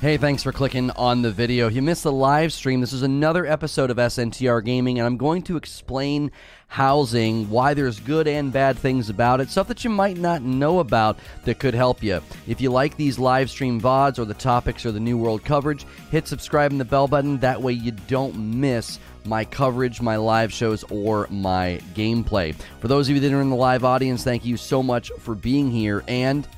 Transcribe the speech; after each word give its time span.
Hey, 0.00 0.16
thanks 0.16 0.42
for 0.42 0.50
clicking 0.50 0.90
on 0.92 1.20
the 1.20 1.30
video. 1.30 1.66
If 1.66 1.74
you 1.74 1.82
missed 1.82 2.04
the 2.04 2.10
live 2.10 2.54
stream, 2.54 2.80
this 2.80 2.94
is 2.94 3.02
another 3.02 3.44
episode 3.44 3.90
of 3.90 3.98
SNTR 3.98 4.64
Gaming, 4.64 4.98
and 4.98 5.04
I'm 5.04 5.18
going 5.18 5.42
to 5.42 5.58
explain 5.58 6.32
housing, 6.68 7.50
why 7.50 7.74
there's 7.74 8.00
good 8.00 8.26
and 8.26 8.50
bad 8.50 8.78
things 8.78 9.10
about 9.10 9.42
it, 9.42 9.50
stuff 9.50 9.68
that 9.68 9.84
you 9.84 9.90
might 9.90 10.16
not 10.16 10.40
know 10.40 10.78
about 10.78 11.18
that 11.44 11.58
could 11.58 11.74
help 11.74 12.02
you. 12.02 12.22
If 12.48 12.62
you 12.62 12.70
like 12.70 12.96
these 12.96 13.18
live 13.18 13.50
stream 13.50 13.78
VODs 13.78 14.18
or 14.18 14.24
the 14.24 14.32
topics 14.32 14.86
or 14.86 14.92
the 14.92 14.98
New 14.98 15.18
World 15.18 15.44
coverage, 15.44 15.84
hit 16.10 16.26
subscribe 16.26 16.70
and 16.70 16.80
the 16.80 16.86
bell 16.86 17.06
button. 17.06 17.36
That 17.36 17.60
way 17.60 17.74
you 17.74 17.92
don't 17.92 18.58
miss 18.58 18.98
my 19.26 19.44
coverage, 19.44 20.00
my 20.00 20.16
live 20.16 20.50
shows, 20.50 20.82
or 20.84 21.26
my 21.28 21.78
gameplay. 21.92 22.54
For 22.80 22.88
those 22.88 23.10
of 23.10 23.16
you 23.16 23.20
that 23.20 23.34
are 23.34 23.42
in 23.42 23.50
the 23.50 23.54
live 23.56 23.84
audience, 23.84 24.24
thank 24.24 24.46
you 24.46 24.56
so 24.56 24.82
much 24.82 25.12
for 25.18 25.34
being 25.34 25.70
here. 25.70 26.02
And 26.08 26.48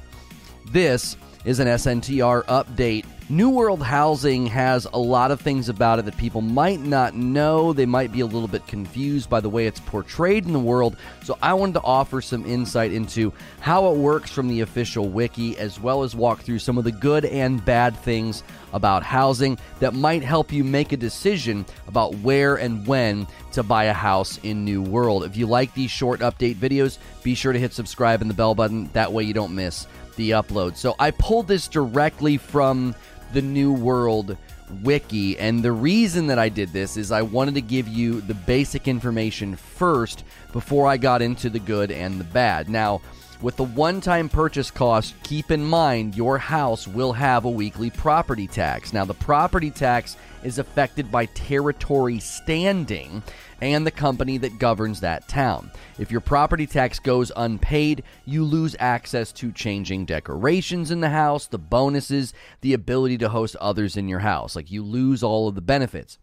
this 0.71 1.17
is 1.45 1.59
an 1.59 1.67
SNTR 1.67 2.45
update. 2.45 3.05
New 3.29 3.49
World 3.49 3.83
Housing 3.83 4.47
has 4.47 4.87
a 4.93 4.99
lot 4.99 5.31
of 5.31 5.41
things 5.41 5.69
about 5.69 5.99
it 5.99 6.05
that 6.05 6.17
people 6.17 6.41
might 6.41 6.81
not 6.81 7.15
know. 7.15 7.73
They 7.73 7.87
might 7.87 8.13
be 8.13 8.21
a 8.21 8.27
little 8.27 8.49
bit 8.49 8.67
confused 8.67 9.31
by 9.31 9.41
the 9.41 9.49
way 9.49 9.67
it's 9.67 9.81
portrayed 9.81 10.45
in 10.45 10.53
the 10.53 10.59
world. 10.59 10.97
So, 11.25 11.39
I 11.41 11.55
wanted 11.55 11.75
to 11.75 11.83
offer 11.83 12.21
some 12.21 12.45
insight 12.45 12.93
into 12.93 13.33
how 13.61 13.91
it 13.91 13.97
works 13.97 14.31
from 14.31 14.49
the 14.49 14.61
official 14.61 15.09
wiki, 15.09 15.57
as 15.57 15.81
well 15.81 16.03
as 16.03 16.15
walk 16.15 16.43
through 16.43 16.59
some 16.59 16.77
of 16.77 16.85
the 16.85 16.93
good 16.93 17.25
and 17.25 17.65
bad 17.65 17.97
things 17.97 18.43
about 18.73 19.03
housing 19.03 19.59
that 19.81 19.95
might 19.95 20.23
help 20.23 20.53
you 20.53 20.63
make 20.63 20.93
a 20.93 20.97
decision 20.97 21.65
about 21.89 22.15
where 22.17 22.57
and 22.57 22.87
when 22.87 23.27
to 23.53 23.63
buy 23.63 23.85
a 23.85 23.93
house 23.93 24.39
in 24.43 24.65
New 24.65 24.83
World. 24.83 25.25
If 25.25 25.37
you 25.37 25.47
like 25.47 25.73
these 25.75 25.91
short 25.91 26.21
update 26.21 26.57
videos, 26.57 26.99
be 27.23 27.35
sure 27.35 27.53
to 27.53 27.59
hit 27.59 27.73
subscribe 27.73 28.21
and 28.21 28.29
the 28.29 28.35
bell 28.35 28.55
button. 28.55 28.91
That 28.93 29.13
way, 29.13 29.23
you 29.25 29.35
don't 29.35 29.55
miss 29.55 29.87
the 30.23 30.31
upload. 30.31 30.77
So, 30.77 30.95
I 30.99 31.11
pulled 31.11 31.49
this 31.49 31.69
directly 31.69 32.37
from 32.37 32.95
the 33.33 33.43
New 33.43 33.73
World 33.73 34.37
wiki. 34.83 35.39
And 35.39 35.63
the 35.63 35.73
reason 35.73 36.27
that 36.29 36.39
I 36.39 36.49
did 36.49 36.73
this 36.73 36.97
is 36.97 37.13
I 37.13 37.23
wanted 37.23 37.55
to 37.55 37.61
give 37.61 37.89
you 37.89 38.21
the 38.21 38.35
basic 38.35 38.89
information 38.89 39.57
first 39.57 40.25
before 40.53 40.87
I 40.87 40.97
got 40.97 41.23
into 41.23 41.51
the 41.51 41.59
good 41.59 41.91
and 41.91 42.19
the 42.19 42.25
bad. 42.25 42.69
Now, 42.69 43.01
with 43.43 43.57
the 43.57 43.65
one 43.65 44.01
time 44.01 44.29
purchase 44.29 44.71
cost, 44.71 45.15
keep 45.25 45.51
in 45.51 45.65
mind 45.65 46.17
your 46.17 46.39
house 46.39 46.87
will 46.87 47.13
have 47.13 47.45
a 47.45 47.51
weekly 47.51 47.91
property 47.91 48.47
tax. 48.47 48.93
Now, 48.93 49.05
the 49.05 49.15
property 49.15 49.71
tax 49.71 50.17
is 50.45 50.59
affected 50.59 51.11
by 51.11 51.27
territory 51.27 52.21
standing 52.21 53.23
and 53.63 53.87
the 53.87 53.91
company 53.93 54.37
that 54.39 54.59
governs 54.59 55.01
that 55.01 55.29
town. 55.29 55.71
If 55.99 56.11
your 56.11 56.21
property 56.21 56.67
tax 56.67 56.99
goes 56.99 57.31
unpaid, 57.37 58.03
you 58.27 58.45
lose 58.45 58.75
access 58.81 59.31
to 59.35 59.53
changing 59.53 60.05
decorations 60.05 60.91
in 60.91 61.01
the 61.01 61.11
house, 61.11 61.47
the 61.47 61.59
bonuses, 61.59 62.35
the 62.61 62.75
ability 62.75 63.19
to 63.19 63.29
host 63.29 63.55
others 63.57 63.97
in 63.97 64.09
your 64.09 64.19
house. 64.19 64.57
Like 64.57 64.73
you 64.73 64.83
lose 64.83 65.23
all 65.23 65.47
of 65.49 65.55
the 65.55 65.61
benefits. 65.61 66.19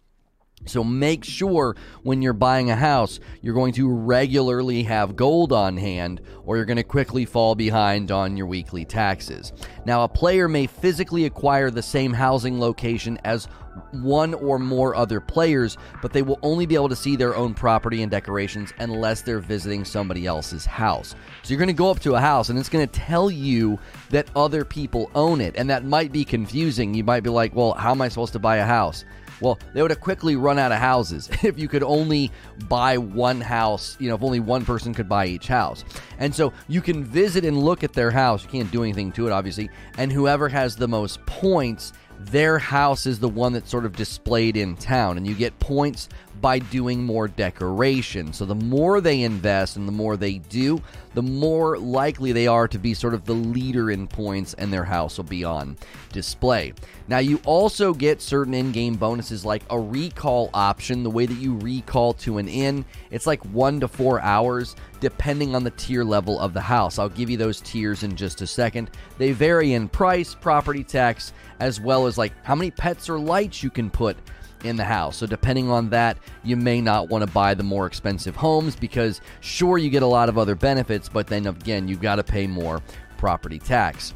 So 0.66 0.84
make 0.84 1.24
sure 1.24 1.78
when 2.04 2.22
you're 2.22 2.34
buying 2.34 2.70
a 2.70 2.76
house, 2.76 3.22
you're 3.42 3.54
going 3.54 3.72
to 3.76 3.90
regularly 3.90 4.84
have 4.84 5.16
gold 5.16 5.54
on 5.54 5.78
hand, 5.78 6.20
or 6.46 6.58
you're 6.58 6.66
going 6.66 6.76
to 6.76 6.84
quickly 6.84 7.24
fall 7.24 7.56
behind 7.56 8.12
on 8.12 8.36
your 8.36 8.48
weekly 8.48 8.84
taxes. 8.84 9.54
Now, 9.86 10.04
a 10.04 10.10
player 10.10 10.50
may 10.50 10.68
physically 10.68 11.26
acquire 11.26 11.72
the 11.72 11.82
same 11.82 12.12
housing 12.12 12.60
location 12.60 13.18
as 13.24 13.48
one 13.92 14.34
or 14.34 14.60
more 14.60 14.96
other 14.96 15.20
players, 15.20 15.78
but 16.02 16.14
they 16.14 16.22
will 16.22 16.40
only 16.44 16.66
be 16.66 16.76
able 16.76 16.90
to 16.90 16.96
see 16.96 17.16
their 17.16 17.36
own 17.36 17.54
property 17.54 18.02
and 18.02 18.12
decorations 18.12 18.74
unless 18.80 19.22
they're 19.22 19.40
visiting 19.40 19.86
somebody 19.86 20.26
else's 20.26 20.66
house. 20.66 21.16
So 21.44 21.50
you're 21.50 21.60
going 21.60 21.68
to 21.68 21.74
go 21.74 21.90
up 21.90 22.00
to 22.02 22.16
a 22.16 22.20
house 22.20 22.50
and 22.50 22.58
it's 22.58 22.70
going 22.70 22.88
to 22.88 23.00
tell 23.00 23.30
you 23.32 23.80
that 24.10 24.30
other 24.36 24.66
people 24.66 25.12
own 25.16 25.42
it, 25.42 25.56
and 25.56 25.70
that 25.70 25.86
might 25.86 26.12
be 26.12 26.24
confusing. 26.24 26.94
You 26.94 27.04
might 27.04 27.24
be 27.24 27.30
like, 27.30 27.56
well, 27.56 27.74
how 27.74 27.92
am 27.92 28.02
I 28.02 28.10
supposed 28.10 28.34
to 28.34 28.40
buy 28.40 28.58
a 28.58 28.66
house? 28.66 29.06
Well, 29.42 29.58
they 29.74 29.82
would 29.82 29.92
have 29.92 30.02
quickly 30.02 30.36
run 30.36 30.60
out 30.60 30.72
of 30.72 30.80
houses 30.80 31.30
if 31.44 31.58
you 31.58 31.68
could 31.68 31.84
only 31.84 32.32
buy 32.68 32.98
one 32.98 33.42
house, 33.42 33.96
you 34.00 34.10
know, 34.10 34.16
if 34.16 34.24
only 34.24 34.40
one 34.40 34.66
person 34.66 34.94
could 34.94 35.08
buy 35.08 35.28
each 35.28 35.48
house. 35.48 35.84
And 36.18 36.34
so 36.34 36.54
you 36.68 36.82
can 36.82 37.04
visit 37.04 37.46
and 37.46 37.58
look 37.58 37.84
at 37.84 37.94
their 37.94 38.12
house. 38.12 38.44
You 38.44 38.50
can't 38.50 38.72
do 38.72 38.84
anything 38.84 39.12
to 39.14 39.28
it, 39.28 39.32
obviously. 39.32 39.70
And 39.98 40.12
whoever 40.12 40.50
has 40.50 40.76
the 40.76 40.88
most 40.88 41.26
points, 41.26 41.94
their 42.20 42.60
house 42.60 43.06
is 43.06 43.20
the 43.20 43.30
one 43.30 43.54
that's 43.54 43.70
sort 43.70 43.86
of 43.86 43.96
displayed 43.96 44.58
in 44.58 44.76
town. 44.76 45.18
And 45.18 45.26
you 45.26 45.34
get 45.34 45.58
points 45.60 46.10
by 46.42 46.60
doing 46.60 47.04
more 47.04 47.28
decoration. 47.28 48.34
So 48.34 48.46
the 48.46 48.56
more 48.56 49.02
they 49.02 49.24
invest 49.24 49.78
and 49.78 49.88
the 49.88 49.94
more 49.94 50.18
they 50.18 50.38
do, 50.38 50.82
the 51.14 51.22
more 51.22 51.78
likely 51.78 52.32
they 52.32 52.48
are 52.48 52.68
to 52.68 52.78
be 52.78 52.94
sort 52.94 53.14
of 53.14 53.26
the 53.26 53.34
leader 53.34 53.92
in 53.92 54.08
points 54.08 54.54
and 54.54 54.72
their 54.72 54.86
house 54.86 55.18
will 55.18 55.26
be 55.26 55.44
on 55.44 55.78
display. 56.14 56.74
Now, 57.08 57.18
you 57.18 57.42
also 57.46 57.94
get 57.94 58.22
certain 58.22 58.54
in 58.54 58.72
game 58.72 58.96
bonuses 58.96 59.44
like 59.44 59.64
a 59.70 59.80
recall 59.80 60.50
option, 60.54 61.04
the 61.04 61.10
way 61.10 61.26
that 61.26 61.34
you 61.34 61.58
recall 61.58 62.14
to 62.16 62.38
an 62.38 62.48
inn. 62.48 62.86
It's 63.12 63.28
like 63.28 63.44
one 63.46 63.80
to 63.80 63.88
four 63.88 64.22
hours 64.22 64.76
depending 65.00 65.56
on 65.56 65.64
the 65.64 65.72
tier 65.72 66.04
level 66.04 66.40
of 66.40 66.54
the 66.54 66.62
house. 66.62 67.00
I'll 67.00 67.10
give 67.10 67.30
you 67.30 67.38
those 67.38 67.62
tiers 67.62 68.04
in 68.04 68.16
just 68.16 68.42
a 68.42 68.48
second. 68.48 68.92
They 69.18 69.32
vary 69.32 69.74
in 69.74 69.88
price, 69.88 70.36
property 70.36 70.84
tax, 70.84 71.34
as 71.60 71.80
well 71.80 72.08
as 72.08 72.18
like 72.18 72.34
how 72.44 72.56
many 72.56 72.72
pets 72.72 73.10
or 73.10 73.20
lights 73.20 73.64
you 73.64 73.70
can 73.70 73.90
put 73.90 74.18
in 74.64 74.76
the 74.76 74.84
house. 74.84 75.18
So, 75.18 75.26
depending 75.26 75.70
on 75.70 75.90
that, 75.90 76.18
you 76.44 76.58
may 76.58 76.82
not 76.82 77.10
want 77.10 77.26
to 77.26 77.32
buy 77.32 77.54
the 77.54 77.64
more 77.64 77.86
expensive 77.86 78.36
homes 78.36 78.76
because, 78.76 79.22
sure, 79.42 79.78
you 79.78 79.90
get 79.90 80.04
a 80.04 80.08
lot 80.08 80.30
of 80.30 80.38
other 80.38 80.56
benefits, 80.56 81.10
but 81.10 81.28
then 81.28 81.48
again, 81.48 81.88
you've 81.88 82.02
got 82.02 82.16
to 82.16 82.24
pay 82.24 82.48
more 82.48 82.82
property 83.18 83.60
tax. 83.60 84.14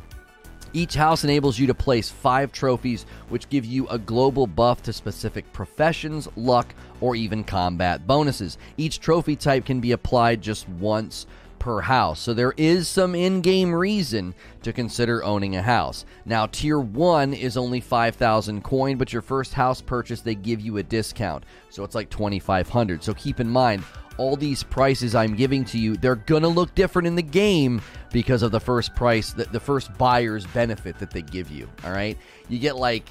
Each 0.76 0.96
house 0.96 1.24
enables 1.24 1.59
you 1.59 1.68
to 1.68 1.76
place 1.76 2.09
five 2.09 2.52
trophies, 2.52 3.06
which 3.30 3.48
give 3.50 3.64
you 3.64 3.88
a 3.90 4.00
global 4.00 4.48
buff 4.48 4.81
to 4.84 4.94
specific 4.94 5.52
professions, 5.54 6.28
luck, 6.36 6.74
or 7.00 7.16
even 7.16 7.44
combat 7.44 8.08
bonuses. 8.08 8.58
Each 8.75 9.00
trophy 9.00 9.36
type 9.36 9.66
can 9.66 9.80
be 9.80 9.92
applied 9.92 10.42
just 10.42 10.68
once 10.68 11.28
per 11.63 11.79
house. 11.79 12.19
So 12.19 12.34
there 12.34 12.53
is 12.57 12.90
some 12.90 13.16
in 13.16 13.40
game 13.40 13.74
reason 13.74 14.35
to 14.63 14.74
consider 14.74 15.24
owning 15.24 15.56
a 15.56 15.62
house. 15.62 16.03
Now, 16.25 16.46
tier 16.46 16.78
1 16.78 17.34
is 17.34 17.56
only 17.56 17.79
5,000 17.79 18.62
coin, 18.66 18.97
but 18.97 19.13
your 19.13 19.22
first 19.22 19.53
house 19.53 19.79
purchase, 19.79 20.19
they 20.19 20.35
give 20.35 20.59
you 20.59 20.75
a 20.75 20.84
discount. 20.84 21.46
So 21.69 21.85
it's 21.85 21.96
like 21.96 22.09
2,500. 22.09 23.01
So 23.01 23.13
keep 23.13 23.40
in 23.40 23.50
mind, 23.50 23.81
all 24.18 24.35
these 24.35 24.62
prices 24.62 25.16
I'm 25.16 25.38
giving 25.38 25.63
to 25.66 25.79
you, 25.79 25.96
they're 25.96 26.18
to 26.44 26.50
look 26.50 26.75
different 26.75 27.07
in 27.07 27.16
the 27.16 27.22
game 27.22 27.81
because 28.12 28.44
of 28.44 28.51
the 28.51 28.59
first 28.59 28.94
price, 28.94 29.31
the, 29.31 29.45
the 29.45 29.59
first 29.59 29.97
buyer's 29.97 30.45
benefit 30.47 31.00
that 31.00 31.12
they 31.12 31.22
give 31.22 31.50
you. 31.50 31.69
All 31.85 31.94
right. 31.94 32.18
You 32.50 32.59
get 32.59 32.75
like 32.75 33.07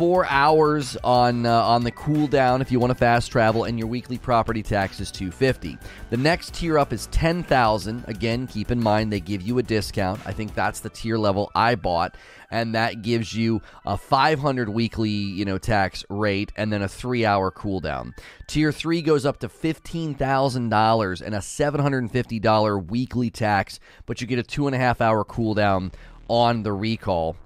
four 0.00 0.24
hours 0.30 0.96
on 1.04 1.44
uh, 1.44 1.62
on 1.62 1.84
the 1.84 1.92
cooldown 1.92 2.62
if 2.62 2.72
you 2.72 2.80
want 2.80 2.90
to 2.90 2.94
fast 2.94 3.30
travel, 3.30 3.64
and 3.64 3.78
your 3.78 3.86
weekly 3.86 4.16
property 4.16 4.62
tax 4.62 4.98
is 4.98 5.10
250. 5.10 5.76
The 6.08 6.16
next 6.16 6.54
tier 6.54 6.78
up 6.78 6.94
is 6.94 7.06
10,000. 7.08 8.04
Again, 8.08 8.46
keep 8.46 8.70
in 8.70 8.82
mind 8.82 9.12
they 9.12 9.20
give 9.20 9.42
you 9.42 9.58
a 9.58 9.62
discount. 9.62 10.18
I 10.24 10.32
think 10.32 10.54
that's 10.54 10.80
the 10.80 10.88
tier 10.88 11.18
level 11.18 11.52
I 11.54 11.74
bought, 11.74 12.16
and 12.50 12.74
that 12.74 13.02
gives 13.02 13.34
you 13.34 13.60
a 13.84 13.98
500 13.98 14.70
weekly 14.70 15.10
you 15.10 15.44
know 15.44 15.58
tax 15.58 16.02
rate, 16.08 16.50
and 16.56 16.72
then 16.72 16.80
a 16.80 16.88
three 16.88 17.26
hour 17.26 17.50
cooldown. 17.50 18.16
Tier 18.46 18.72
three 18.72 19.02
goes 19.02 19.26
up 19.26 19.40
to 19.40 19.50
fifteen 19.50 20.14
thousand 20.14 20.70
dollars 20.70 21.20
and 21.20 21.34
a 21.34 21.42
750 21.42 22.40
dollar 22.40 22.78
weekly 22.78 23.28
tax, 23.28 23.78
but 24.06 24.22
you 24.22 24.26
get 24.26 24.38
a 24.38 24.42
two 24.42 24.66
and 24.66 24.74
a 24.74 24.78
half 24.78 25.02
hour 25.02 25.26
cooldown 25.26 25.92
on 26.26 26.62
the 26.62 26.72
recall. 26.72 27.36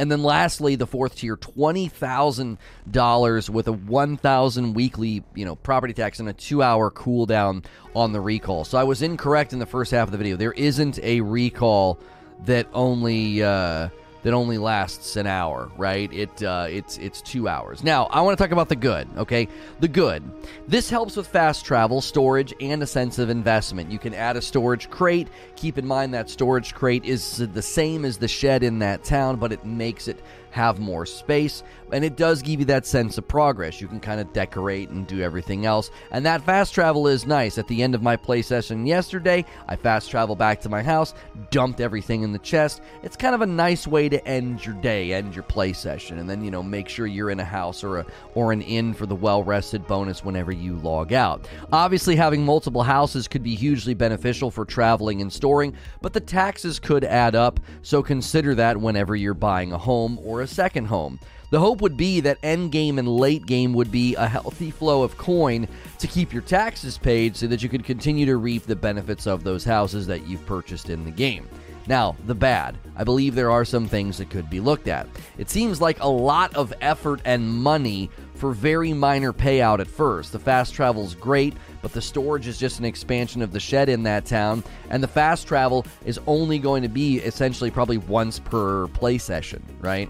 And 0.00 0.10
then 0.10 0.22
lastly, 0.22 0.76
the 0.76 0.86
fourth 0.86 1.16
tier, 1.16 1.36
twenty 1.36 1.88
thousand 1.88 2.56
dollars 2.90 3.50
with 3.50 3.68
a 3.68 3.72
one 3.72 4.16
thousand 4.16 4.72
weekly, 4.72 5.22
you 5.34 5.44
know, 5.44 5.56
property 5.56 5.92
tax 5.92 6.20
and 6.20 6.28
a 6.28 6.32
two-hour 6.32 6.90
cooldown 6.90 7.66
on 7.94 8.12
the 8.12 8.20
recall. 8.20 8.64
So 8.64 8.78
I 8.78 8.84
was 8.84 9.02
incorrect 9.02 9.52
in 9.52 9.58
the 9.58 9.66
first 9.66 9.90
half 9.90 10.08
of 10.08 10.12
the 10.12 10.16
video. 10.16 10.38
There 10.38 10.54
isn't 10.54 10.98
a 11.00 11.20
recall 11.20 11.98
that 12.46 12.66
only 12.72 13.42
uh, 13.42 13.90
that 14.22 14.34
only 14.34 14.58
lasts 14.58 15.16
an 15.16 15.26
hour, 15.26 15.70
right? 15.76 16.12
It 16.12 16.42
uh, 16.42 16.66
it's 16.68 16.98
it's 16.98 17.22
two 17.22 17.48
hours. 17.48 17.82
Now 17.82 18.06
I 18.06 18.20
want 18.20 18.36
to 18.36 18.42
talk 18.42 18.52
about 18.52 18.68
the 18.68 18.76
good. 18.76 19.08
Okay, 19.16 19.48
the 19.80 19.88
good. 19.88 20.22
This 20.68 20.90
helps 20.90 21.16
with 21.16 21.26
fast 21.26 21.64
travel, 21.64 22.00
storage, 22.00 22.54
and 22.60 22.82
a 22.82 22.86
sense 22.86 23.18
of 23.18 23.30
investment. 23.30 23.90
You 23.90 23.98
can 23.98 24.14
add 24.14 24.36
a 24.36 24.42
storage 24.42 24.90
crate. 24.90 25.28
Keep 25.56 25.78
in 25.78 25.86
mind 25.86 26.14
that 26.14 26.30
storage 26.30 26.74
crate 26.74 27.04
is 27.04 27.36
the 27.36 27.62
same 27.62 28.04
as 28.04 28.18
the 28.18 28.28
shed 28.28 28.62
in 28.62 28.78
that 28.80 29.04
town, 29.04 29.36
but 29.36 29.52
it 29.52 29.64
makes 29.64 30.08
it 30.08 30.20
have 30.50 30.78
more 30.78 31.06
space, 31.06 31.62
and 31.92 32.04
it 32.04 32.16
does 32.16 32.42
give 32.42 32.60
you 32.60 32.66
that 32.66 32.86
sense 32.86 33.18
of 33.18 33.26
progress. 33.26 33.80
You 33.80 33.88
can 33.88 34.00
kind 34.00 34.20
of 34.20 34.32
decorate 34.32 34.90
and 34.90 35.06
do 35.06 35.20
everything 35.20 35.66
else, 35.66 35.90
and 36.10 36.24
that 36.26 36.42
fast 36.42 36.74
travel 36.74 37.06
is 37.06 37.26
nice. 37.26 37.58
At 37.58 37.68
the 37.68 37.82
end 37.82 37.94
of 37.94 38.02
my 38.02 38.16
play 38.16 38.42
session 38.42 38.86
yesterday, 38.86 39.44
I 39.68 39.76
fast 39.76 40.10
travel 40.10 40.36
back 40.36 40.60
to 40.62 40.68
my 40.68 40.82
house, 40.82 41.14
dumped 41.50 41.80
everything 41.80 42.22
in 42.22 42.32
the 42.32 42.38
chest. 42.38 42.82
It's 43.02 43.16
kind 43.16 43.34
of 43.34 43.40
a 43.40 43.46
nice 43.46 43.86
way 43.86 44.08
to 44.08 44.24
end 44.26 44.64
your 44.64 44.74
day, 44.76 45.12
end 45.12 45.34
your 45.34 45.44
play 45.44 45.72
session, 45.72 46.18
and 46.18 46.28
then 46.28 46.44
you 46.44 46.50
know 46.50 46.62
make 46.62 46.88
sure 46.88 47.06
you're 47.06 47.30
in 47.30 47.40
a 47.40 47.44
house 47.44 47.84
or 47.84 47.98
a 47.98 48.06
or 48.34 48.52
an 48.52 48.62
inn 48.62 48.94
for 48.94 49.06
the 49.06 49.14
well 49.14 49.42
rested 49.44 49.86
bonus 49.86 50.24
whenever 50.24 50.52
you 50.52 50.76
log 50.76 51.12
out. 51.12 51.48
Obviously, 51.72 52.16
having 52.16 52.44
multiple 52.44 52.82
houses 52.82 53.28
could 53.28 53.42
be 53.42 53.54
hugely 53.54 53.94
beneficial 53.94 54.50
for 54.50 54.64
traveling 54.64 55.20
and 55.20 55.32
storing, 55.32 55.74
but 56.00 56.12
the 56.12 56.20
taxes 56.20 56.78
could 56.78 57.04
add 57.04 57.34
up, 57.34 57.60
so 57.82 58.02
consider 58.02 58.54
that 58.54 58.76
whenever 58.76 59.14
you're 59.14 59.34
buying 59.34 59.72
a 59.72 59.78
home 59.78 60.18
or 60.24 60.39
a 60.40 60.46
second 60.46 60.86
home. 60.86 61.18
The 61.50 61.58
hope 61.58 61.80
would 61.80 61.96
be 61.96 62.20
that 62.20 62.38
end 62.42 62.70
game 62.70 62.98
and 62.98 63.08
late 63.08 63.44
game 63.44 63.72
would 63.74 63.90
be 63.90 64.14
a 64.14 64.28
healthy 64.28 64.70
flow 64.70 65.02
of 65.02 65.18
coin 65.18 65.66
to 65.98 66.06
keep 66.06 66.32
your 66.32 66.42
taxes 66.42 66.96
paid 66.96 67.36
so 67.36 67.48
that 67.48 67.62
you 67.62 67.68
could 67.68 67.84
continue 67.84 68.24
to 68.26 68.36
reap 68.36 68.64
the 68.64 68.76
benefits 68.76 69.26
of 69.26 69.42
those 69.42 69.64
houses 69.64 70.06
that 70.06 70.26
you've 70.28 70.46
purchased 70.46 70.90
in 70.90 71.04
the 71.04 71.10
game. 71.10 71.48
Now, 71.86 72.14
the 72.26 72.36
bad. 72.36 72.78
I 72.94 73.02
believe 73.02 73.34
there 73.34 73.50
are 73.50 73.64
some 73.64 73.88
things 73.88 74.18
that 74.18 74.30
could 74.30 74.48
be 74.48 74.60
looked 74.60 74.86
at. 74.86 75.08
It 75.38 75.50
seems 75.50 75.80
like 75.80 75.98
a 76.00 76.08
lot 76.08 76.54
of 76.54 76.72
effort 76.80 77.20
and 77.24 77.48
money 77.48 78.10
for 78.34 78.52
very 78.52 78.92
minor 78.92 79.32
payout 79.32 79.80
at 79.80 79.88
first. 79.88 80.32
The 80.32 80.38
fast 80.38 80.72
travel 80.72 81.04
is 81.04 81.14
great, 81.14 81.54
but 81.82 81.92
the 81.92 82.00
storage 82.00 82.46
is 82.46 82.58
just 82.58 82.78
an 82.78 82.84
expansion 82.84 83.42
of 83.42 83.52
the 83.52 83.60
shed 83.60 83.88
in 83.88 84.02
that 84.04 84.24
town, 84.24 84.62
and 84.88 85.02
the 85.02 85.08
fast 85.08 85.48
travel 85.48 85.84
is 86.04 86.20
only 86.26 86.58
going 86.58 86.82
to 86.82 86.88
be 86.88 87.18
essentially 87.18 87.70
probably 87.70 87.98
once 87.98 88.38
per 88.38 88.86
play 88.88 89.18
session, 89.18 89.62
right? 89.80 90.08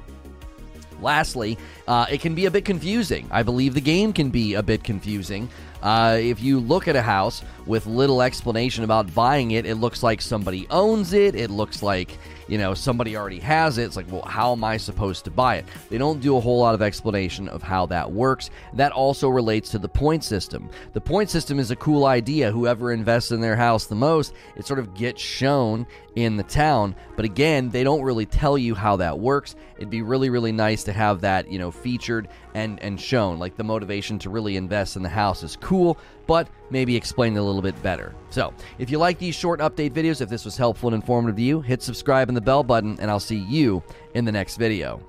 Lastly, 1.03 1.59
uh, 1.89 2.07
it 2.11 2.21
can 2.21 2.35
be 2.35 2.47
a 2.47 2.51
bit 2.51 2.65
confusing. 2.65 3.27
I 3.31 3.43
believe 3.43 3.75
the 3.75 3.81
game 3.81 4.13
can 4.13 4.31
be 4.31 4.55
a 4.55 4.63
bit 4.63 4.85
confusing. 4.85 5.49
Uh, 5.83 6.19
if 6.21 6.43
you 6.43 6.61
look 6.61 6.89
at 6.89 6.97
a 6.97 7.03
house 7.03 7.43
with 7.67 7.87
little 7.87 8.21
explanation 8.21 8.85
about 8.85 9.13
buying 9.15 9.53
it, 9.53 9.65
it 9.65 9.77
looks 9.77 10.03
like 10.03 10.21
somebody 10.21 10.67
owns 10.71 11.13
it. 11.13 11.35
It 11.35 11.51
looks 11.51 11.83
like, 11.83 12.19
you 12.51 12.59
know, 12.59 12.75
somebody 12.75 13.17
already 13.17 13.39
has 13.39 13.79
it. 13.79 13.85
It's 13.85 13.97
like, 13.97 14.11
well, 14.11 14.23
how 14.23 14.53
am 14.53 14.65
I 14.65 14.77
supposed 14.77 15.25
to 15.25 15.31
buy 15.31 15.57
it? 15.57 15.67
They 15.89 15.99
don't 15.99 16.21
do 16.21 16.37
a 16.37 16.41
whole 16.41 16.59
lot 16.59 16.75
of 16.75 16.83
explanation 16.83 17.49
of 17.49 17.63
how 17.63 17.87
that 17.87 18.11
works. 18.11 18.51
That 18.75 18.91
also 18.91 19.29
relates 19.29 19.71
to 19.71 19.79
the 19.79 19.89
point 19.89 20.25
system. 20.25 20.69
The 20.93 21.01
point 21.01 21.31
system 21.31 21.61
is 21.61 21.71
a 21.71 21.77
cool 21.77 22.07
idea. 22.07 22.51
Whoever 22.51 22.91
invests 22.91 23.31
in 23.31 23.41
their 23.41 23.55
house 23.55 23.87
the 23.87 23.95
most, 23.95 24.35
it 24.57 24.67
sort 24.67 24.81
of 24.81 24.95
gets 24.95 25.23
shown 25.23 25.87
in 26.17 26.37
the 26.37 26.43
town. 26.43 26.97
But 27.15 27.25
again, 27.25 27.71
they 27.71 27.85
don't 27.85 28.03
really 28.03 28.27
tell 28.27 28.59
you 28.59 28.75
how 28.75 28.97
that 28.97 29.19
works. 29.19 29.55
It'd 29.77 29.89
be 29.89 30.03
really, 30.03 30.29
really 30.29 30.53
nice 30.53 30.83
to 30.85 30.93
have 30.93 31.21
that, 31.21 31.51
you 31.51 31.59
know, 31.59 31.71
featured 31.71 32.29
and 32.55 32.83
and 32.83 33.01
shown. 33.01 33.39
Like 33.39 33.57
the 33.57 33.65
motivation 33.65 34.19
to 34.21 34.31
really 34.31 34.57
invest 34.57 34.97
in 34.97 35.03
the 35.03 35.09
house 35.09 35.43
is 35.43 35.57
cool, 35.57 35.99
but 36.31 36.49
maybe 36.71 36.95
explained 36.95 37.37
a 37.37 37.43
little 37.43 37.61
bit 37.61 37.83
better. 37.83 38.15
So, 38.31 38.55
if 38.79 38.89
you 38.89 38.99
like 38.99 39.19
these 39.19 39.35
short 39.35 39.59
update 39.59 39.91
videos, 39.91 40.21
if 40.21 40.29
this 40.29 40.45
was 40.45 40.57
helpful 40.57 40.89
and 40.89 40.95
informative 40.95 41.35
to 41.35 41.43
you, 41.43 41.61
hit 41.61 41.83
subscribe 41.83 42.29
and 42.29 42.37
the 42.37 42.41
bell 42.41 42.63
button, 42.63 42.97
and 43.01 43.11
I'll 43.11 43.19
see 43.19 43.39
you 43.39 43.83
in 44.15 44.25
the 44.25 44.31
next 44.31 44.57
video. 44.57 45.05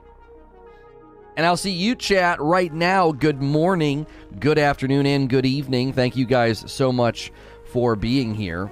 And 1.37 1.45
I'll 1.45 1.57
see 1.57 1.69
you 1.69 1.93
chat 1.93 2.41
right 2.41 2.73
now. 2.73 3.11
Good 3.11 3.39
morning, 3.39 4.07
good 4.39 4.57
afternoon, 4.57 5.05
and 5.05 5.29
good 5.29 5.45
evening. 5.45 5.93
Thank 5.93 6.15
you 6.15 6.25
guys 6.25 6.63
so 6.65 6.91
much 6.91 7.31
for 7.65 7.95
being 7.95 8.33
here. 8.33 8.71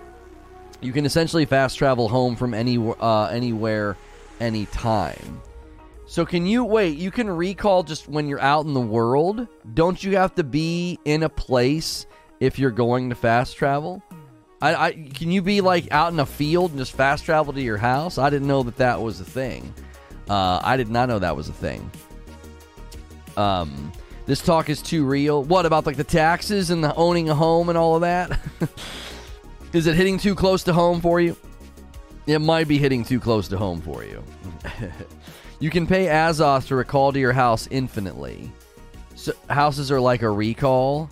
You 0.82 0.92
can 0.92 1.06
essentially 1.06 1.46
fast 1.46 1.78
travel 1.78 2.10
home 2.10 2.36
from 2.36 2.56
any 2.56 2.80
uh, 2.80 3.26
anywhere, 3.26 3.96
anytime. 4.40 5.40
So 6.08 6.26
can 6.26 6.48
you 6.48 6.66
wait? 6.66 6.98
You 6.98 7.12
can 7.12 7.30
recall 7.30 7.84
just 7.84 8.08
when 8.08 8.28
you're 8.28 8.42
out 8.42 8.66
in 8.66 8.74
the 8.74 8.82
world. 8.82 9.48
Don't 9.76 10.04
you 10.04 10.16
have 10.16 10.34
to 10.34 10.44
be 10.44 10.98
in 11.06 11.22
a 11.22 11.30
place 11.30 12.08
if 12.40 12.60
you're 12.60 12.72
going 12.72 13.10
to 13.10 13.16
fast 13.16 13.56
travel? 13.58 14.04
I, 14.62 14.76
I 14.76 14.92
can 14.92 15.32
you 15.32 15.42
be 15.42 15.62
like 15.62 15.92
out 15.92 16.12
in 16.12 16.20
a 16.20 16.26
field 16.26 16.72
and 16.72 16.80
just 16.80 16.94
fast 16.94 17.26
travel 17.26 17.54
to 17.54 17.62
your 17.62 17.78
house? 17.78 18.18
I 18.18 18.30
didn't 18.30 18.48
know 18.48 18.64
that 18.64 18.78
that 18.78 19.02
was 19.02 19.22
a 19.22 19.26
thing. 19.26 19.74
Uh, 20.30 20.60
I 20.64 20.78
did 20.78 20.90
not 20.90 21.10
know 21.10 21.20
that 21.20 21.36
was 21.36 21.50
a 21.50 21.54
thing. 21.54 21.90
Um, 23.38 23.92
this 24.26 24.42
talk 24.42 24.70
is 24.70 24.82
too 24.82 25.06
real. 25.06 25.44
What 25.44 25.66
about 25.66 25.86
like 25.86 25.96
the 25.96 26.04
taxes 26.04 26.70
and 26.70 26.84
the 26.84 26.94
owning 26.96 27.30
a 27.30 27.36
home 27.36 27.70
and 27.70 27.78
all 27.78 27.96
of 27.96 28.02
that? 28.02 28.40
is 29.74 29.88
it 29.88 29.96
hitting 29.96 30.18
too 30.18 30.36
close 30.36 30.64
to 30.64 30.74
home 30.74 31.02
for 31.02 31.22
you? 31.22 31.38
It 32.28 32.40
might 32.40 32.68
be 32.68 32.78
hitting 32.78 33.04
too 33.04 33.20
close 33.20 33.48
to 33.48 33.58
home 33.58 33.82
for 33.82 34.04
you. 34.04 34.24
You 35.62 35.70
can 35.70 35.88
pay 35.88 36.06
Azoth 36.06 36.68
to 36.68 36.76
recall 36.76 37.12
to 37.12 37.20
your 37.20 37.34
house 37.34 37.68
infinitely. 37.70 38.50
So 39.16 39.34
houses 39.50 39.92
are 39.92 40.00
like 40.00 40.22
a 40.22 40.30
recall. 40.30 41.10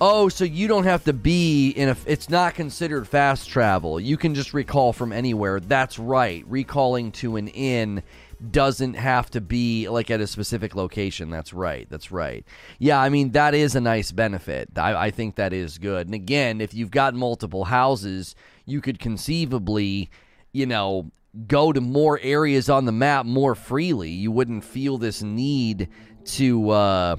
Oh, 0.00 0.28
so 0.28 0.44
you 0.44 0.68
don't 0.68 0.84
have 0.84 1.04
to 1.04 1.12
be 1.12 1.70
in 1.70 1.88
a. 1.88 1.96
It's 2.06 2.30
not 2.30 2.54
considered 2.54 3.08
fast 3.08 3.48
travel. 3.48 3.98
You 3.98 4.16
can 4.16 4.34
just 4.34 4.54
recall 4.54 4.92
from 4.92 5.12
anywhere. 5.12 5.58
That's 5.58 5.98
right. 5.98 6.44
Recalling 6.46 7.10
to 7.12 7.36
an 7.36 7.48
inn 7.48 8.04
doesn't 8.52 8.94
have 8.94 9.28
to 9.30 9.40
be 9.40 9.88
like 9.88 10.10
at 10.10 10.20
a 10.20 10.26
specific 10.28 10.76
location. 10.76 11.30
That's 11.30 11.52
right. 11.52 11.88
That's 11.90 12.12
right. 12.12 12.44
Yeah, 12.78 13.00
I 13.00 13.08
mean, 13.08 13.32
that 13.32 13.54
is 13.54 13.74
a 13.74 13.80
nice 13.80 14.12
benefit. 14.12 14.70
I, 14.76 15.06
I 15.06 15.10
think 15.10 15.34
that 15.34 15.52
is 15.52 15.78
good. 15.78 16.06
And 16.06 16.14
again, 16.14 16.60
if 16.60 16.74
you've 16.74 16.92
got 16.92 17.14
multiple 17.14 17.64
houses, 17.64 18.36
you 18.64 18.80
could 18.80 19.00
conceivably, 19.00 20.10
you 20.52 20.66
know, 20.66 21.10
go 21.48 21.72
to 21.72 21.80
more 21.80 22.20
areas 22.22 22.70
on 22.70 22.84
the 22.84 22.92
map 22.92 23.26
more 23.26 23.56
freely. 23.56 24.10
You 24.10 24.30
wouldn't 24.30 24.62
feel 24.62 24.98
this 24.98 25.22
need 25.22 25.88
to 26.26 26.70
uh, 26.70 27.16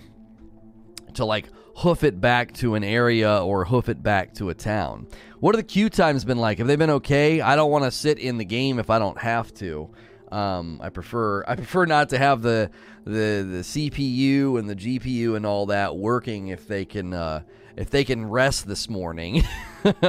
to 1.15 1.25
like 1.25 1.47
hoof 1.79 2.03
it 2.03 2.19
back 2.19 2.53
to 2.53 2.75
an 2.75 2.83
area 2.83 3.41
or 3.41 3.63
hoof 3.63 3.87
it 3.87 4.03
back 4.03 4.33
to 4.33 4.49
a 4.49 4.53
town. 4.53 5.07
What 5.39 5.55
have 5.55 5.63
the 5.63 5.67
queue 5.67 5.89
times 5.89 6.25
been 6.25 6.37
like? 6.37 6.57
Have 6.57 6.67
they 6.67 6.75
been 6.75 6.89
okay? 6.89 7.39
I 7.39 7.55
don't 7.55 7.71
want 7.71 7.85
to 7.85 7.91
sit 7.91 8.19
in 8.19 8.37
the 8.37 8.43
game 8.43 8.79
if 8.79 8.89
I 8.89 8.99
don't 8.99 9.17
have 9.17 9.53
to. 9.55 9.89
Um, 10.29 10.79
I 10.83 10.89
prefer 10.89 11.43
I 11.47 11.55
prefer 11.55 11.85
not 11.85 12.09
to 12.09 12.17
have 12.17 12.41
the 12.41 12.69
the 13.05 13.47
the 13.49 13.63
CPU 13.63 14.59
and 14.59 14.69
the 14.69 14.75
GPU 14.75 15.35
and 15.35 15.45
all 15.45 15.67
that 15.67 15.95
working 15.95 16.49
if 16.49 16.67
they 16.67 16.85
can 16.85 17.13
uh, 17.13 17.43
if 17.77 17.89
they 17.89 18.03
can 18.03 18.29
rest 18.29 18.67
this 18.67 18.89
morning. 18.89 19.43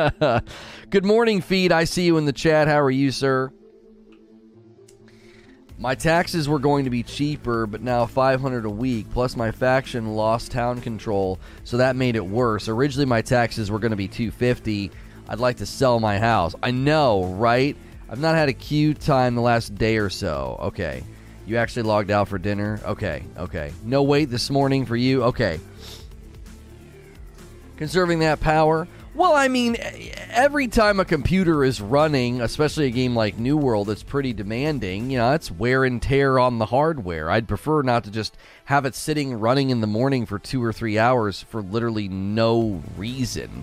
Good 0.90 1.04
morning, 1.04 1.40
feed. 1.40 1.72
I 1.72 1.84
see 1.84 2.04
you 2.04 2.18
in 2.18 2.24
the 2.24 2.32
chat. 2.32 2.66
How 2.66 2.80
are 2.80 2.90
you, 2.90 3.12
sir? 3.12 3.52
My 5.80 5.94
taxes 5.94 6.46
were 6.46 6.58
going 6.58 6.84
to 6.84 6.90
be 6.90 7.02
cheaper, 7.02 7.66
but 7.66 7.80
now 7.80 8.04
500 8.04 8.66
a 8.66 8.70
week. 8.70 9.06
Plus, 9.14 9.34
my 9.34 9.50
faction 9.50 10.14
lost 10.14 10.52
town 10.52 10.82
control, 10.82 11.38
so 11.64 11.78
that 11.78 11.96
made 11.96 12.16
it 12.16 12.26
worse. 12.26 12.68
Originally, 12.68 13.06
my 13.06 13.22
taxes 13.22 13.70
were 13.70 13.78
going 13.78 13.92
to 13.92 13.96
be 13.96 14.06
250. 14.06 14.90
I'd 15.26 15.38
like 15.38 15.56
to 15.56 15.66
sell 15.66 15.98
my 15.98 16.18
house. 16.18 16.54
I 16.62 16.70
know, 16.70 17.24
right? 17.24 17.78
I've 18.10 18.20
not 18.20 18.34
had 18.34 18.50
a 18.50 18.52
queue 18.52 18.92
time 18.92 19.34
the 19.34 19.40
last 19.40 19.74
day 19.74 19.96
or 19.96 20.10
so. 20.10 20.58
Okay. 20.64 21.02
You 21.46 21.56
actually 21.56 21.84
logged 21.84 22.10
out 22.10 22.28
for 22.28 22.36
dinner? 22.36 22.78
Okay, 22.84 23.24
okay. 23.38 23.72
No 23.82 24.02
wait 24.02 24.26
this 24.26 24.50
morning 24.50 24.84
for 24.84 24.96
you? 24.96 25.22
Okay. 25.24 25.60
Conserving 27.78 28.18
that 28.18 28.40
power. 28.40 28.86
Well, 29.20 29.34
I 29.34 29.48
mean, 29.48 29.76
every 30.30 30.66
time 30.66 30.98
a 30.98 31.04
computer 31.04 31.62
is 31.62 31.78
running, 31.78 32.40
especially 32.40 32.86
a 32.86 32.90
game 32.90 33.14
like 33.14 33.38
New 33.38 33.58
World, 33.58 33.90
it's 33.90 34.02
pretty 34.02 34.32
demanding. 34.32 35.10
You 35.10 35.18
know, 35.18 35.34
it's 35.34 35.50
wear 35.50 35.84
and 35.84 36.00
tear 36.00 36.38
on 36.38 36.56
the 36.56 36.64
hardware. 36.64 37.30
I'd 37.30 37.46
prefer 37.46 37.82
not 37.82 38.04
to 38.04 38.10
just 38.10 38.38
have 38.64 38.86
it 38.86 38.94
sitting 38.94 39.34
running 39.34 39.68
in 39.68 39.82
the 39.82 39.86
morning 39.86 40.24
for 40.24 40.38
two 40.38 40.64
or 40.64 40.72
three 40.72 40.98
hours 40.98 41.42
for 41.42 41.60
literally 41.60 42.08
no 42.08 42.82
reason. 42.96 43.62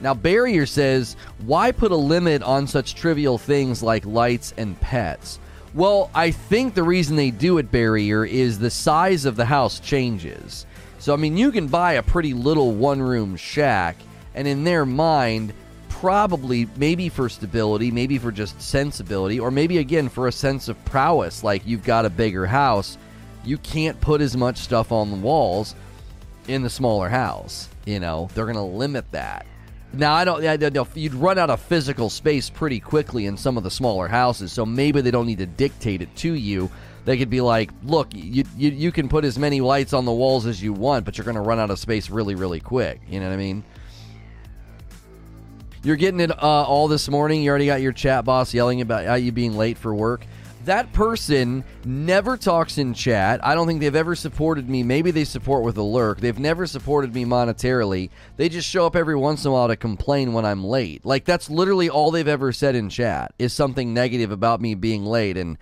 Now, 0.00 0.14
Barrier 0.14 0.64
says, 0.64 1.16
why 1.44 1.70
put 1.70 1.92
a 1.92 1.96
limit 1.96 2.42
on 2.42 2.66
such 2.66 2.94
trivial 2.94 3.36
things 3.36 3.82
like 3.82 4.06
lights 4.06 4.54
and 4.56 4.80
pets? 4.80 5.38
Well, 5.74 6.10
I 6.14 6.30
think 6.30 6.72
the 6.72 6.82
reason 6.82 7.14
they 7.14 7.30
do 7.30 7.58
it, 7.58 7.70
Barrier, 7.70 8.24
is 8.24 8.58
the 8.58 8.70
size 8.70 9.26
of 9.26 9.36
the 9.36 9.44
house 9.44 9.80
changes. 9.80 10.64
So, 10.98 11.12
I 11.12 11.18
mean, 11.18 11.36
you 11.36 11.52
can 11.52 11.66
buy 11.66 11.92
a 11.92 12.02
pretty 12.02 12.32
little 12.32 12.72
one 12.72 13.02
room 13.02 13.36
shack 13.36 13.96
and 14.38 14.46
in 14.46 14.62
their 14.62 14.86
mind, 14.86 15.52
probably 15.88 16.68
maybe 16.76 17.08
for 17.08 17.28
stability, 17.28 17.90
maybe 17.90 18.18
for 18.18 18.30
just 18.30 18.62
sensibility, 18.62 19.40
or 19.40 19.50
maybe 19.50 19.78
again 19.78 20.08
for 20.08 20.28
a 20.28 20.32
sense 20.32 20.68
of 20.68 20.82
prowess, 20.84 21.42
like 21.42 21.66
you've 21.66 21.82
got 21.82 22.04
a 22.04 22.10
bigger 22.10 22.46
house, 22.46 22.96
you 23.44 23.58
can't 23.58 24.00
put 24.00 24.20
as 24.20 24.36
much 24.36 24.58
stuff 24.58 24.92
on 24.92 25.10
the 25.10 25.16
walls 25.16 25.74
in 26.46 26.62
the 26.62 26.70
smaller 26.70 27.08
house. 27.08 27.68
You 27.84 27.98
know, 27.98 28.30
they're 28.32 28.44
going 28.44 28.54
to 28.54 28.62
limit 28.62 29.10
that. 29.10 29.44
Now, 29.92 30.14
I 30.14 30.24
don't, 30.24 30.96
you'd 30.96 31.14
run 31.14 31.36
out 31.36 31.50
of 31.50 31.60
physical 31.60 32.08
space 32.08 32.48
pretty 32.48 32.78
quickly 32.78 33.26
in 33.26 33.36
some 33.36 33.56
of 33.56 33.64
the 33.64 33.72
smaller 33.72 34.06
houses, 34.06 34.52
so 34.52 34.64
maybe 34.64 35.00
they 35.00 35.10
don't 35.10 35.26
need 35.26 35.38
to 35.38 35.46
dictate 35.46 36.00
it 36.00 36.14
to 36.16 36.32
you. 36.32 36.70
They 37.06 37.18
could 37.18 37.30
be 37.30 37.40
like, 37.40 37.72
look, 37.82 38.14
you, 38.14 38.44
you, 38.56 38.70
you 38.70 38.92
can 38.92 39.08
put 39.08 39.24
as 39.24 39.36
many 39.36 39.60
lights 39.60 39.92
on 39.92 40.04
the 40.04 40.12
walls 40.12 40.46
as 40.46 40.62
you 40.62 40.72
want, 40.72 41.04
but 41.04 41.18
you're 41.18 41.24
going 41.24 41.34
to 41.34 41.40
run 41.40 41.58
out 41.58 41.70
of 41.70 41.80
space 41.80 42.08
really, 42.08 42.36
really 42.36 42.60
quick. 42.60 43.00
You 43.08 43.18
know 43.18 43.26
what 43.26 43.34
I 43.34 43.38
mean? 43.38 43.64
You're 45.88 45.96
getting 45.96 46.20
it 46.20 46.30
uh, 46.30 46.64
all 46.64 46.86
this 46.86 47.08
morning. 47.08 47.42
You 47.42 47.48
already 47.48 47.64
got 47.64 47.80
your 47.80 47.92
chat 47.92 48.26
boss 48.26 48.52
yelling 48.52 48.82
about 48.82 49.22
you 49.22 49.32
being 49.32 49.56
late 49.56 49.78
for 49.78 49.94
work. 49.94 50.20
That 50.66 50.92
person 50.92 51.64
never 51.82 52.36
talks 52.36 52.76
in 52.76 52.92
chat. 52.92 53.42
I 53.42 53.54
don't 53.54 53.66
think 53.66 53.80
they've 53.80 53.96
ever 53.96 54.14
supported 54.14 54.68
me. 54.68 54.82
Maybe 54.82 55.12
they 55.12 55.24
support 55.24 55.64
with 55.64 55.78
a 55.78 55.82
lurk. 55.82 56.20
They've 56.20 56.38
never 56.38 56.66
supported 56.66 57.14
me 57.14 57.24
monetarily. 57.24 58.10
They 58.36 58.50
just 58.50 58.68
show 58.68 58.84
up 58.84 58.96
every 58.96 59.16
once 59.16 59.46
in 59.46 59.50
a 59.50 59.54
while 59.54 59.68
to 59.68 59.76
complain 59.76 60.34
when 60.34 60.44
I'm 60.44 60.62
late. 60.62 61.06
Like 61.06 61.24
that's 61.24 61.48
literally 61.48 61.88
all 61.88 62.10
they've 62.10 62.28
ever 62.28 62.52
said 62.52 62.74
in 62.74 62.90
chat 62.90 63.32
is 63.38 63.54
something 63.54 63.94
negative 63.94 64.30
about 64.30 64.60
me 64.60 64.74
being 64.74 65.06
late. 65.06 65.38
And 65.38 65.56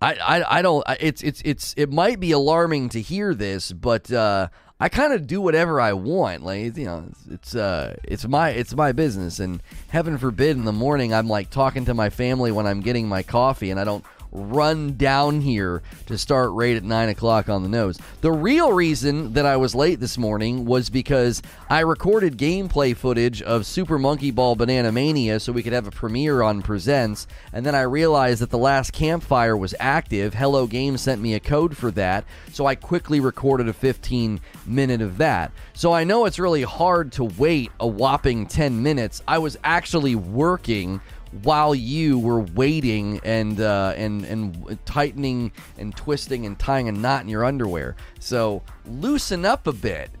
I, 0.00 0.14
I, 0.14 0.58
I 0.58 0.62
don't. 0.62 0.84
It's, 0.98 1.22
it's, 1.22 1.40
it's. 1.44 1.72
It 1.76 1.92
might 1.92 2.18
be 2.18 2.32
alarming 2.32 2.88
to 2.88 3.00
hear 3.00 3.32
this, 3.32 3.70
but 3.70 4.12
uh, 4.12 4.48
I 4.82 4.88
kind 4.88 5.12
of 5.12 5.28
do 5.28 5.40
whatever 5.40 5.80
I 5.80 5.92
want. 5.92 6.42
Like 6.42 6.76
you 6.76 6.86
know, 6.86 7.04
it's 7.30 7.54
uh, 7.54 7.94
it's 8.02 8.26
my 8.26 8.50
it's 8.50 8.74
my 8.74 8.90
business, 8.90 9.38
and 9.38 9.62
heaven 9.90 10.18
forbid 10.18 10.56
in 10.56 10.64
the 10.64 10.72
morning 10.72 11.14
I'm 11.14 11.28
like 11.28 11.50
talking 11.50 11.84
to 11.84 11.94
my 11.94 12.10
family 12.10 12.50
when 12.50 12.66
I'm 12.66 12.80
getting 12.80 13.08
my 13.08 13.22
coffee, 13.22 13.70
and 13.70 13.78
I 13.78 13.84
don't 13.84 14.04
run 14.32 14.96
down 14.96 15.42
here 15.42 15.82
to 16.06 16.16
start 16.16 16.50
right 16.52 16.76
at 16.76 16.82
9 16.82 17.08
o'clock 17.10 17.48
on 17.48 17.62
the 17.62 17.68
nose. 17.68 17.98
The 18.22 18.32
real 18.32 18.72
reason 18.72 19.34
that 19.34 19.46
I 19.46 19.56
was 19.56 19.74
late 19.74 20.00
this 20.00 20.16
morning 20.16 20.64
was 20.64 20.90
because 20.90 21.42
I 21.68 21.80
recorded 21.80 22.38
gameplay 22.38 22.96
footage 22.96 23.42
of 23.42 23.66
Super 23.66 23.98
Monkey 23.98 24.30
Ball 24.30 24.56
Banana 24.56 24.90
Mania 24.90 25.38
so 25.38 25.52
we 25.52 25.62
could 25.62 25.72
have 25.72 25.86
a 25.86 25.90
premiere 25.90 26.42
on 26.42 26.62
Presents, 26.62 27.26
and 27.52 27.66
then 27.66 27.74
I 27.74 27.82
realized 27.82 28.40
that 28.40 28.50
the 28.50 28.58
last 28.58 28.92
campfire 28.92 29.56
was 29.56 29.74
active. 29.78 30.34
Hello 30.34 30.66
Games 30.66 31.02
sent 31.02 31.20
me 31.20 31.34
a 31.34 31.40
code 31.40 31.76
for 31.76 31.90
that, 31.92 32.24
so 32.52 32.66
I 32.66 32.74
quickly 32.74 33.20
recorded 33.20 33.68
a 33.68 33.72
15 33.72 34.40
minute 34.66 35.02
of 35.02 35.18
that. 35.18 35.52
So 35.74 35.92
I 35.92 36.04
know 36.04 36.24
it's 36.24 36.38
really 36.38 36.62
hard 36.62 37.12
to 37.12 37.24
wait 37.24 37.70
a 37.80 37.86
whopping 37.86 38.46
10 38.46 38.82
minutes. 38.82 39.22
I 39.28 39.38
was 39.38 39.58
actually 39.62 40.14
working 40.14 41.00
while 41.42 41.74
you 41.74 42.18
were 42.18 42.40
waiting 42.40 43.20
and 43.24 43.60
uh, 43.60 43.94
and 43.96 44.24
and 44.24 44.78
tightening 44.84 45.52
and 45.78 45.96
twisting 45.96 46.46
and 46.46 46.58
tying 46.58 46.88
a 46.88 46.92
knot 46.92 47.22
in 47.22 47.28
your 47.28 47.44
underwear. 47.44 47.96
So 48.20 48.62
loosen 48.86 49.44
up 49.44 49.66
a 49.66 49.72
bit, 49.72 50.10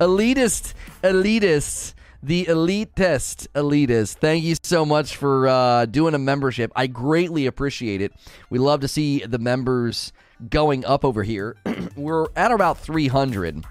elitist, 0.00 0.74
elitists. 1.02 1.94
The 2.24 2.46
elite 2.46 2.94
test 2.94 3.52
elitist. 3.52 4.18
Thank 4.18 4.44
you 4.44 4.54
so 4.62 4.86
much 4.86 5.16
for 5.16 5.48
uh, 5.48 5.86
doing 5.86 6.14
a 6.14 6.20
membership. 6.20 6.70
I 6.76 6.86
greatly 6.86 7.46
appreciate 7.46 8.00
it. 8.00 8.12
We 8.48 8.60
love 8.60 8.78
to 8.82 8.86
see 8.86 9.26
the 9.26 9.40
members 9.40 10.12
going 10.48 10.84
up 10.84 11.04
over 11.04 11.24
here. 11.24 11.56
We're 11.96 12.26
at 12.36 12.52
about 12.52 12.78
300. 12.78 13.64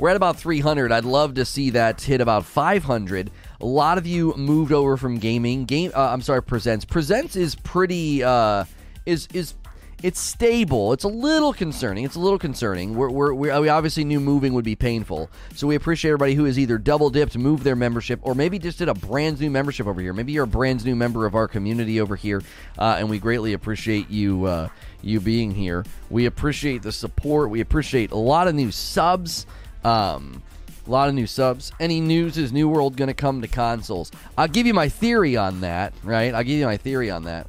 We're 0.00 0.08
at 0.08 0.16
about 0.16 0.38
300. 0.38 0.92
I'd 0.92 1.04
love 1.04 1.34
to 1.34 1.44
see 1.44 1.68
that 1.70 2.00
hit 2.00 2.22
about 2.22 2.46
500. 2.46 3.30
A 3.60 3.66
lot 3.66 3.98
of 3.98 4.06
you 4.06 4.34
moved 4.34 4.72
over 4.72 4.96
from 4.96 5.18
gaming. 5.18 5.66
Game, 5.66 5.92
uh, 5.94 6.08
I'm 6.08 6.22
sorry, 6.22 6.42
presents. 6.42 6.86
Presents 6.86 7.36
is 7.36 7.54
pretty. 7.54 8.24
Uh, 8.24 8.64
is 9.04 9.28
is 9.34 9.54
it's 10.02 10.18
stable. 10.18 10.94
It's 10.94 11.04
a 11.04 11.08
little 11.08 11.52
concerning. 11.52 12.04
It's 12.04 12.16
a 12.16 12.20
little 12.20 12.38
concerning. 12.38 12.94
We're, 12.94 13.10
we're, 13.10 13.34
we're, 13.34 13.60
we 13.60 13.68
obviously 13.68 14.04
knew 14.04 14.18
moving 14.18 14.54
would 14.54 14.64
be 14.64 14.74
painful. 14.74 15.28
So 15.54 15.66
we 15.66 15.74
appreciate 15.74 16.12
everybody 16.12 16.34
who 16.34 16.44
has 16.44 16.58
either 16.58 16.78
double 16.78 17.10
dipped, 17.10 17.36
moved 17.36 17.64
their 17.64 17.76
membership, 17.76 18.20
or 18.22 18.34
maybe 18.34 18.58
just 18.58 18.78
did 18.78 18.88
a 18.88 18.94
brand 18.94 19.38
new 19.38 19.50
membership 19.50 19.86
over 19.86 20.00
here. 20.00 20.14
Maybe 20.14 20.32
you're 20.32 20.44
a 20.44 20.46
brand 20.46 20.86
new 20.86 20.96
member 20.96 21.26
of 21.26 21.34
our 21.34 21.46
community 21.46 22.00
over 22.00 22.16
here, 22.16 22.42
uh, 22.78 22.96
and 22.98 23.10
we 23.10 23.18
greatly 23.18 23.52
appreciate 23.52 24.08
you 24.08 24.46
uh, 24.46 24.68
you 25.02 25.20
being 25.20 25.50
here. 25.50 25.84
We 26.08 26.24
appreciate 26.24 26.80
the 26.80 26.92
support. 26.92 27.50
We 27.50 27.60
appreciate 27.60 28.10
a 28.10 28.16
lot 28.16 28.48
of 28.48 28.54
new 28.54 28.70
subs. 28.70 29.44
Um, 29.84 30.42
a 30.86 30.90
lot 30.90 31.08
of 31.08 31.14
new 31.14 31.26
subs. 31.26 31.72
Any 31.78 32.00
news 32.00 32.36
is 32.36 32.52
New 32.52 32.68
World 32.68 32.96
going 32.96 33.08
to 33.08 33.14
come 33.14 33.42
to 33.42 33.48
consoles? 33.48 34.10
I'll 34.36 34.48
give 34.48 34.66
you 34.66 34.74
my 34.74 34.88
theory 34.88 35.36
on 35.36 35.60
that, 35.60 35.92
right? 36.02 36.34
I'll 36.34 36.44
give 36.44 36.58
you 36.58 36.66
my 36.66 36.76
theory 36.76 37.10
on 37.10 37.24
that. 37.24 37.46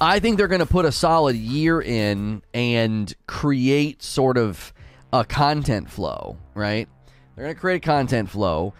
I 0.00 0.18
think 0.18 0.36
they're 0.36 0.48
going 0.48 0.60
to 0.60 0.66
put 0.66 0.84
a 0.84 0.92
solid 0.92 1.36
year 1.36 1.80
in 1.80 2.42
and 2.52 3.14
create 3.26 4.02
sort 4.02 4.36
of 4.36 4.74
a 5.12 5.24
content 5.24 5.90
flow, 5.90 6.36
right? 6.54 6.88
They're 7.34 7.44
going 7.44 7.54
to 7.54 7.60
create 7.60 7.76
a 7.76 7.86
content 7.86 8.30
flow. 8.30 8.74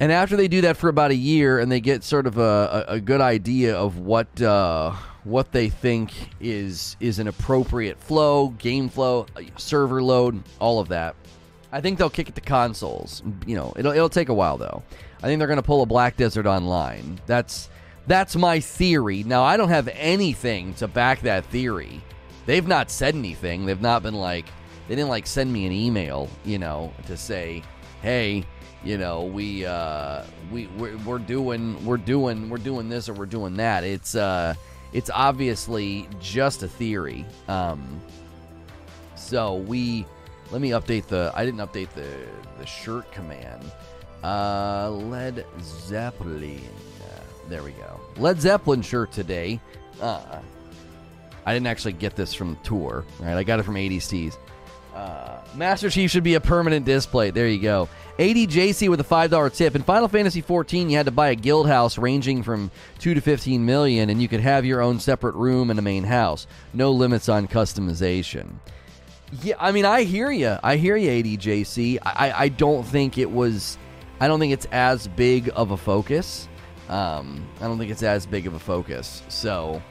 And 0.00 0.10
after 0.10 0.36
they 0.36 0.48
do 0.48 0.62
that 0.62 0.76
for 0.76 0.88
about 0.88 1.10
a 1.10 1.16
year 1.16 1.58
and 1.58 1.70
they 1.70 1.80
get 1.80 2.02
sort 2.02 2.26
of 2.26 2.38
a, 2.38 2.86
a, 2.88 2.94
a 2.94 3.00
good 3.00 3.20
idea 3.20 3.76
of 3.76 3.98
what 3.98 4.40
uh, 4.40 4.94
what 5.24 5.52
they 5.52 5.68
think 5.68 6.12
is 6.40 6.96
is 7.00 7.18
an 7.18 7.28
appropriate 7.28 7.98
flow, 7.98 8.48
game 8.50 8.88
flow, 8.88 9.26
server 9.56 10.02
load, 10.02 10.42
all 10.60 10.80
of 10.80 10.88
that, 10.88 11.16
I 11.72 11.80
think 11.80 11.98
they'll 11.98 12.10
kick 12.10 12.28
it 12.28 12.34
to 12.36 12.40
consoles. 12.40 13.22
You 13.46 13.56
know, 13.56 13.72
it'll 13.76 13.92
it'll 13.92 14.08
take 14.08 14.28
a 14.28 14.34
while 14.34 14.58
though. 14.58 14.82
I 15.22 15.26
think 15.26 15.38
they're 15.38 15.48
going 15.48 15.56
to 15.56 15.62
pull 15.62 15.82
a 15.82 15.86
Black 15.86 16.16
Desert 16.16 16.46
Online. 16.46 17.18
That's 17.26 17.70
that's 18.06 18.36
my 18.36 18.60
theory. 18.60 19.22
Now, 19.22 19.42
I 19.42 19.56
don't 19.56 19.70
have 19.70 19.88
anything 19.94 20.74
to 20.74 20.86
back 20.88 21.22
that 21.22 21.46
theory. 21.46 22.02
They've 22.46 22.66
not 22.66 22.90
said 22.90 23.14
anything. 23.14 23.64
They've 23.64 23.80
not 23.80 24.02
been 24.02 24.14
like, 24.14 24.46
they 24.86 24.94
didn't 24.94 25.08
like 25.08 25.26
send 25.26 25.50
me 25.50 25.64
an 25.64 25.72
email, 25.72 26.28
you 26.44 26.58
know, 26.58 26.92
to 27.06 27.16
say, 27.16 27.62
hey, 28.02 28.44
you 28.84 28.98
know, 28.98 29.24
we, 29.24 29.64
uh, 29.64 30.24
we, 30.52 30.66
we're, 30.76 30.98
we're 30.98 31.18
doing, 31.18 31.82
we're 31.86 31.96
doing, 31.96 32.50
we're 32.50 32.58
doing 32.58 32.90
this 32.90 33.08
or 33.08 33.14
we're 33.14 33.24
doing 33.24 33.56
that. 33.56 33.82
It's, 33.82 34.14
uh, 34.14 34.54
it's 34.94 35.10
obviously 35.12 36.08
just 36.20 36.62
a 36.62 36.68
theory. 36.68 37.26
Um, 37.48 38.00
so 39.16 39.56
we, 39.56 40.06
let 40.50 40.62
me 40.62 40.70
update 40.70 41.08
the, 41.08 41.32
I 41.34 41.44
didn't 41.44 41.60
update 41.60 41.90
the, 41.90 42.08
the 42.58 42.64
shirt 42.64 43.10
command. 43.12 43.62
Uh, 44.22 44.90
Led 44.90 45.44
Zeppelin. 45.60 46.62
There 47.48 47.62
we 47.62 47.72
go. 47.72 48.00
Led 48.16 48.40
Zeppelin 48.40 48.80
shirt 48.80 49.12
today. 49.12 49.60
Uh, 50.00 50.40
I 51.44 51.52
didn't 51.52 51.66
actually 51.66 51.92
get 51.92 52.16
this 52.16 52.32
from 52.32 52.56
tour, 52.62 53.04
right? 53.20 53.36
I 53.36 53.42
got 53.42 53.60
it 53.60 53.64
from 53.64 53.74
80s 53.74 54.08
Tees. 54.08 54.38
Uh, 54.94 55.38
Master 55.54 55.90
Chief 55.90 56.10
should 56.10 56.22
be 56.22 56.34
a 56.34 56.40
permanent 56.40 56.86
display. 56.86 57.30
There 57.30 57.48
you 57.48 57.60
go. 57.60 57.88
ADJC 58.18 58.88
with 58.88 59.00
a 59.00 59.04
$5 59.04 59.56
tip. 59.56 59.74
In 59.74 59.82
Final 59.82 60.06
Fantasy 60.06 60.40
XIV, 60.40 60.88
you 60.88 60.96
had 60.96 61.06
to 61.06 61.12
buy 61.12 61.30
a 61.30 61.34
guild 61.34 61.66
house 61.66 61.98
ranging 61.98 62.44
from 62.44 62.70
2 63.00 63.14
to 63.14 63.20
15 63.20 63.66
million, 63.66 64.08
and 64.08 64.22
you 64.22 64.28
could 64.28 64.40
have 64.40 64.64
your 64.64 64.80
own 64.80 65.00
separate 65.00 65.34
room 65.34 65.68
and 65.68 65.80
a 65.80 65.82
main 65.82 66.04
house. 66.04 66.46
No 66.72 66.92
limits 66.92 67.28
on 67.28 67.48
customization. 67.48 68.52
Yeah, 69.42 69.56
I 69.58 69.72
mean, 69.72 69.84
I 69.84 70.04
hear 70.04 70.30
you. 70.30 70.56
I 70.62 70.76
hear 70.76 70.96
you, 70.96 71.10
ADJC. 71.10 71.98
I, 72.04 72.32
I 72.36 72.48
don't 72.50 72.84
think 72.84 73.18
it 73.18 73.28
was. 73.28 73.78
I 74.20 74.28
don't 74.28 74.38
think 74.38 74.52
it's 74.52 74.66
as 74.66 75.08
big 75.08 75.50
of 75.56 75.72
a 75.72 75.76
focus. 75.76 76.48
Um, 76.88 77.44
I 77.60 77.64
don't 77.64 77.78
think 77.78 77.90
it's 77.90 78.04
as 78.04 78.26
big 78.26 78.46
of 78.46 78.54
a 78.54 78.60
focus. 78.60 79.22
So 79.28 79.82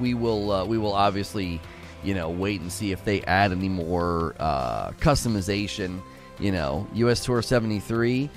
we 0.00 0.14
will 0.14 0.50
uh, 0.50 0.64
we 0.64 0.78
will 0.78 0.94
obviously 0.94 1.60
you 2.02 2.14
know 2.14 2.30
wait 2.30 2.62
and 2.62 2.72
see 2.72 2.92
if 2.92 3.04
they 3.04 3.20
add 3.22 3.52
any 3.52 3.68
more 3.68 4.34
uh, 4.38 4.92
customization. 4.92 6.00
You 6.38 6.52
know, 6.52 6.86
U.S. 6.94 7.24
Tour 7.24 7.42
seventy 7.42 7.80
three. 7.80 8.30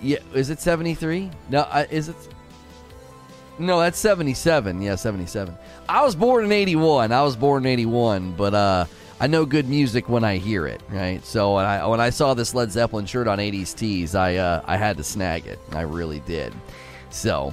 Yeah, 0.00 0.18
is 0.34 0.50
it 0.50 0.60
seventy 0.60 0.94
three? 0.94 1.30
No, 1.50 1.60
uh, 1.60 1.86
is 1.90 2.08
it? 2.08 2.16
No, 3.58 3.80
that's 3.80 3.98
seventy 3.98 4.34
seven. 4.34 4.80
Yeah, 4.80 4.94
seventy 4.94 5.26
seven. 5.26 5.56
I 5.88 6.02
was 6.04 6.14
born 6.14 6.44
in 6.44 6.52
eighty 6.52 6.76
one. 6.76 7.12
I 7.12 7.22
was 7.22 7.36
born 7.36 7.64
in 7.64 7.72
eighty 7.72 7.86
one, 7.86 8.32
but 8.32 8.54
uh, 8.54 8.84
I 9.20 9.26
know 9.26 9.44
good 9.44 9.68
music 9.68 10.08
when 10.08 10.22
I 10.22 10.36
hear 10.36 10.66
it, 10.66 10.80
right? 10.90 11.24
So 11.24 11.56
when 11.56 11.64
I 11.64 11.84
when 11.86 12.00
I 12.00 12.10
saw 12.10 12.34
this 12.34 12.54
Led 12.54 12.70
Zeppelin 12.70 13.06
shirt 13.06 13.26
on 13.26 13.38
80s 13.38 13.74
Tees, 13.74 14.14
I 14.14 14.36
uh, 14.36 14.62
I 14.64 14.76
had 14.76 14.96
to 14.98 15.04
snag 15.04 15.46
it. 15.46 15.58
I 15.72 15.80
really 15.80 16.20
did. 16.20 16.54
So 17.10 17.52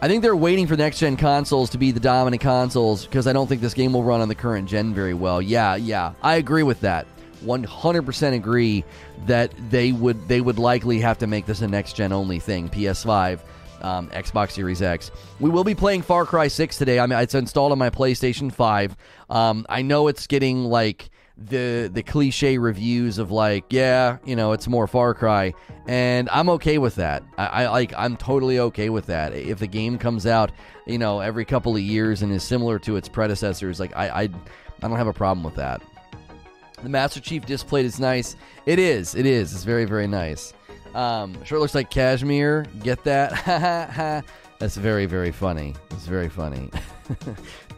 I 0.00 0.08
think 0.08 0.22
they're 0.22 0.34
waiting 0.34 0.66
for 0.66 0.74
the 0.74 0.82
next 0.82 1.00
gen 1.00 1.16
consoles 1.16 1.68
to 1.70 1.78
be 1.78 1.90
the 1.90 2.00
dominant 2.00 2.40
consoles 2.40 3.04
because 3.04 3.26
I 3.26 3.34
don't 3.34 3.46
think 3.46 3.60
this 3.60 3.74
game 3.74 3.92
will 3.92 4.04
run 4.04 4.22
on 4.22 4.28
the 4.28 4.34
current 4.34 4.68
gen 4.68 4.94
very 4.94 5.14
well. 5.14 5.42
Yeah, 5.42 5.76
yeah, 5.76 6.14
I 6.22 6.36
agree 6.36 6.62
with 6.62 6.80
that. 6.80 7.06
100% 7.42 8.34
agree 8.34 8.84
that 9.26 9.52
they 9.70 9.92
would 9.92 10.28
they 10.28 10.40
would 10.40 10.58
likely 10.58 11.00
have 11.00 11.18
to 11.18 11.26
make 11.26 11.46
this 11.46 11.60
a 11.60 11.68
next 11.68 11.94
gen 11.94 12.12
only 12.12 12.38
thing. 12.38 12.68
PS5 12.68 13.40
um, 13.82 14.08
Xbox 14.10 14.52
Series 14.52 14.80
X. 14.80 15.10
We 15.40 15.50
will 15.50 15.64
be 15.64 15.74
playing 15.74 16.02
Far 16.02 16.24
Cry 16.24 16.48
6 16.48 16.78
today. 16.78 16.98
I 16.98 17.06
mean, 17.06 17.18
it's 17.18 17.34
installed 17.34 17.72
on 17.72 17.78
my 17.78 17.90
PlayStation 17.90 18.52
5. 18.52 18.96
Um, 19.28 19.66
I 19.68 19.82
know 19.82 20.08
it's 20.08 20.26
getting 20.26 20.64
like 20.64 21.10
the 21.36 21.90
the 21.92 22.02
cliche 22.02 22.58
reviews 22.58 23.18
of 23.18 23.30
like, 23.30 23.64
yeah, 23.70 24.18
you 24.24 24.36
know, 24.36 24.52
it's 24.52 24.68
more 24.68 24.86
Far 24.86 25.14
Cry, 25.14 25.54
and 25.86 26.28
I'm 26.30 26.48
okay 26.50 26.78
with 26.78 26.94
that. 26.96 27.22
I, 27.36 27.46
I 27.46 27.68
like, 27.68 27.92
I'm 27.96 28.16
totally 28.16 28.58
okay 28.58 28.88
with 28.88 29.06
that. 29.06 29.34
If 29.34 29.58
the 29.58 29.66
game 29.66 29.98
comes 29.98 30.26
out, 30.26 30.52
you 30.86 30.98
know, 30.98 31.20
every 31.20 31.44
couple 31.44 31.74
of 31.74 31.82
years 31.82 32.22
and 32.22 32.32
is 32.32 32.42
similar 32.42 32.78
to 32.80 32.96
its 32.96 33.08
predecessors, 33.08 33.80
like 33.80 33.96
I, 33.96 34.08
I, 34.08 34.22
I 34.22 34.88
don't 34.88 34.96
have 34.96 35.08
a 35.08 35.12
problem 35.12 35.42
with 35.44 35.56
that. 35.56 35.82
The 36.82 36.88
Master 36.88 37.20
Chief 37.20 37.46
display 37.46 37.84
is 37.84 38.00
nice. 38.00 38.36
It 38.66 38.78
is. 38.78 39.14
It 39.14 39.26
is. 39.26 39.54
It's 39.54 39.64
very, 39.64 39.84
very 39.84 40.06
nice. 40.06 40.52
Um, 40.94 41.42
sure 41.44 41.58
looks 41.58 41.74
like 41.74 41.90
cashmere. 41.90 42.66
Get 42.82 43.02
that? 43.04 44.24
That's 44.58 44.76
very, 44.76 45.06
very 45.06 45.32
funny. 45.32 45.74
It's 45.90 46.06
very 46.06 46.28
funny. 46.28 46.70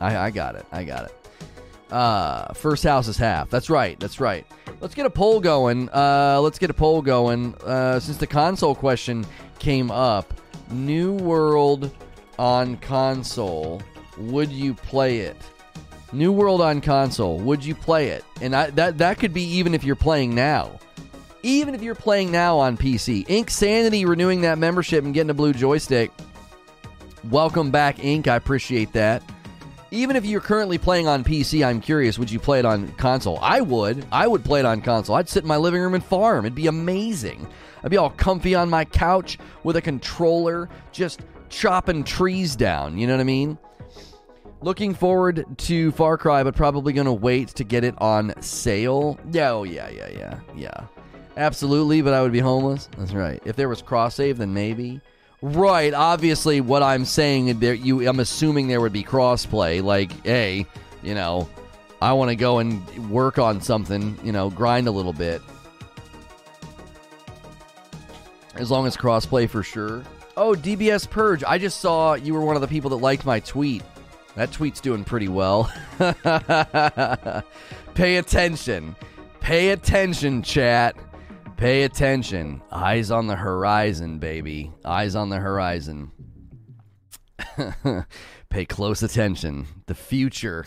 I, 0.00 0.16
I 0.16 0.30
got 0.30 0.54
it. 0.54 0.66
I 0.72 0.84
got 0.84 1.04
it. 1.06 1.92
Uh, 1.92 2.52
first 2.54 2.84
house 2.84 3.08
is 3.08 3.16
half. 3.16 3.50
That's 3.50 3.68
right. 3.68 3.98
That's 3.98 4.20
right. 4.20 4.46
Let's 4.80 4.94
get 4.94 5.06
a 5.06 5.10
poll 5.10 5.40
going. 5.40 5.88
Uh, 5.90 6.40
let's 6.40 6.58
get 6.58 6.70
a 6.70 6.74
poll 6.74 7.02
going. 7.02 7.54
Uh, 7.64 7.98
since 7.98 8.16
the 8.16 8.26
console 8.26 8.74
question 8.74 9.26
came 9.58 9.90
up, 9.90 10.32
New 10.70 11.14
World 11.14 11.94
on 12.38 12.76
console. 12.78 13.82
Would 14.18 14.50
you 14.50 14.74
play 14.74 15.18
it? 15.18 15.36
New 16.12 16.32
World 16.32 16.60
on 16.60 16.80
console. 16.80 17.38
Would 17.38 17.64
you 17.64 17.74
play 17.74 18.08
it? 18.08 18.24
And 18.40 18.54
I, 18.54 18.70
that 18.70 18.98
that 18.98 19.18
could 19.18 19.32
be 19.32 19.42
even 19.42 19.74
if 19.74 19.84
you're 19.84 19.96
playing 19.96 20.34
now 20.34 20.78
even 21.42 21.74
if 21.74 21.82
you're 21.82 21.94
playing 21.94 22.30
now 22.30 22.58
on 22.58 22.76
PC. 22.76 23.24
Ink 23.28 23.50
Sanity 23.50 24.04
renewing 24.04 24.42
that 24.42 24.58
membership 24.58 25.04
and 25.04 25.14
getting 25.14 25.30
a 25.30 25.34
blue 25.34 25.52
joystick. 25.52 26.10
Welcome 27.30 27.70
back, 27.70 28.04
Ink. 28.04 28.28
I 28.28 28.36
appreciate 28.36 28.92
that. 28.92 29.22
Even 29.90 30.16
if 30.16 30.24
you're 30.24 30.40
currently 30.40 30.78
playing 30.78 31.08
on 31.08 31.24
PC, 31.24 31.66
I'm 31.66 31.80
curious, 31.80 32.18
would 32.18 32.30
you 32.30 32.38
play 32.38 32.60
it 32.60 32.64
on 32.64 32.92
console? 32.92 33.38
I 33.42 33.60
would. 33.60 34.06
I 34.12 34.26
would 34.28 34.44
play 34.44 34.60
it 34.60 34.66
on 34.66 34.82
console. 34.82 35.16
I'd 35.16 35.28
sit 35.28 35.42
in 35.42 35.48
my 35.48 35.56
living 35.56 35.80
room 35.80 35.94
and 35.94 36.04
farm. 36.04 36.44
It'd 36.44 36.54
be 36.54 36.68
amazing. 36.68 37.46
I'd 37.82 37.90
be 37.90 37.96
all 37.96 38.10
comfy 38.10 38.54
on 38.54 38.70
my 38.70 38.84
couch 38.84 39.38
with 39.64 39.76
a 39.76 39.82
controller, 39.82 40.68
just 40.92 41.22
chopping 41.48 42.04
trees 42.04 42.54
down. 42.54 42.98
You 42.98 43.06
know 43.08 43.14
what 43.14 43.20
I 43.20 43.24
mean? 43.24 43.58
Looking 44.62 44.94
forward 44.94 45.46
to 45.58 45.90
Far 45.92 46.18
Cry, 46.18 46.42
but 46.42 46.54
probably 46.54 46.92
going 46.92 47.06
to 47.06 47.12
wait 47.12 47.48
to 47.48 47.64
get 47.64 47.82
it 47.82 47.94
on 47.98 48.34
sale. 48.42 49.18
Yeah, 49.32 49.52
oh, 49.52 49.62
yeah, 49.62 49.88
yeah, 49.88 50.08
yeah, 50.10 50.40
yeah. 50.54 50.84
Absolutely, 51.36 52.02
but 52.02 52.12
I 52.12 52.20
would 52.20 52.32
be 52.32 52.40
homeless. 52.40 52.88
That's 52.98 53.12
right. 53.12 53.42
If 53.46 53.56
there 53.56 53.70
was 53.70 53.80
cross 53.80 54.16
save, 54.16 54.36
then 54.36 54.52
maybe. 54.52 55.00
Right. 55.40 55.94
Obviously, 55.94 56.60
what 56.60 56.82
I'm 56.82 57.06
saying 57.06 57.58
there, 57.60 57.72
you, 57.72 58.06
I'm 58.06 58.20
assuming 58.20 58.68
there 58.68 58.82
would 58.82 58.92
be 58.92 59.02
crossplay. 59.02 59.82
Like, 59.82 60.12
hey, 60.26 60.66
you 61.02 61.14
know, 61.14 61.48
I 62.02 62.12
want 62.12 62.28
to 62.28 62.36
go 62.36 62.58
and 62.58 63.10
work 63.10 63.38
on 63.38 63.62
something. 63.62 64.18
You 64.22 64.32
know, 64.32 64.50
grind 64.50 64.86
a 64.86 64.90
little 64.90 65.14
bit. 65.14 65.40
As 68.56 68.70
long 68.70 68.86
as 68.86 68.94
crossplay 68.94 69.48
for 69.48 69.62
sure. 69.62 70.02
Oh, 70.36 70.54
DBS 70.54 71.08
Purge. 71.08 71.42
I 71.44 71.56
just 71.56 71.80
saw 71.80 72.12
you 72.12 72.34
were 72.34 72.42
one 72.42 72.56
of 72.56 72.60
the 72.60 72.68
people 72.68 72.90
that 72.90 72.96
liked 72.96 73.24
my 73.24 73.40
tweet. 73.40 73.82
That 74.40 74.52
tweet's 74.52 74.80
doing 74.80 75.04
pretty 75.04 75.28
well. 75.28 75.70
Pay 77.94 78.16
attention. 78.16 78.96
Pay 79.40 79.68
attention, 79.68 80.42
chat. 80.42 80.96
Pay 81.58 81.82
attention. 81.82 82.62
Eyes 82.72 83.10
on 83.10 83.26
the 83.26 83.36
horizon, 83.36 84.18
baby. 84.18 84.72
Eyes 84.82 85.14
on 85.14 85.28
the 85.28 85.36
horizon. 85.36 86.10
Pay 88.48 88.64
close 88.64 89.02
attention. 89.02 89.66
The 89.84 89.94
future, 89.94 90.64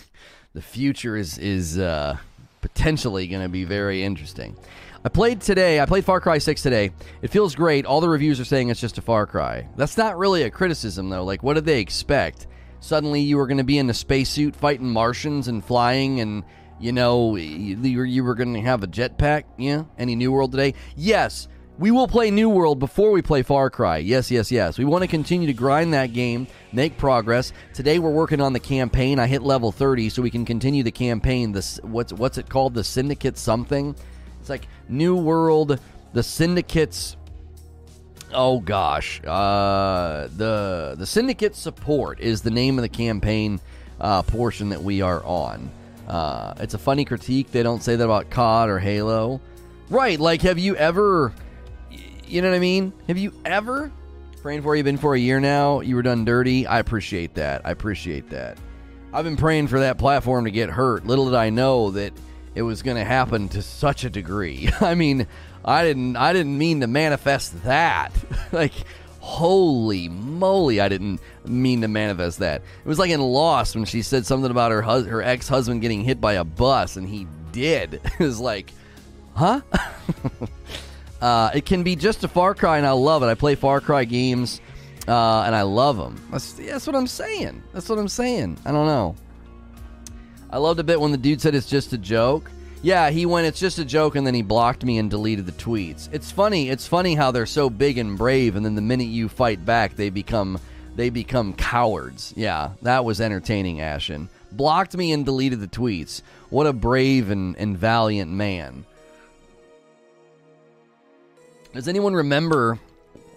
the 0.53 0.61
future 0.61 1.17
is 1.17 1.39
is 1.39 1.79
uh, 1.79 2.17
potentially 2.61 3.25
going 3.25 3.41
to 3.41 3.49
be 3.49 3.63
very 3.63 4.03
interesting. 4.03 4.55
I 5.03 5.09
played 5.09 5.41
today. 5.41 5.79
I 5.79 5.87
played 5.87 6.05
Far 6.05 6.21
Cry 6.21 6.37
6 6.37 6.61
today. 6.61 6.91
It 7.23 7.31
feels 7.31 7.55
great. 7.55 7.87
All 7.87 8.01
the 8.01 8.09
reviews 8.09 8.39
are 8.39 8.45
saying 8.45 8.69
it's 8.69 8.79
just 8.79 8.99
a 8.99 9.01
Far 9.01 9.25
Cry. 9.25 9.67
That's 9.77 9.97
not 9.97 10.19
really 10.19 10.43
a 10.43 10.51
criticism 10.51 11.09
though. 11.09 11.23
Like 11.23 11.41
what 11.41 11.55
did 11.55 11.65
they 11.65 11.79
expect? 11.79 12.45
Suddenly 12.83 13.21
you 13.21 13.37
were 13.37 13.47
going 13.47 13.59
to 13.59 13.63
be 13.63 13.77
in 13.77 13.89
a 13.89 13.93
spacesuit 13.93 14.57
fighting 14.57 14.89
Martians 14.89 15.47
and 15.47 15.63
flying 15.63 16.19
and 16.19 16.43
you 16.81 16.91
know, 16.91 17.37
you, 17.37 18.23
were 18.25 18.35
going 18.35 18.55
to 18.55 18.61
have 18.61 18.83
a 18.83 18.87
jetpack. 18.87 19.45
Yeah. 19.57 19.85
Any 19.97 20.17
New 20.17 20.33
World 20.33 20.51
today? 20.51 20.73
Yes. 20.97 21.47
We 21.79 21.91
will 21.91 22.09
play 22.09 22.29
New 22.29 22.49
World 22.49 22.79
before 22.79 23.11
we 23.11 23.21
play 23.21 23.41
Far 23.41 23.69
Cry. 23.69 23.99
Yes, 23.99 24.29
yes, 24.29 24.51
yes. 24.51 24.77
We 24.77 24.83
want 24.83 25.01
to 25.03 25.07
continue 25.07 25.47
to 25.47 25.53
grind 25.53 25.93
that 25.93 26.11
game, 26.11 26.45
make 26.73 26.97
progress. 26.97 27.53
Today 27.73 27.99
we're 27.99 28.11
working 28.11 28.41
on 28.41 28.51
the 28.51 28.59
campaign. 28.59 29.17
I 29.17 29.27
hit 29.27 29.43
level 29.43 29.71
30 29.71 30.09
so 30.09 30.21
we 30.21 30.29
can 30.29 30.43
continue 30.43 30.83
the 30.83 30.91
campaign. 30.91 31.53
This 31.53 31.79
what's 31.83 32.11
what's 32.11 32.37
it 32.37 32.49
called? 32.49 32.73
The 32.73 32.83
Syndicate 32.83 33.37
something. 33.37 33.95
It's 34.41 34.49
like 34.49 34.67
New 34.89 35.15
World, 35.15 35.79
the 36.11 36.21
Syndicate's 36.21 37.15
Oh 38.33 38.59
gosh. 38.59 39.21
Uh 39.23 40.27
the 40.35 40.95
the 40.97 41.05
Syndicate 41.05 41.55
support 41.55 42.19
is 42.19 42.41
the 42.41 42.51
name 42.51 42.77
of 42.77 42.81
the 42.81 42.89
campaign 42.89 43.59
uh, 43.99 44.21
portion 44.21 44.69
that 44.69 44.83
we 44.83 45.01
are 45.01 45.23
on. 45.23 45.71
Uh, 46.07 46.53
it's 46.57 46.73
a 46.73 46.77
funny 46.77 47.05
critique. 47.05 47.51
They 47.51 47.63
don't 47.63 47.81
say 47.81 47.95
that 47.95 48.03
about 48.03 48.29
COD 48.29 48.69
or 48.69 48.79
Halo. 48.79 49.41
Right, 49.89 50.19
like, 50.19 50.41
have 50.41 50.59
you 50.59 50.75
ever, 50.75 51.33
you 52.27 52.41
know 52.41 52.49
what 52.49 52.55
I 52.55 52.59
mean? 52.59 52.93
Have 53.07 53.17
you 53.17 53.33
ever, 53.45 53.91
praying 54.41 54.61
for 54.61 54.75
you, 54.75 54.83
been 54.83 54.97
for 54.97 55.15
a 55.15 55.19
year 55.19 55.39
now, 55.39 55.79
you 55.79 55.95
were 55.95 56.01
done 56.01 56.25
dirty? 56.25 56.67
I 56.67 56.79
appreciate 56.79 57.35
that. 57.35 57.61
I 57.65 57.71
appreciate 57.71 58.29
that. 58.31 58.57
I've 59.13 59.23
been 59.23 59.37
praying 59.37 59.67
for 59.67 59.79
that 59.79 59.97
platform 59.97 60.45
to 60.45 60.51
get 60.51 60.69
hurt. 60.69 61.05
Little 61.05 61.25
did 61.25 61.35
I 61.35 61.49
know 61.49 61.91
that 61.91 62.13
it 62.55 62.63
was 62.63 62.81
going 62.81 62.97
to 62.97 63.05
happen 63.05 63.47
to 63.49 63.61
such 63.61 64.03
a 64.03 64.09
degree. 64.09 64.69
I 64.81 64.95
mean, 64.95 65.27
I 65.65 65.83
didn't 65.83 66.15
I 66.15 66.33
didn't 66.33 66.57
mean 66.57 66.81
to 66.81 66.87
manifest 66.87 67.63
that. 67.63 68.11
like 68.51 68.73
holy 69.23 70.09
moly, 70.09 70.81
I 70.81 70.89
didn't 70.89 71.21
mean 71.45 71.81
to 71.81 71.87
manifest 71.87 72.39
that. 72.39 72.61
It 72.61 72.87
was 72.87 72.99
like 72.99 73.09
in 73.09 73.21
Lost 73.21 73.73
when 73.73 73.85
she 73.85 74.01
said 74.01 74.25
something 74.25 74.51
about 74.51 74.71
her 74.71 74.81
hus- 74.81 75.07
her 75.07 75.21
ex 75.21 75.47
husband 75.47 75.81
getting 75.81 76.03
hit 76.03 76.19
by 76.19 76.33
a 76.33 76.43
bus, 76.43 76.97
and 76.97 77.07
he 77.07 77.25
did. 77.53 77.93
it 78.03 78.19
was 78.19 78.41
like, 78.41 78.73
huh? 79.33 79.61
uh, 81.21 81.51
it 81.55 81.65
can 81.65 81.83
be 81.83 81.95
just 81.95 82.23
a 82.25 82.27
Far 82.27 82.53
Cry, 82.53 82.77
and 82.77 82.85
I 82.85 82.91
love 82.91 83.23
it. 83.23 83.27
I 83.27 83.35
play 83.35 83.55
Far 83.55 83.79
Cry 83.79 84.03
games, 84.03 84.59
uh, 85.07 85.43
and 85.43 85.55
I 85.55 85.61
love 85.61 85.95
them. 85.95 86.21
That's, 86.29 86.53
that's 86.53 86.85
what 86.85 86.95
I'm 86.95 87.07
saying. 87.07 87.63
That's 87.71 87.87
what 87.87 87.97
I'm 87.97 88.09
saying. 88.09 88.57
I 88.65 88.73
don't 88.73 88.87
know. 88.87 89.15
I 90.49 90.57
loved 90.57 90.81
a 90.81 90.83
bit 90.83 90.99
when 90.99 91.11
the 91.11 91.17
dude 91.17 91.39
said 91.39 91.55
it's 91.55 91.69
just 91.69 91.93
a 91.93 91.97
joke. 91.97 92.51
Yeah, 92.83 93.11
he 93.11 93.25
went, 93.25 93.47
it's 93.47 93.61
just 93.61 93.79
a 93.79 93.85
joke, 93.85 94.17
and 94.17 94.27
then 94.27 94.33
he 94.33 94.41
blocked 94.41 94.83
me 94.83 94.97
and 94.97 95.09
deleted 95.09 95.45
the 95.45 95.53
tweets. 95.53 96.09
It's 96.11 96.31
funny. 96.31 96.69
It's 96.69 96.85
funny 96.85 97.15
how 97.15 97.31
they're 97.31 97.45
so 97.45 97.69
big 97.69 97.97
and 97.97 98.17
brave, 98.17 98.57
and 98.57 98.65
then 98.65 98.75
the 98.75 98.81
minute 98.81 99.05
you 99.05 99.29
fight 99.29 99.65
back, 99.65 99.95
they 99.95 100.09
become 100.09 100.59
they 100.97 101.09
become 101.09 101.53
cowards. 101.53 102.33
Yeah, 102.35 102.71
that 102.81 103.05
was 103.05 103.21
entertaining, 103.21 103.79
Ashen. 103.79 104.27
Blocked 104.51 104.97
me 104.97 105.13
and 105.13 105.25
deleted 105.25 105.61
the 105.61 105.67
tweets. 105.67 106.21
What 106.49 106.67
a 106.67 106.73
brave 106.73 107.31
and, 107.31 107.55
and 107.57 107.77
valiant 107.77 108.29
man. 108.29 108.85
Does 111.73 111.87
anyone 111.87 112.13
remember 112.13 112.79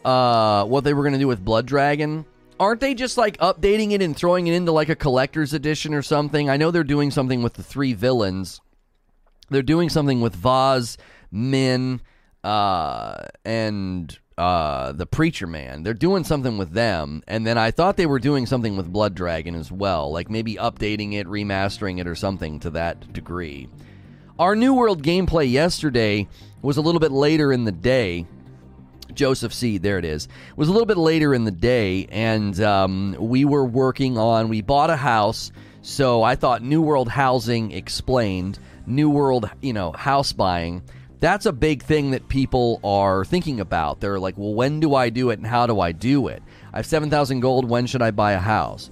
uh, 0.04 0.64
what 0.64 0.82
they 0.82 0.92
were 0.92 1.04
going 1.04 1.14
to 1.14 1.20
do 1.20 1.28
with 1.28 1.42
Blood 1.42 1.66
Dragon? 1.66 2.26
Aren't 2.58 2.80
they 2.80 2.94
just 2.94 3.16
like 3.16 3.38
updating 3.38 3.92
it 3.92 4.02
and 4.02 4.16
throwing 4.16 4.48
it 4.48 4.54
into 4.54 4.72
like 4.72 4.88
a 4.88 4.96
collector's 4.96 5.52
edition 5.54 5.94
or 5.94 6.02
something? 6.02 6.50
I 6.50 6.56
know 6.56 6.72
they're 6.72 6.84
doing 6.84 7.12
something 7.12 7.44
with 7.44 7.54
the 7.54 7.62
three 7.62 7.94
villains. 7.94 8.60
They're 9.50 9.62
doing 9.62 9.88
something 9.88 10.20
with 10.20 10.36
Vaas, 10.36 10.96
Min, 11.30 12.00
uh, 12.42 13.26
and 13.44 14.18
uh, 14.38 14.92
the 14.92 15.06
Preacher 15.06 15.46
Man. 15.46 15.82
They're 15.82 15.94
doing 15.94 16.24
something 16.24 16.58
with 16.58 16.72
them, 16.72 17.22
and 17.26 17.46
then 17.46 17.58
I 17.58 17.70
thought 17.70 17.96
they 17.96 18.06
were 18.06 18.18
doing 18.18 18.46
something 18.46 18.76
with 18.76 18.92
Blood 18.92 19.14
Dragon 19.14 19.54
as 19.54 19.72
well, 19.72 20.12
like 20.12 20.28
maybe 20.28 20.56
updating 20.56 21.14
it, 21.14 21.26
remastering 21.26 22.00
it, 22.00 22.06
or 22.06 22.14
something 22.14 22.60
to 22.60 22.70
that 22.70 23.12
degree. 23.12 23.68
Our 24.38 24.54
New 24.54 24.74
World 24.74 25.02
gameplay 25.02 25.50
yesterday 25.50 26.28
was 26.60 26.76
a 26.76 26.82
little 26.82 27.00
bit 27.00 27.12
later 27.12 27.52
in 27.52 27.64
the 27.64 27.72
day. 27.72 28.26
Joseph 29.14 29.54
Seed. 29.54 29.82
There 29.82 29.98
it 29.98 30.04
is. 30.04 30.28
Was 30.56 30.68
a 30.68 30.72
little 30.72 30.86
bit 30.86 30.98
later 30.98 31.32
in 31.32 31.44
the 31.44 31.50
day, 31.50 32.06
and 32.10 32.60
um, 32.60 33.16
we 33.18 33.44
were 33.44 33.64
working 33.64 34.18
on. 34.18 34.48
We 34.48 34.60
bought 34.60 34.90
a 34.90 34.96
house, 34.96 35.52
so 35.80 36.22
I 36.22 36.34
thought 36.34 36.62
New 36.62 36.82
World 36.82 37.08
housing 37.08 37.72
explained. 37.72 38.58
New 38.86 39.10
World, 39.10 39.50
you 39.60 39.72
know, 39.72 39.92
house 39.92 40.32
buying 40.32 40.82
that's 41.20 41.46
a 41.46 41.52
big 41.52 41.82
thing 41.82 42.10
that 42.10 42.28
people 42.28 42.80
are 42.84 43.24
thinking 43.24 43.60
about. 43.60 44.00
They're 44.00 44.18
like, 44.18 44.36
well, 44.36 44.54
when 44.54 44.80
do 44.80 44.94
I 44.94 45.10
do 45.10 45.30
it 45.30 45.38
and 45.38 45.46
how 45.46 45.66
do 45.66 45.80
I 45.80 45.92
do 45.92 46.28
it? 46.28 46.42
I 46.72 46.78
have 46.78 46.86
7,000 46.86 47.40
gold. 47.40 47.68
When 47.68 47.86
should 47.86 48.02
I 48.02 48.10
buy 48.10 48.32
a 48.32 48.38
house? 48.38 48.90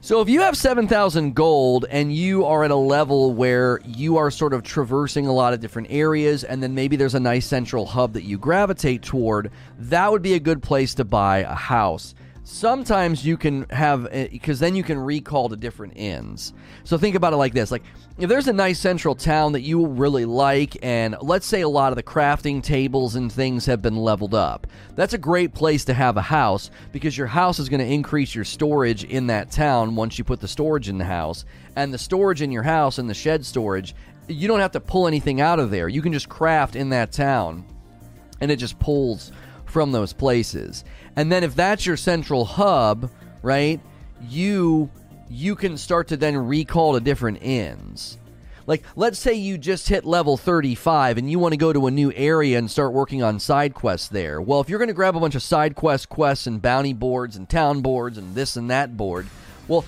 So 0.00 0.20
if 0.20 0.28
you 0.28 0.40
have 0.40 0.56
7,000 0.56 1.34
gold 1.34 1.86
and 1.88 2.12
you 2.14 2.44
are 2.44 2.64
at 2.64 2.72
a 2.72 2.76
level 2.76 3.32
where 3.32 3.80
you 3.86 4.16
are 4.16 4.32
sort 4.32 4.52
of 4.52 4.64
traversing 4.64 5.26
a 5.26 5.32
lot 5.32 5.52
of 5.52 5.60
different 5.60 5.88
areas 5.90 6.42
and 6.42 6.60
then 6.60 6.74
maybe 6.74 6.96
there's 6.96 7.14
a 7.14 7.20
nice 7.20 7.46
central 7.46 7.86
hub 7.86 8.14
that 8.14 8.24
you 8.24 8.36
gravitate 8.36 9.02
toward, 9.02 9.52
that 9.78 10.10
would 10.10 10.22
be 10.22 10.34
a 10.34 10.40
good 10.40 10.60
place 10.60 10.94
to 10.94 11.04
buy 11.04 11.38
a 11.38 11.54
house 11.54 12.16
sometimes 12.52 13.24
you 13.24 13.36
can 13.36 13.66
have 13.70 14.06
eh, 14.10 14.28
because 14.30 14.60
then 14.60 14.74
you 14.74 14.82
can 14.82 14.98
recall 14.98 15.48
to 15.48 15.56
different 15.56 15.92
inns 15.96 16.52
so 16.84 16.98
think 16.98 17.16
about 17.16 17.32
it 17.32 17.36
like 17.36 17.52
this 17.52 17.70
like 17.70 17.82
if 18.18 18.28
there's 18.28 18.48
a 18.48 18.52
nice 18.52 18.78
central 18.78 19.14
town 19.14 19.52
that 19.52 19.62
you 19.62 19.86
really 19.86 20.24
like 20.24 20.76
and 20.82 21.16
let's 21.22 21.46
say 21.46 21.62
a 21.62 21.68
lot 21.68 21.92
of 21.92 21.96
the 21.96 22.02
crafting 22.02 22.62
tables 22.62 23.16
and 23.16 23.32
things 23.32 23.66
have 23.66 23.80
been 23.80 23.96
leveled 23.96 24.34
up 24.34 24.66
that's 24.94 25.14
a 25.14 25.18
great 25.18 25.54
place 25.54 25.84
to 25.84 25.94
have 25.94 26.16
a 26.16 26.22
house 26.22 26.70
because 26.92 27.16
your 27.16 27.26
house 27.26 27.58
is 27.58 27.68
going 27.68 27.80
to 27.80 27.92
increase 27.92 28.34
your 28.34 28.44
storage 28.44 29.04
in 29.04 29.26
that 29.26 29.50
town 29.50 29.94
once 29.94 30.18
you 30.18 30.24
put 30.24 30.40
the 30.40 30.48
storage 30.48 30.88
in 30.88 30.98
the 30.98 31.04
house 31.04 31.44
and 31.76 31.92
the 31.92 31.98
storage 31.98 32.42
in 32.42 32.52
your 32.52 32.62
house 32.62 32.98
and 32.98 33.08
the 33.08 33.14
shed 33.14 33.44
storage 33.44 33.94
you 34.28 34.48
don't 34.48 34.60
have 34.60 34.72
to 34.72 34.80
pull 34.80 35.06
anything 35.06 35.40
out 35.40 35.58
of 35.58 35.70
there. 35.70 35.88
You 35.88 36.02
can 36.02 36.12
just 36.12 36.28
craft 36.28 36.76
in 36.76 36.90
that 36.90 37.12
town 37.12 37.64
and 38.40 38.50
it 38.50 38.56
just 38.56 38.78
pulls 38.78 39.32
from 39.66 39.92
those 39.92 40.12
places 40.12 40.84
and 41.16 41.30
then 41.30 41.44
if 41.44 41.54
that's 41.54 41.86
your 41.86 41.96
central 41.96 42.44
hub, 42.44 43.10
right, 43.42 43.80
you 44.28 44.90
you 45.28 45.54
can 45.56 45.78
start 45.78 46.08
to 46.08 46.16
then 46.16 46.36
recall 46.36 46.92
to 46.92 47.00
different 47.00 47.42
inns. 47.42 48.18
Like, 48.66 48.84
let's 48.94 49.18
say 49.18 49.34
you 49.34 49.58
just 49.58 49.88
hit 49.88 50.04
level 50.04 50.36
35 50.36 51.18
and 51.18 51.30
you 51.30 51.38
want 51.38 51.52
to 51.52 51.58
go 51.58 51.72
to 51.72 51.86
a 51.86 51.90
new 51.90 52.12
area 52.14 52.58
and 52.58 52.70
start 52.70 52.92
working 52.92 53.22
on 53.22 53.40
side 53.40 53.74
quests 53.74 54.08
there. 54.08 54.40
Well, 54.40 54.60
if 54.60 54.68
you're 54.68 54.78
going 54.78 54.88
to 54.88 54.94
grab 54.94 55.16
a 55.16 55.20
bunch 55.20 55.34
of 55.34 55.42
side 55.42 55.74
quest 55.74 56.08
quests 56.08 56.46
and 56.46 56.62
bounty 56.62 56.92
boards 56.92 57.36
and 57.36 57.48
town 57.48 57.80
boards 57.80 58.18
and 58.18 58.34
this 58.34 58.56
and 58.56 58.70
that 58.70 58.96
board, 58.96 59.26
well, 59.68 59.84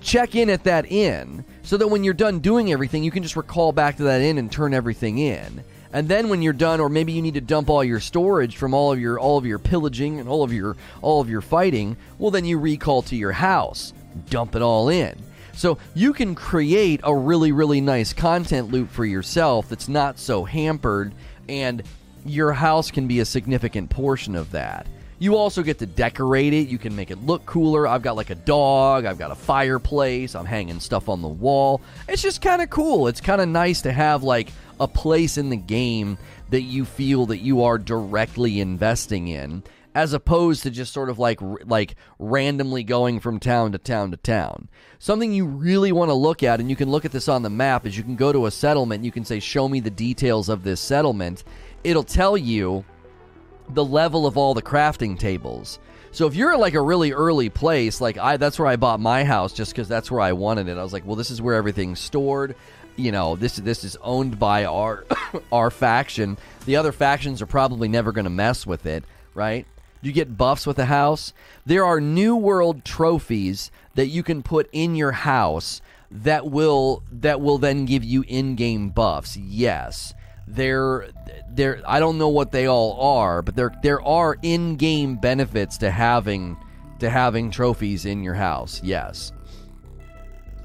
check 0.00 0.34
in 0.34 0.50
at 0.50 0.64
that 0.64 0.90
inn 0.90 1.44
so 1.62 1.76
that 1.76 1.88
when 1.88 2.02
you're 2.02 2.14
done 2.14 2.40
doing 2.40 2.72
everything, 2.72 3.04
you 3.04 3.10
can 3.10 3.22
just 3.22 3.36
recall 3.36 3.70
back 3.70 3.98
to 3.98 4.04
that 4.04 4.22
inn 4.22 4.38
and 4.38 4.50
turn 4.50 4.74
everything 4.74 5.18
in. 5.18 5.62
And 5.94 6.08
then 6.08 6.28
when 6.28 6.42
you're 6.42 6.52
done, 6.52 6.80
or 6.80 6.88
maybe 6.88 7.12
you 7.12 7.22
need 7.22 7.34
to 7.34 7.40
dump 7.40 7.70
all 7.70 7.84
your 7.84 8.00
storage 8.00 8.56
from 8.56 8.74
all 8.74 8.92
of 8.92 8.98
your 8.98 9.16
all 9.16 9.38
of 9.38 9.46
your 9.46 9.60
pillaging 9.60 10.18
and 10.18 10.28
all 10.28 10.42
of 10.42 10.52
your 10.52 10.76
all 11.02 11.20
of 11.20 11.30
your 11.30 11.40
fighting, 11.40 11.96
well 12.18 12.32
then 12.32 12.44
you 12.44 12.58
recall 12.58 13.00
to 13.02 13.14
your 13.14 13.30
house, 13.30 13.92
dump 14.28 14.56
it 14.56 14.60
all 14.60 14.88
in. 14.88 15.16
So 15.52 15.78
you 15.94 16.12
can 16.12 16.34
create 16.34 17.00
a 17.04 17.14
really 17.14 17.52
really 17.52 17.80
nice 17.80 18.12
content 18.12 18.72
loop 18.72 18.90
for 18.90 19.04
yourself 19.04 19.68
that's 19.68 19.88
not 19.88 20.18
so 20.18 20.42
hampered 20.42 21.14
and 21.48 21.84
your 22.26 22.52
house 22.52 22.90
can 22.90 23.06
be 23.06 23.20
a 23.20 23.24
significant 23.24 23.88
portion 23.88 24.34
of 24.34 24.50
that. 24.50 24.88
You 25.24 25.38
also 25.38 25.62
get 25.62 25.78
to 25.78 25.86
decorate 25.86 26.52
it. 26.52 26.68
You 26.68 26.76
can 26.76 26.94
make 26.94 27.10
it 27.10 27.16
look 27.24 27.46
cooler. 27.46 27.88
I've 27.88 28.02
got 28.02 28.14
like 28.14 28.28
a 28.28 28.34
dog. 28.34 29.06
I've 29.06 29.16
got 29.16 29.30
a 29.30 29.34
fireplace. 29.34 30.34
I'm 30.34 30.44
hanging 30.44 30.80
stuff 30.80 31.08
on 31.08 31.22
the 31.22 31.28
wall. 31.28 31.80
It's 32.06 32.20
just 32.20 32.42
kind 32.42 32.60
of 32.60 32.68
cool. 32.68 33.08
It's 33.08 33.22
kind 33.22 33.40
of 33.40 33.48
nice 33.48 33.80
to 33.82 33.92
have 33.92 34.22
like 34.22 34.52
a 34.78 34.86
place 34.86 35.38
in 35.38 35.48
the 35.48 35.56
game 35.56 36.18
that 36.50 36.60
you 36.60 36.84
feel 36.84 37.24
that 37.24 37.38
you 37.38 37.62
are 37.62 37.78
directly 37.78 38.60
investing 38.60 39.28
in 39.28 39.62
as 39.94 40.12
opposed 40.12 40.64
to 40.64 40.70
just 40.70 40.92
sort 40.92 41.08
of 41.08 41.18
like 41.18 41.40
like 41.64 41.96
randomly 42.18 42.84
going 42.84 43.18
from 43.18 43.40
town 43.40 43.72
to 43.72 43.78
town 43.78 44.10
to 44.10 44.18
town. 44.18 44.68
Something 44.98 45.32
you 45.32 45.46
really 45.46 45.90
want 45.90 46.10
to 46.10 46.14
look 46.14 46.42
at 46.42 46.60
and 46.60 46.68
you 46.68 46.76
can 46.76 46.90
look 46.90 47.06
at 47.06 47.12
this 47.12 47.28
on 47.28 47.40
the 47.40 47.48
map 47.48 47.86
is 47.86 47.96
you 47.96 48.02
can 48.02 48.16
go 48.16 48.30
to 48.30 48.44
a 48.44 48.50
settlement, 48.50 49.06
you 49.06 49.10
can 49.10 49.24
say 49.24 49.40
show 49.40 49.70
me 49.70 49.80
the 49.80 49.88
details 49.88 50.50
of 50.50 50.64
this 50.64 50.82
settlement. 50.82 51.44
It'll 51.82 52.04
tell 52.04 52.36
you 52.36 52.84
the 53.68 53.84
level 53.84 54.26
of 54.26 54.36
all 54.36 54.54
the 54.54 54.62
crafting 54.62 55.18
tables. 55.18 55.78
So 56.12 56.26
if 56.26 56.36
you're 56.36 56.52
at 56.52 56.60
like 56.60 56.74
a 56.74 56.80
really 56.80 57.12
early 57.12 57.48
place, 57.48 58.00
like 58.00 58.18
I 58.18 58.36
that's 58.36 58.58
where 58.58 58.68
I 58.68 58.76
bought 58.76 59.00
my 59.00 59.24
house 59.24 59.52
just 59.52 59.74
cuz 59.74 59.88
that's 59.88 60.10
where 60.10 60.20
I 60.20 60.32
wanted 60.32 60.68
it. 60.68 60.78
I 60.78 60.82
was 60.82 60.92
like, 60.92 61.06
well 61.06 61.16
this 61.16 61.30
is 61.30 61.42
where 61.42 61.54
everything's 61.54 62.00
stored. 62.00 62.54
You 62.96 63.10
know, 63.10 63.34
this 63.34 63.56
this 63.56 63.82
is 63.82 63.96
owned 64.02 64.38
by 64.38 64.64
our 64.64 65.04
our 65.52 65.70
faction. 65.70 66.38
The 66.66 66.76
other 66.76 66.92
factions 66.92 67.42
are 67.42 67.46
probably 67.46 67.88
never 67.88 68.12
going 68.12 68.24
to 68.24 68.30
mess 68.30 68.66
with 68.66 68.86
it, 68.86 69.04
right? 69.34 69.66
You 70.02 70.12
get 70.12 70.36
buffs 70.36 70.66
with 70.66 70.76
the 70.76 70.84
house. 70.84 71.32
There 71.64 71.84
are 71.84 72.00
new 72.00 72.36
world 72.36 72.84
trophies 72.84 73.70
that 73.94 74.06
you 74.06 74.22
can 74.22 74.42
put 74.42 74.68
in 74.70 74.94
your 74.94 75.12
house 75.12 75.80
that 76.10 76.48
will 76.48 77.02
that 77.10 77.40
will 77.40 77.58
then 77.58 77.86
give 77.86 78.04
you 78.04 78.24
in-game 78.28 78.90
buffs. 78.90 79.36
Yes. 79.36 80.14
There 80.46 81.08
there 81.50 81.82
I 81.86 82.00
don't 82.00 82.18
know 82.18 82.28
what 82.28 82.52
they 82.52 82.66
all 82.66 83.00
are, 83.00 83.42
but 83.42 83.56
there 83.56 83.74
there 83.82 84.02
are 84.02 84.36
in-game 84.42 85.16
benefits 85.16 85.78
to 85.78 85.90
having 85.90 86.56
to 86.98 87.10
having 87.10 87.50
trophies 87.50 88.04
in 88.04 88.22
your 88.22 88.34
house. 88.34 88.80
Yes. 88.82 89.32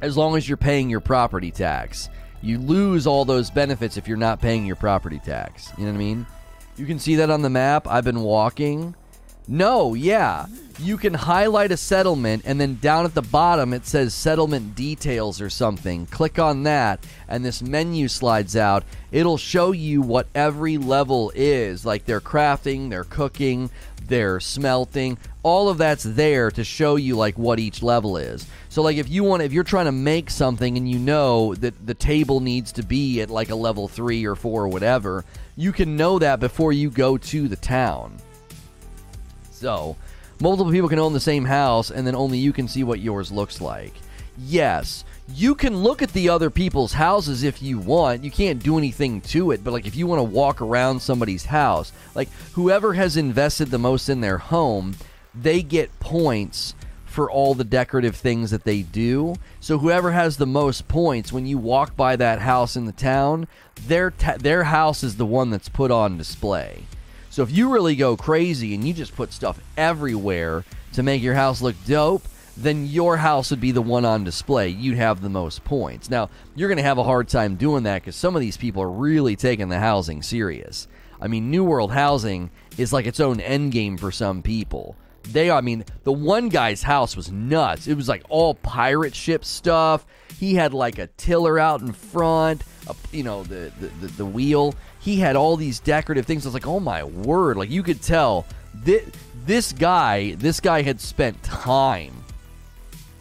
As 0.01 0.15
long 0.15 0.37
as 0.37 0.47
you're 0.47 0.57
paying 0.57 0.89
your 0.89 1.01
property 1.01 1.51
tax. 1.51 2.09
You 2.41 2.57
lose 2.57 3.05
all 3.05 3.25
those 3.25 3.51
benefits 3.51 3.97
if 3.97 4.07
you're 4.07 4.15
not 4.15 4.41
paying 4.41 4.65
your 4.65 4.77
property 4.77 5.19
tax. 5.19 5.73
You 5.77 5.85
know 5.85 5.91
what 5.91 5.97
I 5.97 5.99
mean? 5.99 6.25
You 6.77 6.85
can 6.85 6.97
see 6.97 7.15
that 7.15 7.29
on 7.29 7.41
the 7.41 7.49
map. 7.49 7.85
I've 7.85 8.05
been 8.05 8.21
walking 8.21 8.95
no, 9.49 9.95
yeah. 9.95 10.45
You 10.77 10.97
can 10.97 11.15
highlight 11.15 11.71
a 11.71 11.77
settlement, 11.77 12.43
and 12.45 12.61
then 12.61 12.75
down 12.75 13.03
at 13.03 13.15
the 13.15 13.23
bottom 13.23 13.73
it 13.73 13.87
says 13.87 14.13
settlement 14.13 14.75
details 14.75 15.41
or 15.41 15.49
something. 15.49 16.05
Click 16.05 16.37
on 16.37 16.63
that, 16.63 17.03
and 17.27 17.43
this 17.43 17.63
menu 17.63 18.07
slides 18.09 18.55
out. 18.55 18.83
It'll 19.11 19.37
show 19.37 19.71
you 19.71 20.03
what 20.03 20.27
every 20.35 20.77
level 20.77 21.31
is 21.33 21.83
like 21.83 22.05
they're 22.05 22.21
crafting, 22.21 22.91
they're 22.91 23.03
cooking, 23.03 23.71
they're 24.05 24.39
smelting. 24.39 25.17
All 25.41 25.67
of 25.67 25.79
that's 25.79 26.03
there 26.03 26.51
to 26.51 26.63
show 26.63 26.95
you 26.95 27.17
like 27.17 27.39
what 27.39 27.59
each 27.59 27.81
level 27.81 28.17
is. 28.17 28.45
So 28.69 28.83
like 28.83 28.97
if 28.97 29.09
you 29.09 29.23
want 29.23 29.41
if 29.41 29.51
you're 29.51 29.63
trying 29.63 29.85
to 29.85 29.91
make 29.91 30.29
something 30.29 30.77
and 30.77 30.89
you 30.89 30.99
know 30.99 31.55
that 31.55 31.87
the 31.87 31.95
table 31.95 32.39
needs 32.39 32.71
to 32.73 32.83
be 32.83 33.19
at 33.21 33.31
like 33.31 33.49
a 33.49 33.55
level 33.55 33.87
3 33.87 34.25
or 34.25 34.35
4 34.35 34.63
or 34.63 34.67
whatever, 34.67 35.25
you 35.57 35.71
can 35.71 35.97
know 35.97 36.19
that 36.19 36.39
before 36.39 36.71
you 36.71 36.91
go 36.91 37.17
to 37.17 37.47
the 37.47 37.55
town. 37.55 38.19
So, 39.59 39.97
multiple 40.39 40.71
people 40.71 40.87
can 40.87 40.99
own 40.99 41.11
the 41.11 41.19
same 41.19 41.43
house, 41.43 41.91
and 41.91 42.07
then 42.07 42.15
only 42.15 42.37
you 42.37 42.53
can 42.53 42.69
see 42.69 42.85
what 42.85 43.01
yours 43.01 43.29
looks 43.29 43.59
like. 43.59 43.93
Yes, 44.37 45.03
you 45.35 45.53
can 45.53 45.75
look 45.75 46.01
at 46.01 46.13
the 46.13 46.29
other 46.29 46.49
people's 46.49 46.93
houses 46.93 47.43
if 47.43 47.61
you 47.61 47.77
want. 47.77 48.23
You 48.23 48.31
can't 48.31 48.63
do 48.63 48.77
anything 48.77 49.19
to 49.21 49.51
it, 49.51 49.65
but 49.65 49.73
like 49.73 49.85
if 49.85 49.97
you 49.97 50.07
want 50.07 50.19
to 50.19 50.23
walk 50.23 50.61
around 50.61 51.01
somebody's 51.01 51.43
house, 51.43 51.91
like 52.15 52.29
whoever 52.53 52.93
has 52.93 53.17
invested 53.17 53.69
the 53.69 53.77
most 53.77 54.07
in 54.07 54.21
their 54.21 54.37
home, 54.37 54.95
they 55.35 55.61
get 55.61 55.99
points 55.99 56.73
for 57.05 57.29
all 57.29 57.53
the 57.53 57.65
decorative 57.65 58.15
things 58.15 58.51
that 58.51 58.63
they 58.63 58.81
do. 58.81 59.35
So 59.59 59.79
whoever 59.79 60.11
has 60.11 60.37
the 60.37 60.45
most 60.45 60.87
points 60.87 61.33
when 61.33 61.45
you 61.45 61.57
walk 61.57 61.97
by 61.97 62.15
that 62.15 62.39
house 62.39 62.77
in 62.77 62.85
the 62.85 62.93
town, 62.93 63.47
their 63.87 64.11
ta- 64.11 64.37
their 64.39 64.63
house 64.63 65.03
is 65.03 65.17
the 65.17 65.25
one 65.25 65.49
that's 65.49 65.67
put 65.67 65.91
on 65.91 66.17
display. 66.17 66.85
So 67.39 67.43
if 67.43 67.55
you 67.55 67.71
really 67.71 67.95
go 67.95 68.17
crazy 68.17 68.75
and 68.75 68.85
you 68.85 68.93
just 68.93 69.15
put 69.15 69.31
stuff 69.31 69.61
everywhere 69.77 70.65
to 70.91 71.03
make 71.03 71.21
your 71.21 71.35
house 71.35 71.61
look 71.61 71.77
dope, 71.85 72.23
then 72.57 72.85
your 72.85 73.15
house 73.15 73.49
would 73.49 73.61
be 73.61 73.71
the 73.71 73.81
one 73.81 74.03
on 74.03 74.25
display. 74.25 74.67
You'd 74.67 74.97
have 74.97 75.21
the 75.21 75.29
most 75.29 75.63
points. 75.63 76.09
Now, 76.09 76.29
you're 76.53 76.67
going 76.67 76.79
to 76.79 76.83
have 76.83 76.97
a 76.97 77.03
hard 77.05 77.29
time 77.29 77.55
doing 77.55 77.83
that 77.83 78.01
because 78.01 78.17
some 78.17 78.35
of 78.35 78.41
these 78.41 78.57
people 78.57 78.83
are 78.83 78.89
really 78.89 79.37
taking 79.37 79.69
the 79.69 79.79
housing 79.79 80.21
serious. 80.21 80.89
I 81.21 81.29
mean, 81.29 81.49
New 81.49 81.63
World 81.63 81.93
housing 81.93 82.51
is 82.77 82.91
like 82.91 83.05
its 83.05 83.21
own 83.21 83.39
end 83.39 83.71
game 83.71 83.97
for 83.97 84.11
some 84.11 84.41
people. 84.41 84.97
They, 85.23 85.49
I 85.49 85.61
mean, 85.61 85.85
the 86.03 86.11
one 86.11 86.49
guy's 86.49 86.83
house 86.83 87.15
was 87.15 87.31
nuts. 87.31 87.87
It 87.87 87.95
was 87.95 88.09
like 88.09 88.23
all 88.27 88.55
pirate 88.55 89.15
ship 89.15 89.45
stuff. 89.45 90.05
He 90.37 90.55
had 90.55 90.73
like 90.73 90.99
a 90.99 91.07
tiller 91.07 91.57
out 91.57 91.79
in 91.79 91.93
front, 91.93 92.63
a, 92.87 92.95
you 93.13 93.23
know, 93.23 93.43
the, 93.43 93.71
the, 93.79 93.87
the, 93.87 94.07
the 94.07 94.25
wheel 94.25 94.75
he 94.99 95.17
had 95.17 95.35
all 95.35 95.55
these 95.55 95.79
decorative 95.79 96.25
things. 96.25 96.45
I 96.45 96.49
was 96.49 96.53
like, 96.53 96.67
oh 96.67 96.79
my 96.79 97.03
word! 97.03 97.57
Like 97.57 97.69
you 97.69 97.83
could 97.83 98.01
tell 98.01 98.45
this, 98.73 99.09
this 99.45 99.71
guy, 99.71 100.35
this 100.35 100.59
guy 100.59 100.81
had 100.81 100.99
spent 100.99 101.41
time. 101.41 102.13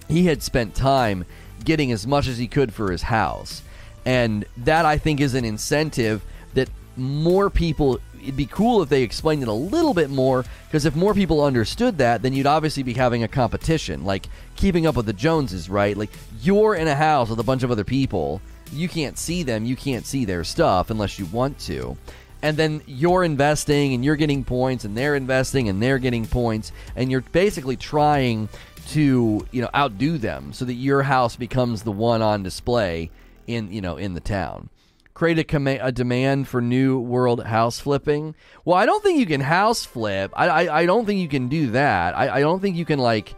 He 0.09 0.27
had 0.27 0.43
spent 0.43 0.75
time 0.75 1.25
getting 1.65 1.93
as 1.93 2.07
much 2.07 2.27
as 2.27 2.39
he 2.39 2.49
could 2.49 2.73
for 2.73 2.91
his 2.91 3.03
house, 3.03 3.63
and 4.05 4.45
that 4.59 4.85
I 4.85 4.99
think 4.99 5.21
is 5.21 5.35
an 5.35 5.45
incentive 5.45 6.23
that 6.55 6.69
more 6.97 7.49
people. 7.49 8.01
It'd 8.21 8.37
be 8.37 8.47
cool 8.47 8.83
if 8.83 8.89
they 8.89 9.05
explained 9.05 9.43
it 9.43 9.49
a 9.49 9.53
little 9.53 9.95
bit 9.95 10.11
more 10.11 10.45
because 10.67 10.85
if 10.85 10.97
more 10.97 11.15
people 11.15 11.45
understood 11.45 11.99
that, 11.99 12.21
then 12.21 12.33
you'd 12.33 12.47
obviously 12.47 12.83
be 12.83 12.95
having 12.95 13.23
a 13.23 13.29
competition, 13.29 14.05
like 14.05 14.27
keeping 14.57 14.89
up 14.89 14.97
with 14.97 15.07
the 15.07 15.13
Joneses, 15.13 15.71
right? 15.71 15.97
Like 15.97 16.11
you're 16.43 16.75
in 16.75 16.89
a 16.89 16.97
house 16.97 17.31
with 17.31 17.39
a 17.39 17.45
bunch 17.45 17.63
of 17.63 17.71
other 17.71 17.85
people 17.85 18.43
you 18.73 18.89
can't 18.89 19.19
see 19.19 19.43
them, 19.43 19.65
you 19.65 19.77
can't 19.77 20.07
see 20.07 20.25
their 20.25 20.45
stuff 20.45 20.91
unless 20.91 21.19
you 21.19 21.27
want 21.27 21.59
to. 21.61 21.97
And 22.41 22.57
then 22.57 22.83
you're 22.87 23.25
investing 23.25 23.95
and 23.95 24.05
you're 24.05 24.17
getting 24.17 24.45
points 24.45 24.85
and 24.85 24.97
they're 24.97 25.17
investing 25.17 25.69
and 25.69 25.83
they're 25.83 25.99
getting 25.99 26.27
points 26.27 26.71
and 26.95 27.11
you're 27.11 27.21
basically 27.21 27.77
trying 27.77 28.49
to, 28.89 29.47
you 29.51 29.63
know, 29.63 29.71
outdo 29.75 30.19
them 30.19 30.53
so 30.53 30.65
that 30.65 30.75
your 30.75 31.03
house 31.03 31.37
becomes 31.37 31.83
the 31.83 31.93
one 31.93 32.23
on 32.23 32.43
display 32.43 33.11
in, 33.47 33.73
you 33.73 33.81
know, 33.81 33.97
in 33.97 34.15
the 34.15 34.21
town. 34.21 34.69
Create 35.15 35.41
a, 35.41 35.45
com- 35.45 35.67
a 35.67 35.91
demand 35.91 36.47
for 36.47 36.61
new 36.61 37.01
world 37.01 37.45
house 37.45 37.81
flipping. 37.81 38.37
Well, 38.65 38.77
I 38.77 38.87
don't 38.87 39.03
think 39.03 39.19
you 39.19 39.27
can 39.27 39.41
house 39.41 39.85
flip. 39.85 40.33
I, 40.37 40.49
I, 40.49 40.81
I 40.81 40.87
don't 40.87 41.07
think 41.07 41.21
you 41.21 41.29
can 41.29 41.49
do 41.49 41.73
that. 41.73 42.17
I, 42.17 42.37
I 42.37 42.41
don't 42.41 42.61
think 42.61 42.77
you 42.77 42.85
can 42.85 43.01
like 43.01 43.35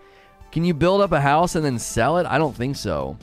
can 0.53 0.65
you 0.65 0.75
build 0.75 1.01
up 1.01 1.13
a 1.13 1.21
house 1.21 1.55
and 1.55 1.65
then 1.65 1.79
sell 1.79 2.19
it? 2.19 2.27
I 2.27 2.39
don't 2.39 2.55
think 2.55 2.77
so. 2.77 3.17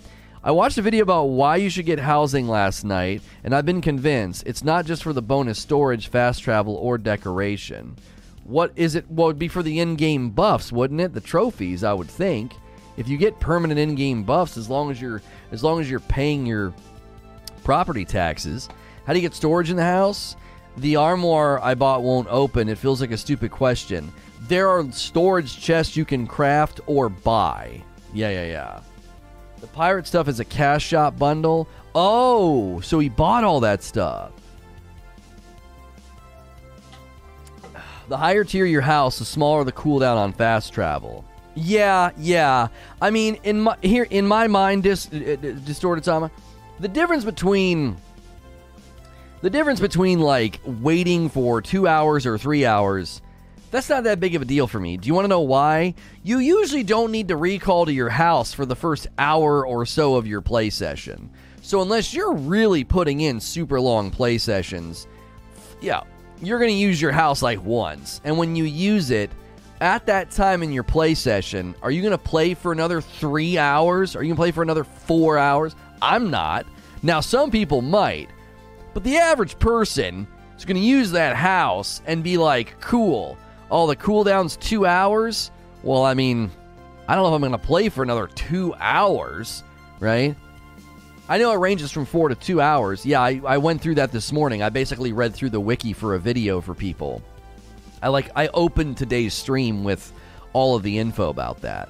I 0.44 0.52
watched 0.52 0.78
a 0.78 0.84
video 0.84 1.02
about 1.02 1.26
why 1.26 1.56
you 1.56 1.70
should 1.70 1.88
get 1.88 2.00
housing 2.00 2.48
last 2.48 2.84
night, 2.84 3.22
and 3.44 3.56
I've 3.56 3.66
been 3.66 3.82
convinced 3.82 4.44
it's 4.46 4.64
not 4.64 4.86
just 4.86 5.02
for 5.02 5.12
the 5.12 5.22
bonus 5.22 5.58
storage, 5.58 6.10
fast 6.10 6.44
travel, 6.44 6.76
or 6.76 6.98
decoration. 6.98 7.96
What 8.44 8.72
is 8.76 8.96
it? 8.96 9.10
Well, 9.10 9.28
would 9.28 9.40
be 9.40 9.48
for 9.48 9.64
the 9.64 9.80
in-game 9.80 10.30
buffs, 10.30 10.72
wouldn't 10.72 11.02
it? 11.02 11.14
The 11.14 11.22
trophies, 11.22 11.84
I 11.84 11.94
would 11.94 12.08
think. 12.08 12.54
If 12.98 13.08
you 13.08 13.18
get 13.18 13.40
permanent 13.40 13.80
in-game 13.80 14.24
buffs, 14.24 14.58
as 14.58 14.70
long 14.70 14.92
as 14.92 15.02
you're 15.02 15.22
as 15.52 15.64
long 15.64 15.80
as 15.82 15.90
you're 15.90 16.00
paying 16.00 16.46
your 16.46 16.74
property 17.64 18.06
taxes, 18.06 18.70
how 19.06 19.14
do 19.14 19.20
you 19.20 19.28
get 19.28 19.36
storage 19.36 19.70
in 19.70 19.76
the 19.76 19.84
house? 19.84 20.36
The 20.78 20.96
armoire 20.96 21.62
I 21.64 21.74
bought 21.74 22.04
won't 22.04 22.28
open. 22.30 22.70
It 22.70 22.78
feels 22.78 23.02
like 23.02 23.12
a 23.12 23.18
stupid 23.18 23.52
question. 23.52 24.14
There 24.42 24.70
are 24.70 24.90
storage 24.92 25.60
chests 25.60 25.98
you 25.98 26.06
can 26.06 26.28
craft 26.28 26.80
or 26.86 27.10
buy. 27.10 27.82
Yeah, 28.14 28.30
yeah, 28.30 28.46
yeah. 28.46 28.80
Pirate 29.78 30.08
stuff 30.08 30.28
is 30.28 30.40
a 30.40 30.44
cash 30.44 30.84
shop 30.84 31.20
bundle. 31.20 31.68
Oh, 31.94 32.80
so 32.80 32.98
he 32.98 33.10
bought 33.10 33.44
all 33.44 33.60
that 33.60 33.84
stuff. 33.84 34.32
The 38.08 38.18
higher 38.18 38.44
tier 38.44 38.66
your 38.66 38.82
house, 38.82 39.20
the 39.20 39.26
smaller 39.26 39.64
the 39.64 39.72
cooldown 39.72 40.16
on 40.18 40.34
fast 40.34 40.74
travel. 40.74 41.24
Yeah, 41.54 42.10
yeah. 42.18 42.70
I 43.00 43.12
mean, 43.12 43.38
in 43.44 43.62
my 43.62 43.78
here 43.84 44.08
in 44.10 44.26
my 44.26 44.48
mind, 44.48 44.82
dis, 44.82 45.14
uh, 45.14 45.36
distorted 45.64 46.04
Sama, 46.04 46.32
the 46.80 46.88
difference 46.88 47.24
between 47.24 47.98
the 49.42 49.50
difference 49.52 49.80
between 49.80 50.20
like 50.22 50.60
waiting 50.66 51.30
for 51.30 51.62
two 51.62 51.88
hours 51.88 52.26
or 52.26 52.40
three 52.40 52.66
hours 52.66 53.22
that's 53.72 53.90
not 53.90 54.04
that 54.06 54.20
big 54.20 54.36
of 54.36 54.42
a 54.42 54.46
deal 54.46 54.68
for 54.68 54.80
me. 54.80 54.98
Do 54.98 55.08
you 55.08 55.14
want 55.14 55.26
to 55.26 55.30
know 55.30 55.42
why? 55.42 55.94
You 56.24 56.40
usually 56.40 56.84
don't 56.84 57.12
need 57.12 57.28
to 57.30 57.36
recall 57.36 57.86
to 57.86 57.94
your 57.94 58.10
house 58.10 58.54
for 58.54 58.66
the 58.66 58.76
first 58.76 59.08
hour 59.18 59.66
or 59.66 59.86
so 59.86 60.16
of 60.16 60.28
your 60.28 60.42
play 60.42 60.70
session. 60.70 61.30
So, 61.62 61.82
unless 61.82 62.14
you're 62.14 62.34
really 62.34 62.84
putting 62.84 63.22
in 63.22 63.40
super 63.42 63.82
long 63.82 64.10
play 64.10 64.38
sessions, 64.38 65.08
yeah, 65.82 66.02
you're 66.42 66.60
going 66.60 66.72
to 66.72 66.78
use 66.78 67.02
your 67.02 67.12
house 67.12 67.42
like 67.42 67.64
once. 67.64 68.22
And 68.24 68.38
when 68.38 68.56
you 68.56 68.64
use 68.64 69.12
it, 69.12 69.30
at 69.82 70.06
that 70.08 70.32
time 70.32 70.64
in 70.64 70.72
your 70.72 70.84
play 70.84 71.14
session, 71.14 71.76
are 71.82 71.92
you 71.92 72.02
going 72.02 72.12
to 72.12 72.18
play 72.18 72.54
for 72.54 72.72
another 72.72 73.02
three 73.02 73.58
hours? 73.58 74.16
Are 74.16 74.24
you 74.24 74.30
going 74.30 74.38
to 74.38 74.42
play 74.42 74.52
for 74.52 74.64
another 74.64 74.84
four 74.84 75.38
hours? 75.38 75.76
I'm 76.02 76.32
not. 76.32 76.66
Now, 77.04 77.20
some 77.20 77.52
people 77.52 77.82
might, 77.82 78.30
but 78.94 79.04
the 79.04 79.18
average 79.18 79.60
person 79.60 80.28
is 80.58 80.66
going 80.66 80.78
to 80.78 80.82
use 80.82 81.12
that 81.12 81.36
house 81.36 82.02
and 82.06 82.24
be 82.24 82.38
like, 82.38 82.80
cool. 82.80 83.38
Oh, 83.70 83.88
the 83.88 83.96
cooldown's 83.96 84.56
two 84.56 84.86
hours? 84.86 85.52
Well, 85.84 86.04
I 86.04 86.14
mean, 86.14 86.50
I 87.08 87.16
don't 87.16 87.24
know 87.24 87.30
if 87.30 87.36
I'm 87.36 87.42
going 87.42 87.52
to 87.52 87.58
play 87.58 87.90
for 87.90 88.04
another 88.04 88.28
two 88.28 88.74
hours, 88.76 89.64
right? 90.00 90.36
I 91.30 91.38
know 91.38 91.52
it 91.52 91.58
ranges 91.58 91.92
from 91.92 92.06
four 92.06 92.30
to 92.30 92.36
two 92.36 92.62
hours. 92.62 93.06
Yeah, 93.06 93.22
I, 93.22 93.42
I 93.46 93.58
went 93.58 93.82
through 93.82 93.96
that 93.96 94.12
this 94.12 94.32
morning. 94.32 94.64
I 94.64 94.70
basically 94.70 95.12
read 95.12 95.34
through 95.34 95.50
the 95.50 95.60
wiki 95.60 95.92
for 95.92 96.16
a 96.16 96.20
video 96.20 96.62
for 96.62 96.74
people. 96.74 97.22
I 98.02 98.08
like 98.10 98.30
I 98.36 98.48
opened 98.50 98.96
today's 98.98 99.34
stream 99.34 99.84
with 99.84 100.14
all 100.54 100.76
of 100.76 100.84
the 100.84 100.98
info 100.98 101.30
about 101.30 101.62
that. 101.62 101.90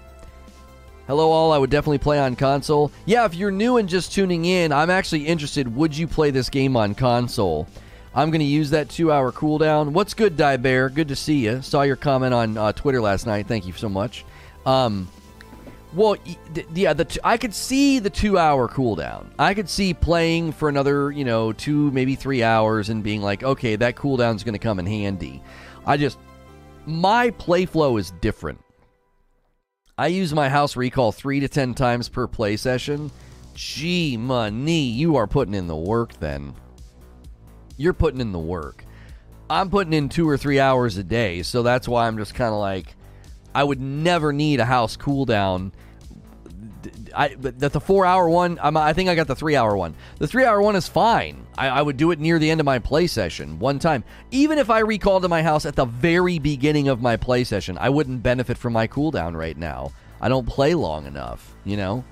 Hello, 1.05 1.31
all. 1.31 1.53
I 1.53 1.57
would 1.57 1.69
definitely 1.69 1.99
play 1.99 2.19
on 2.19 2.35
console. 2.35 2.91
Yeah, 3.05 3.25
if 3.25 3.35
you're 3.35 3.51
new 3.51 3.77
and 3.77 3.87
just 3.87 4.11
tuning 4.11 4.45
in, 4.45 4.71
I'm 4.71 4.89
actually 4.89 5.25
interested. 5.27 5.73
Would 5.75 5.95
you 5.95 6.07
play 6.07 6.31
this 6.31 6.49
game 6.49 6.75
on 6.75 6.95
console? 6.95 7.67
I'm 8.17 8.31
going 8.31 8.39
to 8.39 8.45
use 8.45 8.71
that 8.71 8.89
two 8.89 9.11
hour 9.11 9.31
cooldown. 9.31 9.89
What's 9.89 10.15
good, 10.15 10.37
Die 10.37 10.57
Bear? 10.57 10.89
Good 10.89 11.09
to 11.09 11.15
see 11.15 11.45
you. 11.45 11.61
Saw 11.61 11.83
your 11.83 11.95
comment 11.95 12.33
on 12.33 12.57
uh, 12.57 12.71
Twitter 12.71 12.99
last 12.99 13.27
night. 13.27 13.45
Thank 13.45 13.67
you 13.67 13.73
so 13.73 13.87
much. 13.87 14.25
Um, 14.65 15.07
well, 15.93 16.15
yeah, 16.73 16.93
the 16.93 17.05
t- 17.05 17.19
I 17.23 17.37
could 17.37 17.53
see 17.53 17.99
the 17.99 18.09
two 18.09 18.39
hour 18.39 18.67
cooldown. 18.67 19.27
I 19.37 19.53
could 19.53 19.69
see 19.69 19.93
playing 19.93 20.53
for 20.53 20.67
another, 20.67 21.11
you 21.11 21.25
know, 21.25 21.53
two, 21.53 21.91
maybe 21.91 22.15
three 22.15 22.41
hours 22.41 22.89
and 22.89 23.03
being 23.03 23.21
like, 23.21 23.43
okay, 23.43 23.75
that 23.75 23.95
cooldown's 23.95 24.43
going 24.43 24.53
to 24.53 24.59
come 24.59 24.79
in 24.79 24.87
handy. 24.87 25.43
I 25.85 25.97
just, 25.97 26.17
my 26.87 27.29
play 27.29 27.67
flow 27.67 27.97
is 27.97 28.09
different. 28.19 28.59
I 29.95 30.07
use 30.07 30.33
my 30.33 30.49
house 30.49 30.75
recall 30.75 31.11
three 31.11 31.39
to 31.41 31.47
ten 31.47 31.75
times 31.75 32.09
per 32.09 32.25
play 32.25 32.57
session. 32.57 33.11
Gee, 33.53 34.17
money, 34.17 34.85
you 34.85 35.17
are 35.17 35.27
putting 35.27 35.53
in 35.53 35.67
the 35.67 35.75
work 35.75 36.13
then. 36.13 36.55
You're 37.77 37.93
putting 37.93 38.19
in 38.19 38.31
the 38.31 38.39
work. 38.39 38.83
I'm 39.49 39.69
putting 39.69 39.93
in 39.93 40.09
two 40.09 40.27
or 40.27 40.37
three 40.37 40.59
hours 40.59 40.97
a 40.97 41.03
day, 41.03 41.43
so 41.43 41.63
that's 41.63 41.87
why 41.87 42.07
I'm 42.07 42.17
just 42.17 42.35
kind 42.35 42.53
of 42.53 42.59
like, 42.59 42.95
I 43.55 43.63
would 43.63 43.79
never 43.79 44.33
need 44.33 44.59
a 44.59 44.65
house 44.65 44.97
cooldown. 44.97 45.71
I 47.15 47.35
that 47.39 47.73
the 47.73 47.79
four 47.79 48.05
hour 48.05 48.29
one, 48.29 48.59
I'm, 48.61 48.77
i 48.77 48.93
think 48.93 49.09
I 49.09 49.15
got 49.15 49.27
the 49.27 49.35
three 49.35 49.55
hour 49.55 49.75
one. 49.75 49.95
The 50.19 50.27
three 50.27 50.45
hour 50.45 50.61
one 50.61 50.75
is 50.75 50.87
fine. 50.87 51.47
I, 51.57 51.69
I, 51.69 51.81
would 51.81 51.97
do 51.97 52.11
it 52.11 52.19
near 52.19 52.39
the 52.39 52.49
end 52.49 52.59
of 52.59 52.65
my 52.65 52.79
play 52.79 53.07
session 53.07 53.57
one 53.57 53.79
time. 53.79 54.03
Even 54.31 54.57
if 54.57 54.69
I 54.69 54.79
recalled 54.79 55.23
to 55.23 55.29
my 55.29 55.41
house 55.41 55.65
at 55.65 55.75
the 55.75 55.85
very 55.85 56.39
beginning 56.39 56.87
of 56.87 57.01
my 57.01 57.17
play 57.17 57.43
session, 57.43 57.77
I 57.79 57.89
wouldn't 57.89 58.21
benefit 58.21 58.57
from 58.57 58.73
my 58.73 58.87
cooldown 58.87 59.35
right 59.35 59.57
now. 59.57 59.91
I 60.21 60.29
don't 60.29 60.45
play 60.45 60.73
long 60.73 61.05
enough, 61.05 61.55
you 61.63 61.77
know? 61.77 62.03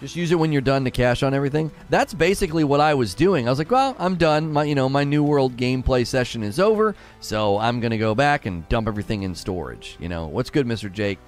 Just 0.00 0.16
use 0.16 0.32
it 0.32 0.38
when 0.38 0.52
you're 0.52 0.60
done 0.60 0.84
to 0.84 0.90
cash 0.90 1.22
on 1.22 1.34
everything. 1.34 1.70
That's 1.88 2.12
basically 2.12 2.64
what 2.64 2.80
I 2.80 2.94
was 2.94 3.14
doing. 3.14 3.46
I 3.46 3.50
was 3.50 3.58
like, 3.58 3.70
well, 3.70 3.96
I'm 3.98 4.16
done. 4.16 4.52
My 4.52 4.64
you 4.64 4.74
know, 4.74 4.88
my 4.88 5.04
new 5.04 5.22
world 5.22 5.56
gameplay 5.56 6.06
session 6.06 6.42
is 6.42 6.60
over, 6.60 6.94
so 7.20 7.58
I'm 7.58 7.80
gonna 7.80 7.98
go 7.98 8.14
back 8.14 8.46
and 8.46 8.68
dump 8.68 8.88
everything 8.88 9.22
in 9.22 9.34
storage. 9.34 9.96
You 9.98 10.08
know, 10.08 10.26
what's 10.26 10.50
good, 10.50 10.66
Mr. 10.66 10.92
Jake? 10.92 11.18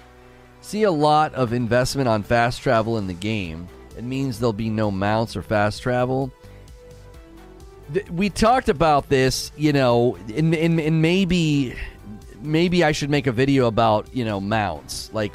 See 0.60 0.82
a 0.82 0.90
lot 0.90 1.32
of 1.34 1.52
investment 1.52 2.08
on 2.08 2.22
fast 2.22 2.60
travel 2.60 2.98
in 2.98 3.06
the 3.06 3.14
game. 3.14 3.68
It 3.96 4.04
means 4.04 4.38
there'll 4.38 4.52
be 4.52 4.68
no 4.68 4.90
mounts 4.90 5.36
or 5.36 5.42
fast 5.42 5.80
travel 5.82 6.32
we 8.10 8.30
talked 8.30 8.68
about 8.68 9.08
this, 9.08 9.52
you 9.56 9.72
know, 9.72 10.16
and, 10.34 10.54
and, 10.54 10.80
and 10.80 11.02
maybe 11.02 11.76
maybe 12.40 12.84
I 12.84 12.92
should 12.92 13.10
make 13.10 13.26
a 13.26 13.32
video 13.32 13.66
about 13.66 14.14
you 14.14 14.24
know 14.24 14.40
mounts. 14.40 15.10
Like, 15.12 15.32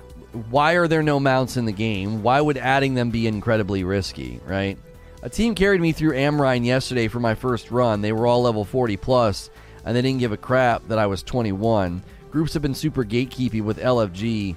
why 0.50 0.74
are 0.74 0.88
there 0.88 1.04
no 1.04 1.20
mounts 1.20 1.58
in 1.58 1.66
the 1.66 1.72
game? 1.72 2.24
Why 2.24 2.40
would 2.40 2.58
adding 2.58 2.94
them 2.94 3.10
be 3.10 3.28
incredibly 3.28 3.84
risky? 3.84 4.40
Right? 4.46 4.78
A 5.24 5.30
team 5.30 5.54
carried 5.54 5.82
me 5.82 5.92
through 5.92 6.14
Amrine 6.14 6.66
yesterday 6.66 7.08
for 7.08 7.20
my 7.20 7.36
first 7.36 7.70
run. 7.70 8.02
They 8.02 8.12
were 8.12 8.26
all 8.26 8.42
level 8.42 8.66
40 8.66 8.98
plus, 8.98 9.50
and 9.86 9.96
they 9.96 10.02
didn't 10.02 10.20
give 10.20 10.32
a 10.32 10.38
crap 10.38 10.88
that 10.88 10.98
I 10.98 11.06
was 11.06 11.22
21. 11.22 12.02
Groups 12.32 12.54
have 12.54 12.62
been 12.62 12.74
super 12.74 13.04
gatekeepy 13.04 13.62
with 13.62 13.78
LFG. 13.78 14.56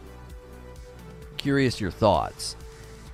Curious 1.37 1.81
your 1.81 1.91
thoughts. 1.91 2.57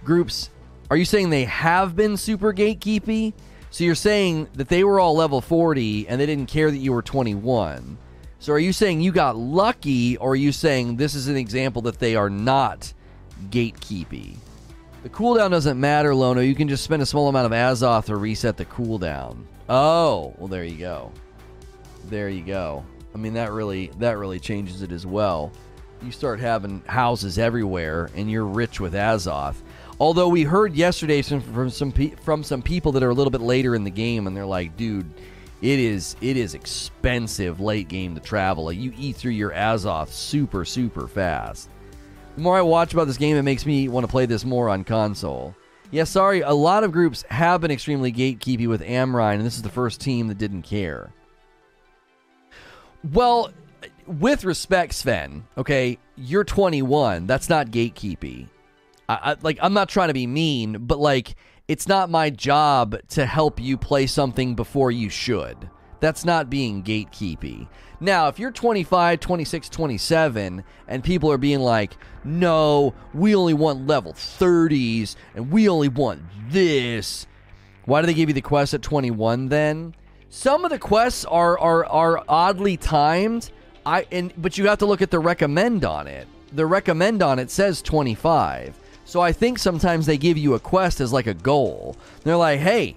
Groups, 0.04 0.50
are 0.90 0.96
you 0.96 1.04
saying 1.04 1.30
they 1.30 1.44
have 1.44 1.96
been 1.96 2.16
super 2.16 2.52
gatekeepy? 2.52 3.32
So 3.70 3.84
you're 3.84 3.94
saying 3.94 4.48
that 4.54 4.68
they 4.68 4.84
were 4.84 5.00
all 5.00 5.16
level 5.16 5.40
40 5.40 6.08
and 6.08 6.20
they 6.20 6.26
didn't 6.26 6.46
care 6.46 6.70
that 6.70 6.76
you 6.76 6.92
were 6.92 7.02
21. 7.02 7.96
So 8.40 8.54
are 8.54 8.58
you 8.58 8.72
saying 8.72 9.02
you 9.02 9.12
got 9.12 9.36
lucky 9.36 10.16
or 10.16 10.32
are 10.32 10.36
you 10.36 10.50
saying 10.50 10.96
this 10.96 11.14
is 11.14 11.28
an 11.28 11.36
example 11.36 11.82
that 11.82 11.98
they 11.98 12.16
are 12.16 12.30
not 12.30 12.90
gatekeepy? 13.50 14.36
The 15.02 15.10
cooldown 15.10 15.50
doesn't 15.50 15.78
matter, 15.78 16.14
Lono. 16.14 16.40
You 16.40 16.54
can 16.54 16.66
just 16.66 16.82
spend 16.82 17.02
a 17.02 17.06
small 17.06 17.28
amount 17.28 17.44
of 17.44 17.52
Azoth 17.52 18.06
to 18.06 18.16
reset 18.16 18.56
the 18.56 18.64
cooldown. 18.64 19.44
Oh, 19.68 20.34
well 20.38 20.48
there 20.48 20.64
you 20.64 20.78
go. 20.78 21.12
There 22.06 22.30
you 22.30 22.42
go. 22.42 22.82
I 23.14 23.18
mean 23.18 23.34
that 23.34 23.52
really 23.52 23.90
that 23.98 24.16
really 24.16 24.40
changes 24.40 24.80
it 24.80 24.90
as 24.90 25.04
well. 25.04 25.52
You 26.02 26.10
start 26.10 26.40
having 26.40 26.82
houses 26.86 27.38
everywhere 27.38 28.08
and 28.16 28.30
you're 28.30 28.46
rich 28.46 28.80
with 28.80 28.94
Azoth. 28.94 29.56
Although 30.00 30.28
we 30.28 30.44
heard 30.44 30.74
yesterday 30.74 31.20
from, 31.20 31.42
from 31.42 31.68
some 31.68 31.92
pe- 31.92 32.14
from 32.24 32.42
some 32.42 32.62
people 32.62 32.92
that 32.92 33.02
are 33.02 33.10
a 33.10 33.14
little 33.14 33.30
bit 33.30 33.42
later 33.42 33.74
in 33.74 33.84
the 33.84 33.90
game, 33.90 34.26
and 34.26 34.34
they're 34.34 34.46
like, 34.46 34.78
"Dude, 34.78 35.10
it 35.62 35.78
is 35.78 36.16
it 36.20 36.36
is 36.36 36.54
expensive 36.54 37.60
late 37.60 37.88
game 37.88 38.14
to 38.14 38.20
travel. 38.20 38.64
Like 38.64 38.78
you 38.78 38.92
eat 38.96 39.16
through 39.16 39.32
your 39.32 39.50
Azoth 39.50 40.08
super 40.08 40.64
super 40.64 41.06
fast." 41.06 41.68
The 42.36 42.42
more 42.42 42.56
I 42.56 42.62
watch 42.62 42.92
about 42.92 43.06
this 43.06 43.16
game, 43.16 43.36
it 43.36 43.42
makes 43.42 43.66
me 43.66 43.88
want 43.88 44.06
to 44.06 44.10
play 44.10 44.26
this 44.26 44.44
more 44.44 44.68
on 44.68 44.84
console. 44.84 45.54
Yeah, 45.90 46.04
sorry, 46.04 46.40
a 46.40 46.52
lot 46.52 46.84
of 46.84 46.92
groups 46.92 47.24
have 47.30 47.60
been 47.60 47.72
extremely 47.72 48.12
gatekeepy 48.12 48.68
with 48.68 48.80
Amrine, 48.80 49.36
and 49.36 49.44
this 49.44 49.56
is 49.56 49.62
the 49.62 49.68
first 49.68 50.00
team 50.00 50.28
that 50.28 50.38
didn't 50.38 50.62
care. 50.62 51.12
Well, 53.12 53.50
with 54.06 54.44
respect, 54.44 54.94
Sven, 54.94 55.44
okay, 55.58 55.98
you're 56.16 56.44
21. 56.44 57.26
That's 57.26 57.48
not 57.48 57.68
gatekeepy. 57.68 58.46
I, 59.08 59.32
I, 59.32 59.36
like 59.42 59.58
I'm 59.60 59.72
not 59.72 59.88
trying 59.88 60.08
to 60.08 60.14
be 60.14 60.26
mean, 60.26 60.78
but 60.86 61.00
like 61.00 61.34
it's 61.70 61.86
not 61.86 62.10
my 62.10 62.30
job 62.30 62.96
to 63.10 63.24
help 63.24 63.60
you 63.60 63.76
play 63.76 64.04
something 64.04 64.56
before 64.56 64.90
you 64.90 65.08
should. 65.08 65.70
That's 66.00 66.24
not 66.24 66.50
being 66.50 66.82
gatekeepy. 66.82 67.68
Now, 68.00 68.26
if 68.26 68.40
you're 68.40 68.50
25, 68.50 69.20
26, 69.20 69.68
27, 69.68 70.64
and 70.88 71.04
people 71.04 71.30
are 71.30 71.38
being 71.38 71.60
like, 71.60 71.96
no, 72.24 72.92
we 73.14 73.36
only 73.36 73.54
want 73.54 73.86
level 73.86 74.12
30s, 74.14 75.14
and 75.36 75.52
we 75.52 75.68
only 75.68 75.86
want 75.86 76.22
this, 76.48 77.28
why 77.84 78.00
do 78.00 78.08
they 78.08 78.14
give 78.14 78.28
you 78.28 78.34
the 78.34 78.40
quest 78.40 78.74
at 78.74 78.82
21 78.82 79.48
then? 79.48 79.94
Some 80.28 80.64
of 80.64 80.72
the 80.72 80.78
quests 80.80 81.24
are, 81.26 81.56
are, 81.56 81.86
are 81.86 82.24
oddly 82.28 82.78
timed, 82.78 83.48
I, 83.86 84.08
and, 84.10 84.32
but 84.36 84.58
you 84.58 84.66
have 84.66 84.78
to 84.78 84.86
look 84.86 85.02
at 85.02 85.12
the 85.12 85.20
recommend 85.20 85.84
on 85.84 86.08
it. 86.08 86.26
The 86.52 86.66
recommend 86.66 87.22
on 87.22 87.38
it 87.38 87.48
says 87.48 87.80
25. 87.80 88.76
So 89.10 89.20
I 89.20 89.32
think 89.32 89.58
sometimes 89.58 90.06
they 90.06 90.16
give 90.16 90.38
you 90.38 90.54
a 90.54 90.60
quest 90.60 91.00
as 91.00 91.12
like 91.12 91.26
a 91.26 91.34
goal. 91.34 91.96
They're 92.22 92.36
like, 92.36 92.60
"Hey, 92.60 92.94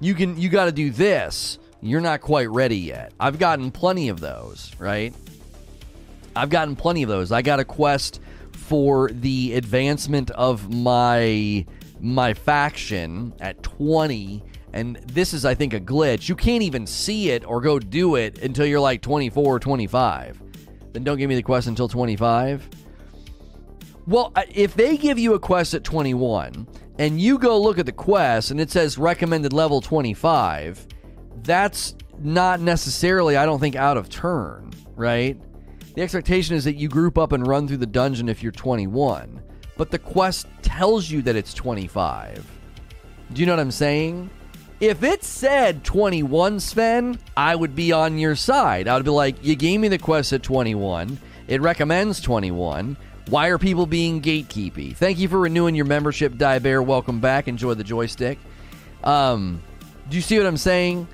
you 0.00 0.12
can 0.12 0.36
you 0.36 0.48
got 0.48 0.64
to 0.64 0.72
do 0.72 0.90
this. 0.90 1.60
You're 1.80 2.00
not 2.00 2.20
quite 2.20 2.50
ready 2.50 2.78
yet." 2.78 3.12
I've 3.20 3.38
gotten 3.38 3.70
plenty 3.70 4.08
of 4.08 4.18
those, 4.18 4.72
right? 4.80 5.14
I've 6.34 6.50
gotten 6.50 6.74
plenty 6.74 7.04
of 7.04 7.08
those. 7.08 7.30
I 7.30 7.42
got 7.42 7.60
a 7.60 7.64
quest 7.64 8.18
for 8.50 9.08
the 9.12 9.54
advancement 9.54 10.32
of 10.32 10.68
my 10.68 11.64
my 12.00 12.34
faction 12.34 13.32
at 13.38 13.62
20 13.62 14.42
and 14.72 14.96
this 14.96 15.32
is 15.32 15.44
I 15.44 15.54
think 15.54 15.74
a 15.74 15.80
glitch. 15.80 16.28
You 16.28 16.34
can't 16.34 16.64
even 16.64 16.88
see 16.88 17.30
it 17.30 17.44
or 17.44 17.60
go 17.60 17.78
do 17.78 18.16
it 18.16 18.42
until 18.42 18.66
you're 18.66 18.80
like 18.80 19.00
24 19.00 19.44
or 19.44 19.60
25. 19.60 20.42
Then 20.92 21.04
don't 21.04 21.18
give 21.18 21.28
me 21.28 21.36
the 21.36 21.42
quest 21.44 21.68
until 21.68 21.86
25. 21.86 22.68
Well, 24.06 24.32
uh, 24.34 24.42
if 24.52 24.74
they 24.74 24.96
give 24.96 25.18
you 25.18 25.34
a 25.34 25.38
quest 25.38 25.74
at 25.74 25.84
21 25.84 26.66
and 26.98 27.20
you 27.20 27.38
go 27.38 27.60
look 27.60 27.78
at 27.78 27.86
the 27.86 27.92
quest 27.92 28.50
and 28.50 28.60
it 28.60 28.70
says 28.70 28.98
recommended 28.98 29.52
level 29.52 29.80
25, 29.80 30.86
that's 31.42 31.94
not 32.18 32.60
necessarily, 32.60 33.36
I 33.36 33.46
don't 33.46 33.60
think, 33.60 33.76
out 33.76 33.96
of 33.96 34.08
turn, 34.08 34.72
right? 34.94 35.40
The 35.94 36.02
expectation 36.02 36.56
is 36.56 36.64
that 36.64 36.76
you 36.76 36.88
group 36.88 37.18
up 37.18 37.32
and 37.32 37.46
run 37.46 37.68
through 37.68 37.76
the 37.78 37.86
dungeon 37.86 38.28
if 38.28 38.42
you're 38.42 38.52
21, 38.52 39.42
but 39.76 39.90
the 39.90 39.98
quest 39.98 40.46
tells 40.62 41.10
you 41.10 41.22
that 41.22 41.36
it's 41.36 41.54
25. 41.54 42.44
Do 43.32 43.40
you 43.40 43.46
know 43.46 43.52
what 43.52 43.60
I'm 43.60 43.70
saying? 43.70 44.30
If 44.80 45.04
it 45.04 45.22
said 45.22 45.84
21, 45.84 46.58
Sven, 46.58 47.18
I 47.36 47.54
would 47.54 47.76
be 47.76 47.92
on 47.92 48.18
your 48.18 48.34
side. 48.34 48.88
I 48.88 48.96
would 48.96 49.04
be 49.04 49.10
like, 49.10 49.44
you 49.44 49.54
gave 49.54 49.78
me 49.78 49.86
the 49.86 49.98
quest 49.98 50.32
at 50.32 50.42
21. 50.42 51.20
It 51.46 51.60
recommends 51.60 52.20
21. 52.20 52.96
Why 53.32 53.48
are 53.48 53.56
people 53.56 53.86
being 53.86 54.20
gatekeepy? 54.20 54.94
Thank 54.94 55.18
you 55.18 55.26
for 55.26 55.38
renewing 55.38 55.74
your 55.74 55.86
membership, 55.86 56.36
Die 56.36 56.58
Bear. 56.58 56.82
Welcome 56.82 57.18
back. 57.18 57.48
Enjoy 57.48 57.72
the 57.72 57.82
joystick. 57.82 58.38
Um, 59.02 59.62
do 60.10 60.16
you 60.16 60.20
see 60.20 60.36
what 60.36 60.46
I'm 60.46 60.58
saying? 60.58 61.08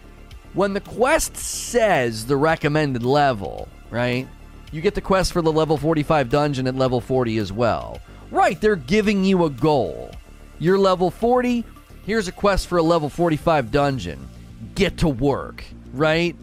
When 0.52 0.72
the 0.72 0.80
quest 0.80 1.36
says 1.36 2.26
the 2.26 2.36
recommended 2.36 3.04
level, 3.04 3.68
right? 3.88 4.26
You 4.72 4.80
get 4.80 4.96
the 4.96 5.00
quest 5.00 5.32
for 5.32 5.42
the 5.42 5.52
level 5.52 5.76
45 5.76 6.28
dungeon 6.28 6.66
at 6.66 6.74
level 6.74 7.00
40 7.00 7.38
as 7.38 7.52
well. 7.52 8.00
Right, 8.32 8.60
they're 8.60 8.74
giving 8.74 9.24
you 9.24 9.44
a 9.44 9.50
goal. 9.50 10.10
You're 10.58 10.76
level 10.76 11.12
40, 11.12 11.64
here's 12.04 12.26
a 12.26 12.32
quest 12.32 12.66
for 12.66 12.78
a 12.78 12.82
level 12.82 13.08
45 13.08 13.70
dungeon. 13.70 14.28
Get 14.74 14.98
to 14.98 15.08
work, 15.08 15.62
right? 15.92 16.34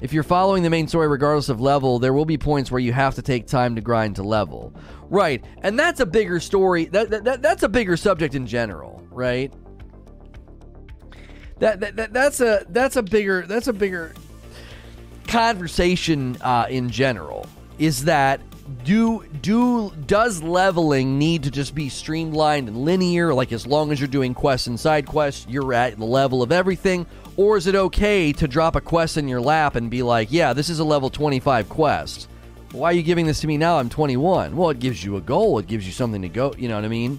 If 0.00 0.12
you're 0.12 0.22
following 0.22 0.62
the 0.62 0.70
main 0.70 0.88
story 0.88 1.08
regardless 1.08 1.48
of 1.48 1.60
level, 1.60 1.98
there 1.98 2.12
will 2.12 2.24
be 2.24 2.36
points 2.36 2.70
where 2.70 2.80
you 2.80 2.92
have 2.92 3.14
to 3.14 3.22
take 3.22 3.46
time 3.46 3.74
to 3.76 3.80
grind 3.80 4.16
to 4.16 4.22
level. 4.22 4.74
Right. 5.08 5.44
And 5.62 5.78
that's 5.78 6.00
a 6.00 6.06
bigger 6.06 6.40
story. 6.40 6.86
That, 6.86 7.10
that, 7.10 7.24
that 7.24 7.42
that's 7.42 7.62
a 7.62 7.68
bigger 7.68 7.96
subject 7.96 8.34
in 8.34 8.46
general, 8.46 9.02
right? 9.10 9.52
That, 11.60 11.80
that, 11.80 11.96
that 11.96 12.12
that's 12.12 12.40
a 12.40 12.66
that's 12.68 12.96
a 12.96 13.02
bigger 13.02 13.46
that's 13.46 13.68
a 13.68 13.72
bigger 13.72 14.12
conversation 15.28 16.36
uh, 16.42 16.66
in 16.68 16.90
general 16.90 17.46
is 17.78 18.04
that 18.04 18.40
do 18.84 19.24
do 19.40 19.90
does 20.06 20.42
leveling 20.42 21.18
need 21.18 21.42
to 21.42 21.50
just 21.50 21.74
be 21.74 21.88
streamlined 21.88 22.68
and 22.68 22.76
linear 22.84 23.34
like 23.34 23.52
as 23.52 23.66
long 23.66 23.92
as 23.92 24.00
you're 24.00 24.08
doing 24.08 24.34
quests 24.34 24.66
and 24.66 24.78
side 24.78 25.06
quests 25.06 25.46
you're 25.48 25.72
at 25.72 25.96
the 25.98 26.04
level 26.04 26.42
of 26.42 26.50
everything 26.50 27.06
or 27.36 27.56
is 27.56 27.66
it 27.66 27.74
okay 27.74 28.32
to 28.32 28.48
drop 28.48 28.76
a 28.76 28.80
quest 28.80 29.16
in 29.16 29.28
your 29.28 29.40
lap 29.40 29.74
and 29.74 29.90
be 29.90 30.02
like 30.02 30.28
yeah 30.30 30.52
this 30.52 30.68
is 30.68 30.78
a 30.78 30.84
level 30.84 31.10
25 31.10 31.68
quest. 31.68 32.28
Why 32.72 32.90
are 32.90 32.92
you 32.92 33.04
giving 33.04 33.26
this 33.26 33.40
to 33.40 33.46
me 33.46 33.56
now? 33.56 33.78
I'm 33.78 33.88
21 33.88 34.56
well 34.56 34.70
it 34.70 34.78
gives 34.78 35.04
you 35.04 35.16
a 35.16 35.20
goal. 35.20 35.58
It 35.58 35.66
gives 35.66 35.86
you 35.86 35.92
something 35.92 36.22
to 36.22 36.28
go 36.28 36.54
you 36.56 36.68
know 36.68 36.76
what 36.76 36.84
i 36.84 36.88
mean? 36.88 37.18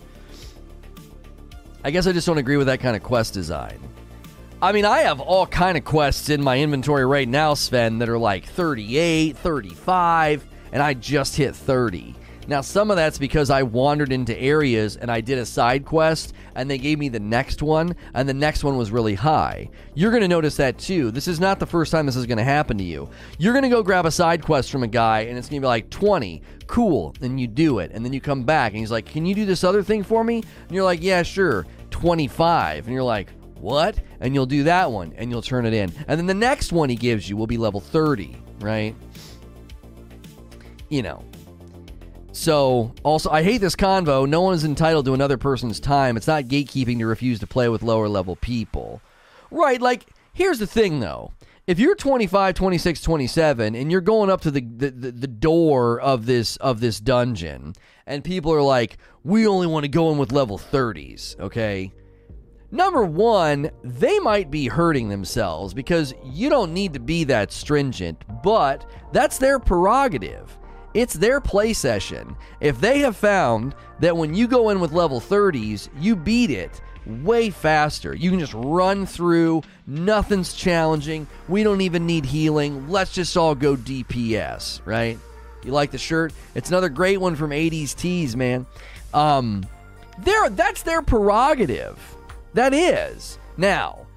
I 1.84 1.91
guess 1.91 2.08
i 2.08 2.12
just 2.12 2.28
don't 2.28 2.38
agree 2.38 2.58
with 2.58 2.67
that 2.67 2.80
kind 2.80 2.95
of 2.95 3.04
quest 3.04 3.34
design. 3.34 3.80
I 4.62 4.71
mean, 4.71 4.86
I 4.86 4.99
have 4.99 5.19
all 5.19 5.45
kind 5.45 5.78
of 5.78 5.84
quests 5.84 6.30
in 6.30 6.41
my 6.41 6.58
inventory 6.58 7.06
right 7.06 7.28
now, 7.28 7.54
Sven, 7.54 7.99
that 7.99 8.08
are 8.10 8.17
like 8.17 8.45
38, 8.45 9.38
35, 9.38 10.45
and 10.71 10.82
I 10.82 10.93
just 10.93 11.36
hit 11.36 11.56
30. 11.56 12.15
Now, 12.48 12.62
some 12.62 12.92
of 12.92 12.98
that's 12.98 13.18
because 13.18 13.50
I 13.50 13.64
wandered 13.64 14.12
into 14.12 14.38
areas 14.38 14.98
and 14.98 15.12
I 15.12 15.22
did 15.22 15.38
a 15.38 15.46
side 15.46 15.86
quest 15.86 16.34
and 16.56 16.70
they 16.70 16.78
gave 16.78 17.00
me 17.00 17.10
the 17.10 17.20
next 17.20 17.62
one, 17.62 17.96
and 18.14 18.30
the 18.30 18.34
next 18.34 18.64
one 18.64 18.78
was 18.78 18.92
really 18.92 19.16
high. 19.16 19.70
You're 19.94 20.12
going 20.12 20.22
to 20.22 20.28
notice 20.28 20.56
that 20.58 20.78
too. 20.78 21.12
This 21.12 21.28
is 21.28 21.40
not 21.40 21.60
the 21.60 21.66
first 21.66 21.92
time 21.92 22.06
this 22.06 22.16
is 22.16 22.26
going 22.26 22.38
to 22.38 22.44
happen 22.44 22.78
to 22.78 22.84
you. 22.84 23.10
You're 23.38 23.54
going 23.54 23.64
to 23.64 23.70
go 23.70 23.84
grab 23.84 24.06
a 24.06 24.12
side 24.12 24.44
quest 24.44 24.72
from 24.72 24.84
a 24.84 24.88
guy 24.88 25.22
and 25.22 25.38
it's 25.38 25.50
going 25.50 25.62
to 25.62 25.66
be 25.66 25.68
like 25.68 25.90
20. 25.90 26.42
Cool. 26.68 27.14
And 27.22 27.40
you 27.40 27.48
do 27.48 27.80
it. 27.80 27.92
And 27.94 28.06
then 28.06 28.14
you 28.14 28.22
come 28.22 28.44
back 28.44 28.72
and 28.72 28.80
he's 28.80 28.92
like, 28.92 29.06
Can 29.06 29.26
you 29.26 29.36
do 29.36 29.46
this 29.46 29.64
other 29.64 29.84
thing 29.84 30.04
for 30.04 30.24
me? 30.24 30.38
And 30.38 30.72
you're 30.72 30.84
like, 30.84 31.02
Yeah, 31.02 31.24
sure. 31.24 31.66
25. 31.92 32.86
And 32.86 32.94
you're 32.94 33.04
like, 33.04 33.30
what? 33.56 33.98
And 34.20 34.34
you'll 34.34 34.46
do 34.46 34.64
that 34.64 34.92
one 34.92 35.14
and 35.18 35.32
you'll 35.32 35.42
turn 35.42 35.66
it 35.66 35.74
in. 35.74 35.92
And 36.08 36.20
then 36.20 36.26
the 36.28 36.34
next 36.34 36.72
one 36.72 36.90
he 36.90 36.96
gives 36.96 37.30
you 37.30 37.38
will 37.38 37.48
be 37.48 37.58
level 37.58 37.80
30, 37.80 38.36
right? 38.60 38.96
You 40.90 41.04
know. 41.04 41.24
So, 42.36 42.93
also, 43.04 43.30
I 43.30 43.43
hate 43.43 43.62
this 43.62 43.78
convo. 43.78 44.28
No 44.28 44.41
one 44.41 44.54
is 44.54 44.65
entitled 44.65 45.06
to 45.06 45.13
another 45.13 45.38
person's 45.38 45.80
time. 45.80 46.17
It's 46.17 46.28
not 46.28 46.43
gatekeeping 46.43 47.00
to 47.00 47.06
refuse 47.06 47.39
to 47.39 47.48
play 47.48 47.69
with 47.69 47.82
lower 47.82 48.10
level 48.10 48.36
people. 48.36 49.02
Right, 49.52 49.82
like, 49.82 50.08
here's 50.34 50.60
the 50.60 50.67
thing 50.67 51.00
though. 51.00 51.32
If 51.65 51.80
you're 51.80 51.95
25, 51.95 52.54
26, 52.54 53.02
27 53.02 53.74
and 53.74 53.89
you're 53.89 54.02
going 54.02 54.30
up 54.30 54.41
to 54.41 54.52
the, 54.52 54.60
the, 54.60 54.91
the, 54.91 55.12
the 55.13 55.28
door 55.28 56.02
of 56.02 56.26
this 56.26 56.58
of 56.58 56.82
this 56.82 57.00
dungeon 57.00 57.74
and 58.06 58.21
people 58.21 58.52
are 58.52 58.62
like, 58.62 58.98
"We 59.24 59.48
only 59.48 59.65
want 59.65 59.86
to 59.86 59.89
go 59.89 60.12
in 60.12 60.17
with 60.17 60.34
level 60.34 60.58
30s." 60.58 61.39
Okay? 61.39 61.93
Number 62.69 63.06
one, 63.06 63.71
they 63.82 64.19
might 64.19 64.52
be 64.52 64.67
hurting 64.67 65.08
themselves 65.08 65.74
because 65.74 66.13
you 66.26 66.50
don't 66.50 66.74
need 66.74 66.93
to 66.95 67.00
be 67.00 67.24
that 67.24 67.54
stringent, 67.54 68.21
but 68.43 68.86
that's 69.13 69.38
their 69.38 69.58
prerogative. 69.58 70.58
It's 70.96 71.14
their 71.14 71.42
play 71.42 71.74
session. 71.74 72.38
If 72.62 72.80
they 72.80 73.00
have 73.00 73.18
found 73.18 73.76
that 74.00 74.16
when 74.16 74.34
you 74.34 74.48
go 74.48 74.70
in 74.70 74.80
with 74.80 74.94
level 74.94 75.20
30s, 75.20 75.90
you 76.00 76.16
beat 76.16 76.50
it 76.50 76.82
way 77.06 77.50
faster. 77.50 78.16
You 78.16 78.30
can 78.30 78.40
just 78.40 78.54
run 78.56 79.06
through, 79.06 79.64
nothing's 79.86 80.54
challenging. 80.54 81.28
We 81.50 81.64
don't 81.64 81.82
even 81.82 82.06
need 82.06 82.26
healing. 82.26 82.90
Let's 82.90 83.12
just 83.12 83.36
all 83.36 83.56
go 83.56 83.76
DPS, 83.76 84.80
right? 84.86 85.20
You 85.66 85.74
like 85.74 85.92
the 85.92 85.98
shirt? 85.98 86.32
It's 86.56 86.70
another 86.70 86.88
great 86.88 87.20
one 87.20 87.36
from 87.36 87.50
80s 87.50 87.94
Tees, 87.94 88.38
man. 88.38 88.66
Um, 89.14 89.66
there 90.20 90.50
that's 90.50 90.84
their 90.84 91.02
prerogative. 91.02 92.00
That 92.54 92.74
is. 92.74 93.38
Now, 93.58 94.08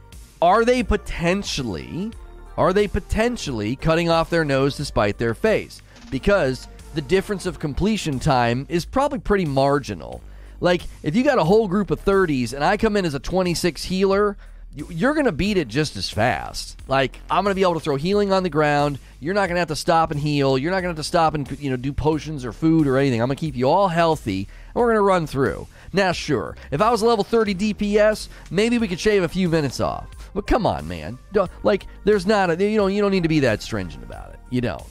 are 0.41 0.65
they 0.65 0.85
potentially 0.85 2.13
are 2.57 2.73
they 2.73 2.87
potentially 2.87 3.75
cutting 3.77 4.11
off 4.11 4.31
their 4.31 4.45
nose 4.45 4.77
to 4.77 4.85
spite 4.85 5.19
their 5.19 5.35
face? 5.35 5.83
Because 6.11 6.69
the 6.95 7.03
difference 7.03 7.47
of 7.47 7.59
completion 7.59 8.19
time 8.19 8.67
is 8.69 8.85
probably 8.85 9.19
pretty 9.19 9.45
marginal. 9.45 10.21
Like 10.61 10.83
if 11.03 11.15
you 11.15 11.23
got 11.23 11.39
a 11.39 11.45
whole 11.45 11.69
group 11.69 11.91
of 11.91 12.05
30s 12.05 12.53
and 12.53 12.65
I 12.65 12.77
come 12.77 12.97
in 12.97 13.05
as 13.05 13.15
a 13.15 13.21
26 13.21 13.85
healer, 13.85 14.37
you're 14.75 15.15
going 15.15 15.27
to 15.27 15.33
beat 15.33 15.57
it 15.57 15.69
just 15.69 15.97
as 15.97 16.11
fast. 16.11 16.79
Like 16.89 17.21
I'm 17.31 17.45
going 17.45 17.53
to 17.53 17.57
be 17.57 17.63
able 17.63 17.75
to 17.75 17.81
throw 17.81 17.97
healing 17.97 18.33
on 18.33 18.43
the 18.43 18.51
ground. 18.51 18.99
You're 19.21 19.35
not 19.35 19.47
going 19.47 19.57
to 19.57 19.61
have 19.61 19.69
to 19.69 19.77
stop 19.77 20.11
and 20.11 20.21
heal. 20.21 20.59
You're 20.59 20.71
not 20.71 20.83
going 20.83 20.95
to 20.95 20.99
have 20.99 21.05
to 21.05 21.09
stop 21.09 21.35
and 21.35 21.51
you 21.61 21.71
know 21.71 21.77
do 21.77 21.93
potions 21.93 22.45
or 22.45 22.53
food 22.53 22.87
or 22.87 22.99
anything. 22.99 23.21
I'm 23.21 23.29
going 23.29 23.37
to 23.37 23.41
keep 23.41 23.57
you 23.57 23.69
all 23.69 23.89
healthy 23.89 24.49
and 24.75 24.75
we're 24.77 24.87
going 24.87 24.97
to 24.97 25.03
run 25.03 25.27
through. 25.27 25.67
Now, 25.93 26.13
sure, 26.13 26.57
if 26.71 26.83
I 26.83 26.91
was 26.91 27.03
level 27.03 27.25
30 27.25 27.55
DPS, 27.55 28.29
maybe 28.51 28.79
we 28.79 28.89
could 28.89 29.01
shave 29.01 29.23
a 29.23 29.29
few 29.29 29.49
minutes 29.49 29.81
off. 29.81 30.07
But 30.35 30.47
come 30.47 30.67
on, 30.67 30.87
man. 30.87 31.19
Don't, 31.33 31.51
like, 31.63 31.87
there's 32.05 32.27
not 32.27 32.51
a, 32.51 32.57
you 32.63 32.77
know, 32.77 32.89
you 32.89 33.01
don't 33.01 33.11
need 33.11 33.23
to 33.23 33.29
be 33.29 33.41
that 33.41 33.63
stringent 33.63 34.05
about 34.05 34.35
it. 34.35 34.39
You 34.51 34.61
don't. 34.61 34.85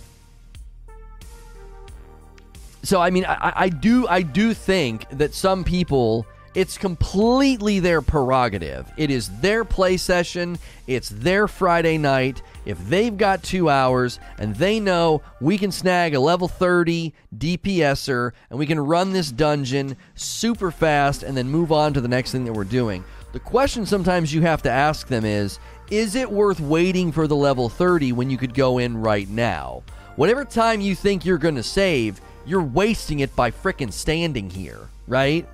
So, 2.87 3.01
I 3.01 3.09
mean, 3.09 3.25
I, 3.25 3.51
I 3.53 3.67
do, 3.67 4.07
I 4.07 4.21
do 4.21 4.53
think 4.53 5.09
that 5.09 5.33
some 5.33 5.65
people, 5.65 6.25
it's 6.55 6.77
completely 6.77 7.81
their 7.81 8.01
prerogative. 8.01 8.89
It 8.95 9.11
is 9.11 9.27
their 9.41 9.65
play 9.65 9.97
session. 9.97 10.57
It's 10.87 11.09
their 11.09 11.49
Friday 11.49 11.97
night 11.97 12.41
if 12.63 12.79
they've 12.87 13.17
got 13.17 13.43
two 13.43 13.69
hours 13.69 14.21
and 14.39 14.55
they 14.55 14.79
know 14.79 15.21
we 15.41 15.57
can 15.57 15.69
snag 15.69 16.15
a 16.15 16.19
level 16.21 16.47
30 16.47 17.13
DPSer 17.37 18.31
and 18.49 18.57
we 18.57 18.65
can 18.65 18.79
run 18.79 19.11
this 19.11 19.33
dungeon 19.33 19.97
super 20.15 20.71
fast 20.71 21.23
and 21.23 21.35
then 21.35 21.49
move 21.49 21.73
on 21.73 21.93
to 21.93 21.99
the 21.99 22.07
next 22.07 22.31
thing 22.31 22.45
that 22.45 22.53
we're 22.53 22.63
doing. 22.63 23.03
The 23.33 23.41
question 23.41 23.85
sometimes 23.85 24.33
you 24.33 24.43
have 24.43 24.61
to 24.61 24.71
ask 24.71 25.09
them 25.09 25.25
is 25.25 25.59
Is 25.91 26.15
it 26.15 26.31
worth 26.31 26.61
waiting 26.61 27.11
for 27.11 27.27
the 27.27 27.35
level 27.35 27.67
30 27.67 28.13
when 28.13 28.29
you 28.29 28.37
could 28.37 28.53
go 28.53 28.77
in 28.77 28.95
right 28.95 29.27
now? 29.27 29.83
Whatever 30.15 30.45
time 30.45 30.79
you 30.79 30.95
think 30.95 31.25
you're 31.25 31.37
going 31.37 31.55
to 31.55 31.63
save, 31.63 32.21
you're 32.47 32.63
wasting 32.63 33.19
it 33.19 33.35
by 33.35 33.51
fricking 33.51 33.91
standing 33.91 34.49
here, 34.49 34.79
right? 35.07 35.47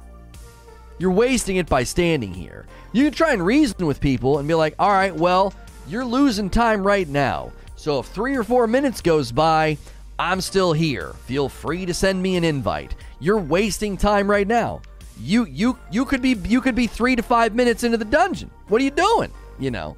You're 0.99 1.11
wasting 1.11 1.57
it 1.57 1.67
by 1.67 1.83
standing 1.83 2.33
here. 2.33 2.65
You 2.93 3.03
can 3.05 3.13
try 3.13 3.33
and 3.33 3.43
reason 3.43 3.87
with 3.87 3.99
people 3.99 4.37
and 4.37 4.47
be 4.47 4.53
like, 4.53 4.75
all 4.77 4.91
right, 4.91 5.13
well, 5.13 5.53
you're 5.87 6.05
losing 6.05 6.49
time 6.49 6.85
right 6.85 7.09
now. 7.09 7.51
So 7.75 7.99
if 7.99 8.05
three 8.05 8.37
or 8.37 8.43
four 8.43 8.67
minutes 8.67 9.01
goes 9.01 9.31
by, 9.31 9.77
I'm 10.19 10.39
still 10.39 10.71
here. 10.71 11.13
Feel 11.25 11.49
free 11.49 11.85
to 11.87 11.93
send 11.93 12.21
me 12.21 12.37
an 12.37 12.43
invite. 12.43 12.95
You're 13.19 13.39
wasting 13.39 13.97
time 13.97 14.29
right 14.29 14.47
now. 14.47 14.81
You 15.19 15.45
you 15.45 15.77
you 15.91 16.05
could 16.05 16.21
be 16.21 16.35
you 16.45 16.61
could 16.61 16.75
be 16.75 16.87
three 16.87 17.15
to 17.15 17.21
five 17.21 17.53
minutes 17.55 17.83
into 17.83 17.97
the 17.97 18.05
dungeon. 18.05 18.49
What 18.67 18.81
are 18.81 18.85
you 18.85 18.91
doing? 18.91 19.31
You 19.59 19.71
know. 19.71 19.97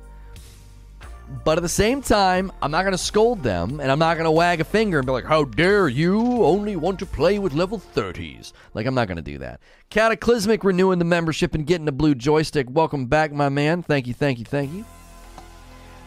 But 1.43 1.57
at 1.57 1.61
the 1.61 1.69
same 1.69 2.01
time, 2.01 2.51
I'm 2.61 2.69
not 2.69 2.83
going 2.83 2.91
to 2.91 2.97
scold 2.97 3.41
them 3.41 3.79
and 3.79 3.91
I'm 3.91 3.97
not 3.97 4.15
going 4.15 4.25
to 4.25 4.31
wag 4.31 4.61
a 4.61 4.63
finger 4.63 4.99
and 4.99 5.05
be 5.05 5.11
like, 5.11 5.25
How 5.25 5.43
dare 5.43 5.88
you 5.88 6.43
only 6.43 6.75
want 6.75 6.99
to 6.99 7.05
play 7.05 7.39
with 7.39 7.53
level 7.53 7.79
30s? 7.79 8.53
Like, 8.73 8.85
I'm 8.85 8.93
not 8.93 9.07
going 9.07 9.17
to 9.17 9.23
do 9.23 9.39
that. 9.39 9.59
Cataclysmic 9.89 10.63
renewing 10.63 10.99
the 10.99 11.05
membership 11.05 11.55
and 11.55 11.65
getting 11.65 11.85
the 11.85 11.91
blue 11.91 12.13
joystick. 12.13 12.67
Welcome 12.69 13.07
back, 13.07 13.31
my 13.31 13.49
man. 13.49 13.81
Thank 13.81 14.05
you, 14.05 14.13
thank 14.13 14.38
you, 14.38 14.45
thank 14.45 14.71
you. 14.71 14.85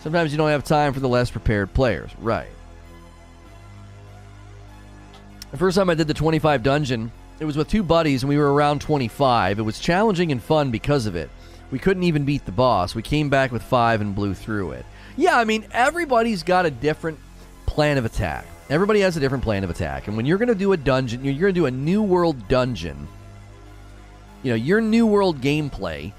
Sometimes 0.01 0.31
you 0.31 0.39
don't 0.39 0.51
have 0.51 0.65
time 0.65 0.93
for 0.93 1.01
the 1.01 1.09
less 1.09 1.31
prepared 1.31 1.75
players. 1.75 2.11
Right. 2.19 2.49
The 5.51 5.57
first 5.57 5.77
time 5.77 5.91
I 5.91 5.95
did 5.95 6.07
the 6.07 6.15
25 6.15 6.63
dungeon, 6.63 7.11
it 7.41 7.45
was 7.45 7.57
with 7.57 7.69
two 7.69 7.83
buddies 7.83 8.23
and 8.23 8.29
we 8.29 8.37
were 8.37 8.53
around 8.53 8.81
25. 8.83 9.59
It 9.59 9.63
was 9.63 9.81
challenging 9.81 10.31
and 10.31 10.43
fun 10.43 10.71
because 10.71 11.07
of 11.07 11.17
it. 11.17 11.31
We 11.71 11.79
couldn't 11.79 12.05
even 12.05 12.25
beat 12.25 12.45
the 12.45 12.53
boss. 12.53 12.95
We 12.95 13.03
came 13.03 13.29
back 13.29 13.51
with 13.51 13.63
five 13.63 14.01
and 14.01 14.15
blew 14.15 14.35
through 14.35 14.73
it. 14.73 14.87
Yeah, 15.19 15.37
I 15.37 15.45
mean, 15.45 15.67
everybody's 15.73 16.45
got 16.45 16.65
a 16.65 16.71
different 16.71 17.19
plan 17.67 17.99
of 17.99 18.05
attack. 18.05 18.47
Everybody 18.71 19.01
has 19.01 19.17
a 19.17 19.21
different 19.21 19.43
plan 19.43 19.65
of 19.65 19.71
attack. 19.71 20.07
And 20.07 20.17
when 20.17 20.27
you're 20.27 20.39
going 20.39 20.49
to 20.49 20.55
do 20.55 20.73
a 20.73 20.77
dungeon, 20.77 21.25
you're 21.25 21.35
going 21.35 21.55
to 21.55 21.61
do 21.61 21.67
a 21.67 21.73
new 21.73 22.05
world 22.05 22.47
dungeon. 22.47 23.09
You 24.45 24.53
know, 24.53 24.57
your 24.57 24.81
new 24.81 25.07
world 25.07 25.41
gameplay 25.41 26.13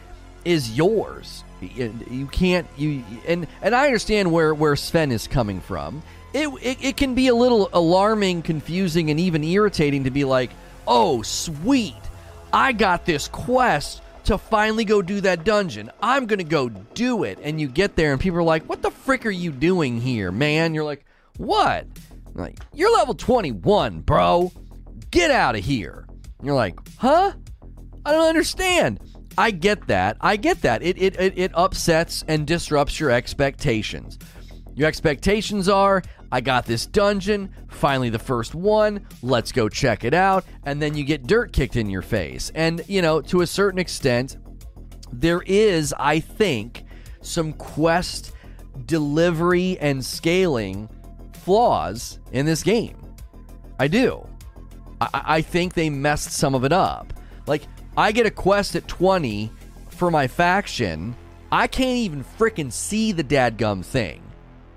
is 0.43 0.76
yours. 0.76 1.45
You 1.61 2.28
can't 2.32 2.67
you 2.78 3.03
and 3.28 3.47
and 3.61 3.76
I 3.76 3.86
understand 3.86 4.32
where 4.32 4.53
where 4.53 4.76
Sven 4.76 5.11
is 5.11 5.28
coming 5.28 5.61
from. 5.61 6.03
It, 6.34 6.47
it 6.61 6.78
it 6.82 6.97
can 6.97 7.15
be 7.15 7.28
a 7.28 7.36
little 7.36 7.69
alarming, 7.71 8.41
confusing, 8.41 9.11
and 9.11 9.19
even 9.19 9.43
irritating 9.43 10.05
to 10.05 10.11
be 10.11 10.26
like, 10.26 10.51
oh 10.88 11.21
sweet, 11.21 11.95
I 12.51 12.74
got 12.74 13.05
this 13.05 13.28
quest 13.30 14.01
to 14.26 14.38
finally 14.38 14.86
go 14.86 15.01
do 15.01 15.22
that 15.22 15.43
dungeon. 15.43 15.91
I'm 16.01 16.26
gonna 16.26 16.43
go 16.43 16.70
do 16.70 17.24
it, 17.24 17.39
and 17.41 17.59
you 17.59 17.67
get 17.67 17.95
there, 17.95 18.11
and 18.11 18.22
people 18.22 18.39
are 18.39 18.43
like, 18.43 18.65
what 18.65 18.82
the 18.82 18.91
frick 18.91 19.26
are 19.26 19.32
you 19.32 19.51
doing 19.51 19.99
here, 20.01 20.32
man? 20.32 20.74
You're 20.74 20.84
like, 20.84 21.05
what? 21.38 21.88
I'm 22.28 22.34
like 22.41 22.59
you're 22.74 22.91
level 22.91 23.13
21, 23.13 24.01
bro. 24.01 24.51
Get 25.11 25.32
out 25.32 25.55
of 25.55 25.63
here. 25.63 26.05
And 26.38 26.47
you're 26.47 26.55
like, 26.55 26.78
huh? 26.97 27.34
I 28.05 28.11
don't 28.11 28.28
understand. 28.28 28.99
I 29.38 29.51
get 29.51 29.88
that. 29.88 30.17
I 30.22 30.36
get 30.36 30.61
that. 30.63 30.84
It, 30.84 31.01
it, 31.01 31.20
it, 31.20 31.38
it 31.38 31.51
upsets 31.53 32.24
and 32.28 32.45
disrupts 32.45 32.99
your 32.99 33.09
expectations. 33.09 34.20
Your 34.80 34.88
expectations 34.88 35.67
are 35.67 36.01
I 36.32 36.39
got 36.39 36.65
this 36.65 36.86
dungeon, 36.86 37.53
finally 37.67 38.09
the 38.09 38.17
first 38.17 38.55
one, 38.55 39.05
let's 39.21 39.51
go 39.51 39.67
check 39.67 40.05
it 40.05 40.13
out, 40.13 40.45
and 40.63 40.82
then 40.82 40.95
you 40.95 41.03
get 41.03 41.27
dirt 41.27 41.51
kicked 41.51 41.75
in 41.75 41.89
your 41.89 42.01
face. 42.01 42.49
And, 42.55 42.82
you 42.88 43.01
know, 43.01 43.19
to 43.23 43.41
a 43.41 43.47
certain 43.47 43.77
extent, 43.77 44.38
there 45.11 45.41
is, 45.45 45.93
I 45.99 46.21
think, 46.21 46.86
some 47.19 47.51
quest 47.51 48.32
delivery 48.86 49.77
and 49.82 50.05
scaling 50.05 50.88
flaws 51.34 52.19
in 52.32 52.45
this 52.45 52.63
game. 52.63 52.95
I 53.80 53.89
do. 53.89 54.25
I, 55.01 55.09
I 55.13 55.41
think 55.41 55.73
they 55.73 55.89
messed 55.89 56.32
some 56.32 56.55
of 56.55 56.63
it 56.63 56.71
up. 56.71 57.11
Like, 57.47 57.63
I 57.97 58.13
get 58.13 58.25
a 58.25 58.32
quest 58.32 58.77
at 58.77 58.88
20 58.88 59.51
for 59.89 60.09
my 60.09 60.27
faction. 60.27 61.17
I 61.51 61.67
can't 61.67 61.97
even 61.97 62.23
freaking 62.23 62.71
see 62.71 63.11
the 63.11 63.25
dadgum 63.25 63.84
thing. 63.84 64.21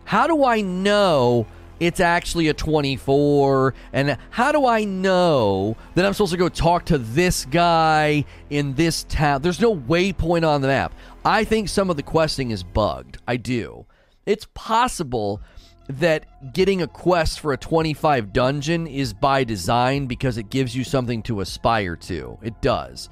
How 0.04 0.26
do 0.26 0.44
I 0.44 0.60
know 0.60 1.46
it's 1.80 2.00
actually 2.00 2.48
a 2.48 2.54
24? 2.54 3.74
And 3.92 4.16
how 4.30 4.52
do 4.52 4.66
I 4.66 4.84
know 4.84 5.76
that 5.94 6.04
I'm 6.04 6.12
supposed 6.12 6.32
to 6.32 6.38
go 6.38 6.48
talk 6.48 6.86
to 6.86 6.98
this 6.98 7.44
guy 7.46 8.24
in 8.50 8.74
this 8.74 9.04
town? 9.04 9.42
There's 9.42 9.60
no 9.60 9.74
waypoint 9.74 10.46
on 10.46 10.60
the 10.60 10.68
map. 10.68 10.94
I 11.24 11.44
think 11.44 11.68
some 11.68 11.90
of 11.90 11.96
the 11.96 12.02
questing 12.02 12.50
is 12.50 12.62
bugged. 12.62 13.18
I 13.26 13.36
do. 13.36 13.86
It's 14.26 14.46
possible 14.54 15.40
that 15.88 16.52
getting 16.52 16.82
a 16.82 16.86
quest 16.86 17.40
for 17.40 17.52
a 17.52 17.56
25 17.56 18.32
dungeon 18.32 18.86
is 18.86 19.12
by 19.12 19.44
design 19.44 20.06
because 20.06 20.38
it 20.38 20.50
gives 20.50 20.76
you 20.76 20.84
something 20.84 21.22
to 21.22 21.40
aspire 21.40 21.96
to. 21.96 22.38
It 22.42 22.60
does. 22.60 23.08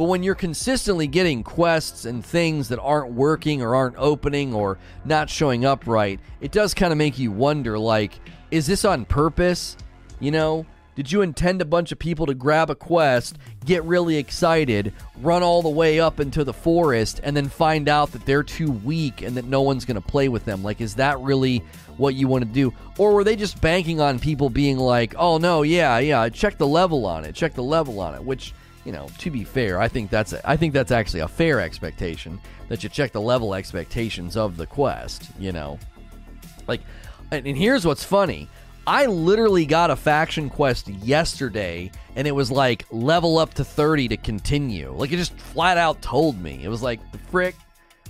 But 0.00 0.06
when 0.06 0.22
you're 0.22 0.34
consistently 0.34 1.06
getting 1.06 1.42
quests 1.42 2.06
and 2.06 2.24
things 2.24 2.68
that 2.68 2.80
aren't 2.80 3.12
working 3.12 3.60
or 3.60 3.74
aren't 3.74 3.98
opening 3.98 4.54
or 4.54 4.78
not 5.04 5.28
showing 5.28 5.66
up 5.66 5.86
right, 5.86 6.18
it 6.40 6.52
does 6.52 6.72
kind 6.72 6.90
of 6.90 6.96
make 6.96 7.18
you 7.18 7.30
wonder 7.30 7.78
like, 7.78 8.18
is 8.50 8.66
this 8.66 8.86
on 8.86 9.04
purpose? 9.04 9.76
You 10.18 10.30
know, 10.30 10.64
did 10.94 11.12
you 11.12 11.20
intend 11.20 11.60
a 11.60 11.66
bunch 11.66 11.92
of 11.92 11.98
people 11.98 12.24
to 12.24 12.32
grab 12.32 12.70
a 12.70 12.74
quest, 12.74 13.36
get 13.66 13.84
really 13.84 14.16
excited, 14.16 14.94
run 15.20 15.42
all 15.42 15.60
the 15.60 15.68
way 15.68 16.00
up 16.00 16.18
into 16.18 16.44
the 16.44 16.54
forest, 16.54 17.20
and 17.22 17.36
then 17.36 17.50
find 17.50 17.86
out 17.86 18.10
that 18.12 18.24
they're 18.24 18.42
too 18.42 18.70
weak 18.70 19.20
and 19.20 19.36
that 19.36 19.44
no 19.44 19.60
one's 19.60 19.84
going 19.84 20.00
to 20.00 20.08
play 20.08 20.30
with 20.30 20.46
them? 20.46 20.62
Like, 20.62 20.80
is 20.80 20.94
that 20.94 21.20
really 21.20 21.58
what 21.98 22.14
you 22.14 22.26
want 22.26 22.46
to 22.46 22.50
do? 22.50 22.72
Or 22.96 23.12
were 23.12 23.22
they 23.22 23.36
just 23.36 23.60
banking 23.60 24.00
on 24.00 24.18
people 24.18 24.48
being 24.48 24.78
like, 24.78 25.14
oh 25.18 25.36
no, 25.36 25.60
yeah, 25.60 25.98
yeah, 25.98 26.26
check 26.30 26.56
the 26.56 26.66
level 26.66 27.04
on 27.04 27.26
it, 27.26 27.34
check 27.34 27.52
the 27.52 27.62
level 27.62 28.00
on 28.00 28.14
it, 28.14 28.24
which 28.24 28.54
you 28.90 28.96
know, 28.96 29.06
to 29.18 29.30
be 29.30 29.44
fair, 29.44 29.80
I 29.80 29.86
think 29.86 30.10
that's 30.10 30.34
I 30.44 30.56
think 30.56 30.72
that's 30.72 30.90
actually 30.90 31.20
a 31.20 31.28
fair 31.28 31.60
expectation 31.60 32.40
that 32.66 32.82
you 32.82 32.88
check 32.88 33.12
the 33.12 33.20
level 33.20 33.54
expectations 33.54 34.36
of 34.36 34.56
the 34.56 34.66
quest. 34.66 35.30
You 35.38 35.52
know, 35.52 35.78
like, 36.66 36.80
and, 37.30 37.46
here's 37.46 37.86
what's 37.86 38.02
funny. 38.02 38.48
I 38.88 39.06
literally 39.06 39.64
got 39.64 39.92
a 39.92 39.96
faction 39.96 40.50
quest 40.50 40.88
yesterday, 40.88 41.92
and 42.16 42.26
it 42.26 42.32
was 42.32 42.50
like 42.50 42.84
level 42.90 43.38
up 43.38 43.54
to 43.54 43.64
30 43.64 44.08
to 44.08 44.16
continue. 44.16 44.92
Like 44.92 45.12
it 45.12 45.18
just 45.18 45.38
flat 45.38 45.78
out 45.78 46.02
told 46.02 46.42
me. 46.42 46.58
It 46.64 46.68
was 46.68 46.82
like, 46.82 46.98
the 47.12 47.18
frick, 47.18 47.54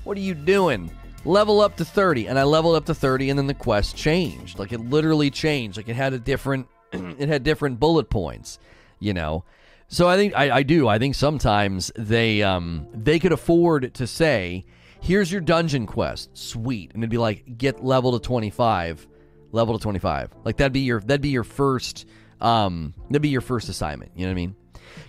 what 0.05 0.17
are 0.17 0.23
you 0.23 0.35
doing? 0.35 0.91
Level 1.27 1.61
up 1.61 1.77
to 1.77 1.85
30, 1.85 2.29
and 2.29 2.39
I 2.39 2.45
leveled 2.45 2.77
up 2.77 2.87
to 2.87 2.95
30, 2.95 3.29
and 3.29 3.39
then 3.39 3.47
the 3.47 3.53
quest 3.53 3.99
changed. 3.99 4.59
Like 4.59 4.73
it 4.73 4.81
literally 4.81 5.31
changed. 5.31 5.77
Like 5.77 5.91
it 5.91 5.97
had 5.97 6.15
a 6.15 6.19
different, 6.19 6.69
it 6.93 7.29
had 7.29 7.45
different 7.45 7.79
bullet 7.79 8.09
points. 8.09 8.59
You 8.99 9.13
know, 9.13 9.45
so 9.93 10.09
I 10.09 10.17
think 10.17 10.35
I, 10.37 10.59
I 10.59 10.63
do. 10.63 10.87
I 10.87 10.99
think 10.99 11.17
sometimes 11.17 11.91
they 11.97 12.43
um 12.43 12.87
they 12.95 13.19
could 13.19 13.33
afford 13.33 13.93
to 13.95 14.07
say, 14.07 14.65
"Here's 15.01 15.33
your 15.33 15.41
dungeon 15.41 15.85
quest, 15.87 16.31
sweet," 16.39 16.93
and 16.95 17.03
it'd 17.03 17.11
be 17.11 17.19
like, 17.19 17.59
"Get 17.59 17.85
level 17.85 18.19
to 18.19 18.25
twenty 18.25 18.51
five, 18.51 19.07
level 19.51 19.77
to 19.77 19.83
twenty 19.83 19.99
five. 19.99 20.31
Like 20.45 20.57
that'd 20.59 20.73
be 20.73 20.81
your 20.81 21.01
that'd 21.01 21.21
be 21.21 21.31
your 21.31 21.45
first 21.45 22.07
um 22.41 22.95
that'd 23.09 23.21
be 23.21 23.31
your 23.31 23.41
first 23.41 23.69
assignment. 23.69 24.13
You 24.15 24.27
know 24.27 24.31
what 24.31 24.35
I 24.35 24.47
mean? 24.47 24.57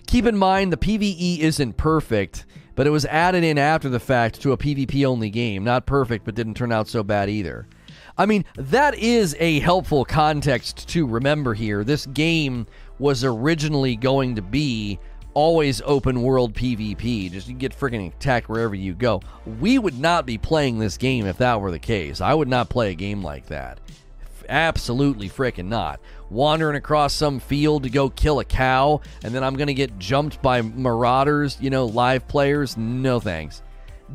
Keep 0.08 0.26
in 0.26 0.36
mind 0.36 0.72
the 0.72 0.76
PVE 0.76 1.38
isn't 1.38 1.76
perfect, 1.76 2.44
but 2.74 2.88
it 2.88 2.90
was 2.90 3.06
added 3.06 3.44
in 3.44 3.58
after 3.58 3.88
the 3.88 4.00
fact 4.00 4.42
to 4.42 4.50
a 4.50 4.56
PvP 4.56 5.06
only 5.06 5.30
game. 5.30 5.62
Not 5.62 5.86
perfect, 5.86 6.24
but 6.24 6.34
didn't 6.34 6.54
turn 6.54 6.72
out 6.72 6.88
so 6.88 7.04
bad 7.04 7.30
either. 7.30 7.68
I 8.18 8.26
mean, 8.26 8.44
that 8.56 8.94
is 8.96 9.36
a 9.38 9.60
helpful 9.60 10.04
context 10.04 10.88
to 10.90 11.06
remember 11.06 11.54
here. 11.54 11.82
This 11.82 12.04
game 12.06 12.66
was 13.02 13.24
originally 13.24 13.96
going 13.96 14.36
to 14.36 14.42
be 14.42 14.96
always 15.34 15.82
open 15.84 16.22
world 16.22 16.54
PvP. 16.54 17.32
Just 17.32 17.48
you 17.48 17.54
get 17.54 17.76
freaking 17.76 18.06
attacked 18.06 18.48
wherever 18.48 18.76
you 18.76 18.94
go. 18.94 19.20
We 19.58 19.76
would 19.76 19.98
not 19.98 20.24
be 20.24 20.38
playing 20.38 20.78
this 20.78 20.96
game 20.96 21.26
if 21.26 21.38
that 21.38 21.60
were 21.60 21.72
the 21.72 21.80
case. 21.80 22.20
I 22.20 22.32
would 22.32 22.46
not 22.46 22.68
play 22.68 22.92
a 22.92 22.94
game 22.94 23.20
like 23.20 23.46
that. 23.46 23.80
Absolutely 24.48 25.28
freaking 25.28 25.66
not. 25.66 25.98
Wandering 26.30 26.76
across 26.76 27.12
some 27.12 27.40
field 27.40 27.82
to 27.82 27.90
go 27.90 28.08
kill 28.08 28.38
a 28.38 28.44
cow, 28.44 29.00
and 29.24 29.34
then 29.34 29.42
I'm 29.42 29.56
going 29.56 29.66
to 29.66 29.74
get 29.74 29.98
jumped 29.98 30.40
by 30.40 30.62
marauders, 30.62 31.58
you 31.60 31.70
know, 31.70 31.86
live 31.86 32.28
players. 32.28 32.76
No 32.76 33.18
thanks. 33.18 33.62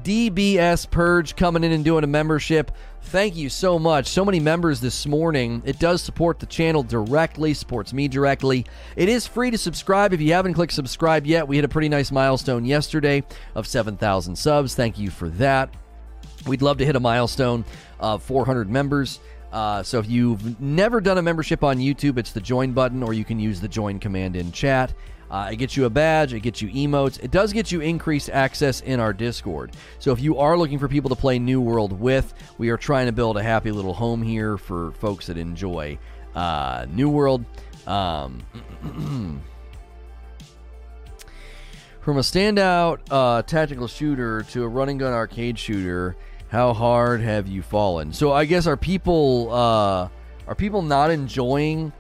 DBS 0.01 0.89
Purge 0.89 1.35
coming 1.35 1.65
in 1.65 1.73
and 1.73 1.83
doing 1.83 2.05
a 2.05 2.07
membership. 2.07 2.71
Thank 3.07 3.37
you 3.37 3.47
so 3.47 3.79
much. 3.79 4.07
So 4.07 4.25
many 4.25 4.41
members 4.41 4.81
this 4.81 5.07
morning. 5.07 5.61
It 5.63 5.79
does 5.79 6.01
support 6.01 6.39
the 6.39 6.45
channel 6.45 6.83
directly, 6.83 7.53
supports 7.53 7.93
me 7.93 8.09
directly. 8.09 8.65
It 8.97 9.07
is 9.07 9.25
free 9.25 9.49
to 9.49 9.57
subscribe 9.57 10.11
if 10.11 10.19
you 10.19 10.33
haven't 10.33 10.55
clicked 10.55 10.73
subscribe 10.73 11.25
yet. 11.25 11.47
We 11.47 11.55
hit 11.55 11.63
a 11.63 11.69
pretty 11.69 11.87
nice 11.87 12.11
milestone 12.11 12.65
yesterday 12.65 13.23
of 13.55 13.65
7,000 13.65 14.35
subs. 14.35 14.75
Thank 14.75 14.99
you 14.99 15.09
for 15.09 15.29
that. 15.29 15.73
We'd 16.47 16.61
love 16.61 16.79
to 16.79 16.85
hit 16.85 16.97
a 16.97 16.99
milestone 16.99 17.63
of 17.97 18.23
400 18.23 18.69
members. 18.69 19.21
Uh, 19.53 19.83
so 19.83 19.99
if 19.99 20.09
you've 20.09 20.59
never 20.59 20.99
done 20.99 21.17
a 21.17 21.21
membership 21.21 21.63
on 21.63 21.77
YouTube, 21.77 22.17
it's 22.17 22.33
the 22.33 22.41
join 22.41 22.73
button, 22.73 23.01
or 23.01 23.13
you 23.13 23.23
can 23.23 23.39
use 23.39 23.61
the 23.61 23.69
join 23.69 23.99
command 23.99 24.35
in 24.35 24.51
chat. 24.51 24.93
Uh, 25.29 25.49
it 25.51 25.57
gets 25.57 25.75
you 25.75 25.85
a 25.85 25.89
badge, 25.89 26.33
it 26.33 26.39
gets 26.39 26.61
you 26.61 26.69
emotes, 26.69 27.21
it 27.21 27.31
does 27.31 27.51
get 27.51 27.71
you 27.71 27.81
increased 27.81 28.29
access 28.29 28.81
in 28.81 28.99
our 28.99 29.13
Discord. 29.13 29.71
So 29.99 30.11
if 30.11 30.21
you 30.21 30.37
are 30.37 30.57
looking 30.57 30.79
for 30.79 30.87
people 30.87 31.09
to 31.09 31.15
play 31.15 31.37
New 31.37 31.59
World 31.59 31.91
with, 31.99 32.33
we 32.57 32.69
are 32.69 32.77
trying 32.77 33.07
to 33.07 33.11
build 33.11 33.37
a 33.37 33.43
happy 33.43 33.71
little 33.71 33.93
home 33.93 34.21
here 34.21 34.57
for 34.57 34.91
folks 34.93 35.27
that 35.27 35.37
enjoy 35.37 35.99
uh, 36.35 36.85
New 36.89 37.09
World. 37.09 37.43
Um, 37.85 38.39
from 42.01 42.17
a 42.17 42.21
standout 42.21 42.99
uh, 43.11 43.41
tactical 43.41 43.87
shooter 43.87 44.43
to 44.43 44.63
a 44.63 44.67
running 44.67 44.97
gun 44.97 45.11
arcade 45.11 45.59
shooter, 45.59 46.15
how 46.49 46.73
hard 46.73 47.19
have 47.19 47.47
you 47.47 47.61
fallen? 47.61 48.13
So 48.13 48.31
I 48.31 48.45
guess 48.45 48.65
are 48.67 48.77
people 48.77 49.51
uh, 49.51 50.07
are 50.47 50.55
people 50.55 50.81
not 50.81 51.11
enjoying 51.11 51.91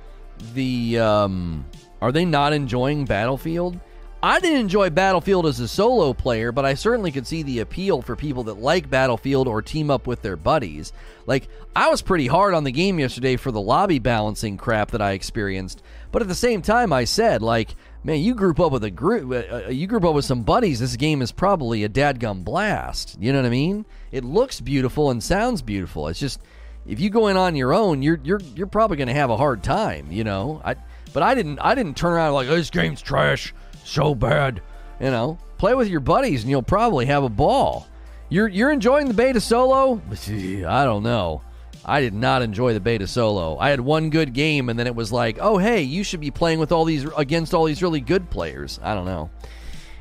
the 0.53 0.99
um, 0.99 1.65
are 2.01 2.11
they 2.11 2.25
not 2.25 2.53
enjoying 2.53 3.05
Battlefield? 3.05 3.79
I 4.21 4.39
didn't 4.39 4.61
enjoy 4.61 4.89
Battlefield 4.89 5.45
as 5.45 5.59
a 5.59 5.67
solo 5.67 6.11
player, 6.11 6.51
but 6.51 6.65
I 6.65 6.73
certainly 6.73 7.11
could 7.11 7.27
see 7.27 7.43
the 7.43 7.59
appeal 7.59 8.01
for 8.01 8.15
people 8.15 8.45
that 8.45 8.59
like 8.59 8.89
Battlefield 8.89 9.47
or 9.47 9.61
team 9.61 9.91
up 9.91 10.07
with 10.07 10.23
their 10.23 10.35
buddies. 10.35 10.91
Like, 11.27 11.47
I 11.75 11.89
was 11.89 12.01
pretty 12.01 12.25
hard 12.25 12.55
on 12.55 12.63
the 12.63 12.71
game 12.71 12.99
yesterday 12.99 13.35
for 13.35 13.51
the 13.51 13.61
lobby 13.61 13.99
balancing 13.99 14.57
crap 14.57 14.91
that 14.91 15.03
I 15.03 15.11
experienced, 15.11 15.83
but 16.11 16.23
at 16.23 16.27
the 16.27 16.35
same 16.35 16.63
time, 16.63 16.91
I 16.91 17.03
said, 17.03 17.43
like, 17.43 17.75
man, 18.03 18.19
you 18.19 18.33
group 18.33 18.59
up 18.59 18.71
with 18.71 18.83
a 18.83 18.89
group, 18.89 19.31
uh, 19.31 19.55
uh 19.55 19.69
you 19.69 19.85
group 19.85 20.03
up 20.03 20.15
with 20.15 20.25
some 20.25 20.41
buddies. 20.41 20.79
This 20.79 20.95
game 20.95 21.21
is 21.21 21.31
probably 21.31 21.83
a 21.83 21.89
dadgum 21.89 22.43
blast. 22.43 23.17
You 23.19 23.31
know 23.33 23.39
what 23.39 23.47
I 23.47 23.51
mean? 23.51 23.85
It 24.11 24.25
looks 24.25 24.59
beautiful 24.59 25.11
and 25.11 25.23
sounds 25.23 25.61
beautiful. 25.61 26.07
It's 26.07 26.19
just 26.19 26.41
if 26.87 26.99
you 26.99 27.09
go 27.09 27.27
in 27.27 27.37
on 27.37 27.55
your 27.55 27.73
own, 27.73 28.01
you're 28.01 28.19
you're 28.23 28.41
you're 28.55 28.67
probably 28.67 28.97
going 28.97 29.09
to 29.09 29.13
have 29.13 29.29
a 29.29 29.37
hard 29.37 29.61
time. 29.61 30.11
You 30.11 30.23
know, 30.23 30.61
I 30.65 30.75
but 31.17 31.23
I 31.23 31.33
didn't 31.33 31.57
I 31.57 31.73
didn't 31.73 31.97
turn 31.97 32.13
around 32.13 32.33
like 32.33 32.47
this 32.47 32.69
game's 32.69 33.01
trash, 33.01 33.51
so 33.83 34.13
bad. 34.13 34.61
You 34.99 35.09
know, 35.09 35.39
play 35.57 35.73
with 35.73 35.87
your 35.87 35.99
buddies 35.99 36.43
and 36.43 36.51
you'll 36.51 36.61
probably 36.61 37.07
have 37.07 37.23
a 37.23 37.29
ball. 37.29 37.87
You're 38.29 38.47
you're 38.47 38.69
enjoying 38.69 39.07
the 39.07 39.15
beta 39.15 39.41
solo? 39.41 39.99
I 40.11 40.85
don't 40.85 41.01
know. 41.01 41.41
I 41.83 42.01
did 42.01 42.13
not 42.13 42.43
enjoy 42.43 42.75
the 42.75 42.79
beta 42.79 43.07
solo. 43.07 43.57
I 43.57 43.71
had 43.71 43.81
one 43.81 44.11
good 44.11 44.33
game 44.33 44.69
and 44.69 44.77
then 44.77 44.85
it 44.85 44.93
was 44.93 45.11
like, 45.11 45.39
"Oh, 45.41 45.57
hey, 45.57 45.81
you 45.81 46.03
should 46.03 46.19
be 46.19 46.29
playing 46.29 46.59
with 46.59 46.71
all 46.71 46.85
these 46.85 47.03
against 47.17 47.55
all 47.55 47.65
these 47.65 47.81
really 47.81 47.99
good 47.99 48.29
players." 48.29 48.79
I 48.83 48.93
don't 48.93 49.05
know. 49.05 49.31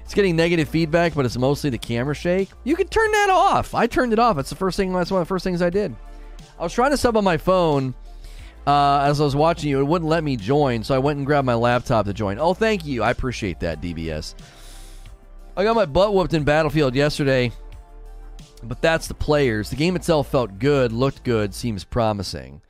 It's 0.05 0.13
getting 0.13 0.37
negative 0.37 0.69
feedback, 0.69 1.15
but 1.15 1.25
it's 1.25 1.39
mostly 1.39 1.71
the 1.71 1.79
camera 1.79 2.15
shake. 2.15 2.51
You 2.63 2.77
can 2.77 2.89
turn 2.89 3.11
that 3.13 3.31
off. 3.31 3.75
I 3.75 3.87
turned 3.87 4.13
it 4.13 4.19
off. 4.19 4.37
That's 4.37 4.51
the 4.51 4.57
first 4.57 4.77
thing. 4.77 4.93
That's 4.93 5.11
one 5.11 5.23
of 5.23 5.27
the 5.27 5.31
first 5.31 5.45
things 5.45 5.63
I 5.63 5.71
did. 5.71 5.97
I 6.59 6.63
was 6.63 6.75
trying 6.75 6.91
to 6.91 6.99
sub 6.99 7.17
on 7.17 7.25
my 7.25 7.39
phone 7.39 7.95
uh, 8.67 9.01
as 9.03 9.21
I 9.21 9.25
was 9.25 9.37
watching 9.37 9.71
you, 9.71 9.81
it 9.81 9.85
wouldn't 9.85 10.09
let 10.09 10.25
me 10.25 10.37
join, 10.37 10.83
so 10.83 10.95
I 10.95 10.99
went 10.99 11.19
and 11.19 11.27
grabbed 11.27 11.47
my 11.47 11.55
laptop 11.55 12.07
to 12.07 12.13
join. 12.13 12.39
Oh, 12.39 12.55
thank 12.55 12.85
you. 12.85 13.03
I 13.03 13.11
appreciate 13.11 13.61
that, 13.61 13.81
DBS. 13.81 14.35
I 15.57 15.65
got 15.65 15.77
my 15.77 15.87
butt 15.87 16.13
whooped 16.13 16.35
in 16.35 16.45
Battlefield 16.45 16.95
yesterday, 16.95 17.53
but 18.63 18.83
that's 18.83 19.07
the 19.07 19.15
players. 19.15 19.71
The 19.71 19.77
game 19.77 19.97
itself 19.97 20.29
felt 20.29 20.59
good, 20.59 20.93
looked 20.93 21.23
good, 21.23 21.55
seems 21.55 21.85
promising. 21.85 22.61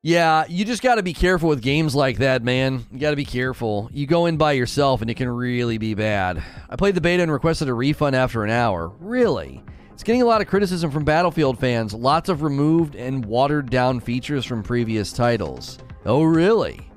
Yeah, 0.00 0.44
you 0.48 0.64
just 0.64 0.82
got 0.82 0.94
to 0.94 1.02
be 1.02 1.12
careful 1.12 1.48
with 1.48 1.60
games 1.60 1.94
like 1.94 2.18
that, 2.18 2.44
man. 2.44 2.86
You 2.92 3.00
got 3.00 3.10
to 3.10 3.16
be 3.16 3.24
careful. 3.24 3.90
You 3.92 4.06
go 4.06 4.26
in 4.26 4.36
by 4.36 4.52
yourself 4.52 5.02
and 5.02 5.10
it 5.10 5.14
can 5.14 5.28
really 5.28 5.76
be 5.76 5.94
bad. 5.94 6.42
I 6.70 6.76
played 6.76 6.94
the 6.94 7.00
beta 7.00 7.22
and 7.22 7.32
requested 7.32 7.68
a 7.68 7.74
refund 7.74 8.14
after 8.14 8.44
an 8.44 8.50
hour. 8.50 8.92
Really? 9.00 9.62
It's 9.98 10.04
getting 10.04 10.22
a 10.22 10.26
lot 10.26 10.40
of 10.40 10.46
criticism 10.46 10.92
from 10.92 11.02
Battlefield 11.02 11.58
fans. 11.58 11.92
Lots 11.92 12.28
of 12.28 12.42
removed 12.42 12.94
and 12.94 13.24
watered 13.24 13.68
down 13.68 13.98
features 13.98 14.44
from 14.44 14.62
previous 14.62 15.12
titles. 15.12 15.80
Oh, 16.06 16.22
really? 16.22 16.88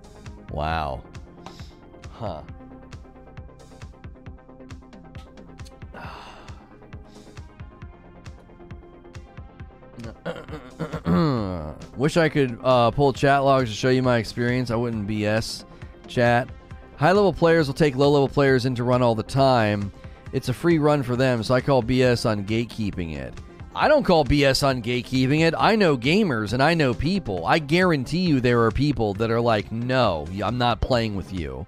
Wow. 0.51 1.01
Huh. 2.11 2.43
Wish 11.97 12.17
I 12.17 12.29
could 12.29 12.59
uh, 12.63 12.91
pull 12.91 13.13
chat 13.13 13.43
logs 13.43 13.71
to 13.71 13.75
show 13.75 13.89
you 13.89 14.03
my 14.03 14.17
experience. 14.17 14.69
I 14.69 14.75
wouldn't 14.75 15.07
BS 15.07 15.65
chat. 16.07 16.47
High 16.97 17.13
level 17.13 17.33
players 17.33 17.65
will 17.65 17.73
take 17.73 17.95
low 17.95 18.11
level 18.11 18.29
players 18.29 18.67
in 18.67 18.75
to 18.75 18.83
run 18.83 19.01
all 19.01 19.15
the 19.15 19.23
time. 19.23 19.91
It's 20.33 20.49
a 20.49 20.53
free 20.53 20.79
run 20.79 21.03
for 21.03 21.15
them, 21.15 21.43
so 21.43 21.53
I 21.53 21.61
call 21.61 21.83
BS 21.83 22.29
on 22.29 22.45
gatekeeping 22.45 23.17
it. 23.17 23.33
I 23.75 23.87
don't 23.87 24.03
call 24.03 24.25
BS 24.25 24.65
on 24.65 24.81
gatekeeping 24.81 25.41
it. 25.41 25.53
I 25.57 25.75
know 25.75 25.97
gamers 25.97 26.53
and 26.53 26.61
I 26.61 26.73
know 26.73 26.93
people. 26.93 27.45
I 27.45 27.59
guarantee 27.59 28.19
you 28.19 28.39
there 28.39 28.61
are 28.63 28.71
people 28.71 29.13
that 29.15 29.31
are 29.31 29.41
like, 29.41 29.71
no, 29.71 30.27
I'm 30.43 30.57
not 30.57 30.81
playing 30.81 31.15
with 31.15 31.33
you. 31.33 31.65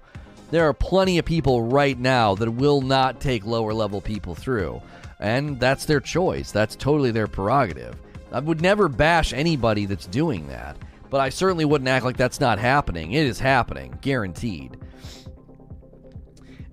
There 0.50 0.68
are 0.68 0.74
plenty 0.74 1.18
of 1.18 1.24
people 1.24 1.62
right 1.62 1.98
now 1.98 2.34
that 2.36 2.50
will 2.50 2.80
not 2.80 3.20
take 3.20 3.44
lower 3.44 3.72
level 3.72 4.00
people 4.00 4.34
through. 4.34 4.82
And 5.18 5.58
that's 5.58 5.86
their 5.86 6.00
choice. 6.00 6.52
That's 6.52 6.76
totally 6.76 7.10
their 7.10 7.26
prerogative. 7.26 7.96
I 8.32 8.40
would 8.40 8.60
never 8.60 8.88
bash 8.88 9.32
anybody 9.32 9.86
that's 9.86 10.06
doing 10.06 10.48
that, 10.48 10.76
but 11.08 11.20
I 11.20 11.28
certainly 11.28 11.64
wouldn't 11.64 11.88
act 11.88 12.04
like 12.04 12.16
that's 12.16 12.40
not 12.40 12.58
happening. 12.58 13.12
It 13.12 13.26
is 13.26 13.38
happening, 13.38 13.96
guaranteed. 14.00 14.76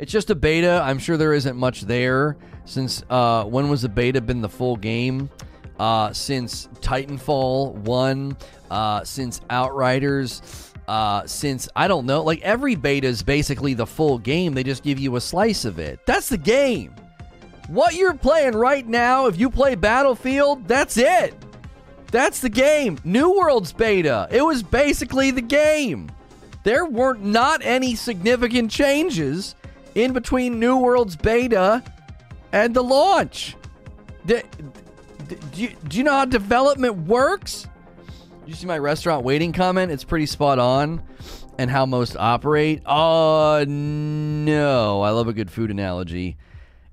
It's 0.02 0.12
just 0.12 0.32
a 0.32 0.36
beta. 0.36 0.82
I'm 0.84 0.98
sure 0.98 1.16
there 1.16 1.32
isn't 1.32 1.56
much 1.56 1.82
there 1.82 2.36
since 2.66 3.04
uh, 3.12 3.44
when 3.44 3.70
was 3.70 3.84
the 3.84 3.90
beta 3.90 4.20
been 4.20 4.42
the 4.42 4.50
full 4.50 4.76
game? 4.76 5.30
Uh, 5.80 6.12
since 6.12 6.68
Titanfall 6.82 7.76
1, 7.76 8.38
uh, 8.72 9.04
since 9.04 9.42
Outriders, 9.52 10.74
uh, 10.88 11.28
since 11.28 11.70
I 11.76 11.88
don't 11.88 12.08
know, 12.08 12.24
like 12.24 12.42
every 12.42 12.74
beta 12.74 13.08
is 13.08 13.22
basically 13.22 13.76
the 13.76 13.86
full 13.86 14.18
game. 14.18 14.56
They 14.56 14.64
just 14.64 14.82
give 14.82 14.98
you 14.98 15.18
a 15.18 15.22
slice 15.22 15.66
of 15.66 15.78
it. 15.78 16.00
That's 16.08 16.30
the 16.30 16.38
game. 16.38 16.96
What 17.68 17.94
you're 17.94 18.16
playing 18.16 18.56
right 18.56 18.88
now, 18.88 19.28
if 19.28 19.40
you 19.40 19.52
play 19.52 19.76
Battlefield, 19.76 20.68
that's 20.68 20.98
it. 20.98 21.36
That's 22.12 22.42
the 22.42 22.50
game. 22.50 22.98
New 23.04 23.38
World's 23.38 23.72
beta. 23.72 24.28
It 24.32 24.42
was 24.42 24.64
basically 24.64 25.30
the 25.30 25.42
game. 25.42 26.10
There 26.64 26.86
weren't 26.86 27.24
not 27.24 27.62
any 27.64 27.94
significant 27.94 28.72
changes 28.72 29.56
in 29.96 30.14
between 30.14 30.60
New 30.60 30.78
World's 30.78 31.16
beta 31.16 31.84
and 32.52 32.74
the 32.74 32.84
launch. 32.84 33.56
Do, 34.26 34.42
do, 35.28 35.38
you, 35.56 35.76
do 35.88 35.98
you 35.98 36.04
know 36.04 36.14
how 36.14 36.26
development 36.26 37.08
works? 37.08 37.68
you 38.52 38.58
see 38.58 38.68
my 38.68 38.78
restaurant 38.78 39.24
waiting 39.24 39.54
comment? 39.54 39.92
It's 39.92 40.04
pretty 40.04 40.26
spot 40.26 40.60
on. 40.60 41.02
And 41.58 41.70
how 41.70 41.86
most 41.86 42.18
operate? 42.18 42.82
Oh, 42.86 43.64
no. 43.68 45.02
I 45.02 45.12
love 45.12 45.28
a 45.28 45.34
good 45.34 45.52
food 45.52 45.72
analogy. 45.72 46.38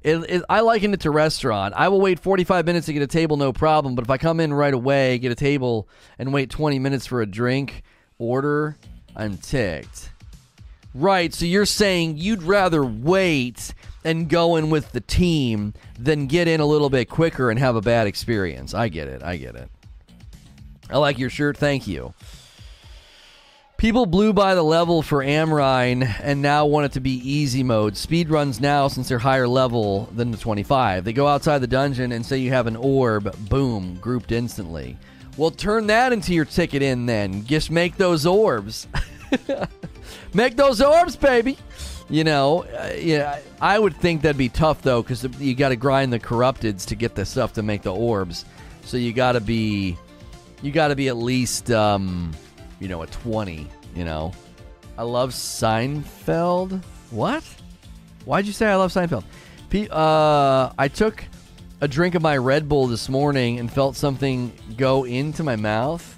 It, 0.03 0.19
it, 0.29 0.43
I 0.49 0.61
liken 0.61 0.95
it 0.95 1.01
to 1.01 1.11
restaurant. 1.11 1.75
I 1.77 1.89
will 1.89 2.01
wait 2.01 2.21
45 2.21 2.67
minutes 2.67 2.87
to 2.87 2.93
get 2.93 3.03
a 3.03 3.07
table, 3.07 3.37
no 3.37 3.53
problem. 3.53 3.95
But 3.95 4.05
if 4.05 4.11
I 4.11 4.19
come 4.19 4.41
in 4.41 4.55
right 4.55 4.75
away, 4.75 5.19
get 5.19 5.33
a 5.33 5.35
table, 5.35 5.89
and 6.19 6.33
wait 6.33 6.51
20 6.51 6.79
minutes 6.79 7.07
for 7.07 7.21
a 7.23 7.27
drink 7.27 7.83
order, 8.19 8.77
I'm 9.17 9.37
ticked. 9.39 10.11
Right. 10.95 11.33
So 11.33 11.45
you're 11.45 11.67
saying 11.67 12.17
you'd 12.19 12.43
rather 12.43 12.85
wait 12.85 13.75
and 14.05 14.29
go 14.29 14.57
in 14.57 14.71
with 14.71 14.93
the 14.93 15.01
team 15.01 15.75
than 15.99 16.27
get 16.27 16.49
in 16.49 16.61
a 16.61 16.67
little 16.67 16.91
bit 16.91 17.09
quicker 17.09 17.51
and 17.51 17.59
have 17.59 17.77
a 17.77 17.81
bad 17.81 18.07
experience. 18.07 18.75
I 18.75 18.89
get 18.89 19.09
it. 19.09 19.23
I 19.23 19.37
get 19.37 19.55
it. 19.55 19.71
I 20.91 20.99
like 20.99 21.19
your 21.19 21.31
shirt. 21.31 21.57
Thank 21.57 21.87
you. 21.87 22.15
People 23.77 24.07
blew 24.07 24.33
by 24.33 24.57
the 24.57 24.65
level 24.65 25.03
for 25.03 25.23
Amrine 25.23 26.03
and 26.21 26.43
now 26.43 26.67
want 26.67 26.87
it 26.87 26.93
to 26.93 27.01
be 27.01 27.13
easy 27.13 27.63
mode. 27.63 27.97
Speed 27.97 28.29
runs 28.29 28.61
now 28.61 28.89
since 28.89 29.09
they're 29.09 29.21
higher 29.21 29.47
level 29.47 30.07
than 30.07 30.33
the 30.33 30.37
25. 30.37 31.05
They 31.05 31.13
go 31.13 31.29
outside 31.29 31.59
the 31.59 31.69
dungeon 31.69 32.11
and 32.11 32.27
say 32.27 32.39
you 32.39 32.51
have 32.51 32.67
an 32.67 32.75
orb, 32.75 33.37
boom, 33.49 33.97
grouped 34.01 34.33
instantly. 34.33 34.97
Well, 35.37 35.53
turn 35.53 35.87
that 35.87 36.13
into 36.13 36.35
your 36.35 36.45
ticket 36.45 36.83
in 36.83 37.07
then. 37.07 37.45
Just 37.47 37.71
make 37.71 37.97
those 37.97 38.27
orbs. 38.27 38.89
make 40.35 40.57
those 40.57 40.81
orbs, 40.81 41.17
baby. 41.17 41.59
You 42.11 42.25
know, 42.25 42.65
uh, 42.65 42.95
yeah, 42.99 43.39
I 43.61 43.79
would 43.79 43.97
think 43.97 44.23
that'd 44.23 44.39
be 44.39 44.49
tough 44.49 44.83
though, 44.83 45.03
because 45.03 45.25
you 45.41 45.55
got 45.55 45.69
to 45.71 45.77
grind 45.77 46.13
the 46.13 46.19
corrupteds 46.19 46.87
to 46.87 46.95
get 46.95 47.15
the 47.15 47.27
stuff 47.27 47.53
to 47.55 47.63
make 47.63 47.83
the 47.83 47.95
orbs. 47.95 48.45
So 48.85 48.97
you 48.97 49.13
got 49.13 49.33
to 49.33 49.41
be, 49.41 49.99
you 50.63 50.73
got 50.73 50.89
to 50.89 50.97
be 50.97 51.09
at 51.09 51.17
least. 51.17 51.71
Um, 51.71 52.33
you 52.81 52.89
know, 52.89 53.03
a 53.03 53.07
20, 53.07 53.67
you 53.95 54.05
know. 54.05 54.33
I 54.97 55.03
love 55.03 55.31
Seinfeld. 55.31 56.83
What? 57.11 57.45
Why'd 58.25 58.47
you 58.47 58.53
say 58.53 58.67
I 58.67 58.77
love 58.77 58.93
Seinfeld? 58.93 59.25
P- 59.71 59.89
uh, 59.91 60.71
I 60.79 60.89
took 60.89 61.25
a 61.81 61.89
drink 61.89 62.15
of 62.15 62.23
my 62.23 62.37
Red 62.37 62.69
Bull 62.69 62.87
this 62.87 63.09
morning 63.09 63.59
and 63.59 63.71
felt 63.73 63.97
something 63.97 64.53
go 64.77 65.05
into 65.05 65.43
my 65.43 65.57
mouth. 65.57 66.17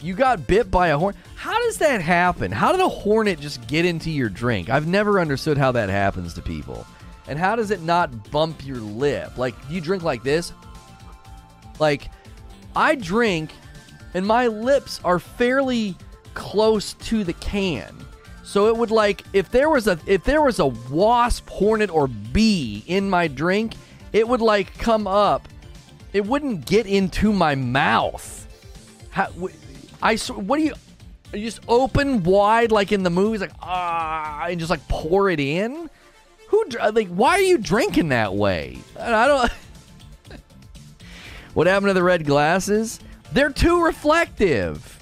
You 0.00 0.14
got 0.14 0.46
bit 0.46 0.70
by 0.70 0.88
a 0.88 0.98
horn. 0.98 1.14
How 1.40 1.58
does 1.58 1.78
that 1.78 2.02
happen? 2.02 2.52
How 2.52 2.70
did 2.70 2.82
a 2.82 2.88
hornet 2.90 3.40
just 3.40 3.66
get 3.66 3.86
into 3.86 4.10
your 4.10 4.28
drink? 4.28 4.68
I've 4.68 4.86
never 4.86 5.18
understood 5.18 5.56
how 5.56 5.72
that 5.72 5.88
happens 5.88 6.34
to 6.34 6.42
people. 6.42 6.86
And 7.28 7.38
how 7.38 7.56
does 7.56 7.70
it 7.70 7.80
not 7.80 8.30
bump 8.30 8.66
your 8.66 8.76
lip? 8.76 9.38
Like, 9.38 9.54
you 9.70 9.80
drink 9.80 10.02
like 10.02 10.22
this? 10.22 10.52
Like, 11.78 12.10
I 12.76 12.94
drink 12.94 13.52
and 14.12 14.26
my 14.26 14.48
lips 14.48 15.00
are 15.02 15.18
fairly 15.18 15.96
close 16.34 16.92
to 16.92 17.24
the 17.24 17.32
can. 17.32 17.96
So 18.42 18.66
it 18.66 18.76
would 18.76 18.90
like 18.90 19.24
if 19.32 19.50
there 19.50 19.70
was 19.70 19.86
a 19.86 19.98
if 20.04 20.24
there 20.24 20.42
was 20.42 20.58
a 20.58 20.66
wasp, 20.66 21.48
hornet, 21.48 21.88
or 21.88 22.06
bee 22.06 22.84
in 22.86 23.08
my 23.08 23.28
drink, 23.28 23.76
it 24.12 24.28
would 24.28 24.42
like 24.42 24.76
come 24.76 25.06
up. 25.06 25.48
It 26.12 26.26
wouldn't 26.26 26.66
get 26.66 26.84
into 26.84 27.32
my 27.32 27.54
mouth. 27.54 28.46
How, 29.08 29.32
I 30.02 30.16
what 30.18 30.58
do 30.58 30.64
you? 30.64 30.74
You 31.32 31.44
just 31.44 31.60
open 31.68 32.22
wide 32.24 32.72
like 32.72 32.92
in 32.92 33.02
the 33.02 33.10
movies, 33.10 33.40
like 33.40 33.52
ah, 33.60 34.46
and 34.46 34.58
just 34.58 34.70
like 34.70 34.86
pour 34.88 35.30
it 35.30 35.40
in. 35.40 35.88
Who 36.48 36.64
like? 36.92 37.08
Why 37.08 37.34
are 37.34 37.42
you 37.42 37.58
drinking 37.58 38.08
that 38.08 38.34
way? 38.34 38.78
I 38.98 39.26
don't. 39.28 39.52
what 41.54 41.66
happened 41.66 41.90
to 41.90 41.94
the 41.94 42.02
red 42.02 42.24
glasses? 42.24 43.00
They're 43.32 43.50
too 43.50 43.84
reflective. 43.84 44.98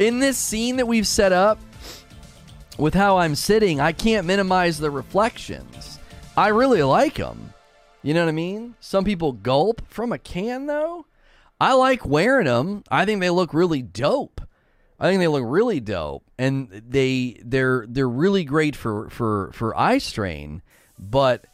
In 0.00 0.20
this 0.20 0.38
scene 0.38 0.76
that 0.76 0.86
we've 0.86 1.06
set 1.06 1.32
up, 1.32 1.58
with 2.78 2.94
how 2.94 3.18
I'm 3.18 3.34
sitting, 3.34 3.80
I 3.80 3.92
can't 3.92 4.26
minimize 4.26 4.78
the 4.78 4.90
reflections. 4.90 5.98
I 6.36 6.48
really 6.48 6.82
like 6.84 7.16
them. 7.16 7.52
You 8.02 8.14
know 8.14 8.20
what 8.22 8.28
I 8.28 8.32
mean? 8.32 8.76
Some 8.80 9.04
people 9.04 9.32
gulp 9.32 9.82
from 9.88 10.12
a 10.12 10.18
can, 10.18 10.66
though. 10.66 11.04
I 11.60 11.74
like 11.74 12.06
wearing 12.06 12.46
them. 12.46 12.84
I 12.90 13.04
think 13.04 13.20
they 13.20 13.30
look 13.30 13.52
really 13.52 13.82
dope. 13.82 14.40
I 15.00 15.08
think 15.08 15.20
they 15.20 15.28
look 15.28 15.44
really 15.46 15.80
dope, 15.80 16.24
and 16.38 16.68
they 16.70 17.40
they're 17.44 17.86
they're 17.88 18.08
really 18.08 18.44
great 18.44 18.74
for 18.74 19.08
for 19.10 19.50
for 19.52 19.78
eye 19.78 19.98
strain. 19.98 20.62
But 20.98 21.44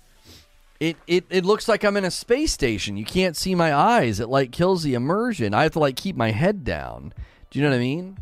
it, 0.81 0.97
it 1.07 1.27
it 1.29 1.45
looks 1.45 1.69
like 1.69 1.85
I'm 1.85 1.97
in 1.97 2.05
a 2.05 2.11
space 2.11 2.53
station. 2.53 2.97
You 2.97 3.05
can't 3.05 3.37
see 3.37 3.55
my 3.55 3.75
eyes. 3.75 4.19
It 4.19 4.29
like 4.29 4.51
kills 4.51 4.83
the 4.83 4.95
immersion. 4.95 5.53
I 5.53 5.65
have 5.65 5.73
to 5.73 5.79
like 5.79 5.97
keep 5.97 6.17
my 6.17 6.31
head 6.31 6.65
down. 6.65 7.13
Do 7.51 7.59
you 7.59 7.65
know 7.65 7.71
what 7.71 7.77
I 7.77 7.81
mean? 7.81 8.19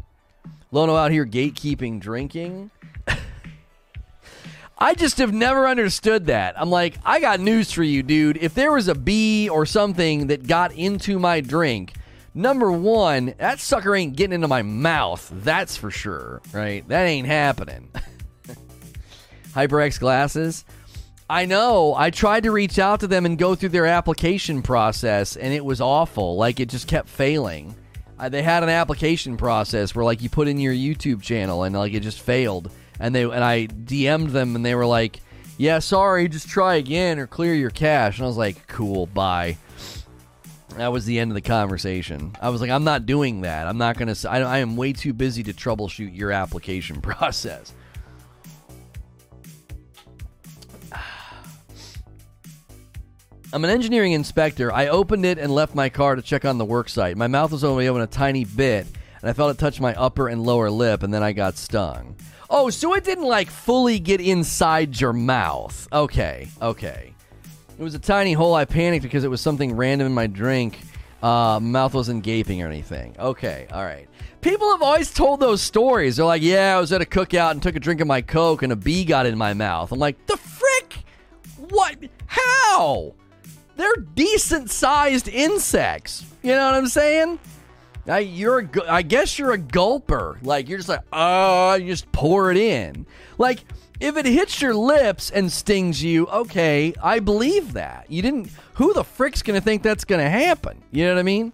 Lono 0.72 0.96
out 0.96 1.12
here 1.12 1.24
gatekeeping 1.24 2.00
drinking. 2.00 2.70
I 4.78 4.94
just 4.94 5.18
have 5.18 5.32
never 5.32 5.68
understood 5.68 6.26
that. 6.26 6.60
I'm 6.60 6.70
like, 6.70 6.98
I 7.04 7.20
got 7.20 7.40
news 7.40 7.70
for 7.70 7.84
you, 7.84 8.02
dude. 8.02 8.38
If 8.38 8.54
there 8.54 8.72
was 8.72 8.88
a 8.88 8.94
bee 8.94 9.48
or 9.48 9.66
something 9.66 10.26
that 10.26 10.46
got 10.46 10.72
into 10.72 11.18
my 11.18 11.40
drink, 11.40 11.92
number 12.34 12.70
one, 12.72 13.34
that 13.38 13.60
sucker 13.60 13.94
ain't 13.94 14.16
getting 14.16 14.34
into 14.34 14.48
my 14.48 14.62
mouth. 14.62 15.30
That's 15.34 15.76
for 15.76 15.90
sure, 15.90 16.40
right? 16.52 16.86
That 16.88 17.04
ain't 17.04 17.26
happening. 17.26 17.90
HyperX 19.54 20.00
glasses. 20.00 20.64
I 21.28 21.46
know. 21.46 21.94
I 21.94 22.10
tried 22.10 22.42
to 22.42 22.50
reach 22.50 22.78
out 22.78 23.00
to 23.00 23.06
them 23.06 23.24
and 23.24 23.38
go 23.38 23.54
through 23.54 23.70
their 23.70 23.86
application 23.86 24.60
process, 24.60 25.36
and 25.36 25.54
it 25.54 25.64
was 25.64 25.80
awful. 25.80 26.36
Like 26.36 26.60
it 26.60 26.68
just 26.68 26.86
kept 26.86 27.08
failing. 27.08 27.74
Uh, 28.18 28.28
they 28.28 28.42
had 28.42 28.62
an 28.62 28.68
application 28.68 29.36
process 29.36 29.94
where 29.94 30.04
like 30.04 30.22
you 30.22 30.28
put 30.28 30.46
in 30.46 30.58
your 30.58 30.74
YouTube 30.74 31.22
channel, 31.22 31.62
and 31.62 31.74
like 31.74 31.94
it 31.94 32.00
just 32.00 32.20
failed. 32.20 32.70
And 33.00 33.14
they 33.14 33.22
and 33.22 33.42
I 33.42 33.66
DM'd 33.66 34.30
them, 34.30 34.56
and 34.56 34.64
they 34.64 34.74
were 34.74 34.86
like, 34.86 35.20
"Yeah, 35.56 35.78
sorry, 35.78 36.28
just 36.28 36.48
try 36.48 36.74
again 36.74 37.18
or 37.18 37.26
clear 37.26 37.54
your 37.54 37.70
cache." 37.70 38.18
And 38.18 38.24
I 38.24 38.28
was 38.28 38.36
like, 38.36 38.66
"Cool, 38.66 39.06
bye." 39.06 39.56
That 40.76 40.92
was 40.92 41.04
the 41.04 41.18
end 41.18 41.30
of 41.30 41.34
the 41.34 41.42
conversation. 41.42 42.34
I 42.40 42.48
was 42.48 42.60
like, 42.60 42.70
I'm 42.70 42.84
not 42.84 43.06
doing 43.06 43.42
that. 43.42 43.66
I'm 43.66 43.78
not 43.78 43.98
going 43.98 44.14
to. 44.14 44.30
I 44.30 44.58
am 44.58 44.76
way 44.76 44.92
too 44.92 45.12
busy 45.12 45.42
to 45.44 45.52
troubleshoot 45.52 46.16
your 46.16 46.32
application 46.32 47.00
process. 47.02 47.72
I'm 53.52 53.64
an 53.64 53.70
engineering 53.70 54.12
inspector. 54.12 54.72
I 54.72 54.88
opened 54.88 55.26
it 55.26 55.38
and 55.38 55.54
left 55.54 55.74
my 55.74 55.88
car 55.88 56.16
to 56.16 56.22
check 56.22 56.44
on 56.44 56.58
the 56.58 56.64
work 56.64 56.88
site. 56.88 57.16
My 57.16 57.26
mouth 57.26 57.52
was 57.52 57.64
only 57.64 57.86
open 57.88 58.00
a 58.02 58.06
tiny 58.06 58.44
bit, 58.44 58.86
and 59.20 59.28
I 59.30 59.34
felt 59.34 59.54
it 59.54 59.58
touch 59.58 59.80
my 59.80 59.94
upper 59.94 60.28
and 60.28 60.42
lower 60.42 60.70
lip, 60.70 61.02
and 61.02 61.12
then 61.12 61.22
I 61.22 61.32
got 61.32 61.56
stung. 61.56 62.16
Oh, 62.48 62.70
so 62.70 62.94
it 62.94 63.04
didn't 63.04 63.24
like 63.24 63.50
fully 63.50 63.98
get 63.98 64.20
inside 64.20 65.00
your 65.00 65.12
mouth. 65.12 65.86
Okay, 65.92 66.48
okay. 66.60 67.11
It 67.78 67.82
was 67.82 67.94
a 67.94 67.98
tiny 67.98 68.32
hole. 68.32 68.54
I 68.54 68.64
panicked 68.64 69.02
because 69.02 69.24
it 69.24 69.30
was 69.30 69.40
something 69.40 69.74
random 69.76 70.06
in 70.06 70.14
my 70.14 70.26
drink. 70.26 70.78
Uh, 71.22 71.60
mouth 71.60 71.94
wasn't 71.94 72.24
gaping 72.24 72.62
or 72.62 72.66
anything. 72.66 73.14
Okay, 73.18 73.66
all 73.72 73.84
right. 73.84 74.08
People 74.40 74.70
have 74.72 74.82
always 74.82 75.12
told 75.14 75.38
those 75.40 75.62
stories. 75.62 76.16
They're 76.16 76.26
like, 76.26 76.42
yeah, 76.42 76.76
I 76.76 76.80
was 76.80 76.92
at 76.92 77.00
a 77.00 77.04
cookout 77.04 77.52
and 77.52 77.62
took 77.62 77.76
a 77.76 77.80
drink 77.80 78.00
of 78.00 78.08
my 78.08 78.22
Coke 78.22 78.62
and 78.62 78.72
a 78.72 78.76
bee 78.76 79.04
got 79.04 79.26
in 79.26 79.38
my 79.38 79.54
mouth. 79.54 79.92
I'm 79.92 80.00
like, 80.00 80.26
the 80.26 80.36
frick? 80.36 81.04
What? 81.70 81.96
How? 82.26 83.14
They're 83.76 83.96
decent 83.96 84.70
sized 84.70 85.28
insects. 85.28 86.24
You 86.42 86.52
know 86.52 86.66
what 86.66 86.74
I'm 86.74 86.88
saying? 86.88 87.38
I, 88.08 88.18
you're 88.18 88.60
a, 88.60 88.68
I 88.88 89.02
guess 89.02 89.38
you're 89.38 89.52
a 89.52 89.58
gulper. 89.58 90.44
Like, 90.44 90.68
you're 90.68 90.78
just 90.78 90.88
like, 90.88 91.02
oh, 91.12 91.74
you 91.74 91.86
just 91.86 92.10
pour 92.10 92.50
it 92.50 92.56
in. 92.56 93.06
Like, 93.38 93.64
if 94.02 94.16
it 94.16 94.26
hits 94.26 94.60
your 94.60 94.74
lips 94.74 95.30
and 95.30 95.50
stings 95.50 96.02
you, 96.02 96.26
okay, 96.26 96.92
I 97.00 97.20
believe 97.20 97.74
that. 97.74 98.06
You 98.08 98.20
didn't. 98.20 98.50
Who 98.74 98.92
the 98.92 99.04
frick's 99.04 99.42
gonna 99.42 99.60
think 99.60 99.82
that's 99.84 100.04
gonna 100.04 100.28
happen? 100.28 100.82
You 100.90 101.04
know 101.04 101.14
what 101.14 101.20
I 101.20 101.22
mean? 101.22 101.52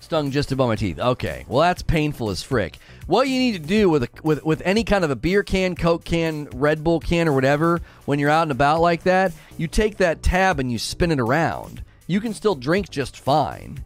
Stung 0.00 0.30
just 0.30 0.52
above 0.52 0.68
my 0.68 0.76
teeth. 0.76 0.98
Okay, 0.98 1.46
well 1.48 1.62
that's 1.62 1.80
painful 1.80 2.28
as 2.28 2.42
frick. 2.42 2.78
What 3.06 3.28
you 3.28 3.38
need 3.38 3.52
to 3.52 3.66
do 3.66 3.88
with 3.88 4.02
a, 4.02 4.08
with 4.22 4.44
with 4.44 4.60
any 4.62 4.84
kind 4.84 5.04
of 5.04 5.10
a 5.10 5.16
beer 5.16 5.42
can, 5.42 5.74
Coke 5.74 6.04
can, 6.04 6.48
Red 6.52 6.84
Bull 6.84 7.00
can, 7.00 7.28
or 7.28 7.32
whatever, 7.32 7.80
when 8.04 8.18
you're 8.18 8.28
out 8.28 8.42
and 8.42 8.52
about 8.52 8.82
like 8.82 9.04
that, 9.04 9.32
you 9.56 9.66
take 9.66 9.96
that 9.96 10.22
tab 10.22 10.60
and 10.60 10.70
you 10.70 10.78
spin 10.78 11.10
it 11.10 11.18
around. 11.18 11.82
You 12.06 12.20
can 12.20 12.34
still 12.34 12.54
drink 12.54 12.90
just 12.90 13.18
fine, 13.18 13.82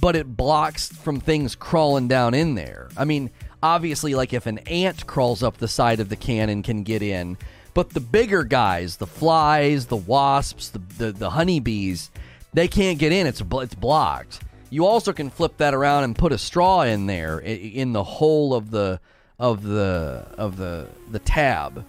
but 0.00 0.16
it 0.16 0.34
blocks 0.34 0.88
from 0.88 1.20
things 1.20 1.54
crawling 1.54 2.08
down 2.08 2.32
in 2.32 2.54
there. 2.54 2.88
I 2.96 3.04
mean, 3.04 3.30
obviously, 3.62 4.14
like 4.14 4.32
if 4.32 4.46
an 4.46 4.58
ant 4.58 5.06
crawls 5.06 5.42
up 5.42 5.58
the 5.58 5.68
side 5.68 6.00
of 6.00 6.08
the 6.08 6.16
can 6.16 6.48
and 6.48 6.64
can 6.64 6.82
get 6.82 7.02
in, 7.02 7.36
but 7.74 7.90
the 7.90 8.00
bigger 8.00 8.44
guys, 8.44 8.96
the 8.96 9.06
flies, 9.06 9.86
the 9.86 9.96
wasps, 9.96 10.70
the 10.70 10.80
the, 10.98 11.12
the 11.12 11.30
honeybees, 11.30 12.10
they 12.52 12.68
can't 12.68 12.98
get 12.98 13.12
in. 13.12 13.26
It's 13.26 13.40
it's 13.40 13.74
blocked. 13.74 14.40
You 14.70 14.84
also 14.84 15.12
can 15.12 15.30
flip 15.30 15.56
that 15.58 15.74
around 15.74 16.04
and 16.04 16.16
put 16.16 16.32
a 16.32 16.38
straw 16.38 16.82
in 16.82 17.06
there 17.06 17.38
in 17.38 17.92
the 17.92 18.04
hole 18.04 18.54
of 18.54 18.70
the 18.70 19.00
of 19.38 19.62
the 19.62 20.26
of 20.36 20.56
the 20.56 20.88
the 21.10 21.18
tab. 21.20 21.84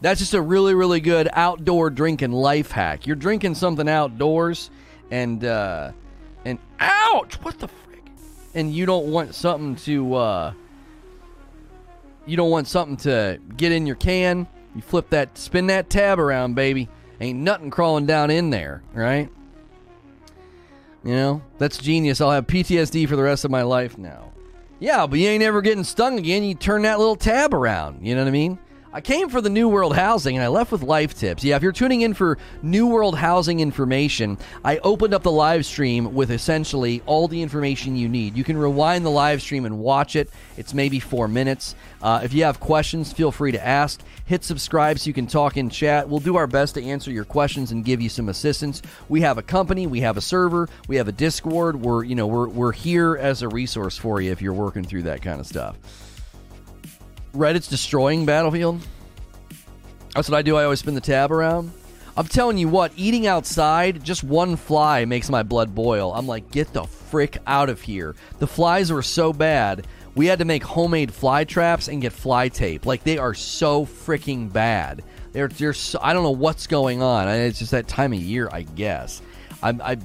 That's 0.00 0.20
just 0.20 0.34
a 0.34 0.40
really 0.40 0.74
really 0.74 1.00
good 1.00 1.28
outdoor 1.32 1.90
drinking 1.90 2.32
life 2.32 2.70
hack. 2.70 3.06
You're 3.06 3.16
drinking 3.16 3.56
something 3.56 3.88
outdoors 3.88 4.70
and 5.10 5.44
uh 5.44 5.92
and 6.44 6.58
ouch, 6.78 7.34
what 7.42 7.58
the 7.58 7.68
frick? 7.68 8.04
And 8.54 8.74
you 8.74 8.86
don't 8.86 9.06
want 9.06 9.34
something 9.34 9.76
to 9.84 10.14
uh 10.14 10.52
you 12.26 12.36
don't 12.36 12.50
want 12.50 12.68
something 12.68 12.96
to 12.98 13.40
get 13.56 13.72
in 13.72 13.86
your 13.86 13.96
can. 13.96 14.46
You 14.74 14.82
flip 14.82 15.10
that 15.10 15.38
spin 15.38 15.68
that 15.68 15.90
tab 15.90 16.18
around, 16.18 16.54
baby. 16.54 16.88
Ain't 17.20 17.38
nothing 17.38 17.70
crawling 17.70 18.06
down 18.06 18.30
in 18.30 18.50
there, 18.50 18.82
right? 18.92 19.30
You 21.04 21.12
know, 21.12 21.42
that's 21.58 21.78
genius. 21.78 22.20
I'll 22.20 22.30
have 22.30 22.46
PTSD 22.46 23.08
for 23.08 23.16
the 23.16 23.22
rest 23.22 23.44
of 23.44 23.50
my 23.50 23.62
life 23.62 23.98
now. 23.98 24.32
Yeah, 24.80 25.06
but 25.06 25.18
you 25.18 25.28
ain't 25.28 25.42
ever 25.42 25.62
getting 25.62 25.84
stung 25.84 26.18
again. 26.18 26.42
You 26.42 26.54
turn 26.54 26.82
that 26.82 26.98
little 26.98 27.16
tab 27.16 27.54
around. 27.54 28.04
You 28.04 28.14
know 28.14 28.22
what 28.22 28.28
I 28.28 28.32
mean? 28.32 28.58
I 28.94 29.00
came 29.00 29.28
for 29.28 29.40
the 29.40 29.50
New 29.50 29.68
World 29.68 29.96
Housing 29.96 30.36
and 30.36 30.44
I 30.44 30.46
left 30.46 30.70
with 30.70 30.84
life 30.84 31.18
tips. 31.18 31.42
Yeah, 31.42 31.56
if 31.56 31.64
you're 31.64 31.72
tuning 31.72 32.02
in 32.02 32.14
for 32.14 32.38
New 32.62 32.86
World 32.86 33.18
Housing 33.18 33.58
information, 33.58 34.38
I 34.64 34.78
opened 34.78 35.12
up 35.12 35.24
the 35.24 35.32
live 35.32 35.66
stream 35.66 36.14
with 36.14 36.30
essentially 36.30 37.02
all 37.04 37.26
the 37.26 37.42
information 37.42 37.96
you 37.96 38.08
need. 38.08 38.36
You 38.36 38.44
can 38.44 38.56
rewind 38.56 39.04
the 39.04 39.10
live 39.10 39.42
stream 39.42 39.64
and 39.64 39.80
watch 39.80 40.14
it. 40.14 40.30
It's 40.56 40.72
maybe 40.74 41.00
four 41.00 41.26
minutes. 41.26 41.74
Uh, 42.00 42.20
if 42.22 42.32
you 42.32 42.44
have 42.44 42.60
questions, 42.60 43.12
feel 43.12 43.32
free 43.32 43.50
to 43.50 43.66
ask. 43.66 44.00
Hit 44.26 44.44
subscribe 44.44 45.00
so 45.00 45.08
you 45.08 45.12
can 45.12 45.26
talk 45.26 45.56
in 45.56 45.70
chat. 45.70 46.08
We'll 46.08 46.20
do 46.20 46.36
our 46.36 46.46
best 46.46 46.76
to 46.76 46.84
answer 46.84 47.10
your 47.10 47.24
questions 47.24 47.72
and 47.72 47.84
give 47.84 48.00
you 48.00 48.08
some 48.08 48.28
assistance. 48.28 48.80
We 49.08 49.22
have 49.22 49.38
a 49.38 49.42
company, 49.42 49.88
we 49.88 50.02
have 50.02 50.16
a 50.16 50.20
server, 50.20 50.68
we 50.86 50.94
have 50.94 51.08
a 51.08 51.12
Discord. 51.12 51.82
We're 51.82 52.04
you 52.04 52.14
know 52.14 52.28
we're 52.28 52.46
we're 52.46 52.70
here 52.70 53.16
as 53.16 53.42
a 53.42 53.48
resource 53.48 53.98
for 53.98 54.20
you 54.20 54.30
if 54.30 54.40
you're 54.40 54.52
working 54.52 54.84
through 54.84 55.02
that 55.02 55.20
kind 55.20 55.40
of 55.40 55.48
stuff. 55.48 56.03
Reddit's 57.34 57.68
destroying 57.68 58.24
Battlefield. 58.24 58.80
That's 60.14 60.28
what 60.28 60.38
I 60.38 60.42
do. 60.42 60.56
I 60.56 60.64
always 60.64 60.78
spin 60.78 60.94
the 60.94 61.00
tab 61.00 61.32
around. 61.32 61.72
I'm 62.16 62.26
telling 62.26 62.58
you 62.58 62.68
what, 62.68 62.92
eating 62.96 63.26
outside, 63.26 64.04
just 64.04 64.22
one 64.22 64.54
fly 64.54 65.04
makes 65.04 65.28
my 65.28 65.42
blood 65.42 65.74
boil. 65.74 66.12
I'm 66.14 66.28
like, 66.28 66.48
get 66.52 66.72
the 66.72 66.84
frick 66.84 67.38
out 67.46 67.68
of 67.68 67.80
here. 67.80 68.14
The 68.38 68.46
flies 68.46 68.92
were 68.92 69.02
so 69.02 69.32
bad, 69.32 69.88
we 70.14 70.26
had 70.26 70.38
to 70.38 70.44
make 70.44 70.62
homemade 70.62 71.12
fly 71.12 71.42
traps 71.42 71.88
and 71.88 72.00
get 72.00 72.12
fly 72.12 72.48
tape. 72.48 72.86
Like, 72.86 73.02
they 73.02 73.18
are 73.18 73.34
so 73.34 73.84
freaking 73.84 74.52
bad. 74.52 75.02
They're, 75.32 75.48
they're 75.48 75.72
so, 75.72 75.98
I 76.00 76.12
don't 76.12 76.22
know 76.22 76.30
what's 76.30 76.68
going 76.68 77.02
on. 77.02 77.28
It's 77.28 77.58
just 77.58 77.72
that 77.72 77.88
time 77.88 78.12
of 78.12 78.20
year, 78.20 78.48
I 78.52 78.62
guess. 78.62 79.20
I, 79.60 79.70
I 79.70 79.96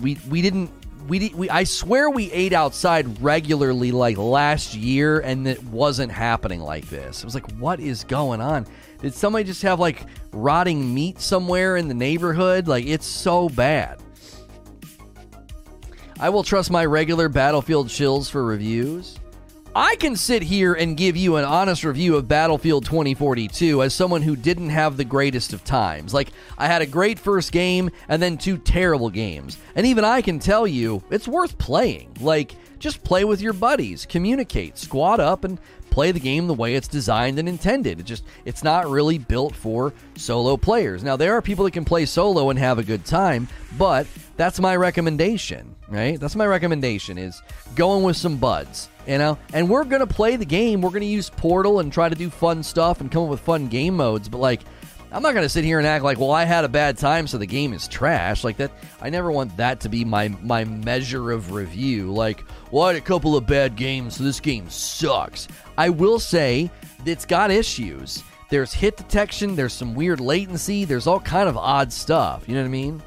we, 0.00 0.18
we 0.28 0.42
didn't 0.42 0.70
we, 1.08 1.32
we 1.34 1.50
I 1.50 1.64
swear 1.64 2.10
we 2.10 2.30
ate 2.32 2.52
outside 2.52 3.22
regularly 3.22 3.92
like 3.92 4.16
last 4.16 4.74
year 4.74 5.20
and 5.20 5.46
it 5.46 5.62
wasn't 5.64 6.12
happening 6.12 6.60
like 6.60 6.88
this. 6.88 7.20
It 7.20 7.24
was 7.24 7.34
like 7.34 7.50
what 7.52 7.80
is 7.80 8.04
going 8.04 8.40
on? 8.40 8.66
Did 9.00 9.14
somebody 9.14 9.44
just 9.44 9.62
have 9.62 9.78
like 9.78 10.04
rotting 10.32 10.92
meat 10.94 11.20
somewhere 11.20 11.76
in 11.76 11.88
the 11.88 11.94
neighborhood? 11.94 12.68
Like 12.68 12.86
it's 12.86 13.06
so 13.06 13.48
bad. 13.48 14.02
I 16.18 16.30
will 16.30 16.42
trust 16.42 16.70
my 16.70 16.84
regular 16.84 17.28
Battlefield 17.28 17.88
chills 17.88 18.30
for 18.30 18.44
reviews. 18.44 19.18
I 19.78 19.96
can 19.96 20.16
sit 20.16 20.42
here 20.42 20.72
and 20.72 20.96
give 20.96 21.18
you 21.18 21.36
an 21.36 21.44
honest 21.44 21.84
review 21.84 22.16
of 22.16 22.26
Battlefield 22.26 22.86
2042 22.86 23.82
as 23.82 23.92
someone 23.92 24.22
who 24.22 24.34
didn't 24.34 24.70
have 24.70 24.96
the 24.96 25.04
greatest 25.04 25.52
of 25.52 25.64
times. 25.64 26.14
Like, 26.14 26.30
I 26.56 26.66
had 26.66 26.80
a 26.80 26.86
great 26.86 27.18
first 27.18 27.52
game 27.52 27.90
and 28.08 28.22
then 28.22 28.38
two 28.38 28.56
terrible 28.56 29.10
games. 29.10 29.58
And 29.74 29.84
even 29.86 30.02
I 30.02 30.22
can 30.22 30.38
tell 30.38 30.66
you, 30.66 31.02
it's 31.10 31.28
worth 31.28 31.58
playing. 31.58 32.16
Like, 32.22 32.54
just 32.78 33.04
play 33.04 33.24
with 33.24 33.42
your 33.42 33.52
buddies, 33.52 34.06
communicate, 34.06 34.78
squad 34.78 35.20
up, 35.20 35.44
and 35.44 35.58
play 35.90 36.10
the 36.10 36.20
game 36.20 36.46
the 36.46 36.54
way 36.54 36.74
it's 36.74 36.88
designed 36.88 37.38
and 37.38 37.46
intended. 37.46 38.00
It 38.00 38.04
just 38.04 38.24
it's 38.46 38.64
not 38.64 38.88
really 38.88 39.18
built 39.18 39.54
for 39.54 39.92
solo 40.14 40.56
players. 40.56 41.04
Now 41.04 41.16
there 41.16 41.34
are 41.34 41.42
people 41.42 41.66
that 41.66 41.72
can 41.72 41.84
play 41.84 42.06
solo 42.06 42.48
and 42.48 42.58
have 42.58 42.78
a 42.78 42.82
good 42.82 43.04
time, 43.04 43.46
but 43.76 44.06
that's 44.38 44.58
my 44.58 44.74
recommendation, 44.76 45.74
right? 45.88 46.18
That's 46.18 46.36
my 46.36 46.46
recommendation 46.46 47.18
is 47.18 47.42
going 47.74 48.04
with 48.04 48.16
some 48.16 48.36
buds, 48.36 48.88
you 49.06 49.18
know? 49.18 49.38
And 49.52 49.68
we're 49.68 49.84
to 50.00 50.06
play 50.06 50.36
the 50.36 50.44
game. 50.44 50.80
We're 50.80 50.90
to 51.02 51.06
use 51.06 51.30
Portal 51.30 51.80
and 51.80 51.92
try 51.92 52.08
to 52.08 52.14
do 52.14 52.30
fun 52.30 52.62
stuff 52.62 53.00
and 53.00 53.10
come 53.10 53.24
up 53.24 53.30
with 53.30 53.40
fun 53.40 53.68
game 53.68 53.96
modes, 53.96 54.28
but 54.28 54.38
like 54.38 54.60
I'm 55.12 55.22
not 55.22 55.32
to 55.44 55.48
sit 55.48 55.64
here 55.64 55.78
and 55.78 55.86
act 55.86 56.04
like, 56.04 56.18
well, 56.18 56.32
I 56.32 56.44
had 56.44 56.64
a 56.64 56.68
bad 56.68 56.98
time, 56.98 57.26
so 57.26 57.38
the 57.38 57.46
game 57.46 57.72
is 57.72 57.86
trash. 57.86 58.44
Like 58.44 58.56
that, 58.56 58.72
I 59.00 59.08
never 59.08 59.30
want 59.30 59.56
that 59.56 59.80
to 59.80 59.88
be 59.88 60.04
my 60.04 60.28
my 60.42 60.64
measure 60.64 61.30
of 61.30 61.52
review. 61.52 62.12
Like, 62.12 62.44
well, 62.70 62.90
a 62.90 63.00
couple 63.00 63.36
of 63.36 63.46
bad 63.46 63.76
games, 63.76 64.16
so 64.16 64.24
this 64.24 64.40
game 64.40 64.68
sucks. 64.68 65.48
I 65.78 65.90
will 65.90 66.18
say 66.18 66.70
it's 67.04 67.24
got 67.24 67.50
issues. 67.50 68.22
There's 68.50 68.72
hit 68.72 68.96
detection. 68.96 69.56
There's 69.56 69.72
some 69.72 69.94
weird 69.94 70.20
latency. 70.20 70.84
There's 70.84 71.06
all 71.06 71.20
kind 71.20 71.48
of 71.48 71.56
odd 71.56 71.92
stuff. 71.92 72.44
You 72.46 72.54
know 72.54 72.60
what 72.60 72.66
I 72.66 72.70
mean? 72.70 73.02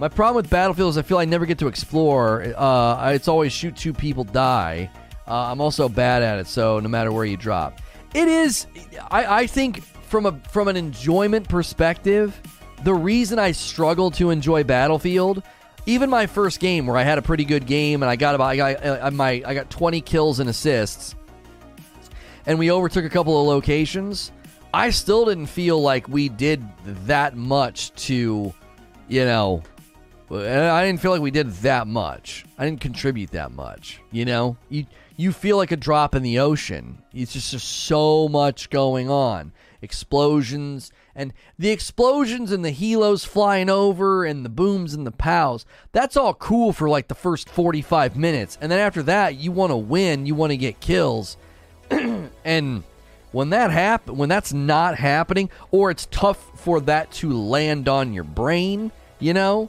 My 0.00 0.08
problem 0.08 0.36
with 0.36 0.48
Battlefield 0.48 0.90
is 0.90 0.98
I 0.98 1.02
feel 1.02 1.18
I 1.18 1.24
never 1.24 1.44
get 1.44 1.58
to 1.58 1.66
explore. 1.66 2.54
Uh, 2.56 3.10
it's 3.10 3.26
always 3.26 3.52
shoot 3.52 3.74
two 3.74 3.92
people, 3.92 4.22
die. 4.22 4.90
Uh, 5.26 5.50
I'm 5.50 5.60
also 5.60 5.88
bad 5.88 6.22
at 6.22 6.38
it, 6.38 6.46
so 6.46 6.78
no 6.78 6.88
matter 6.88 7.10
where 7.10 7.24
you 7.24 7.36
drop, 7.36 7.80
it 8.14 8.28
is. 8.28 8.66
I, 9.10 9.40
I 9.40 9.46
think 9.46 9.82
from 9.82 10.26
a 10.26 10.32
from 10.50 10.68
an 10.68 10.76
enjoyment 10.76 11.48
perspective, 11.48 12.40
the 12.84 12.94
reason 12.94 13.40
I 13.40 13.50
struggle 13.52 14.10
to 14.12 14.30
enjoy 14.30 14.62
Battlefield, 14.62 15.42
even 15.86 16.08
my 16.08 16.26
first 16.26 16.60
game 16.60 16.86
where 16.86 16.96
I 16.96 17.02
had 17.02 17.18
a 17.18 17.22
pretty 17.22 17.44
good 17.44 17.66
game 17.66 18.02
and 18.02 18.08
I 18.08 18.14
got 18.14 18.36
about 18.36 18.50
I 18.50 18.56
got 18.56 18.86
uh, 18.86 19.10
my 19.10 19.42
I 19.44 19.52
got 19.52 19.68
20 19.68 20.00
kills 20.00 20.38
and 20.38 20.48
assists, 20.48 21.16
and 22.46 22.56
we 22.56 22.70
overtook 22.70 23.04
a 23.04 23.10
couple 23.10 23.38
of 23.40 23.48
locations. 23.48 24.30
I 24.72 24.90
still 24.90 25.24
didn't 25.24 25.46
feel 25.46 25.82
like 25.82 26.08
we 26.08 26.28
did 26.28 26.62
that 27.06 27.36
much 27.36 27.92
to, 28.06 28.54
you 29.08 29.24
know, 29.24 29.62
I 30.30 30.84
didn't 30.84 31.00
feel 31.00 31.10
like 31.10 31.20
we 31.20 31.30
did 31.30 31.50
that 31.56 31.86
much. 31.86 32.44
I 32.58 32.64
didn't 32.64 32.80
contribute 32.80 33.30
that 33.30 33.52
much. 33.52 34.00
You 34.10 34.24
know, 34.24 34.56
you 34.68 34.86
you 35.16 35.32
feel 35.32 35.56
like 35.56 35.72
a 35.72 35.76
drop 35.76 36.14
in 36.14 36.22
the 36.22 36.38
ocean. 36.38 36.98
It's 37.12 37.32
just, 37.32 37.50
just 37.50 37.68
so 37.68 38.28
much 38.28 38.70
going 38.70 39.10
on 39.10 39.52
explosions 39.80 40.90
and 41.14 41.32
the 41.56 41.70
explosions 41.70 42.50
and 42.50 42.64
the 42.64 42.72
helos 42.72 43.24
flying 43.24 43.70
over 43.70 44.24
and 44.24 44.44
the 44.44 44.48
booms 44.48 44.92
and 44.92 45.06
the 45.06 45.12
pows 45.12 45.64
that's 45.92 46.16
all 46.16 46.34
cool 46.34 46.72
for 46.72 46.88
like 46.88 47.06
the 47.06 47.14
first 47.14 47.48
45 47.48 48.16
minutes 48.16 48.58
and 48.60 48.72
then 48.72 48.80
after 48.80 49.04
that 49.04 49.36
you 49.36 49.52
want 49.52 49.70
to 49.70 49.76
win 49.76 50.26
you 50.26 50.34
want 50.34 50.50
to 50.50 50.56
get 50.56 50.80
kills 50.80 51.36
and 52.44 52.82
When 53.30 53.50
that 53.50 53.70
happen, 53.70 54.16
when 54.16 54.28
that's 54.28 54.52
not 54.52 54.96
happening, 54.96 55.50
or 55.70 55.90
it's 55.90 56.08
tough 56.10 56.50
for 56.58 56.80
that 56.82 57.10
to 57.12 57.32
land 57.32 57.88
on 57.88 58.14
your 58.14 58.24
brain, 58.24 58.90
you 59.18 59.34
know, 59.34 59.68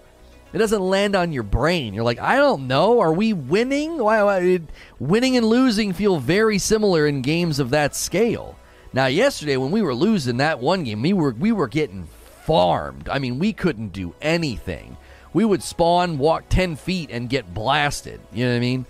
it 0.53 0.57
doesn't 0.57 0.81
land 0.81 1.15
on 1.15 1.31
your 1.31 1.43
brain. 1.43 1.93
You're 1.93 2.03
like, 2.03 2.19
I 2.19 2.37
don't 2.37 2.67
know. 2.67 2.99
Are 2.99 3.13
we 3.13 3.33
winning? 3.33 3.97
Why, 3.97 4.23
why, 4.23 4.61
winning 4.99 5.37
and 5.37 5.45
losing 5.45 5.93
feel 5.93 6.19
very 6.19 6.57
similar 6.57 7.07
in 7.07 7.21
games 7.21 7.59
of 7.59 7.69
that 7.69 7.95
scale. 7.95 8.55
Now, 8.91 9.05
yesterday 9.05 9.57
when 9.57 9.71
we 9.71 9.81
were 9.81 9.93
losing 9.93 10.37
that 10.37 10.59
one 10.59 10.83
game, 10.83 11.01
we 11.01 11.13
were 11.13 11.31
we 11.31 11.51
were 11.51 11.67
getting 11.67 12.07
farmed. 12.43 13.07
I 13.09 13.19
mean, 13.19 13.37
we 13.37 13.53
couldn't 13.53 13.93
do 13.93 14.15
anything. 14.21 14.97
We 15.33 15.45
would 15.45 15.61
spawn, 15.61 16.17
walk 16.17 16.45
ten 16.49 16.75
feet, 16.75 17.11
and 17.11 17.29
get 17.29 17.53
blasted. 17.53 18.19
You 18.33 18.45
know 18.45 18.51
what 18.51 18.57
I 18.57 18.61
mean? 18.61 18.85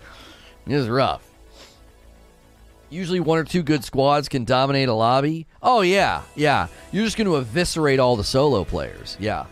It 0.65 0.75
was 0.75 0.87
rough. 0.87 1.25
Usually, 2.89 3.19
one 3.19 3.37
or 3.37 3.43
two 3.43 3.61
good 3.61 3.83
squads 3.83 4.29
can 4.29 4.45
dominate 4.45 4.87
a 4.87 4.93
lobby. 4.93 5.45
Oh 5.61 5.81
yeah, 5.81 6.21
yeah. 6.35 6.67
You're 6.91 7.03
just 7.03 7.17
going 7.17 7.27
to 7.27 7.35
eviscerate 7.35 7.99
all 7.99 8.15
the 8.15 8.23
solo 8.23 8.63
players. 8.63 9.17
Yeah. 9.19 9.45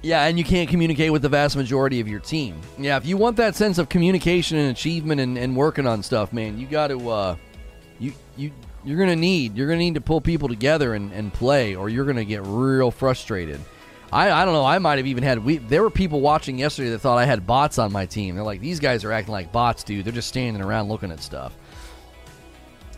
Yeah, 0.00 0.24
and 0.24 0.38
you 0.38 0.44
can't 0.44 0.68
communicate 0.70 1.10
with 1.10 1.22
the 1.22 1.28
vast 1.28 1.56
majority 1.56 1.98
of 2.00 2.06
your 2.06 2.20
team. 2.20 2.60
Yeah, 2.78 2.96
if 2.96 3.06
you 3.06 3.16
want 3.16 3.36
that 3.38 3.56
sense 3.56 3.78
of 3.78 3.88
communication 3.88 4.56
and 4.56 4.70
achievement 4.70 5.20
and, 5.20 5.36
and 5.36 5.56
working 5.56 5.86
on 5.86 6.02
stuff, 6.02 6.32
man, 6.32 6.58
you 6.58 6.66
got 6.66 6.88
to 6.88 7.10
uh, 7.10 7.36
you 7.98 8.12
you 8.36 8.52
you're 8.84 8.98
gonna 8.98 9.16
need 9.16 9.56
you're 9.56 9.66
gonna 9.66 9.78
need 9.78 9.94
to 9.94 10.00
pull 10.00 10.20
people 10.20 10.48
together 10.48 10.94
and, 10.94 11.12
and 11.12 11.32
play, 11.32 11.74
or 11.74 11.88
you're 11.88 12.04
gonna 12.04 12.24
get 12.24 12.42
real 12.44 12.90
frustrated. 12.92 13.60
I, 14.12 14.30
I 14.30 14.44
don't 14.44 14.54
know. 14.54 14.64
I 14.64 14.78
might 14.78 14.98
have 14.98 15.06
even 15.06 15.22
had. 15.22 15.44
We, 15.44 15.58
there 15.58 15.82
were 15.82 15.90
people 15.90 16.20
watching 16.20 16.58
yesterday 16.58 16.90
that 16.90 17.00
thought 17.00 17.18
I 17.18 17.26
had 17.26 17.46
bots 17.46 17.78
on 17.78 17.92
my 17.92 18.06
team. 18.06 18.36
They're 18.36 18.44
like, 18.44 18.60
these 18.60 18.80
guys 18.80 19.04
are 19.04 19.12
acting 19.12 19.32
like 19.32 19.52
bots, 19.52 19.84
dude. 19.84 20.04
They're 20.04 20.12
just 20.12 20.28
standing 20.28 20.62
around 20.62 20.88
looking 20.88 21.10
at 21.10 21.20
stuff. 21.20 21.54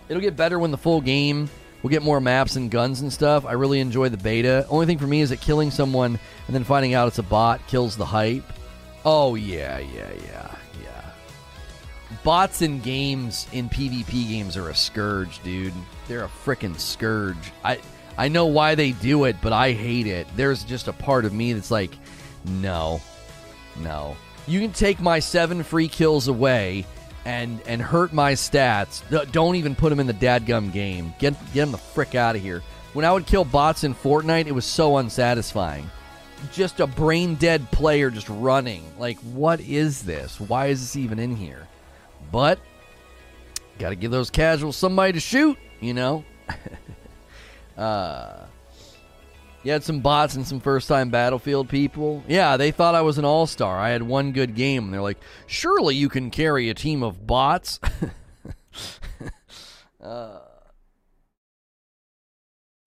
It'll 0.08 0.20
get 0.20 0.36
better 0.36 0.58
when 0.58 0.70
the 0.70 0.78
full 0.78 1.00
game 1.00 1.50
We'll 1.82 1.90
get 1.90 2.02
more 2.02 2.20
maps 2.20 2.56
and 2.56 2.70
guns 2.70 3.00
and 3.00 3.12
stuff. 3.12 3.46
I 3.46 3.52
really 3.52 3.80
enjoy 3.80 4.10
the 4.10 4.16
beta. 4.16 4.66
Only 4.68 4.86
thing 4.86 4.98
for 4.98 5.06
me 5.06 5.22
is 5.22 5.30
that 5.30 5.40
killing 5.40 5.70
someone 5.70 6.18
and 6.46 6.54
then 6.54 6.64
finding 6.64 6.94
out 6.94 7.08
it's 7.08 7.18
a 7.18 7.22
bot 7.22 7.66
kills 7.66 7.96
the 7.96 8.04
hype. 8.04 8.44
Oh 9.04 9.34
yeah, 9.34 9.78
yeah, 9.78 10.10
yeah, 10.26 10.54
yeah. 10.82 11.10
Bots 12.22 12.60
in 12.60 12.80
games 12.80 13.46
in 13.52 13.68
PvP 13.68 14.28
games 14.28 14.56
are 14.56 14.68
a 14.68 14.74
scourge, 14.74 15.42
dude. 15.42 15.72
They're 16.06 16.24
a 16.24 16.30
freaking 16.44 16.78
scourge. 16.78 17.52
I 17.64 17.78
I 18.18 18.28
know 18.28 18.46
why 18.46 18.74
they 18.74 18.92
do 18.92 19.24
it, 19.24 19.36
but 19.40 19.54
I 19.54 19.72
hate 19.72 20.06
it. 20.06 20.26
There's 20.36 20.64
just 20.64 20.88
a 20.88 20.92
part 20.92 21.24
of 21.24 21.32
me 21.32 21.54
that's 21.54 21.70
like, 21.70 21.92
no, 22.44 23.00
no. 23.78 24.16
You 24.46 24.60
can 24.60 24.72
take 24.72 25.00
my 25.00 25.20
seven 25.20 25.62
free 25.62 25.88
kills 25.88 26.28
away 26.28 26.84
and 27.24 27.60
and 27.66 27.80
hurt 27.82 28.12
my 28.12 28.32
stats. 28.32 29.02
Don't 29.32 29.56
even 29.56 29.74
put 29.74 29.90
them 29.90 30.00
in 30.00 30.06
the 30.06 30.14
dadgum 30.14 30.72
game. 30.72 31.14
Get 31.18 31.34
get 31.52 31.60
them 31.60 31.72
the 31.72 31.78
frick 31.78 32.14
out 32.14 32.36
of 32.36 32.42
here. 32.42 32.62
When 32.92 33.04
I 33.04 33.12
would 33.12 33.26
kill 33.26 33.44
bots 33.44 33.84
in 33.84 33.94
Fortnite, 33.94 34.46
it 34.46 34.52
was 34.52 34.64
so 34.64 34.96
unsatisfying. 34.96 35.88
Just 36.52 36.80
a 36.80 36.86
brain 36.86 37.34
dead 37.36 37.70
player 37.70 38.10
just 38.10 38.28
running. 38.28 38.82
Like, 38.98 39.18
what 39.18 39.60
is 39.60 40.02
this? 40.02 40.40
Why 40.40 40.68
is 40.68 40.80
this 40.80 40.96
even 40.96 41.18
in 41.18 41.36
here? 41.36 41.68
But 42.32 42.58
got 43.78 43.90
to 43.90 43.96
give 43.96 44.10
those 44.10 44.30
casuals 44.30 44.76
somebody 44.76 45.12
to 45.12 45.20
shoot. 45.20 45.58
You 45.80 45.94
know. 45.94 46.24
uh 47.76 48.44
you 49.62 49.72
had 49.72 49.84
some 49.84 50.00
bots 50.00 50.36
and 50.36 50.46
some 50.46 50.60
first 50.60 50.88
time 50.88 51.10
Battlefield 51.10 51.68
people. 51.68 52.24
Yeah, 52.26 52.56
they 52.56 52.70
thought 52.70 52.94
I 52.94 53.02
was 53.02 53.18
an 53.18 53.24
all 53.24 53.46
star. 53.46 53.78
I 53.78 53.90
had 53.90 54.02
one 54.02 54.32
good 54.32 54.54
game. 54.54 54.84
And 54.84 54.94
they're 54.94 55.02
like, 55.02 55.20
surely 55.46 55.96
you 55.96 56.08
can 56.08 56.30
carry 56.30 56.70
a 56.70 56.74
team 56.74 57.02
of 57.02 57.26
bots. 57.26 57.78
uh, 60.02 60.38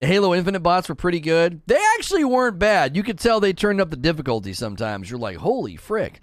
Halo 0.02 0.34
Infinite 0.34 0.62
bots 0.62 0.90
were 0.90 0.96
pretty 0.96 1.20
good. 1.20 1.62
They 1.68 1.80
actually 1.98 2.26
weren't 2.26 2.58
bad. 2.58 2.96
You 2.96 3.04
could 3.04 3.20
tell 3.20 3.40
they 3.40 3.54
turned 3.54 3.80
up 3.80 3.92
the 3.92 3.96
difficulty 3.96 4.54
sometimes. 4.54 5.10
You're 5.10 5.20
like, 5.20 5.38
holy 5.38 5.76
frick. 5.76 6.22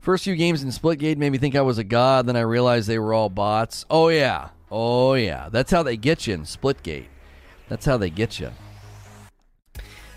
First 0.00 0.24
few 0.24 0.34
games 0.34 0.64
in 0.64 0.70
Splitgate 0.70 1.16
made 1.16 1.30
me 1.30 1.38
think 1.38 1.54
I 1.54 1.60
was 1.60 1.78
a 1.78 1.84
god. 1.84 2.26
Then 2.26 2.34
I 2.34 2.40
realized 2.40 2.88
they 2.88 2.98
were 2.98 3.14
all 3.14 3.28
bots. 3.28 3.86
Oh, 3.88 4.08
yeah. 4.08 4.48
Oh, 4.68 5.14
yeah. 5.14 5.48
That's 5.48 5.70
how 5.70 5.84
they 5.84 5.96
get 5.96 6.26
you 6.26 6.34
in 6.34 6.42
Splitgate. 6.42 7.06
That's 7.68 7.86
how 7.86 7.98
they 7.98 8.10
get 8.10 8.40
you. 8.40 8.50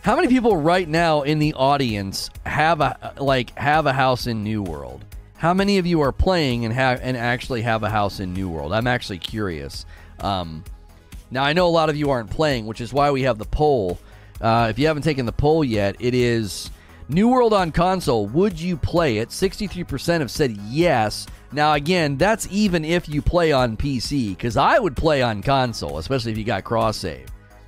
How 0.06 0.16
many 0.16 0.28
people 0.28 0.56
right 0.56 0.88
now 0.88 1.24
in 1.24 1.40
the 1.40 1.56
audience 1.56 2.30
have 2.46 2.80
a 2.80 3.14
like 3.18 3.58
have 3.58 3.88
a 3.88 3.92
house 3.92 4.28
in 4.28 4.44
New 4.44 4.62
World? 4.62 5.04
How 5.36 5.52
many 5.52 5.80
of 5.80 5.88
you 5.88 6.02
are 6.02 6.12
playing 6.12 6.64
and 6.64 6.72
have 6.72 7.00
and 7.02 7.18
actually 7.18 7.64
have 7.64 7.82
a 7.82 7.90
house 7.90 8.20
in 8.20 8.32
New 8.32 8.48
World? 8.48 8.72
I'm 8.72 8.86
actually 8.86 9.18
curious. 9.18 9.84
Um, 10.20 10.64
now 11.32 11.44
I 11.44 11.54
know 11.54 11.66
a 11.66 11.74
lot 11.74 11.90
of 11.90 11.96
you 11.96 12.12
aren't 12.12 12.30
playing, 12.30 12.68
which 12.68 12.82
is 12.82 12.94
why 12.94 13.10
we 13.10 13.24
have 13.24 13.40
the 13.40 13.46
poll. 13.46 13.98
Uh, 14.40 14.68
if 14.70 14.78
you 14.78 14.86
haven't 14.86 15.02
taken 15.02 15.26
the 15.26 15.32
poll 15.32 15.64
yet, 15.64 15.96
it 15.98 16.14
is 16.14 16.70
New 17.10 17.28
World 17.28 17.52
on 17.52 17.72
console. 17.72 18.28
Would 18.28 18.62
you 18.62 18.78
play 18.78 19.18
it? 19.18 19.30
63% 19.30 20.20
have 20.20 20.30
said 20.30 20.56
yes. 20.70 21.26
Now 21.52 21.74
again, 21.74 22.16
that's 22.16 22.48
even 22.52 22.86
if 22.86 23.10
you 23.10 23.24
play 23.24 23.52
on 23.54 23.76
PC, 23.76 24.38
because 24.38 24.56
I 24.56 24.78
would 24.78 24.96
play 24.96 25.24
on 25.24 25.42
console, 25.42 25.98
especially 25.98 26.32
if 26.32 26.38
you 26.38 26.44
got 26.44 26.64
cross 26.64 26.96
save. 26.98 27.26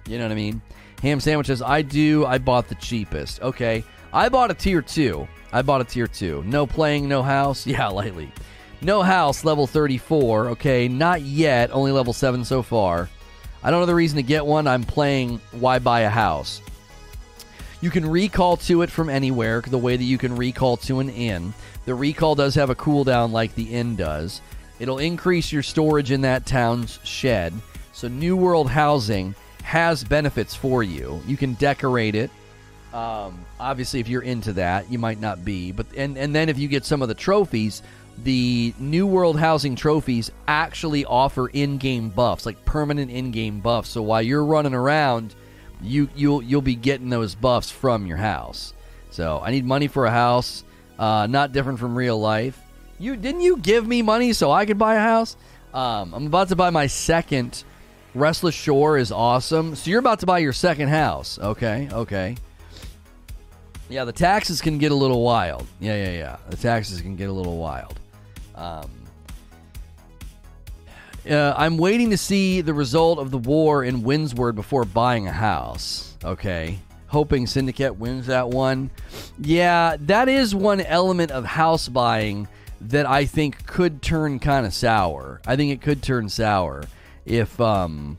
You 0.08 0.20
know 0.20 0.26
what 0.26 0.34
I 0.34 0.36
mean? 0.36 0.62
Ham 1.02 1.20
sandwiches, 1.20 1.62
I 1.62 1.82
do. 1.82 2.26
I 2.26 2.38
bought 2.38 2.68
the 2.68 2.76
cheapest. 2.76 3.42
Okay. 3.42 3.84
I 4.12 4.30
bought 4.30 4.52
a 4.52 4.54
tier 4.54 4.82
two. 4.82 5.28
I 5.52 5.62
bought 5.62 5.82
a 5.82 5.84
tier 5.84 6.08
two. 6.08 6.44
No 6.46 6.66
playing, 6.66 7.08
no 7.08 7.22
house. 7.24 7.68
Yeah, 7.68 7.88
lightly. 7.88 8.32
No 8.82 9.02
house, 9.02 9.44
level 9.44 9.68
34. 9.68 10.50
Okay, 10.50 10.88
not 10.88 11.22
yet. 11.22 11.72
Only 11.72 11.92
level 11.92 12.14
7 12.14 12.46
so 12.46 12.62
far. 12.62 13.10
I 13.64 13.72
don't 13.72 13.80
know 13.80 13.86
the 13.88 13.96
reason 13.96 14.18
to 14.18 14.24
get 14.24 14.46
one. 14.46 14.68
I'm 14.68 14.84
playing 14.84 15.42
Why 15.52 15.80
Buy 15.80 16.02
a 16.02 16.10
House. 16.10 16.62
You 17.82 17.90
can 17.90 18.08
recall 18.08 18.58
to 18.58 18.82
it 18.82 18.90
from 18.90 19.10
anywhere, 19.10 19.62
the 19.62 19.78
way 19.78 19.98
that 19.98 20.04
you 20.04 20.18
can 20.18 20.36
recall 20.36 20.78
to 20.78 21.00
an 21.00 21.10
inn. 21.10 21.54
The 21.86 21.96
recall 21.96 22.36
does 22.36 22.56
have 22.56 22.70
a 22.70 22.76
cooldown 22.76 23.32
like 23.32 23.56
the 23.56 23.74
inn 23.74 23.96
does. 23.96 24.42
It'll 24.80 25.00
increase 25.00 25.52
your 25.52 25.64
storage 25.64 26.12
in 26.12 26.22
that 26.22 26.46
town's 26.46 27.00
shed. 27.04 27.54
So, 27.94 28.08
New 28.08 28.36
World 28.36 28.70
housing 28.70 29.34
has 29.68 30.02
benefits 30.02 30.56
for 30.56 30.82
you. 30.82 31.22
You 31.28 31.36
can 31.36 31.56
decorate 31.56 32.16
it. 32.16 32.32
Um, 32.94 33.46
obviously, 33.60 34.00
if 34.00 34.08
you're 34.08 34.22
into 34.22 34.54
that, 34.54 34.90
you 34.90 34.98
might 34.98 35.20
not 35.20 35.44
be. 35.44 35.74
But 35.74 35.88
and 35.98 36.18
and 36.18 36.34
then 36.34 36.48
if 36.48 36.58
you 36.58 36.70
get 36.70 36.86
some 36.86 37.02
of 37.02 37.10
the 37.10 37.14
trophies, 37.14 37.84
the 38.24 38.74
New 38.80 39.06
World 39.06 39.38
Housing 39.38 39.76
trophies 39.76 40.32
actually 40.48 41.04
offer 41.04 41.50
in-game 41.50 42.10
buffs, 42.10 42.46
like 42.46 42.64
permanent 42.64 43.12
in-game 43.12 43.60
buffs. 43.60 43.90
So 43.90 44.02
while 44.02 44.22
you're 44.22 44.46
running 44.46 44.74
around, 44.74 45.36
you 45.82 46.10
you'll 46.16 46.42
you'll 46.42 46.62
be 46.62 46.76
getting 46.76 47.10
those 47.10 47.36
buffs 47.36 47.70
from 47.70 48.06
your 48.06 48.18
house. 48.18 48.74
So 49.10 49.42
I 49.44 49.52
need 49.52 49.66
money 49.66 49.90
for 49.90 50.06
a 50.06 50.12
house. 50.12 50.64
Uh, 50.98 51.28
not 51.28 51.52
different 51.52 51.80
from 51.80 51.94
real 51.98 52.18
life. 52.18 52.58
You 53.00 53.18
didn't 53.18 53.42
you 53.42 53.58
give 53.58 53.86
me 53.86 54.02
money 54.02 54.32
so 54.32 54.50
I 54.50 54.66
could 54.66 54.78
buy 54.78 54.96
a 54.96 55.00
house? 55.02 55.36
Um, 55.74 56.14
I'm 56.14 56.26
about 56.26 56.48
to 56.48 56.56
buy 56.56 56.70
my 56.70 56.88
second 56.88 57.66
Restless 58.18 58.56
Shore 58.56 58.98
is 58.98 59.12
awesome. 59.12 59.76
So 59.76 59.92
you're 59.92 60.00
about 60.00 60.20
to 60.22 60.26
buy 60.26 60.40
your 60.40 60.54
second 60.54 60.90
house. 60.90 61.38
Okay, 61.38 61.88
okay. 61.92 62.36
Yeah, 63.90 64.06
the 64.06 64.12
taxes 64.12 64.60
can 64.60 64.80
get 64.80 64.92
a 64.92 64.96
little 64.96 65.22
wild. 65.22 65.68
Yeah, 65.80 65.96
yeah, 65.96 66.12
yeah. 66.12 66.38
The 66.50 66.58
taxes 66.58 67.00
can 67.00 67.16
get 67.16 67.30
a 67.30 67.32
little 67.32 67.58
wild. 67.58 68.00
Um, 68.56 68.90
uh, 71.30 71.54
I'm 71.56 71.78
waiting 71.78 72.10
to 72.10 72.18
see 72.18 72.62
the 72.62 72.74
result 72.74 73.20
of 73.20 73.30
the 73.30 73.38
war 73.38 73.84
in 73.84 74.02
Windsward 74.02 74.56
before 74.56 74.84
buying 74.84 75.28
a 75.28 75.32
house. 75.32 76.18
Okay. 76.24 76.80
Hoping 77.08 77.46
Syndicate 77.46 77.98
wins 77.98 78.26
that 78.26 78.50
one. 78.50 78.90
Yeah, 79.40 79.96
that 80.02 80.28
is 80.28 80.56
one 80.56 80.82
element 80.82 81.32
of 81.32 81.46
house 81.46 81.88
buying 81.88 82.48
that 82.82 83.06
I 83.06 83.26
think 83.26 83.66
could 83.68 84.02
turn 84.02 84.40
kind 84.40 84.66
of 84.66 84.74
sour. 84.74 85.40
I 85.46 85.56
think 85.56 85.72
it 85.72 85.82
could 85.82 86.02
turn 86.02 86.30
sour 86.30 86.84
if 87.28 87.60
um 87.60 88.18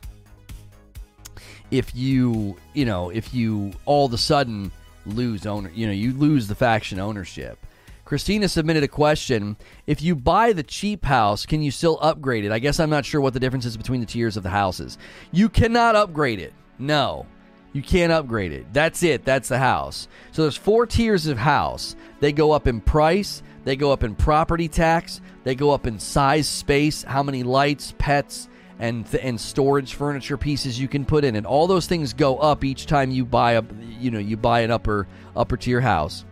if 1.71 1.93
you 1.95 2.55
you 2.73 2.85
know 2.85 3.09
if 3.09 3.33
you 3.33 3.73
all 3.85 4.05
of 4.05 4.13
a 4.13 4.17
sudden 4.17 4.71
lose 5.05 5.45
owner 5.45 5.71
you 5.73 5.85
know 5.85 5.91
you 5.91 6.13
lose 6.13 6.47
the 6.47 6.55
faction 6.55 6.99
ownership. 6.99 7.57
Christina 8.05 8.49
submitted 8.49 8.81
a 8.81 8.87
question. 8.87 9.55
If 9.85 10.01
you 10.01 10.15
buy 10.15 10.51
the 10.53 10.63
cheap 10.63 11.05
house 11.05 11.45
can 11.45 11.61
you 11.61 11.71
still 11.71 11.99
upgrade 12.01 12.45
it? 12.45 12.51
I 12.51 12.59
guess 12.59 12.79
i'm 12.79 12.89
not 12.89 13.05
sure 13.05 13.19
what 13.19 13.33
the 13.33 13.39
difference 13.39 13.65
is 13.65 13.77
between 13.77 13.99
the 13.99 14.05
tiers 14.05 14.37
of 14.37 14.43
the 14.43 14.49
houses. 14.49 14.97
You 15.31 15.49
cannot 15.49 15.95
upgrade 15.95 16.39
it. 16.39 16.53
No. 16.77 17.25
You 17.73 17.83
can't 17.83 18.11
upgrade 18.11 18.51
it. 18.51 18.65
That's 18.73 19.03
it. 19.03 19.25
That's 19.25 19.49
the 19.49 19.59
house. 19.59 20.07
So 20.31 20.41
there's 20.41 20.57
four 20.57 20.87
tiers 20.87 21.27
of 21.27 21.37
house. 21.37 21.95
They 22.19 22.31
go 22.31 22.51
up 22.51 22.67
in 22.67 22.81
price. 22.81 23.43
They 23.63 23.75
go 23.75 23.91
up 23.91 24.03
in 24.03 24.15
property 24.15 24.67
tax. 24.67 25.21
They 25.43 25.53
go 25.53 25.69
up 25.69 25.85
in 25.85 25.99
size 25.99 26.49
space 26.49 27.03
how 27.03 27.21
many 27.21 27.43
lights 27.43 27.93
pets 27.99 28.48
and 28.79 29.05
th- 29.09 29.23
and 29.23 29.39
storage 29.39 29.93
furniture 29.93 30.37
pieces 30.37 30.79
you 30.79 30.87
can 30.87 31.05
put 31.05 31.23
in 31.23 31.35
and 31.35 31.45
all 31.45 31.67
those 31.67 31.85
things 31.85 32.13
go 32.13 32.37
up 32.37 32.63
each 32.63 32.85
time 32.85 33.11
you 33.11 33.25
buy 33.25 33.53
a 33.53 33.63
you 33.99 34.09
know 34.09 34.19
you 34.19 34.37
buy 34.37 34.61
an 34.61 34.71
upper 34.71 35.07
upper 35.35 35.57
tier 35.57 35.81
house 35.81 36.25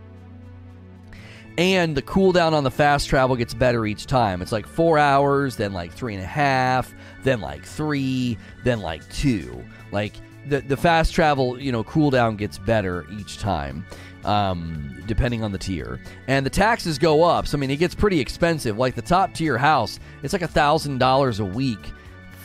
and 1.58 1.96
the 1.96 2.02
cooldown 2.02 2.52
on 2.52 2.62
the 2.62 2.70
fast 2.70 3.08
travel 3.08 3.34
gets 3.34 3.52
better 3.52 3.84
each 3.84 4.06
time. 4.06 4.42
It's 4.42 4.52
like 4.52 4.64
four 4.64 4.96
hours, 4.96 5.56
then 5.56 5.72
like 5.72 5.92
three 5.92 6.14
and 6.14 6.22
a 6.22 6.26
half, 6.26 6.94
then 7.24 7.40
like 7.40 7.64
three, 7.64 8.38
then 8.62 8.80
like 8.80 9.06
two. 9.12 9.64
Like 9.90 10.14
the 10.46 10.60
the 10.60 10.76
fast 10.76 11.12
travel, 11.12 11.60
you 11.60 11.72
know, 11.72 11.82
cooldown 11.82 12.36
gets 12.36 12.58
better 12.58 13.06
each 13.10 13.38
time, 13.38 13.84
um, 14.24 15.02
depending 15.06 15.42
on 15.42 15.50
the 15.50 15.58
tier. 15.58 16.00
And 16.28 16.46
the 16.46 16.50
taxes 16.50 16.96
go 16.96 17.24
up. 17.24 17.48
So 17.48 17.58
I 17.58 17.60
mean, 17.60 17.72
it 17.72 17.78
gets 17.78 17.94
pretty 17.94 18.20
expensive. 18.20 18.78
Like 18.78 18.94
the 18.94 19.02
top 19.02 19.34
tier 19.34 19.58
house, 19.58 19.98
it's 20.22 20.32
like 20.32 20.42
a 20.42 20.48
thousand 20.48 20.98
dollars 20.98 21.40
a 21.40 21.44
week 21.44 21.90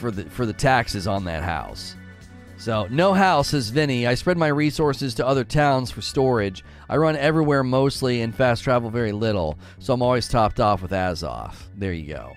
for 0.04 0.12
the 0.12 0.30
for 0.30 0.46
the 0.46 0.54
taxes 0.54 1.08
on 1.08 1.24
that 1.24 1.44
house. 1.44 1.96
So, 2.58 2.88
no 2.90 3.14
house, 3.14 3.50
says 3.50 3.70
Vinny. 3.70 4.06
I 4.06 4.16
spread 4.16 4.38
my 4.38 4.48
resources 4.48 5.16
to 5.16 5.26
other 5.26 5.46
towns 5.46 5.92
for 5.92 6.02
storage. 6.02 6.64
I 6.90 6.98
run 6.98 7.16
everywhere 7.16 7.64
mostly 7.64 8.22
and 8.22 8.36
fast 8.36 8.64
travel 8.64 8.90
very 8.90 9.14
little, 9.14 9.58
so 9.80 9.94
I'm 9.94 10.02
always 10.02 10.28
topped 10.28 10.60
off 10.60 10.82
with 10.82 10.92
Azoth. 10.92 11.56
There 11.76 11.94
you 11.94 12.08
go. 12.08 12.34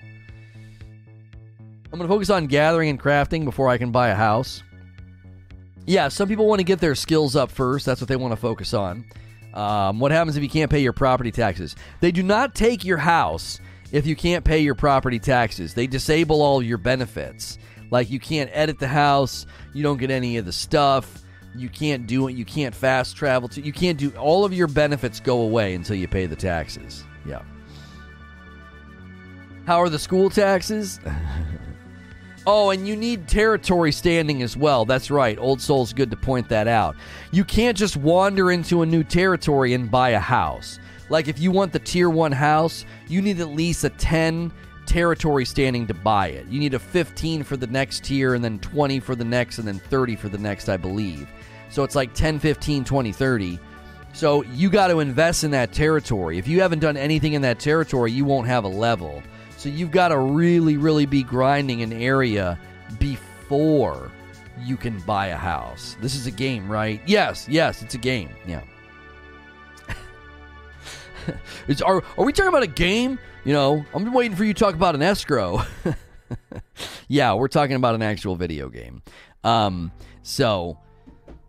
I'm 1.91 1.99
going 1.99 2.01
to 2.01 2.07
focus 2.07 2.29
on 2.29 2.47
gathering 2.47 2.89
and 2.89 2.99
crafting 2.99 3.45
before 3.45 3.69
I 3.69 3.77
can 3.77 3.91
buy 3.91 4.09
a 4.09 4.15
house. 4.15 4.63
Yeah, 5.85 6.09
some 6.09 6.27
people 6.27 6.47
want 6.47 6.59
to 6.59 6.65
get 6.65 6.79
their 6.79 6.95
skills 6.95 7.35
up 7.35 7.51
first. 7.51 7.85
That's 7.85 8.01
what 8.01 8.07
they 8.09 8.17
want 8.17 8.33
to 8.33 8.37
focus 8.37 8.73
on. 8.73 9.05
Um, 9.53 9.99
what 9.99 10.11
happens 10.11 10.35
if 10.35 10.43
you 10.43 10.49
can't 10.49 10.71
pay 10.71 10.79
your 10.81 10.93
property 10.93 11.31
taxes? 11.31 11.75
They 12.01 12.11
do 12.11 12.23
not 12.23 12.53
take 12.55 12.83
your 12.83 12.97
house 12.97 13.59
if 13.91 14.05
you 14.05 14.15
can't 14.15 14.43
pay 14.43 14.59
your 14.59 14.75
property 14.75 15.19
taxes, 15.19 15.73
they 15.73 15.87
disable 15.87 16.41
all 16.41 16.61
your 16.61 16.77
benefits. 16.77 17.57
Like 17.89 18.09
you 18.09 18.19
can't 18.19 18.49
edit 18.53 18.79
the 18.79 18.87
house, 18.87 19.45
you 19.73 19.83
don't 19.83 19.97
get 19.97 20.11
any 20.11 20.37
of 20.37 20.45
the 20.45 20.51
stuff, 20.51 21.21
you 21.55 21.69
can't 21.69 22.05
do 22.05 22.27
it, 22.27 22.35
you 22.35 22.45
can't 22.45 22.75
fast 22.75 23.15
travel 23.15 23.47
to, 23.49 23.61
you 23.61 23.71
can't 23.71 23.97
do 23.97 24.09
all 24.11 24.43
of 24.43 24.53
your 24.53 24.67
benefits 24.67 25.19
go 25.19 25.41
away 25.41 25.73
until 25.73 25.95
you 25.95 26.07
pay 26.07 26.25
the 26.25 26.35
taxes. 26.35 27.03
Yeah. 27.25 27.41
How 29.65 29.81
are 29.81 29.89
the 29.89 29.99
school 29.99 30.29
taxes? 30.29 30.99
oh, 32.47 32.69
and 32.69 32.87
you 32.87 32.95
need 32.95 33.27
territory 33.27 33.91
standing 33.91 34.41
as 34.41 34.55
well. 34.55 34.85
That's 34.85 35.09
right. 35.09 35.37
Old 35.39 35.61
Soul's 35.61 35.93
good 35.93 36.11
to 36.11 36.17
point 36.17 36.49
that 36.49 36.67
out. 36.67 36.95
You 37.31 37.43
can't 37.43 37.77
just 37.77 37.97
wander 37.97 38.51
into 38.51 38.81
a 38.81 38.85
new 38.85 39.03
territory 39.03 39.73
and 39.73 39.89
buy 39.89 40.09
a 40.09 40.19
house. 40.19 40.79
Like 41.09 41.27
if 41.27 41.39
you 41.39 41.51
want 41.51 41.71
the 41.71 41.79
tier 41.79 42.09
1 42.09 42.31
house, 42.31 42.85
you 43.07 43.21
need 43.21 43.39
at 43.39 43.49
least 43.49 43.83
a 43.83 43.89
10 43.89 44.51
territory 44.85 45.45
standing 45.45 45.85
to 45.87 45.93
buy 45.93 46.27
it. 46.29 46.47
You 46.47 46.59
need 46.59 46.73
a 46.73 46.79
15 46.79 47.43
for 47.43 47.57
the 47.57 47.67
next 47.67 48.03
tier, 48.03 48.33
and 48.33 48.43
then 48.43 48.59
20 48.59 48.99
for 48.99 49.15
the 49.15 49.25
next, 49.25 49.59
and 49.59 49.67
then 49.67 49.79
30 49.79 50.15
for 50.15 50.29
the 50.29 50.37
next, 50.37 50.69
I 50.69 50.77
believe. 50.77 51.27
So 51.69 51.83
it's 51.83 51.95
like 51.95 52.13
10, 52.13 52.39
15, 52.39 52.83
20, 52.83 53.11
30. 53.11 53.59
So 54.13 54.43
you 54.43 54.69
got 54.69 54.87
to 54.87 54.99
invest 54.99 55.43
in 55.43 55.51
that 55.51 55.73
territory. 55.73 56.37
If 56.37 56.47
you 56.47 56.61
haven't 56.61 56.79
done 56.79 56.97
anything 56.97 57.33
in 57.33 57.41
that 57.43 57.59
territory, 57.59 58.11
you 58.11 58.25
won't 58.25 58.47
have 58.47 58.63
a 58.63 58.69
level. 58.69 59.21
So 59.57 59.69
you've 59.69 59.91
got 59.91 60.09
to 60.09 60.17
really, 60.17 60.77
really 60.77 61.05
be 61.05 61.23
grinding 61.23 61.81
an 61.81 61.93
area 61.93 62.57
before 62.99 64.11
you 64.63 64.77
can 64.77 64.99
buy 65.01 65.27
a 65.27 65.35
house. 65.35 65.97
This 66.01 66.15
is 66.15 66.25
a 66.25 66.31
game, 66.31 66.67
right? 66.71 67.01
Yes, 67.05 67.47
yes, 67.49 67.81
it's 67.81 67.93
a 67.93 67.99
game. 67.99 68.29
Yeah. 68.47 68.61
is, 71.67 71.81
are, 71.81 72.03
are 72.17 72.25
we 72.25 72.33
talking 72.33 72.49
about 72.49 72.63
a 72.63 72.67
game? 72.67 73.19
You 73.43 73.53
know, 73.53 73.85
I'm 73.93 74.11
waiting 74.13 74.35
for 74.35 74.43
you 74.43 74.53
to 74.53 74.59
talk 74.59 74.75
about 74.75 74.95
an 74.95 75.01
escrow. 75.01 75.61
yeah, 77.07 77.33
we're 77.33 77.47
talking 77.47 77.75
about 77.75 77.95
an 77.95 78.01
actual 78.01 78.35
video 78.35 78.69
game. 78.69 79.01
Um, 79.43 79.91
so, 80.23 80.77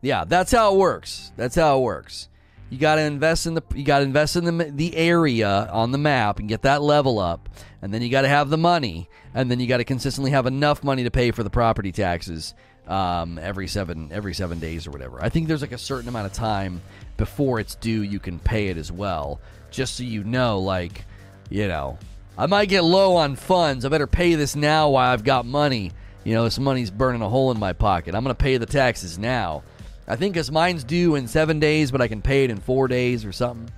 yeah, 0.02 0.24
that's 0.24 0.52
how 0.52 0.74
it 0.74 0.78
works. 0.78 1.32
That's 1.36 1.54
how 1.54 1.78
it 1.78 1.82
works. 1.82 2.28
You 2.70 2.78
got 2.78 2.96
to 2.96 3.00
invest 3.00 3.46
in 3.46 3.54
the 3.54 3.62
you 3.74 3.82
got 3.82 4.00
to 4.00 4.04
invest 4.04 4.36
in 4.36 4.44
the 4.44 4.64
the 4.64 4.94
area 4.94 5.68
on 5.72 5.90
the 5.90 5.98
map 5.98 6.38
and 6.38 6.48
get 6.48 6.62
that 6.62 6.82
level 6.82 7.18
up, 7.18 7.48
and 7.80 7.94
then 7.94 8.02
you 8.02 8.10
got 8.10 8.22
to 8.22 8.28
have 8.28 8.50
the 8.50 8.58
money, 8.58 9.08
and 9.32 9.50
then 9.50 9.58
you 9.58 9.66
got 9.66 9.78
to 9.78 9.84
consistently 9.84 10.32
have 10.32 10.46
enough 10.46 10.84
money 10.84 11.04
to 11.04 11.10
pay 11.10 11.30
for 11.30 11.42
the 11.42 11.48
property 11.48 11.92
taxes 11.92 12.54
um, 12.86 13.38
every 13.38 13.68
seven 13.68 14.10
every 14.12 14.34
seven 14.34 14.58
days 14.58 14.86
or 14.86 14.90
whatever. 14.90 15.22
I 15.22 15.30
think 15.30 15.48
there's 15.48 15.62
like 15.62 15.72
a 15.72 15.78
certain 15.78 16.08
amount 16.08 16.26
of 16.26 16.32
time 16.32 16.82
before 17.16 17.58
it's 17.58 17.74
due 17.74 18.02
you 18.02 18.18
can 18.18 18.38
pay 18.38 18.68
it 18.68 18.76
as 18.76 18.92
well, 18.92 19.40
just 19.70 19.96
so 19.96 20.02
you 20.02 20.24
know, 20.24 20.60
like 20.60 21.04
you 21.50 21.68
know, 21.68 21.98
I 22.36 22.46
might 22.46 22.68
get 22.68 22.84
low 22.84 23.16
on 23.16 23.36
funds. 23.36 23.84
I 23.84 23.88
better 23.88 24.06
pay 24.06 24.34
this 24.34 24.54
now 24.54 24.90
while 24.90 25.10
I've 25.10 25.24
got 25.24 25.46
money. 25.46 25.92
You 26.24 26.34
know, 26.34 26.44
this 26.44 26.58
money's 26.58 26.90
burning 26.90 27.22
a 27.22 27.28
hole 27.28 27.50
in 27.50 27.58
my 27.58 27.72
pocket. 27.72 28.14
I'm 28.14 28.22
going 28.22 28.34
to 28.34 28.42
pay 28.42 28.58
the 28.58 28.66
taxes 28.66 29.18
now. 29.18 29.62
I 30.06 30.16
think 30.16 30.34
because 30.34 30.50
mine's 30.50 30.84
due 30.84 31.14
in 31.14 31.26
seven 31.28 31.58
days, 31.58 31.90
but 31.90 32.00
I 32.00 32.08
can 32.08 32.22
pay 32.22 32.44
it 32.44 32.50
in 32.50 32.58
four 32.58 32.88
days 32.88 33.24
or 33.24 33.32
something. 33.32 33.70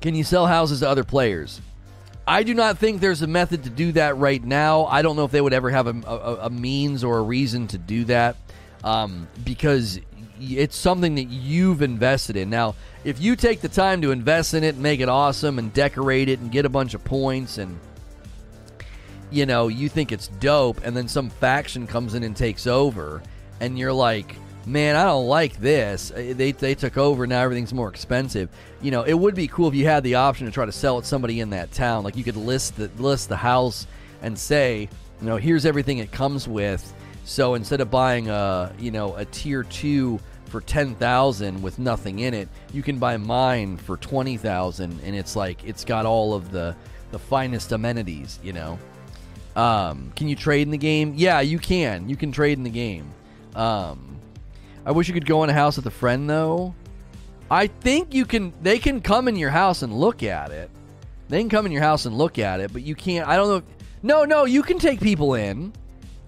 Can 0.00 0.14
you 0.14 0.24
sell 0.24 0.46
houses 0.46 0.80
to 0.80 0.88
other 0.88 1.04
players? 1.04 1.60
I 2.26 2.42
do 2.42 2.54
not 2.54 2.78
think 2.78 3.00
there's 3.00 3.22
a 3.22 3.26
method 3.26 3.64
to 3.64 3.70
do 3.70 3.92
that 3.92 4.16
right 4.18 4.42
now. 4.42 4.84
I 4.84 5.02
don't 5.02 5.16
know 5.16 5.24
if 5.24 5.30
they 5.30 5.40
would 5.40 5.54
ever 5.54 5.70
have 5.70 5.86
a, 5.86 6.00
a, 6.06 6.34
a 6.46 6.50
means 6.50 7.02
or 7.02 7.18
a 7.18 7.22
reason 7.22 7.66
to 7.68 7.78
do 7.78 8.04
that 8.04 8.36
um, 8.84 9.28
because 9.44 9.98
it's 10.40 10.76
something 10.76 11.14
that 11.16 11.28
you've 11.28 11.82
invested 11.82 12.36
in. 12.36 12.50
Now, 12.50 12.74
if 13.04 13.20
you 13.20 13.36
take 13.36 13.60
the 13.60 13.68
time 13.68 14.02
to 14.02 14.10
invest 14.10 14.54
in 14.54 14.64
it 14.64 14.74
and 14.74 14.82
make 14.82 15.00
it 15.00 15.08
awesome 15.08 15.58
and 15.58 15.72
decorate 15.72 16.28
it 16.28 16.40
and 16.40 16.50
get 16.50 16.64
a 16.64 16.68
bunch 16.68 16.94
of 16.94 17.04
points 17.04 17.58
and 17.58 17.78
you 19.30 19.44
know, 19.44 19.68
you 19.68 19.90
think 19.90 20.10
it's 20.10 20.28
dope 20.28 20.80
and 20.84 20.96
then 20.96 21.06
some 21.06 21.28
faction 21.28 21.86
comes 21.86 22.14
in 22.14 22.22
and 22.22 22.34
takes 22.34 22.66
over 22.66 23.22
and 23.60 23.78
you're 23.78 23.92
like, 23.92 24.36
"Man, 24.66 24.96
I 24.96 25.04
don't 25.04 25.26
like 25.26 25.60
this. 25.60 26.10
Uh, 26.10 26.32
they 26.34 26.52
they 26.52 26.74
took 26.74 26.96
over, 26.96 27.26
now 27.26 27.42
everything's 27.42 27.74
more 27.74 27.88
expensive." 27.88 28.48
You 28.80 28.90
know, 28.90 29.02
it 29.02 29.14
would 29.14 29.34
be 29.34 29.48
cool 29.48 29.68
if 29.68 29.74
you 29.74 29.84
had 29.84 30.02
the 30.02 30.14
option 30.14 30.46
to 30.46 30.52
try 30.52 30.64
to 30.64 30.72
sell 30.72 30.98
it 30.98 31.02
to 31.02 31.08
somebody 31.08 31.40
in 31.40 31.50
that 31.50 31.72
town. 31.72 32.04
Like 32.04 32.16
you 32.16 32.24
could 32.24 32.36
list 32.36 32.76
the 32.76 32.90
list 32.98 33.28
the 33.28 33.36
house 33.36 33.86
and 34.22 34.38
say, 34.38 34.88
you 35.20 35.26
know, 35.26 35.36
here's 35.36 35.66
everything 35.66 35.98
it 35.98 36.12
comes 36.12 36.48
with. 36.48 36.94
So 37.24 37.54
instead 37.54 37.80
of 37.80 37.90
buying 37.90 38.28
a, 38.30 38.72
you 38.78 38.90
know, 38.90 39.14
a 39.16 39.24
tier 39.26 39.62
2 39.62 40.18
for 40.48 40.60
10,000 40.60 41.62
with 41.62 41.78
nothing 41.78 42.20
in 42.20 42.34
it, 42.34 42.48
you 42.72 42.82
can 42.82 42.98
buy 42.98 43.16
mine 43.16 43.76
for 43.76 43.96
20,000 43.96 45.00
and 45.04 45.14
it's 45.14 45.36
like 45.36 45.64
it's 45.64 45.84
got 45.84 46.06
all 46.06 46.34
of 46.34 46.50
the 46.50 46.74
the 47.10 47.18
finest 47.18 47.72
amenities, 47.72 48.38
you 48.42 48.52
know. 48.52 48.78
Um, 49.56 50.12
can 50.14 50.28
you 50.28 50.36
trade 50.36 50.62
in 50.62 50.70
the 50.70 50.78
game? 50.78 51.14
Yeah, 51.16 51.40
you 51.40 51.58
can. 51.58 52.08
You 52.08 52.16
can 52.16 52.30
trade 52.32 52.58
in 52.58 52.64
the 52.64 52.70
game. 52.70 53.10
Um, 53.54 54.18
I 54.84 54.92
wish 54.92 55.08
you 55.08 55.14
could 55.14 55.26
go 55.26 55.42
in 55.42 55.50
a 55.50 55.54
house 55.54 55.76
with 55.76 55.86
a 55.86 55.90
friend 55.90 56.28
though. 56.28 56.74
I 57.50 57.66
think 57.66 58.12
you 58.12 58.26
can 58.26 58.52
they 58.62 58.78
can 58.78 59.00
come 59.00 59.26
in 59.26 59.36
your 59.36 59.50
house 59.50 59.82
and 59.82 59.92
look 59.92 60.22
at 60.22 60.50
it. 60.50 60.70
They 61.28 61.40
can 61.40 61.48
come 61.48 61.66
in 61.66 61.72
your 61.72 61.82
house 61.82 62.04
and 62.04 62.16
look 62.16 62.38
at 62.38 62.60
it, 62.60 62.72
but 62.72 62.82
you 62.82 62.94
can't 62.94 63.26
I 63.26 63.36
don't 63.36 63.48
know 63.48 63.56
if, 63.56 63.64
No, 64.02 64.24
no, 64.24 64.44
you 64.44 64.62
can 64.62 64.78
take 64.78 65.00
people 65.00 65.34
in. 65.34 65.72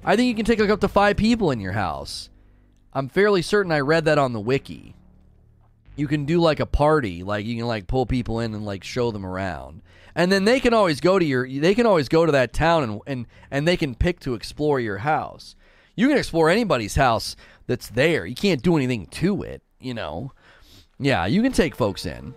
I 0.02 0.16
think 0.16 0.28
you 0.28 0.34
can 0.34 0.46
take 0.46 0.58
like 0.58 0.70
up 0.70 0.80
to 0.80 0.88
5 0.88 1.16
people 1.16 1.50
in 1.50 1.60
your 1.60 1.72
house. 1.72 2.29
I'm 2.92 3.08
fairly 3.08 3.42
certain 3.42 3.72
I 3.72 3.80
read 3.80 4.04
that 4.06 4.18
on 4.18 4.32
the 4.32 4.40
wiki. 4.40 4.94
You 5.96 6.08
can 6.08 6.24
do 6.24 6.40
like 6.40 6.60
a 6.60 6.66
party, 6.66 7.22
like 7.22 7.44
you 7.44 7.56
can 7.56 7.66
like 7.66 7.86
pull 7.86 8.06
people 8.06 8.40
in 8.40 8.54
and 8.54 8.64
like 8.64 8.84
show 8.84 9.10
them 9.10 9.26
around. 9.26 9.82
And 10.14 10.32
then 10.32 10.44
they 10.44 10.60
can 10.60 10.74
always 10.74 11.00
go 11.00 11.18
to 11.18 11.24
your 11.24 11.48
they 11.48 11.74
can 11.74 11.86
always 11.86 12.08
go 12.08 12.26
to 12.26 12.32
that 12.32 12.52
town 12.52 12.82
and 12.82 13.00
and 13.06 13.26
and 13.50 13.68
they 13.68 13.76
can 13.76 13.94
pick 13.94 14.20
to 14.20 14.34
explore 14.34 14.80
your 14.80 14.98
house. 14.98 15.54
You 15.94 16.08
can 16.08 16.18
explore 16.18 16.48
anybody's 16.48 16.96
house 16.96 17.36
that's 17.66 17.88
there. 17.88 18.26
You 18.26 18.34
can't 18.34 18.62
do 18.62 18.76
anything 18.76 19.06
to 19.06 19.42
it, 19.42 19.62
you 19.78 19.94
know. 19.94 20.32
Yeah, 20.98 21.26
you 21.26 21.42
can 21.42 21.52
take 21.52 21.74
folks 21.74 22.06
in. 22.06 22.34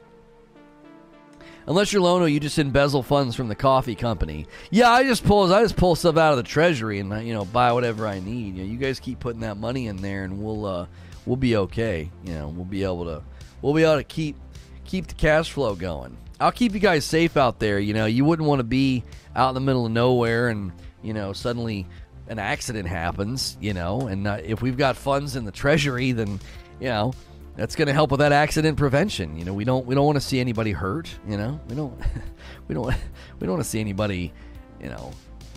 Unless 1.65 1.93
you're 1.93 2.01
Lono, 2.01 2.25
you 2.25 2.39
just 2.39 2.59
embezzle 2.59 3.03
funds 3.03 3.35
from 3.35 3.47
the 3.47 3.55
coffee 3.55 3.95
company. 3.95 4.47
Yeah, 4.69 4.89
I 4.89 5.03
just 5.03 5.23
pull 5.23 5.51
I 5.53 5.63
just 5.63 5.77
pull 5.77 5.95
stuff 5.95 6.17
out 6.17 6.31
of 6.31 6.37
the 6.37 6.43
treasury 6.43 6.99
and 6.99 7.25
you 7.25 7.33
know 7.33 7.45
buy 7.45 7.71
whatever 7.71 8.05
I 8.05 8.19
need. 8.19 8.55
You, 8.55 8.63
know, 8.63 8.69
you 8.69 8.77
guys 8.77 8.99
keep 8.99 9.19
putting 9.19 9.41
that 9.41 9.57
money 9.57 9.87
in 9.87 9.97
there, 9.97 10.25
and 10.25 10.43
we'll 10.43 10.65
uh, 10.65 10.87
we'll 11.25 11.37
be 11.37 11.55
okay. 11.55 12.09
You 12.25 12.33
know, 12.33 12.49
we'll 12.49 12.65
be 12.65 12.83
able 12.83 13.05
to 13.05 13.23
we'll 13.61 13.73
be 13.73 13.83
able 13.83 13.97
to 13.97 14.03
keep 14.03 14.35
keep 14.83 15.07
the 15.07 15.13
cash 15.13 15.51
flow 15.51 15.75
going. 15.75 16.17
I'll 16.39 16.51
keep 16.51 16.73
you 16.73 16.79
guys 16.79 17.05
safe 17.05 17.37
out 17.37 17.59
there. 17.59 17.79
You 17.79 17.93
know, 17.93 18.05
you 18.05 18.25
wouldn't 18.25 18.47
want 18.47 18.59
to 18.59 18.65
be 18.65 19.03
out 19.35 19.49
in 19.49 19.55
the 19.55 19.61
middle 19.61 19.85
of 19.85 19.91
nowhere 19.91 20.49
and 20.49 20.71
you 21.01 21.13
know 21.13 21.31
suddenly 21.31 21.87
an 22.27 22.39
accident 22.39 22.89
happens. 22.89 23.57
You 23.61 23.73
know, 23.73 24.01
and 24.07 24.27
uh, 24.27 24.39
if 24.43 24.61
we've 24.61 24.77
got 24.77 24.97
funds 24.97 25.37
in 25.37 25.45
the 25.45 25.51
treasury, 25.51 26.11
then 26.11 26.41
you 26.81 26.89
know 26.89 27.13
that's 27.55 27.75
going 27.75 27.87
to 27.87 27.93
help 27.93 28.11
with 28.11 28.19
that 28.19 28.31
accident 28.31 28.77
prevention. 28.77 29.37
You 29.37 29.45
know, 29.45 29.53
we 29.53 29.63
don't 29.63 29.85
we 29.85 29.95
don't 29.95 30.05
want 30.05 30.15
to 30.15 30.21
see 30.21 30.39
anybody 30.39 30.71
hurt. 30.71 31.09
You 31.27 31.37
know, 31.37 31.59
we 31.67 31.75
don't 31.75 31.99
we 32.67 32.75
don't 32.75 32.85
we 33.39 33.47
don't 33.47 33.51
want 33.51 33.63
to 33.63 33.69
see 33.69 33.79
anybody, 33.79 34.33
you 34.81 34.89
know, 34.89 35.11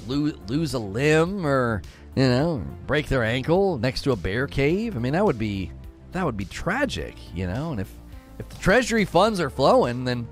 lose 0.06 0.34
lose 0.48 0.74
a 0.74 0.78
limb 0.78 1.46
or 1.46 1.82
you 2.14 2.28
know 2.28 2.64
break 2.86 3.08
their 3.08 3.24
ankle 3.24 3.78
next 3.78 4.02
to 4.02 4.12
a 4.12 4.16
bear 4.16 4.46
cave. 4.46 4.96
I 4.96 4.98
mean, 4.98 5.12
that 5.14 5.24
would 5.24 5.38
be 5.38 5.72
that 6.12 6.24
would 6.24 6.36
be 6.36 6.44
tragic. 6.44 7.16
You 7.34 7.46
know, 7.46 7.72
and 7.72 7.80
if 7.80 7.92
if 8.38 8.48
the 8.48 8.56
treasury 8.56 9.04
funds 9.04 9.40
are 9.40 9.50
flowing, 9.50 10.04
then 10.04 10.28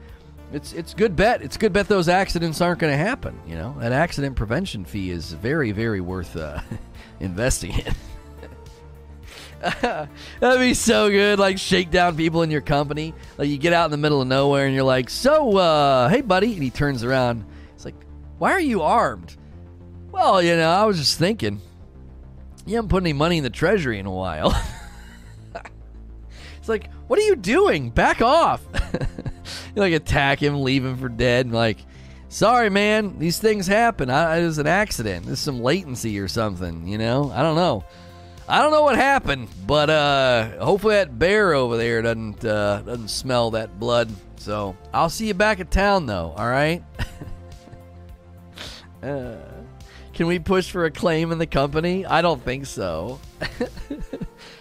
it's 0.52 0.72
it's 0.72 0.92
good 0.94 1.16
bet. 1.16 1.42
It's 1.42 1.56
good 1.56 1.72
bet 1.72 1.88
those 1.88 2.08
accidents 2.08 2.60
aren't 2.60 2.78
going 2.78 2.92
to 2.92 2.98
happen. 2.98 3.40
You 3.46 3.56
know, 3.56 3.76
that 3.80 3.92
accident 3.92 4.36
prevention 4.36 4.84
fee 4.84 5.10
is 5.10 5.32
very 5.32 5.72
very 5.72 6.00
worth 6.00 6.36
uh, 6.36 6.60
investing 7.20 7.72
in. 7.72 7.94
That'd 10.40 10.60
be 10.60 10.74
so 10.74 11.08
good. 11.08 11.38
Like 11.38 11.58
shake 11.58 11.90
down 11.90 12.16
people 12.16 12.42
in 12.42 12.50
your 12.50 12.60
company. 12.60 13.14
Like 13.38 13.48
you 13.48 13.56
get 13.56 13.72
out 13.72 13.86
in 13.86 13.90
the 13.90 13.96
middle 13.96 14.20
of 14.20 14.28
nowhere 14.28 14.66
and 14.66 14.74
you're 14.74 14.84
like, 14.84 15.08
"So, 15.08 15.56
uh, 15.56 16.08
hey, 16.08 16.20
buddy," 16.20 16.52
and 16.52 16.62
he 16.62 16.70
turns 16.70 17.02
around. 17.02 17.44
It's 17.74 17.84
like, 17.84 17.94
"Why 18.38 18.52
are 18.52 18.60
you 18.60 18.82
armed?" 18.82 19.36
Well, 20.12 20.42
you 20.42 20.54
know, 20.56 20.70
I 20.70 20.84
was 20.84 20.98
just 20.98 21.18
thinking. 21.18 21.60
You 22.66 22.76
haven't 22.76 22.88
put 22.88 23.02
any 23.02 23.12
money 23.12 23.38
in 23.38 23.44
the 23.44 23.50
treasury 23.50 23.98
in 23.98 24.06
a 24.06 24.12
while. 24.12 24.54
it's 26.58 26.68
like, 26.68 26.90
what 27.08 27.18
are 27.18 27.22
you 27.22 27.36
doing? 27.36 27.90
Back 27.90 28.22
off. 28.22 28.62
you 29.74 29.80
like 29.82 29.92
attack 29.92 30.42
him, 30.42 30.62
leave 30.62 30.84
him 30.84 30.96
for 30.96 31.08
dead, 31.08 31.46
and 31.46 31.54
like, 31.54 31.78
sorry, 32.28 32.70
man, 32.70 33.18
these 33.18 33.38
things 33.38 33.66
happen. 33.66 34.08
I, 34.08 34.38
it 34.38 34.44
was 34.46 34.58
an 34.58 34.66
accident. 34.66 35.26
There's 35.26 35.40
some 35.40 35.60
latency 35.60 36.18
or 36.18 36.28
something, 36.28 36.86
you 36.86 36.96
know? 36.96 37.30
I 37.34 37.42
don't 37.42 37.56
know. 37.56 37.84
I 38.46 38.60
don't 38.60 38.72
know 38.72 38.82
what 38.82 38.96
happened, 38.96 39.48
but 39.66 39.88
uh, 39.88 40.62
hopefully 40.62 40.96
that 40.96 41.18
bear 41.18 41.54
over 41.54 41.76
there 41.76 42.02
doesn't 42.02 42.44
uh, 42.44 42.82
doesn't 42.82 43.08
smell 43.08 43.52
that 43.52 43.80
blood. 43.80 44.10
So 44.36 44.76
I'll 44.92 45.08
see 45.08 45.28
you 45.28 45.34
back 45.34 45.60
at 45.60 45.70
town, 45.70 46.04
though. 46.04 46.34
All 46.36 46.48
right. 46.48 46.82
uh, 49.02 49.36
can 50.12 50.26
we 50.26 50.38
push 50.38 50.70
for 50.70 50.84
a 50.84 50.90
claim 50.90 51.32
in 51.32 51.38
the 51.38 51.46
company? 51.46 52.04
I 52.04 52.20
don't 52.20 52.42
think 52.42 52.66
so. 52.66 53.18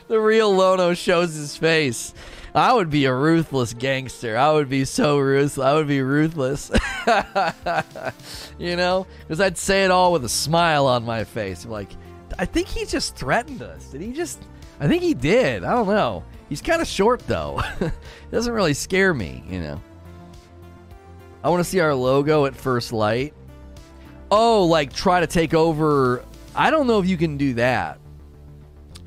the 0.07 0.19
real 0.19 0.55
Lono 0.55 0.93
shows 0.93 1.35
his 1.35 1.57
face. 1.57 2.13
I 2.55 2.71
would 2.71 2.89
be 2.89 3.05
a 3.05 3.13
ruthless 3.13 3.73
gangster. 3.73 4.37
I 4.37 4.51
would 4.51 4.69
be 4.69 4.85
so 4.85 5.17
ruthless. 5.17 5.65
I 5.65 5.73
would 5.73 5.87
be 5.87 6.01
ruthless. 6.01 6.71
you 8.59 8.75
know, 8.75 9.07
because 9.19 9.41
I'd 9.41 9.57
say 9.57 9.85
it 9.85 9.91
all 9.91 10.13
with 10.13 10.23
a 10.23 10.29
smile 10.29 10.87
on 10.87 11.03
my 11.03 11.23
face. 11.23 11.65
I'm 11.65 11.71
like, 11.71 11.89
I 12.37 12.45
think 12.45 12.67
he 12.67 12.85
just 12.85 13.15
threatened 13.15 13.61
us. 13.61 13.85
Did 13.85 14.01
he 14.01 14.11
just? 14.11 14.41
I 14.79 14.87
think 14.87 15.03
he 15.03 15.13
did. 15.13 15.63
I 15.63 15.73
don't 15.73 15.87
know. 15.87 16.23
He's 16.49 16.61
kind 16.61 16.81
of 16.81 16.87
short 16.87 17.25
though. 17.27 17.61
doesn't 18.31 18.53
really 18.53 18.73
scare 18.73 19.13
me, 19.13 19.43
you 19.47 19.59
know. 19.59 19.81
I 21.43 21.49
want 21.49 21.59
to 21.63 21.69
see 21.69 21.79
our 21.79 21.93
logo 21.93 22.45
at 22.45 22.55
first 22.55 22.93
light. 22.93 23.33
Oh, 24.31 24.65
like 24.65 24.93
try 24.93 25.19
to 25.19 25.27
take 25.27 25.53
over. 25.53 26.23
I 26.55 26.71
don't 26.71 26.87
know 26.87 26.99
if 26.99 27.07
you 27.07 27.17
can 27.17 27.37
do 27.37 27.55
that. 27.55 27.99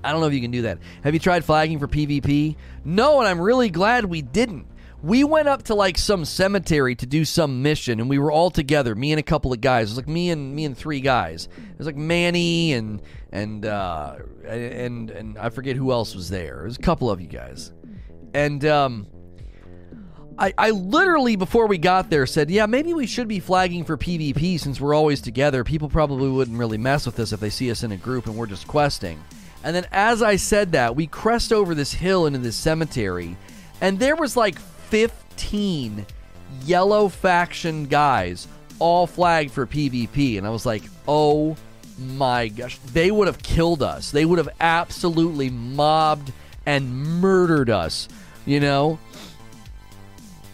I 0.04 0.12
don't 0.12 0.20
know 0.20 0.28
if 0.28 0.34
you 0.34 0.40
can 0.40 0.50
do 0.50 0.62
that. 0.62 0.78
Have 1.02 1.14
you 1.14 1.20
tried 1.20 1.44
flagging 1.44 1.78
for 1.78 1.88
PvP? 1.88 2.56
No, 2.84 3.18
and 3.18 3.28
I'm 3.28 3.40
really 3.40 3.70
glad 3.70 4.04
we 4.04 4.22
didn't 4.22 4.66
we 5.06 5.22
went 5.22 5.46
up 5.46 5.62
to 5.62 5.74
like 5.74 5.96
some 5.96 6.24
cemetery 6.24 6.96
to 6.96 7.06
do 7.06 7.24
some 7.24 7.62
mission 7.62 8.00
and 8.00 8.10
we 8.10 8.18
were 8.18 8.32
all 8.32 8.50
together 8.50 8.92
me 8.96 9.12
and 9.12 9.20
a 9.20 9.22
couple 9.22 9.52
of 9.52 9.60
guys. 9.60 9.88
It 9.88 9.92
was 9.92 9.96
like 9.98 10.08
me 10.08 10.30
and 10.30 10.54
me 10.54 10.64
and 10.64 10.76
three 10.76 11.00
guys. 11.00 11.46
It 11.46 11.78
was 11.78 11.86
like 11.86 11.96
manny 11.96 12.72
and 12.72 13.00
and 13.30 13.64
uh 13.64 14.16
and 14.44 15.10
and 15.10 15.38
i 15.38 15.48
forget 15.48 15.76
who 15.76 15.92
else 15.92 16.16
was 16.16 16.28
there. 16.28 16.62
It 16.62 16.66
was 16.66 16.76
a 16.76 16.82
couple 16.82 17.08
of 17.08 17.20
you 17.20 17.28
guys. 17.28 17.72
And 18.34 18.64
um 18.64 19.06
I, 20.38 20.52
I 20.58 20.70
literally 20.70 21.36
before 21.36 21.68
we 21.68 21.78
got 21.78 22.10
there 22.10 22.26
said 22.26 22.50
yeah 22.50 22.66
maybe 22.66 22.92
we 22.92 23.06
should 23.06 23.28
be 23.28 23.38
flagging 23.38 23.84
for 23.84 23.96
pvp 23.96 24.58
since 24.58 24.80
we're 24.80 24.94
always 24.94 25.20
together. 25.20 25.62
People 25.62 25.88
probably 25.88 26.28
wouldn't 26.28 26.58
really 26.58 26.78
mess 26.78 27.06
with 27.06 27.20
us 27.20 27.32
if 27.32 27.38
they 27.38 27.50
see 27.50 27.70
us 27.70 27.84
in 27.84 27.92
a 27.92 27.96
group 27.96 28.26
and 28.26 28.34
we're 28.34 28.46
just 28.46 28.66
questing. 28.66 29.22
And 29.62 29.76
then 29.76 29.86
as 29.92 30.20
i 30.20 30.34
said 30.34 30.72
that 30.72 30.96
we 30.96 31.06
crest 31.06 31.52
over 31.52 31.76
this 31.76 31.92
hill 31.92 32.26
into 32.26 32.40
this 32.40 32.56
cemetery 32.56 33.36
and 33.80 34.00
there 34.00 34.16
was 34.16 34.36
like 34.36 34.56
15 34.90 36.06
yellow 36.64 37.08
faction 37.08 37.86
guys 37.86 38.48
all 38.78 39.06
flagged 39.06 39.50
for 39.50 39.66
PvP. 39.66 40.38
And 40.38 40.46
I 40.46 40.50
was 40.50 40.66
like, 40.66 40.82
oh 41.08 41.56
my 41.98 42.48
gosh. 42.48 42.78
They 42.78 43.10
would 43.10 43.26
have 43.26 43.42
killed 43.42 43.82
us. 43.82 44.10
They 44.10 44.24
would 44.24 44.38
have 44.38 44.48
absolutely 44.60 45.50
mobbed 45.50 46.32
and 46.66 47.20
murdered 47.20 47.70
us. 47.70 48.08
You 48.44 48.60
know? 48.60 48.98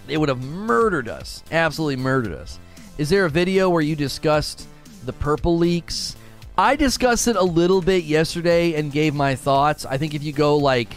They 0.07 0.17
would 0.17 0.29
have 0.29 0.43
murdered 0.43 1.09
us. 1.09 1.43
Absolutely 1.51 1.97
murdered 1.97 2.35
us. 2.35 2.59
Is 2.99 3.09
there 3.09 3.25
a 3.25 3.31
video 3.31 3.71
where 3.71 3.83
you 3.83 3.97
discussed 3.97 4.69
the 5.05 5.13
purple 5.13 5.57
leaks? 5.57 6.17
I 6.57 6.77
discussed 6.77 7.29
it 7.29 7.37
a 7.37 7.43
little 7.43 7.81
bit 7.81 8.05
yesterday 8.05 8.75
and 8.75 8.93
gave 8.93 9.15
my 9.15 9.35
thoughts. 9.35 9.87
I 9.87 9.97
think 9.97 10.15
if 10.15 10.23
you 10.23 10.33
go 10.33 10.57
like 10.57 10.95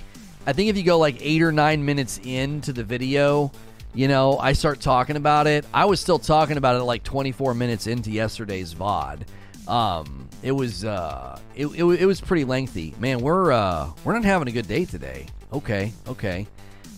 I 0.48 0.54
think 0.54 0.70
if 0.70 0.78
you 0.78 0.84
go 0.84 1.00
like 1.00 1.18
eight 1.22 1.41
or 1.41 1.52
nine 1.52 1.84
minutes 1.84 2.20
into 2.24 2.72
the 2.72 2.84
video, 2.84 3.52
you 3.96 4.08
know, 4.08 4.38
I 4.38 4.54
start 4.54 4.80
talking 4.80 5.16
about 5.16 5.48
it. 5.48 5.66
I 5.74 5.86
was 5.86 6.00
still 6.00 6.20
talking 6.20 6.58
about 6.58 6.76
it 6.76 6.84
like 6.84 7.04
24 7.04 7.54
minutes 7.56 7.88
into 7.88 8.12
yesterday's 8.12 8.74
VOD. 8.74 9.24
Um, 9.68 10.30
it 10.43 10.52
was 10.52 10.86
uh, 10.86 11.39
it, 11.56 11.66
it, 11.68 11.84
it 11.84 12.06
was 12.06 12.22
pretty 12.22 12.43
lengthy. 12.43 12.93
Man, 13.00 13.20
we're 13.20 13.52
uh, 13.52 13.89
we're 14.04 14.14
not 14.14 14.24
having 14.24 14.48
a 14.48 14.52
good 14.52 14.68
day 14.68 14.86
today. 14.86 15.26
Okay, 15.52 15.91
okay. 16.08 16.46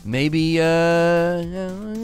Maybe 0.04 0.60
uh, 0.60 1.44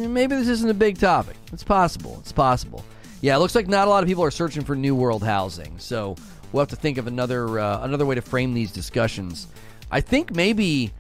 maybe 0.08 0.36
this 0.36 0.48
isn't 0.48 0.70
a 0.70 0.74
big 0.74 0.98
topic. 0.98 1.36
It's 1.52 1.64
possible. 1.64 2.18
It's 2.22 2.32
possible. 2.32 2.86
Yeah, 3.20 3.36
it 3.36 3.40
looks 3.40 3.56
like 3.56 3.68
not 3.68 3.88
a 3.88 3.90
lot 3.90 4.04
of 4.04 4.08
people 4.08 4.24
are 4.24 4.32
searching 4.32 4.64
for 4.64 4.76
new 4.76 4.96
world 4.96 5.24
housing. 5.24 5.78
So 5.80 6.16
we'll 6.52 6.62
have 6.62 6.70
to 6.70 6.76
think 6.78 6.98
of 6.98 7.08
another 7.08 7.60
uh, 7.60 7.84
another 7.84 8.06
way 8.06 8.16
to 8.16 8.22
frame 8.22 8.54
these 8.54 8.72
discussions. 8.72 9.48
I 9.92 10.00
think 10.00 10.34
maybe 10.34 10.94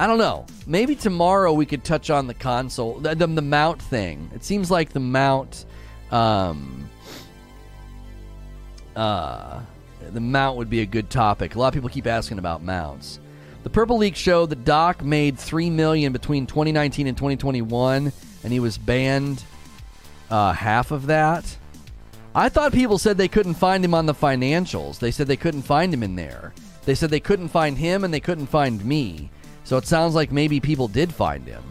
I 0.00 0.06
don't 0.06 0.18
know. 0.18 0.46
Maybe 0.66 0.94
tomorrow 0.94 1.52
we 1.52 1.66
could 1.66 1.82
touch 1.82 2.08
on 2.10 2.26
the 2.26 2.34
console, 2.34 3.00
the, 3.00 3.14
the, 3.14 3.26
the 3.26 3.42
mount 3.42 3.82
thing. 3.82 4.30
It 4.34 4.44
seems 4.44 4.70
like 4.70 4.90
the 4.90 5.00
mount, 5.00 5.64
um, 6.12 6.88
uh, 8.94 9.60
the 10.12 10.20
mount 10.20 10.56
would 10.56 10.70
be 10.70 10.80
a 10.80 10.86
good 10.86 11.10
topic. 11.10 11.56
A 11.56 11.58
lot 11.58 11.68
of 11.68 11.74
people 11.74 11.88
keep 11.88 12.06
asking 12.06 12.38
about 12.38 12.62
mounts. 12.62 13.18
The 13.64 13.70
Purple 13.70 13.98
Leak 13.98 14.14
showed 14.14 14.50
that 14.50 14.64
Doc 14.64 15.02
made 15.02 15.36
three 15.36 15.68
million 15.68 16.12
between 16.12 16.46
2019 16.46 17.08
and 17.08 17.16
2021, 17.16 18.12
and 18.44 18.52
he 18.52 18.60
was 18.60 18.78
banned 18.78 19.42
uh, 20.30 20.52
half 20.52 20.92
of 20.92 21.06
that. 21.06 21.56
I 22.36 22.48
thought 22.48 22.72
people 22.72 22.98
said 22.98 23.18
they 23.18 23.26
couldn't 23.26 23.54
find 23.54 23.84
him 23.84 23.94
on 23.94 24.06
the 24.06 24.14
financials. 24.14 25.00
They 25.00 25.10
said 25.10 25.26
they 25.26 25.36
couldn't 25.36 25.62
find 25.62 25.92
him 25.92 26.04
in 26.04 26.14
there. 26.14 26.52
They 26.84 26.94
said 26.94 27.10
they 27.10 27.20
couldn't 27.20 27.48
find 27.48 27.76
him 27.76 28.04
and 28.04 28.14
they 28.14 28.20
couldn't 28.20 28.46
find 28.46 28.84
me. 28.84 29.30
So 29.68 29.76
it 29.76 29.86
sounds 29.86 30.14
like 30.14 30.32
maybe 30.32 30.60
people 30.60 30.88
did 30.88 31.12
find 31.12 31.46
him. 31.46 31.62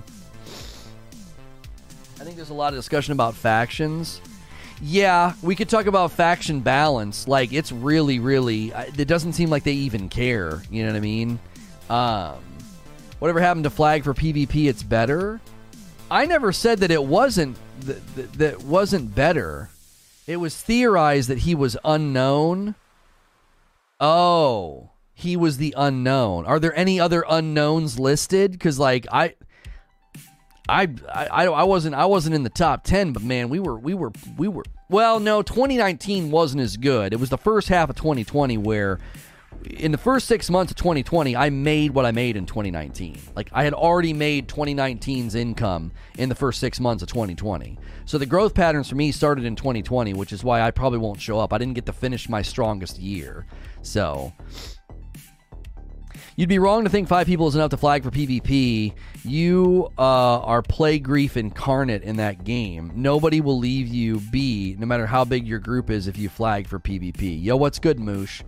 I 2.19 2.23
think 2.23 2.35
there's 2.35 2.51
a 2.51 2.53
lot 2.53 2.71
of 2.71 2.77
discussion 2.77 3.11
about 3.11 3.33
factions. 3.33 4.21
Yeah, 4.83 5.33
we 5.41 5.55
could 5.55 5.67
talk 5.67 5.87
about 5.87 6.11
faction 6.11 6.59
balance. 6.59 7.27
Like 7.27 7.51
it's 7.53 7.71
really, 7.71 8.19
really. 8.19 8.67
It 8.69 9.07
doesn't 9.07 9.33
seem 9.33 9.49
like 9.49 9.63
they 9.63 9.73
even 9.73 10.09
care. 10.09 10.61
You 10.69 10.83
know 10.83 10.91
what 10.91 10.97
I 10.97 10.99
mean? 10.99 11.39
Um, 11.89 12.35
whatever 13.17 13.39
happened 13.39 13.63
to 13.63 13.71
flag 13.71 14.03
for 14.03 14.13
PvP? 14.13 14.69
It's 14.69 14.83
better. 14.83 15.41
I 16.11 16.27
never 16.27 16.51
said 16.51 16.81
that 16.81 16.91
it 16.91 17.03
wasn't 17.03 17.57
that, 17.79 18.33
that, 18.33 18.63
wasn't 18.63 19.15
better. 19.15 19.71
It 20.27 20.37
was 20.37 20.55
theorized 20.55 21.29
that 21.29 21.39
he 21.39 21.55
was 21.55 21.75
unknown. 21.83 22.75
Oh, 23.99 24.91
he 25.17 25.35
was 25.35 25.57
the 25.57 25.73
unknown. 25.75 26.45
Are 26.45 26.59
there 26.59 26.77
any 26.77 26.99
other 26.99 27.25
unknowns 27.27 27.97
listed? 27.97 28.51
Because 28.51 28.77
like 28.77 29.07
I, 29.11 29.33
I, 30.69 30.87
I, 31.11 31.47
I 31.47 31.63
wasn't 31.63 31.95
I 31.95 32.05
wasn't 32.05 32.35
in 32.35 32.43
the 32.43 32.51
top 32.51 32.83
ten, 32.83 33.13
but 33.13 33.23
man, 33.23 33.49
we 33.49 33.59
were 33.59 33.79
we 33.79 33.95
were 33.95 34.11
we 34.37 34.47
were. 34.47 34.63
Well, 34.89 35.19
no, 35.19 35.41
2019 35.41 36.29
wasn't 36.29 36.61
as 36.61 36.77
good. 36.77 37.13
It 37.13 37.19
was 37.19 37.29
the 37.29 37.37
first 37.37 37.67
half 37.67 37.89
of 37.89 37.95
2020 37.95 38.59
where. 38.59 38.99
In 39.65 39.91
the 39.91 39.97
first 39.97 40.27
six 40.27 40.51
months 40.51 40.71
of 40.71 40.77
2020, 40.77 41.35
I 41.35 41.49
made 41.49 41.91
what 41.91 42.05
I 42.05 42.11
made 42.11 42.37
in 42.37 42.45
2019. 42.45 43.17
Like, 43.35 43.49
I 43.51 43.63
had 43.63 43.73
already 43.73 44.13
made 44.13 44.47
2019's 44.47 45.33
income 45.33 45.91
in 46.17 46.29
the 46.29 46.35
first 46.35 46.59
six 46.59 46.79
months 46.79 47.01
of 47.01 47.09
2020. 47.09 47.77
So 48.05 48.19
the 48.19 48.27
growth 48.27 48.53
patterns 48.53 48.87
for 48.87 48.95
me 48.95 49.11
started 49.11 49.45
in 49.45 49.55
2020, 49.55 50.13
which 50.13 50.31
is 50.31 50.43
why 50.43 50.61
I 50.61 50.69
probably 50.69 50.99
won't 50.99 51.19
show 51.19 51.39
up. 51.39 51.53
I 51.53 51.57
didn't 51.57 51.73
get 51.73 51.87
to 51.87 51.93
finish 51.93 52.29
my 52.29 52.43
strongest 52.43 52.99
year. 52.99 53.47
So, 53.81 54.31
You'd 56.37 56.49
be 56.49 56.59
wrong 56.59 56.83
to 56.83 56.89
think 56.91 57.07
five 57.07 57.25
people 57.25 57.47
is 57.47 57.55
enough 57.55 57.71
to 57.71 57.77
flag 57.77 58.03
for 58.03 58.11
PvP. 58.11 58.93
You 59.25 59.91
uh, 59.97 60.01
are 60.01 60.61
play 60.61 60.99
grief 60.99 61.35
incarnate 61.35 62.03
in 62.03 62.17
that 62.17 62.43
game. 62.43 62.91
Nobody 62.93 63.41
will 63.41 63.57
leave 63.57 63.87
you 63.87 64.19
be, 64.19 64.75
no 64.77 64.85
matter 64.85 65.07
how 65.07 65.25
big 65.25 65.47
your 65.47 65.57
group 65.57 65.89
is, 65.89 66.07
if 66.07 66.15
you 66.15 66.29
flag 66.29 66.67
for 66.67 66.77
PvP. 66.77 67.43
Yo, 67.43 67.57
what's 67.57 67.79
good, 67.79 67.99
Moosh? 67.99 68.43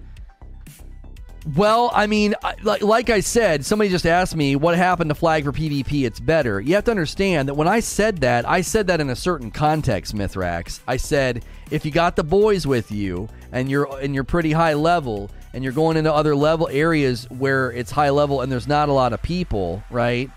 Well, 1.55 1.89
I 1.91 2.05
mean, 2.05 2.35
like, 2.61 2.83
like 2.83 3.09
I 3.09 3.21
said, 3.21 3.65
somebody 3.65 3.89
just 3.89 4.05
asked 4.05 4.35
me 4.35 4.55
what 4.55 4.77
happened 4.77 5.09
to 5.09 5.15
flag 5.15 5.45
for 5.45 5.51
PvP. 5.51 6.05
It's 6.05 6.19
better. 6.19 6.61
You 6.61 6.75
have 6.75 6.83
to 6.83 6.91
understand 6.91 7.47
that 7.47 7.55
when 7.55 7.67
I 7.67 7.79
said 7.79 8.19
that, 8.19 8.47
I 8.47 8.61
said 8.61 8.85
that 8.85 9.01
in 9.01 9.09
a 9.09 9.15
certain 9.15 9.49
context, 9.49 10.13
Mithrax. 10.13 10.81
I 10.87 10.97
said 10.97 11.43
if 11.71 11.85
you 11.85 11.91
got 11.91 12.15
the 12.15 12.23
boys 12.23 12.67
with 12.67 12.91
you 12.91 13.29
and 13.51 13.67
you're 13.67 13.87
and 13.99 14.13
you're 14.13 14.25
pretty 14.25 14.51
high 14.51 14.75
level, 14.75 15.31
and 15.53 15.63
you're 15.63 15.73
going 15.73 15.97
into 15.97 16.13
other 16.13 16.35
level 16.35 16.67
areas 16.71 17.25
where 17.29 17.71
it's 17.71 17.91
high 17.91 18.09
level 18.09 18.41
and 18.41 18.51
there's 18.51 18.67
not 18.67 18.89
a 18.89 18.93
lot 18.93 19.13
of 19.13 19.21
people, 19.21 19.83
right? 19.89 20.29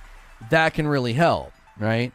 That 0.50 0.74
can 0.74 0.86
really 0.86 1.12
help, 1.12 1.52
right? 1.78 2.12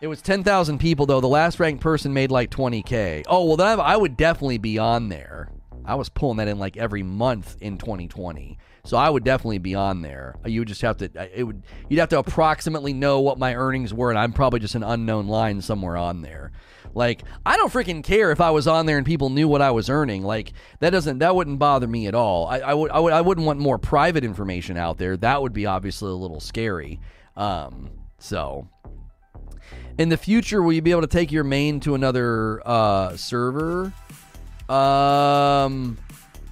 It 0.00 0.08
was 0.08 0.20
10,000 0.20 0.78
people 0.78 1.06
though. 1.06 1.20
The 1.20 1.28
last 1.28 1.60
ranked 1.60 1.80
person 1.80 2.12
made 2.12 2.30
like 2.30 2.50
20k. 2.50 3.24
Oh, 3.28 3.44
well 3.44 3.56
then 3.56 3.80
I 3.80 3.96
would 3.96 4.16
definitely 4.16 4.58
be 4.58 4.78
on 4.78 5.08
there. 5.08 5.48
I 5.84 5.94
was 5.94 6.08
pulling 6.08 6.38
that 6.38 6.48
in 6.48 6.58
like 6.58 6.76
every 6.76 7.02
month 7.02 7.56
in 7.60 7.78
2020. 7.78 8.58
So 8.84 8.96
I 8.96 9.08
would 9.08 9.22
definitely 9.22 9.58
be 9.58 9.76
on 9.76 10.02
there. 10.02 10.34
You 10.44 10.60
would 10.60 10.68
just 10.68 10.82
have 10.82 10.96
to 10.98 11.10
uh, 11.16 11.26
it 11.32 11.44
would 11.44 11.62
you'd 11.88 12.00
have 12.00 12.08
to 12.08 12.18
approximately 12.18 12.92
know 12.92 13.20
what 13.20 13.38
my 13.38 13.54
earnings 13.54 13.94
were 13.94 14.10
and 14.10 14.18
I'm 14.18 14.32
probably 14.32 14.58
just 14.58 14.74
an 14.74 14.82
unknown 14.82 15.28
line 15.28 15.60
somewhere 15.60 15.96
on 15.96 16.22
there. 16.22 16.50
Like 16.94 17.22
I 17.44 17.56
don't 17.56 17.72
freaking 17.72 18.04
care 18.04 18.30
if 18.30 18.40
I 18.40 18.50
was 18.50 18.66
on 18.66 18.86
there 18.86 18.98
and 18.98 19.06
people 19.06 19.30
knew 19.30 19.48
what 19.48 19.62
I 19.62 19.70
was 19.70 19.88
earning. 19.88 20.22
Like 20.22 20.52
that 20.80 20.90
doesn't 20.90 21.18
that 21.18 21.34
wouldn't 21.34 21.58
bother 21.58 21.86
me 21.86 22.06
at 22.06 22.14
all. 22.14 22.46
I, 22.46 22.58
I 22.58 22.74
would 22.74 22.90
I 22.90 22.98
would 23.00 23.12
I 23.12 23.20
wouldn't 23.20 23.46
want 23.46 23.58
more 23.58 23.78
private 23.78 24.24
information 24.24 24.76
out 24.76 24.98
there. 24.98 25.16
That 25.16 25.42
would 25.42 25.52
be 25.52 25.66
obviously 25.66 26.10
a 26.10 26.14
little 26.14 26.40
scary. 26.40 27.00
Um, 27.36 27.90
so 28.18 28.68
in 29.98 30.08
the 30.08 30.16
future, 30.16 30.62
will 30.62 30.72
you 30.72 30.82
be 30.82 30.90
able 30.90 31.02
to 31.02 31.06
take 31.06 31.32
your 31.32 31.44
main 31.44 31.80
to 31.80 31.94
another 31.94 32.66
uh, 32.66 33.16
server? 33.16 33.92
Um, 34.68 35.98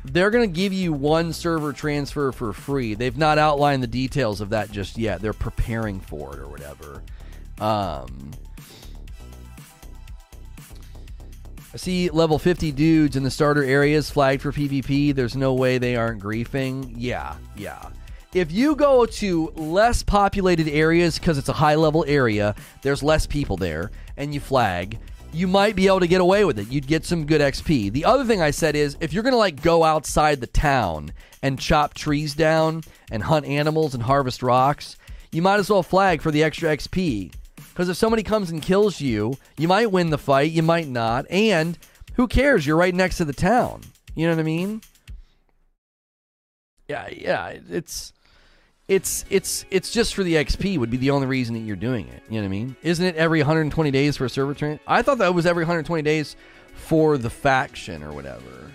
they're 0.05 0.31
going 0.31 0.49
to 0.49 0.55
give 0.55 0.73
you 0.73 0.93
one 0.93 1.33
server 1.33 1.73
transfer 1.73 2.33
for 2.33 2.53
free. 2.53 2.95
They've 2.95 3.17
not 3.17 3.39
outlined 3.39 3.83
the 3.83 3.89
details 3.89 4.41
of 4.41 4.51
that 4.51 4.71
just 4.71 4.99
yet. 4.99 5.21
They're 5.21 5.33
preparing 5.33 6.01
for 6.01 6.35
it 6.35 6.41
or 6.41 6.49
whatever. 6.49 7.03
Um, 7.59 8.33
I 11.73 11.77
see 11.77 12.11
level 12.11 12.39
50 12.39 12.73
dudes 12.73 13.15
in 13.15 13.23
the 13.23 13.31
starter 13.31 13.63
areas 13.63 14.11
flagged 14.11 14.43
for 14.43 14.51
PvP. 14.51 15.15
There's 15.15 15.37
no 15.37 15.55
way 15.55 15.79
they 15.79 15.95
aren't 15.95 16.21
griefing. 16.21 16.93
Yeah, 16.97 17.37
yeah. 17.57 17.91
If 18.35 18.51
you 18.51 18.75
go 18.75 19.07
to 19.07 19.53
less 19.55 20.03
populated 20.03 20.69
areas 20.69 21.19
because 21.19 21.39
it's 21.39 21.49
a 21.49 21.53
high 21.53 21.77
level 21.77 22.05
area, 22.09 22.57
there's 22.83 23.03
less 23.03 23.27
people 23.27 23.57
there, 23.57 23.91
and 24.17 24.35
you 24.35 24.41
flag, 24.41 24.99
you 25.33 25.47
might 25.47 25.77
be 25.77 25.87
able 25.87 26.01
to 26.01 26.09
get 26.09 26.21
away 26.21 26.45
with 26.45 26.59
it. 26.59 26.69
You'd 26.73 26.89
get 26.89 27.05
some 27.05 27.25
good 27.25 27.41
XP. 27.41 27.93
The 27.93 28.05
other 28.05 28.25
thing 28.25 28.43
I 28.43 28.51
said 28.51 28.75
is 28.75 28.97
if 29.01 29.13
you're 29.13 29.23
going 29.23 29.33
to 29.33 29.39
like 29.39 29.63
go 29.63 29.85
outside 29.85 30.41
the 30.41 30.49
town 30.49 31.13
and 31.43 31.59
chop 31.59 31.95
trees 31.95 32.35
down 32.35 32.83
and 33.13 33.23
hunt 33.23 33.47
animals 33.47 33.95
and 33.95 34.03
harvest 34.03 34.43
rocks, 34.43 34.97
you 35.31 35.41
might 35.43 35.61
as 35.61 35.71
well 35.71 35.85
flag 35.85 36.21
for 36.21 36.33
the 36.33 36.43
extra 36.43 36.77
XP. 36.77 37.33
Because 37.81 37.89
if 37.89 37.97
somebody 37.97 38.23
comes 38.23 38.51
and 38.51 38.61
kills 38.61 39.01
you, 39.01 39.39
you 39.57 39.67
might 39.67 39.91
win 39.91 40.11
the 40.11 40.19
fight, 40.19 40.53
you 40.53 40.63
might 40.63 40.87
not, 40.87 41.25
and 41.31 41.79
who 42.13 42.29
cares? 42.29 42.67
You're 42.67 42.77
right 42.77 42.95
next 42.95 43.17
to 43.17 43.25
the 43.25 43.33
town. 43.33 43.81
You 44.15 44.27
know 44.27 44.35
what 44.35 44.41
I 44.41 44.43
mean? 44.43 44.83
Yeah, 46.89 47.09
yeah, 47.11 47.55
it's 47.71 48.13
it's 48.87 49.25
it's 49.31 49.65
it's 49.71 49.91
just 49.91 50.15
for 50.15 50.23
the 50.23 50.35
XP 50.35 50.77
would 50.77 50.91
be 50.91 50.99
the 50.99 51.09
only 51.09 51.27
reason 51.27 51.55
that 51.55 51.61
you're 51.61 51.75
doing 51.75 52.07
it. 52.09 52.23
You 52.29 52.35
know 52.35 52.43
what 52.43 52.49
I 52.49 52.49
mean? 52.51 52.77
Isn't 52.83 53.07
it 53.07 53.17
every 53.17 53.39
120 53.39 53.91
days 53.91 54.15
for 54.15 54.27
a 54.27 54.29
server 54.29 54.53
train? 54.53 54.79
I 54.87 55.01
thought 55.01 55.17
that 55.17 55.33
was 55.35 55.47
every 55.47 55.65
120 55.65 56.03
days 56.03 56.37
for 56.75 57.17
the 57.17 57.31
faction 57.31 58.03
or 58.03 58.13
whatever. 58.13 58.73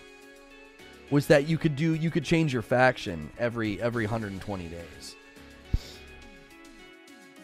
Was 1.12 1.28
that 1.28 1.47
you 1.47 1.60
could 1.60 1.76
do 1.76 1.93
you 1.93 2.10
could 2.10 2.26
change 2.26 2.51
your 2.51 2.64
faction 2.64 3.30
every 3.38 3.80
every 3.80 4.06
120 4.06 4.68
days. 4.68 5.14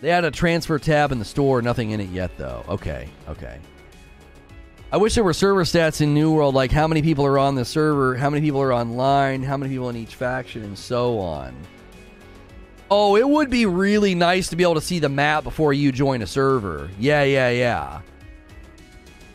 They 0.02 0.10
had 0.10 0.26
a 0.26 0.32
transfer 0.32 0.80
tab 0.80 1.12
in 1.12 1.20
the 1.20 1.26
store, 1.26 1.62
nothing 1.62 1.91
in 1.91 1.99
it 1.99 2.10
yet 2.10 2.36
though. 2.38 2.66
Okay, 2.68 3.08
okay. 3.30 3.60
I 4.91 4.97
wish 4.97 5.16
there 5.16 5.24
were 5.24 5.34
server 5.34 5.64
stats 5.64 6.02
in 6.02 6.14
New 6.14 6.34
World, 6.34 6.54
like 6.54 6.72
how 6.72 6.88
many 6.88 7.02
people 7.02 7.26
are 7.26 7.39
on 7.39 7.56
the 7.56 7.64
server, 7.64 8.18
how 8.18 8.30
many 8.30 8.45
people 8.45 8.62
are 8.62 8.74
online, 8.74 9.41
how 9.41 9.56
many 9.56 9.72
people 9.72 9.89
in 9.89 9.95
each 9.95 10.16
faction, 10.16 10.64
and 10.64 10.78
so 10.78 11.18
on. 11.20 11.56
Oh, 12.89 13.16
it 13.16 13.28
would 13.28 13.49
be 13.49 13.66
really 13.66 14.16
nice 14.16 14.49
to 14.49 14.58
be 14.58 14.64
able 14.64 14.76
to 14.76 14.82
see 14.82 14.99
the 14.99 15.08
map 15.08 15.45
before 15.45 15.72
you 15.72 15.93
join 15.93 16.22
a 16.24 16.28
server. 16.28 16.89
Yeah, 16.99 17.24
yeah, 17.24 17.49
yeah. 17.49 18.02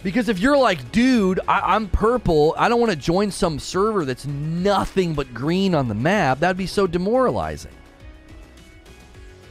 Because 0.03 0.29
if 0.29 0.39
you're 0.39 0.59
like, 0.59 0.93
dude, 0.93 1.41
I- 1.49 1.75
am 1.75 1.89
purple, 1.89 2.55
I 2.59 2.69
don't 2.69 2.81
want 2.81 2.93
to 2.93 2.99
join 2.99 3.31
some 3.31 3.59
server 3.59 4.05
that's 4.05 4.27
nothing 4.27 5.14
but 5.14 5.33
green 5.33 5.75
on 5.75 5.89
the 5.89 5.95
map, 5.95 6.41
that'd 6.41 6.59
be 6.59 6.67
so 6.67 6.87
demoralizing. 6.87 7.73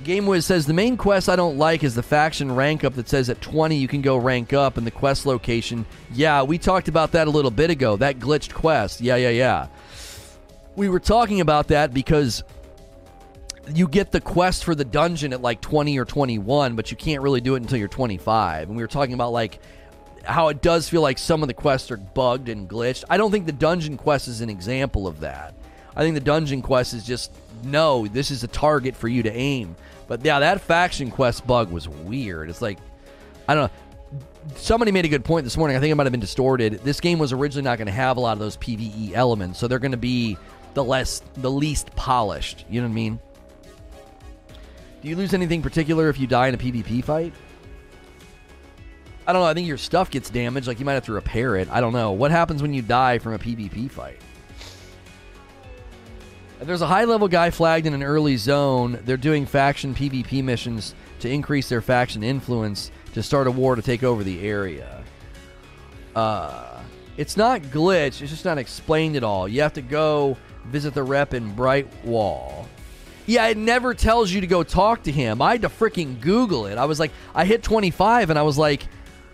GameWiz 0.06 0.44
says 0.44 0.68
the 0.68 0.74
main 0.74 0.98
quest 0.98 1.28
I 1.30 1.36
don't 1.36 1.58
like 1.58 1.84
is 1.84 1.96
the 1.96 2.04
faction 2.04 2.54
rank 2.54 2.84
up 2.84 2.94
that 2.94 3.10
says 3.10 3.28
at 3.28 3.42
20 3.42 3.76
you 3.76 3.88
can 3.88 4.04
go 4.04 4.18
rank 4.18 4.54
up 4.54 4.78
in 4.78 4.86
the 4.86 4.92
quest 4.92 5.26
location. 5.26 5.84
Yeah, 6.14 6.44
we 6.44 6.60
talked 6.60 6.88
about 6.88 7.14
that 7.14 7.28
a 7.28 7.32
little 7.32 7.50
bit 7.50 7.72
ago. 7.72 7.98
That 7.98 8.20
glitched 8.20 8.54
quest. 8.54 9.02
Yeah, 9.02 9.16
yeah, 9.16 9.30
yeah. 9.30 9.68
We 10.76 10.90
were 10.90 11.00
talking 11.00 11.42
about 11.42 11.70
that 11.70 11.92
because 11.92 12.44
you 13.74 13.88
get 13.88 14.12
the 14.12 14.22
quest 14.22 14.64
for 14.64 14.76
the 14.76 14.86
dungeon 14.86 15.34
at 15.34 15.42
like 15.42 15.60
20 15.60 15.98
or 15.98 16.06
21, 16.06 16.76
but 16.76 16.92
you 16.92 16.98
can't 16.98 17.24
really 17.24 17.42
do 17.42 17.56
it 17.56 17.64
until 17.64 17.80
you're 17.80 17.88
25. 17.88 18.68
And 18.68 18.78
we 18.78 18.84
were 18.84 18.88
talking 18.88 19.16
about 19.16 19.32
like 19.32 19.60
how 20.24 20.50
it 20.50 20.62
does 20.62 20.88
feel 20.88 21.02
like 21.02 21.18
some 21.18 21.42
of 21.42 21.48
the 21.48 21.56
quests 21.56 21.90
are 21.90 21.98
bugged 21.98 22.48
and 22.48 22.70
glitched. 22.70 23.06
I 23.10 23.18
don't 23.18 23.32
think 23.32 23.48
the 23.48 23.52
dungeon 23.52 23.98
quest 23.98 24.28
is 24.28 24.42
an 24.42 24.52
example 24.52 25.08
of 25.08 25.22
that. 25.22 25.56
I 25.96 26.02
think 26.02 26.14
the 26.14 26.20
dungeon 26.20 26.62
quest 26.62 26.94
is 26.94 27.04
just 27.04 27.32
no, 27.64 28.06
this 28.06 28.30
is 28.30 28.44
a 28.44 28.48
target 28.48 28.96
for 28.96 29.08
you 29.08 29.24
to 29.24 29.32
aim. 29.32 29.76
But 30.08 30.24
yeah, 30.24 30.40
that 30.40 30.62
faction 30.62 31.12
quest 31.12 31.46
bug 31.48 31.72
was 31.72 31.90
weird. 31.90 32.50
It's 32.50 32.62
like 32.62 32.78
I 33.48 33.56
don't 33.56 33.72
know. 33.72 34.20
Somebody 34.56 34.92
made 34.92 35.06
a 35.06 35.10
good 35.10 35.26
point 35.26 35.44
this 35.44 35.58
morning. 35.58 35.76
I 35.76 35.80
think 35.80 35.92
it 35.92 35.96
might 35.96 36.06
have 36.06 36.12
been 36.12 36.20
distorted. 36.20 36.74
This 36.84 37.00
game 37.00 37.18
was 37.18 37.34
originally 37.34 37.64
not 37.64 37.78
going 37.78 37.88
to 37.88 37.94
have 37.94 38.18
a 38.18 38.20
lot 38.20 38.34
of 38.34 38.40
those 38.40 38.58
PVE 38.58 39.14
elements, 39.14 39.60
so 39.60 39.68
they're 39.68 39.80
going 39.80 39.92
to 39.92 39.98
be 39.98 40.38
the 40.76 40.84
less 40.84 41.22
the 41.36 41.50
least 41.50 41.96
polished. 41.96 42.66
You 42.70 42.82
know 42.82 42.88
what 42.88 42.92
I 42.92 42.96
mean? 42.96 43.20
Do 45.02 45.10
you 45.10 45.16
lose 45.16 45.34
anything 45.34 45.62
particular 45.62 46.10
if 46.10 46.20
you 46.20 46.28
die 46.28 46.48
in 46.48 46.56
a 46.56 46.58
PvP 46.58 47.04
fight? 47.04 47.34
I 49.28 49.34
don't 49.34 49.42
know. 49.42 49.48
I 49.48 49.54
think 49.54 49.68
your 49.68 49.78
stuff 49.78 50.12
gets 50.12 50.30
damaged. 50.30 50.68
Like 50.68 50.80
you 50.80 50.86
might 50.86 50.94
have 50.94 51.06
to 51.06 51.14
repair 51.14 51.56
it. 51.56 51.68
I 51.72 51.82
don't 51.82 51.94
know. 51.94 52.12
What 52.12 52.32
happens 52.32 52.62
when 52.62 52.74
you 52.74 52.82
die 52.82 53.18
from 53.18 53.34
a 53.34 53.40
PvP 53.40 53.90
fight? 53.90 54.20
There's 56.66 56.82
a 56.82 56.88
high 56.88 57.04
level 57.04 57.28
guy 57.28 57.52
flagged 57.52 57.86
in 57.86 57.94
an 57.94 58.02
early 58.02 58.38
zone, 58.38 59.00
they're 59.06 59.18
doing 59.18 59.46
faction 59.46 59.94
PvP 59.94 60.44
missions 60.44 60.96
to 61.20 61.30
increase 61.30 61.70
their 61.70 61.82
faction 61.82 62.24
influence 62.24 62.90
to 63.14 63.22
start 63.22 63.46
a 63.46 63.52
war 63.52 63.76
to 63.76 63.84
take 63.84 64.02
over 64.02 64.24
the 64.24 64.42
area. 64.48 65.04
Uh, 66.16 66.82
it's 67.18 67.38
not 67.38 67.62
glitched, 67.62 68.22
it's 68.22 68.32
just 68.32 68.46
not 68.46 68.58
explained 68.58 69.16
at 69.16 69.24
all. 69.24 69.48
You 69.48 69.62
have 69.62 69.74
to 69.74 69.84
go 69.84 70.38
visit 70.66 70.96
the 70.96 71.04
rep 71.04 71.36
in 71.36 71.56
Brightwood. 71.56 72.66
Yeah, 73.28 73.46
it 73.46 73.58
never 73.58 73.94
tells 73.94 74.32
you 74.32 74.42
to 74.42 74.48
go 74.48 74.64
talk 74.64 75.04
to 75.04 75.12
him. 75.12 75.44
I 75.44 75.52
had 75.52 75.62
to 75.62 75.70
freaking 75.70 76.20
Google 76.20 76.66
it. 76.66 76.80
I 76.80 76.86
was 76.86 77.00
like, 77.00 77.12
I 77.36 77.46
hit 77.46 77.62
25 77.62 78.32
and 78.32 78.40
I 78.40 78.44
was 78.44 78.58
like, 78.58 78.88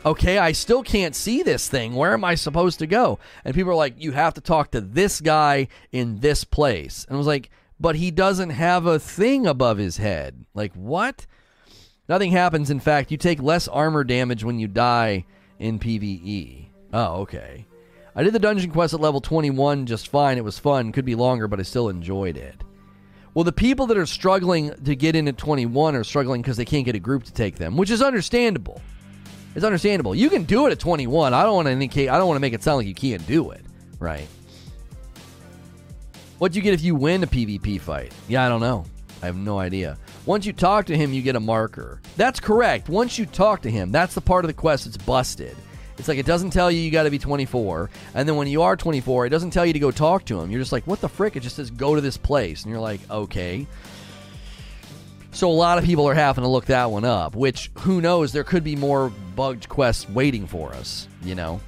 okay, 0.05 0.37
I 0.37 0.51
still 0.51 0.83
can't 0.83 1.15
see 1.15 1.43
this 1.43 1.67
thing. 1.67 1.93
Where 1.93 2.13
am 2.13 2.23
I 2.23 2.35
supposed 2.35 2.79
to 2.79 2.87
go? 2.87 3.19
And 3.45 3.55
people 3.55 3.71
are 3.71 3.75
like, 3.75 3.95
you 3.97 4.11
have 4.11 4.33
to 4.35 4.41
talk 4.41 4.71
to 4.71 4.81
this 4.81 5.21
guy 5.21 5.67
in 5.91 6.19
this 6.19 6.43
place. 6.43 7.05
And 7.07 7.15
I 7.15 7.17
was 7.17 7.27
like, 7.27 7.49
but 7.79 7.95
he 7.95 8.11
doesn't 8.11 8.51
have 8.51 8.85
a 8.85 8.99
thing 8.99 9.47
above 9.47 9.77
his 9.77 9.97
head. 9.97 10.45
Like, 10.53 10.73
what? 10.73 11.25
Nothing 12.07 12.31
happens. 12.31 12.69
In 12.69 12.79
fact, 12.79 13.11
you 13.11 13.17
take 13.17 13.41
less 13.41 13.67
armor 13.67 14.03
damage 14.03 14.43
when 14.43 14.59
you 14.59 14.67
die 14.67 15.25
in 15.59 15.79
PvE. 15.79 16.67
Oh, 16.93 17.21
okay. 17.21 17.65
I 18.15 18.23
did 18.23 18.33
the 18.33 18.39
dungeon 18.39 18.71
quest 18.71 18.93
at 18.93 18.99
level 18.99 19.21
21 19.21 19.85
just 19.85 20.09
fine. 20.09 20.37
It 20.37 20.43
was 20.43 20.59
fun. 20.59 20.91
Could 20.91 21.05
be 21.05 21.15
longer, 21.15 21.47
but 21.47 21.59
I 21.59 21.63
still 21.63 21.89
enjoyed 21.89 22.37
it. 22.37 22.55
Well, 23.33 23.45
the 23.45 23.53
people 23.53 23.87
that 23.87 23.97
are 23.97 24.05
struggling 24.05 24.73
to 24.83 24.95
get 24.95 25.15
in 25.15 25.29
at 25.29 25.37
21 25.37 25.95
are 25.95 26.03
struggling 26.03 26.41
because 26.41 26.57
they 26.57 26.65
can't 26.65 26.83
get 26.85 26.95
a 26.95 26.99
group 26.99 27.23
to 27.23 27.33
take 27.33 27.55
them, 27.55 27.77
which 27.77 27.89
is 27.89 28.01
understandable. 28.01 28.81
It's 29.55 29.65
understandable. 29.65 30.15
You 30.15 30.29
can 30.29 30.43
do 30.43 30.67
it 30.67 30.71
at 30.71 30.79
21. 30.79 31.33
I 31.33 31.43
don't 31.43 31.55
want 31.55 31.67
to 31.67 31.71
indicate. 31.71 32.09
I 32.09 32.17
don't 32.17 32.27
want 32.27 32.37
to 32.37 32.41
make 32.41 32.53
it 32.53 32.63
sound 32.63 32.77
like 32.77 32.87
you 32.87 32.95
can't 32.95 33.25
do 33.27 33.51
it, 33.51 33.63
right? 33.99 34.27
What 36.37 36.53
do 36.53 36.59
you 36.59 36.63
get 36.63 36.73
if 36.73 36.81
you 36.81 36.95
win 36.95 37.23
a 37.23 37.27
PvP 37.27 37.79
fight? 37.79 38.13
Yeah, 38.27 38.45
I 38.45 38.49
don't 38.49 38.61
know. 38.61 38.85
I 39.21 39.27
have 39.27 39.35
no 39.35 39.59
idea. 39.59 39.97
Once 40.25 40.45
you 40.45 40.53
talk 40.53 40.85
to 40.87 40.97
him, 40.97 41.13
you 41.13 41.21
get 41.21 41.35
a 41.35 41.39
marker. 41.39 42.01
That's 42.17 42.39
correct. 42.39 42.89
Once 42.89 43.19
you 43.19 43.25
talk 43.25 43.61
to 43.61 43.69
him, 43.69 43.91
that's 43.91 44.15
the 44.15 44.21
part 44.21 44.45
of 44.45 44.49
the 44.49 44.53
quest 44.53 44.85
that's 44.85 44.97
busted. 44.97 45.55
It's 45.97 46.07
like 46.07 46.17
it 46.17 46.25
doesn't 46.25 46.49
tell 46.49 46.71
you 46.71 46.79
you 46.79 46.89
got 46.89 47.03
to 47.03 47.11
be 47.11 47.19
24, 47.19 47.91
and 48.15 48.27
then 48.27 48.35
when 48.35 48.47
you 48.47 48.63
are 48.63 48.75
24, 48.75 49.27
it 49.27 49.29
doesn't 49.29 49.51
tell 49.51 49.67
you 49.67 49.73
to 49.73 49.79
go 49.79 49.91
talk 49.91 50.25
to 50.25 50.39
him. 50.39 50.49
You're 50.49 50.61
just 50.61 50.71
like, 50.71 50.87
what 50.87 50.99
the 50.99 51.09
frick? 51.09 51.35
It 51.35 51.41
just 51.41 51.57
says 51.57 51.69
go 51.69 51.93
to 51.93 52.01
this 52.01 52.17
place, 52.17 52.63
and 52.63 52.71
you're 52.71 52.81
like, 52.81 53.01
okay. 53.11 53.67
So 55.31 55.49
a 55.49 55.53
lot 55.53 55.77
of 55.77 55.85
people 55.85 56.07
are 56.07 56.13
having 56.13 56.43
to 56.43 56.49
look 56.49 56.65
that 56.65 56.91
one 56.91 57.05
up. 57.05 57.35
Which 57.35 57.71
who 57.79 58.01
knows? 58.01 58.31
There 58.33 58.43
could 58.43 58.63
be 58.63 58.75
more 58.75 59.11
bugged 59.35 59.69
quests 59.69 60.09
waiting 60.09 60.45
for 60.45 60.73
us. 60.73 61.07
You 61.23 61.35
know. 61.35 61.61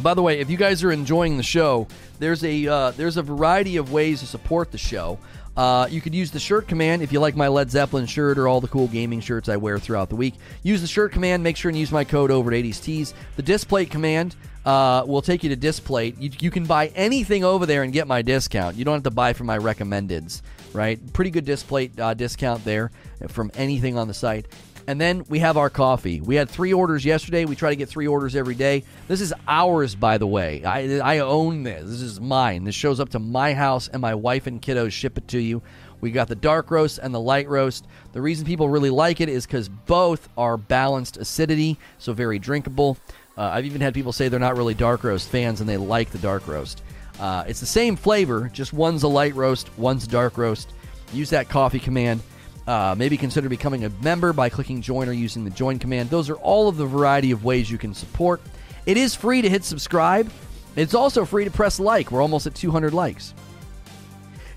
By 0.00 0.14
the 0.14 0.22
way, 0.22 0.40
if 0.40 0.50
you 0.50 0.56
guys 0.56 0.82
are 0.82 0.90
enjoying 0.90 1.36
the 1.36 1.42
show, 1.42 1.86
there's 2.18 2.42
a 2.44 2.66
uh, 2.66 2.90
there's 2.92 3.16
a 3.16 3.22
variety 3.22 3.76
of 3.76 3.92
ways 3.92 4.20
to 4.20 4.26
support 4.26 4.72
the 4.72 4.78
show. 4.78 5.18
Uh, 5.56 5.86
you 5.88 6.00
could 6.00 6.14
use 6.14 6.32
the 6.32 6.40
shirt 6.40 6.66
command 6.66 7.00
if 7.00 7.12
you 7.12 7.20
like 7.20 7.36
my 7.36 7.46
Led 7.46 7.70
Zeppelin 7.70 8.06
shirt 8.06 8.38
or 8.38 8.48
all 8.48 8.60
the 8.60 8.66
cool 8.66 8.88
gaming 8.88 9.20
shirts 9.20 9.48
I 9.48 9.56
wear 9.56 9.78
throughout 9.78 10.08
the 10.08 10.16
week. 10.16 10.34
Use 10.64 10.80
the 10.80 10.88
shirt 10.88 11.12
command. 11.12 11.44
Make 11.44 11.56
sure 11.56 11.68
and 11.68 11.78
use 11.78 11.92
my 11.92 12.02
code 12.02 12.32
over 12.32 12.52
at 12.52 12.64
80s 12.64 12.82
Tees. 12.82 13.14
The 13.36 13.42
displate 13.42 13.88
command 13.88 14.34
uh, 14.64 15.04
will 15.06 15.22
take 15.22 15.44
you 15.44 15.50
to 15.50 15.56
displate. 15.56 16.18
You, 16.18 16.30
you 16.40 16.50
can 16.50 16.64
buy 16.64 16.88
anything 16.88 17.44
over 17.44 17.66
there 17.66 17.84
and 17.84 17.92
get 17.92 18.08
my 18.08 18.22
discount. 18.22 18.76
You 18.76 18.84
don't 18.84 18.94
have 18.94 19.04
to 19.04 19.10
buy 19.12 19.32
from 19.32 19.46
my 19.46 19.58
recommendeds, 19.58 20.42
right? 20.74 21.00
Pretty 21.12 21.30
good 21.30 21.44
displate 21.44 21.98
uh, 21.98 22.14
discount 22.14 22.64
there 22.64 22.90
from 23.28 23.50
anything 23.54 23.96
on 23.96 24.08
the 24.08 24.14
site. 24.14 24.46
And 24.86 25.00
then 25.00 25.24
we 25.28 25.38
have 25.38 25.56
our 25.56 25.70
coffee. 25.70 26.20
We 26.20 26.34
had 26.34 26.50
three 26.50 26.74
orders 26.74 27.04
yesterday. 27.04 27.46
We 27.46 27.56
try 27.56 27.70
to 27.70 27.76
get 27.76 27.88
three 27.88 28.06
orders 28.06 28.36
every 28.36 28.54
day. 28.54 28.84
This 29.08 29.22
is 29.22 29.32
ours, 29.48 29.94
by 29.94 30.18
the 30.18 30.26
way. 30.26 30.62
I, 30.62 30.98
I 30.98 31.18
own 31.20 31.62
this. 31.62 31.84
This 31.88 32.02
is 32.02 32.20
mine. 32.20 32.64
This 32.64 32.74
shows 32.74 33.00
up 33.00 33.08
to 33.10 33.18
my 33.18 33.54
house, 33.54 33.88
and 33.88 34.02
my 34.02 34.14
wife 34.14 34.46
and 34.46 34.60
kiddos 34.60 34.92
ship 34.92 35.16
it 35.16 35.26
to 35.28 35.38
you. 35.38 35.62
We 36.02 36.10
got 36.10 36.28
the 36.28 36.34
dark 36.34 36.70
roast 36.70 36.98
and 36.98 37.14
the 37.14 37.20
light 37.20 37.48
roast. 37.48 37.86
The 38.12 38.20
reason 38.20 38.44
people 38.44 38.68
really 38.68 38.90
like 38.90 39.22
it 39.22 39.30
is 39.30 39.46
because 39.46 39.70
both 39.70 40.28
are 40.36 40.58
balanced 40.58 41.16
acidity, 41.16 41.78
so 41.96 42.12
very 42.12 42.38
drinkable. 42.38 42.98
Uh, 43.38 43.44
I've 43.44 43.64
even 43.64 43.80
had 43.80 43.94
people 43.94 44.12
say 44.12 44.28
they're 44.28 44.38
not 44.38 44.56
really 44.56 44.74
dark 44.74 45.02
roast 45.02 45.30
fans 45.30 45.60
and 45.60 45.68
they 45.68 45.78
like 45.78 46.10
the 46.10 46.18
dark 46.18 46.46
roast. 46.46 46.82
Uh, 47.20 47.44
it's 47.46 47.60
the 47.60 47.66
same 47.66 47.96
flavor, 47.96 48.50
just 48.52 48.72
one's 48.72 49.02
a 49.02 49.08
light 49.08 49.34
roast, 49.34 49.70
one's 49.78 50.04
a 50.04 50.08
dark 50.08 50.36
roast. 50.36 50.72
Use 51.12 51.30
that 51.30 51.48
coffee 51.48 51.78
command. 51.78 52.20
Uh, 52.66 52.94
maybe 52.96 53.16
consider 53.16 53.48
becoming 53.48 53.84
a 53.84 53.90
member 54.02 54.32
by 54.32 54.48
clicking 54.48 54.80
join 54.80 55.08
or 55.08 55.12
using 55.12 55.44
the 55.44 55.50
join 55.50 55.78
command. 55.78 56.10
Those 56.10 56.30
are 56.30 56.36
all 56.36 56.68
of 56.68 56.76
the 56.76 56.86
variety 56.86 57.30
of 57.30 57.44
ways 57.44 57.70
you 57.70 57.78
can 57.78 57.94
support. 57.94 58.40
It 58.86 58.96
is 58.96 59.14
free 59.14 59.42
to 59.42 59.48
hit 59.48 59.64
subscribe. 59.64 60.30
It's 60.76 60.94
also 60.94 61.24
free 61.24 61.44
to 61.44 61.50
press 61.50 61.78
like. 61.78 62.10
We're 62.10 62.22
almost 62.22 62.46
at 62.46 62.54
200 62.54 62.92
likes. 62.94 63.34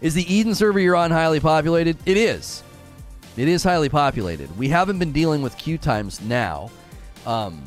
Is 0.01 0.13
the 0.13 0.31
Eden 0.33 0.55
server 0.55 0.79
you're 0.79 0.95
on 0.95 1.11
highly 1.11 1.39
populated? 1.39 1.97
It 2.05 2.17
is. 2.17 2.63
It 3.35 3.47
is 3.47 3.63
highly 3.63 3.89
populated. 3.89 4.55
We 4.57 4.69
haven't 4.69 4.99
been 4.99 5.11
dealing 5.11 5.41
with 5.41 5.57
queue 5.57 5.77
times 5.77 6.21
now. 6.21 6.71
Um, 7.25 7.61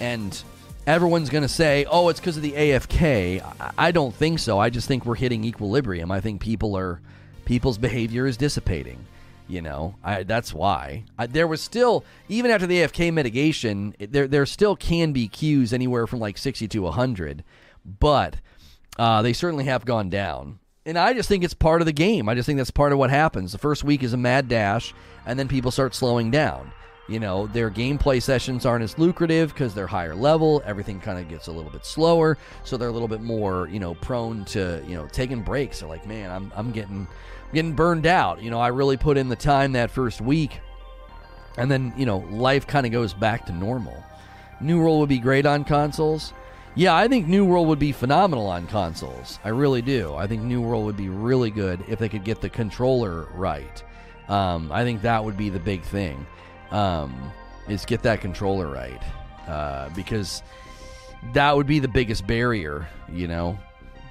and 0.00 0.40
everyone's 0.88 1.28
going 1.28 1.42
to 1.42 1.48
say, 1.48 1.84
oh, 1.90 2.08
it's 2.08 2.18
because 2.18 2.38
of 2.38 2.42
the 2.42 2.52
AFK. 2.52 3.72
I 3.76 3.90
don't 3.92 4.14
think 4.14 4.38
so. 4.38 4.58
I 4.58 4.70
just 4.70 4.88
think 4.88 5.04
we're 5.04 5.16
hitting 5.16 5.44
equilibrium. 5.44 6.10
I 6.10 6.20
think 6.20 6.40
people 6.40 6.76
are, 6.76 7.02
people's 7.44 7.76
behavior 7.76 8.26
is 8.26 8.38
dissipating. 8.38 9.04
You 9.48 9.62
know, 9.62 9.96
I, 10.02 10.22
that's 10.22 10.52
why. 10.52 11.04
I, 11.18 11.26
there 11.26 11.46
was 11.46 11.60
still, 11.60 12.04
even 12.28 12.50
after 12.50 12.66
the 12.66 12.78
AFK 12.78 13.12
mitigation, 13.12 13.94
there, 13.98 14.26
there 14.26 14.46
still 14.46 14.76
can 14.76 15.12
be 15.12 15.28
queues 15.28 15.74
anywhere 15.74 16.06
from 16.06 16.20
like 16.20 16.38
60 16.38 16.66
to 16.68 16.80
100, 16.80 17.44
but 17.84 18.36
uh, 18.98 19.20
they 19.20 19.34
certainly 19.34 19.64
have 19.64 19.84
gone 19.84 20.08
down. 20.08 20.58
And 20.86 20.98
I 20.98 21.12
just 21.12 21.28
think 21.28 21.44
it's 21.44 21.54
part 21.54 21.82
of 21.82 21.86
the 21.86 21.92
game. 21.92 22.30
I 22.30 22.34
just 22.34 22.46
think 22.46 22.56
that's 22.56 22.70
part 22.70 22.92
of 22.92 22.98
what 22.98 23.10
happens. 23.10 23.52
The 23.52 23.58
first 23.58 23.84
week 23.84 24.02
is 24.02 24.14
a 24.14 24.18
mad 24.18 24.48
dash, 24.48 24.94
and 25.26 25.38
then 25.38 25.48
people 25.48 25.70
start 25.70 25.94
slowing 25.94 26.30
down. 26.30 26.72
You 27.08 27.18
know, 27.20 27.46
their 27.46 27.70
gameplay 27.70 28.22
sessions 28.22 28.66
aren't 28.66 28.84
as 28.84 28.98
lucrative 28.98 29.54
because 29.54 29.74
they're 29.74 29.86
higher 29.86 30.14
level. 30.14 30.62
Everything 30.66 31.00
kind 31.00 31.18
of 31.18 31.26
gets 31.28 31.46
a 31.46 31.52
little 31.52 31.70
bit 31.70 31.86
slower, 31.86 32.36
so 32.64 32.76
they're 32.76 32.90
a 32.90 32.92
little 32.92 33.08
bit 33.08 33.22
more, 33.22 33.66
you 33.68 33.80
know, 33.80 33.94
prone 33.94 34.44
to, 34.46 34.84
you 34.86 34.94
know, 34.94 35.06
taking 35.06 35.40
breaks. 35.40 35.80
They're 35.80 35.88
like, 35.88 36.06
man, 36.06 36.30
I'm, 36.30 36.52
I'm 36.54 36.70
getting, 36.70 37.08
getting 37.54 37.72
burned 37.72 38.06
out. 38.06 38.42
You 38.42 38.50
know, 38.50 38.60
I 38.60 38.68
really 38.68 38.98
put 38.98 39.16
in 39.16 39.30
the 39.30 39.36
time 39.36 39.72
that 39.72 39.90
first 39.90 40.20
week, 40.20 40.60
and 41.56 41.70
then 41.70 41.94
you 41.96 42.04
know, 42.04 42.18
life 42.30 42.66
kind 42.66 42.84
of 42.84 42.92
goes 42.92 43.14
back 43.14 43.46
to 43.46 43.52
normal. 43.52 44.04
New 44.60 44.78
World 44.82 45.00
would 45.00 45.08
be 45.08 45.18
great 45.18 45.46
on 45.46 45.64
consoles. 45.64 46.34
Yeah, 46.74 46.94
I 46.94 47.08
think 47.08 47.26
New 47.26 47.44
World 47.44 47.68
would 47.68 47.78
be 47.78 47.90
phenomenal 47.92 48.46
on 48.46 48.66
consoles. 48.66 49.38
I 49.44 49.48
really 49.48 49.82
do. 49.82 50.14
I 50.14 50.26
think 50.26 50.42
New 50.42 50.60
World 50.60 50.84
would 50.84 50.96
be 50.96 51.08
really 51.08 51.50
good 51.50 51.82
if 51.88 51.98
they 51.98 52.08
could 52.08 52.22
get 52.22 52.40
the 52.40 52.50
controller 52.50 53.28
right. 53.34 53.82
Um, 54.28 54.70
I 54.70 54.84
think 54.84 55.02
that 55.02 55.24
would 55.24 55.36
be 55.36 55.48
the 55.48 55.58
big 55.58 55.82
thing. 55.82 56.26
Um, 56.70 57.32
is 57.68 57.84
get 57.84 58.02
that 58.02 58.20
controller 58.20 58.68
right, 58.68 59.02
uh, 59.46 59.90
because 59.90 60.42
that 61.32 61.56
would 61.56 61.66
be 61.66 61.78
the 61.78 61.88
biggest 61.88 62.26
barrier. 62.26 62.88
You 63.12 63.28
know, 63.28 63.58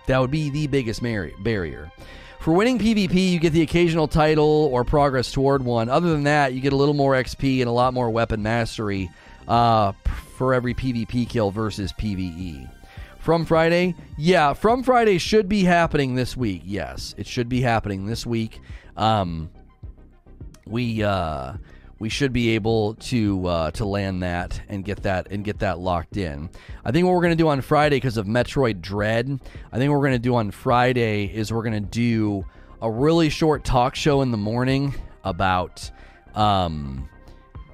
that 0.08 0.20
would 0.20 0.32
be 0.32 0.50
the 0.50 0.68
biggest 0.68 1.02
mar- 1.02 1.32
barrier. 1.40 1.92
For 2.40 2.54
winning 2.54 2.80
PvP, 2.80 3.32
you 3.32 3.40
get 3.40 3.54
the 3.54 3.62
occasional 3.62 4.08
title 4.08 4.70
or 4.72 4.84
progress 4.84 5.32
toward 5.32 5.64
one. 5.64 5.90
Other 5.90 6.12
than 6.12 6.24
that, 6.24 6.54
you 6.54 6.62
get 6.62 6.72
a 6.72 6.76
little 6.76 6.94
more 6.94 7.14
XP 7.14 7.60
and 7.60 7.68
a 7.68 7.72
lot 7.72 7.94
more 7.94 8.10
weapon 8.10 8.42
mastery. 8.42 9.10
Uh, 9.48 9.94
for 10.38 10.54
every 10.54 10.74
PvP 10.74 11.28
kill 11.28 11.52
versus 11.52 11.92
PvE. 11.94 12.70
From 13.20 13.44
Friday? 13.44 13.96
Yeah, 14.18 14.54
From 14.54 14.84
Friday 14.84 15.18
should 15.18 15.50
be 15.50 15.64
happening 15.64 16.16
this 16.16 16.38
week. 16.38 16.62
Yes, 16.64 17.14
it 17.18 17.28
should 17.28 17.50
be 17.50 17.62
happening 17.62 18.06
this 18.06 18.26
week. 18.26 18.62
Um, 18.96 19.50
we 20.66 21.04
uh, 21.04 21.54
we 22.00 22.10
should 22.10 22.32
be 22.32 22.50
able 22.50 22.96
to 22.96 23.46
uh, 23.48 23.72
to 23.72 23.86
land 23.86 24.24
that 24.24 24.62
and 24.70 24.86
get 24.86 25.04
that 25.04 25.28
and 25.32 25.44
get 25.44 25.60
that 25.60 25.80
locked 25.80 26.18
in. 26.18 26.50
I 26.86 26.92
think 26.92 27.06
what 27.06 27.14
we're 27.14 27.22
going 27.22 27.38
to 27.38 27.44
do 27.44 27.48
on 27.48 27.62
Friday 27.62 27.98
because 27.98 28.18
of 28.18 28.26
Metroid 28.26 28.82
Dread, 28.82 29.40
I 29.72 29.78
think 29.78 29.90
what 29.90 29.98
we're 29.98 30.08
going 30.08 30.14
to 30.14 30.20
do 30.20 30.36
on 30.36 30.52
Friday 30.52 31.26
is 31.26 31.52
we're 31.52 31.64
going 31.64 31.74
to 31.74 31.80
do 31.80 32.46
a 32.82 32.90
really 32.90 33.30
short 33.30 33.64
talk 33.64 33.96
show 33.96 34.22
in 34.22 34.32
the 34.32 34.38
morning 34.38 34.94
about 35.24 35.90
um, 36.36 37.10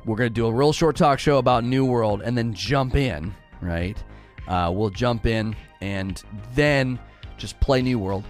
we're 0.05 0.15
going 0.15 0.29
to 0.29 0.33
do 0.33 0.47
a 0.47 0.53
real 0.53 0.73
short 0.73 0.95
talk 0.95 1.19
show 1.19 1.37
about 1.37 1.63
New 1.63 1.85
World 1.85 2.21
and 2.21 2.37
then 2.37 2.53
jump 2.53 2.95
in, 2.95 3.33
right? 3.61 4.01
Uh, 4.47 4.71
we'll 4.73 4.89
jump 4.89 5.25
in 5.25 5.55
and 5.81 6.21
then 6.53 6.99
just 7.37 7.59
play 7.59 7.81
New 7.81 7.99
World. 7.99 8.23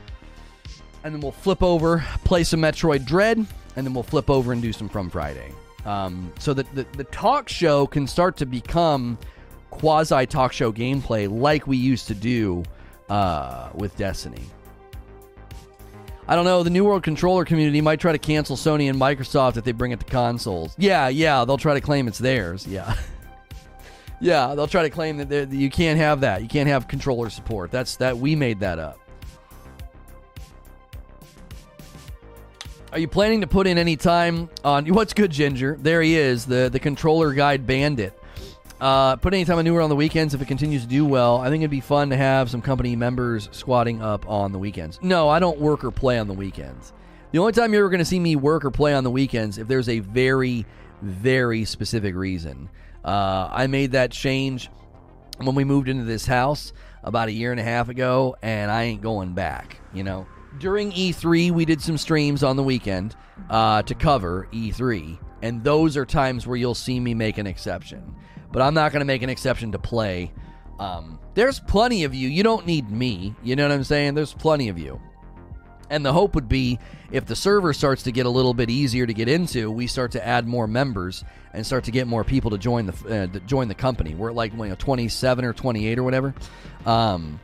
And 1.04 1.14
then 1.14 1.22
we'll 1.22 1.32
flip 1.32 1.62
over, 1.62 2.04
play 2.24 2.44
some 2.44 2.62
Metroid 2.62 3.06
Dread, 3.06 3.38
and 3.38 3.86
then 3.86 3.94
we'll 3.94 4.04
flip 4.04 4.30
over 4.30 4.54
and 4.54 4.62
do 4.62 4.72
some 4.72 4.88
From 4.88 5.10
Friday. 5.10 5.52
Um, 5.86 6.32
so 6.40 6.54
that 6.54 6.74
the, 6.74 6.86
the 6.96 7.04
talk 7.06 7.50
show 7.50 7.88
can 7.88 8.08
start 8.08 8.38
to 8.38 8.46
become 8.46 9.18
quasi 9.70 10.26
talk 10.26 10.54
show 10.54 10.72
gameplay 10.72 11.30
like 11.30 11.68
we 11.68 11.78
used 11.78 12.08
to 12.08 12.14
do 12.14 12.64
uh, 13.10 13.70
with 13.74 13.98
Destiny. 13.98 14.44
I 16.28 16.36
don't 16.36 16.46
know. 16.46 16.64
The 16.64 16.70
New 16.70 16.86
World 16.86 17.04
controller 17.04 17.44
community 17.44 17.82
might 17.82 18.00
try 18.00 18.14
to 18.14 18.18
cancel 18.18 18.56
Sony 18.56 18.90
and 18.90 19.00
Microsoft 19.00 19.58
if 19.58 19.66
they 19.66 19.74
bring 19.74 19.92
it 19.92 20.00
to 20.00 20.06
consoles. 20.06 20.74
Yeah, 20.78 21.10
yeah, 21.10 21.44
they'll 21.44 21.58
try 21.58 21.74
to 21.74 21.82
claim 21.82 22.08
it's 22.08 22.18
theirs. 22.18 22.66
Yeah. 22.66 22.96
yeah, 24.22 24.56
they'll 24.56 24.68
try 24.68 24.84
to 24.84 24.90
claim 24.90 25.18
that, 25.18 25.30
that 25.30 25.52
you 25.52 25.70
can't 25.70 26.00
have 26.00 26.22
that. 26.22 26.42
You 26.42 26.48
can't 26.48 26.70
have 26.70 26.88
controller 26.88 27.30
support. 27.30 27.72
That's 27.72 27.98
that 27.98 28.18
we 28.18 28.36
made 28.36 28.62
that 28.62 28.80
up. 28.80 29.00
Are 32.94 33.00
you 33.00 33.08
planning 33.08 33.42
to 33.42 33.48
put 33.48 33.66
in 33.66 33.80
any 33.80 33.96
time 33.96 34.52
on 34.64 34.86
what's 34.94 35.16
good, 35.16 35.32
Ginger? 35.32 35.80
There 35.82 36.04
he 36.04 36.16
is, 36.16 36.46
the 36.46 36.70
the 36.72 36.80
controller 36.80 37.34
guide 37.34 37.66
bandit. 37.66 38.14
Uh, 38.80 39.16
put 39.16 39.34
any 39.34 39.46
time 39.46 39.58
on 39.58 39.66
New 39.66 39.74
World 39.74 39.86
on 39.86 39.90
the 39.90 39.96
weekends 39.96 40.36
if 40.36 40.44
it 40.44 40.48
continues 40.48 40.84
to 40.84 40.88
do 40.88 41.04
well. 41.04 41.38
I 41.40 41.50
think 41.50 41.62
it'd 41.62 41.72
be 41.72 41.82
fun 41.82 42.12
to 42.12 42.18
have 42.18 42.52
some 42.52 42.62
company 42.62 42.96
members 42.96 43.50
squatting 43.52 44.04
up 44.04 44.30
on 44.30 44.52
the 44.52 44.60
weekends. 44.60 45.00
No, 45.02 45.28
I 45.28 45.40
don't 45.40 45.60
work 45.60 45.84
or 45.84 45.90
play 45.90 46.20
on 46.20 46.28
the 46.28 46.36
weekends. 46.36 46.94
The 47.32 47.40
only 47.40 47.54
time 47.54 47.74
you're 47.74 47.82
ever 47.82 47.90
going 47.90 47.98
to 47.98 48.06
see 48.06 48.20
me 48.20 48.36
work 48.36 48.64
or 48.64 48.70
play 48.70 48.94
on 48.94 49.04
the 49.04 49.10
weekends 49.10 49.58
if 49.58 49.68
there's 49.68 49.90
a 49.90 49.98
very, 49.98 50.68
very 51.02 51.66
specific 51.66 52.14
reason. 52.14 52.70
Uh, 53.04 53.50
I 53.52 53.66
made 53.66 53.94
that 53.94 54.12
change 54.12 54.70
when 55.38 55.56
we 55.56 55.64
moved 55.64 55.90
into 55.90 56.04
this 56.04 56.28
house 56.28 56.74
about 57.04 57.28
a 57.28 57.32
year 57.32 57.50
and 57.50 57.60
a 57.60 57.64
half 57.64 57.90
ago, 57.90 58.36
and 58.44 58.70
I 58.70 58.84
ain't 58.84 59.02
going 59.02 59.34
back. 59.34 59.78
You 59.94 60.04
know, 60.04 60.28
during 60.60 60.92
E3, 60.92 61.52
we 61.52 61.66
did 61.66 61.82
some 61.82 61.98
streams 61.98 62.44
on 62.44 62.56
the 62.56 62.64
weekend 62.64 63.16
uh, 63.50 63.82
to 63.84 63.96
cover 63.96 64.48
E3, 64.52 65.20
and 65.42 65.64
those 65.64 65.98
are 65.98 66.06
times 66.06 66.48
where 66.48 66.58
you'll 66.58 66.76
see 66.76 67.00
me 67.00 67.14
make 67.14 67.38
an 67.38 67.48
exception 67.48 68.16
but 68.54 68.62
I'm 68.62 68.76
not 68.76 68.94
going 68.94 69.02
to 69.02 69.06
make 69.06 69.24
an 69.24 69.30
exception 69.30 69.74
to 69.74 69.80
play. 69.80 70.32
Um, 70.80 71.20
there's 71.34 71.60
plenty 71.60 72.06
of 72.06 72.14
you. 72.14 72.30
You 72.30 72.44
don't 72.44 72.66
need 72.66 72.90
me. 72.90 73.36
You 73.44 73.56
know 73.58 73.68
what 73.68 73.74
I'm 73.74 73.84
saying? 73.84 74.14
There's 74.14 74.34
plenty 74.34 74.70
of 74.70 74.78
you. 74.78 75.02
And 75.90 76.06
the 76.06 76.14
hope 76.14 76.36
would 76.36 76.48
be 76.48 76.80
if 77.12 77.26
the 77.26 77.36
server 77.36 77.74
starts 77.74 78.04
to 78.04 78.12
get 78.12 78.26
a 78.26 78.30
little 78.30 78.54
bit 78.54 78.70
easier 78.70 79.06
to 79.06 79.14
get 79.14 79.28
into, 79.28 79.70
we 79.70 79.88
start 79.88 80.12
to 80.12 80.26
add 80.26 80.48
more 80.48 80.68
members 80.68 81.24
and 81.52 81.66
start 81.66 81.84
to 81.86 81.92
get 81.92 82.08
more 82.08 82.24
people 82.24 82.52
to 82.52 82.58
join 82.58 82.86
the 82.86 83.30
uh, 83.34 83.40
join 83.40 83.68
the 83.68 83.76
company. 83.76 84.16
We're 84.16 84.30
at 84.30 84.36
like 84.36 84.54
you 84.54 84.66
know, 84.66 84.76
27 84.76 85.46
or 85.46 85.54
28 85.54 86.00
or 86.00 86.04
whatever. 86.04 86.34
Um, 86.86 87.40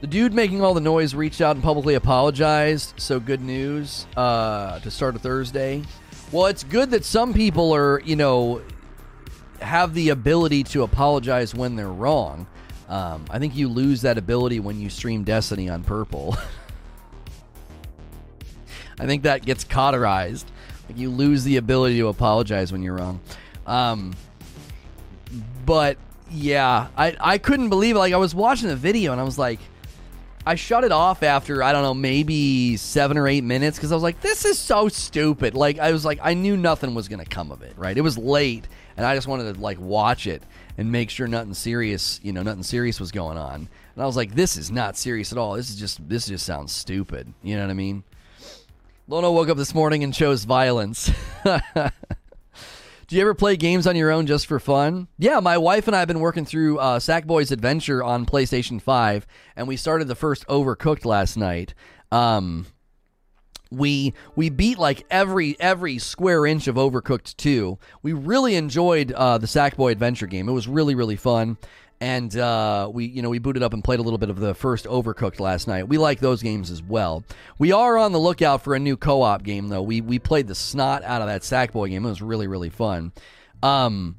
the 0.00 0.06
dude 0.06 0.34
making 0.34 0.62
all 0.62 0.74
the 0.74 0.80
noise 0.80 1.14
reached 1.14 1.40
out 1.40 1.56
and 1.56 1.64
publicly 1.64 1.94
apologized. 1.94 2.94
So 2.98 3.18
good 3.18 3.40
news 3.40 4.06
uh, 4.16 4.78
to 4.80 4.90
start 4.90 5.16
a 5.16 5.18
Thursday. 5.18 5.82
Well, 6.32 6.46
it's 6.46 6.64
good 6.64 6.90
that 6.90 7.04
some 7.04 7.32
people 7.32 7.74
are, 7.74 8.00
you 8.00 8.16
know, 8.16 8.62
have 9.60 9.94
the 9.94 10.10
ability 10.10 10.64
to 10.64 10.82
apologize 10.82 11.54
when 11.54 11.76
they're 11.76 11.88
wrong. 11.88 12.46
Um, 12.88 13.24
I 13.30 13.38
think 13.38 13.56
you 13.56 13.68
lose 13.68 14.02
that 14.02 14.18
ability 14.18 14.60
when 14.60 14.80
you 14.80 14.90
stream 14.90 15.24
Destiny 15.24 15.68
on 15.68 15.82
Purple. 15.82 16.36
I 18.98 19.06
think 19.06 19.24
that 19.24 19.44
gets 19.44 19.64
cauterized. 19.64 20.50
Like 20.88 20.98
you 20.98 21.10
lose 21.10 21.44
the 21.44 21.56
ability 21.56 21.98
to 21.98 22.08
apologize 22.08 22.72
when 22.72 22.82
you're 22.82 22.96
wrong. 22.96 23.20
Um, 23.66 24.14
but 25.64 25.98
yeah, 26.30 26.88
I 26.96 27.16
I 27.20 27.38
couldn't 27.38 27.68
believe 27.68 27.96
it. 27.96 27.98
Like 27.98 28.12
I 28.12 28.18
was 28.18 28.34
watching 28.34 28.68
the 28.68 28.76
video 28.76 29.12
and 29.12 29.20
I 29.20 29.24
was 29.24 29.38
like, 29.38 29.58
I 30.46 30.54
shut 30.54 30.84
it 30.84 30.92
off 30.92 31.24
after 31.24 31.60
I 31.60 31.72
don't 31.72 31.82
know 31.82 31.92
maybe 31.92 32.76
seven 32.76 33.18
or 33.18 33.26
eight 33.26 33.42
minutes 33.42 33.76
because 33.76 33.90
I 33.90 33.96
was 33.96 34.04
like, 34.04 34.20
this 34.20 34.44
is 34.44 34.60
so 34.60 34.88
stupid. 34.88 35.56
Like 35.56 35.80
I 35.80 35.90
was 35.90 36.04
like, 36.04 36.20
I 36.22 36.34
knew 36.34 36.56
nothing 36.56 36.94
was 36.94 37.08
gonna 37.08 37.24
come 37.24 37.50
of 37.50 37.62
it. 37.62 37.74
Right? 37.76 37.98
It 37.98 38.02
was 38.02 38.16
late 38.16 38.68
and 38.96 39.04
I 39.04 39.16
just 39.16 39.26
wanted 39.26 39.52
to 39.52 39.60
like 39.60 39.80
watch 39.80 40.28
it 40.28 40.44
and 40.78 40.92
make 40.92 41.10
sure 41.10 41.26
nothing 41.26 41.52
serious, 41.52 42.20
you 42.22 42.32
know, 42.32 42.44
nothing 42.44 42.62
serious 42.62 43.00
was 43.00 43.10
going 43.10 43.36
on. 43.36 43.54
And 43.94 44.02
I 44.02 44.06
was 44.06 44.16
like, 44.16 44.36
this 44.36 44.56
is 44.56 44.70
not 44.70 44.96
serious 44.96 45.32
at 45.32 45.38
all. 45.38 45.54
This 45.54 45.68
is 45.68 45.76
just 45.76 46.08
this 46.08 46.28
just 46.28 46.46
sounds 46.46 46.72
stupid. 46.72 47.32
You 47.42 47.56
know 47.56 47.62
what 47.62 47.70
I 47.70 47.74
mean? 47.74 48.04
Lono 49.08 49.32
woke 49.32 49.48
up 49.48 49.56
this 49.56 49.74
morning 49.74 50.04
and 50.04 50.14
chose 50.14 50.44
violence. 50.44 51.10
Do 53.08 53.14
you 53.14 53.22
ever 53.22 53.34
play 53.34 53.56
games 53.56 53.86
on 53.86 53.94
your 53.94 54.10
own 54.10 54.26
just 54.26 54.48
for 54.48 54.58
fun? 54.58 55.06
Yeah, 55.16 55.38
my 55.38 55.58
wife 55.58 55.86
and 55.86 55.94
I 55.94 56.00
have 56.00 56.08
been 56.08 56.18
working 56.18 56.44
through 56.44 56.78
uh, 56.78 56.98
Sackboy's 56.98 57.52
Adventure 57.52 58.02
on 58.02 58.26
PlayStation 58.26 58.82
5, 58.82 59.26
and 59.54 59.68
we 59.68 59.76
started 59.76 60.08
the 60.08 60.16
first 60.16 60.44
Overcooked 60.48 61.04
last 61.04 61.36
night. 61.36 61.72
Um, 62.10 62.66
we 63.70 64.12
we 64.34 64.50
beat 64.50 64.78
like 64.78 65.06
every 65.08 65.56
every 65.60 65.98
square 65.98 66.46
inch 66.46 66.66
of 66.66 66.74
Overcooked 66.74 67.36
2. 67.36 67.78
We 68.02 68.12
really 68.12 68.56
enjoyed 68.56 69.12
uh, 69.12 69.38
the 69.38 69.46
Sackboy 69.46 69.92
Adventure 69.92 70.26
game. 70.26 70.48
It 70.48 70.52
was 70.52 70.66
really 70.66 70.96
really 70.96 71.16
fun 71.16 71.58
and 72.00 72.36
uh, 72.36 72.90
we 72.92 73.06
you 73.06 73.22
know 73.22 73.30
we 73.30 73.38
booted 73.38 73.62
up 73.62 73.72
and 73.72 73.82
played 73.82 74.00
a 74.00 74.02
little 74.02 74.18
bit 74.18 74.30
of 74.30 74.38
the 74.38 74.54
first 74.54 74.84
Overcooked 74.86 75.40
last 75.40 75.66
night. 75.66 75.88
We 75.88 75.98
like 75.98 76.20
those 76.20 76.42
games 76.42 76.70
as 76.70 76.82
well. 76.82 77.24
We 77.58 77.72
are 77.72 77.96
on 77.96 78.12
the 78.12 78.18
lookout 78.20 78.62
for 78.62 78.74
a 78.74 78.78
new 78.78 78.96
co-op 78.96 79.42
game 79.42 79.68
though. 79.68 79.82
We 79.82 80.00
we 80.00 80.18
played 80.18 80.46
the 80.46 80.54
snot 80.54 81.02
out 81.04 81.22
of 81.22 81.28
that 81.28 81.42
Sackboy 81.42 81.90
game. 81.90 82.04
It 82.04 82.08
was 82.08 82.22
really 82.22 82.46
really 82.46 82.70
fun. 82.70 83.12
Um, 83.62 84.16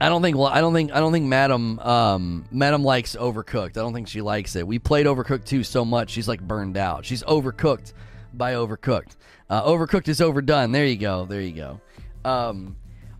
I 0.00 0.08
don't 0.08 0.22
think 0.22 0.36
well, 0.36 0.48
I 0.48 0.60
don't 0.60 0.74
think 0.74 0.92
I 0.92 1.00
don't 1.00 1.12
think 1.12 1.26
Madam 1.26 1.78
um, 1.78 2.44
Madam 2.50 2.84
likes 2.84 3.16
Overcooked. 3.16 3.70
I 3.70 3.80
don't 3.80 3.94
think 3.94 4.08
she 4.08 4.20
likes 4.20 4.56
it. 4.56 4.66
We 4.66 4.78
played 4.78 5.06
Overcooked 5.06 5.44
2 5.46 5.64
so 5.64 5.84
much 5.84 6.10
she's 6.10 6.28
like 6.28 6.40
burned 6.40 6.76
out. 6.76 7.04
She's 7.04 7.22
overcooked 7.22 7.92
by 8.34 8.54
Overcooked. 8.54 9.16
Uh, 9.48 9.62
overcooked 9.62 10.08
is 10.08 10.20
overdone. 10.20 10.72
There 10.72 10.86
you 10.86 10.96
go. 10.96 11.24
There 11.24 11.40
you 11.40 11.52
go. 11.52 11.80
Um, 12.24 12.76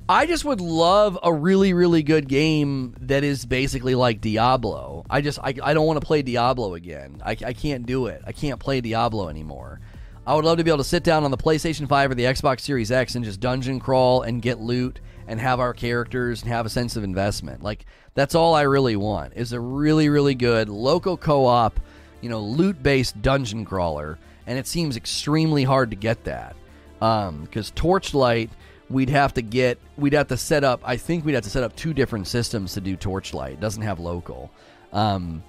I 0.07 0.27
just 0.27 0.45
would 0.45 0.61
love 0.61 1.19
a 1.23 1.33
really, 1.33 1.73
really 1.73 2.03
good 2.03 2.29
game 2.29 2.95
that 3.01 3.25
is 3.25 3.47
basically 3.47 3.95
like 3.95 4.21
Diablo. 4.21 5.07
I 5.09 5.23
just, 5.23 5.39
I, 5.39 5.55
I 5.63 5.73
don't 5.73 5.87
want 5.87 5.99
to 5.99 6.07
play 6.07 6.21
Diablo 6.21 6.75
again. 6.75 7.23
I, 7.25 7.31
I 7.31 7.53
can't 7.55 7.87
do 7.87 8.07
it. 8.07 8.21
I 8.27 8.33
can't 8.33 8.61
play 8.61 8.83
Diablo 8.83 9.31
anymore. 9.31 9.81
I 10.27 10.35
would 10.35 10.45
love 10.45 10.59
to 10.59 10.65
be 10.65 10.71
able 10.71 10.79
to 10.79 10.85
sit 10.85 11.05
down 11.05 11.25
on 11.25 11.31
the 11.31 11.39
PlayStation 11.39 11.89
5 11.89 12.11
or 12.11 12.15
the 12.15 12.25
Xbox 12.25 12.61
Series 12.61 12.93
X 12.93 13.15
and 13.15 13.25
just 13.25 13.41
dungeon 13.41 13.81
crawl 13.81 14.21
and 14.21 14.43
get 14.43 14.61
loot 14.61 15.01
and 15.27 15.41
have 15.41 15.59
our 15.59 15.73
characters 15.73 16.43
and 16.43 16.51
have 16.51 16.67
a 16.67 16.71
sense 16.71 16.97
of 16.97 17.05
investment. 17.05 17.63
Like, 17.63 17.87
that's 18.13 18.35
all 18.35 18.55
I 18.55 18.63
really 18.63 18.97
want 18.97 19.33
is 19.37 19.55
a 19.55 19.61
really, 19.61 20.11
really 20.11 20.35
good 20.35 20.69
local 20.69 21.17
co 21.17 21.47
op, 21.47 21.81
you 22.21 22.29
know, 22.29 22.41
loot 22.41 22.83
based 22.83 23.23
dungeon 23.23 23.65
crawler. 23.65 24.19
And 24.47 24.59
it 24.59 24.67
seems 24.67 24.99
extremely 24.99 25.65
hard 25.65 25.91
to 25.91 25.97
get 25.97 26.25
that. 26.25 26.57
Because 26.99 27.71
um, 27.71 27.75
Torchlight 27.75 28.51
we'd 28.95 29.11
have 29.11 29.35
to 29.35 29.43
get 29.43 29.79
we'd 29.97 30.13
have 30.13 30.29
to 30.29 30.37
set 30.37 30.63
up 30.63 30.81
i 30.85 30.97
think 30.97 31.25
we'd 31.25 31.35
have 31.35 31.43
to 31.43 31.51
set 31.51 31.65
up 31.65 31.75
two 31.75 31.93
different 31.93 32.29
systems 32.29 32.75
to 32.75 32.81
do 32.81 32.97
torchlight. 32.97 33.55
It 33.55 33.61
doesn't 33.61 33.83
have 33.83 33.99
local. 33.99 34.53
Um, 34.93 35.43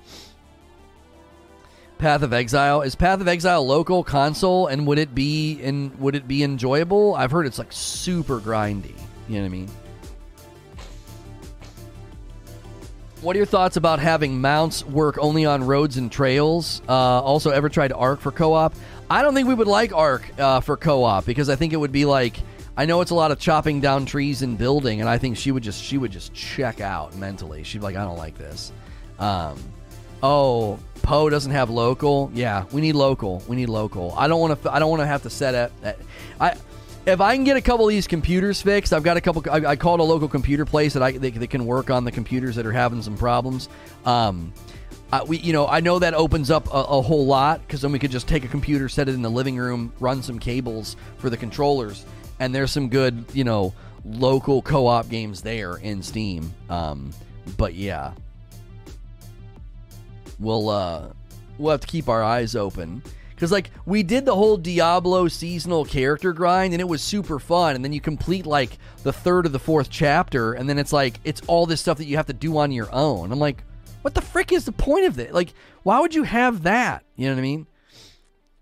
path 1.99 2.23
of 2.23 2.33
exile 2.33 2.81
is 2.81 2.95
path 2.95 3.21
of 3.21 3.27
exile 3.27 3.65
local 3.65 4.03
console 4.03 4.67
and 4.67 4.85
would 4.87 4.97
it 4.97 5.13
be 5.13 5.53
in 5.61 5.97
would 5.99 6.15
it 6.15 6.27
be 6.27 6.43
enjoyable? 6.43 7.13
I've 7.13 7.31
heard 7.31 7.45
it's 7.45 7.59
like 7.59 7.71
super 7.71 8.39
grindy. 8.39 8.97
You 9.29 9.35
know 9.35 9.41
what 9.41 9.45
i 9.45 9.49
mean? 9.49 9.69
What 13.21 13.35
are 13.35 13.39
your 13.39 13.45
thoughts 13.45 13.77
about 13.77 13.99
having 13.99 14.41
mounts 14.41 14.83
work 14.85 15.17
only 15.19 15.45
on 15.45 15.65
roads 15.65 15.97
and 15.97 16.11
trails? 16.11 16.81
Uh, 16.87 16.91
also 16.91 17.51
ever 17.51 17.69
tried 17.69 17.91
ARK 17.91 18.19
for 18.19 18.31
co-op? 18.31 18.75
I 19.09 19.21
don't 19.21 19.33
think 19.33 19.47
we 19.47 19.53
would 19.53 19.67
like 19.67 19.93
ARK 19.93 20.31
uh, 20.39 20.59
for 20.61 20.77
co-op 20.77 21.25
because 21.25 21.49
i 21.49 21.55
think 21.55 21.73
it 21.73 21.77
would 21.77 21.91
be 21.91 22.05
like 22.05 22.39
I 22.77 22.85
know 22.85 23.01
it's 23.01 23.11
a 23.11 23.15
lot 23.15 23.31
of 23.31 23.39
chopping 23.39 23.79
down 23.79 24.05
trees 24.05 24.41
and 24.41 24.57
building, 24.57 24.99
and 24.99 25.09
I 25.09 25.17
think 25.17 25.37
she 25.37 25.51
would 25.51 25.63
just 25.63 25.83
she 25.83 25.97
would 25.97 26.11
just 26.11 26.33
check 26.33 26.81
out 26.81 27.15
mentally. 27.15 27.63
She'd 27.63 27.79
be 27.79 27.83
like, 27.83 27.95
I 27.95 28.03
don't 28.03 28.17
like 28.17 28.37
this. 28.37 28.71
Um, 29.17 29.57
oh, 30.21 30.79
Poe 31.01 31.29
doesn't 31.29 31.51
have 31.51 31.69
local. 31.69 32.31
Yeah, 32.33 32.65
we 32.71 32.81
need 32.81 32.93
local. 32.93 33.43
We 33.47 33.55
need 33.55 33.69
local. 33.69 34.13
I 34.17 34.27
don't 34.27 34.41
want 34.41 34.61
to. 34.61 34.73
I 34.73 34.79
don't 34.79 34.89
want 34.89 35.01
to 35.01 35.07
have 35.07 35.23
to 35.23 35.29
set 35.29 35.55
up. 35.55 35.71
I 36.39 36.55
if 37.05 37.21
I 37.21 37.35
can 37.35 37.43
get 37.43 37.55
a 37.55 37.61
couple 37.61 37.85
of 37.85 37.91
these 37.91 38.07
computers 38.07 38.61
fixed, 38.61 38.91
I've 38.91 39.03
got 39.03 39.15
a 39.15 39.21
couple. 39.21 39.43
I, 39.49 39.71
I 39.71 39.75
called 39.75 39.99
a 39.99 40.03
local 40.03 40.27
computer 40.27 40.65
place 40.65 40.93
that 40.93 41.03
I 41.03 41.11
they, 41.11 41.29
they, 41.29 41.47
can 41.47 41.65
work 41.65 41.89
on 41.89 42.03
the 42.03 42.11
computers 42.11 42.55
that 42.55 42.65
are 42.65 42.71
having 42.71 43.01
some 43.01 43.15
problems. 43.15 43.69
Um, 44.05 44.51
uh, 45.11 45.23
we, 45.27 45.37
you 45.37 45.53
know, 45.53 45.67
I 45.67 45.81
know 45.81 45.99
that 45.99 46.15
opens 46.15 46.49
up 46.49 46.67
a, 46.67 46.77
a 46.77 47.01
whole 47.01 47.25
lot 47.25 47.61
because 47.61 47.81
then 47.81 47.91
we 47.91 47.99
could 47.99 48.11
just 48.11 48.27
take 48.27 48.43
a 48.43 48.47
computer, 48.47 48.89
set 48.89 49.07
it 49.07 49.13
in 49.13 49.21
the 49.21 49.29
living 49.29 49.55
room, 49.55 49.93
run 49.99 50.23
some 50.23 50.39
cables 50.39 50.95
for 51.17 51.29
the 51.29 51.37
controllers, 51.37 52.05
and 52.39 52.53
there's 52.53 52.71
some 52.71 52.89
good, 52.89 53.25
you 53.33 53.43
know, 53.43 53.73
local 54.05 54.61
co-op 54.61 55.09
games 55.09 55.41
there 55.41 55.77
in 55.77 56.01
Steam. 56.01 56.53
Um, 56.69 57.11
but 57.57 57.73
yeah, 57.73 58.13
we'll 60.39 60.69
uh, 60.69 61.07
we'll 61.57 61.71
have 61.71 61.81
to 61.81 61.87
keep 61.87 62.09
our 62.09 62.23
eyes 62.23 62.55
open 62.55 63.01
because 63.35 63.51
like 63.51 63.69
we 63.85 64.03
did 64.03 64.25
the 64.25 64.35
whole 64.35 64.57
Diablo 64.57 65.27
seasonal 65.27 65.85
character 65.85 66.33
grind 66.33 66.73
and 66.73 66.81
it 66.81 66.87
was 66.87 67.01
super 67.01 67.39
fun. 67.39 67.75
And 67.75 67.83
then 67.83 67.93
you 67.93 68.01
complete 68.01 68.45
like 68.45 68.77
the 69.03 69.13
third 69.13 69.45
or 69.45 69.49
the 69.49 69.59
fourth 69.59 69.89
chapter, 69.89 70.53
and 70.53 70.67
then 70.69 70.79
it's 70.79 70.93
like 70.93 71.19
it's 71.23 71.41
all 71.47 71.65
this 71.65 71.81
stuff 71.81 71.97
that 71.97 72.05
you 72.05 72.17
have 72.17 72.27
to 72.27 72.33
do 72.33 72.57
on 72.57 72.71
your 72.71 72.91
own. 72.93 73.31
I'm 73.31 73.39
like, 73.39 73.63
what 74.01 74.13
the 74.13 74.21
frick 74.21 74.51
is 74.51 74.65
the 74.65 74.71
point 74.71 75.05
of 75.05 75.15
this? 75.15 75.31
Like, 75.33 75.53
why 75.83 75.99
would 75.99 76.15
you 76.15 76.23
have 76.23 76.63
that? 76.63 77.03
You 77.15 77.27
know 77.27 77.33
what 77.33 77.39
I 77.39 77.43
mean? 77.43 77.67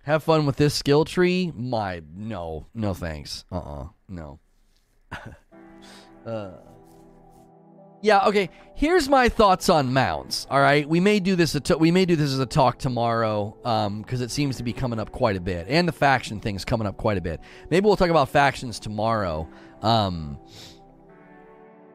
Have 0.03 0.23
fun 0.23 0.45
with 0.45 0.57
this 0.57 0.73
skill 0.73 1.05
tree? 1.05 1.53
My 1.55 2.01
no, 2.13 2.67
no 2.73 2.93
thanks. 2.93 3.45
Uh 3.51 3.57
uh-uh, 3.57 3.83
uh 3.83 3.87
no. 4.09 4.39
uh. 6.25 6.51
Yeah, 8.01 8.27
okay. 8.27 8.49
Here's 8.75 9.07
my 9.07 9.29
thoughts 9.29 9.69
on 9.69 9.93
mounts. 9.93 10.45
All 10.49 10.59
right, 10.59 10.87
we 10.87 10.99
may 10.99 11.21
do 11.21 11.37
this. 11.37 11.57
we 11.79 11.89
may 11.89 12.03
do 12.03 12.17
this 12.17 12.33
as 12.33 12.39
a 12.39 12.45
talk 12.45 12.77
tomorrow, 12.77 13.55
um, 13.63 14.01
because 14.01 14.19
it 14.19 14.29
seems 14.29 14.57
to 14.57 14.63
be 14.63 14.73
coming 14.73 14.99
up 14.99 15.13
quite 15.13 15.37
a 15.37 15.39
bit, 15.39 15.67
and 15.69 15.87
the 15.87 15.93
faction 15.93 16.41
thing's 16.41 16.65
coming 16.65 16.85
up 16.85 16.97
quite 16.97 17.17
a 17.17 17.21
bit. 17.21 17.39
Maybe 17.69 17.85
we'll 17.85 17.95
talk 17.95 18.09
about 18.09 18.27
factions 18.27 18.79
tomorrow. 18.79 19.47
Um, 19.81 20.37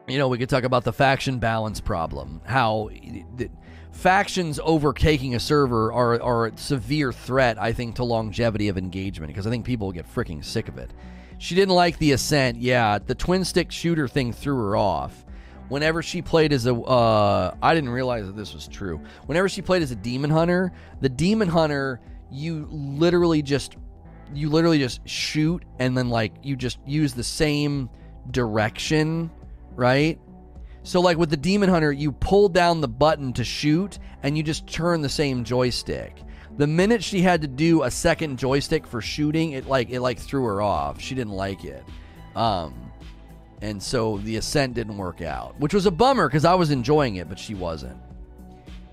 you 0.07 0.17
know, 0.17 0.29
we 0.29 0.39
could 0.39 0.49
talk 0.49 0.63
about 0.63 0.83
the 0.83 0.93
faction 0.93 1.37
balance 1.37 1.79
problem. 1.79 2.41
How 2.43 2.89
factions 3.99 4.59
overtaking 4.63 5.35
a 5.35 5.39
server 5.39 5.91
are, 5.91 6.21
are 6.21 6.47
a 6.47 6.57
severe 6.57 7.11
threat, 7.11 7.61
I 7.61 7.73
think, 7.73 7.95
to 7.95 8.03
longevity 8.05 8.69
of 8.69 8.77
engagement 8.77 9.27
because 9.27 9.45
I 9.45 9.49
think 9.49 9.65
people 9.65 9.91
get 9.91 10.11
freaking 10.11 10.43
sick 10.43 10.69
of 10.69 10.77
it. 10.77 10.91
She 11.37 11.53
didn't 11.53 11.75
like 11.75 11.97
the 11.97 12.13
Ascent. 12.13 12.57
Yeah, 12.57 12.99
the 12.99 13.15
twin 13.15 13.43
stick 13.43 13.71
shooter 13.71 14.07
thing 14.07 14.31
threw 14.31 14.55
her 14.55 14.75
off. 14.75 15.25
Whenever 15.67 16.01
she 16.01 16.21
played 16.21 16.53
as 16.53 16.65
a, 16.65 16.73
uh, 16.73 17.53
I 17.61 17.75
didn't 17.75 17.89
realize 17.89 18.25
that 18.25 18.35
this 18.35 18.53
was 18.53 18.67
true. 18.67 19.01
Whenever 19.25 19.47
she 19.47 19.61
played 19.61 19.83
as 19.83 19.91
a 19.91 19.95
demon 19.95 20.29
hunter, 20.29 20.71
the 21.01 21.09
demon 21.09 21.47
hunter, 21.47 21.99
you 22.31 22.67
literally 22.71 23.41
just, 23.41 23.75
you 24.33 24.49
literally 24.49 24.79
just 24.79 25.07
shoot 25.07 25.63
and 25.77 25.97
then 25.97 26.09
like 26.09 26.33
you 26.41 26.55
just 26.55 26.79
use 26.85 27.13
the 27.13 27.23
same 27.23 27.89
direction, 28.31 29.29
right? 29.75 30.19
So, 30.83 31.01
like 31.01 31.17
with 31.17 31.29
the 31.29 31.37
Demon 31.37 31.69
Hunter, 31.69 31.91
you 31.91 32.11
pull 32.11 32.49
down 32.49 32.81
the 32.81 32.87
button 32.87 33.33
to 33.33 33.43
shoot 33.43 33.99
and 34.23 34.37
you 34.37 34.43
just 34.43 34.67
turn 34.67 35.01
the 35.01 35.09
same 35.09 35.43
joystick. 35.43 36.15
The 36.57 36.67
minute 36.67 37.03
she 37.03 37.21
had 37.21 37.41
to 37.41 37.47
do 37.47 37.83
a 37.83 37.91
second 37.91 38.37
joystick 38.37 38.85
for 38.87 39.01
shooting, 39.01 39.51
it 39.51 39.67
like 39.67 39.89
it 39.89 40.01
like 40.01 40.19
threw 40.19 40.43
her 40.45 40.61
off. 40.61 40.99
She 40.99 41.15
didn't 41.15 41.33
like 41.33 41.63
it. 41.63 41.83
Um, 42.35 42.91
and 43.61 43.81
so 43.81 44.17
the 44.19 44.37
ascent 44.37 44.73
didn't 44.73 44.97
work 44.97 45.21
out, 45.21 45.59
which 45.59 45.73
was 45.73 45.85
a 45.85 45.91
bummer 45.91 46.27
because 46.27 46.45
I 46.45 46.55
was 46.55 46.71
enjoying 46.71 47.17
it, 47.17 47.27
but 47.29 47.39
she 47.39 47.55
wasn't. 47.55 47.97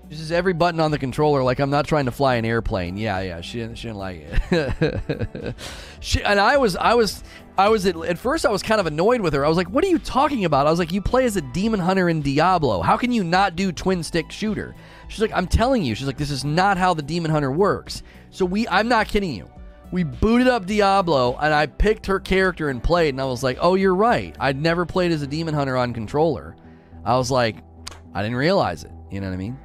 Is 0.09 0.31
every 0.31 0.53
button 0.53 0.79
on 0.79 0.91
the 0.91 0.97
controller. 0.97 1.43
Like 1.43 1.59
I'm 1.59 1.69
not 1.69 1.85
trying 1.85 2.05
to 2.05 2.11
fly 2.11 2.35
an 2.35 2.45
airplane. 2.45 2.95
Yeah, 2.95 3.19
yeah. 3.19 3.41
She 3.41 3.59
didn't. 3.59 3.75
She 3.75 3.87
didn't 3.87 3.97
like 3.97 4.25
it. 4.51 5.55
she 5.99 6.23
and 6.23 6.39
I 6.39 6.57
was. 6.57 6.77
I 6.77 6.93
was. 6.93 7.23
I 7.57 7.69
was 7.69 7.85
at, 7.85 7.97
at, 7.97 8.17
first. 8.17 8.45
I 8.45 8.49
was 8.49 8.63
kind 8.63 8.79
of 8.79 8.85
annoyed 8.85 9.19
with 9.19 9.33
her. 9.33 9.45
I 9.45 9.49
was 9.49 9.57
like, 9.57 9.69
"What 9.69 9.83
are 9.83 9.87
you 9.87 9.99
talking 9.99 10.45
about?" 10.45 10.65
I 10.65 10.69
was 10.69 10.79
like, 10.79 10.93
"You 10.93 11.01
play 11.01 11.25
as 11.25 11.35
a 11.35 11.41
demon 11.41 11.81
hunter 11.81 12.07
in 12.07 12.21
Diablo. 12.21 12.81
How 12.81 12.95
can 12.95 13.11
you 13.11 13.23
not 13.23 13.57
do 13.57 13.73
twin 13.73 14.01
stick 14.01 14.31
shooter?" 14.31 14.75
She's 15.09 15.19
like, 15.19 15.33
"I'm 15.33 15.47
telling 15.47 15.83
you." 15.83 15.93
She's 15.93 16.07
like, 16.07 16.17
"This 16.17 16.31
is 16.31 16.45
not 16.45 16.77
how 16.77 16.93
the 16.93 17.01
demon 17.01 17.29
hunter 17.29 17.51
works." 17.51 18.03
So 18.29 18.45
we. 18.45 18.65
I'm 18.69 18.87
not 18.87 19.09
kidding 19.09 19.33
you. 19.33 19.49
We 19.91 20.03
booted 20.03 20.47
up 20.47 20.65
Diablo 20.65 21.37
and 21.41 21.53
I 21.53 21.65
picked 21.65 22.05
her 22.07 22.19
character 22.19 22.69
and 22.69 22.81
played, 22.81 23.09
and 23.09 23.19
I 23.19 23.25
was 23.25 23.43
like, 23.43 23.57
"Oh, 23.59 23.75
you're 23.75 23.95
right. 23.95 24.33
I'd 24.39 24.61
never 24.61 24.85
played 24.85 25.11
as 25.11 25.21
a 25.21 25.27
demon 25.27 25.53
hunter 25.53 25.75
on 25.75 25.93
controller." 25.93 26.55
I 27.03 27.17
was 27.17 27.29
like, 27.29 27.57
"I 28.13 28.21
didn't 28.21 28.37
realize 28.37 28.85
it." 28.85 28.91
You 29.11 29.19
know 29.19 29.27
what 29.27 29.33
I 29.33 29.37
mean? 29.37 29.57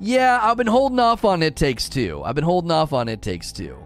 Yeah, 0.00 0.38
I've 0.42 0.56
been 0.56 0.66
holding 0.66 0.98
off 0.98 1.24
on 1.24 1.42
It 1.42 1.56
Takes 1.56 1.88
Two. 1.88 2.22
I've 2.24 2.34
been 2.34 2.44
holding 2.44 2.70
off 2.70 2.92
on 2.92 3.08
It 3.08 3.22
Takes 3.22 3.52
Two 3.52 3.78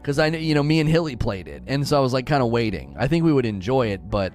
because 0.00 0.18
I, 0.18 0.28
you 0.28 0.54
know, 0.54 0.62
me 0.62 0.80
and 0.80 0.88
Hilly 0.88 1.16
played 1.16 1.48
it, 1.48 1.62
and 1.66 1.86
so 1.86 1.96
I 1.96 2.00
was 2.00 2.12
like 2.12 2.26
kind 2.26 2.42
of 2.42 2.50
waiting. 2.50 2.94
I 2.98 3.08
think 3.08 3.24
we 3.24 3.32
would 3.32 3.46
enjoy 3.46 3.88
it, 3.88 4.08
but 4.08 4.32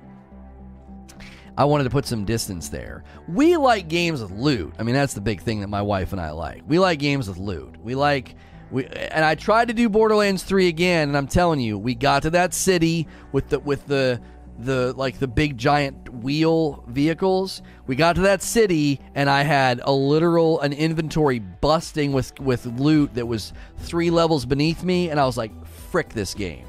I 1.58 1.66
wanted 1.66 1.86
to 1.86 1.90
put 1.90 2.06
some 2.06 2.26
distance 2.26 2.70
there. 2.70 3.04
We 3.28 3.56
like 3.58 3.88
games 3.88 4.22
with 4.22 4.32
loot. 4.32 4.74
I 4.80 4.84
mean, 4.84 4.96
that's 4.96 5.14
the 5.14 5.22
big 5.22 5.42
thing 5.42 5.62
that 5.62 5.68
my 5.68 5.82
wife 5.82 6.12
and 6.12 6.20
I 6.20 6.32
like. 6.32 6.64
We 6.68 6.80
like 6.80 7.00
games 7.00 7.28
with 7.28 7.38
loot. 7.38 7.78
We 7.82 7.96
like 7.96 8.36
we 8.72 8.86
and 8.86 9.24
I 9.24 9.36
tried 9.36 9.68
to 9.68 9.74
do 9.74 9.90
Borderlands 9.90 10.44
3 10.44 10.68
again, 10.68 11.10
and 11.10 11.18
I'm 11.18 11.28
telling 11.28 11.60
you, 11.60 11.78
we 11.78 11.96
got 11.96 12.24
to 12.24 12.32
that 12.32 12.54
city 12.54 13.08
with 13.32 13.50
the 13.50 13.60
with 13.60 13.86
the 13.88 14.22
the 14.64 14.94
like 14.94 15.20
the 15.20 15.28
big 15.28 15.58
giant 15.58 16.10
wheel 16.14 16.84
vehicles. 16.88 17.62
We 17.88 17.96
got 17.96 18.16
to 18.16 18.22
that 18.22 18.42
city 18.42 19.00
and 19.16 19.30
I 19.30 19.44
had 19.44 19.82
a 19.84 19.92
literal 19.92 20.60
an 20.62 20.74
inventory 20.74 21.40
busting 21.40 22.14
with 22.14 22.40
with 22.40 22.66
loot 22.66 23.16
that 23.16 23.26
was 23.26 23.54
3 23.80 24.10
levels 24.10 24.46
beneath 24.46 24.84
me 24.84 25.10
and 25.10 25.20
I 25.20 25.26
was 25.26 25.38
like 25.38 25.52
frick 25.66 26.10
this 26.10 26.34
game. 26.34 26.66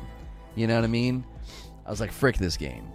You 0.54 0.66
know 0.66 0.74
what 0.76 0.84
I 0.84 0.88
mean? 0.88 1.24
I 1.86 1.90
was 1.90 2.00
like 2.00 2.12
frick 2.12 2.38
this 2.38 2.56
game. 2.56 2.86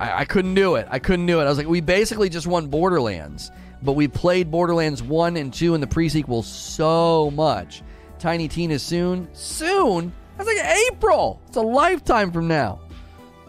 I, 0.00 0.20
I 0.20 0.24
couldn't 0.24 0.54
do 0.54 0.76
it. 0.76 0.86
I 0.90 0.98
couldn't 0.98 1.26
do 1.26 1.40
it. 1.40 1.44
I 1.44 1.48
was 1.48 1.58
like 1.58 1.68
we 1.68 1.80
basically 1.80 2.28
just 2.28 2.46
won 2.46 2.68
Borderlands, 2.68 3.50
but 3.82 3.92
we 3.92 4.08
played 4.08 4.50
Borderlands 4.50 5.02
1 5.02 5.36
and 5.36 5.52
2 5.52 5.74
in 5.74 5.80
the 5.80 5.86
prequel 5.86 6.44
so 6.44 7.30
much. 7.30 7.82
Tiny 8.18 8.48
Tina 8.48 8.78
soon. 8.78 9.28
Soon? 9.32 10.12
That's 10.36 10.48
like 10.48 10.64
April. 10.92 11.40
It's 11.48 11.56
a 11.56 11.60
lifetime 11.60 12.30
from 12.30 12.48
now. 12.48 12.80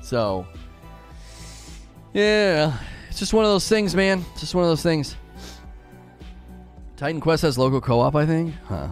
So, 0.02 0.48
yeah, 2.14 2.78
it's 3.10 3.20
just 3.20 3.34
one 3.34 3.46
of 3.46 3.52
those 3.52 3.68
things, 3.68 3.96
man. 3.96 4.26
It's 4.32 4.42
just 4.42 4.56
one 4.56 4.64
of 4.64 4.70
those 4.70 4.84
things. 4.84 5.16
Titan 6.98 7.22
Quest 7.22 7.44
has 7.44 7.58
local 7.58 7.80
co-op, 7.80 8.16
I 8.16 8.26
think. 8.26 8.54
Huh. 8.66 8.90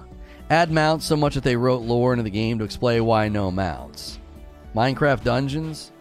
Add 0.50 0.72
mounts 0.72 1.06
so 1.06 1.18
much 1.18 1.36
that 1.36 1.44
they 1.44 1.58
wrote 1.58 1.82
lore 1.82 2.14
into 2.14 2.24
the 2.24 2.30
game 2.30 2.58
to 2.60 2.64
explain 2.64 3.04
why 3.04 3.28
no 3.28 3.52
mounts. 3.52 4.20
Minecraft 4.74 5.24
Dungeons. 5.24 5.92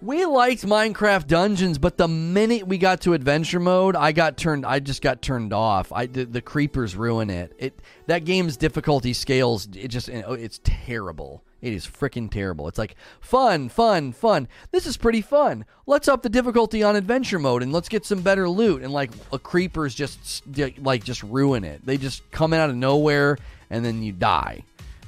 We 0.00 0.26
liked 0.26 0.64
Minecraft 0.64 1.26
Dungeons, 1.26 1.78
but 1.78 1.96
the 1.96 2.06
minute 2.06 2.68
we 2.68 2.78
got 2.78 3.00
to 3.00 3.14
adventure 3.14 3.58
mode, 3.58 3.96
I 3.96 4.12
got 4.12 4.36
turned. 4.36 4.64
I 4.64 4.78
just 4.78 5.02
got 5.02 5.22
turned 5.22 5.52
off. 5.52 5.90
I 5.90 6.06
the, 6.06 6.24
the 6.24 6.40
creepers 6.40 6.94
ruin 6.94 7.30
it. 7.30 7.52
It 7.58 7.80
that 8.06 8.24
game's 8.24 8.56
difficulty 8.56 9.12
scales. 9.12 9.66
It 9.74 9.88
just 9.88 10.08
it's 10.08 10.60
terrible. 10.62 11.42
It 11.60 11.72
is 11.72 11.86
freaking 11.86 12.30
terrible. 12.30 12.68
It's 12.68 12.78
like 12.78 12.94
fun, 13.20 13.68
fun, 13.68 14.12
fun. 14.12 14.46
This 14.70 14.86
is 14.86 14.96
pretty 14.96 15.20
fun. 15.20 15.64
Let's 15.86 16.06
up 16.06 16.22
the 16.22 16.28
difficulty 16.28 16.82
on 16.82 16.94
adventure 16.94 17.38
mode 17.38 17.62
and 17.62 17.72
let's 17.72 17.88
get 17.88 18.04
some 18.04 18.22
better 18.22 18.48
loot. 18.48 18.82
And 18.82 18.92
like 18.92 19.10
a 19.32 19.38
creepers 19.38 19.94
just 19.94 20.44
like 20.78 21.02
just 21.02 21.22
ruin 21.24 21.64
it. 21.64 21.84
They 21.84 21.96
just 21.96 22.28
come 22.30 22.52
out 22.52 22.70
of 22.70 22.76
nowhere 22.76 23.38
and 23.70 23.84
then 23.84 24.02
you 24.02 24.12
die. 24.12 24.62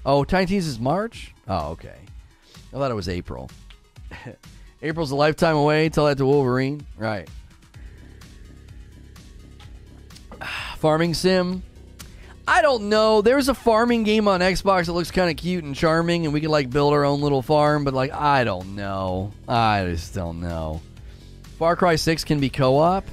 Oh, 0.05 0.25
Tiny 0.25 0.57
is 0.57 0.81
March. 0.81 1.35
Oh, 1.47 1.71
okay. 1.71 1.99
I 2.73 2.77
thought 2.77 2.91
it 2.91 2.95
was 2.95 3.09
April. 3.09 3.51
April's 4.83 5.11
a 5.11 5.17
lifetime 5.17 5.57
away. 5.57 5.89
Tell 5.89 6.07
that 6.07 6.19
to 6.19 6.27
Wolverine. 6.27 6.85
Right. 6.97 7.29
Farming 10.79 11.15
sim. 11.15 11.63
I 12.51 12.63
don't 12.63 12.89
know. 12.89 13.23
There's 13.23 13.49
a 13.49 13.55
farming 13.55 14.03
game 14.03 14.27
on 14.27 14.41
Xbox 14.41 14.87
that 14.87 14.93
looks 14.93 15.13
kind 15.13 15.31
of 15.31 15.37
cute 15.37 15.63
and 15.63 15.73
charming, 15.73 16.25
and 16.25 16.35
we 16.35 16.41
can 16.41 16.51
like 16.51 16.69
build 16.69 16.93
our 16.93 17.05
own 17.05 17.21
little 17.21 17.43
farm. 17.43 17.85
But 17.85 17.95
like, 17.95 18.13
I 18.13 18.43
don't 18.43 18.75
know. 18.75 19.33
I 19.47 19.85
just 19.85 20.17
don't 20.17 20.41
know. 20.41 20.83
Far 21.61 21.77
Cry 21.77 21.95
Six 21.95 22.25
can 22.25 22.41
be 22.41 22.51
co-op. 22.51 23.05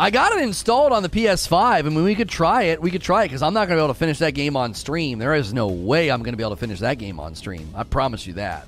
I 0.00 0.10
got 0.10 0.32
it 0.32 0.40
installed 0.40 0.92
on 0.92 1.02
the 1.02 1.10
PS5. 1.10 1.52
I 1.52 1.82
mean, 1.82 2.02
we 2.02 2.14
could 2.14 2.30
try 2.30 2.62
it. 2.62 2.80
We 2.80 2.90
could 2.90 3.02
try 3.02 3.24
it 3.24 3.26
because 3.26 3.42
I'm 3.42 3.52
not 3.52 3.68
going 3.68 3.76
to 3.76 3.82
be 3.82 3.84
able 3.84 3.92
to 3.92 3.98
finish 3.98 4.18
that 4.20 4.32
game 4.32 4.56
on 4.56 4.72
stream. 4.72 5.18
There 5.18 5.34
is 5.34 5.52
no 5.52 5.66
way 5.66 6.10
I'm 6.10 6.22
going 6.22 6.32
to 6.32 6.38
be 6.38 6.42
able 6.42 6.56
to 6.56 6.60
finish 6.60 6.80
that 6.80 6.96
game 6.96 7.20
on 7.20 7.34
stream. 7.34 7.68
I 7.74 7.84
promise 7.84 8.26
you 8.26 8.32
that. 8.34 8.66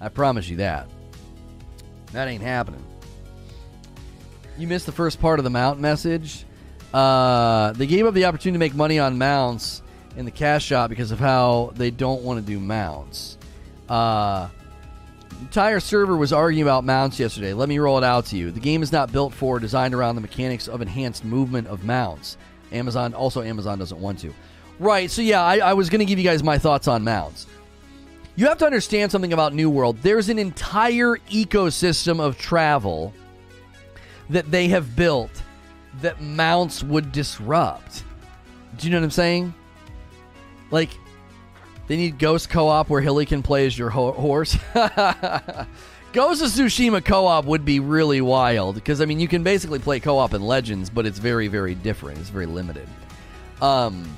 I 0.00 0.08
promise 0.08 0.48
you 0.48 0.56
that. 0.56 0.88
That 2.12 2.28
ain't 2.28 2.42
happening. 2.42 2.82
You 4.56 4.66
missed 4.66 4.86
the 4.86 4.92
first 4.92 5.20
part 5.20 5.38
of 5.38 5.44
the 5.44 5.50
mount 5.50 5.80
message. 5.80 6.46
Uh, 6.96 7.72
they 7.72 7.86
gave 7.86 8.06
up 8.06 8.14
the 8.14 8.24
opportunity 8.24 8.54
to 8.54 8.58
make 8.58 8.74
money 8.74 8.98
on 8.98 9.18
mounts 9.18 9.82
in 10.16 10.24
the 10.24 10.30
cash 10.30 10.64
shop 10.64 10.88
because 10.88 11.10
of 11.10 11.18
how 11.18 11.70
they 11.74 11.90
don't 11.90 12.22
want 12.22 12.40
to 12.40 12.46
do 12.46 12.58
mounts. 12.58 13.36
Uh, 13.86 14.48
entire 15.42 15.78
server 15.78 16.16
was 16.16 16.32
arguing 16.32 16.62
about 16.62 16.84
mounts 16.84 17.20
yesterday. 17.20 17.52
Let 17.52 17.68
me 17.68 17.78
roll 17.78 17.98
it 17.98 18.04
out 18.04 18.24
to 18.26 18.38
you. 18.38 18.50
The 18.50 18.60
game 18.60 18.82
is 18.82 18.92
not 18.92 19.12
built 19.12 19.34
for, 19.34 19.60
designed 19.60 19.92
around 19.92 20.14
the 20.14 20.22
mechanics 20.22 20.68
of 20.68 20.80
enhanced 20.80 21.22
movement 21.22 21.66
of 21.66 21.84
mounts. 21.84 22.38
Amazon, 22.72 23.12
also 23.12 23.42
Amazon 23.42 23.78
doesn't 23.78 24.00
want 24.00 24.20
to. 24.20 24.32
Right, 24.78 25.10
so 25.10 25.20
yeah, 25.20 25.42
I, 25.42 25.58
I 25.58 25.72
was 25.74 25.90
going 25.90 25.98
to 25.98 26.06
give 26.06 26.18
you 26.18 26.24
guys 26.24 26.42
my 26.42 26.56
thoughts 26.56 26.88
on 26.88 27.04
mounts. 27.04 27.46
You 28.36 28.46
have 28.46 28.56
to 28.56 28.64
understand 28.64 29.12
something 29.12 29.34
about 29.34 29.52
New 29.52 29.68
World. 29.68 29.98
There's 30.00 30.30
an 30.30 30.38
entire 30.38 31.16
ecosystem 31.28 32.20
of 32.20 32.38
travel 32.38 33.12
that 34.30 34.50
they 34.50 34.68
have 34.68 34.96
built 34.96 35.42
that 36.00 36.20
mounts 36.20 36.82
would 36.82 37.12
disrupt. 37.12 38.04
Do 38.76 38.86
you 38.86 38.92
know 38.92 38.98
what 38.98 39.04
I'm 39.04 39.10
saying? 39.10 39.54
Like, 40.70 40.90
they 41.86 41.96
need 41.96 42.18
Ghost 42.18 42.50
Co 42.50 42.68
op 42.68 42.88
where 42.88 43.00
Hilly 43.00 43.26
can 43.26 43.42
play 43.42 43.66
as 43.66 43.78
your 43.78 43.90
ho- 43.90 44.12
horse. 44.12 44.58
Ghost 46.12 46.42
of 46.42 46.48
Tsushima 46.48 47.04
co 47.04 47.26
op 47.26 47.44
would 47.44 47.64
be 47.64 47.78
really 47.78 48.20
wild 48.20 48.74
because, 48.74 49.00
I 49.00 49.04
mean, 49.04 49.20
you 49.20 49.28
can 49.28 49.42
basically 49.42 49.78
play 49.78 50.00
co 50.00 50.18
op 50.18 50.34
in 50.34 50.42
Legends, 50.42 50.88
but 50.90 51.06
it's 51.06 51.18
very, 51.18 51.48
very 51.48 51.74
different. 51.74 52.18
It's 52.18 52.30
very 52.30 52.46
limited. 52.46 52.88
Um, 53.60 54.16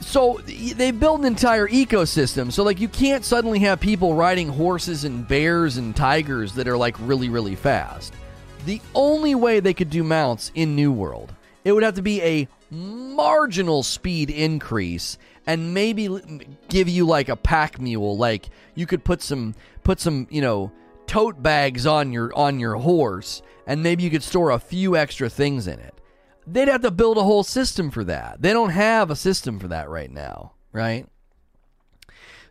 so 0.00 0.40
they 0.44 0.90
build 0.90 1.20
an 1.20 1.26
entire 1.26 1.68
ecosystem. 1.68 2.52
So 2.52 2.64
like 2.64 2.80
you 2.80 2.88
can't 2.88 3.24
suddenly 3.24 3.60
have 3.60 3.80
people 3.80 4.14
riding 4.14 4.48
horses 4.48 5.04
and 5.04 5.26
bears 5.26 5.76
and 5.76 5.94
tigers 5.94 6.54
that 6.54 6.68
are 6.68 6.76
like 6.76 6.96
really 7.00 7.28
really 7.28 7.54
fast. 7.54 8.12
The 8.64 8.80
only 8.94 9.34
way 9.34 9.60
they 9.60 9.74
could 9.74 9.90
do 9.90 10.04
mounts 10.04 10.50
in 10.54 10.76
New 10.76 10.92
World, 10.92 11.34
it 11.64 11.72
would 11.72 11.82
have 11.82 11.94
to 11.94 12.02
be 12.02 12.22
a 12.22 12.48
marginal 12.70 13.82
speed 13.82 14.30
increase 14.30 15.18
and 15.46 15.74
maybe 15.74 16.08
give 16.68 16.88
you 16.88 17.06
like 17.06 17.28
a 17.28 17.36
pack 17.36 17.80
mule 17.80 18.16
like 18.16 18.48
you 18.74 18.86
could 18.86 19.04
put 19.04 19.20
some 19.20 19.54
put 19.82 20.00
some, 20.00 20.26
you 20.30 20.40
know, 20.40 20.72
tote 21.06 21.42
bags 21.42 21.86
on 21.86 22.12
your 22.12 22.32
on 22.34 22.60
your 22.60 22.76
horse 22.76 23.42
and 23.66 23.82
maybe 23.82 24.02
you 24.02 24.10
could 24.10 24.22
store 24.22 24.50
a 24.50 24.58
few 24.58 24.96
extra 24.96 25.28
things 25.28 25.66
in 25.66 25.78
it 25.78 26.00
they'd 26.46 26.68
have 26.68 26.82
to 26.82 26.90
build 26.90 27.18
a 27.18 27.22
whole 27.22 27.44
system 27.44 27.90
for 27.90 28.04
that. 28.04 28.42
They 28.42 28.52
don't 28.52 28.70
have 28.70 29.10
a 29.10 29.16
system 29.16 29.58
for 29.58 29.68
that 29.68 29.88
right 29.88 30.10
now, 30.10 30.52
right? 30.72 31.06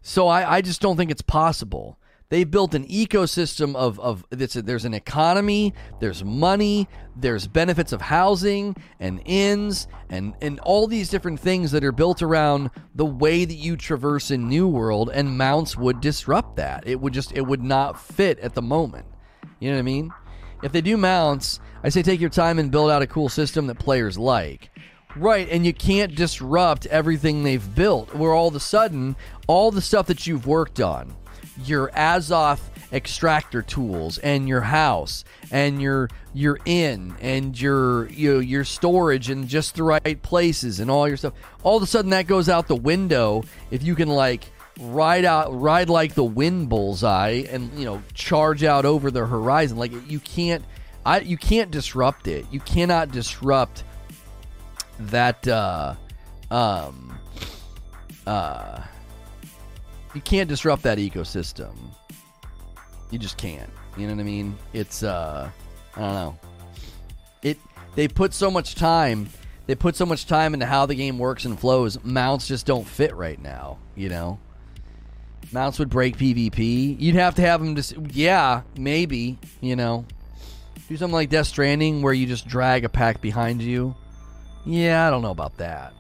So 0.02 0.28
I, 0.28 0.58
I 0.58 0.62
just 0.62 0.82
don't 0.82 0.98
think 0.98 1.12
it's 1.12 1.22
possible. 1.22 2.00
They 2.32 2.46
built 2.46 2.74
an 2.76 2.88
ecosystem 2.88 3.76
of, 3.76 4.00
of 4.00 4.24
there's 4.30 4.86
an 4.86 4.94
economy, 4.94 5.74
there's 6.00 6.24
money, 6.24 6.88
there's 7.14 7.46
benefits 7.46 7.92
of 7.92 8.00
housing 8.00 8.78
and 9.02 9.22
inns 9.26 9.90
and, 10.10 10.34
and 10.42 10.58
all 10.62 10.88
these 10.88 11.10
different 11.10 11.42
things 11.42 11.72
that 11.72 11.84
are 11.84 11.92
built 11.92 12.22
around 12.22 12.72
the 12.96 13.06
way 13.06 13.44
that 13.44 13.56
you 13.56 13.76
traverse 13.76 14.32
in 14.32 14.48
New 14.48 14.66
World 14.66 15.12
and 15.14 15.38
mounts 15.38 15.76
would 15.76 16.00
disrupt 16.00 16.56
that. 16.56 16.88
It 16.88 17.02
would 17.02 17.12
just 17.12 17.34
it 17.34 17.46
would 17.46 17.62
not 17.62 18.00
fit 18.00 18.40
at 18.40 18.54
the 18.54 18.62
moment. 18.62 19.08
You 19.60 19.72
know 19.72 19.76
what 19.76 19.80
I 19.80 19.84
mean? 19.84 20.14
If 20.64 20.72
they 20.72 20.80
do 20.80 20.96
mounts, 20.96 21.60
I 21.84 21.90
say 21.90 22.02
take 22.02 22.22
your 22.22 22.30
time 22.30 22.60
and 22.60 22.72
build 22.72 22.92
out 22.92 23.02
a 23.02 23.08
cool 23.08 23.28
system 23.28 23.68
that 23.68 23.78
players 23.78 24.18
like. 24.18 24.72
Right, 25.18 25.50
and 25.50 25.66
you 25.66 25.74
can't 25.74 26.16
disrupt 26.16 26.86
everything 26.86 27.44
they've 27.44 27.76
built, 27.76 28.16
where 28.16 28.34
all 28.34 28.48
of 28.48 28.56
a 28.56 28.62
sudden, 28.62 29.18
all 29.48 29.70
the 29.70 29.82
stuff 29.82 30.08
that 30.08 30.26
you've 30.26 30.48
worked 30.48 30.80
on, 30.80 31.14
your 31.66 31.90
Azoth 31.90 32.62
extractor 32.92 33.62
tools 33.62 34.18
and 34.18 34.50
your 34.50 34.62
house 34.62 35.24
and 35.50 35.82
your 35.82 36.10
your 36.34 36.60
inn 36.66 37.16
and 37.22 37.60
your 37.60 38.10
you 38.10 38.34
know, 38.34 38.40
your 38.40 38.66
storage 38.66 39.30
in 39.30 39.48
just 39.48 39.76
the 39.76 39.84
right 39.84 40.22
places 40.22 40.82
and 40.82 40.92
all 40.92 41.08
your 41.08 41.16
stuff 41.16 41.34
all 41.64 41.78
of 41.78 41.84
a 41.84 41.88
sudden 41.88 42.12
that 42.12 42.28
goes 42.28 42.50
out 42.50 42.68
the 42.68 42.76
window 42.76 43.44
if 43.70 43.82
you 43.82 43.96
can 43.96 44.10
like 44.10 44.52
ride 44.82 45.24
out 45.24 45.58
ride 45.58 45.90
like 45.90 46.16
the 46.16 46.24
wind 46.24 46.68
bullseye 46.68 47.44
and 47.50 47.72
you 47.80 47.86
know 47.86 48.04
charge 48.14 48.62
out 48.66 48.84
over 48.84 49.10
the 49.10 49.26
horizon 49.26 49.78
like 49.78 49.94
you 50.10 50.20
can't 50.20 50.66
I 51.06 51.20
you 51.20 51.38
can't 51.38 51.72
disrupt 51.72 52.28
it. 52.28 52.46
You 52.52 52.60
cannot 52.60 53.12
disrupt 53.12 53.84
that 55.00 55.48
uh 55.48 55.96
um 56.50 57.18
uh 58.28 58.84
you 60.14 60.22
can't 60.22 60.50
disrupt 60.50 60.84
that 60.84 60.98
ecosystem. 60.98 61.76
You 63.10 63.20
just 63.20 63.38
can't. 63.38 63.70
You 63.98 64.08
know 64.08 64.14
what 64.14 64.22
I 64.22 64.24
mean? 64.24 64.58
It's 64.74 65.04
uh 65.04 65.50
I 65.96 66.00
don't 66.00 66.14
know. 66.14 66.40
It 67.44 67.58
they 67.96 68.08
put 68.08 68.34
so 68.34 68.50
much 68.50 68.76
time 68.76 69.30
they 69.68 69.76
put 69.76 69.96
so 69.96 70.06
much 70.06 70.26
time 70.26 70.54
into 70.54 70.66
how 70.66 70.86
the 70.86 70.96
game 70.96 71.18
works 71.18 71.46
and 71.46 71.60
flows. 71.60 72.04
Mounts 72.04 72.48
just 72.48 72.66
don't 72.66 72.86
fit 72.86 73.16
right 73.16 73.42
now, 73.42 73.78
you 73.96 74.10
know. 74.10 74.40
Mounts 75.52 75.80
would 75.80 75.90
break 75.90 76.18
PvP. 76.18 77.00
You'd 77.00 77.16
have 77.16 77.36
to 77.36 77.42
have 77.42 77.62
them 77.62 77.76
just 77.76 77.96
yeah, 78.12 78.62
maybe, 78.78 79.38
you 79.60 79.76
know. 79.76 80.06
Do 80.88 80.98
something 80.98 81.14
like 81.14 81.30
Death 81.30 81.48
Stranding 81.48 82.02
where 82.02 82.14
you 82.14 82.26
just 82.28 82.48
drag 82.48 82.84
a 82.84 82.90
pack 82.90 83.22
behind 83.22 83.62
you. 83.62 83.96
Yeah, 84.66 85.08
I 85.08 85.10
don't 85.10 85.22
know 85.22 85.32
about 85.32 85.58
that. 85.58 85.94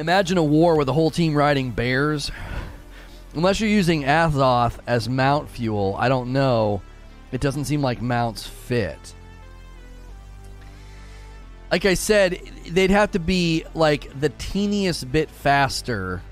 Imagine 0.00 0.38
a 0.38 0.42
war 0.42 0.76
with 0.76 0.88
a 0.88 0.92
whole 0.92 1.10
team 1.10 1.34
riding 1.34 1.70
bears. 1.70 2.30
Unless 3.34 3.60
you're 3.60 3.70
using 3.70 4.02
Azoth 4.02 4.78
as 4.86 5.08
mount 5.08 5.48
fuel, 5.48 5.94
I 5.98 6.08
don't 6.08 6.32
know. 6.32 6.82
It 7.30 7.40
doesn't 7.40 7.66
seem 7.66 7.80
like 7.82 8.02
mounts 8.02 8.46
fit. 8.46 9.14
Like 11.70 11.84
I 11.84 11.94
said, 11.94 12.40
they'd 12.68 12.90
have 12.90 13.12
to 13.12 13.20
be 13.20 13.64
like 13.74 14.18
the 14.18 14.30
teeniest 14.30 15.12
bit 15.12 15.30
faster 15.30 16.22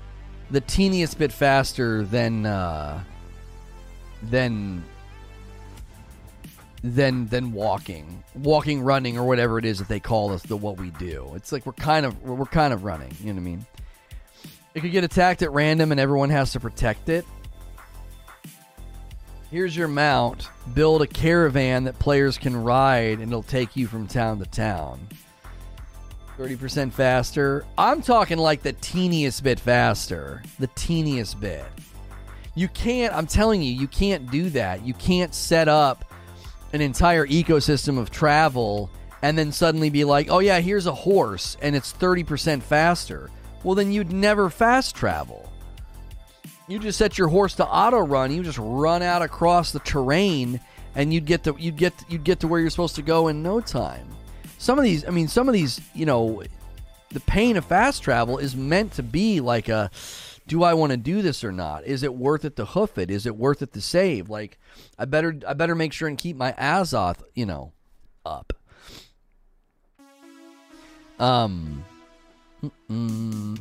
the 0.51 0.61
teeniest 0.61 1.17
bit 1.17 1.31
faster 1.31 2.03
than 2.03 2.45
uh, 2.45 3.03
than 4.23 4.83
than 6.83 7.27
than 7.27 7.51
walking, 7.51 8.23
walking, 8.35 8.81
running, 8.81 9.17
or 9.17 9.25
whatever 9.25 9.57
it 9.57 9.65
is 9.65 9.79
that 9.79 9.87
they 9.87 9.99
call 9.99 10.31
us. 10.31 10.43
The 10.43 10.57
what 10.57 10.77
we 10.77 10.91
do. 10.91 11.31
It's 11.35 11.51
like 11.51 11.65
we're 11.65 11.73
kind 11.73 12.05
of 12.05 12.21
we're 12.23 12.45
kind 12.45 12.73
of 12.73 12.83
running. 12.83 13.11
You 13.19 13.27
know 13.27 13.33
what 13.33 13.39
I 13.39 13.43
mean? 13.43 13.65
It 14.75 14.81
could 14.81 14.91
get 14.91 15.03
attacked 15.03 15.41
at 15.41 15.51
random, 15.51 15.91
and 15.91 15.99
everyone 15.99 16.29
has 16.29 16.51
to 16.53 16.59
protect 16.59 17.09
it. 17.09 17.25
Here's 19.51 19.75
your 19.75 19.87
mount. 19.87 20.47
Build 20.75 21.01
a 21.01 21.07
caravan 21.07 21.85
that 21.85 21.97
players 21.97 22.37
can 22.37 22.55
ride, 22.55 23.19
and 23.19 23.31
it'll 23.31 23.41
take 23.41 23.75
you 23.75 23.87
from 23.87 24.07
town 24.07 24.37
to 24.39 24.45
town. 24.45 24.99
30% 26.37 26.93
faster. 26.93 27.65
I'm 27.77 28.01
talking 28.01 28.37
like 28.37 28.61
the 28.61 28.73
teeniest 28.73 29.43
bit 29.43 29.59
faster. 29.59 30.41
The 30.59 30.67
teeniest 30.67 31.41
bit. 31.41 31.65
You 32.55 32.67
can't, 32.69 33.13
I'm 33.13 33.27
telling 33.27 33.61
you, 33.61 33.73
you 33.73 33.87
can't 33.87 34.29
do 34.31 34.49
that. 34.51 34.85
You 34.85 34.93
can't 34.93 35.33
set 35.33 35.67
up 35.67 36.08
an 36.73 36.81
entire 36.81 37.25
ecosystem 37.27 37.97
of 37.97 38.11
travel 38.11 38.89
and 39.21 39.37
then 39.37 39.51
suddenly 39.51 39.89
be 39.89 40.03
like, 40.03 40.27
oh, 40.29 40.39
yeah, 40.39 40.59
here's 40.59 40.85
a 40.85 40.93
horse 40.93 41.57
and 41.61 41.75
it's 41.75 41.93
30% 41.93 42.61
faster. 42.61 43.29
Well, 43.63 43.75
then 43.75 43.91
you'd 43.91 44.13
never 44.13 44.49
fast 44.49 44.95
travel. 44.95 45.51
You 46.67 46.79
just 46.79 46.97
set 46.97 47.17
your 47.17 47.27
horse 47.27 47.55
to 47.55 47.65
auto 47.65 47.99
run. 47.99 48.31
You 48.31 48.43
just 48.43 48.59
run 48.59 49.01
out 49.01 49.21
across 49.21 49.71
the 49.71 49.79
terrain 49.79 50.59
and 50.95 51.13
you'd 51.13 51.25
get 51.25 51.43
to 51.43 51.55
you'd 51.59 51.77
get 51.77 51.93
you'd 52.09 52.23
get 52.23 52.39
to 52.39 52.47
where 52.47 52.59
you're 52.59 52.69
supposed 52.69 52.95
to 52.95 53.01
go 53.01 53.27
in 53.27 53.43
no 53.43 53.61
time 53.61 54.09
some 54.59 54.77
of 54.77 54.83
these, 54.83 55.07
I 55.07 55.09
mean, 55.09 55.27
some 55.27 55.47
of 55.47 55.53
these, 55.53 55.81
you 55.95 56.05
know, 56.05 56.43
the 57.09 57.21
pain 57.21 57.57
of 57.57 57.65
fast 57.65 58.03
travel 58.03 58.37
is 58.37 58.55
meant 58.55 58.91
to 58.93 59.03
be 59.03 59.39
like 59.39 59.69
a 59.69 59.89
do 60.49 60.63
I 60.63 60.73
want 60.73 60.91
to 60.91 60.97
do 60.97 61.21
this 61.21 61.43
or 61.43 61.51
not? 61.51 61.85
Is 61.85 62.03
it 62.03 62.13
worth 62.13 62.43
it 62.43 62.55
to 62.57 62.65
hoof 62.65 62.97
it? 62.97 63.09
Is 63.11 63.25
it 63.25 63.37
worth 63.37 63.61
it 63.61 63.71
to 63.73 63.81
save? 63.81 64.29
Like 64.29 64.57
I 64.97 65.05
better 65.05 65.39
I 65.47 65.53
better 65.53 65.75
make 65.75 65.93
sure 65.93 66.09
and 66.09 66.17
keep 66.17 66.35
my 66.35 66.51
Azoth, 66.53 67.21
you 67.35 67.45
know, 67.45 67.71
up. 68.25 68.51
Um 71.19 71.85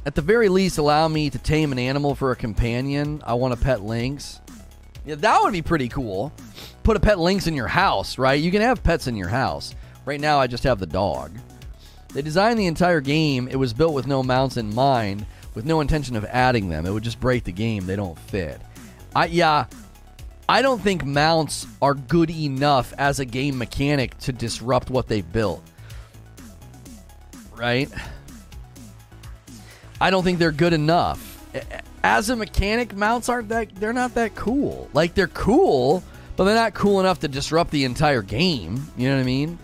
at 0.05 0.15
the 0.15 0.23
very 0.23 0.49
least 0.49 0.79
allow 0.79 1.07
me 1.07 1.31
to 1.31 1.39
tame 1.39 1.71
an 1.71 1.79
animal 1.79 2.15
for 2.15 2.33
a 2.33 2.37
companion. 2.37 3.23
I 3.25 3.35
want 3.35 3.55
a 3.55 3.59
pet 3.59 3.83
lynx. 3.83 4.41
Yeah, 5.05 5.17
that 5.17 5.43
would 5.43 5.53
be 5.53 5.63
pretty 5.63 5.89
cool. 5.89 6.33
Put 6.83 6.97
a 6.97 7.01
pet 7.01 7.19
lynx 7.19 7.47
in 7.47 7.55
your 7.55 7.69
house, 7.69 8.19
right? 8.19 8.41
You 8.41 8.51
can 8.51 8.63
have 8.63 8.83
pets 8.83 9.07
in 9.07 9.15
your 9.15 9.29
house. 9.29 9.75
Right 10.05 10.21
now, 10.21 10.41
I 10.41 10.47
just 10.47 10.65
have 10.65 10.79
the 10.79 10.87
dog. 10.87 11.33
They 12.15 12.23
designed 12.23 12.59
the 12.59 12.67
entire 12.67 13.03
game. 13.03 13.47
It 13.47 13.57
was 13.57 13.75
built 13.75 13.93
with 13.93 14.07
no 14.07 14.23
mounts 14.23 14.57
in 14.57 14.75
mind, 14.75 15.27
with 15.55 15.65
no 15.65 15.81
intention 15.81 16.17
of 16.17 16.25
adding 16.27 16.69
them. 16.69 16.87
It 16.87 16.91
would 16.91 17.03
just 17.03 17.21
break 17.21 17.45
the 17.45 17.53
game. 17.53 17.87
They 17.87 17.97
don't 17.97 18.19
fit. 18.19 18.61
I 19.15 19.27
yeah, 19.27 19.67
I 20.49 20.63
don't 20.63 20.81
think 20.81 21.05
mounts 21.05 21.67
are 21.83 21.95
good 21.95 22.31
enough 22.31 22.95
as 22.97 23.21
a 23.21 23.25
game 23.25 23.59
mechanic 23.59 24.17
to 24.19 24.33
disrupt 24.33 24.91
what 24.91 25.09
they 25.09 25.21
built. 25.21 25.63
Right? 27.55 27.91
I 30.01 30.11
don't 30.11 30.23
think 30.23 30.39
they're 30.39 30.53
good 30.53 30.73
enough. 30.73 31.45
As 32.05 32.31
a 32.31 32.37
mechanic, 32.37 32.95
mounts 32.95 33.29
aren't 33.29 33.49
that 33.49 33.75
they're 33.75 33.93
not 33.93 34.15
that 34.15 34.35
cool. 34.37 34.89
Like 34.95 35.15
they're 35.15 35.27
cool, 35.29 36.03
but 36.37 36.45
they're 36.45 36.55
not 36.55 36.73
cool 36.73 37.01
enough 37.01 37.21
to 37.21 37.29
disrupt 37.29 37.71
the 37.71 37.85
entire 37.85 38.23
game. 38.23 38.87
You 38.97 39.09
know 39.09 39.17
what 39.17 39.23
I 39.23 39.25
mean? 39.25 39.59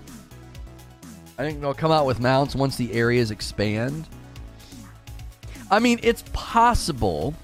I 1.39 1.43
think 1.45 1.61
they'll 1.61 1.75
come 1.75 1.93
out 1.93 2.07
with 2.07 2.21
mounts 2.21 2.55
once 2.55 2.77
the 2.77 2.93
areas 2.93 3.31
expand. 3.31 4.07
I 5.71 5.79
mean, 5.79 5.99
it's 6.03 6.25
possible. 6.33 7.35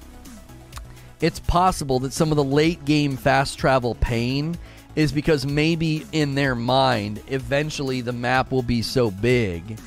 It's 1.21 1.41
possible 1.41 1.99
that 2.01 2.13
some 2.13 2.31
of 2.31 2.37
the 2.37 2.45
late 2.45 2.85
game 2.85 3.17
fast 3.17 3.59
travel 3.59 3.95
pain 3.97 4.57
is 4.97 5.13
because 5.13 5.47
maybe 5.47 6.07
in 6.13 6.35
their 6.35 6.55
mind, 6.55 7.23
eventually 7.29 8.01
the 8.01 8.13
map 8.13 8.51
will 8.51 8.63
be 8.63 8.83
so 8.83 9.11
big 9.11 9.79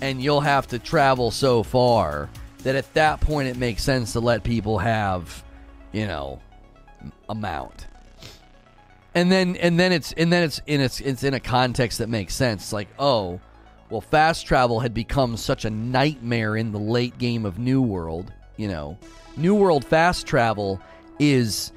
and 0.00 0.22
you'll 0.22 0.40
have 0.40 0.66
to 0.68 0.78
travel 0.78 1.30
so 1.30 1.62
far 1.62 2.28
that 2.64 2.74
at 2.74 2.92
that 2.94 3.20
point 3.20 3.48
it 3.48 3.56
makes 3.56 3.82
sense 3.82 4.12
to 4.12 4.20
let 4.20 4.42
people 4.42 4.78
have, 4.78 5.42
you 5.92 6.06
know, 6.06 6.40
a 7.28 7.34
mount. 7.34 7.86
And 9.14 9.30
then 9.30 9.56
and 9.56 9.78
then 9.78 9.92
it's 9.92 10.12
and 10.12 10.32
then 10.32 10.42
it's 10.42 10.60
in 10.66 10.80
it's 10.80 11.00
it's 11.00 11.22
in 11.22 11.34
a 11.34 11.40
context 11.40 11.98
that 11.98 12.08
makes 12.08 12.34
sense. 12.34 12.62
It's 12.62 12.72
like, 12.72 12.88
oh, 12.98 13.40
well, 13.92 14.00
fast 14.00 14.46
travel 14.46 14.80
had 14.80 14.94
become 14.94 15.36
such 15.36 15.66
a 15.66 15.70
nightmare 15.70 16.56
in 16.56 16.72
the 16.72 16.78
late 16.78 17.18
game 17.18 17.44
of 17.44 17.58
New 17.58 17.82
World. 17.82 18.32
You 18.56 18.68
know, 18.68 18.98
New 19.36 19.54
World 19.54 19.84
fast 19.84 20.26
travel 20.26 20.80
is 21.18 21.72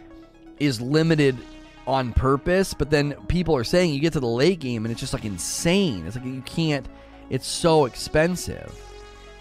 is 0.57 0.79
limited 0.79 1.37
on 1.85 2.13
purpose, 2.13 2.73
but 2.73 2.89
then 2.89 3.13
people 3.27 3.53
are 3.55 3.65
saying 3.65 3.93
you 3.93 3.99
get 3.99 4.13
to 4.13 4.21
the 4.21 4.27
late 4.27 4.59
game 4.59 4.85
and 4.85 4.91
it's 4.93 5.01
just 5.01 5.13
like 5.13 5.25
insane. 5.25 6.07
It's 6.07 6.15
like 6.15 6.25
you 6.25 6.41
can't. 6.43 6.87
It's 7.29 7.47
so 7.47 7.83
expensive 7.83 8.73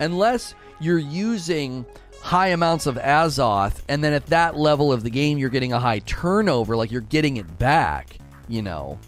unless 0.00 0.56
you're 0.80 0.98
using 0.98 1.86
high 2.22 2.48
amounts 2.48 2.86
of 2.86 2.96
Azoth, 2.96 3.82
and 3.88 4.02
then 4.02 4.12
at 4.12 4.26
that 4.26 4.56
level 4.56 4.92
of 4.92 5.04
the 5.04 5.10
game, 5.10 5.38
you're 5.38 5.48
getting 5.48 5.72
a 5.72 5.78
high 5.78 6.00
turnover, 6.00 6.76
like 6.76 6.90
you're 6.90 7.02
getting 7.02 7.36
it 7.36 7.58
back. 7.58 8.18
You 8.48 8.62
know. 8.62 8.98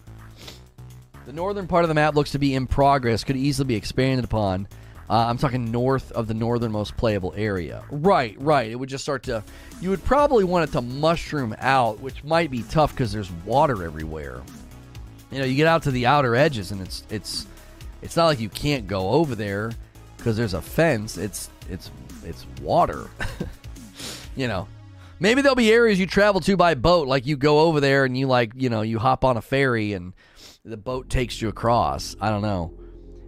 The 1.26 1.32
northern 1.32 1.66
part 1.66 1.82
of 1.82 1.88
the 1.88 1.94
map 1.94 2.14
looks 2.14 2.30
to 2.30 2.38
be 2.38 2.54
in 2.54 2.68
progress, 2.68 3.24
could 3.24 3.36
easily 3.36 3.66
be 3.66 3.74
expanded 3.74 4.24
upon. 4.24 4.68
Uh, 5.10 5.26
I'm 5.28 5.38
talking 5.38 5.72
north 5.72 6.12
of 6.12 6.28
the 6.28 6.34
northernmost 6.34 6.96
playable 6.96 7.34
area. 7.36 7.84
Right, 7.90 8.36
right. 8.40 8.70
It 8.70 8.76
would 8.76 8.88
just 8.88 9.02
start 9.02 9.24
to. 9.24 9.42
You 9.80 9.90
would 9.90 10.04
probably 10.04 10.44
want 10.44 10.68
it 10.68 10.72
to 10.72 10.80
mushroom 10.80 11.54
out, 11.58 12.00
which 12.00 12.22
might 12.22 12.50
be 12.50 12.62
tough 12.62 12.92
because 12.92 13.12
there's 13.12 13.30
water 13.44 13.82
everywhere. 13.84 14.40
You 15.32 15.40
know, 15.40 15.44
you 15.44 15.56
get 15.56 15.66
out 15.66 15.82
to 15.84 15.90
the 15.90 16.06
outer 16.06 16.36
edges, 16.36 16.70
and 16.70 16.80
it's 16.80 17.02
it's 17.10 17.46
it's 18.02 18.16
not 18.16 18.26
like 18.26 18.38
you 18.38 18.48
can't 18.48 18.86
go 18.86 19.10
over 19.10 19.34
there 19.34 19.72
because 20.16 20.36
there's 20.36 20.54
a 20.54 20.62
fence. 20.62 21.18
It's 21.18 21.50
it's 21.68 21.90
it's 22.24 22.46
water. 22.62 23.10
you 24.36 24.46
know, 24.46 24.68
maybe 25.18 25.42
there'll 25.42 25.56
be 25.56 25.72
areas 25.72 25.98
you 25.98 26.06
travel 26.06 26.40
to 26.42 26.56
by 26.56 26.74
boat, 26.74 27.08
like 27.08 27.26
you 27.26 27.36
go 27.36 27.60
over 27.60 27.80
there 27.80 28.04
and 28.04 28.16
you 28.16 28.28
like 28.28 28.52
you 28.56 28.70
know 28.70 28.82
you 28.82 29.00
hop 29.00 29.24
on 29.24 29.36
a 29.36 29.42
ferry 29.42 29.92
and 29.92 30.12
the 30.66 30.76
boat 30.76 31.08
takes 31.08 31.40
you 31.40 31.48
across. 31.48 32.16
I 32.20 32.28
don't 32.28 32.42
know. 32.42 32.74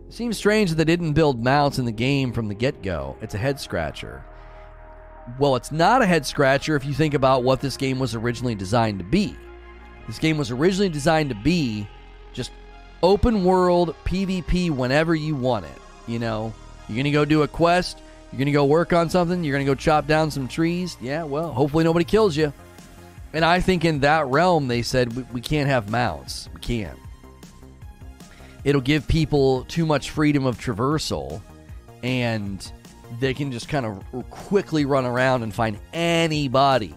It 0.09 0.13
seems 0.13 0.37
strange 0.37 0.71
that 0.71 0.77
they 0.77 0.85
didn't 0.85 1.13
build 1.13 1.43
mounts 1.43 1.79
in 1.79 1.85
the 1.85 1.93
game 1.93 2.33
from 2.33 2.49
the 2.49 2.55
get 2.55 2.83
go. 2.83 3.17
It's 3.21 3.35
a 3.35 3.39
head 3.39 3.61
scratcher. 3.61 4.25
Well, 5.39 5.55
it's 5.55 5.71
not 5.71 6.03
a 6.03 6.07
head 6.07 6.27
scratcher 6.27 6.75
if 6.75 6.85
you 6.85 6.95
think 6.95 7.15
about 7.15 7.45
what 7.45 7.61
this 7.61 7.77
game 7.77 8.01
was 8.01 8.17
originally 8.17 8.57
designed 8.57 8.99
to 8.99 9.05
be. 9.05 9.37
This 10.09 10.19
game 10.19 10.37
was 10.37 10.51
originally 10.51 10.89
designed 10.89 11.29
to 11.29 11.37
be 11.37 11.87
just 12.33 12.51
open 13.05 13.45
world 13.45 13.95
PvP 14.05 14.71
whenever 14.71 15.15
you 15.15 15.37
want 15.37 15.67
it. 15.67 15.81
You 16.09 16.19
know, 16.19 16.53
you're 16.89 16.97
going 16.97 17.05
to 17.05 17.11
go 17.13 17.25
do 17.25 17.43
a 17.43 17.49
quest, 17.49 18.01
you're 18.33 18.39
going 18.39 18.47
to 18.47 18.53
go 18.53 18.65
work 18.65 18.93
on 18.93 19.11
something, 19.11 19.45
you're 19.45 19.55
going 19.55 19.65
to 19.65 19.71
go 19.71 19.77
chop 19.77 20.09
down 20.09 20.33
some 20.33 20.49
trees. 20.49 20.97
Yeah, 21.01 21.23
well, 21.23 21.53
hopefully 21.53 21.85
nobody 21.85 22.05
kills 22.05 22.37
you. 22.37 22.53
And 23.33 23.45
I 23.45 23.61
think 23.61 23.85
in 23.85 24.01
that 24.01 24.27
realm, 24.27 24.67
they 24.67 24.83
said 24.83 25.15
we, 25.15 25.23
we 25.35 25.41
can't 25.41 25.69
have 25.69 25.91
mounts. 25.91 26.49
We 26.53 26.61
can't 26.61 26.99
it'll 28.65 28.81
give 28.81 29.07
people 29.09 29.65
too 29.65 29.87
much 29.87 30.11
freedom 30.11 30.47
of 30.47 30.59
traversal 30.59 31.41
and 32.03 32.71
they 33.21 33.35
can 33.35 33.51
just 33.51 33.69
kind 33.69 33.87
of 33.87 34.31
quickly 34.31 34.85
run 34.85 35.07
around 35.07 35.43
and 35.43 35.55
find 35.55 35.79
anybody 35.93 36.95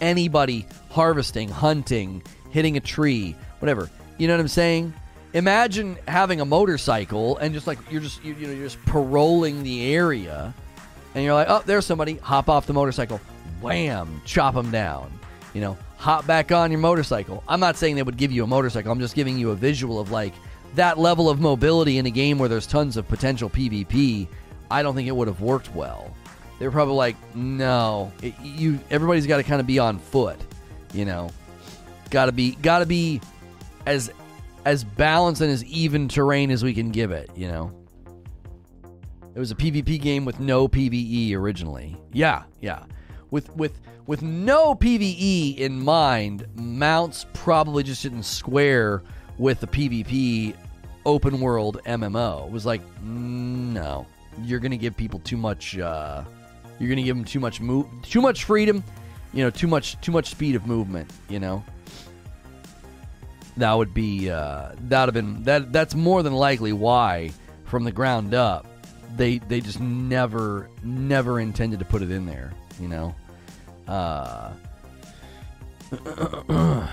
anybody 0.00 0.66
harvesting 0.90 1.48
hunting 1.48 2.22
hitting 2.50 2.76
a 2.76 2.80
tree 2.80 3.36
whatever. 3.60 3.88
You 4.18 4.28
know 4.28 4.34
what 4.34 4.40
i'm 4.40 4.48
saying? 4.48 4.92
Imagine 5.34 5.96
having 6.06 6.40
a 6.40 6.44
motorcycle 6.44 7.38
and 7.38 7.54
just 7.54 7.66
like 7.66 7.78
you're 7.90 8.00
just 8.00 8.22
you, 8.24 8.34
you 8.34 8.46
know 8.46 8.52
you're 8.52 8.66
just 8.66 8.84
paroling 8.84 9.62
the 9.62 9.94
area 9.94 10.52
and 11.14 11.24
you're 11.24 11.34
like 11.34 11.48
oh 11.48 11.62
there's 11.64 11.86
somebody 11.86 12.16
hop 12.16 12.48
off 12.48 12.66
the 12.66 12.72
motorcycle 12.72 13.20
wham 13.60 14.20
chop 14.24 14.54
them 14.54 14.70
down. 14.70 15.12
You 15.54 15.60
know 15.60 15.78
hop 15.96 16.26
back 16.26 16.50
on 16.50 16.70
your 16.72 16.80
motorcycle. 16.80 17.44
I'm 17.48 17.60
not 17.60 17.76
saying 17.76 17.94
they 17.94 18.02
would 18.02 18.16
give 18.16 18.32
you 18.32 18.42
a 18.44 18.46
motorcycle 18.46 18.90
i'm 18.90 18.98
just 19.00 19.14
giving 19.14 19.38
you 19.38 19.50
a 19.50 19.54
visual 19.54 20.00
of 20.00 20.10
like 20.10 20.34
that 20.74 20.98
level 20.98 21.28
of 21.28 21.40
mobility 21.40 21.98
in 21.98 22.06
a 22.06 22.10
game 22.10 22.38
where 22.38 22.48
there's 22.48 22.66
tons 22.66 22.96
of 22.96 23.06
potential 23.08 23.50
PvP, 23.50 24.26
I 24.70 24.82
don't 24.82 24.94
think 24.94 25.08
it 25.08 25.16
would 25.16 25.28
have 25.28 25.40
worked 25.40 25.74
well. 25.74 26.14
They're 26.58 26.70
probably 26.70 26.94
like, 26.94 27.16
no, 27.34 28.12
it, 28.22 28.34
you. 28.40 28.78
Everybody's 28.90 29.26
got 29.26 29.38
to 29.38 29.42
kind 29.42 29.60
of 29.60 29.66
be 29.66 29.78
on 29.78 29.98
foot, 29.98 30.38
you 30.94 31.04
know. 31.04 31.30
Got 32.10 32.26
to 32.26 32.32
be, 32.32 32.52
got 32.56 32.78
to 32.80 32.86
be 32.86 33.20
as 33.86 34.12
as 34.64 34.84
balanced 34.84 35.40
and 35.40 35.50
as 35.50 35.64
even 35.64 36.08
terrain 36.08 36.50
as 36.50 36.62
we 36.62 36.72
can 36.72 36.90
give 36.90 37.10
it, 37.10 37.30
you 37.34 37.48
know. 37.48 37.72
It 39.34 39.38
was 39.38 39.50
a 39.50 39.54
PvP 39.54 40.00
game 40.00 40.24
with 40.24 40.40
no 40.40 40.68
PvE 40.68 41.34
originally. 41.34 41.96
Yeah, 42.12 42.44
yeah. 42.60 42.84
With 43.30 43.54
with 43.56 43.80
with 44.06 44.22
no 44.22 44.74
PvE 44.74 45.58
in 45.58 45.82
mind, 45.82 46.46
mounts 46.54 47.26
probably 47.32 47.82
just 47.82 48.02
didn't 48.02 48.24
square 48.24 49.02
with 49.38 49.60
the 49.60 49.66
PvP 49.66 50.54
open 51.04 51.40
world 51.40 51.80
MMO. 51.86 52.46
It 52.46 52.52
was 52.52 52.66
like, 52.66 52.80
no, 53.02 54.06
you're 54.42 54.60
to 54.60 54.76
give 54.76 54.96
people 54.96 55.20
too 55.20 55.36
much, 55.36 55.78
uh, 55.78 56.24
You're 56.78 56.88
to 56.94 57.02
give 57.02 57.16
them 57.16 57.24
too 57.24 57.40
much 57.40 57.60
move, 57.60 57.86
too 58.02 58.20
much 58.20 58.44
freedom, 58.44 58.82
you 59.32 59.42
know, 59.44 59.50
too 59.50 59.66
much 59.66 60.00
too 60.00 60.12
much 60.12 60.30
speed 60.30 60.54
of 60.54 60.66
movement. 60.66 61.10
You 61.28 61.40
know, 61.40 61.64
that 63.56 63.72
would 63.72 63.94
be 63.94 64.30
uh, 64.30 64.72
that 64.88 65.06
have 65.06 65.14
been 65.14 65.42
that. 65.44 65.72
That's 65.72 65.94
more 65.94 66.22
than 66.22 66.34
likely 66.34 66.72
why, 66.72 67.32
from 67.64 67.84
the 67.84 67.92
ground 67.92 68.34
up, 68.34 68.66
they 69.16 69.38
they 69.38 69.60
just 69.60 69.80
never 69.80 70.68
never 70.82 71.40
intended 71.40 71.78
to 71.78 71.84
put 71.84 72.02
it 72.02 72.10
in 72.10 72.26
there. 72.26 72.52
You 72.80 72.88
know, 72.88 73.14
uh, 73.88 74.52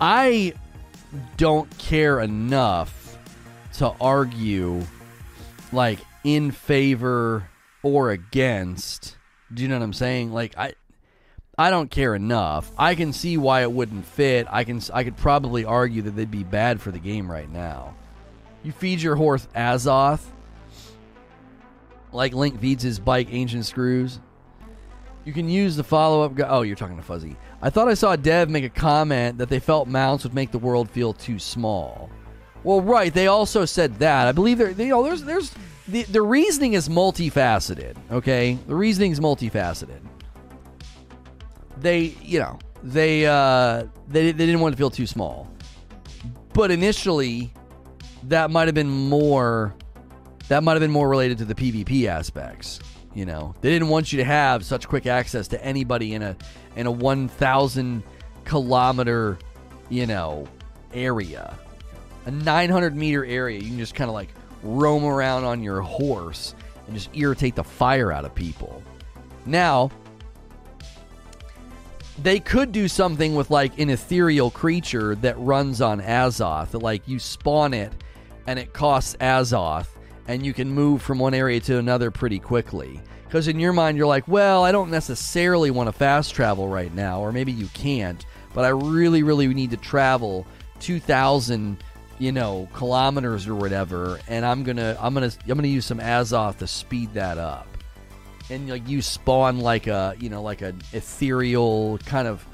I 0.00 0.52
don't 1.36 1.76
care 1.78 2.20
enough 2.20 3.18
to 3.74 3.92
argue 4.00 4.82
like 5.72 5.98
in 6.24 6.50
favor 6.50 7.48
or 7.82 8.10
against. 8.10 9.16
Do 9.52 9.62
you 9.62 9.68
know 9.68 9.76
what 9.78 9.84
I'm 9.84 9.92
saying? 9.92 10.32
Like 10.32 10.56
I 10.56 10.74
I 11.58 11.70
don't 11.70 11.90
care 11.90 12.14
enough. 12.14 12.70
I 12.76 12.94
can 12.94 13.12
see 13.12 13.36
why 13.36 13.62
it 13.62 13.72
wouldn't 13.72 14.04
fit. 14.04 14.46
I 14.50 14.64
can 14.64 14.80
I 14.92 15.04
could 15.04 15.16
probably 15.16 15.64
argue 15.64 16.02
that 16.02 16.16
they'd 16.16 16.30
be 16.30 16.44
bad 16.44 16.80
for 16.80 16.90
the 16.90 16.98
game 16.98 17.30
right 17.30 17.50
now. 17.50 17.94
You 18.62 18.72
feed 18.72 19.00
your 19.00 19.16
horse 19.16 19.46
Azoth 19.54 20.24
like 22.12 22.34
Link 22.34 22.60
feeds 22.60 22.82
his 22.82 22.98
bike 22.98 23.28
ancient 23.30 23.66
screws. 23.66 24.20
You 25.24 25.32
can 25.32 25.48
use 25.48 25.76
the 25.76 25.84
follow 25.84 26.22
up. 26.22 26.34
Go- 26.34 26.46
oh, 26.48 26.62
you're 26.62 26.76
talking 26.76 26.96
to 26.96 27.02
Fuzzy. 27.02 27.36
I 27.62 27.70
thought 27.70 27.88
I 27.88 27.94
saw 27.94 28.12
a 28.12 28.16
dev 28.16 28.50
make 28.50 28.64
a 28.64 28.68
comment 28.68 29.38
that 29.38 29.48
they 29.48 29.58
felt 29.58 29.88
mounts 29.88 30.24
would 30.24 30.34
make 30.34 30.50
the 30.50 30.58
world 30.58 30.90
feel 30.90 31.12
too 31.12 31.38
small. 31.38 32.10
Well, 32.64 32.80
right. 32.80 33.12
They 33.12 33.28
also 33.28 33.64
said 33.64 33.98
that. 34.00 34.26
I 34.26 34.32
believe 34.32 34.58
there. 34.58 34.70
You 34.70 34.88
know, 34.88 35.02
there's 35.02 35.22
there's 35.22 35.54
the 35.88 36.02
the 36.04 36.22
reasoning 36.22 36.74
is 36.74 36.88
multifaceted. 36.88 37.96
Okay, 38.10 38.58
the 38.66 38.74
reasoning 38.74 39.12
is 39.12 39.20
multifaceted. 39.20 40.00
They, 41.78 42.16
you 42.22 42.40
know, 42.40 42.58
they 42.82 43.26
uh, 43.26 43.84
they 44.08 44.32
they 44.32 44.46
didn't 44.46 44.60
want 44.60 44.72
to 44.72 44.76
feel 44.76 44.90
too 44.90 45.06
small, 45.06 45.50
but 46.52 46.70
initially, 46.70 47.52
that 48.24 48.50
might 48.50 48.66
have 48.66 48.74
been 48.74 48.90
more. 48.90 49.74
That 50.48 50.62
might 50.62 50.72
have 50.72 50.80
been 50.80 50.92
more 50.92 51.08
related 51.08 51.38
to 51.38 51.44
the 51.44 51.54
PvP 51.54 52.06
aspects. 52.06 52.80
You 53.16 53.24
know, 53.24 53.54
they 53.62 53.70
didn't 53.70 53.88
want 53.88 54.12
you 54.12 54.18
to 54.18 54.24
have 54.24 54.62
such 54.62 54.86
quick 54.86 55.06
access 55.06 55.48
to 55.48 55.64
anybody 55.64 56.12
in 56.12 56.22
a 56.22 56.36
in 56.76 56.86
a 56.86 56.90
1,000 56.90 58.02
kilometer, 58.44 59.38
you 59.88 60.06
know, 60.06 60.46
area, 60.92 61.58
a 62.26 62.30
900 62.30 62.94
meter 62.94 63.24
area. 63.24 63.58
You 63.58 63.68
can 63.68 63.78
just 63.78 63.94
kind 63.94 64.10
of 64.10 64.14
like 64.14 64.28
roam 64.62 65.06
around 65.06 65.44
on 65.44 65.62
your 65.62 65.80
horse 65.80 66.54
and 66.86 66.94
just 66.94 67.08
irritate 67.16 67.54
the 67.54 67.64
fire 67.64 68.12
out 68.12 68.26
of 68.26 68.34
people. 68.34 68.82
Now, 69.46 69.90
they 72.22 72.38
could 72.38 72.70
do 72.70 72.86
something 72.86 73.34
with 73.34 73.50
like 73.50 73.78
an 73.78 73.88
ethereal 73.88 74.50
creature 74.50 75.14
that 75.16 75.38
runs 75.38 75.80
on 75.80 76.02
Azoth. 76.02 76.72
That 76.72 76.80
like 76.80 77.08
you 77.08 77.18
spawn 77.18 77.72
it 77.72 77.94
and 78.46 78.58
it 78.58 78.74
costs 78.74 79.16
Azoth 79.22 79.88
and 80.28 80.44
you 80.44 80.52
can 80.52 80.70
move 80.70 81.02
from 81.02 81.18
one 81.18 81.34
area 81.34 81.60
to 81.60 81.78
another 81.78 82.10
pretty 82.10 82.38
quickly. 82.38 83.00
Because 83.24 83.48
in 83.48 83.58
your 83.58 83.72
mind, 83.72 83.96
you're 83.96 84.06
like, 84.06 84.26
well, 84.28 84.64
I 84.64 84.72
don't 84.72 84.90
necessarily 84.90 85.70
want 85.70 85.88
to 85.88 85.92
fast 85.92 86.34
travel 86.34 86.68
right 86.68 86.94
now, 86.94 87.20
or 87.20 87.32
maybe 87.32 87.52
you 87.52 87.66
can't, 87.74 88.24
but 88.54 88.64
I 88.64 88.68
really, 88.68 89.22
really 89.22 89.46
need 89.48 89.70
to 89.72 89.76
travel 89.76 90.46
2,000, 90.80 91.82
you 92.18 92.32
know, 92.32 92.68
kilometers 92.72 93.48
or 93.48 93.54
whatever, 93.54 94.20
and 94.28 94.44
I'm 94.44 94.62
gonna, 94.62 94.96
I'm 95.00 95.12
gonna, 95.12 95.32
I'm 95.48 95.56
gonna 95.56 95.68
use 95.68 95.84
some 95.84 95.98
Azoth 95.98 96.58
to 96.58 96.66
speed 96.66 97.14
that 97.14 97.36
up. 97.36 97.66
And 98.48 98.68
like 98.68 98.88
you 98.88 99.02
spawn 99.02 99.58
like 99.58 99.88
a, 99.88 100.14
you 100.20 100.30
know, 100.30 100.40
like 100.40 100.62
an 100.62 100.80
ethereal 100.92 101.98
kind 102.06 102.28
of 102.28 102.46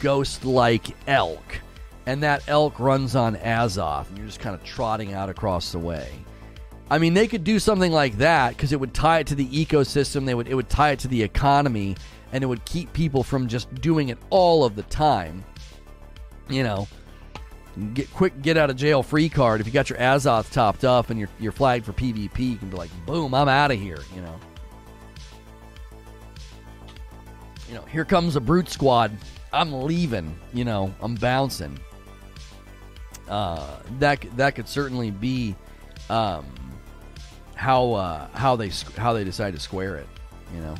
ghost-like 0.00 0.96
elk, 1.06 1.60
and 2.06 2.22
that 2.24 2.42
elk 2.48 2.80
runs 2.80 3.14
on 3.14 3.36
Azoth, 3.36 4.08
and 4.08 4.18
you're 4.18 4.26
just 4.26 4.40
kind 4.40 4.54
of 4.54 4.64
trotting 4.64 5.12
out 5.12 5.28
across 5.28 5.70
the 5.70 5.78
way. 5.78 6.10
I 6.92 6.98
mean, 6.98 7.14
they 7.14 7.26
could 7.26 7.42
do 7.42 7.58
something 7.58 7.90
like 7.90 8.18
that 8.18 8.50
because 8.50 8.72
it 8.72 8.78
would 8.78 8.92
tie 8.92 9.20
it 9.20 9.26
to 9.28 9.34
the 9.34 9.46
ecosystem. 9.46 10.26
They 10.26 10.34
would 10.34 10.46
it 10.46 10.54
would 10.54 10.68
tie 10.68 10.90
it 10.90 10.98
to 10.98 11.08
the 11.08 11.22
economy, 11.22 11.96
and 12.32 12.44
it 12.44 12.46
would 12.46 12.62
keep 12.66 12.92
people 12.92 13.22
from 13.22 13.48
just 13.48 13.74
doing 13.76 14.10
it 14.10 14.18
all 14.28 14.62
of 14.62 14.76
the 14.76 14.82
time. 14.82 15.42
You 16.50 16.64
know, 16.64 16.86
get 17.94 18.12
quick 18.12 18.42
get 18.42 18.58
out 18.58 18.68
of 18.68 18.76
jail 18.76 19.02
free 19.02 19.30
card. 19.30 19.62
If 19.62 19.66
you 19.66 19.72
got 19.72 19.88
your 19.88 19.98
Azoth 20.00 20.52
topped 20.52 20.84
up 20.84 21.08
and 21.08 21.18
you're 21.18 21.30
you're 21.40 21.50
flagged 21.50 21.86
for 21.86 21.94
PvP, 21.94 22.38
you 22.38 22.56
can 22.58 22.68
be 22.68 22.76
like, 22.76 22.90
boom, 23.06 23.32
I'm 23.34 23.48
out 23.48 23.70
of 23.70 23.80
here. 23.80 24.00
You 24.14 24.20
know. 24.20 24.38
You 27.70 27.76
know, 27.76 27.84
here 27.86 28.04
comes 28.04 28.36
a 28.36 28.40
brute 28.40 28.68
squad. 28.68 29.16
I'm 29.50 29.72
leaving. 29.72 30.36
You 30.52 30.66
know, 30.66 30.94
I'm 31.00 31.14
bouncing. 31.14 31.78
Uh, 33.30 33.78
that 33.98 34.20
that 34.36 34.56
could 34.56 34.68
certainly 34.68 35.10
be. 35.10 35.56
Um, 36.10 36.44
how 37.62 37.92
uh, 37.92 38.26
how 38.34 38.56
they 38.56 38.70
how 38.96 39.12
they 39.12 39.22
decide 39.22 39.54
to 39.54 39.60
square 39.60 39.96
it. 39.96 40.08
You 40.54 40.60
know. 40.60 40.74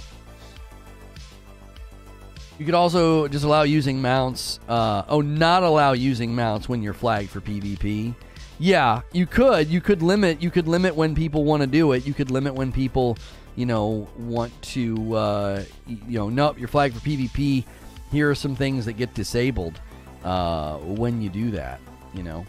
You 2.59 2.66
could 2.66 2.74
also 2.74 3.28
just 3.28 3.44
allow 3.44 3.62
using 3.62 4.02
mounts. 4.02 4.60
Uh, 4.68 5.04
oh, 5.09 5.20
not 5.20 5.62
allow 5.62 5.92
using 5.92 6.34
mounts 6.34 6.68
when 6.68 6.82
you're 6.82 6.92
flagged 6.92 7.30
for 7.30 7.40
PvP. 7.40 8.14
Yeah, 8.59 9.02
you 9.12 9.26
could. 9.26 9.68
You 9.68 9.80
could 9.80 10.02
limit. 10.02 10.42
You 10.42 10.50
could 10.50 10.68
limit 10.68 10.94
when 10.94 11.14
people 11.14 11.44
want 11.44 11.62
to 11.62 11.66
do 11.66 11.92
it. 11.92 12.06
You 12.06 12.14
could 12.14 12.30
limit 12.30 12.54
when 12.54 12.72
people, 12.72 13.16
you 13.56 13.66
know, 13.66 14.09
want 14.18 14.60
to. 14.62 15.14
Uh, 15.14 15.64
you 15.86 16.18
know, 16.18 16.28
nope, 16.28 16.59
you're 16.59 16.68
flagged 16.68 16.94
for 16.94 17.00
PvP. 17.00 17.64
Here 18.10 18.28
are 18.28 18.34
some 18.34 18.54
things 18.54 18.84
that 18.84 18.94
get 18.94 19.14
disabled 19.14 19.80
uh, 20.24 20.76
when 20.78 21.22
you 21.22 21.30
do 21.30 21.52
that. 21.52 21.80
You 22.12 22.24
know. 22.24 22.46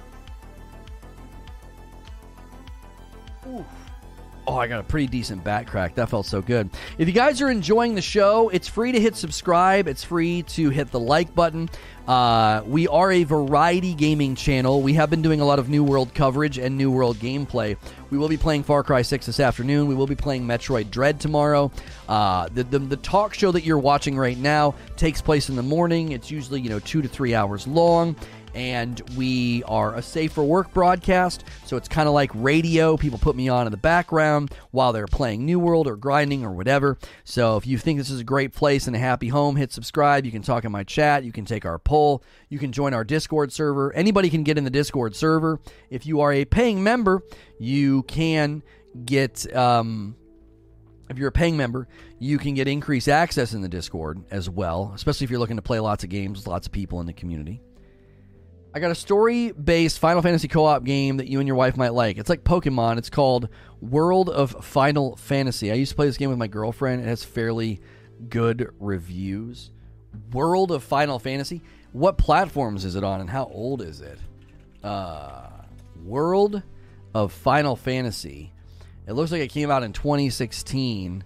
Oh, 4.45 4.57
I 4.57 4.68
got 4.68 4.82
a 4.82 4.84
pretty 4.84 5.07
decent 5.07 5.41
back 5.41 5.68
crack. 5.68 5.95
That 5.95 6.10
felt 6.10 6.26
so 6.26 6.41
good. 6.41 6.70
If 6.98 7.07
you 7.07 7.14
guys 7.14 7.41
are 7.41 7.49
enjoying 7.49 7.95
the 7.95 8.02
show, 8.02 8.49
it's 8.49 8.68
free 8.68 8.91
to 8.91 8.99
hit 8.99 9.15
subscribe. 9.15 9.88
It's 9.88 10.03
free 10.03 10.44
to 10.44 10.70
hit 10.70 10.91
the 10.91 10.99
like 10.99 11.34
button. 11.34 11.70
Uh, 12.06 12.61
we 12.65 12.86
are 12.90 13.10
a 13.10 13.24
variety 13.24 13.94
gaming 13.94 14.36
channel. 14.36 14.82
We 14.82 14.95
have 14.95 15.10
been 15.10 15.22
doing 15.22 15.40
a 15.40 15.45
lot 15.45 15.60
of 15.60 15.70
New 15.70 15.86
World 15.86 16.14
coverage 16.14 16.57
and 16.57 16.78
New 16.78 16.91
World 16.91 17.18
gameplay. 17.20 17.78
We 18.10 18.18
will 18.18 18.28
be 18.28 18.36
playing 18.36 18.64
Far 18.64 18.84
Cry 18.84 19.02
6 19.02 19.26
this 19.26 19.40
afternoon. 19.40 19.88
We 19.88 19.95
will 19.95 20.07
be 20.07 20.15
playing 20.15 20.45
Metroid 20.45 20.91
Dread 20.91 21.22
tomorrow. 21.22 21.72
Uh, 22.10 22.49
the, 22.53 22.65
the, 22.65 22.80
the 22.80 22.98
talk 22.98 23.34
show 23.34 23.53
that 23.53 23.64
you're 23.64 23.80
watching 23.80 24.18
right 24.18 24.38
now 24.38 24.76
takes 24.98 25.22
place 25.22 25.48
in 25.48 25.56
the 25.56 25.64
morning. 25.64 26.11
It's 26.11 26.30
usually, 26.30 26.60
you 26.60 26.70
know, 26.70 26.80
two 26.80 27.02
to 27.02 27.07
three 27.07 27.34
hours 27.34 27.65
long 27.65 28.18
and 28.53 29.01
we 29.15 29.63
are 29.63 29.95
a 29.95 30.01
safer 30.01 30.43
work 30.43 30.73
broadcast. 30.73 31.43
So 31.65 31.77
it's 31.77 31.88
kind 31.88 32.07
of 32.07 32.13
like 32.13 32.31
radio. 32.34 32.97
People 32.97 33.19
put 33.19 33.35
me 33.35 33.49
on 33.49 33.67
in 33.67 33.71
the 33.71 33.77
background 33.77 34.53
while 34.71 34.93
they're 34.93 35.07
playing 35.07 35.45
New 35.45 35.59
World 35.59 35.88
or 35.88 35.95
grinding 35.95 36.43
or 36.43 36.51
whatever. 36.51 36.97
So 37.23 37.57
if 37.57 37.65
you 37.65 37.77
think 37.77 37.99
this 37.99 38.09
is 38.09 38.19
a 38.19 38.23
great 38.23 38.53
place 38.53 38.88
and 38.88 38.95
a 38.95 38.99
happy 38.99 39.27
home, 39.27 39.55
hit 39.55 39.71
subscribe. 39.71 40.25
You 40.25 40.31
can 40.31 40.41
talk 40.41 40.65
in 40.65 40.71
my 40.71 40.84
chat. 40.84 41.23
You 41.23 41.31
can 41.31 41.45
take 41.45 41.65
our 41.65 41.80
poll. 41.80 42.23
You 42.49 42.59
can 42.59 42.71
join 42.71 42.93
our 42.93 43.03
Discord 43.03 43.51
server. 43.51 43.93
Anybody 43.93 44.30
can 44.30 44.43
get 44.43 44.57
in 44.57 44.63
the 44.63 44.69
Discord 44.69 45.15
server. 45.15 45.59
If 45.89 46.05
you 46.05 46.21
are 46.21 46.31
a 46.31 46.45
paying 46.45 46.84
member, 46.84 47.21
you 47.59 48.03
can 48.03 48.63
get. 49.05 49.53
Um, 49.55 50.15
if 51.09 51.17
you're 51.17 51.27
a 51.27 51.34
paying 51.34 51.57
member, 51.57 51.88
you 52.17 52.38
can 52.38 52.53
get 52.53 52.67
increased 52.67 53.09
access 53.09 53.53
in 53.53 53.61
the 53.61 53.69
Discord 53.69 54.23
as 54.31 54.49
well, 54.49 54.93
especially 54.95 55.25
if 55.25 55.31
you're 55.31 55.39
looking 55.39 55.57
to 55.57 55.61
play 55.61 55.80
lots 55.80 56.03
of 56.03 56.09
games 56.09 56.39
with 56.39 56.47
lots 56.47 56.65
of 56.65 56.71
people 56.71 57.01
in 57.01 57.05
the 57.05 57.13
community. 57.13 57.61
I 58.76 58.80
got 58.80 58.90
a 58.90 58.95
story 58.95 59.52
based 59.52 60.00
Final 60.00 60.24
Fantasy 60.24 60.48
co 60.48 60.66
op 60.66 60.84
game 60.84 61.18
that 61.18 61.28
you 61.28 61.40
and 61.40 61.48
your 61.48 61.56
wife 61.56 61.78
might 61.78 61.94
like. 61.94 62.18
It's 62.18 62.30
like 62.30 62.44
Pokemon. 62.44 62.98
It's 62.98 63.10
called 63.10 63.50
World 63.82 64.30
of 64.30 64.66
Final 64.66 65.16
Fantasy. 65.16 65.72
I 65.72 65.76
used 65.76 65.91
to 65.91 65.95
play 65.95 66.08
this 66.08 66.18
game 66.18 66.30
with 66.30 66.40
my 66.40 66.48
girlfriend. 66.48 67.04
It 67.04 67.08
has 67.08 67.24
fairly 67.24 67.82
good 68.30 68.74
reviews. 68.80 69.70
World 70.32 70.72
of 70.72 70.84
Final 70.84 71.20
Fantasy. 71.20 71.62
What 71.91 72.18
platforms 72.18 72.84
is 72.84 72.95
it 72.95 73.04
on 73.04 73.22
and 73.22 73.30
how 73.30 73.45
old 73.45 73.84
is 73.84 74.02
it? 74.02 74.18
Uh, 74.84 75.50
World 76.04 76.64
of 77.14 77.32
Final 77.32 77.76
Fantasy. 77.76 78.52
It 79.06 79.14
looks 79.14 79.32
like 79.32 79.41
it 79.41 79.52
came 79.52 79.70
out 79.70 79.84
in 79.84 79.94
2016. 79.94 81.24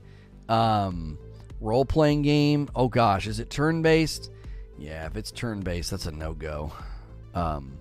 Um, 0.50 1.18
Role 1.62 1.86
playing 1.86 2.24
game. 2.24 2.68
Oh 2.76 2.90
gosh, 2.90 3.26
is 3.26 3.40
it 3.40 3.50
turn 3.50 3.82
based? 3.82 4.32
Yeah, 4.78 5.06
if 5.06 5.16
it's 5.16 5.32
turn 5.32 5.62
based, 5.62 5.92
that's 5.92 6.08
a 6.08 6.12
no 6.12 6.34
go. 6.34 6.74
Um, 7.38 7.78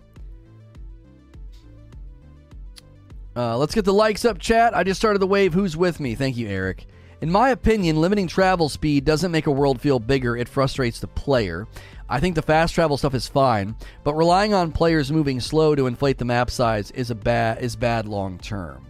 uh, 3.34 3.56
let's 3.56 3.74
get 3.74 3.84
the 3.84 3.92
likes 3.92 4.24
up, 4.24 4.38
chat. 4.38 4.76
I 4.76 4.84
just 4.84 5.00
started 5.00 5.18
the 5.18 5.26
wave. 5.26 5.54
Who's 5.54 5.76
with 5.76 5.98
me? 5.98 6.14
Thank 6.14 6.36
you, 6.36 6.48
Eric. 6.48 6.86
In 7.22 7.30
my 7.30 7.50
opinion, 7.50 8.00
limiting 8.00 8.26
travel 8.28 8.68
speed 8.68 9.06
doesn't 9.06 9.32
make 9.32 9.46
a 9.46 9.50
world 9.50 9.80
feel 9.80 9.98
bigger, 9.98 10.36
it 10.36 10.48
frustrates 10.48 11.00
the 11.00 11.06
player. 11.06 11.66
I 12.08 12.20
think 12.20 12.34
the 12.34 12.42
fast 12.42 12.74
travel 12.74 12.98
stuff 12.98 13.14
is 13.14 13.26
fine, 13.26 13.74
but 14.04 14.14
relying 14.14 14.52
on 14.52 14.70
players 14.70 15.10
moving 15.10 15.40
slow 15.40 15.74
to 15.74 15.86
inflate 15.86 16.18
the 16.18 16.24
map 16.26 16.50
size 16.50 16.90
is 16.90 17.10
a 17.10 17.14
bad 17.14 17.62
is 17.62 17.74
bad 17.74 18.06
long 18.06 18.38
term. 18.38 18.86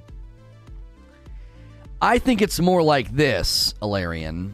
I 2.02 2.18
think 2.18 2.42
it's 2.42 2.60
more 2.60 2.82
like 2.82 3.14
this, 3.14 3.74
Alarian. 3.80 4.52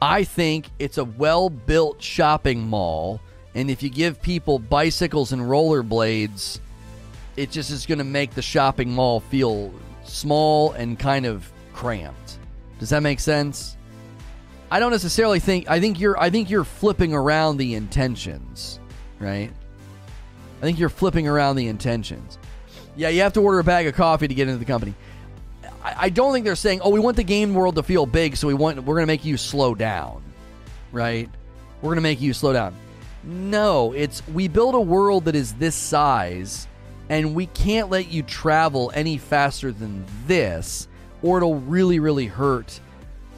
I 0.00 0.24
think 0.24 0.70
it's 0.78 0.98
a 0.98 1.04
well 1.04 1.50
built 1.50 2.02
shopping 2.02 2.66
mall, 2.66 3.20
and 3.56 3.70
if 3.70 3.82
you 3.82 3.88
give 3.88 4.20
people 4.20 4.58
bicycles 4.58 5.32
and 5.32 5.40
rollerblades, 5.40 6.60
it 7.38 7.50
just 7.50 7.70
is 7.70 7.86
going 7.86 7.98
to 7.98 8.04
make 8.04 8.32
the 8.32 8.42
shopping 8.42 8.92
mall 8.92 9.20
feel 9.20 9.72
small 10.04 10.72
and 10.72 10.98
kind 10.98 11.24
of 11.24 11.50
cramped. 11.72 12.38
Does 12.78 12.90
that 12.90 13.02
make 13.02 13.18
sense? 13.18 13.78
I 14.70 14.78
don't 14.78 14.90
necessarily 14.90 15.40
think 15.40 15.70
I 15.70 15.80
think 15.80 15.98
you're 15.98 16.20
I 16.20 16.28
think 16.28 16.50
you're 16.50 16.64
flipping 16.64 17.14
around 17.14 17.56
the 17.56 17.74
intentions, 17.74 18.78
right? 19.18 19.50
I 20.58 20.60
think 20.60 20.78
you're 20.78 20.90
flipping 20.90 21.26
around 21.26 21.56
the 21.56 21.68
intentions. 21.68 22.36
Yeah, 22.94 23.08
you 23.08 23.22
have 23.22 23.32
to 23.34 23.40
order 23.40 23.58
a 23.58 23.64
bag 23.64 23.86
of 23.86 23.94
coffee 23.94 24.28
to 24.28 24.34
get 24.34 24.48
into 24.48 24.58
the 24.58 24.66
company. 24.66 24.94
I, 25.82 25.94
I 25.98 26.08
don't 26.10 26.34
think 26.34 26.44
they're 26.44 26.56
saying, 26.56 26.82
"Oh, 26.82 26.90
we 26.90 27.00
want 27.00 27.16
the 27.16 27.24
game 27.24 27.54
world 27.54 27.76
to 27.76 27.82
feel 27.82 28.04
big, 28.04 28.36
so 28.36 28.48
we 28.48 28.54
want 28.54 28.76
we're 28.84 28.96
going 28.96 29.04
to 29.04 29.06
make 29.06 29.24
you 29.24 29.38
slow 29.38 29.74
down." 29.74 30.22
Right? 30.92 31.30
We're 31.80 31.88
going 31.88 31.96
to 31.96 32.02
make 32.02 32.20
you 32.20 32.34
slow 32.34 32.52
down. 32.52 32.74
No, 33.26 33.92
it's 33.92 34.26
we 34.28 34.46
build 34.46 34.76
a 34.76 34.80
world 34.80 35.24
that 35.24 35.34
is 35.34 35.54
this 35.54 35.74
size 35.74 36.68
and 37.08 37.34
we 37.34 37.46
can't 37.46 37.90
let 37.90 38.08
you 38.08 38.22
travel 38.22 38.92
any 38.94 39.18
faster 39.18 39.72
than 39.72 40.04
this 40.26 40.86
or 41.22 41.38
it'll 41.38 41.56
really 41.56 41.98
really 41.98 42.26
hurt 42.26 42.78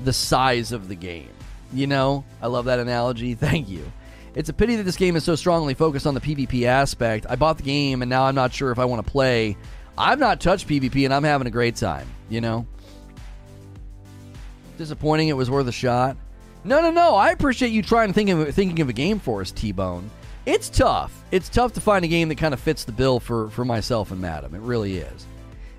the 0.04 0.12
size 0.12 0.72
of 0.72 0.88
the 0.88 0.94
game. 0.94 1.30
You 1.72 1.86
know? 1.86 2.24
I 2.42 2.48
love 2.48 2.66
that 2.66 2.78
analogy. 2.78 3.34
Thank 3.34 3.70
you. 3.70 3.90
It's 4.34 4.50
a 4.50 4.52
pity 4.52 4.76
that 4.76 4.82
this 4.82 4.96
game 4.96 5.16
is 5.16 5.24
so 5.24 5.34
strongly 5.34 5.72
focused 5.72 6.06
on 6.06 6.12
the 6.14 6.20
PvP 6.20 6.64
aspect. 6.64 7.24
I 7.28 7.36
bought 7.36 7.56
the 7.56 7.62
game 7.62 8.02
and 8.02 8.10
now 8.10 8.24
I'm 8.24 8.34
not 8.34 8.52
sure 8.52 8.70
if 8.70 8.78
I 8.78 8.84
want 8.84 9.04
to 9.04 9.10
play. 9.10 9.56
I've 9.96 10.18
not 10.18 10.38
touched 10.38 10.68
PvP 10.68 11.06
and 11.06 11.14
I'm 11.14 11.24
having 11.24 11.46
a 11.46 11.50
great 11.50 11.76
time, 11.76 12.06
you 12.28 12.42
know? 12.42 12.66
Disappointing 14.76 15.28
it 15.28 15.32
was 15.32 15.50
worth 15.50 15.66
a 15.66 15.72
shot. 15.72 16.18
No, 16.64 16.80
no, 16.80 16.90
no. 16.90 17.14
I 17.14 17.30
appreciate 17.30 17.70
you 17.70 17.82
trying 17.82 18.08
to 18.08 18.14
think 18.14 18.30
of 18.30 18.54
thinking 18.54 18.80
of 18.80 18.88
a 18.88 18.92
game 18.92 19.18
for 19.18 19.40
us, 19.40 19.50
T 19.50 19.72
Bone. 19.72 20.10
It's 20.44 20.68
tough. 20.70 21.12
It's 21.30 21.48
tough 21.48 21.72
to 21.74 21.80
find 21.80 22.04
a 22.04 22.08
game 22.08 22.28
that 22.30 22.38
kind 22.38 22.54
of 22.54 22.60
fits 22.60 22.84
the 22.84 22.92
bill 22.92 23.20
for, 23.20 23.50
for 23.50 23.64
myself 23.64 24.10
and 24.10 24.20
Madam. 24.20 24.54
It 24.54 24.60
really 24.62 24.98
is. 24.98 25.26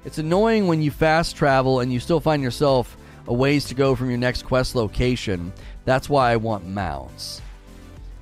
It's 0.06 0.20
annoying 0.20 0.68
when 0.68 0.82
you 0.82 0.92
fast 0.92 1.36
travel 1.36 1.80
and 1.80 1.92
you 1.92 2.00
still 2.00 2.20
find 2.20 2.42
yourself 2.42 2.96
a 3.28 3.34
ways 3.34 3.66
to 3.66 3.76
go 3.76 3.96
from 3.96 4.10
your 4.10 4.20
next 4.20 4.44
quest 4.44 4.76
location. 4.76 5.52
That's 5.86 6.10
why 6.10 6.32
I 6.32 6.38
want 6.38 6.68
mounts. 6.68 7.42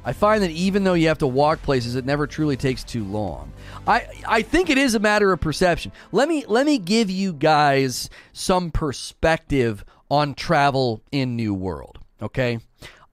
I 0.05 0.13
find 0.13 0.41
that 0.41 0.51
even 0.51 0.85
though 0.85 0.93
you 0.93 1.09
have 1.09 1.17
to 1.17 1.27
walk 1.27 1.61
places, 1.63 1.95
it 1.95 2.05
never 2.05 2.27
truly 2.27 2.55
takes 2.55 2.81
too 2.81 3.03
long. 3.03 3.51
I 3.85 4.07
I 4.25 4.41
think 4.41 4.69
it 4.69 4.77
is 4.77 4.95
a 4.95 4.99
matter 4.99 5.33
of 5.33 5.41
perception. 5.41 5.91
Let 6.13 6.29
me 6.29 6.45
let 6.47 6.65
me 6.65 6.77
give 6.77 7.09
you 7.09 7.33
guys 7.33 8.09
some 8.31 8.71
perspective 8.71 9.83
on 10.09 10.33
travel 10.33 11.01
in 11.11 11.35
New 11.35 11.53
World, 11.53 11.96
okay? 12.21 12.59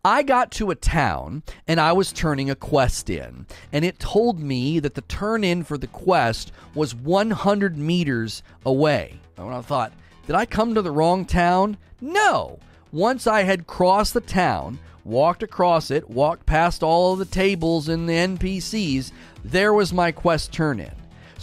I 0.05 0.23
got 0.23 0.51
to 0.53 0.71
a 0.71 0.75
town 0.75 1.43
and 1.67 1.81
I 1.81 1.93
was 1.93 2.13
turning 2.13 2.51
a 2.51 2.55
quest 2.55 3.09
in, 3.09 3.47
and 3.73 3.85
it 3.85 3.99
told 3.99 4.39
me 4.39 4.79
that 4.81 4.95
the 4.95 5.01
turn 5.01 5.43
in 5.43 5.65
for 5.65 5.79
the 5.79 5.87
quest 5.87 6.53
was 6.75 6.95
100 6.95 7.79
meters 7.79 8.43
away. 8.67 9.19
And 9.39 9.55
I 9.55 9.63
thought, 9.63 9.93
did 10.27 10.37
I 10.37 10.45
come 10.45 10.75
to 10.75 10.83
the 10.83 10.91
wrong 10.91 11.25
town? 11.25 11.79
No. 12.01 12.59
Once 12.93 13.27
I 13.27 13.45
had 13.45 13.67
crossed 13.67 14.13
the 14.15 14.21
town, 14.21 14.79
walked 15.05 15.43
across 15.43 15.91
it, 15.91 16.09
walked 16.09 16.47
past 16.47 16.83
all 16.83 17.15
of 17.15 17.19
the 17.19 17.25
tables 17.25 17.89
and 17.89 18.09
the 18.09 18.13
NPCs, 18.13 19.11
there 19.43 19.73
was 19.73 19.93
my 19.93 20.13
quest 20.13 20.53
turn 20.53 20.81
in. 20.81 20.93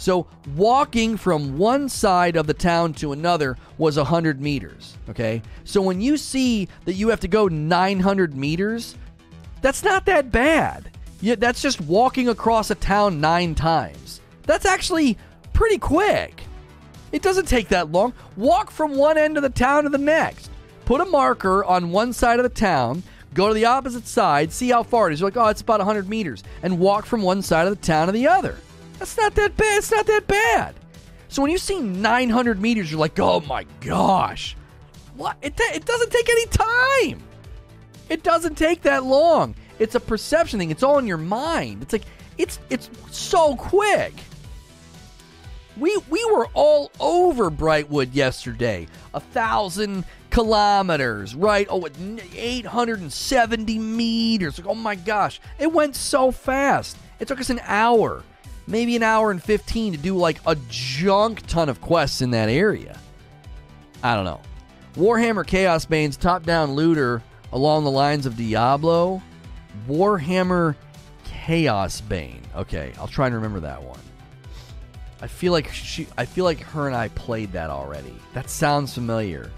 So 0.02 0.26
walking 0.56 1.16
from 1.16 1.58
one 1.58 1.88
side 1.88 2.34
of 2.34 2.48
the 2.48 2.54
town 2.54 2.92
to 2.94 3.12
another 3.12 3.56
was 3.78 3.96
100 3.96 4.40
meters, 4.40 4.96
okay? 5.08 5.42
So 5.62 5.80
when 5.80 6.00
you 6.00 6.16
see 6.16 6.66
that 6.86 6.94
you 6.94 7.10
have 7.10 7.20
to 7.20 7.28
go 7.28 7.46
900 7.46 8.34
meters, 8.36 8.96
that's 9.60 9.84
not 9.84 10.04
that 10.06 10.32
bad. 10.32 10.90
Yeah, 11.20 11.36
that's 11.36 11.62
just 11.62 11.80
walking 11.80 12.28
across 12.28 12.72
a 12.72 12.74
town 12.74 13.20
9 13.20 13.54
times. 13.54 14.20
That's 14.42 14.66
actually 14.66 15.18
pretty 15.52 15.78
quick. 15.78 16.42
It 17.12 17.22
doesn't 17.22 17.46
take 17.46 17.68
that 17.68 17.92
long. 17.92 18.12
Walk 18.36 18.72
from 18.72 18.96
one 18.96 19.16
end 19.16 19.36
of 19.36 19.44
the 19.44 19.50
town 19.50 19.84
to 19.84 19.88
the 19.88 19.98
next. 19.98 20.50
Put 20.84 21.00
a 21.00 21.04
marker 21.04 21.64
on 21.64 21.92
one 21.92 22.12
side 22.12 22.40
of 22.40 22.42
the 22.42 22.48
town, 22.48 23.04
go 23.34 23.46
to 23.46 23.54
the 23.54 23.66
opposite 23.66 24.08
side, 24.08 24.50
see 24.50 24.70
how 24.70 24.82
far 24.82 25.08
it 25.08 25.12
is. 25.12 25.20
You're 25.20 25.28
like, 25.28 25.36
oh, 25.36 25.46
it's 25.46 25.60
about 25.60 25.78
100 25.78 26.08
meters, 26.08 26.42
and 26.64 26.80
walk 26.80 27.06
from 27.06 27.22
one 27.22 27.40
side 27.40 27.68
of 27.68 27.80
the 27.80 27.86
town 27.86 28.06
to 28.06 28.12
the 28.12 28.26
other. 28.26 28.58
That's 29.02 29.16
not 29.16 29.34
that 29.34 29.56
bad. 29.56 29.78
It's 29.78 29.90
not 29.90 30.06
that 30.06 30.28
bad. 30.28 30.76
So 31.28 31.42
when 31.42 31.50
you 31.50 31.58
see 31.58 31.80
900 31.80 32.62
meters, 32.62 32.88
you're 32.88 33.00
like, 33.00 33.18
oh 33.18 33.40
my 33.40 33.66
gosh. 33.80 34.56
What? 35.16 35.36
It, 35.42 35.54
it 35.58 35.84
doesn't 35.84 36.12
take 36.12 36.28
any 36.28 36.46
time. 36.46 37.20
It 38.08 38.22
doesn't 38.22 38.54
take 38.54 38.82
that 38.82 39.02
long. 39.02 39.56
It's 39.80 39.96
a 39.96 40.00
perception 40.00 40.60
thing. 40.60 40.70
It's 40.70 40.84
all 40.84 41.00
in 41.00 41.08
your 41.08 41.18
mind. 41.18 41.82
It's 41.82 41.92
like 41.92 42.04
it's 42.38 42.60
it's 42.70 42.90
so 43.10 43.56
quick. 43.56 44.14
We 45.76 45.98
we 46.08 46.24
were 46.26 46.46
all 46.54 46.92
over 47.00 47.50
Brightwood 47.50 48.14
yesterday. 48.14 48.86
A 49.14 49.20
thousand 49.20 50.04
kilometers, 50.30 51.34
right? 51.34 51.66
Oh, 51.68 51.88
870 51.88 53.78
meters. 53.80 54.60
Oh 54.64 54.76
my 54.76 54.94
gosh, 54.94 55.40
it 55.58 55.72
went 55.72 55.96
so 55.96 56.30
fast. 56.30 56.96
It 57.18 57.26
took 57.26 57.40
us 57.40 57.50
an 57.50 57.60
hour, 57.64 58.22
maybe 58.66 58.96
an 58.96 59.02
hour 59.02 59.30
and 59.30 59.42
15 59.42 59.92
to 59.92 59.98
do 59.98 60.16
like 60.16 60.40
a 60.46 60.56
junk 60.68 61.46
ton 61.46 61.68
of 61.68 61.80
quests 61.80 62.22
in 62.22 62.30
that 62.30 62.48
area. 62.48 62.98
I 64.02 64.14
don't 64.14 64.24
know. 64.24 64.40
Warhammer 64.94 65.46
Chaos 65.46 65.84
Bane's 65.84 66.16
top-down 66.16 66.72
looter 66.72 67.22
along 67.52 67.84
the 67.84 67.90
lines 67.90 68.26
of 68.26 68.36
Diablo. 68.36 69.22
Warhammer 69.88 70.76
Chaos 71.24 72.00
Bane. 72.00 72.42
Okay, 72.54 72.92
I'll 72.98 73.08
try 73.08 73.26
and 73.26 73.34
remember 73.34 73.60
that 73.60 73.82
one. 73.82 73.98
I 75.20 75.28
feel 75.28 75.52
like 75.52 75.68
she 75.68 76.08
I 76.18 76.24
feel 76.24 76.44
like 76.44 76.60
her 76.60 76.88
and 76.88 76.96
I 76.96 77.08
played 77.08 77.52
that 77.52 77.70
already. 77.70 78.14
That 78.34 78.50
sounds 78.50 78.92
familiar. 78.92 79.50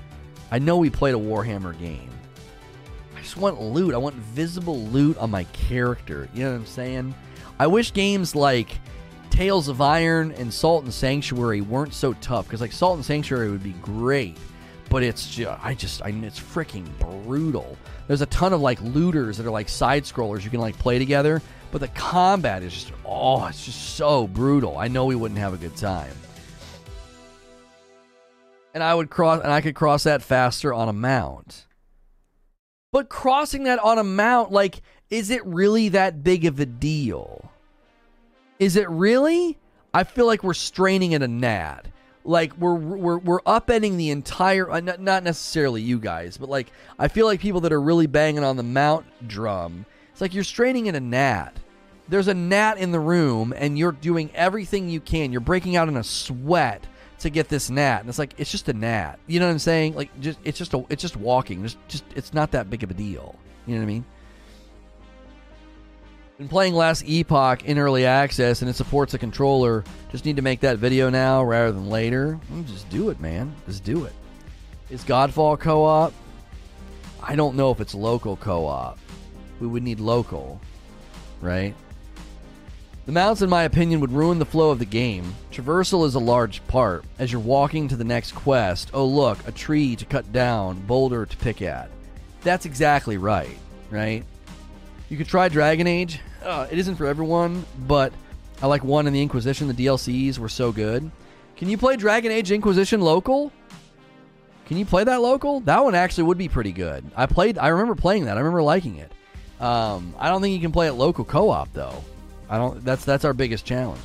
I 0.51 0.59
know 0.59 0.76
we 0.76 0.90
played 0.90 1.14
a 1.14 1.18
Warhammer 1.18 1.76
game. 1.78 2.10
I 3.16 3.20
just 3.22 3.39
want 3.39 3.60
loot. 3.60 3.94
I 3.94 3.97
want 3.97 4.14
visible 4.14 4.78
loot 4.78 5.16
on 5.16 5.31
my 5.31 5.44
character. 5.44 6.28
You 6.35 6.44
know 6.44 6.51
what 6.51 6.56
I'm 6.59 6.66
saying? 6.66 7.14
I 7.59 7.66
wish 7.66 7.93
games 7.93 8.35
like 8.35 8.78
Tails 9.35 9.66
of 9.66 9.81
Iron 9.81 10.31
and 10.39 10.55
Salt 10.55 10.85
and 10.85 10.94
Sanctuary 10.94 11.61
weren't 11.61 11.93
so 11.93 12.12
tough 12.12 12.47
because 12.47 12.61
like 12.61 12.70
Salt 12.70 12.94
and 12.94 13.05
Sanctuary 13.05 13.51
would 13.51 13.65
be 13.65 13.73
great, 13.82 14.36
but 14.89 15.02
it's 15.02 15.28
just 15.28 15.59
I 15.61 15.74
just 15.74 16.05
I 16.05 16.12
mean 16.12 16.23
it's 16.23 16.39
freaking 16.39 16.86
brutal. 17.01 17.77
There's 18.06 18.20
a 18.20 18.27
ton 18.27 18.52
of 18.52 18.61
like 18.61 18.81
looters 18.81 19.36
that 19.39 19.44
are 19.44 19.51
like 19.51 19.69
side 19.69 20.05
scrollers 20.05 20.44
you 20.44 20.51
can 20.51 20.61
like 20.61 20.78
play 20.78 21.01
together, 21.01 21.43
but 21.73 21.81
the 21.81 21.89
combat 21.89 22.62
is 22.62 22.74
just 22.74 22.93
oh, 23.05 23.44
it's 23.47 23.65
just 23.65 23.97
so 23.97 24.28
brutal. 24.28 24.78
I 24.78 24.86
know 24.86 25.05
we 25.06 25.16
wouldn't 25.16 25.40
have 25.40 25.52
a 25.52 25.56
good 25.56 25.77
time. 25.77 26.15
And 28.73 28.85
I 28.85 28.94
would 28.94 29.11
cross 29.11 29.43
and 29.43 29.51
I 29.51 29.62
could 29.62 29.74
cross 29.74 30.05
that 30.05 30.23
faster 30.23 30.73
on 30.73 30.89
a 30.89 30.93
mount. 30.93 31.66
But 32.93 33.09
crossing 33.09 33.65
that 33.65 33.81
on 33.81 33.98
a 33.98 34.05
mount 34.05 34.52
like 34.52 34.81
is 35.11 35.31
it 35.31 35.44
really 35.44 35.89
that 35.89 36.23
big 36.23 36.44
of 36.44 36.61
a 36.61 36.66
deal? 36.66 37.51
Is 38.59 38.76
it 38.76 38.89
really? 38.89 39.59
I 39.93 40.05
feel 40.05 40.26
like 40.26 40.43
we're 40.43 40.55
straining 40.55 41.14
at 41.14 41.22
a 41.22 41.28
gnat. 41.28 41.86
Like 42.24 42.56
we're 42.56 42.74
we're 42.74 43.18
we're 43.18 43.40
upending 43.43 43.97
the 43.97 44.10
entire 44.10 44.70
uh, 44.70 44.81
not 44.81 45.22
necessarily 45.22 45.82
you 45.82 45.98
guys, 45.98 46.39
but 46.39 46.48
like 46.48 46.72
I 46.98 47.09
feel 47.09 47.26
like 47.26 47.40
people 47.40 47.60
that 47.62 47.72
are 47.72 47.81
really 47.81 48.06
banging 48.06 48.44
on 48.44 48.56
the 48.56 48.62
mount 48.62 49.05
drum. 49.28 49.85
It's 50.10 50.20
like 50.20 50.32
you're 50.32 50.44
straining 50.44 50.89
at 50.89 50.94
a 50.94 51.01
gnat 51.01 51.59
there's 52.09 52.28
a 52.28 52.35
gnat 52.35 52.78
in 52.78 52.93
the 52.93 53.01
room 53.01 53.55
and 53.56 53.78
you're 53.78 53.93
doing 53.93 54.31
everything 54.35 54.89
you 54.89 55.01
can. 55.01 55.32
You're 55.32 55.40
breaking 55.40 55.76
out 55.76 55.89
in 55.89 55.97
a 55.97 56.05
sweat 56.05 56.86
to 57.20 57.31
get 57.31 57.48
this 57.48 57.70
gnat. 57.70 58.01
And 58.01 58.09
it's 58.09 58.18
like 58.18 58.35
it's 58.39 58.51
just 58.51 58.68
a 58.68 58.72
gnat. 58.72 59.18
You 59.26 59.40
know 59.40 59.47
what 59.47 59.52
I'm 59.52 59.59
saying? 59.59 59.94
Like 59.94 60.20
just 60.20 60.39
it's 60.44 60.59
just 60.59 60.74
a 60.74 60.85
it's 60.90 61.02
just 61.02 61.16
walking. 61.16 61.62
Just 61.62 61.78
just 61.89 62.05
it's 62.14 62.35
not 62.35 62.51
that 62.52 62.68
big 62.68 62.82
of 62.82 62.90
a 62.90 62.94
deal. 62.94 63.36
You 63.66 63.74
know 63.74 63.81
what 63.81 63.85
I 63.85 63.89
mean? 63.89 64.05
Been 66.39 66.48
playing 66.48 66.74
Last 66.74 67.05
Epoch 67.06 67.65
in 67.65 67.78
early 67.78 68.06
access 68.06 68.61
and 68.61 68.69
it 68.69 68.74
supports 68.74 69.15
a 69.15 69.19
controller. 69.19 69.85
Just 70.11 70.24
need 70.24 70.35
to 70.35 70.43
make 70.43 70.59
that 70.61 70.78
video 70.78 71.09
now 71.09 71.44
rather 71.44 71.70
than 71.70 71.89
later. 71.89 72.40
Mm, 72.52 72.66
just 72.66 72.89
do 72.90 73.11
it, 73.11 73.20
man. 73.20 73.55
Just 73.66 73.85
do 73.85 74.05
it. 74.05 74.12
Is 74.90 75.05
Godfall 75.05 75.59
co-op? 75.61 76.12
I 77.23 77.36
don't 77.36 77.55
know 77.55 77.70
if 77.70 77.81
it's 77.81 77.94
local 77.94 78.36
co-op. 78.36 78.98
We 79.61 79.69
would 79.69 79.85
need 79.85 80.01
local, 80.01 80.61
right? 81.40 81.73
The 83.06 83.12
mounts, 83.12 83.40
in 83.40 83.48
my 83.48 83.62
opinion, 83.62 84.01
would 84.01 84.11
ruin 84.11 84.40
the 84.40 84.44
flow 84.44 84.70
of 84.70 84.81
the 84.81 84.85
game. 84.85 85.36
Traversal 85.52 86.05
is 86.05 86.16
a 86.16 86.20
large 86.20 86.66
part. 86.66 87.05
As 87.20 87.31
you're 87.31 87.40
walking 87.40 87.86
to 87.89 87.97
the 87.97 88.02
next 88.02 88.32
quest, 88.32 88.90
oh 88.93 89.06
look, 89.06 89.39
a 89.47 89.52
tree 89.52 89.94
to 89.94 90.05
cut 90.05 90.32
down, 90.32 90.81
boulder 90.81 91.27
to 91.27 91.36
pick 91.36 91.62
at. 91.62 91.90
That's 92.43 92.66
exactly 92.66 93.19
right, 93.19 93.56
right? 93.90 94.24
You 95.15 95.19
could 95.19 95.28
try 95.28 95.49
Dragon 95.49 95.86
Age. 95.86 96.19
Uh, 96.43 96.66
it 96.69 96.77
isn't 96.77 96.97
for 96.97 97.07
everyone, 97.07 97.65
but 97.86 98.12
I 98.61 98.66
like 98.66 98.82
1 98.82 99.07
in 99.07 99.12
the 99.12 99.23
Inquisition. 99.23 99.69
The 99.69 99.86
DLCs 99.86 100.41
were 100.41 100.49
so 100.49 100.73
good. 100.73 101.09
Can 101.57 101.69
you 101.69 101.78
play 101.78 101.95
Dragon 101.95 102.32
Age 102.32 102.51
Inquisition 102.51 103.01
local? 103.01 103.53
Can 104.66 104.77
you 104.77 104.85
play 104.85 105.05
that 105.05 105.20
local? 105.23 105.61
That 105.61 105.85
one 105.85 105.95
actually 105.95 106.24
would 106.24 106.36
be 106.36 106.49
pretty 106.49 106.73
good. 106.73 107.09
I 107.15 107.27
played. 107.27 107.59
I 107.59 107.69
remember 107.69 107.95
playing 107.95 108.24
that. 108.24 108.36
I 108.36 108.41
remember 108.41 108.61
liking 108.61 108.97
it. 108.97 109.12
Um, 109.61 110.16
I 110.19 110.28
don't 110.28 110.43
think 110.43 110.53
you 110.53 110.61
can 110.61 110.73
play 110.73 110.89
it 110.89 110.95
local 110.95 111.24
co-op 111.24 111.73
though. 111.73 112.03
I 112.51 112.59
don't. 112.59 112.85
That's 112.85 113.05
that's 113.05 113.24
our 113.24 113.35
biggest 113.35 113.65
challenge. 113.65 114.03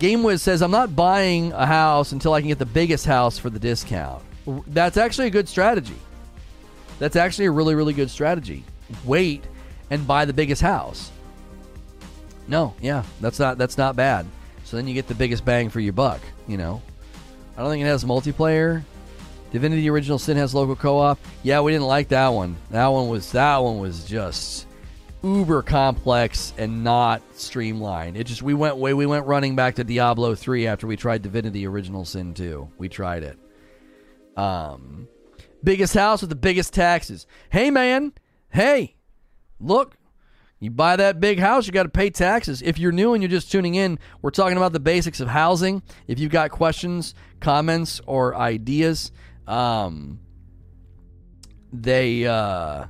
GameWiz 0.00 0.40
says 0.40 0.62
I'm 0.62 0.72
not 0.72 0.96
buying 0.96 1.52
a 1.52 1.64
house 1.64 2.10
until 2.10 2.32
I 2.32 2.40
can 2.40 2.48
get 2.48 2.58
the 2.58 2.66
biggest 2.66 3.06
house 3.06 3.38
for 3.38 3.50
the 3.50 3.60
discount. 3.60 4.24
That's 4.66 4.96
actually 4.96 5.28
a 5.28 5.30
good 5.30 5.48
strategy. 5.48 5.94
That's 6.98 7.14
actually 7.14 7.44
a 7.44 7.52
really 7.52 7.76
really 7.76 7.92
good 7.92 8.10
strategy. 8.10 8.64
Wait 9.04 9.44
and 9.90 10.06
buy 10.06 10.24
the 10.24 10.32
biggest 10.32 10.62
house. 10.62 11.10
No, 12.48 12.74
yeah, 12.80 13.02
that's 13.20 13.38
not 13.38 13.58
that's 13.58 13.78
not 13.78 13.96
bad. 13.96 14.26
So 14.64 14.76
then 14.76 14.88
you 14.88 14.94
get 14.94 15.08
the 15.08 15.14
biggest 15.14 15.44
bang 15.44 15.70
for 15.70 15.80
your 15.80 15.92
buck. 15.92 16.20
You 16.46 16.56
know, 16.56 16.82
I 17.56 17.62
don't 17.62 17.70
think 17.70 17.82
it 17.82 17.86
has 17.86 18.04
multiplayer. 18.04 18.82
Divinity 19.52 19.88
Original 19.88 20.18
Sin 20.18 20.36
has 20.36 20.54
local 20.54 20.76
co-op. 20.76 21.18
Yeah, 21.42 21.60
we 21.60 21.72
didn't 21.72 21.86
like 21.86 22.08
that 22.08 22.28
one. 22.28 22.56
That 22.70 22.88
one 22.88 23.08
was 23.08 23.32
that 23.32 23.58
one 23.58 23.78
was 23.78 24.04
just 24.04 24.66
uber 25.22 25.62
complex 25.62 26.52
and 26.58 26.84
not 26.84 27.22
streamlined. 27.34 28.16
It 28.16 28.24
just 28.24 28.42
we 28.42 28.54
went 28.54 28.76
way 28.76 28.94
we 28.94 29.06
went 29.06 29.26
running 29.26 29.56
back 29.56 29.76
to 29.76 29.84
Diablo 29.84 30.34
3 30.34 30.66
after 30.66 30.86
we 30.86 30.96
tried 30.96 31.22
Divinity 31.22 31.66
Original 31.66 32.04
Sin 32.04 32.34
2. 32.34 32.68
We 32.78 32.88
tried 32.88 33.22
it. 33.22 33.38
Um 34.36 35.08
biggest 35.64 35.94
house 35.94 36.20
with 36.20 36.30
the 36.30 36.36
biggest 36.36 36.74
taxes. 36.74 37.26
Hey 37.50 37.70
man, 37.70 38.12
hey. 38.50 38.95
Look, 39.60 39.96
you 40.58 40.70
buy 40.70 40.96
that 40.96 41.20
big 41.20 41.38
house, 41.38 41.66
you 41.66 41.72
got 41.72 41.82
to 41.82 41.88
pay 41.90 42.10
taxes. 42.10 42.62
If 42.62 42.78
you're 42.78 42.92
new 42.92 43.12
and 43.12 43.22
you're 43.22 43.30
just 43.30 43.52
tuning 43.52 43.74
in, 43.74 43.98
we're 44.22 44.30
talking 44.30 44.56
about 44.56 44.72
the 44.72 44.80
basics 44.80 45.20
of 45.20 45.28
housing. 45.28 45.82
If 46.06 46.18
you've 46.18 46.32
got 46.32 46.50
questions, 46.50 47.14
comments, 47.40 48.00
or 48.06 48.34
ideas, 48.34 49.12
um, 49.46 50.20
they 51.72 52.26
uh, 52.26 52.86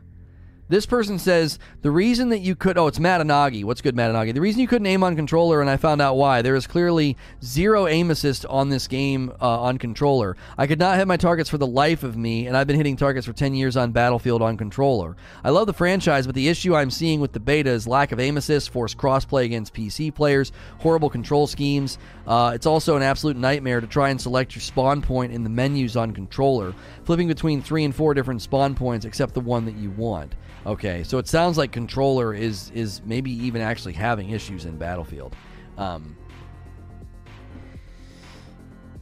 this 0.69 0.87
person 0.87 1.19
says 1.19 1.59
the 1.87 1.93
reason 1.93 2.31
that 2.31 2.41
you 2.41 2.57
could 2.57 2.77
oh 2.77 2.89
it's 2.89 2.99
Matanagi. 2.99 3.63
What's 3.63 3.81
good, 3.81 3.95
Matanagi? 3.95 4.35
The 4.35 4.41
reason 4.41 4.61
you 4.61 4.67
couldn't 4.67 4.89
aim 4.89 5.05
on 5.05 5.15
controller, 5.15 5.61
and 5.61 5.71
I 5.71 5.77
found 5.77 6.03
out 6.03 6.17
why. 6.17 6.43
There 6.43 6.57
is 6.57 6.67
clearly 6.67 7.17
zero 7.45 7.87
aim 7.87 8.11
assist 8.11 8.45
on 8.47 8.71
this 8.71 8.89
game 8.89 9.31
uh, 9.41 9.61
on 9.61 9.79
controller. 9.79 10.37
I 10.59 10.67
could 10.67 10.81
not 10.81 10.99
hit 10.99 11.07
my 11.07 11.17
targets 11.17 11.49
for 11.49 11.59
the 11.59 11.67
life 11.69 12.03
of 12.03 12.17
me, 12.17 12.49
and 12.49 12.57
I've 12.57 12.67
been 12.67 12.75
hitting 12.75 12.97
targets 12.97 13.25
for 13.25 13.33
ten 13.33 13.55
years 13.55 13.77
on 13.77 13.93
Battlefield 13.93 14.43
on 14.43 14.57
controller. 14.57 15.17
I 15.45 15.51
love 15.51 15.69
the 15.69 15.73
franchise, 15.73 16.27
but 16.27 16.35
the 16.35 16.49
issue 16.49 16.75
I'm 16.75 16.91
seeing 16.91 17.21
with 17.21 17.33
the 17.33 17.39
beta 17.39 17.71
is 17.71 17.87
lack 17.87 18.11
of 18.11 18.19
aim 18.19 18.37
assist, 18.37 18.71
forced 18.71 18.99
crossplay 18.99 19.45
against 19.45 19.73
PC 19.73 20.13
players, 20.13 20.51
horrible 20.81 21.09
control 21.09 21.47
schemes. 21.47 21.99
Uh, 22.27 22.51
it's 22.53 22.67
also 22.67 22.97
an 22.97 23.03
absolute 23.05 23.37
nightmare 23.37 23.81
to 23.81 23.87
try 23.87 24.09
and 24.11 24.21
select 24.21 24.57
your 24.57 24.63
spawn 24.63 25.03
point 25.03 25.33
in 25.33 25.45
the 25.45 25.51
menus 25.51 25.97
on 25.97 26.11
controller, 26.11 26.75
flipping 27.05 27.29
between 27.29 27.63
three 27.63 27.85
and 27.85 27.95
four 27.95 28.13
different 28.13 28.43
spawn 28.43 28.75
points 28.75 29.05
except 29.05 29.35
the 29.35 29.41
one 29.41 29.67
that 29.67 29.77
you 29.77 29.91
want. 29.91 30.35
Okay, 30.67 31.05
so 31.05 31.19
it 31.19 31.29
sounds 31.29 31.57
like 31.57 31.71
controller 31.77 32.33
is 32.33 32.71
is 32.71 33.03
maybe 33.05 33.31
even 33.31 33.61
actually 33.61 33.93
having 33.93 34.31
issues 34.31 34.65
in 34.65 34.79
Battlefield. 34.79 35.37
Um, 35.77 36.17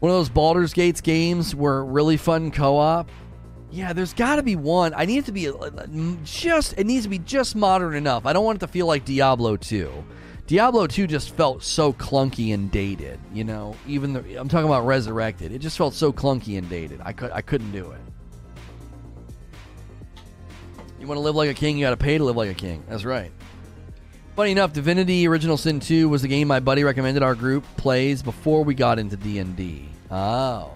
one 0.01 0.11
of 0.11 0.19
those 0.19 0.29
Baldur's 0.29 0.75
Gates 0.75 1.01
games 1.01 1.55
were 1.55 1.85
really 1.85 2.17
fun 2.17 2.51
co-op. 2.51 3.09
Yeah, 3.71 3.93
there's 3.93 4.13
got 4.13 4.37
to 4.37 4.43
be 4.43 4.57
one. 4.57 4.93
I 4.93 5.05
need 5.05 5.19
it 5.19 5.27
to 5.27 5.33
be 5.33 5.49
just. 6.25 6.75
It 6.77 6.85
needs 6.85 7.05
to 7.05 7.09
be 7.09 7.21
just 7.21 7.55
modern 7.55 7.95
enough. 7.95 8.27
I 8.27 8.33
don't 8.33 8.45
want 8.45 8.57
it 8.57 8.67
to 8.67 8.69
feel 8.69 8.87
like 8.87 9.05
Diablo 9.05 9.57
2. 9.57 10.05
Diablo 10.49 10.89
2 10.89 11.07
just 11.07 11.31
felt 11.31 11.63
so 11.63 11.93
clunky 11.93 12.53
and 12.53 12.73
dated. 12.73 13.21
You 13.33 13.45
know, 13.45 13.77
even 13.87 14.15
the, 14.15 14.35
I'm 14.35 14.49
talking 14.49 14.67
about 14.67 14.85
Resurrected. 14.85 15.53
It 15.53 15.61
just 15.61 15.79
felt 15.79 15.95
so 15.95 16.13
clunky 16.13 16.59
and 16.59 16.69
dated. 16.69 17.01
I 17.05 17.13
could 17.13 17.31
I 17.31 17.41
couldn't 17.41 17.71
do 17.71 17.93
it. 17.93 18.01
You 21.05 21.09
want 21.09 21.19
to 21.19 21.23
live 21.23 21.37
like 21.37 21.51
a 21.51 21.55
king, 21.55 21.77
you 21.77 21.85
got 21.85 21.91
to 21.91 21.99
pay 21.99 22.17
to 22.17 22.25
live 22.25 22.35
like 22.35 22.51
a 22.51 22.55
king. 22.55 22.83
That's 22.89 23.05
right. 23.05 23.31
Funny 24.37 24.53
enough, 24.53 24.73
Divinity 24.73 25.29
Original 25.29 25.59
Sin 25.59 25.79
2 25.79 26.09
was 26.09 26.23
the 26.23 26.29
game 26.29 26.49
my 26.49 26.61
buddy 26.61 26.83
recommended 26.83 27.23
our 27.23 27.35
group 27.35 27.63
plays 27.77 28.23
before 28.23 28.65
we 28.65 28.75
got 28.75 28.99
into 28.99 29.15
D&D. 29.15 29.87
Oh. 30.11 30.73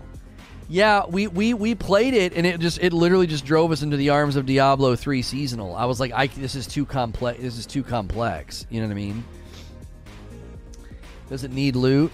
Yeah, 0.69 1.07
we, 1.07 1.29
we, 1.29 1.55
we 1.55 1.75
played 1.75 2.13
it 2.13 2.35
and 2.35 2.47
it 2.47 2.61
just 2.61 2.79
it 2.83 2.93
literally 2.93 3.27
just 3.27 3.47
drove 3.47 3.73
us 3.73 3.81
into 3.81 3.97
the 3.97 4.11
arms 4.11 4.37
of 4.37 4.45
Diablo 4.45 4.97
3 4.97 5.23
seasonal. 5.23 5.75
I 5.75 5.87
was 5.87 5.99
like, 5.99 6.13
I, 6.13 6.27
this 6.27 6.55
is 6.55 6.67
too 6.67 6.85
complex. 6.85 7.41
This 7.41 7.57
is 7.57 7.65
too 7.65 7.83
complex. 7.83 8.67
You 8.69 8.83
know 8.83 8.87
what 8.87 8.93
I 8.93 8.97
mean? 8.97 9.25
Does 11.31 11.43
it 11.43 11.53
need 11.53 11.75
loot? 11.75 12.13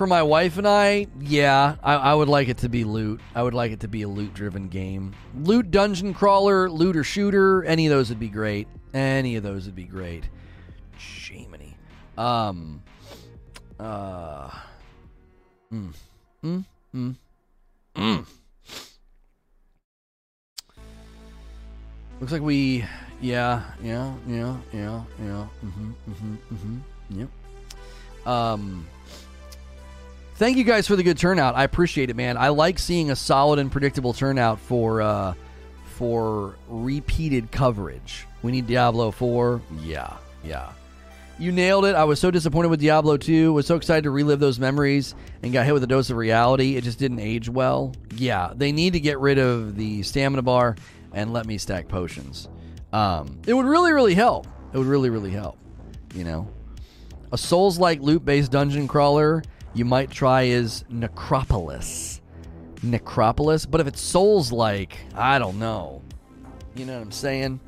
For 0.00 0.06
my 0.06 0.22
wife 0.22 0.56
and 0.56 0.66
I, 0.66 1.08
yeah, 1.20 1.76
I, 1.82 1.92
I, 1.92 2.14
would 2.14 2.30
like 2.30 2.48
it 2.48 2.56
to 2.64 2.70
be 2.70 2.84
loot. 2.84 3.20
I 3.34 3.42
would 3.42 3.52
like 3.52 3.70
it 3.70 3.80
to 3.80 3.88
be 3.88 4.00
a 4.00 4.08
loot 4.08 4.32
driven 4.32 4.68
game. 4.68 5.14
Loot 5.34 5.70
dungeon 5.70 6.14
crawler, 6.14 6.70
looter 6.70 7.04
shooter, 7.04 7.64
any 7.64 7.86
of 7.86 7.90
those 7.90 8.08
would 8.08 8.18
be 8.18 8.30
great. 8.30 8.66
Any 8.94 9.36
of 9.36 9.42
those 9.42 9.66
would 9.66 9.74
be 9.74 9.84
great. 9.84 10.26
Shamany. 10.98 11.74
Um 12.16 12.82
uh 13.78 14.48
mm, 15.70 15.94
mm, 16.42 16.64
mm, 16.94 17.16
mm. 17.94 18.26
Looks 22.20 22.32
like 22.32 22.40
we 22.40 22.86
yeah, 23.20 23.64
yeah, 23.82 24.14
yeah, 24.26 24.56
yeah, 24.72 25.02
yeah. 25.22 25.46
Mm 25.62 25.72
Mhm, 25.74 25.94
mhm, 26.08 26.38
mhm. 26.54 26.80
Yep. 27.10 28.26
Um 28.26 28.86
thank 30.40 30.56
you 30.56 30.64
guys 30.64 30.88
for 30.88 30.96
the 30.96 31.02
good 31.02 31.18
turnout. 31.18 31.54
I 31.54 31.64
appreciate 31.64 32.08
it, 32.08 32.16
man. 32.16 32.38
I 32.38 32.48
like 32.48 32.78
seeing 32.78 33.10
a 33.10 33.16
solid 33.16 33.58
and 33.58 33.70
predictable 33.70 34.14
turnout 34.14 34.58
for 34.58 35.02
uh, 35.02 35.34
for 35.96 36.56
repeated 36.66 37.52
coverage. 37.52 38.26
We 38.42 38.50
need 38.50 38.66
Diablo 38.66 39.10
4. 39.10 39.60
Yeah, 39.82 40.16
yeah. 40.42 40.72
You 41.38 41.52
nailed 41.52 41.84
it. 41.84 41.94
I 41.94 42.04
was 42.04 42.18
so 42.18 42.30
disappointed 42.30 42.68
with 42.68 42.80
Diablo 42.80 43.18
2. 43.18 43.52
Was 43.52 43.66
so 43.66 43.76
excited 43.76 44.04
to 44.04 44.10
relive 44.10 44.40
those 44.40 44.58
memories 44.58 45.14
and 45.42 45.52
got 45.52 45.66
hit 45.66 45.74
with 45.74 45.84
a 45.84 45.86
dose 45.86 46.08
of 46.08 46.16
reality. 46.16 46.76
It 46.76 46.84
just 46.84 46.98
didn't 46.98 47.20
age 47.20 47.50
well. 47.50 47.94
Yeah, 48.16 48.52
they 48.56 48.72
need 48.72 48.94
to 48.94 49.00
get 49.00 49.18
rid 49.18 49.38
of 49.38 49.76
the 49.76 50.02
stamina 50.02 50.42
bar 50.42 50.76
and 51.12 51.34
let 51.34 51.44
me 51.44 51.58
stack 51.58 51.86
potions. 51.86 52.48
Um, 52.94 53.40
it 53.46 53.52
would 53.52 53.66
really, 53.66 53.92
really 53.92 54.14
help. 54.14 54.46
It 54.72 54.78
would 54.78 54.86
really, 54.86 55.10
really 55.10 55.30
help. 55.30 55.58
You 56.14 56.24
know, 56.24 56.48
a 57.30 57.36
Souls-like 57.36 58.00
loot-based 58.00 58.50
dungeon 58.50 58.88
crawler 58.88 59.42
you 59.74 59.84
might 59.84 60.10
try 60.10 60.42
is 60.42 60.84
Necropolis. 60.88 62.20
Necropolis, 62.82 63.66
but 63.66 63.80
if 63.80 63.86
it's 63.86 64.00
Souls 64.00 64.50
like, 64.50 64.98
I 65.14 65.38
don't 65.38 65.58
know. 65.58 66.02
You 66.74 66.86
know 66.86 66.94
what 66.94 67.02
I'm 67.02 67.12
saying? 67.12 67.60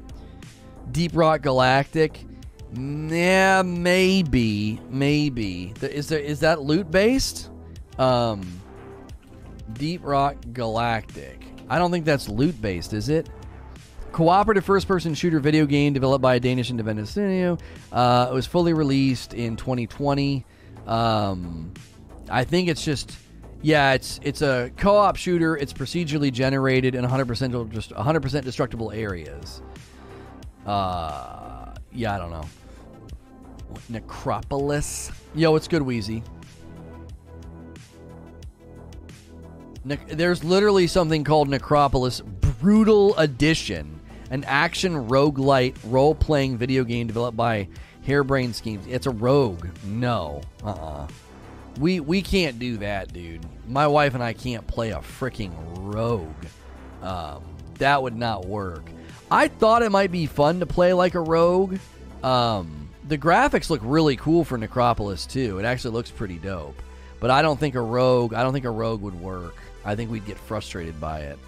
Deep 0.90 1.12
Rock 1.14 1.42
Galactic. 1.42 2.24
Yeah, 2.74 3.62
maybe, 3.62 4.80
maybe. 4.88 5.74
Is 5.82 6.08
there 6.08 6.18
is 6.18 6.40
that 6.40 6.62
loot 6.62 6.90
based? 6.90 7.50
Um, 7.98 8.60
Deep 9.74 10.00
Rock 10.04 10.36
Galactic. 10.52 11.44
I 11.68 11.78
don't 11.78 11.90
think 11.90 12.04
that's 12.04 12.28
loot 12.28 12.60
based, 12.60 12.92
is 12.92 13.08
it? 13.08 13.28
Cooperative 14.12 14.64
first 14.64 14.88
person 14.88 15.14
shooter 15.14 15.40
video 15.40 15.64
game 15.64 15.92
developed 15.92 16.22
by 16.22 16.34
a 16.34 16.40
Danish 16.40 16.70
independent 16.70 17.08
studio. 17.08 17.56
Uh, 17.90 18.28
it 18.30 18.34
was 18.34 18.46
fully 18.46 18.74
released 18.74 19.32
in 19.34 19.56
2020. 19.56 20.44
Um, 20.86 21.72
I 22.32 22.44
think 22.44 22.68
it's 22.68 22.84
just 22.84 23.16
yeah, 23.60 23.92
it's 23.92 24.18
it's 24.24 24.42
a 24.42 24.72
co-op 24.76 25.16
shooter. 25.16 25.56
It's 25.56 25.72
procedurally 25.72 26.32
generated 26.32 26.94
in 26.94 27.04
100% 27.04 27.70
just 27.70 27.90
100% 27.90 28.44
destructible 28.44 28.90
areas. 28.90 29.62
Uh, 30.66 31.74
yeah, 31.92 32.14
I 32.14 32.18
don't 32.18 32.30
know. 32.30 32.44
Necropolis. 33.88 35.10
Yo, 35.34 35.54
it's 35.56 35.68
good, 35.68 35.82
Wheezy. 35.82 36.22
Ne- 39.84 39.98
There's 40.08 40.44
literally 40.44 40.86
something 40.86 41.24
called 41.24 41.48
Necropolis 41.48 42.20
Brutal 42.20 43.16
Edition, 43.16 44.00
an 44.30 44.44
action 44.44 45.08
roguelite 45.08 45.76
role-playing 45.84 46.56
video 46.58 46.84
game 46.84 47.06
developed 47.06 47.36
by 47.36 47.68
Harebrained 48.06 48.54
Schemes. 48.54 48.86
It's 48.88 49.06
a 49.06 49.10
rogue. 49.10 49.66
No. 49.84 50.42
Uh-uh. 50.64 51.08
We 51.78 52.00
we 52.00 52.22
can't 52.22 52.58
do 52.58 52.78
that, 52.78 53.12
dude. 53.12 53.44
My 53.66 53.86
wife 53.86 54.14
and 54.14 54.22
I 54.22 54.32
can't 54.32 54.66
play 54.66 54.90
a 54.90 54.98
freaking 54.98 55.52
rogue. 55.76 56.28
Um, 57.02 57.42
that 57.78 58.02
would 58.02 58.16
not 58.16 58.46
work. 58.46 58.84
I 59.30 59.48
thought 59.48 59.82
it 59.82 59.90
might 59.90 60.12
be 60.12 60.26
fun 60.26 60.60
to 60.60 60.66
play 60.66 60.92
like 60.92 61.14
a 61.14 61.20
rogue. 61.20 61.78
Um, 62.22 62.90
the 63.08 63.18
graphics 63.18 63.70
look 63.70 63.80
really 63.82 64.16
cool 64.16 64.44
for 64.44 64.58
Necropolis 64.58 65.26
too. 65.26 65.58
It 65.58 65.64
actually 65.64 65.94
looks 65.94 66.10
pretty 66.10 66.38
dope. 66.38 66.80
But 67.18 67.30
I 67.30 67.40
don't 67.40 67.58
think 67.58 67.74
a 67.74 67.80
rogue. 67.80 68.34
I 68.34 68.42
don't 68.42 68.52
think 68.52 68.64
a 68.64 68.70
rogue 68.70 69.00
would 69.02 69.18
work. 69.18 69.56
I 69.84 69.96
think 69.96 70.10
we'd 70.10 70.26
get 70.26 70.38
frustrated 70.38 71.00
by 71.00 71.20
it. 71.20 71.38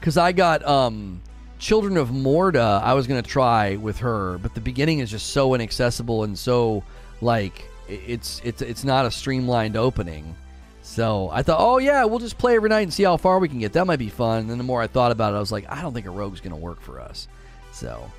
Cause 0.00 0.16
I 0.16 0.32
got 0.32 0.64
um, 0.66 1.20
Children 1.58 1.96
of 1.96 2.10
Morta. 2.10 2.80
I 2.82 2.94
was 2.94 3.06
gonna 3.06 3.22
try 3.22 3.76
with 3.76 3.98
her, 3.98 4.38
but 4.38 4.54
the 4.54 4.60
beginning 4.60 5.00
is 5.00 5.10
just 5.10 5.28
so 5.28 5.54
inaccessible 5.54 6.24
and 6.24 6.38
so 6.38 6.84
like 7.20 7.68
it's 7.88 8.40
it's 8.44 8.62
it's 8.62 8.84
not 8.84 9.06
a 9.06 9.10
streamlined 9.10 9.76
opening. 9.76 10.36
So 10.82 11.28
I 11.30 11.42
thought, 11.42 11.58
oh 11.60 11.78
yeah, 11.78 12.04
we'll 12.04 12.18
just 12.18 12.38
play 12.38 12.56
every 12.56 12.70
night 12.70 12.80
and 12.80 12.92
see 12.92 13.02
how 13.02 13.16
far 13.16 13.38
we 13.38 13.48
can 13.48 13.58
get. 13.58 13.74
That 13.74 13.86
might 13.86 13.98
be 13.98 14.08
fun. 14.08 14.40
And 14.40 14.50
then 14.50 14.58
the 14.58 14.64
more 14.64 14.80
I 14.80 14.86
thought 14.86 15.12
about 15.12 15.34
it, 15.34 15.36
I 15.36 15.40
was 15.40 15.52
like, 15.52 15.70
I 15.70 15.82
don't 15.82 15.92
think 15.92 16.06
a 16.06 16.10
rogue's 16.10 16.40
gonna 16.40 16.56
work 16.56 16.80
for 16.80 17.00
us. 17.00 17.28
So 17.72 18.10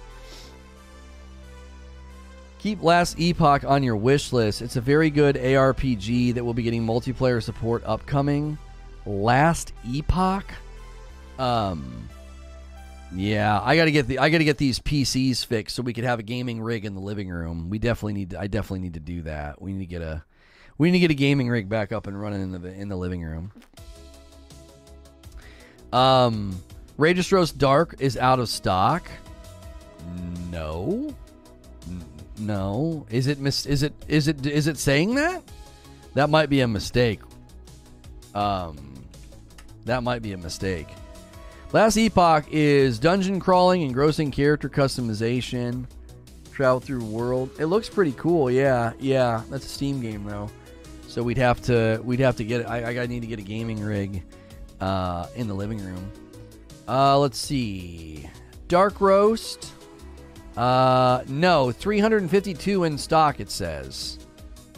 keep 2.60 2.84
Last 2.84 3.20
Epoch 3.20 3.64
on 3.64 3.82
your 3.82 3.96
wish 3.96 4.32
list. 4.32 4.62
It's 4.62 4.76
a 4.76 4.82
very 4.82 5.10
good 5.10 5.36
ARPG 5.36 6.36
that 6.36 6.44
will 6.44 6.54
be 6.54 6.64
getting 6.64 6.86
multiplayer 6.86 7.42
support 7.42 7.84
upcoming. 7.86 8.58
Last 9.06 9.74
Epoch. 9.88 10.46
Um. 11.40 12.08
Yeah, 13.16 13.60
I 13.62 13.76
gotta 13.76 13.92
get 13.92 14.08
the 14.08 14.20
I 14.20 14.30
gotta 14.30 14.44
get 14.44 14.58
these 14.58 14.80
PCs 14.80 15.46
fixed 15.46 15.76
so 15.76 15.82
we 15.82 15.94
could 15.94 16.04
have 16.04 16.20
a 16.20 16.24
gaming 16.24 16.62
rig 16.62 16.86
in 16.86 16.94
the 16.94 17.02
living 17.02 17.30
room. 17.30 17.70
We 17.70 17.80
definitely 17.80 18.14
need. 18.14 18.30
To, 18.32 18.40
I 18.40 18.48
definitely 18.48 18.82
need 18.82 18.94
to 18.94 19.00
do 19.00 19.24
that. 19.24 19.62
We 19.62 19.74
need 19.74 19.80
to 19.80 19.86
get 19.88 20.02
a 20.02 20.24
we 20.78 20.92
need 20.92 20.98
to 20.98 21.00
get 21.00 21.12
a 21.12 21.16
gaming 21.16 21.50
rig 21.50 21.68
back 21.70 21.92
up 21.92 22.08
and 22.08 22.20
running 22.20 22.42
in 22.42 22.52
the 22.52 22.68
in 22.72 22.88
the 22.88 22.96
living 22.96 23.24
room. 23.24 23.52
Um, 25.92 26.62
Rageless 27.00 27.32
Roast 27.32 27.58
Dark 27.58 27.96
is 28.00 28.16
out 28.16 28.40
of 28.40 28.48
stock. 28.48 29.10
No, 30.52 31.14
no. 32.38 33.06
Is 33.10 33.28
it 33.28 33.40
mis- 33.40 33.66
Is 33.66 33.82
it 33.82 33.94
is 34.08 34.28
it 34.28 34.46
is 34.46 34.68
it 34.68 34.78
saying 34.78 35.16
that? 35.16 35.44
That 36.14 36.30
might 36.30 36.50
be 36.50 36.62
a 36.62 36.68
mistake. 36.68 37.22
Um, 38.36 39.04
that 39.86 40.04
might 40.04 40.22
be 40.22 40.34
a 40.34 40.38
mistake. 40.38 40.88
Last 41.72 41.98
Epoch 41.98 42.46
is 42.50 42.98
dungeon 42.98 43.40
crawling, 43.40 43.84
engrossing 43.84 44.32
character 44.32 44.68
customization, 44.70 45.86
travel 46.52 46.80
through 46.80 47.04
world. 47.04 47.52
It 47.60 47.68
looks 47.68 47.88
pretty 47.88 48.14
cool. 48.14 48.50
Yeah, 48.50 48.94
yeah. 49.00 49.44
That's 49.52 49.68
a 49.68 49.70
Steam 49.70 50.02
game 50.02 50.24
though, 50.24 50.50
so 51.08 51.22
we'd 51.22 51.38
have 51.38 51.62
to 51.64 52.02
we'd 52.04 52.22
have 52.22 52.36
to 52.38 52.44
get. 52.44 52.68
I 52.68 53.04
I 53.04 53.06
need 53.06 53.20
to 53.20 53.28
get 53.28 53.38
a 53.38 53.44
gaming 53.44 53.84
rig 53.84 54.24
uh, 54.82 55.28
in 55.36 55.48
the 55.48 55.54
living 55.54 55.78
room. 55.78 56.12
Uh, 56.88 57.20
let's 57.20 57.38
see. 57.38 58.28
Dark 58.68 59.00
roast. 59.00 59.72
Uh, 60.58 61.24
no, 61.28 61.72
352 61.72 62.86
in 62.86 62.98
stock. 62.98 63.40
It 63.40 63.52
says. 63.52 64.18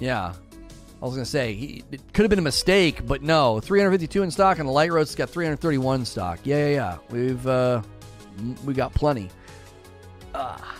Yeah, 0.02 0.34
I 1.02 1.06
was 1.06 1.16
gonna 1.16 1.26
say 1.26 1.54
he, 1.54 1.84
it 1.92 2.02
could 2.14 2.24
have 2.24 2.30
been 2.30 2.40
a 2.40 2.44
mistake, 2.44 3.08
but 3.08 3.24
no, 3.24 3.60
352 3.60 4.22
in 4.22 4.30
stock, 4.30 4.60
and 4.60 4.68
the 4.68 4.72
light 4.72 4.92
roast's 4.92 5.16
got 5.16 5.30
331 5.30 6.02
in 6.02 6.06
stock. 6.06 6.40
Yeah, 6.44 6.68
yeah, 6.68 6.70
yeah. 6.70 6.98
We've 7.10 7.48
uh, 7.48 7.82
we 8.66 8.74
got 8.74 8.94
plenty. 8.94 9.30
Ah, 10.36 10.76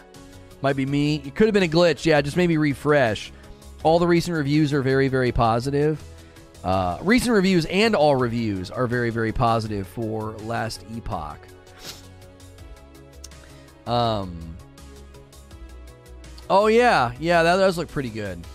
might 0.62 0.76
be 0.76 0.86
me. 0.86 1.16
It 1.26 1.34
could 1.34 1.48
have 1.48 1.54
been 1.54 1.64
a 1.64 1.68
glitch. 1.68 2.06
Yeah, 2.06 2.22
just 2.22 2.38
maybe 2.38 2.58
refresh. 2.58 3.32
All 3.84 3.98
the 3.98 4.08
recent 4.08 4.38
reviews 4.38 4.74
are 4.74 4.84
very, 4.84 5.08
very 5.08 5.32
positive. 5.32 6.02
Uh, 6.64 7.00
recent 7.02 7.34
reviews 7.34 7.66
and 7.66 7.96
all 7.96 8.16
reviews 8.16 8.70
are 8.70 8.86
very, 8.86 9.10
very 9.10 9.32
positive 9.32 9.88
for 9.88 10.34
Last 10.40 10.86
Epoch. 10.96 11.40
Um. 13.88 14.56
Oh 16.48 16.68
yeah, 16.68 17.14
yeah, 17.20 17.42
that 17.42 17.56
does 17.58 17.78
look 17.78 17.88
pretty 17.88 18.10
good. 18.10 18.46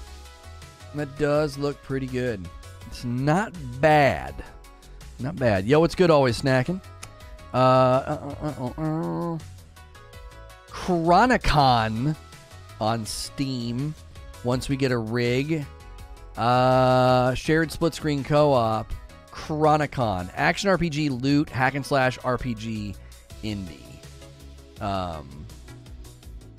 That 0.97 1.19
does 1.19 1.59
look 1.59 1.81
pretty 1.83 2.07
good. 2.07 2.47
It's 2.87 3.05
not 3.05 3.53
bad. 3.81 4.35
Not 5.19 5.37
bad. 5.37 5.67
Yo, 5.67 5.85
it's 5.85 5.95
good 5.95 6.11
always 6.11 6.41
snacking. 6.41 6.81
Uh, 7.53 7.57
uh, 7.57 8.35
uh, 8.43 8.65
uh, 8.79 8.83
uh. 8.83 9.39
Chronicon 10.69 12.17
on 12.81 13.07
Steam. 13.07 13.95
Once 14.45 14.69
we 14.69 14.77
get 14.77 14.91
a 14.91 14.99
rig. 14.99 15.67
Uh, 16.37 17.35
shared 17.35 17.73
split 17.73 17.95
screen 17.95 18.25
co 18.25 18.53
op. 18.53 18.93
Chronicon. 19.31 20.31
Action 20.35 20.71
RPG, 20.71 21.23
loot, 21.23 21.51
hack 21.51 21.75
and 21.75 21.85
slash 21.85 22.19
RPG 22.19 22.97
indie. 23.45 24.83
Um, 24.83 25.46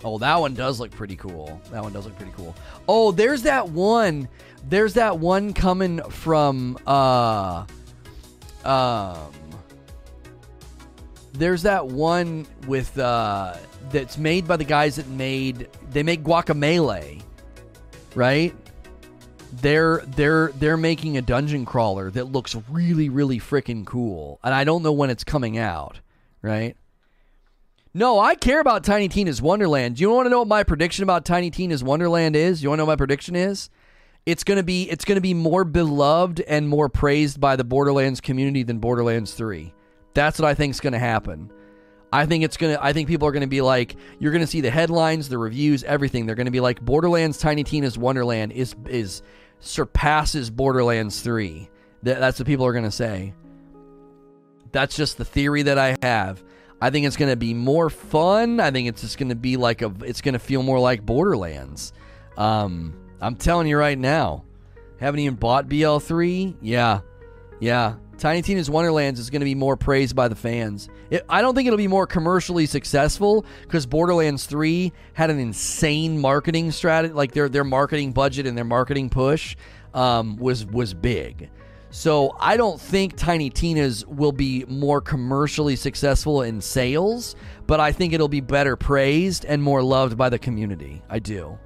Oh, 0.03 0.18
that 0.19 0.40
one 0.40 0.53
does 0.53 0.80
look 0.80 0.91
pretty 0.91 1.15
cool. 1.15 1.60
That 1.72 1.82
one 1.82 1.91
does 1.94 2.06
look 2.06 2.15
pretty 2.18 2.34
cool. 2.34 2.56
Oh, 2.88 3.11
there's 3.11 3.44
that 3.44 3.69
one. 3.69 4.28
There's 4.68 4.94
that 4.94 5.18
one 5.19 5.53
coming 5.53 6.02
from 6.10 6.78
uh 6.86 7.65
um 8.64 9.32
There's 11.34 11.64
that 11.64 11.88
one 11.88 12.45
with 12.68 12.98
uh 12.99 13.56
that's 13.91 14.18
made 14.18 14.48
by 14.48 14.57
the 14.57 14.65
guys 14.65 14.98
that 14.98 15.07
made 15.07 15.69
they 15.91 16.03
make 16.03 16.24
Guacamelee, 16.24 17.22
right? 18.15 18.53
They're 19.61 20.03
they're 20.07 20.52
they're 20.56 20.78
making 20.78 21.18
a 21.18 21.22
dungeon 21.22 21.65
crawler 21.65 22.11
that 22.11 22.26
looks 22.26 22.56
really 22.69 23.10
really 23.10 23.40
freaking 23.40 23.86
cool. 23.86 24.40
And 24.44 24.53
I 24.53 24.64
don't 24.64 24.84
know 24.84 24.91
when 24.91 25.10
it's 25.10 25.24
coming 25.24 25.57
out, 25.57 25.99
right? 26.41 26.76
No, 27.98 28.19
I 28.19 28.36
care 28.36 28.60
about 28.60 28.84
Tiny 28.84 29.07
Tina's 29.07 29.41
Wonderland. 29.41 29.95
Do 29.95 30.02
you 30.02 30.11
want 30.11 30.28
to 30.28 30.30
know 30.30 30.38
what 30.38 30.48
my 30.48 30.64
prediction 30.64 31.02
about 31.02 31.26
Tiny 31.26 31.49
Tina's 31.49 31.84
Wonderland 31.84 32.36
is? 32.36 32.61
You 32.61 32.69
want 32.69 32.78
to 32.78 32.82
know 32.84 32.86
what 32.86 32.91
my 32.91 32.95
prediction 32.95 33.36
is? 33.36 33.72
It's 34.28 34.44
gonna 34.44 34.61
be 34.61 34.84
it's 34.84 35.03
gonna 35.03 35.19
be 35.19 35.34
more 35.34 35.64
beloved 35.64 36.41
and 36.41 36.69
more 36.69 36.90
praised 36.90 37.41
by 37.41 37.56
the 37.56 37.64
Borderlands 37.64 38.22
community 38.22 38.61
than 38.61 38.78
Borderlands 38.78 39.34
3. 39.34 39.74
That's 40.14 40.38
what 40.38 40.48
I 40.48 40.53
think 40.53 40.76
is 40.76 40.80
gonna 40.80 40.99
happen. 40.99 41.52
I 42.14 42.28
think 42.28 42.44
it's 42.44 42.56
gonna 42.56 42.78
I 42.80 42.94
think 42.94 43.07
people 43.07 43.28
are 43.28 43.32
gonna 43.32 43.48
be 43.48 43.61
like, 43.61 43.95
you're 44.19 44.32
gonna 44.32 44.45
see 44.45 44.61
the 44.61 44.69
headlines, 44.69 45.28
the 45.28 45.40
reviews, 45.40 45.84
everything. 45.84 46.28
They're 46.28 46.36
gonna 46.36 46.52
be 46.52 46.60
like 46.60 46.80
Borderlands 46.80 47.40
Tiny 47.40 47.64
Tina's 47.64 47.98
Wonderland 47.98 48.52
is 48.52 48.76
is 48.86 49.24
surpasses 49.60 50.52
Borderlands 50.52 51.22
3. 51.22 51.68
That, 52.03 52.19
that's 52.19 52.38
what 52.38 52.45
people 52.45 52.68
are 52.68 52.74
gonna 52.74 52.91
say. 52.91 53.34
That's 54.72 54.95
just 54.95 55.18
the 55.18 55.26
theory 55.26 55.64
that 55.64 55.80
I 55.80 55.98
have. 56.03 56.44
I 56.80 56.90
think 56.90 57.06
it's 57.06 57.18
going 57.18 57.32
to 57.32 57.38
be 57.38 57.54
more 57.54 57.90
fun. 57.90 58.60
I 58.60 58.72
think 58.72 58.88
it's 58.88 59.02
just 59.02 59.18
going 59.18 59.30
to 59.30 59.36
be 59.36 59.58
like 59.58 59.82
a. 59.82 59.91
It's 60.04 60.22
going 60.22 60.34
to 60.34 60.40
feel 60.40 60.64
more 60.64 60.80
like 60.80 61.06
Borderlands. 61.06 61.94
Um, 62.38 62.94
I'm 63.20 63.36
telling 63.36 63.68
you 63.68 63.78
right 63.78 63.98
now. 63.98 64.44
Haven't 64.99 65.20
even 65.20 65.36
bought 65.36 65.68
BL3? 65.68 66.56
Yeah, 66.62 67.02
yeah. 67.60 67.95
Tiny 68.18 68.41
Tina's 68.41 68.68
Wonderlands 68.68 69.20
is 69.20 69.30
going 69.30 69.41
to 69.41 69.45
be 69.45 69.54
more 69.54 69.78
praised 69.78 70.16
by 70.16 70.28
the 70.28 70.36
fans. 70.36 70.90
It, 71.12 71.24
I 71.30 71.41
don't 71.41 71.54
think 71.54 71.68
it'll 71.68 71.78
be 71.78 71.88
more 71.88 72.08
commercially 72.08 72.66
successful 72.66 73.45
because 73.62 73.86
Borderlands 73.86 74.48
3 74.48 74.91
had 75.14 75.30
an 75.30 75.38
insane 75.38 76.20
marketing 76.20 76.72
strategy. 76.72 77.14
Like 77.14 77.34
their 77.34 77.48
their 77.48 77.64
marketing 77.64 78.14
budget 78.14 78.48
and 78.48 78.58
their 78.58 78.66
marketing 78.66 79.10
push 79.10 79.56
um, 79.94 80.36
was 80.38 80.66
was 80.66 80.94
big. 80.94 81.49
So 81.89 82.35
I 82.39 82.57
don't 82.57 82.80
think 82.80 83.15
Tiny 83.15 83.49
Tina's 83.49 84.05
will 84.05 84.31
be 84.31 84.65
more 84.68 85.01
commercially 85.01 85.76
successful 85.76 86.41
in 86.41 86.59
sales, 86.59 87.35
but 87.65 87.80
I 87.80 87.91
think 87.91 88.14
it'll 88.14 88.27
be 88.27 88.41
better 88.41 88.76
praised 88.76 89.45
and 89.45 89.64
more 89.64 89.81
loved 89.81 90.18
by 90.18 90.30
the 90.30 90.39
community. 90.39 91.01
I 91.09 91.19
do. 91.19 91.57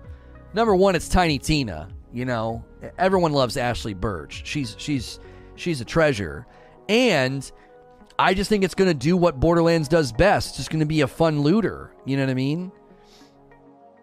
Number 0.53 0.75
one, 0.75 0.95
it's 0.95 1.09
Tiny 1.09 1.39
Tina. 1.39 1.89
You 2.13 2.25
know, 2.25 2.63
everyone 2.97 3.31
loves 3.31 3.55
Ashly 3.55 3.93
Burch. 3.93 4.41
She's 4.45 4.75
she's 4.77 5.19
she's 5.55 5.79
a 5.79 5.85
treasure, 5.85 6.45
and 6.89 7.49
I 8.19 8.33
just 8.33 8.49
think 8.49 8.63
it's 8.63 8.75
going 8.75 8.89
to 8.89 8.93
do 8.93 9.15
what 9.15 9.39
Borderlands 9.39 9.87
does 9.87 10.11
best. 10.11 10.49
It's 10.49 10.57
just 10.57 10.69
going 10.69 10.81
to 10.81 10.85
be 10.85 11.01
a 11.01 11.07
fun 11.07 11.41
looter. 11.41 11.91
You 12.05 12.17
know 12.17 12.23
what 12.23 12.31
I 12.31 12.35
mean? 12.35 12.71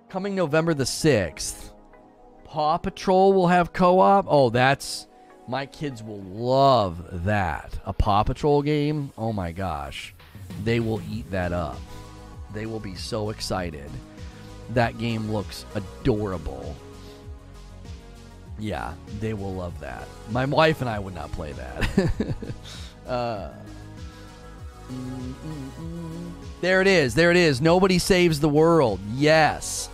Coming 0.09 0.35
November 0.35 0.73
the 0.73 0.87
sixth, 0.87 1.75
Paw 2.45 2.79
Patrol 2.79 3.35
will 3.35 3.49
have 3.49 3.75
co-op. 3.75 4.25
Oh, 4.27 4.49
that's 4.49 5.08
my 5.49 5.65
kids 5.65 6.03
will 6.03 6.21
love 6.21 7.25
that. 7.25 7.79
A 7.87 7.93
Paw 7.93 8.23
Patrol 8.23 8.63
game? 8.63 9.11
Oh 9.17 9.33
my 9.33 9.51
gosh. 9.51 10.15
They 10.63 10.79
will 10.79 11.01
eat 11.11 11.31
that 11.31 11.53
up. 11.53 11.81
They 12.53 12.67
will 12.67 12.81
be 12.81 12.95
so 12.95 13.31
excited. 13.31 13.91
That 14.71 14.99
game 14.99 15.33
looks 15.33 15.65
adorable. 15.75 16.77
Yeah, 18.59 18.93
they 19.21 19.33
will 19.33 19.55
love 19.55 19.79
that. 19.81 20.07
My 20.31 20.45
wife 20.45 20.81
and 20.83 20.91
I 20.91 20.99
would 20.99 21.15
not 21.15 21.33
play 21.33 21.53
that. 21.53 22.35
uh, 23.07 23.51
there 26.61 26.81
it 26.83 26.87
is. 26.87 27.15
There 27.15 27.31
it 27.31 27.37
is. 27.37 27.61
Nobody 27.61 27.99
saves 27.99 28.41
the 28.41 28.49
world. 28.49 29.01
Yes. 29.15 29.89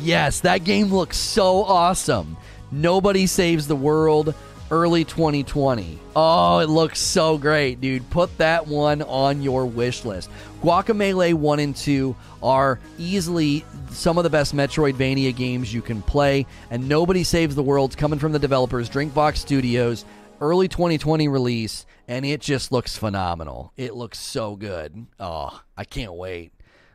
Yes, 0.00 0.40
that 0.40 0.64
game 0.64 0.92
looks 0.92 1.16
so 1.16 1.62
awesome. 1.62 2.36
Nobody 2.72 3.26
saves 3.26 3.68
the 3.68 3.76
world 3.76 4.34
early 4.70 5.04
2020. 5.04 5.98
Oh, 6.14 6.58
it 6.58 6.68
looks 6.68 7.00
so 7.00 7.38
great, 7.38 7.80
dude. 7.80 8.08
Put 8.10 8.36
that 8.38 8.66
one 8.66 9.02
on 9.02 9.42
your 9.42 9.66
wish 9.66 10.04
list. 10.04 10.30
Guacamelee 10.62 11.34
1 11.34 11.58
and 11.60 11.76
2 11.76 12.16
are 12.42 12.80
easily 12.98 13.64
some 13.90 14.18
of 14.18 14.24
the 14.24 14.30
best 14.30 14.54
Metroidvania 14.54 15.34
games 15.34 15.72
you 15.72 15.82
can 15.82 16.02
play, 16.02 16.46
and 16.70 16.88
Nobody 16.88 17.24
Saves 17.24 17.54
the 17.54 17.62
World's 17.62 17.96
coming 17.96 18.18
from 18.18 18.32
the 18.32 18.38
developers 18.38 18.90
Drinkbox 18.90 19.36
Studios, 19.36 20.04
early 20.40 20.68
2020 20.68 21.28
release, 21.28 21.86
and 22.08 22.24
it 22.24 22.40
just 22.40 22.72
looks 22.72 22.96
phenomenal. 22.96 23.72
It 23.76 23.94
looks 23.94 24.18
so 24.18 24.56
good. 24.56 25.06
Oh, 25.18 25.60
I 25.76 25.84
can't 25.84 26.14
wait. 26.14 26.52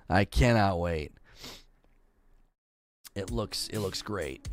I 0.10 0.26
cannot 0.26 0.80
wait. 0.80 1.12
It 3.16 3.30
looks 3.30 3.68
it 3.70 3.80
looks 3.80 4.02
great. 4.02 4.48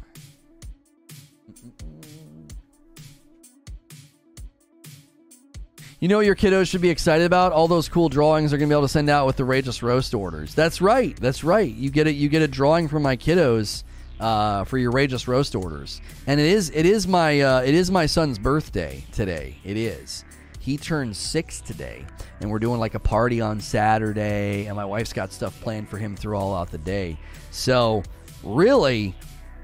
You 6.00 6.06
know 6.06 6.18
what 6.18 6.26
your 6.26 6.36
kiddos 6.36 6.70
should 6.70 6.80
be 6.80 6.90
excited 6.90 7.26
about? 7.26 7.50
All 7.50 7.66
those 7.66 7.88
cool 7.88 8.08
drawings 8.08 8.52
they're 8.52 8.58
gonna 8.58 8.68
be 8.68 8.74
able 8.74 8.82
to 8.82 8.88
send 8.88 9.10
out 9.10 9.26
with 9.26 9.36
the 9.36 9.42
Rageless 9.42 9.82
Roast 9.82 10.14
orders. 10.14 10.54
That's 10.54 10.80
right. 10.80 11.16
That's 11.16 11.42
right. 11.42 11.74
You 11.74 11.90
get 11.90 12.06
it. 12.06 12.14
You 12.14 12.28
get 12.28 12.40
a 12.40 12.46
drawing 12.46 12.86
from 12.86 13.02
my 13.02 13.16
kiddos 13.16 13.82
uh, 14.20 14.62
for 14.62 14.78
your 14.78 14.92
Rageless 14.92 15.26
Roast 15.26 15.56
orders, 15.56 16.00
and 16.28 16.38
it 16.38 16.46
is 16.46 16.70
it 16.72 16.86
is 16.86 17.08
my 17.08 17.40
uh, 17.40 17.62
it 17.62 17.74
is 17.74 17.90
my 17.90 18.06
son's 18.06 18.38
birthday 18.38 19.04
today. 19.10 19.56
It 19.64 19.76
is. 19.76 20.24
He 20.60 20.76
turns 20.76 21.18
six 21.18 21.60
today, 21.60 22.06
and 22.40 22.48
we're 22.48 22.60
doing 22.60 22.78
like 22.78 22.94
a 22.94 23.00
party 23.00 23.40
on 23.40 23.58
Saturday, 23.58 24.66
and 24.66 24.76
my 24.76 24.84
wife's 24.84 25.12
got 25.12 25.32
stuff 25.32 25.60
planned 25.62 25.88
for 25.88 25.98
him 25.98 26.14
through 26.14 26.36
all 26.36 26.54
out 26.54 26.70
the 26.70 26.78
day. 26.78 27.18
So 27.50 28.04
really, 28.44 29.16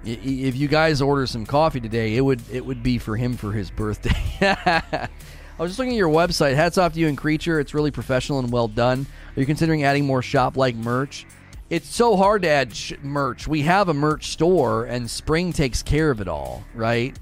if 0.04 0.56
you 0.56 0.66
guys 0.66 1.00
order 1.00 1.28
some 1.28 1.46
coffee 1.46 1.80
today, 1.80 2.16
it 2.16 2.22
would 2.22 2.42
it 2.50 2.66
would 2.66 2.82
be 2.82 2.98
for 2.98 3.16
him 3.16 3.36
for 3.36 3.52
his 3.52 3.70
birthday. 3.70 4.10
I 5.58 5.62
was 5.62 5.70
just 5.70 5.78
looking 5.78 5.92
at 5.92 5.98
your 5.98 6.08
website. 6.08 6.54
Hats 6.54 6.78
off 6.78 6.94
to 6.94 7.00
you 7.00 7.06
and 7.06 7.16
Creature. 7.16 7.60
It's 7.60 7.74
really 7.74 7.92
professional 7.92 8.40
and 8.40 8.50
well 8.50 8.66
done. 8.66 9.06
Are 9.36 9.40
you 9.40 9.46
considering 9.46 9.84
adding 9.84 10.04
more 10.04 10.20
shop 10.20 10.56
like 10.56 10.74
merch? 10.74 11.26
It's 11.70 11.88
so 11.88 12.16
hard 12.16 12.42
to 12.42 12.48
add 12.48 12.74
sh- 12.74 12.92
merch. 13.02 13.46
We 13.46 13.62
have 13.62 13.88
a 13.88 13.94
merch 13.94 14.28
store, 14.28 14.84
and 14.84 15.08
Spring 15.08 15.52
takes 15.52 15.82
care 15.82 16.10
of 16.10 16.20
it 16.20 16.28
all, 16.28 16.64
right? 16.74 17.16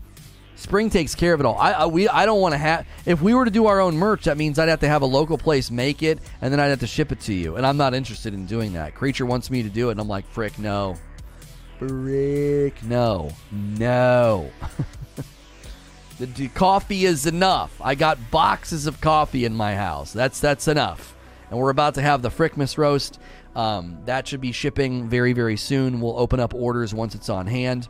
Spring 0.57 0.91
takes 0.91 1.15
care 1.15 1.35
of 1.35 1.41
it 1.41 1.47
all. 1.47 1.57
I, 1.59 1.73
I 1.73 1.87
we 1.87 2.09
I 2.09 2.25
don't 2.25 2.41
want 2.41 2.53
to 2.53 2.59
have. 2.59 2.87
If 3.05 3.21
we 3.21 3.35
were 3.35 3.45
to 3.45 3.51
do 3.51 3.67
our 3.67 3.81
own 3.81 3.97
merch, 3.97 4.25
that 4.25 4.37
means 4.37 4.59
I'd 4.59 4.69
have 4.69 4.81
to 4.81 4.89
have 4.89 5.03
a 5.03 5.07
local 5.07 5.37
place 5.37 5.71
make 5.71 6.03
it, 6.03 6.19
and 6.41 6.53
then 6.53 6.59
I'd 6.59 6.69
have 6.69 6.81
to 6.81 6.87
ship 6.87 7.13
it 7.13 7.21
to 7.21 7.35
you. 7.35 7.57
And 7.57 7.67
I'm 7.67 7.77
not 7.77 7.95
interested 7.95 8.33
in 8.33 8.47
doing 8.47 8.73
that. 8.75 8.95
Creature 8.95 9.27
wants 9.27 9.51
me 9.51 9.63
to 9.63 9.69
do 9.69 9.89
it, 9.89 9.93
and 9.93 10.01
I'm 10.01 10.09
like, 10.09 10.27
frick, 10.31 10.59
no, 10.59 10.97
frick, 11.79 12.83
no, 12.85 13.31
no. 13.51 14.51
The 16.19 16.49
coffee 16.49 17.05
is 17.05 17.27
enough. 17.27 17.81
I 17.83 17.95
got 17.95 18.31
boxes 18.31 18.87
of 18.87 19.01
coffee 19.01 19.45
in 19.45 19.55
my 19.55 19.75
house. 19.75 20.13
That's 20.13 20.41
that's 20.41 20.69
enough. 20.69 21.17
And 21.51 21.59
we're 21.59 21.71
about 21.71 21.95
to 21.95 22.03
have 22.03 22.23
the 22.23 22.31
Frickmas 22.31 22.79
roast. 22.79 23.19
Um, 23.55 23.99
that 24.07 24.29
should 24.29 24.41
be 24.41 24.53
shipping 24.53 25.09
very 25.09 25.33
very 25.33 25.57
soon. 25.57 26.01
We'll 26.01 26.19
open 26.19 26.41
up 26.41 26.55
orders 26.55 26.95
once 26.95 27.15
it's 27.15 27.29
on 27.29 27.47
hand. 27.47 27.89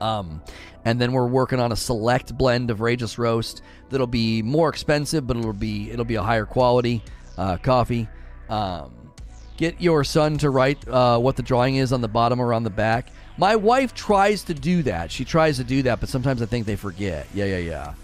Um, 0.00 0.42
and 0.84 1.00
then 1.00 1.12
we're 1.12 1.26
working 1.26 1.58
on 1.58 1.72
a 1.72 1.76
select 1.76 2.36
blend 2.36 2.70
of 2.70 2.78
Rageless 2.78 3.18
Roast 3.18 3.62
that'll 3.90 4.06
be 4.06 4.42
more 4.42 4.68
expensive, 4.68 5.26
but 5.26 5.36
it'll 5.36 5.52
be 5.52 5.90
it'll 5.90 6.04
be 6.04 6.14
a 6.14 6.22
higher 6.22 6.46
quality 6.46 7.02
uh, 7.36 7.56
coffee. 7.56 8.08
Um, 8.48 9.12
get 9.56 9.80
your 9.80 10.04
son 10.04 10.38
to 10.38 10.50
write 10.50 10.86
uh, 10.86 11.18
what 11.18 11.36
the 11.36 11.42
drawing 11.42 11.76
is 11.76 11.92
on 11.92 12.02
the 12.02 12.08
bottom 12.08 12.40
or 12.40 12.52
on 12.52 12.62
the 12.62 12.70
back. 12.70 13.08
My 13.38 13.56
wife 13.56 13.94
tries 13.94 14.44
to 14.44 14.54
do 14.54 14.82
that. 14.84 15.10
She 15.10 15.24
tries 15.24 15.58
to 15.58 15.64
do 15.64 15.82
that, 15.82 16.00
but 16.00 16.08
sometimes 16.08 16.40
I 16.40 16.46
think 16.46 16.66
they 16.66 16.76
forget. 16.76 17.26
Yeah, 17.34 17.44
yeah, 17.44 17.58
yeah. 17.58 17.94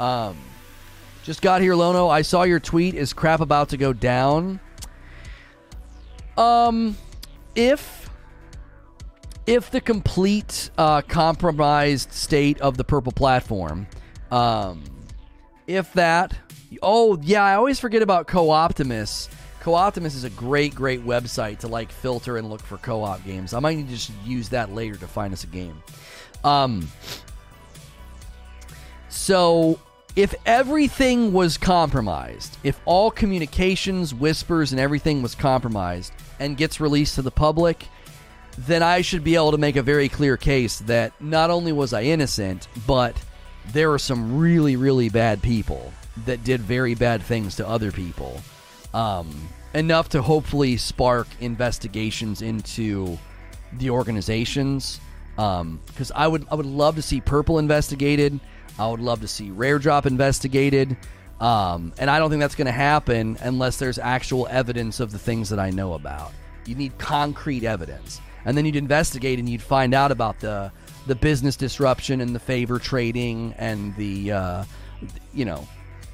Um, 0.00 0.36
just 1.22 1.42
got 1.42 1.60
here, 1.60 1.74
Lono. 1.74 2.08
I 2.08 2.22
saw 2.22 2.42
your 2.42 2.58
tweet. 2.60 2.94
Is 2.94 3.12
crap 3.12 3.40
about 3.40 3.68
to 3.68 3.76
go 3.76 3.92
down? 3.92 4.58
Um, 6.36 6.96
if 7.54 8.10
if 9.46 9.70
the 9.70 9.80
complete 9.80 10.70
uh, 10.78 11.02
compromised 11.02 12.12
state 12.12 12.60
of 12.60 12.76
the 12.76 12.84
purple 12.84 13.12
platform, 13.12 13.86
um, 14.30 14.82
if 15.66 15.92
that, 15.92 16.34
oh 16.82 17.18
yeah, 17.22 17.44
I 17.44 17.54
always 17.54 17.78
forget 17.78 18.02
about 18.02 18.26
Co-Optimus 18.26 19.28
Co-Optimus 19.60 20.14
is 20.14 20.24
a 20.24 20.30
great, 20.30 20.74
great 20.74 21.04
website 21.04 21.58
to 21.58 21.68
like 21.68 21.92
filter 21.92 22.38
and 22.38 22.48
look 22.48 22.62
for 22.62 22.78
co-op 22.78 23.22
games. 23.24 23.52
I 23.52 23.60
might 23.60 23.76
need 23.76 23.88
to 23.88 23.94
just 23.94 24.10
use 24.24 24.48
that 24.48 24.72
later 24.72 24.96
to 24.96 25.06
find 25.06 25.34
us 25.34 25.44
a 25.44 25.48
game. 25.48 25.82
Um, 26.42 26.90
so 29.10 29.78
if 30.16 30.34
everything 30.46 31.34
was 31.34 31.58
compromised, 31.58 32.56
if 32.64 32.80
all 32.86 33.10
communications, 33.10 34.14
whispers, 34.14 34.72
and 34.72 34.80
everything 34.80 35.20
was 35.20 35.34
compromised 35.34 36.14
and 36.38 36.56
gets 36.56 36.80
released 36.80 37.16
to 37.16 37.22
the 37.22 37.30
public, 37.30 37.86
then 38.56 38.82
I 38.82 39.02
should 39.02 39.22
be 39.22 39.34
able 39.34 39.52
to 39.52 39.58
make 39.58 39.76
a 39.76 39.82
very 39.82 40.08
clear 40.08 40.38
case 40.38 40.78
that 40.80 41.12
not 41.20 41.50
only 41.50 41.72
was 41.72 41.92
I 41.92 42.04
innocent, 42.04 42.66
but 42.86 43.14
there 43.72 43.92
are 43.92 43.98
some 43.98 44.38
really, 44.38 44.76
really 44.76 45.10
bad 45.10 45.42
people 45.42 45.92
that 46.24 46.44
did 46.44 46.60
very 46.62 46.94
bad 46.94 47.22
things 47.22 47.56
to 47.56 47.68
other 47.68 47.92
people 47.92 48.40
um, 48.94 49.48
enough 49.74 50.08
to 50.10 50.22
hopefully 50.22 50.76
spark 50.76 51.28
investigations 51.40 52.42
into 52.42 53.18
the 53.74 53.90
organizations. 53.90 55.00
Because 55.36 56.10
um, 56.10 56.16
I 56.16 56.28
would 56.28 56.46
I 56.50 56.54
would 56.54 56.66
love 56.66 56.96
to 56.96 57.02
see 57.02 57.20
Purple 57.20 57.58
investigated. 57.58 58.38
I 58.78 58.88
would 58.88 59.00
love 59.00 59.20
to 59.20 59.28
see 59.28 59.50
Rare 59.50 59.78
Drop 59.78 60.06
investigated. 60.06 60.96
Um, 61.40 61.94
and 61.98 62.10
I 62.10 62.18
don't 62.18 62.28
think 62.28 62.40
that's 62.40 62.54
going 62.54 62.66
to 62.66 62.72
happen 62.72 63.38
unless 63.40 63.78
there's 63.78 63.98
actual 63.98 64.46
evidence 64.50 65.00
of 65.00 65.10
the 65.10 65.18
things 65.18 65.48
that 65.48 65.58
I 65.58 65.70
know 65.70 65.94
about. 65.94 66.32
You 66.66 66.74
need 66.74 66.98
concrete 66.98 67.64
evidence, 67.64 68.20
and 68.44 68.56
then 68.56 68.66
you'd 68.66 68.76
investigate 68.76 69.38
and 69.38 69.48
you'd 69.48 69.62
find 69.62 69.94
out 69.94 70.12
about 70.12 70.40
the 70.40 70.70
the 71.06 71.14
business 71.14 71.56
disruption 71.56 72.20
and 72.20 72.34
the 72.34 72.38
favor 72.38 72.78
trading 72.78 73.54
and 73.56 73.96
the 73.96 74.32
uh, 74.32 74.64
you 75.32 75.46
know 75.46 75.66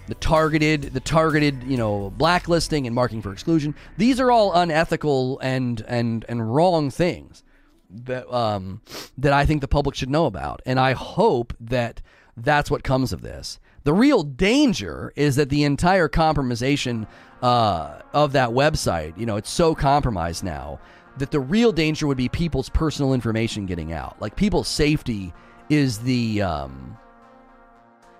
the 0.07 0.15
targeted 0.15 0.83
the 0.95 1.01
targeted 1.01 1.63
you 1.65 1.77
know 1.77 2.13
blacklisting 2.17 2.87
and 2.87 2.95
marking 2.95 3.23
for 3.23 3.33
exclusion. 3.33 3.75
These 3.97 4.21
are 4.21 4.31
all 4.31 4.53
unethical 4.53 5.39
and 5.41 5.83
and 5.87 6.25
and 6.29 6.55
wrong 6.55 6.91
things 6.91 7.43
that 7.91 8.33
um 8.33 8.81
that 9.19 9.33
I 9.33 9.47
think 9.47 9.61
the 9.61 9.69
public 9.69 9.95
should 9.95 10.11
know 10.11 10.27
about. 10.27 10.63
And 10.67 10.79
I 10.79 10.93
hope 10.93 11.55
that 11.61 12.03
that's 12.37 12.71
what 12.71 12.83
comes 12.83 13.13
of 13.13 13.23
this. 13.23 13.59
The 13.85 13.95
real 13.95 14.23
danger 14.23 15.13
is 15.17 15.37
that 15.37 15.49
the 15.49 15.65
entire 15.65 16.09
compromisation 16.09 17.07
uh, 17.43 18.01
of 18.13 18.33
that 18.33 18.51
website 18.51 19.17
you 19.19 19.27
know 19.27 19.37
it's 19.37 19.51
so 19.51 19.75
compromised 19.75 20.45
now 20.45 20.81
that 21.19 21.31
the 21.31 21.41
real 21.41 21.73
danger 21.73 22.07
would 22.07 22.17
be 22.17 22.29
people's 22.29 22.69
personal 22.69 23.15
information 23.15 23.67
getting 23.67 23.93
out. 23.93 24.21
Like 24.21 24.37
people's 24.37 24.69
safety 24.69 25.33
is 25.69 25.99
the 25.99 26.43
um 26.43 26.97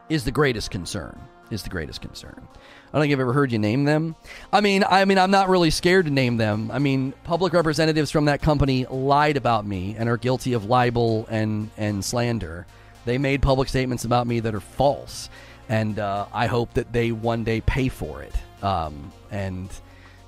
is 0.09 0.25
the 0.25 0.31
greatest 0.31 0.71
concern 0.71 1.19
is 1.51 1.63
the 1.63 1.71
greatest 1.71 2.01
concern. 2.01 2.47
I 2.89 2.93
don't 2.93 3.03
think 3.03 3.13
I've 3.13 3.21
ever 3.21 3.33
heard 3.33 3.53
you 3.53 3.59
name 3.59 3.85
them. 3.85 4.17
I 4.53 4.61
mean, 4.61 4.85
I 4.89 5.05
mean, 5.05 5.19
I'm 5.19 5.31
not 5.31 5.49
really 5.49 5.71
scared 5.71 6.07
to 6.07 6.11
name 6.11 6.37
them. 6.37 6.71
I 6.71 6.79
mean, 6.79 7.13
public 7.25 7.53
representatives 7.53 8.11
from 8.11 8.27
that 8.27 8.43
company 8.43 8.87
lied 8.87 9.37
about 9.37 9.67
me 9.67 9.97
and 9.99 10.09
are 10.09 10.17
guilty 10.17 10.53
of 10.53 10.65
libel 10.65 11.27
and 11.31 11.71
and 11.77 12.05
slander. 12.05 12.67
They 13.05 13.19
made 13.19 13.43
public 13.43 13.69
statements 13.69 14.05
about 14.05 14.27
me 14.27 14.41
that 14.41 14.55
are 14.55 14.61
false, 14.61 15.31
and 15.69 15.99
uh, 15.99 16.27
I 16.33 16.47
hope 16.47 16.75
that 16.75 16.93
they 16.93 17.13
one 17.13 17.45
day 17.45 17.61
pay 17.61 17.89
for 17.89 18.23
it. 18.23 18.35
Um, 18.63 19.13
and 19.31 19.71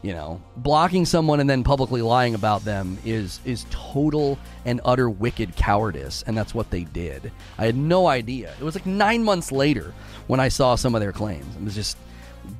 you 0.03 0.13
know, 0.13 0.41
blocking 0.57 1.05
someone 1.05 1.41
and 1.41 1.51
then 1.51 1.65
publicly 1.65 2.03
lying 2.03 2.35
about 2.35 2.65
them 2.65 2.99
is 3.05 3.41
is 3.45 3.67
total 3.71 4.39
and 4.65 4.81
utter 4.85 5.11
wicked 5.11 5.57
cowardice, 5.57 6.23
and 6.27 6.37
that's 6.37 6.55
what 6.55 6.71
they 6.71 6.85
did. 6.85 7.33
I 7.57 7.67
had 7.67 7.77
no 7.77 8.07
idea. 8.07 8.55
It 8.61 8.63
was 8.63 8.75
like 8.75 8.87
nine 8.87 9.25
months 9.25 9.51
later 9.51 9.93
when 10.29 10.39
I 10.39 10.49
saw 10.49 10.77
some 10.77 10.95
of 10.95 11.01
their 11.01 11.13
claims. 11.13 11.57
It 11.57 11.65
was 11.65 11.75
just 11.75 11.97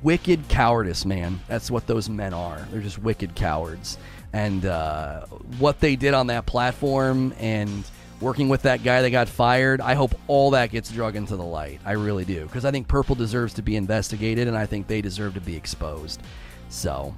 wicked 0.03 0.47
cowardice, 0.49 1.05
man. 1.05 1.39
That's 1.47 1.71
what 1.71 1.87
those 1.87 2.09
men 2.09 2.33
are. 2.33 2.59
They're 2.71 2.81
just 2.81 2.99
wicked 2.99 3.35
cowards. 3.35 3.97
And 4.33 4.65
uh, 4.65 5.25
what 5.57 5.79
they 5.79 5.95
did 5.95 6.13
on 6.13 6.27
that 6.27 6.45
platform 6.45 7.33
and 7.39 7.83
working 8.21 8.49
with 8.49 8.63
that 8.63 8.83
guy 8.83 9.01
that 9.01 9.09
got 9.11 9.29
fired, 9.29 9.81
I 9.81 9.93
hope 9.93 10.13
all 10.27 10.51
that 10.51 10.71
gets 10.71 10.91
drug 10.91 11.15
into 11.15 11.35
the 11.35 11.43
light. 11.43 11.79
I 11.85 11.93
really 11.93 12.25
do. 12.25 12.45
Because 12.45 12.65
I 12.65 12.71
think 12.71 12.87
Purple 12.87 13.15
deserves 13.15 13.53
to 13.55 13.61
be 13.61 13.75
investigated 13.75 14.47
and 14.47 14.57
I 14.57 14.65
think 14.65 14.87
they 14.87 15.01
deserve 15.01 15.35
to 15.35 15.41
be 15.41 15.55
exposed. 15.55 16.21
So 16.69 17.15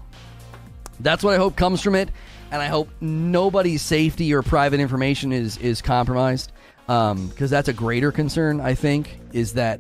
that's 1.00 1.24
what 1.24 1.34
I 1.34 1.38
hope 1.38 1.56
comes 1.56 1.82
from 1.82 1.96
it. 1.96 2.10
And 2.52 2.62
I 2.62 2.68
hope 2.68 2.90
nobody's 3.00 3.82
safety 3.82 4.34
or 4.34 4.42
private 4.42 4.80
information 4.80 5.32
is, 5.32 5.58
is 5.58 5.82
compromised. 5.82 6.52
Because 6.88 7.12
um, 7.12 7.32
that's 7.38 7.70
a 7.70 7.74
greater 7.74 8.12
concern, 8.12 8.60
I 8.60 8.74
think, 8.74 9.18
is 9.32 9.54
that 9.54 9.80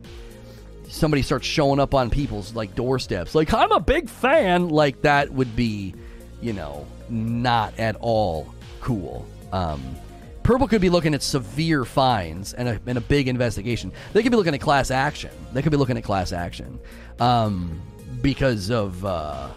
somebody 0.91 1.22
starts 1.22 1.47
showing 1.47 1.80
up 1.80 1.93
on 1.95 2.09
people's 2.09 2.53
like 2.53 2.76
doorsteps. 2.76 3.34
Like 3.34 3.53
i'm 3.53 3.72
a 3.72 3.80
big 3.80 4.09
fan 4.09 4.69
like 4.69 5.01
that 5.01 5.31
would 5.31 5.55
be 5.55 5.95
you 6.41 6.53
know 6.53 6.85
not 7.09 7.77
at 7.80 7.95
all 7.99 8.53
cool. 8.80 9.26
Um, 9.51 9.95
purple 10.43 10.68
could 10.68 10.81
be 10.81 10.89
looking 10.89 11.13
at 11.13 11.22
severe 11.22 11.85
fines 11.85 12.53
and 12.53 12.68
a, 12.68 12.80
and 12.85 12.97
a 12.97 13.01
big 13.01 13.27
investigation. 13.27 13.91
They 14.13 14.23
could 14.23 14.31
be 14.31 14.38
looking 14.38 14.53
at 14.53 14.61
class 14.61 14.91
action. 14.91 15.31
They 15.53 15.61
could 15.61 15.72
be 15.72 15.77
looking 15.77 15.97
at 15.97 16.03
class 16.03 16.31
action 16.31 16.80
um, 17.19 17.81
because 18.22 18.72
of 18.72 19.03
uh, 19.05 19.49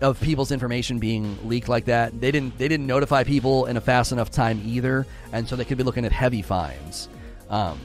of 0.00 0.20
people's 0.20 0.52
information 0.52 0.98
being 0.98 1.38
leaked 1.48 1.68
like 1.68 1.86
that. 1.86 2.20
They 2.20 2.30
didn't 2.30 2.56
they 2.58 2.68
didn't 2.68 2.86
notify 2.86 3.24
people 3.24 3.66
in 3.66 3.76
a 3.76 3.80
fast 3.80 4.12
enough 4.12 4.30
time 4.30 4.62
either 4.64 5.06
and 5.32 5.48
so 5.48 5.56
they 5.56 5.64
could 5.64 5.78
be 5.78 5.84
looking 5.84 6.04
at 6.04 6.12
heavy 6.12 6.42
fines. 6.42 7.08
Um, 7.50 7.78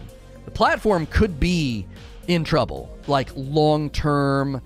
the 0.45 0.51
platform 0.51 1.05
could 1.05 1.39
be 1.39 1.88
in 2.27 2.43
trouble, 2.43 2.89
like 3.07 3.29
long 3.35 3.89
term 3.89 4.61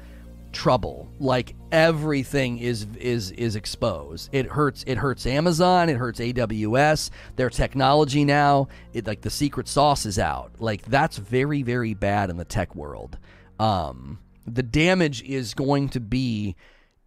trouble. 0.51 1.07
Like 1.19 1.55
everything 1.71 2.57
is 2.57 2.87
is 2.99 3.31
is 3.31 3.55
exposed. 3.55 4.29
It 4.31 4.47
hurts. 4.47 4.83
It 4.87 4.97
hurts 4.97 5.25
Amazon. 5.25 5.89
It 5.89 5.97
hurts 5.97 6.19
AWS. 6.19 7.09
Their 7.35 7.49
technology 7.49 8.25
now. 8.25 8.67
It 8.93 9.07
like 9.07 9.21
the 9.21 9.29
secret 9.29 9.67
sauce 9.67 10.05
is 10.05 10.19
out. 10.19 10.53
Like 10.59 10.83
that's 10.83 11.17
very 11.17 11.63
very 11.63 11.93
bad 11.93 12.29
in 12.29 12.37
the 12.37 12.45
tech 12.45 12.75
world. 12.75 13.17
Um, 13.59 14.19
the 14.45 14.63
damage 14.63 15.23
is 15.23 15.53
going 15.53 15.89
to 15.89 15.99
be 15.99 16.55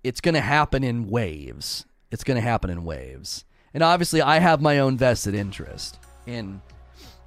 it's 0.03 0.21
going 0.21 0.35
to 0.35 0.41
happen 0.41 0.83
in 0.83 1.09
waves. 1.09 1.85
It's 2.11 2.25
going 2.25 2.37
to 2.37 2.41
happen 2.41 2.71
in 2.71 2.85
waves. 2.85 3.45
And 3.73 3.83
obviously 3.83 4.21
I 4.21 4.39
have 4.41 4.61
my 4.61 4.79
own 4.81 4.97
vested 4.97 5.35
interest 5.35 5.99
in 6.27 6.61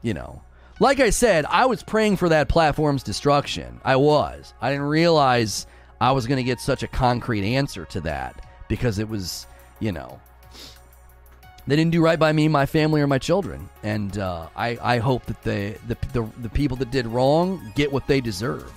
you 0.04 0.14
know, 0.14 0.42
like 0.84 1.00
I 1.00 1.12
said, 1.12 1.46
I 1.46 1.66
was 1.66 1.82
praying 1.82 2.18
for 2.18 2.28
that 2.28 2.50
platform's 2.50 3.04
destruction. 3.04 3.80
I 3.86 3.96
was. 3.96 4.54
I 4.60 4.70
didn't 4.70 4.88
realize 4.88 5.66
I 6.02 6.12
was 6.12 6.28
going 6.28 6.38
to 6.38 6.44
get 6.44 6.60
such 6.60 6.84
a 6.84 6.88
concrete 6.88 7.56
answer 7.56 7.86
to 7.86 8.02
that 8.02 8.46
because 8.68 9.00
it 9.00 9.08
was, 9.08 9.48
you 9.80 9.94
know, 9.94 10.20
they 11.68 11.78
didn't 11.78 11.92
do 11.92 12.04
right 12.04 12.20
by 12.20 12.34
me, 12.34 12.50
my 12.50 12.66
family, 12.66 13.00
or 13.00 13.08
my 13.08 13.18
children. 13.18 13.70
And 13.82 14.18
uh, 14.18 14.50
I, 14.58 14.78
I 14.82 14.98
hope 14.98 15.26
that 15.28 15.42
the, 15.44 15.78
the, 15.88 15.98
the, 16.12 16.30
the 16.42 16.50
people 16.50 16.76
that 16.78 16.92
did 16.92 17.08
wrong 17.08 17.72
get 17.76 17.90
what 17.90 18.06
they 18.06 18.20
deserve. 18.20 18.70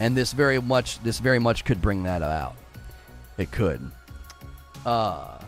And 0.00 0.14
this 0.14 0.34
very 0.34 0.60
much 0.60 1.02
this 1.02 1.18
very 1.18 1.38
much 1.38 1.64
could 1.64 1.80
bring 1.80 2.02
that 2.02 2.22
out. 2.22 2.56
It 3.38 3.50
could. 3.50 3.90
Uh, 4.84 5.38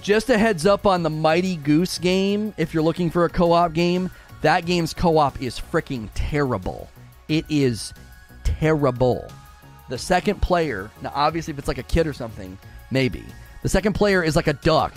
just 0.00 0.30
a 0.30 0.38
heads 0.38 0.66
up 0.66 0.86
on 0.86 1.02
the 1.02 1.10
Mighty 1.10 1.56
Goose 1.56 1.98
game. 1.98 2.54
If 2.56 2.72
you're 2.72 2.82
looking 2.82 3.10
for 3.10 3.26
a 3.26 3.28
co-op 3.28 3.74
game, 3.74 4.10
that 4.42 4.66
game's 4.66 4.94
co-op 4.94 5.40
is 5.40 5.58
freaking 5.58 6.08
terrible. 6.14 6.88
It 7.28 7.44
is 7.48 7.92
terrible. 8.44 9.28
The 9.88 9.98
second 9.98 10.42
player, 10.42 10.90
now 11.02 11.12
obviously 11.14 11.52
if 11.52 11.58
it's 11.58 11.68
like 11.68 11.78
a 11.78 11.82
kid 11.82 12.06
or 12.06 12.12
something, 12.12 12.58
maybe. 12.90 13.24
The 13.62 13.68
second 13.68 13.94
player 13.94 14.22
is 14.22 14.36
like 14.36 14.46
a 14.46 14.52
duck 14.52 14.96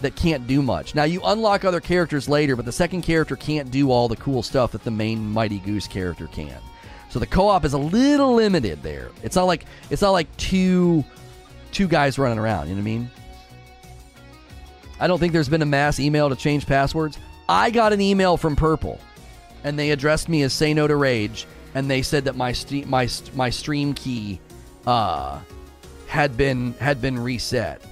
that 0.00 0.16
can't 0.16 0.46
do 0.46 0.62
much. 0.62 0.94
Now 0.94 1.04
you 1.04 1.20
unlock 1.24 1.64
other 1.64 1.80
characters 1.80 2.28
later, 2.28 2.56
but 2.56 2.64
the 2.64 2.72
second 2.72 3.02
character 3.02 3.36
can't 3.36 3.70
do 3.70 3.90
all 3.90 4.08
the 4.08 4.16
cool 4.16 4.42
stuff 4.42 4.72
that 4.72 4.84
the 4.84 4.90
main 4.90 5.30
Mighty 5.30 5.58
Goose 5.58 5.86
character 5.86 6.26
can. 6.26 6.58
So 7.10 7.18
the 7.18 7.26
co-op 7.26 7.64
is 7.64 7.72
a 7.72 7.78
little 7.78 8.34
limited 8.34 8.82
there. 8.82 9.10
It's 9.22 9.36
not 9.36 9.44
like 9.44 9.64
it's 9.90 10.02
not 10.02 10.12
like 10.12 10.34
two 10.36 11.04
two 11.72 11.88
guys 11.88 12.18
running 12.18 12.38
around, 12.38 12.68
you 12.68 12.74
know 12.74 12.80
what 12.80 12.82
I 12.82 12.84
mean? 12.84 13.10
I 14.98 15.06
don't 15.06 15.18
think 15.18 15.32
there's 15.32 15.48
been 15.48 15.62
a 15.62 15.66
mass 15.66 15.98
email 15.98 16.28
to 16.28 16.36
change 16.36 16.66
passwords. 16.66 17.18
I 17.50 17.70
got 17.70 17.92
an 17.92 18.00
email 18.00 18.36
from 18.36 18.54
Purple 18.54 19.00
and 19.64 19.76
they 19.76 19.90
addressed 19.90 20.28
me 20.28 20.42
as 20.42 20.52
Say 20.52 20.72
No 20.72 20.86
to 20.86 20.94
Rage 20.94 21.48
and 21.74 21.90
they 21.90 22.00
said 22.00 22.24
that 22.26 22.36
my 22.36 22.52
st- 22.52 22.86
my 22.86 23.08
my 23.34 23.50
stream 23.50 23.92
key 23.92 24.38
uh, 24.86 25.40
had 26.06 26.36
been 26.36 26.74
had 26.74 27.00
been 27.02 27.18
reset. 27.18 27.82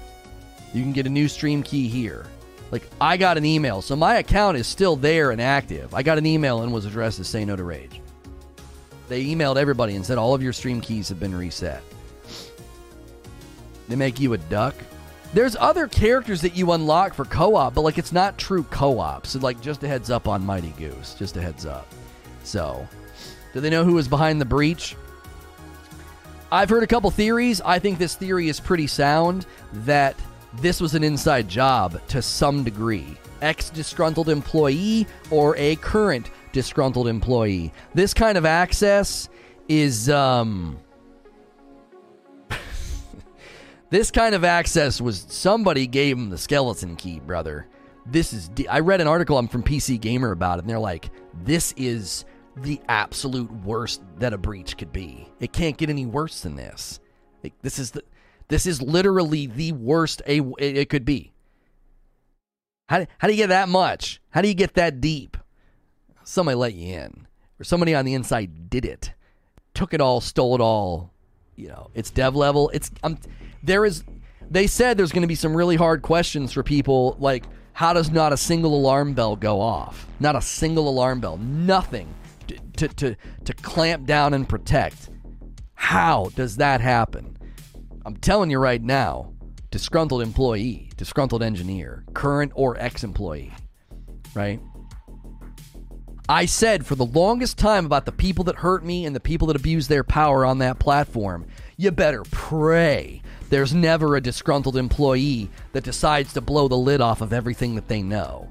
You 0.73 0.83
can 0.83 0.93
get 0.93 1.07
a 1.07 1.11
new 1.11 1.27
stream 1.27 1.65
key 1.65 1.89
here. 1.89 2.25
Like 2.71 2.89
I 3.01 3.17
got 3.17 3.37
an 3.37 3.45
email, 3.45 3.83
so 3.83 3.97
my 3.97 4.19
account 4.19 4.57
is 4.57 4.69
still 4.69 4.95
there 4.95 5.33
and 5.33 5.41
active. 5.43 5.93
I 5.93 6.05
got 6.05 6.19
an 6.19 6.27
email 6.27 6.63
and 6.63 6.73
was 6.73 6.85
addressed 6.85 7.19
as 7.19 7.27
Say 7.27 7.45
No 7.45 7.57
to 7.57 7.65
Rage. 7.65 8.01
They 9.09 9.25
emailed 9.25 9.57
everybody 9.57 9.97
and 9.97 10.07
said 10.07 10.19
all 10.19 10.35
of 10.35 10.43
your 10.43 10.53
stream 10.53 10.81
keys 10.81 11.09
have 11.09 11.19
been 11.19 11.35
reset. 11.35 11.83
They 13.89 13.97
make 13.97 14.21
you 14.21 14.35
a 14.35 14.39
duck. 14.39 14.77
There's 15.35 15.57
other 15.57 15.87
characters 15.87 16.41
that 16.41 16.57
you 16.57 16.73
unlock 16.73 17.13
for 17.13 17.25
co-op, 17.27 17.75
but 17.75 17.83
like 17.83 17.99
it's 17.99 18.13
not 18.13 18.39
true 18.39 18.63
co-op. 18.65 19.27
So 19.27 19.39
like 19.41 19.61
just 19.61 19.83
a 19.83 19.89
heads 19.89 20.11
up 20.11 20.27
on 20.27 20.45
Mighty 20.45 20.73
Goose, 20.79 21.15
just 21.19 21.37
a 21.37 21.41
heads 21.41 21.67
up. 21.67 21.87
So, 22.45 22.89
do 23.53 23.61
they 23.61 23.69
know 23.69 23.85
who 23.85 23.95
was 23.95 24.09
behind 24.09 24.41
the 24.41 24.47
breach? 24.47 24.97
I've 26.51 26.71
heard 26.71 26.83
a 26.83 26.87
couple 26.87 27.11
theories. 27.11 27.61
I 27.61 27.79
think 27.79 27.99
this 27.99 28.15
theory 28.15 28.49
is 28.49 28.59
pretty 28.59 28.87
sound 28.87 29.45
that 29.73 30.17
this 30.55 30.81
was 30.81 30.95
an 30.95 31.05
inside 31.05 31.47
job 31.47 32.01
to 32.09 32.23
some 32.23 32.65
degree. 32.65 33.19
Ex 33.43 33.69
disgruntled 33.69 34.31
employee 34.31 35.07
or 35.31 35.55
a 35.59 35.77
current 35.77 36.31
disgruntled 36.53 37.07
employee. 37.07 37.71
This 37.95 38.15
kind 38.15 38.39
of 38.39 38.47
access 38.47 39.29
is 39.69 40.09
um 40.09 40.79
This 43.91 44.11
kind 44.11 44.35
of 44.35 44.45
access 44.45 45.01
was 45.01 45.25
somebody 45.29 45.87
gave 45.87 46.19
him 46.19 46.29
the 46.29 46.39
skeleton 46.39 46.97
key, 46.97 47.21
brother. 47.21 47.67
This 48.05 48.33
is 48.33 48.49
de- 48.51 48.69
I 48.69 48.81
read 48.81 49.01
an 49.01 49.09
article 49.09 49.39
I'm 49.39 49.49
from 49.49 49.63
PC 49.63 50.01
Gamer 50.01 50.33
about 50.33 50.59
it 50.59 50.63
and 50.63 50.71
they're 50.71 50.79
like 50.79 51.11
this 51.45 51.73
is 51.77 52.25
the 52.57 52.81
absolute 52.89 53.51
worst 53.51 54.03
that 54.19 54.33
a 54.33 54.39
breach 54.39 54.77
could 54.77 54.93
be. 54.93 55.29
It 55.41 55.53
can't 55.53 55.77
get 55.77 55.91
any 55.91 56.07
worse 56.07 56.41
than 56.41 56.57
this. 56.57 57.01
Like, 57.43 57.55
this 57.63 57.79
is 57.79 57.93
the 57.93 58.03
this 58.49 58.67
is 58.67 58.81
literally 58.81 59.47
the 59.47 59.73
worst 59.73 60.23
a 60.27 60.41
it 60.59 60.89
could 60.89 61.05
be. 61.05 61.33
How, 62.89 63.07
how 63.19 63.29
do 63.29 63.35
you 63.35 63.39
get 63.39 63.49
that 63.49 63.69
much? 63.69 64.21
How 64.31 64.41
do 64.41 64.49
you 64.49 64.55
get 64.55 64.75
that 64.75 65.01
deep? 65.01 65.37
Somebody 66.25 66.57
let 66.57 66.75
you 66.75 66.95
in, 66.95 67.27
or 67.61 67.65
somebody 67.65 67.95
on 67.95 68.05
the 68.05 68.15
inside 68.15 68.71
did 68.71 68.85
it, 68.85 69.13
took 69.75 69.95
it 69.95 70.01
all, 70.01 70.21
stole 70.21 70.55
it 70.55 70.61
all. 70.61 71.13
You 71.57 71.69
know, 71.69 71.91
it's 71.95 72.11
dev 72.11 72.35
level. 72.37 72.71
It's 72.73 72.91
um, 73.03 73.19
there 73.63 73.85
is. 73.85 74.05
They 74.51 74.67
said 74.67 74.97
there's 74.97 75.13
going 75.13 75.23
to 75.23 75.29
be 75.29 75.35
some 75.35 75.55
really 75.55 75.77
hard 75.77 76.03
questions 76.03 76.53
for 76.53 76.63
people, 76.63 77.17
like 77.19 77.45
how 77.79 77.93
does 77.93 78.11
not 78.11 78.33
a 78.33 78.37
single 78.37 78.75
alarm 78.75 79.15
bell 79.15 79.37
go 79.37 79.61
off? 79.61 80.07
Not 80.21 80.35
a 80.35 80.43
single 80.43 80.89
alarm 80.89 81.21
bell. 81.21 81.37
Nothing 81.37 82.13
to 82.49 82.59
to 82.77 82.89
to, 82.89 83.17
to 83.45 83.55
clamp 83.55 84.07
down 84.07 84.35
and 84.35 84.49
protect. 84.49 85.11
How 85.75 86.31
does 86.35 86.57
that 86.57 86.81
happen? 86.81 87.37
I'm 88.05 88.17
telling 88.17 88.51
you 88.51 88.59
right 88.59 88.83
now, 88.83 89.33
disgruntled 89.71 90.23
employee, 90.23 90.91
disgruntled 90.97 91.43
engineer, 91.43 92.05
current 92.15 92.53
or 92.55 92.77
ex 92.79 93.05
employee, 93.05 93.53
right? 94.35 94.61
I 96.29 96.47
said 96.47 96.85
for 96.85 96.95
the 96.95 97.07
longest 97.07 97.59
time 97.59 97.87
about 97.87 98.05
the 98.05 98.13
people 98.13 98.45
that 98.45 98.57
hurt 98.57 98.85
me 98.85 99.07
and 99.07 99.15
the 99.17 99.21
people 99.21 99.47
that 99.47 99.57
abuse 99.57 99.89
their 99.89 100.05
power 100.05 100.45
on 100.45 100.59
that 100.59 100.79
platform, 100.79 101.47
you 101.77 101.91
better 101.91 102.23
pray 102.31 103.23
there's 103.51 103.75
never 103.75 104.17
a 104.17 104.21
disgruntled 104.21 104.77
employee 104.77 105.51
that 105.73 105.85
decides 105.85 106.33
to 106.35 106.41
blow 106.41 106.69
the 106.69 106.77
lid 106.77 107.01
off 107.01 107.21
of 107.21 107.33
everything 107.33 107.75
that 107.75 107.89
they 107.89 108.03
know. 108.03 108.49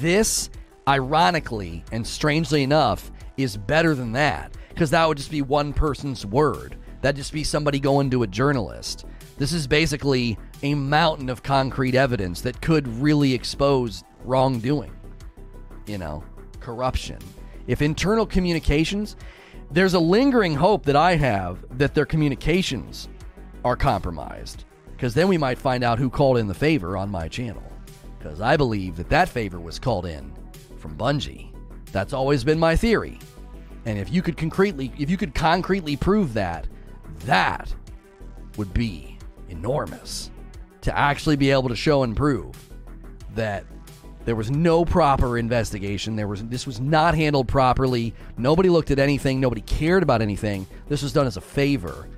This, 0.00 0.50
ironically 0.86 1.84
and 1.92 2.06
strangely 2.06 2.62
enough, 2.62 3.10
is 3.36 3.56
better 3.56 3.94
than 3.94 4.12
that 4.12 4.52
because 4.68 4.90
that 4.90 5.06
would 5.06 5.18
just 5.18 5.30
be 5.30 5.42
one 5.42 5.72
person's 5.72 6.26
word. 6.26 6.76
That'd 7.00 7.16
just 7.16 7.32
be 7.32 7.44
somebody 7.44 7.80
going 7.80 8.10
to 8.10 8.22
a 8.22 8.26
journalist. 8.26 9.04
This 9.36 9.52
is 9.52 9.66
basically 9.66 10.38
a 10.62 10.74
mountain 10.74 11.28
of 11.28 11.42
concrete 11.42 11.94
evidence 11.94 12.40
that 12.42 12.60
could 12.60 12.86
really 12.88 13.34
expose 13.34 14.04
wrongdoing. 14.24 14.92
You 15.86 15.98
know, 15.98 16.24
corruption. 16.60 17.18
If 17.66 17.82
internal 17.82 18.26
communications, 18.26 19.16
there's 19.70 19.94
a 19.94 20.00
lingering 20.00 20.54
hope 20.54 20.84
that 20.84 20.96
I 20.96 21.16
have 21.16 21.64
that 21.78 21.94
their 21.94 22.06
communications 22.06 23.08
are 23.64 23.76
compromised. 23.76 24.64
Because 24.92 25.14
then 25.14 25.28
we 25.28 25.38
might 25.38 25.58
find 25.58 25.82
out 25.82 25.98
who 25.98 26.08
called 26.08 26.38
in 26.38 26.46
the 26.46 26.54
favor 26.54 26.96
on 26.96 27.10
my 27.10 27.28
channel. 27.28 27.62
Because 28.18 28.40
I 28.40 28.56
believe 28.56 28.96
that 28.96 29.08
that 29.08 29.28
favor 29.28 29.60
was 29.60 29.78
called 29.78 30.06
in 30.06 30.32
from 30.78 30.96
Bungie. 30.96 31.50
That's 31.92 32.12
always 32.12 32.44
been 32.44 32.58
my 32.58 32.76
theory. 32.76 33.18
And 33.86 33.98
if 33.98 34.10
you 34.10 34.22
could 34.22 34.36
concretely, 34.36 34.92
if 34.98 35.10
you 35.10 35.16
could 35.16 35.34
concretely 35.34 35.96
prove 35.96 36.34
that, 36.34 36.66
that 37.20 37.74
would 38.56 38.72
be 38.72 39.18
enormous. 39.48 40.30
To 40.82 40.96
actually 40.96 41.36
be 41.36 41.50
able 41.50 41.68
to 41.70 41.76
show 41.76 42.02
and 42.02 42.16
prove 42.16 42.54
that 43.34 43.64
there 44.24 44.36
was 44.36 44.50
no 44.50 44.84
proper 44.84 45.38
investigation. 45.38 46.16
There 46.16 46.28
was 46.28 46.44
this 46.44 46.66
was 46.66 46.80
not 46.80 47.14
handled 47.14 47.48
properly. 47.48 48.14
Nobody 48.36 48.68
looked 48.68 48.90
at 48.90 48.98
anything. 48.98 49.40
Nobody 49.40 49.60
cared 49.62 50.02
about 50.02 50.22
anything. 50.22 50.66
This 50.88 51.02
was 51.02 51.12
done 51.12 51.26
as 51.26 51.36
a 51.36 51.42
favor 51.42 52.08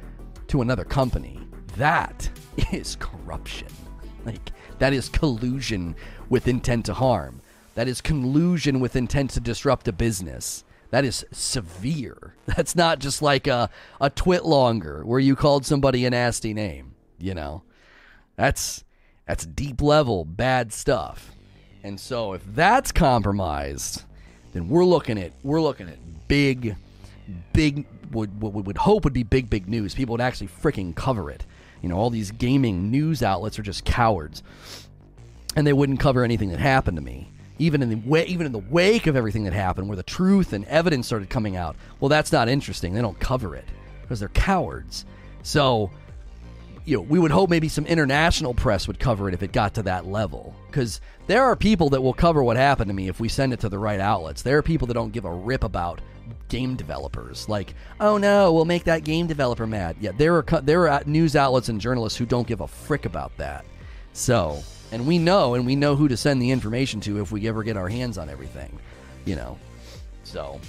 to 0.49 0.63
another 0.63 0.85
company. 0.85 1.41
That 1.77 2.29
is 2.73 2.97
corruption. 2.97 3.69
Like 4.25 4.53
that 4.79 4.93
is 4.93 5.09
collusion 5.09 5.97
with 6.29 6.49
intent 6.49 6.87
to 6.87 6.95
harm. 6.95 7.41
That 7.75 7.89
is 7.89 8.01
collusion 8.01 8.81
with 8.81 8.97
intent 8.97 9.31
to 9.33 9.41
disrupt 9.41 9.87
a 9.89 9.93
business. 9.93 10.65
That 10.91 11.05
is 11.05 11.27
severe. 11.33 12.35
That's 12.47 12.75
not 12.75 12.99
just 12.99 13.23
like 13.23 13.47
a, 13.47 13.71
a 14.01 14.11
twit 14.11 14.45
longer 14.45 15.05
where 15.05 15.21
you 15.21 15.37
called 15.37 15.67
somebody 15.67 16.05
a 16.07 16.11
nasty 16.11 16.55
name, 16.55 16.95
you 17.19 17.35
know. 17.35 17.63
That's 18.37 18.85
that's 19.27 19.45
deep 19.45 19.83
level 19.83 20.25
bad 20.25 20.73
stuff. 20.73 21.33
And 21.83 21.99
so 22.01 22.33
if 22.33 22.43
that's 22.55 22.93
compromised, 22.93 24.05
then 24.53 24.69
we're 24.69 24.85
looking 24.85 25.19
at 25.19 25.33
we're 25.43 25.61
looking 25.61 25.89
at 25.89 25.99
big 26.29 26.77
big 27.53 27.87
would 28.13 28.41
what 28.41 28.53
we 28.53 28.63
would 28.63 28.79
hope 28.79 29.05
would 29.05 29.13
be 29.13 29.23
big 29.23 29.51
big 29.51 29.69
news. 29.69 29.95
People 29.95 30.13
would 30.15 30.21
actually 30.21 30.49
freaking 30.49 30.95
cover 30.95 31.31
it. 31.31 31.47
You 31.83 31.89
know, 31.89 31.97
all 31.97 32.11
these 32.11 32.31
gaming 32.31 32.91
news 32.91 33.23
outlets 33.23 33.59
are 33.59 33.63
just 33.63 33.85
cowards. 33.85 34.43
And 35.55 35.67
they 35.67 35.73
wouldn't 35.73 36.01
cover 36.01 36.25
anything 36.25 36.51
that 36.51 36.59
happened 36.59 36.97
to 36.97 37.03
me. 37.03 37.33
Even 37.59 37.83
in 37.83 37.89
the 37.89 37.97
way, 37.97 38.27
even 38.27 38.45
in 38.45 38.53
the 38.53 38.59
wake 38.59 39.07
of 39.07 39.17
everything 39.17 39.45
that 39.45 39.55
happened, 39.55 39.89
where 39.89 39.97
the 39.97 40.03
truth 40.03 40.53
and 40.53 40.65
evidence 40.67 41.07
started 41.07 41.31
coming 41.31 41.57
out, 41.57 41.77
well, 42.01 42.09
that's 42.11 42.33
not 42.33 42.49
interesting. 42.49 42.93
They 42.93 43.01
don't 43.01 43.19
cover 43.19 43.55
it 43.57 43.65
because 44.03 44.21
they're 44.21 44.29
cowards. 44.29 45.07
So, 45.43 45.91
you 46.85 46.97
know, 46.97 47.03
we 47.03 47.19
would 47.19 47.31
hope 47.31 47.49
maybe 47.49 47.69
some 47.69 47.87
international 47.87 48.53
press 48.53 48.87
would 48.87 48.99
cover 48.99 49.29
it 49.29 49.35
if 49.35 49.43
it 49.43 49.53
got 49.53 49.75
to 49.75 49.83
that 49.85 50.07
level. 50.07 50.55
Because 50.67 51.01
there 51.27 51.45
are 51.45 51.57
people 51.57 51.91
that 51.91 52.03
will 52.03 52.13
cover 52.13 52.43
what 52.43 52.57
happened 52.57 52.89
to 52.89 52.95
me 52.95 53.09
if 53.09 53.21
we 53.21 53.29
send 53.29 53.53
it 53.53 53.61
to 53.61 53.69
the 53.69 53.79
right 53.79 54.01
outlets. 54.01 54.43
There 54.43 54.59
are 54.59 54.63
people 54.63 54.87
that 54.89 54.95
don't 54.95 55.13
give 55.13 55.25
a 55.25 55.33
rip 55.33 55.65
about 55.65 56.01
game 56.49 56.77
developers. 56.77 57.49
Like, 57.49 57.75
oh 58.01 58.19
no, 58.19 58.53
we'll 58.53 58.65
make 58.65 58.85
that 58.85 59.05
game 59.05 59.27
developer 59.27 59.67
mad. 59.67 59.97
Yeah, 60.01 60.13
there 60.17 60.37
are 60.37 60.61
there 60.63 60.89
are 60.89 61.03
news 61.07 61.37
outlets 61.37 61.69
and 61.69 61.81
journalists 61.81 62.19
who 62.19 62.27
don't 62.27 62.47
give 62.47 62.61
a 62.61 62.69
frick 62.69 63.05
about 63.05 63.37
that. 63.37 63.65
So, 64.13 64.63
and 64.93 65.07
we 65.07 65.19
know, 65.19 65.55
and 65.55 65.67
we 65.67 65.77
know 65.77 65.97
who 65.97 66.09
to 66.09 66.17
send 66.17 66.41
the 66.41 66.51
information 66.51 67.01
to 67.03 67.21
if 67.21 67.33
we 67.33 67.47
ever 67.49 67.63
get 67.63 67.77
our 67.77 67.89
hands 67.89 68.19
on 68.19 68.29
everything. 68.29 68.79
You 69.25 69.37
know, 69.37 69.59
so 70.25 70.61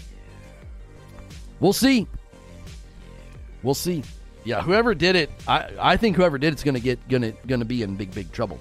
we'll 1.59 1.73
see. 1.73 2.07
We'll 3.63 3.73
see 3.73 4.03
yeah, 4.47 4.61
whoever 4.61 4.95
did 4.95 5.17
it, 5.17 5.29
I, 5.45 5.69
I 5.77 5.97
think 5.97 6.15
whoever 6.15 6.37
did 6.37 6.53
it's 6.53 6.63
gonna 6.63 6.79
get 6.79 7.05
gonna 7.09 7.33
gonna 7.47 7.65
be 7.65 7.83
in 7.83 7.95
big 7.95 8.15
big 8.15 8.31
trouble. 8.31 8.59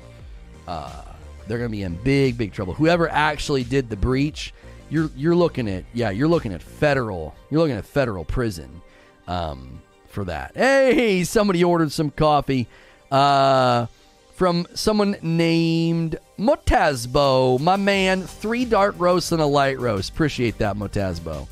Uh, 0.66 1.02
they're 1.46 1.58
gonna 1.58 1.70
be 1.70 1.84
in 1.84 1.94
big 2.02 2.36
big 2.36 2.52
trouble. 2.52 2.74
Whoever 2.74 3.08
actually 3.08 3.62
did 3.62 3.88
the 3.88 3.96
breach, 3.96 4.52
you're 4.90 5.10
you're 5.16 5.36
looking 5.36 5.68
at 5.68 5.84
yeah, 5.92 6.10
you're 6.10 6.28
looking 6.28 6.52
at 6.52 6.62
federal. 6.62 7.34
You're 7.50 7.60
looking 7.60 7.76
at 7.76 7.84
federal 7.84 8.24
prison 8.24 8.82
um, 9.26 9.82
for 10.08 10.24
that. 10.24 10.52
Hey, 10.54 11.24
somebody 11.24 11.64
ordered 11.64 11.92
some 11.92 12.10
coffee 12.10 12.68
uh, 13.10 13.86
from 14.34 14.66
someone 14.74 15.16
named 15.22 16.18
Motazbo. 16.38 17.60
My 17.60 17.76
man, 17.76 18.22
three 18.22 18.64
dark 18.64 18.94
roasts 18.98 19.32
and 19.32 19.40
a 19.40 19.46
light 19.46 19.78
roast. 19.78 20.10
Appreciate 20.12 20.58
that, 20.58 20.76
Motazbo. 20.76 21.48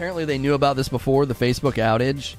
apparently 0.00 0.24
they 0.24 0.38
knew 0.38 0.54
about 0.54 0.76
this 0.76 0.88
before 0.88 1.26
the 1.26 1.34
Facebook 1.34 1.74
outage. 1.74 2.36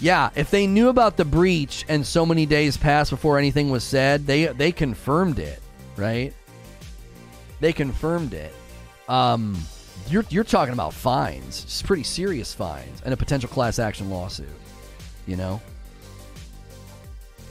Yeah, 0.00 0.30
if 0.36 0.50
they 0.50 0.66
knew 0.66 0.88
about 0.88 1.16
the 1.16 1.24
breach 1.24 1.84
and 1.88 2.06
so 2.06 2.24
many 2.24 2.46
days 2.46 2.76
passed 2.76 3.10
before 3.10 3.38
anything 3.38 3.70
was 3.70 3.82
said, 3.82 4.26
they 4.26 4.46
they 4.46 4.70
confirmed 4.70 5.38
it, 5.38 5.60
right? 5.96 6.32
They 7.60 7.72
confirmed 7.72 8.32
it. 8.32 8.54
Um, 9.08 9.56
you're 10.08 10.24
you're 10.30 10.44
talking 10.44 10.72
about 10.72 10.94
fines, 10.94 11.64
it's 11.64 11.82
pretty 11.82 12.04
serious 12.04 12.54
fines, 12.54 13.02
and 13.04 13.12
a 13.12 13.16
potential 13.16 13.48
class 13.48 13.78
action 13.78 14.08
lawsuit. 14.10 14.48
You 15.26 15.36
know. 15.36 15.60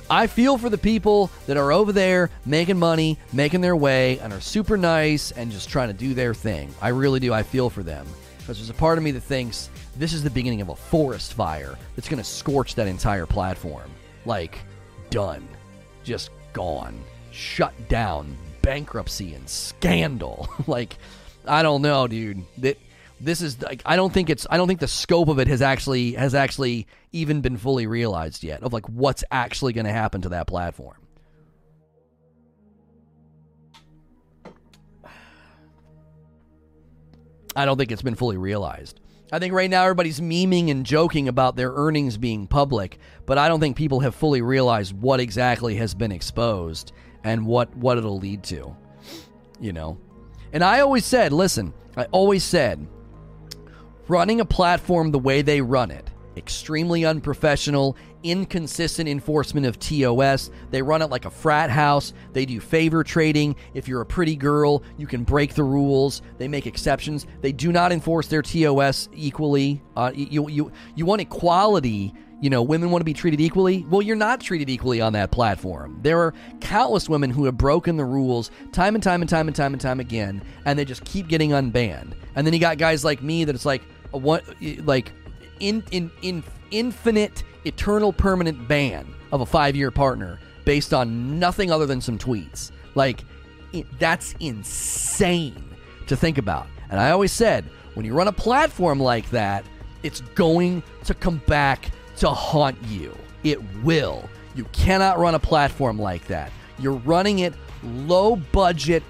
I 0.09 0.27
feel 0.27 0.57
for 0.57 0.69
the 0.69 0.77
people 0.77 1.29
that 1.47 1.57
are 1.57 1.73
over 1.73 1.91
there 1.91 2.29
making 2.45 2.79
money, 2.79 3.19
making 3.33 3.59
their 3.59 3.75
way, 3.75 4.19
and 4.19 4.31
are 4.31 4.39
super 4.39 4.77
nice 4.77 5.31
and 5.31 5.51
just 5.51 5.67
trying 5.67 5.89
to 5.89 5.93
do 5.93 6.13
their 6.13 6.33
thing. 6.33 6.73
I 6.81 6.89
really 6.89 7.19
do. 7.19 7.33
I 7.33 7.43
feel 7.43 7.69
for 7.69 7.83
them. 7.83 8.07
Because 8.37 8.57
there's 8.57 8.69
a 8.69 8.73
part 8.73 8.97
of 8.97 9.03
me 9.03 9.11
that 9.11 9.19
thinks 9.19 9.69
this 9.97 10.13
is 10.13 10.23
the 10.23 10.29
beginning 10.29 10.61
of 10.61 10.69
a 10.69 10.75
forest 10.75 11.33
fire 11.33 11.77
that's 11.95 12.07
going 12.07 12.21
to 12.21 12.29
scorch 12.29 12.75
that 12.75 12.87
entire 12.87 13.25
platform. 13.25 13.89
Like, 14.25 14.59
done. 15.09 15.47
Just 16.03 16.29
gone. 16.53 16.99
Shut 17.31 17.73
down. 17.89 18.37
Bankruptcy 18.61 19.33
and 19.33 19.47
scandal. 19.49 20.49
like, 20.67 20.97
I 21.45 21.63
don't 21.63 21.81
know, 21.81 22.07
dude. 22.07 22.43
That 22.59 22.77
this 23.19 23.41
is 23.41 23.61
like 23.61 23.81
I 23.85 23.95
don't 23.95 24.13
think 24.13 24.29
it's 24.29 24.45
I 24.49 24.57
don't 24.57 24.67
think 24.67 24.79
the 24.79 24.87
scope 24.87 25.27
of 25.27 25.39
it 25.39 25.47
has 25.47 25.61
actually 25.61 26.13
has 26.13 26.35
actually 26.35 26.87
even 27.11 27.41
been 27.41 27.57
fully 27.57 27.87
realized 27.87 28.43
yet 28.43 28.61
of 28.61 28.73
like 28.73 28.85
what's 28.87 29.23
actually 29.31 29.73
going 29.73 29.85
to 29.85 29.91
happen 29.91 30.21
to 30.21 30.29
that 30.29 30.45
platform. 30.47 30.97
I 37.55 37.65
don't 37.65 37.77
think 37.77 37.91
it's 37.91 38.03
been 38.03 38.13
fully 38.13 38.37
realized. 38.37 38.99
I 39.31 39.39
think 39.39 39.53
right 39.53 39.69
now 39.69 39.83
everybody's 39.83 40.21
memeing 40.21 40.71
and 40.71 40.85
joking 40.85 41.27
about 41.27 41.55
their 41.57 41.71
earnings 41.71 42.17
being 42.17 42.47
public, 42.47 42.97
but 43.25 43.37
I 43.37 43.49
don't 43.49 43.59
think 43.59 43.75
people 43.75 43.99
have 43.99 44.15
fully 44.15 44.41
realized 44.41 44.93
what 44.93 45.19
exactly 45.19 45.75
has 45.75 45.93
been 45.93 46.13
exposed 46.13 46.93
and 47.23 47.45
what 47.45 47.75
what 47.75 47.97
it'll 47.97 48.19
lead 48.19 48.43
to. 48.45 48.75
You 49.59 49.73
know. 49.73 49.97
And 50.53 50.63
I 50.63 50.79
always 50.79 51.05
said, 51.05 51.33
listen, 51.33 51.73
I 51.97 52.05
always 52.05 52.43
said 52.43 52.87
running 54.07 54.39
a 54.39 54.45
platform 54.45 55.11
the 55.11 55.19
way 55.19 55.41
they 55.41 55.59
run 55.61 55.91
it, 55.91 56.09
extremely 56.37 57.03
unprofessional, 57.03 57.97
inconsistent 58.31 59.09
enforcement 59.09 59.65
of 59.65 59.79
TOS. 59.79 60.49
They 60.71 60.81
run 60.81 61.01
it 61.01 61.09
like 61.09 61.25
a 61.25 61.29
frat 61.29 61.69
house. 61.69 62.13
They 62.33 62.45
do 62.45 62.59
favor 62.59 63.03
trading. 63.03 63.55
If 63.73 63.87
you're 63.87 64.01
a 64.01 64.05
pretty 64.05 64.35
girl, 64.35 64.83
you 64.97 65.07
can 65.07 65.23
break 65.23 65.53
the 65.53 65.63
rules. 65.63 66.21
They 66.37 66.47
make 66.47 66.67
exceptions. 66.67 67.25
They 67.41 67.51
do 67.51 67.71
not 67.71 67.91
enforce 67.91 68.27
their 68.27 68.41
TOS 68.41 69.09
equally. 69.13 69.81
Uh, 69.95 70.11
you, 70.13 70.49
you, 70.49 70.71
you 70.95 71.05
want 71.05 71.21
equality. 71.21 72.13
You 72.39 72.51
know, 72.51 72.61
women 72.61 72.91
want 72.91 73.01
to 73.01 73.05
be 73.05 73.15
treated 73.15 73.41
equally. 73.41 73.83
Well, 73.89 74.03
you're 74.03 74.15
not 74.15 74.39
treated 74.39 74.69
equally 74.69 75.01
on 75.01 75.13
that 75.13 75.31
platform. 75.31 75.97
There 76.03 76.19
are 76.19 76.35
countless 76.61 77.09
women 77.09 77.31
who 77.31 77.45
have 77.45 77.57
broken 77.57 77.97
the 77.97 78.05
rules 78.05 78.51
time 78.71 78.93
and 78.93 79.03
time 79.03 79.21
and 79.21 79.29
time 79.29 79.47
and 79.47 79.55
time 79.55 79.73
and 79.73 79.81
time 79.81 79.99
again, 79.99 80.43
and 80.65 80.77
they 80.77 80.85
just 80.85 81.03
keep 81.03 81.27
getting 81.27 81.49
unbanned. 81.49 82.13
And 82.35 82.45
then 82.45 82.53
you 82.53 82.59
got 82.59 82.77
guys 82.77 83.03
like 83.03 83.23
me 83.23 83.43
that 83.43 83.55
it's 83.55 83.65
like, 83.65 83.81
what, 84.11 84.43
like, 84.83 85.11
in 85.59 85.83
in 85.89 86.11
in 86.21 86.43
infinite 86.69 87.43
eternal 87.67 88.11
permanent 88.13 88.67
ban 88.67 89.13
of 89.31 89.41
a 89.41 89.45
five 89.45 89.75
year 89.75 89.91
partner 89.91 90.39
based 90.65 90.93
on 90.93 91.39
nothing 91.39 91.71
other 91.71 91.85
than 91.85 92.01
some 92.01 92.17
tweets. 92.17 92.71
Like, 92.95 93.23
it, 93.73 93.85
that's 93.99 94.33
insane 94.39 95.63
to 96.07 96.15
think 96.15 96.37
about. 96.37 96.67
And 96.89 96.99
I 96.99 97.11
always 97.11 97.31
said, 97.31 97.65
when 97.93 98.05
you 98.05 98.13
run 98.13 98.27
a 98.27 98.33
platform 98.33 98.99
like 98.99 99.29
that, 99.31 99.65
it's 100.03 100.21
going 100.21 100.83
to 101.03 101.13
come 101.13 101.41
back 101.47 101.91
to 102.17 102.29
haunt 102.29 102.77
you. 102.87 103.15
It 103.43 103.59
will. 103.83 104.27
You 104.55 104.65
cannot 104.65 105.19
run 105.19 105.35
a 105.35 105.39
platform 105.39 105.99
like 105.99 106.25
that. 106.27 106.51
You're 106.79 106.93
running 106.93 107.39
it 107.39 107.53
low 107.83 108.35
budget, 108.35 109.03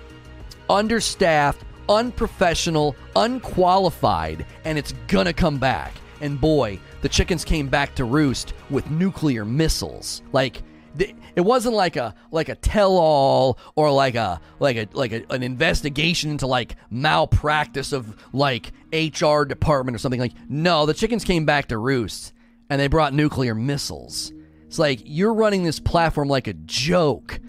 understaffed, 0.70 1.64
unprofessional, 1.90 2.96
unqualified, 3.16 4.46
and 4.66 4.78
it's 4.78 4.94
gonna 5.08 5.34
come 5.34 5.58
back. 5.58 5.94
And 6.22 6.40
boy, 6.40 6.80
the 7.02 7.10
chickens 7.10 7.45
came 7.45 7.68
back 7.68 7.95
to 7.95 8.06
roost 8.06 8.53
with 8.69 8.90
nuclear 8.90 9.45
missiles. 9.45 10.22
Like 10.32 10.64
it 10.99 11.41
wasn't 11.41 11.76
like 11.76 11.95
a 11.95 12.15
like 12.32 12.49
a 12.49 12.56
tell-all 12.56 13.60
or 13.76 13.91
like 13.91 14.15
a 14.15 14.41
like 14.60 14.78
a 14.78 14.88
like 14.94 15.11
a, 15.11 15.24
an 15.30 15.44
investigation 15.44 16.32
into 16.32 16.48
like 16.48 16.76
malpractice 16.90 17.94
of 17.94 18.15
like 18.34 18.72
HR 18.91 19.44
department 19.44 19.95
or 19.95 19.99
something. 19.99 20.19
Like 20.19 20.34
no 20.49 20.86
the 20.86 20.94
chickens 20.94 21.24
came 21.24 21.45
back 21.45 21.68
to 21.68 21.78
roost 21.78 22.34
and 22.69 22.82
they 22.82 22.88
brought 22.88 23.14
nuclear 23.14 23.53
missiles. 23.53 24.34
It's 24.65 24.80
like 24.80 25.02
you're 25.03 25.34
running 25.34 25.64
this 25.64 25.80
platform 25.80 26.28
like 26.28 26.48
a 26.48 26.53
joke. 26.53 27.40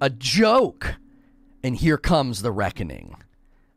A 0.00 0.10
joke. 0.10 0.94
And 1.62 1.76
here 1.76 1.98
comes 1.98 2.42
the 2.42 2.52
reckoning. 2.52 3.16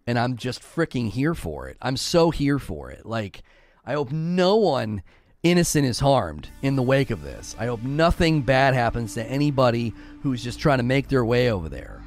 And 0.05 0.17
I'm 0.17 0.37
just 0.37 0.61
freaking 0.61 1.09
here 1.09 1.33
for 1.33 1.67
it. 1.67 1.77
I'm 1.81 1.97
so 1.97 2.29
here 2.29 2.59
for 2.59 2.91
it. 2.91 3.05
Like 3.05 3.41
I 3.89 3.93
hope 3.93 4.11
no 4.11 4.55
one 4.57 5.01
innocent 5.41 5.83
is 5.83 5.99
harmed 5.99 6.47
in 6.61 6.75
the 6.75 6.83
wake 6.83 7.09
of 7.09 7.23
this. 7.23 7.55
I 7.57 7.65
hope 7.65 7.81
nothing 7.81 8.43
bad 8.43 8.75
happens 8.75 9.15
to 9.15 9.25
anybody 9.25 9.95
who's 10.21 10.43
just 10.43 10.59
trying 10.59 10.77
to 10.77 10.83
make 10.83 11.07
their 11.07 11.25
way 11.25 11.51
over 11.51 11.69
there. 11.69 11.99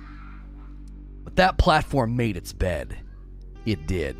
But 1.24 1.34
that 1.34 1.58
platform 1.58 2.14
made 2.14 2.36
its 2.36 2.52
bed. 2.52 2.96
It 3.66 3.88
did. 3.88 4.16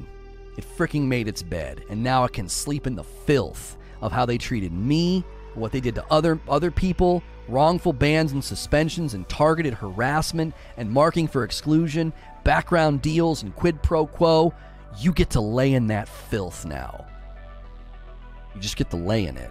It 0.59 0.65
freaking 0.77 1.03
made 1.03 1.29
its 1.29 1.41
bed, 1.45 1.85
and 1.89 2.03
now 2.03 2.25
it 2.25 2.33
can 2.33 2.49
sleep 2.49 2.89
in 2.89 2.97
the 2.97 3.05
filth 3.05 3.77
of 4.01 4.11
how 4.11 4.27
they 4.27 4.39
treated 4.39 4.73
me, 4.73 5.25
what 5.55 5.71
they 5.71 5.81
did 5.81 5.95
to 5.95 6.05
other 6.11 6.41
other 6.49 6.73
people, 6.73 7.23
wrongful 7.47 7.93
bans 7.93 8.33
and 8.33 8.43
suspensions 8.43 9.15
and 9.15 9.29
targeted 9.29 9.75
harassment 9.75 10.53
and 10.77 10.91
marking 10.91 11.29
for 11.29 11.45
exclusion, 11.45 12.13
background 12.43 13.03
deals 13.03 13.45
and 13.45 13.55
quid 13.55 13.81
pro 13.85 14.05
quo. 14.05 14.53
You 14.99 15.13
get 15.13 15.31
to 15.31 15.41
lay 15.41 15.75
in 15.75 15.87
that 15.87 16.09
filth 16.09 16.65
now. 16.65 17.07
You 18.55 18.61
just 18.61 18.77
get 18.77 18.91
to 18.91 18.97
lay 18.97 19.27
in 19.27 19.37
it. 19.37 19.51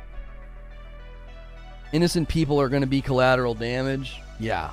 Innocent 1.92 2.30
people 2.30 2.60
are 2.62 2.70
going 2.70 2.82
to 2.82 2.88
be 2.88 3.02
collateral 3.02 3.54
damage. 3.54 4.22
Yeah. 4.40 4.72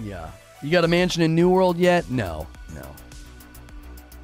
Yeah. 0.00 0.30
You 0.62 0.70
got 0.70 0.84
a 0.84 0.88
mansion 0.88 1.22
in 1.22 1.34
New 1.34 1.48
World 1.48 1.78
yet? 1.78 2.10
No. 2.10 2.46
No. 2.74 2.86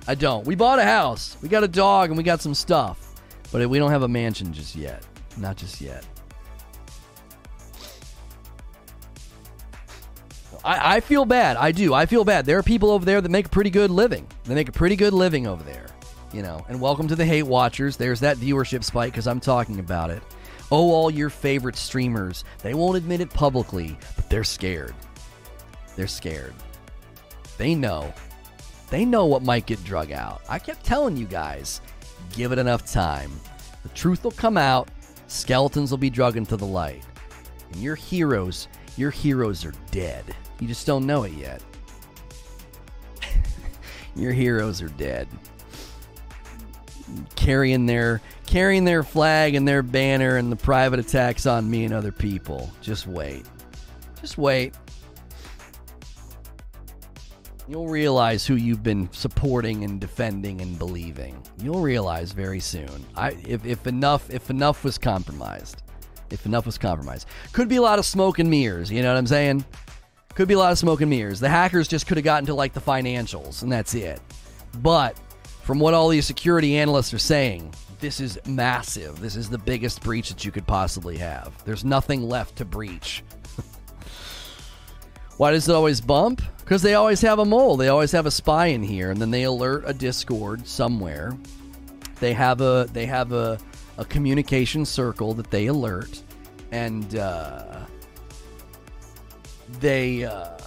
I 0.06 0.14
don't. 0.14 0.46
We 0.46 0.54
bought 0.54 0.78
a 0.78 0.84
house. 0.84 1.36
We 1.42 1.48
got 1.48 1.64
a 1.64 1.68
dog 1.68 2.10
and 2.10 2.18
we 2.18 2.24
got 2.24 2.40
some 2.40 2.54
stuff. 2.54 3.14
But 3.52 3.68
we 3.68 3.78
don't 3.78 3.90
have 3.90 4.02
a 4.02 4.08
mansion 4.08 4.52
just 4.52 4.74
yet. 4.74 5.04
Not 5.36 5.56
just 5.56 5.80
yet. 5.80 6.04
I, 10.62 10.96
I 10.96 11.00
feel 11.00 11.24
bad. 11.24 11.56
I 11.56 11.72
do. 11.72 11.94
I 11.94 12.06
feel 12.06 12.24
bad. 12.24 12.44
There 12.44 12.58
are 12.58 12.62
people 12.62 12.90
over 12.90 13.04
there 13.04 13.20
that 13.20 13.28
make 13.28 13.46
a 13.46 13.50
pretty 13.50 13.70
good 13.70 13.90
living. 13.90 14.26
They 14.44 14.54
make 14.54 14.68
a 14.68 14.72
pretty 14.72 14.96
good 14.96 15.14
living 15.14 15.46
over 15.46 15.62
there 15.62 15.86
you 16.32 16.42
know. 16.42 16.64
And 16.68 16.80
welcome 16.80 17.08
to 17.08 17.16
the 17.16 17.24
Hate 17.24 17.44
Watchers. 17.44 17.96
There's 17.96 18.20
that 18.20 18.36
viewership 18.36 18.84
spike 18.84 19.12
because 19.12 19.26
I'm 19.26 19.40
talking 19.40 19.78
about 19.78 20.10
it. 20.10 20.22
Oh, 20.70 20.90
all 20.92 21.10
your 21.10 21.30
favorite 21.30 21.76
streamers. 21.76 22.44
They 22.62 22.74
won't 22.74 22.96
admit 22.96 23.20
it 23.20 23.30
publicly, 23.30 23.98
but 24.14 24.28
they're 24.30 24.44
scared. 24.44 24.94
They're 25.96 26.06
scared. 26.06 26.54
They 27.58 27.74
know. 27.74 28.12
They 28.90 29.04
know 29.04 29.26
what 29.26 29.42
might 29.42 29.66
get 29.66 29.82
drug 29.84 30.12
out. 30.12 30.42
I 30.48 30.58
kept 30.58 30.84
telling 30.84 31.16
you 31.16 31.26
guys, 31.26 31.80
give 32.32 32.52
it 32.52 32.58
enough 32.58 32.90
time. 32.90 33.32
The 33.82 33.88
truth 33.90 34.24
will 34.24 34.30
come 34.30 34.56
out, 34.56 34.88
skeletons 35.26 35.90
will 35.90 35.98
be 35.98 36.10
drug 36.10 36.36
into 36.36 36.56
the 36.56 36.66
light. 36.66 37.04
And 37.72 37.82
your 37.82 37.94
heroes, 37.94 38.68
your 38.96 39.10
heroes 39.10 39.64
are 39.64 39.74
dead. 39.90 40.24
You 40.60 40.68
just 40.68 40.86
don't 40.86 41.06
know 41.06 41.24
it 41.24 41.32
yet. 41.32 41.62
your 44.16 44.32
heroes 44.32 44.82
are 44.82 44.88
dead. 44.90 45.28
Carrying 47.36 47.86
their 47.86 48.20
carrying 48.46 48.84
their 48.84 49.02
flag 49.02 49.54
and 49.54 49.66
their 49.66 49.82
banner 49.82 50.36
and 50.36 50.50
the 50.50 50.56
private 50.56 50.98
attacks 50.98 51.46
on 51.46 51.70
me 51.70 51.84
and 51.84 51.94
other 51.94 52.12
people. 52.12 52.70
Just 52.80 53.06
wait. 53.06 53.46
Just 54.20 54.38
wait. 54.38 54.74
You'll 57.70 57.86
realize 57.86 58.44
who 58.44 58.56
you've 58.56 58.82
been 58.82 59.08
supporting 59.12 59.84
and 59.84 60.00
defending 60.00 60.60
and 60.60 60.76
believing. 60.76 61.40
You'll 61.62 61.82
realize 61.82 62.32
very 62.32 62.58
soon. 62.58 63.06
I 63.14 63.36
if, 63.46 63.64
if 63.64 63.86
enough 63.86 64.28
if 64.28 64.50
enough 64.50 64.82
was 64.82 64.98
compromised. 64.98 65.82
If 66.30 66.46
enough 66.46 66.66
was 66.66 66.78
compromised. 66.78 67.28
Could 67.52 67.68
be 67.68 67.76
a 67.76 67.82
lot 67.82 68.00
of 68.00 68.06
smoke 68.06 68.40
and 68.40 68.50
mirrors, 68.50 68.90
you 68.90 69.02
know 69.02 69.12
what 69.12 69.18
I'm 69.18 69.26
saying? 69.26 69.64
Could 70.34 70.48
be 70.48 70.54
a 70.54 70.58
lot 70.58 70.72
of 70.72 70.78
smoke 70.78 71.00
and 71.00 71.10
mirrors. 71.10 71.38
The 71.38 71.48
hackers 71.48 71.86
just 71.86 72.08
could 72.08 72.16
have 72.16 72.24
gotten 72.24 72.46
to 72.46 72.54
like 72.54 72.72
the 72.72 72.80
financials 72.80 73.62
and 73.62 73.70
that's 73.70 73.94
it. 73.94 74.20
But 74.78 75.16
from 75.70 75.78
what 75.78 75.94
all 75.94 76.08
these 76.08 76.26
security 76.26 76.78
analysts 76.78 77.14
are 77.14 77.18
saying, 77.20 77.72
this 78.00 78.18
is 78.18 78.40
massive. 78.44 79.20
This 79.20 79.36
is 79.36 79.48
the 79.48 79.56
biggest 79.56 80.02
breach 80.02 80.28
that 80.30 80.44
you 80.44 80.50
could 80.50 80.66
possibly 80.66 81.16
have. 81.18 81.64
There's 81.64 81.84
nothing 81.84 82.24
left 82.24 82.56
to 82.56 82.64
breach. 82.64 83.22
Why 85.36 85.52
does 85.52 85.68
it 85.68 85.72
always 85.72 86.00
bump? 86.00 86.42
Because 86.58 86.82
they 86.82 86.94
always 86.94 87.20
have 87.20 87.38
a 87.38 87.44
mole. 87.44 87.76
They 87.76 87.86
always 87.86 88.10
have 88.10 88.26
a 88.26 88.32
spy 88.32 88.66
in 88.66 88.82
here, 88.82 89.12
and 89.12 89.20
then 89.20 89.30
they 89.30 89.44
alert 89.44 89.84
a 89.86 89.94
Discord 89.94 90.66
somewhere. 90.66 91.38
They 92.18 92.32
have 92.32 92.60
a 92.60 92.88
they 92.92 93.06
have 93.06 93.30
a, 93.30 93.56
a 93.96 94.04
communication 94.04 94.84
circle 94.84 95.34
that 95.34 95.52
they 95.52 95.66
alert, 95.66 96.20
and 96.72 97.14
uh, 97.14 97.86
they 99.78 100.24
uh, 100.24 100.58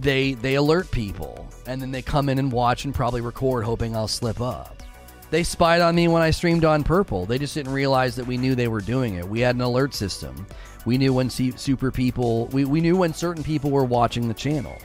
they 0.00 0.34
they 0.34 0.54
alert 0.54 0.90
people, 0.90 1.48
and 1.66 1.80
then 1.80 1.90
they 1.90 2.02
come 2.02 2.28
in 2.28 2.38
and 2.38 2.50
watch 2.50 2.84
and 2.84 2.94
probably 2.94 3.20
record, 3.20 3.64
hoping 3.64 3.94
I'll 3.94 4.08
slip 4.08 4.40
up. 4.40 4.82
They 5.30 5.44
spied 5.44 5.80
on 5.80 5.94
me 5.94 6.08
when 6.08 6.20
I 6.20 6.30
streamed 6.30 6.64
on 6.64 6.84
Purple. 6.84 7.24
They 7.24 7.38
just 7.38 7.54
didn't 7.54 7.72
realize 7.72 8.16
that 8.16 8.26
we 8.26 8.36
knew 8.36 8.54
they 8.54 8.68
were 8.68 8.82
doing 8.82 9.14
it. 9.14 9.26
We 9.26 9.40
had 9.40 9.54
an 9.54 9.62
alert 9.62 9.94
system. 9.94 10.46
We 10.84 10.98
knew 10.98 11.14
when 11.14 11.30
super 11.30 11.90
people, 11.90 12.48
we, 12.48 12.66
we 12.66 12.82
knew 12.82 12.96
when 12.96 13.14
certain 13.14 13.42
people 13.42 13.70
were 13.70 13.84
watching 13.84 14.28
the 14.28 14.34
channel. 14.34 14.76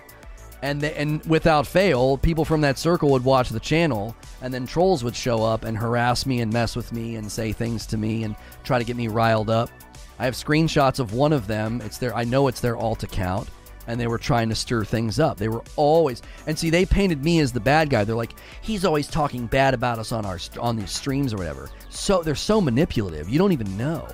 And, 0.62 0.82
and 0.84 1.24
without 1.26 1.68
fail, 1.68 2.18
people 2.18 2.46
from 2.46 2.62
that 2.62 2.78
circle 2.78 3.10
would 3.12 3.26
watch 3.26 3.50
the 3.50 3.60
channel, 3.60 4.16
and 4.42 4.54
then 4.54 4.66
trolls 4.66 5.04
would 5.04 5.18
show 5.18 5.44
up 5.44 5.66
and 5.66 5.78
harass 5.78 6.26
me 6.26 6.40
and 6.40 6.52
mess 6.54 6.78
with 6.78 6.94
me 6.94 7.18
and 7.18 7.30
say 7.30 7.52
things 7.52 7.86
to 7.88 7.98
me 7.98 8.24
and 8.24 8.34
try 8.64 8.80
to 8.80 8.86
get 8.86 8.96
me 8.96 9.10
riled 9.10 9.50
up. 9.50 9.70
I 10.18 10.24
have 10.24 10.34
screenshots 10.34 11.00
of 11.00 11.14
one 11.14 11.34
of 11.34 11.46
them. 11.48 11.82
It's 11.84 11.98
their 11.98 12.16
I 12.16 12.24
know 12.24 12.48
it's 12.48 12.62
their 12.62 12.78
alt 12.78 13.04
account 13.04 13.50
and 13.88 14.00
they 14.00 14.08
were 14.08 14.18
trying 14.18 14.50
to 14.50 14.56
stir 14.56 14.84
things 14.84 15.20
up. 15.20 15.38
They 15.38 15.48
were 15.48 15.64
always 15.76 16.22
and 16.46 16.58
see 16.58 16.70
they 16.70 16.86
painted 16.86 17.24
me 17.24 17.40
as 17.40 17.52
the 17.52 17.60
bad 17.60 17.90
guy. 17.90 18.04
They're 18.04 18.16
like 18.16 18.36
he's 18.62 18.86
always 18.86 19.08
talking 19.08 19.48
bad 19.48 19.74
about 19.74 20.00
us 20.00 20.12
on 20.12 20.26
our 20.26 20.40
on 20.60 20.76
these 20.76 20.92
streams 20.92 21.34
or 21.34 21.38
whatever. 21.38 21.70
So 21.90 22.22
they're 22.22 22.36
so 22.36 22.62
manipulative. 22.62 23.30
You 23.30 23.40
don't 23.40 23.54
even 23.54 23.78
know. 23.78 24.08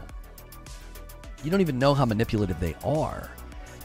You 1.44 1.52
don't 1.52 1.62
even 1.62 1.78
know 1.80 1.94
how 1.94 2.06
manipulative 2.06 2.60
they 2.60 2.76
are. 2.86 3.30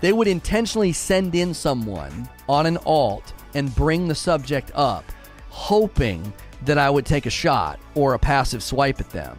They 0.01 0.13
would 0.13 0.29
intentionally 0.29 0.93
send 0.93 1.35
in 1.35 1.53
someone 1.53 2.29
on 2.49 2.67
an 2.67 2.79
alt 2.87 3.33
and 3.55 3.75
bring 3.75 4.07
the 4.07 4.15
subject 4.15 4.71
up, 4.75 5.05
hoping 5.49 6.33
that 6.65 6.79
I 6.79 6.89
would 6.89 7.05
take 7.07 7.27
a 7.27 7.31
shot 7.31 7.81
or 7.95 8.15
a 8.15 8.19
passive 8.19 8.63
swipe 8.63 9.01
at 9.01 9.11
them. 9.11 9.37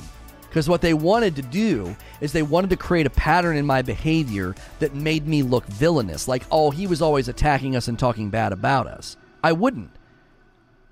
Because 0.49 0.67
what 0.67 0.81
they 0.81 0.95
wanted 0.95 1.35
to 1.35 1.43
do 1.43 1.95
is 2.21 2.31
they 2.31 2.41
wanted 2.41 2.71
to 2.71 2.75
create 2.75 3.05
a 3.05 3.11
pattern 3.11 3.55
in 3.55 3.65
my 3.65 3.83
behavior 3.83 4.55
that 4.79 4.95
made 4.95 5.27
me 5.27 5.43
look 5.43 5.65
villainous. 5.67 6.27
Like, 6.27 6.43
oh, 6.51 6.71
he 6.71 6.87
was 6.87 7.01
always 7.01 7.27
attacking 7.27 7.75
us 7.75 7.87
and 7.87 7.97
talking 7.97 8.29
bad 8.29 8.51
about 8.51 8.87
us. 8.87 9.15
I 9.43 9.51
wouldn't. 9.51 9.91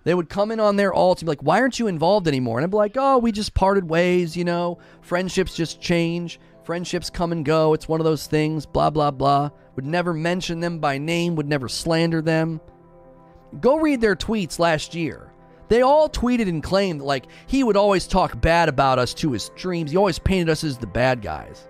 They 0.03 0.13
would 0.13 0.29
come 0.29 0.51
in 0.51 0.59
on 0.59 0.75
their 0.77 0.93
alt 0.93 1.19
and 1.19 1.25
be 1.25 1.31
like, 1.31 1.43
why 1.43 1.59
aren't 1.59 1.79
you 1.79 1.87
involved 1.87 2.27
anymore? 2.27 2.59
And 2.59 2.63
I'd 2.63 2.71
be 2.71 2.77
like, 2.77 2.95
oh, 2.95 3.17
we 3.17 3.31
just 3.31 3.53
parted 3.53 3.89
ways, 3.89 4.37
you 4.37 4.45
know, 4.45 4.77
friendships 5.01 5.55
just 5.55 5.81
change. 5.81 6.39
Friendships 6.63 7.09
come 7.09 7.31
and 7.31 7.43
go. 7.43 7.73
It's 7.73 7.89
one 7.89 7.99
of 7.99 8.05
those 8.05 8.27
things, 8.27 8.65
blah, 8.65 8.89
blah, 8.89 9.11
blah. 9.11 9.49
Would 9.75 9.85
never 9.85 10.13
mention 10.13 10.59
them 10.59 10.79
by 10.79 10.97
name, 10.97 11.35
would 11.35 11.47
never 11.47 11.67
slander 11.67 12.21
them. 12.21 12.61
Go 13.59 13.77
read 13.77 14.01
their 14.01 14.15
tweets 14.15 14.59
last 14.59 14.93
year. 14.93 15.31
They 15.69 15.81
all 15.81 16.09
tweeted 16.09 16.47
and 16.47 16.63
claimed 16.63 17.01
like 17.01 17.25
he 17.45 17.63
would 17.63 17.77
always 17.77 18.07
talk 18.07 18.39
bad 18.39 18.69
about 18.69 18.99
us 18.99 19.13
to 19.15 19.31
his 19.33 19.43
streams. 19.43 19.91
He 19.91 19.97
always 19.97 20.19
painted 20.19 20.49
us 20.49 20.63
as 20.63 20.77
the 20.77 20.87
bad 20.87 21.21
guys. 21.21 21.67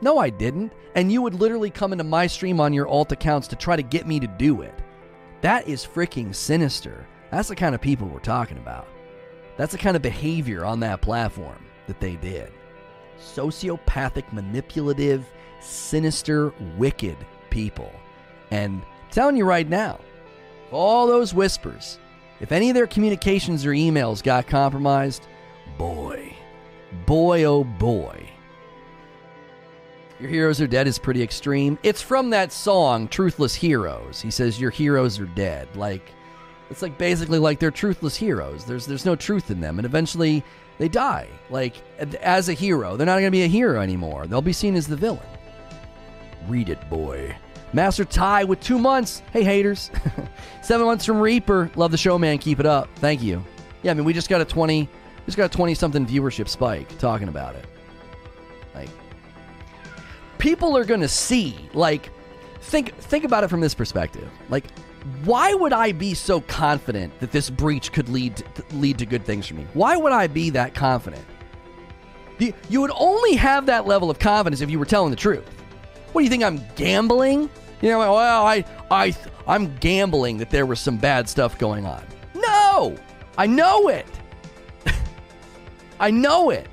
No, 0.00 0.18
I 0.18 0.30
didn't. 0.30 0.72
And 0.94 1.10
you 1.12 1.22
would 1.22 1.34
literally 1.34 1.70
come 1.70 1.92
into 1.92 2.04
my 2.04 2.26
stream 2.26 2.60
on 2.60 2.72
your 2.72 2.88
alt 2.88 3.12
accounts 3.12 3.48
to 3.48 3.56
try 3.56 3.76
to 3.76 3.82
get 3.82 4.06
me 4.06 4.20
to 4.20 4.26
do 4.26 4.62
it. 4.62 4.74
That 5.40 5.68
is 5.68 5.86
freaking 5.86 6.34
sinister. 6.34 7.06
That's 7.30 7.48
the 7.48 7.56
kind 7.56 7.74
of 7.74 7.80
people 7.80 8.08
we're 8.08 8.20
talking 8.20 8.58
about. 8.58 8.88
That's 9.56 9.72
the 9.72 9.78
kind 9.78 9.96
of 9.96 10.02
behavior 10.02 10.64
on 10.64 10.80
that 10.80 11.00
platform 11.00 11.64
that 11.86 12.00
they 12.00 12.16
did. 12.16 12.52
Sociopathic, 13.18 14.32
manipulative, 14.32 15.26
sinister, 15.60 16.52
wicked 16.76 17.16
people. 17.50 17.92
And 18.50 18.82
I'm 18.82 19.10
telling 19.10 19.36
you 19.36 19.44
right 19.44 19.68
now, 19.68 20.00
all 20.72 21.06
those 21.06 21.34
whispers, 21.34 21.98
if 22.40 22.52
any 22.52 22.70
of 22.70 22.74
their 22.74 22.86
communications 22.86 23.66
or 23.66 23.70
emails 23.70 24.22
got 24.22 24.46
compromised, 24.46 25.26
boy, 25.78 26.34
boy, 27.06 27.44
oh 27.44 27.64
boy. 27.64 28.28
Your 30.18 30.28
heroes 30.28 30.60
are 30.60 30.66
dead 30.66 30.86
is 30.86 30.98
pretty 30.98 31.22
extreme. 31.22 31.78
It's 31.82 32.02
from 32.02 32.30
that 32.30 32.52
song, 32.52 33.08
Truthless 33.08 33.54
Heroes. 33.54 34.20
He 34.20 34.30
says, 34.30 34.60
Your 34.60 34.70
heroes 34.70 35.18
are 35.18 35.26
dead. 35.26 35.74
Like, 35.74 36.12
it's 36.68 36.82
like 36.82 36.98
basically 36.98 37.38
like 37.38 37.58
they're 37.58 37.70
truthless 37.70 38.16
heroes. 38.16 38.64
There's, 38.64 38.86
there's 38.86 39.06
no 39.06 39.16
truth 39.16 39.50
in 39.50 39.60
them. 39.60 39.78
And 39.78 39.86
eventually 39.86 40.44
they 40.78 40.88
die. 40.88 41.26
Like, 41.48 41.76
as 42.20 42.48
a 42.48 42.52
hero. 42.52 42.96
They're 42.96 43.06
not 43.06 43.14
going 43.14 43.24
to 43.24 43.30
be 43.30 43.42
a 43.42 43.48
hero 43.48 43.80
anymore. 43.80 44.26
They'll 44.26 44.42
be 44.42 44.52
seen 44.52 44.76
as 44.76 44.86
the 44.86 44.96
villain. 44.96 45.26
Read 46.48 46.68
it, 46.68 46.88
boy. 46.90 47.34
Master 47.72 48.04
Ty 48.04 48.44
with 48.44 48.60
two 48.60 48.78
months. 48.78 49.22
Hey, 49.32 49.44
haters. 49.44 49.90
Seven 50.62 50.86
months 50.86 51.04
from 51.04 51.20
Reaper. 51.20 51.70
Love 51.76 51.90
the 51.90 51.96
show, 51.96 52.18
man. 52.18 52.38
Keep 52.38 52.60
it 52.60 52.66
up. 52.66 52.88
Thank 52.96 53.22
you. 53.22 53.44
Yeah, 53.82 53.92
I 53.92 53.94
mean, 53.94 54.04
we 54.04 54.12
just 54.12 54.28
got 54.28 54.40
a 54.40 54.44
20, 54.44 54.88
just 55.24 55.36
got 55.36 55.46
a 55.46 55.56
20 55.56 55.74
something 55.74 56.06
viewership 56.06 56.48
spike 56.48 56.98
talking 56.98 57.28
about 57.28 57.54
it. 57.54 57.64
Like, 58.74 58.90
people 60.38 60.76
are 60.76 60.84
going 60.84 61.00
to 61.00 61.08
see, 61.08 61.56
like, 61.72 62.10
think, 62.60 62.94
think 62.96 63.24
about 63.24 63.44
it 63.44 63.48
from 63.48 63.60
this 63.60 63.74
perspective. 63.74 64.28
Like, 64.48 64.64
why 65.24 65.54
would 65.54 65.72
I 65.72 65.92
be 65.92 66.12
so 66.14 66.40
confident 66.42 67.18
that 67.20 67.30
this 67.30 67.48
breach 67.48 67.92
could 67.92 68.08
lead 68.08 68.42
lead 68.72 68.98
to 68.98 69.06
good 69.06 69.24
things 69.24 69.46
for 69.46 69.54
me? 69.54 69.66
Why 69.72 69.96
would 69.96 70.12
I 70.12 70.26
be 70.26 70.50
that 70.50 70.74
confident? 70.74 71.24
You 72.38 72.80
would 72.80 72.92
only 72.94 73.34
have 73.36 73.66
that 73.66 73.86
level 73.86 74.10
of 74.10 74.18
confidence 74.18 74.60
if 74.60 74.70
you 74.70 74.78
were 74.78 74.86
telling 74.86 75.10
the 75.10 75.16
truth. 75.16 75.44
What 76.12 76.20
do 76.20 76.24
you 76.24 76.30
think? 76.30 76.42
I'm 76.42 76.60
gambling? 76.76 77.50
You 77.82 77.90
know, 77.90 77.98
well, 77.98 78.46
I, 78.46 78.64
I, 78.90 79.14
I'm 79.46 79.74
gambling 79.76 80.38
that 80.38 80.50
there 80.50 80.66
was 80.66 80.80
some 80.80 80.96
bad 80.96 81.28
stuff 81.28 81.58
going 81.58 81.86
on. 81.86 82.04
No, 82.34 82.96
I 83.38 83.46
know 83.46 83.88
it. 83.88 84.06
I 86.00 86.10
know 86.10 86.50
it. 86.50 86.66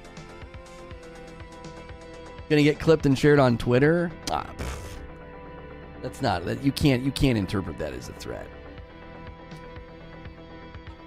Gonna 2.49 2.63
get 2.63 2.79
clipped 2.79 3.05
and 3.05 3.17
shared 3.17 3.39
on 3.39 3.57
Twitter? 3.57 4.11
Ah, 4.31 4.49
that's 6.01 6.21
not 6.21 6.45
that 6.45 6.63
you 6.63 6.71
can't 6.71 7.03
you 7.03 7.11
can't 7.11 7.37
interpret 7.37 7.77
that 7.77 7.93
as 7.93 8.07
a 8.07 8.13
threat. 8.13 8.47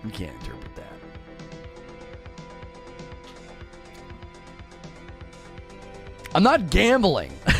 You 0.05 0.11
can't 0.11 0.35
interpret 0.41 0.75
that. 0.77 0.93
I'm 6.35 6.43
not 6.43 6.71
gambling. 6.71 7.33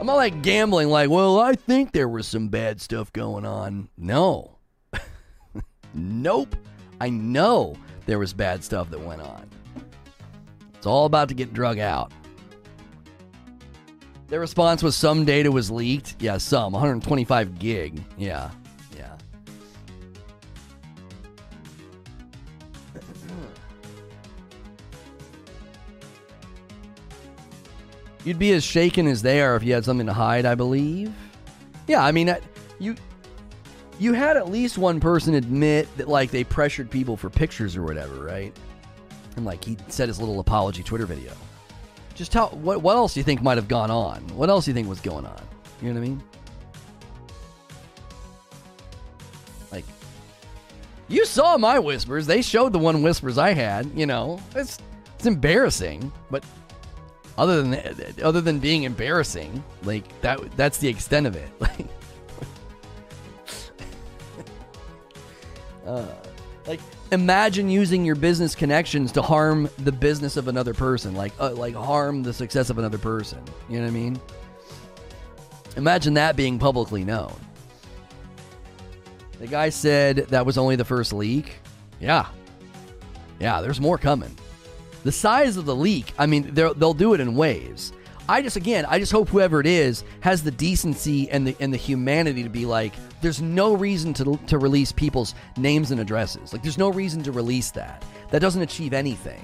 I'm 0.00 0.06
not 0.06 0.14
like 0.14 0.42
gambling, 0.42 0.88
like, 0.88 1.10
well, 1.10 1.40
I 1.40 1.54
think 1.54 1.92
there 1.92 2.08
was 2.08 2.28
some 2.28 2.48
bad 2.48 2.80
stuff 2.80 3.12
going 3.12 3.44
on. 3.44 3.88
No. 3.96 4.58
nope. 5.94 6.54
I 7.00 7.10
know 7.10 7.76
there 8.06 8.18
was 8.18 8.32
bad 8.32 8.62
stuff 8.62 8.90
that 8.90 9.00
went 9.00 9.22
on. 9.22 9.48
It's 10.74 10.86
all 10.86 11.06
about 11.06 11.28
to 11.28 11.34
get 11.34 11.52
drug 11.52 11.78
out. 11.78 12.12
Their 14.28 14.40
response 14.40 14.82
was 14.82 14.94
some 14.94 15.24
data 15.24 15.50
was 15.50 15.70
leaked. 15.70 16.16
Yeah, 16.20 16.38
some. 16.38 16.72
125 16.72 17.58
gig. 17.58 18.04
Yeah. 18.16 18.50
You'd 28.28 28.38
be 28.38 28.52
as 28.52 28.62
shaken 28.62 29.06
as 29.06 29.22
they 29.22 29.40
are 29.40 29.56
if 29.56 29.62
you 29.62 29.72
had 29.72 29.86
something 29.86 30.06
to 30.06 30.12
hide, 30.12 30.44
I 30.44 30.54
believe. 30.54 31.10
Yeah, 31.86 32.04
I 32.04 32.12
mean, 32.12 32.28
uh, 32.28 32.38
you 32.78 32.94
you 33.98 34.12
had 34.12 34.36
at 34.36 34.50
least 34.50 34.76
one 34.76 35.00
person 35.00 35.32
admit 35.32 35.88
that 35.96 36.08
like 36.08 36.30
they 36.30 36.44
pressured 36.44 36.90
people 36.90 37.16
for 37.16 37.30
pictures 37.30 37.74
or 37.74 37.84
whatever, 37.84 38.22
right? 38.22 38.54
And 39.36 39.46
like 39.46 39.64
he 39.64 39.78
said 39.88 40.08
his 40.08 40.20
little 40.20 40.40
apology 40.40 40.82
Twitter 40.82 41.06
video. 41.06 41.32
Just 42.14 42.34
how 42.34 42.48
what 42.48 42.82
what 42.82 42.96
else 42.96 43.14
do 43.14 43.20
you 43.20 43.24
think 43.24 43.40
might 43.40 43.56
have 43.56 43.66
gone 43.66 43.90
on? 43.90 44.20
What 44.36 44.50
else 44.50 44.66
do 44.66 44.72
you 44.72 44.74
think 44.74 44.90
was 44.90 45.00
going 45.00 45.24
on? 45.24 45.42
You 45.80 45.88
know 45.88 45.98
what 45.98 46.06
I 46.06 46.08
mean? 46.10 46.22
Like 49.72 49.84
you 51.08 51.24
saw 51.24 51.56
my 51.56 51.78
whispers. 51.78 52.26
They 52.26 52.42
showed 52.42 52.74
the 52.74 52.78
one 52.78 53.02
whispers 53.02 53.38
I 53.38 53.54
had, 53.54 53.90
you 53.94 54.04
know. 54.04 54.38
It's 54.54 54.76
it's 55.16 55.24
embarrassing, 55.24 56.12
but 56.30 56.44
other 57.38 57.62
than 57.62 58.14
other 58.22 58.40
than 58.40 58.58
being 58.58 58.82
embarrassing, 58.82 59.62
like 59.84 60.20
that 60.20 60.40
that's 60.56 60.78
the 60.78 60.88
extent 60.88 61.26
of 61.26 61.36
it. 61.36 61.48
Like 61.60 61.86
uh, 65.86 66.14
like 66.66 66.80
imagine 67.12 67.70
using 67.70 68.04
your 68.04 68.14
business 68.14 68.54
connections 68.54 69.10
to 69.12 69.22
harm 69.22 69.70
the 69.78 69.92
business 69.92 70.36
of 70.36 70.48
another 70.48 70.74
person, 70.74 71.14
like 71.14 71.32
uh, 71.40 71.52
like 71.52 71.74
harm 71.74 72.22
the 72.22 72.32
success 72.32 72.68
of 72.68 72.76
another 72.76 72.98
person. 72.98 73.42
You 73.70 73.78
know 73.78 73.84
what 73.84 73.90
I 73.90 73.92
mean? 73.92 74.20
Imagine 75.76 76.14
that 76.14 76.36
being 76.36 76.58
publicly 76.58 77.04
known. 77.04 77.34
The 79.38 79.46
guy 79.46 79.70
said 79.70 80.16
that 80.28 80.44
was 80.44 80.58
only 80.58 80.76
the 80.76 80.84
first 80.84 81.12
leak. 81.12 81.54
Yeah. 82.00 82.26
Yeah, 83.40 83.60
there's 83.60 83.80
more 83.80 83.96
coming. 83.96 84.36
The 85.08 85.12
size 85.12 85.56
of 85.56 85.64
the 85.64 85.74
leak, 85.74 86.12
I 86.18 86.26
mean, 86.26 86.52
they'll 86.52 86.92
do 86.92 87.14
it 87.14 87.20
in 87.20 87.34
waves. 87.34 87.94
I 88.28 88.42
just 88.42 88.56
again, 88.56 88.84
I 88.86 88.98
just 88.98 89.10
hope 89.10 89.30
whoever 89.30 89.58
it 89.58 89.66
is 89.66 90.04
has 90.20 90.42
the 90.42 90.50
decency 90.50 91.30
and 91.30 91.46
the 91.46 91.56
and 91.60 91.72
the 91.72 91.78
humanity 91.78 92.42
to 92.42 92.50
be 92.50 92.66
like, 92.66 92.92
there's 93.22 93.40
no 93.40 93.72
reason 93.72 94.12
to 94.12 94.38
to 94.48 94.58
release 94.58 94.92
people's 94.92 95.34
names 95.56 95.92
and 95.92 95.98
addresses. 95.98 96.52
Like, 96.52 96.62
there's 96.62 96.76
no 96.76 96.90
reason 96.90 97.22
to 97.22 97.32
release 97.32 97.70
that. 97.70 98.04
That 98.32 98.40
doesn't 98.40 98.60
achieve 98.60 98.92
anything. 98.92 99.42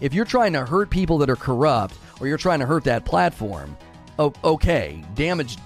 If 0.00 0.12
you're 0.12 0.24
trying 0.24 0.52
to 0.54 0.66
hurt 0.66 0.90
people 0.90 1.18
that 1.18 1.30
are 1.30 1.36
corrupt, 1.36 1.94
or 2.18 2.26
you're 2.26 2.36
trying 2.36 2.58
to 2.58 2.66
hurt 2.66 2.82
that 2.82 3.04
platform, 3.04 3.76
oh, 4.18 4.32
okay, 4.42 5.04
damage, 5.14 5.58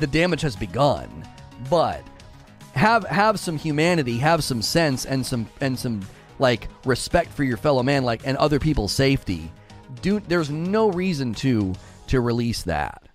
the 0.00 0.08
damage 0.08 0.40
has 0.40 0.56
begun. 0.56 1.08
But 1.70 2.02
have 2.74 3.04
have 3.04 3.38
some 3.38 3.56
humanity, 3.56 4.18
have 4.18 4.42
some 4.42 4.62
sense, 4.62 5.06
and 5.06 5.24
some 5.24 5.48
and 5.60 5.78
some 5.78 6.00
like 6.40 6.68
respect 6.84 7.32
for 7.32 7.44
your 7.44 7.56
fellow 7.56 7.82
man, 7.82 8.04
like 8.04 8.22
and 8.26 8.36
other 8.36 8.58
people's 8.58 8.92
safety. 8.92 9.52
Do 10.02 10.20
there's 10.20 10.50
no 10.50 10.90
reason 10.90 11.34
to 11.34 11.74
to 12.08 12.20
release 12.20 12.62
that. 12.64 13.08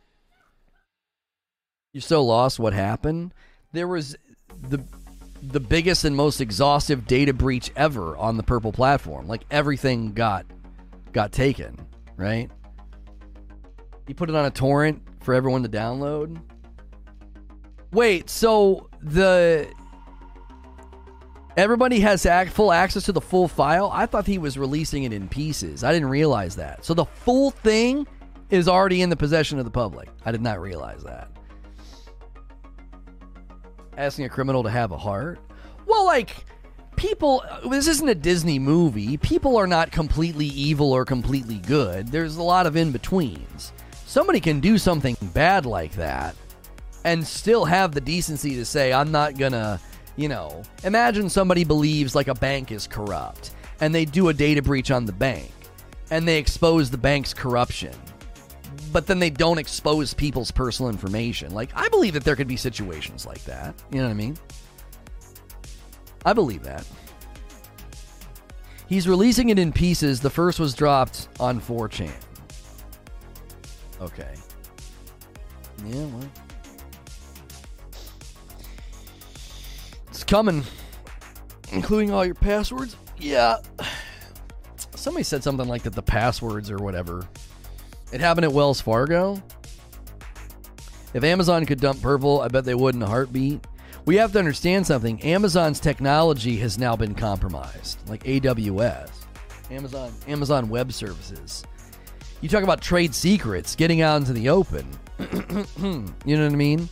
You're 1.93 2.01
so 2.01 2.23
lost. 2.23 2.59
What 2.59 2.73
happened? 2.73 3.33
There 3.71 3.87
was 3.87 4.15
the 4.69 4.83
the 5.41 5.59
biggest 5.59 6.05
and 6.05 6.15
most 6.15 6.41
exhaustive 6.41 7.07
data 7.07 7.33
breach 7.33 7.71
ever 7.75 8.15
on 8.17 8.37
the 8.37 8.43
Purple 8.43 8.71
platform. 8.71 9.27
Like 9.27 9.43
everything 9.51 10.13
got 10.13 10.45
got 11.11 11.31
taken, 11.31 11.77
right? 12.17 12.49
You 14.07 14.15
put 14.15 14.29
it 14.29 14.35
on 14.35 14.45
a 14.45 14.51
torrent 14.51 15.01
for 15.21 15.33
everyone 15.33 15.63
to 15.63 15.69
download. 15.69 16.39
Wait, 17.91 18.29
so 18.29 18.89
the 19.01 19.67
everybody 21.57 21.99
has 22.01 22.25
full 22.51 22.71
access 22.71 23.03
to 23.03 23.11
the 23.11 23.21
full 23.21 23.47
file? 23.47 23.89
I 23.93 24.05
thought 24.05 24.25
he 24.25 24.37
was 24.37 24.57
releasing 24.57 25.03
it 25.03 25.13
in 25.13 25.27
pieces. 25.27 25.83
I 25.83 25.91
didn't 25.93 26.09
realize 26.09 26.55
that. 26.55 26.85
So 26.85 26.93
the 26.93 27.05
full 27.05 27.51
thing 27.51 28.07
is 28.49 28.67
already 28.67 29.01
in 29.01 29.09
the 29.09 29.15
possession 29.15 29.59
of 29.59 29.65
the 29.65 29.71
public. 29.71 30.09
I 30.25 30.31
did 30.31 30.41
not 30.41 30.61
realize 30.61 31.03
that. 31.03 31.31
Asking 33.97 34.25
a 34.25 34.29
criminal 34.29 34.63
to 34.63 34.69
have 34.69 34.91
a 34.91 34.97
heart? 34.97 35.39
Well, 35.85 36.05
like, 36.05 36.45
people, 36.95 37.43
this 37.69 37.87
isn't 37.87 38.09
a 38.09 38.15
Disney 38.15 38.59
movie. 38.59 39.17
People 39.17 39.57
are 39.57 39.67
not 39.67 39.91
completely 39.91 40.47
evil 40.47 40.91
or 40.91 41.05
completely 41.05 41.59
good. 41.59 42.09
There's 42.09 42.37
a 42.37 42.43
lot 42.43 42.67
of 42.67 42.75
in 42.75 42.91
betweens. 42.91 43.71
Somebody 44.05 44.39
can 44.39 44.59
do 44.59 44.77
something 44.77 45.17
bad 45.33 45.65
like 45.65 45.93
that 45.93 46.35
and 47.03 47.25
still 47.25 47.65
have 47.65 47.93
the 47.93 48.01
decency 48.01 48.55
to 48.55 48.65
say, 48.65 48.91
I'm 48.91 49.11
not 49.11 49.37
gonna, 49.37 49.79
you 50.15 50.29
know, 50.29 50.63
imagine 50.83 51.29
somebody 51.29 51.63
believes 51.63 52.15
like 52.15 52.27
a 52.27 52.35
bank 52.35 52.71
is 52.71 52.87
corrupt 52.87 53.51
and 53.81 53.93
they 53.93 54.05
do 54.05 54.29
a 54.29 54.33
data 54.33 54.61
breach 54.61 54.91
on 54.91 55.05
the 55.05 55.11
bank 55.11 55.51
and 56.11 56.27
they 56.27 56.37
expose 56.37 56.89
the 56.89 56.97
bank's 56.97 57.33
corruption 57.33 57.93
but 58.91 59.07
then 59.07 59.19
they 59.19 59.29
don't 59.29 59.57
expose 59.57 60.13
people's 60.13 60.51
personal 60.51 60.89
information. 60.89 61.53
Like, 61.53 61.69
I 61.75 61.89
believe 61.89 62.13
that 62.13 62.23
there 62.23 62.35
could 62.35 62.47
be 62.47 62.55
situations 62.55 63.25
like 63.25 63.43
that. 63.43 63.75
You 63.91 63.97
know 63.97 64.05
what 64.05 64.11
I 64.11 64.15
mean? 64.15 64.37
I 66.25 66.33
believe 66.33 66.63
that. 66.63 66.85
He's 68.87 69.07
releasing 69.07 69.49
it 69.49 69.59
in 69.59 69.73
pieces. 69.73 70.21
The 70.21 70.29
first 70.29 70.59
was 70.59 70.73
dropped 70.73 71.27
on 71.41 71.59
4chan. 71.59 72.11
Okay. 74.01 74.33
Yeah, 75.85 76.05
well. 76.05 76.29
Coming. 80.27 80.63
Including 81.71 82.11
all 82.11 82.25
your 82.25 82.35
passwords? 82.35 82.95
Yeah. 83.17 83.57
Somebody 84.95 85.23
said 85.23 85.43
something 85.43 85.67
like 85.67 85.83
that 85.83 85.93
the 85.93 86.01
passwords 86.01 86.71
or 86.71 86.77
whatever 86.77 87.27
it 88.11 88.21
happened 88.21 88.45
at 88.45 88.53
Wells 88.53 88.79
Fargo. 88.79 89.41
If 91.13 91.23
Amazon 91.23 91.65
could 91.65 91.79
dump 91.79 92.01
purple, 92.01 92.41
I 92.41 92.47
bet 92.47 92.65
they 92.65 92.75
would 92.75 92.95
in 92.95 93.01
a 93.01 93.07
heartbeat. 93.07 93.65
We 94.05 94.17
have 94.17 94.31
to 94.33 94.39
understand 94.39 94.85
something. 94.85 95.21
Amazon's 95.23 95.79
technology 95.79 96.57
has 96.57 96.77
now 96.77 96.95
been 96.95 97.15
compromised, 97.15 97.97
like 98.07 98.23
AWS, 98.23 99.09
Amazon, 99.71 100.13
Amazon 100.27 100.69
Web 100.69 100.91
Services. 100.91 101.63
You 102.41 102.49
talk 102.49 102.63
about 102.63 102.81
trade 102.81 103.15
secrets 103.15 103.75
getting 103.75 104.01
out 104.01 104.17
into 104.17 104.33
the 104.33 104.49
open. 104.49 104.87
you 106.25 106.37
know 106.37 106.43
what 106.43 106.53
I 106.53 106.55
mean? 106.55 106.87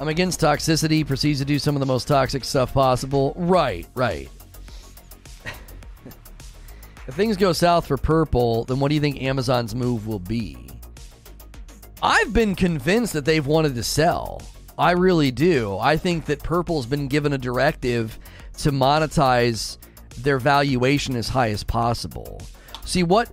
I'm 0.00 0.08
against 0.08 0.40
toxicity, 0.40 1.06
proceeds 1.06 1.40
to 1.40 1.44
do 1.44 1.58
some 1.58 1.74
of 1.74 1.80
the 1.80 1.86
most 1.86 2.06
toxic 2.06 2.44
stuff 2.44 2.72
possible. 2.72 3.32
Right, 3.36 3.86
right. 3.94 4.28
If 7.06 7.14
things 7.14 7.38
go 7.38 7.54
south 7.54 7.86
for 7.86 7.96
purple, 7.96 8.64
then 8.64 8.80
what 8.80 8.90
do 8.90 8.94
you 8.94 9.00
think 9.00 9.22
Amazon's 9.22 9.74
move 9.74 10.06
will 10.06 10.18
be? 10.18 10.68
I've 12.02 12.34
been 12.34 12.54
convinced 12.54 13.14
that 13.14 13.24
they've 13.24 13.46
wanted 13.46 13.74
to 13.76 13.82
sell. 13.82 14.42
I 14.76 14.92
really 14.92 15.30
do. 15.30 15.78
I 15.78 15.96
think 15.96 16.26
that 16.26 16.42
purple's 16.42 16.84
been 16.84 17.08
given 17.08 17.32
a 17.32 17.38
directive 17.38 18.18
to 18.58 18.70
monetize 18.70 19.78
their 20.18 20.38
valuation 20.38 21.16
as 21.16 21.28
high 21.28 21.48
as 21.48 21.64
possible. 21.64 22.42
See 22.84 23.02
what 23.02 23.30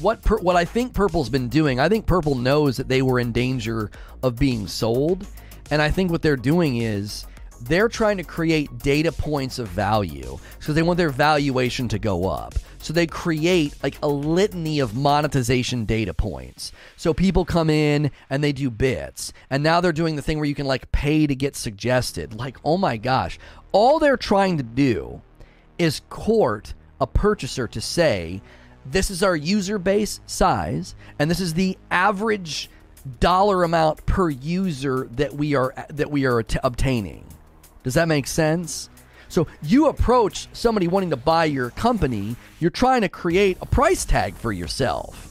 what 0.00 0.22
per, 0.22 0.38
what 0.38 0.56
I 0.56 0.64
think 0.64 0.94
Purple's 0.94 1.28
been 1.28 1.48
doing. 1.48 1.80
I 1.80 1.88
think 1.88 2.06
Purple 2.06 2.34
knows 2.34 2.76
that 2.76 2.88
they 2.88 3.02
were 3.02 3.18
in 3.20 3.32
danger 3.32 3.90
of 4.22 4.38
being 4.38 4.66
sold, 4.66 5.26
and 5.70 5.80
I 5.80 5.90
think 5.90 6.10
what 6.10 6.22
they're 6.22 6.36
doing 6.36 6.78
is 6.78 7.26
they're 7.62 7.88
trying 7.88 8.16
to 8.18 8.24
create 8.24 8.78
data 8.78 9.12
points 9.12 9.58
of 9.58 9.68
value 9.68 10.38
so 10.60 10.72
they 10.72 10.82
want 10.82 10.98
their 10.98 11.10
valuation 11.10 11.88
to 11.88 11.98
go 11.98 12.28
up. 12.28 12.54
So 12.78 12.92
they 12.92 13.06
create 13.06 13.74
like 13.82 13.96
a 14.02 14.08
litany 14.08 14.80
of 14.80 14.94
monetization 14.94 15.86
data 15.86 16.12
points. 16.12 16.72
So 16.96 17.14
people 17.14 17.44
come 17.44 17.70
in 17.70 18.10
and 18.28 18.44
they 18.44 18.52
do 18.52 18.70
bits. 18.70 19.32
And 19.48 19.62
now 19.62 19.80
they're 19.80 19.92
doing 19.92 20.16
the 20.16 20.22
thing 20.22 20.38
where 20.38 20.46
you 20.46 20.54
can 20.54 20.66
like 20.66 20.92
pay 20.92 21.26
to 21.26 21.34
get 21.34 21.56
suggested. 21.56 22.34
Like, 22.34 22.58
oh 22.64 22.76
my 22.76 22.98
gosh. 22.98 23.38
All 23.72 23.98
they're 23.98 24.18
trying 24.18 24.58
to 24.58 24.62
do 24.62 25.22
is 25.78 26.02
court 26.10 26.74
a 27.00 27.06
purchaser 27.06 27.66
to 27.68 27.80
say, 27.80 28.42
this 28.86 29.10
is 29.10 29.22
our 29.22 29.36
user 29.36 29.78
base 29.78 30.20
size, 30.26 30.94
and 31.18 31.30
this 31.30 31.40
is 31.40 31.54
the 31.54 31.78
average 31.90 32.70
dollar 33.20 33.64
amount 33.64 34.04
per 34.06 34.30
user 34.30 35.08
that 35.12 35.34
we 35.34 35.54
are 35.54 35.74
that 35.90 36.10
we 36.10 36.24
are 36.26 36.42
t- 36.42 36.58
obtaining. 36.62 37.24
Does 37.82 37.94
that 37.94 38.08
make 38.08 38.26
sense? 38.26 38.88
So 39.28 39.46
you 39.62 39.88
approach 39.88 40.48
somebody 40.52 40.86
wanting 40.86 41.10
to 41.10 41.16
buy 41.16 41.46
your 41.46 41.70
company, 41.70 42.36
you're 42.60 42.70
trying 42.70 43.00
to 43.00 43.08
create 43.08 43.58
a 43.60 43.66
price 43.66 44.04
tag 44.04 44.34
for 44.34 44.52
yourself. 44.52 45.30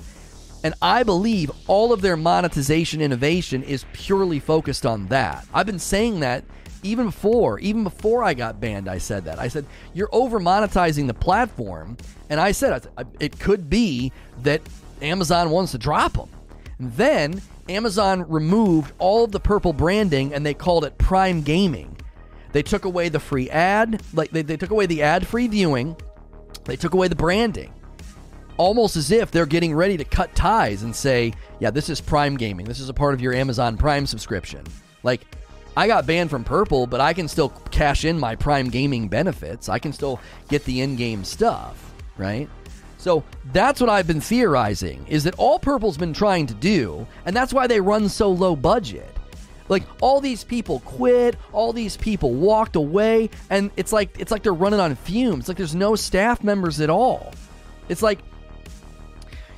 And 0.63 0.73
I 0.81 1.03
believe 1.03 1.51
all 1.67 1.91
of 1.91 2.01
their 2.01 2.15
monetization 2.15 3.01
innovation 3.01 3.63
is 3.63 3.85
purely 3.91 4.39
focused 4.39 4.85
on 4.85 5.07
that. 5.07 5.45
I've 5.53 5.65
been 5.65 5.79
saying 5.79 6.21
that 6.21 6.45
even 6.83 7.07
before, 7.07 7.59
even 7.59 7.83
before 7.83 8.23
I 8.23 8.33
got 8.33 8.59
banned, 8.59 8.87
I 8.87 8.97
said 8.97 9.25
that. 9.25 9.39
I 9.39 9.47
said, 9.47 9.65
you're 9.93 10.09
over 10.11 10.39
monetizing 10.39 11.07
the 11.07 11.13
platform. 11.13 11.97
And 12.29 12.39
I 12.39 12.51
said, 12.51 12.87
it 13.19 13.39
could 13.39 13.69
be 13.69 14.11
that 14.43 14.61
Amazon 15.01 15.49
wants 15.49 15.71
to 15.71 15.77
drop 15.77 16.13
them. 16.13 16.29
And 16.79 16.93
then 16.93 17.41
Amazon 17.69 18.29
removed 18.29 18.93
all 18.99 19.23
of 19.23 19.31
the 19.31 19.39
purple 19.39 19.73
branding 19.73 20.33
and 20.33 20.45
they 20.45 20.53
called 20.53 20.85
it 20.85 20.97
Prime 20.97 21.41
Gaming. 21.41 21.97
They 22.51 22.63
took 22.63 22.85
away 22.85 23.09
the 23.09 23.19
free 23.19 23.49
ad, 23.49 24.01
like 24.13 24.31
they, 24.31 24.41
they 24.41 24.57
took 24.57 24.71
away 24.71 24.85
the 24.85 25.01
ad 25.01 25.25
free 25.25 25.47
viewing. 25.47 25.95
They 26.65 26.75
took 26.75 26.93
away 26.93 27.07
the 27.07 27.15
branding. 27.15 27.73
almost 28.57 28.95
as 28.95 29.11
if 29.11 29.31
they're 29.31 29.45
getting 29.45 29.73
ready 29.73 29.97
to 29.97 30.03
cut 30.05 30.33
ties 30.35 30.83
and 30.83 30.95
say, 30.95 31.33
yeah, 31.59 31.71
this 31.71 31.89
is 31.89 32.01
Prime 32.01 32.37
Gaming. 32.37 32.65
This 32.65 32.79
is 32.79 32.89
a 32.89 32.93
part 32.93 33.13
of 33.13 33.21
your 33.21 33.33
Amazon 33.33 33.77
Prime 33.77 34.05
subscription. 34.05 34.63
Like, 35.03 35.21
I 35.75 35.87
got 35.87 36.05
banned 36.05 36.29
from 36.29 36.43
Purple, 36.43 36.87
but 36.87 37.01
I 37.01 37.13
can 37.13 37.27
still 37.27 37.49
cash 37.71 38.05
in 38.05 38.19
my 38.19 38.35
Prime 38.35 38.69
Gaming 38.69 39.07
benefits. 39.07 39.69
I 39.69 39.79
can 39.79 39.93
still 39.93 40.19
get 40.47 40.63
the 40.65 40.81
in 40.81 40.95
game 40.95 41.23
stuff, 41.23 41.93
right? 42.17 42.47
So 42.97 43.23
that's 43.51 43.81
what 43.81 43.89
I've 43.89 44.07
been 44.07 44.21
theorizing 44.21 45.05
is 45.09 45.25
that 45.25 45.35
all 45.37 45.59
Purple's 45.59 45.97
been 45.97 46.13
trying 46.13 46.45
to 46.47 46.53
do, 46.53 47.05
and 47.25 47.35
that's 47.35 47.53
why 47.53 47.67
they 47.67 47.81
run 47.81 48.07
so 48.07 48.29
low 48.29 48.55
budget. 48.55 49.09
Like 49.67 49.83
all 50.01 50.21
these 50.21 50.43
people 50.43 50.79
quit, 50.81 51.35
all 51.51 51.73
these 51.73 51.97
people 51.97 52.33
walked 52.33 52.75
away, 52.75 53.29
and 53.49 53.71
it's 53.75 53.91
like 53.91 54.17
it's 54.19 54.31
like 54.31 54.43
they're 54.43 54.53
running 54.53 54.79
on 54.79 54.95
fumes. 54.95 55.47
Like 55.47 55.57
there's 55.57 55.75
no 55.75 55.95
staff 55.95 56.43
members 56.43 56.79
at 56.79 56.89
all. 56.89 57.33
It's 57.89 58.01
like 58.01 58.19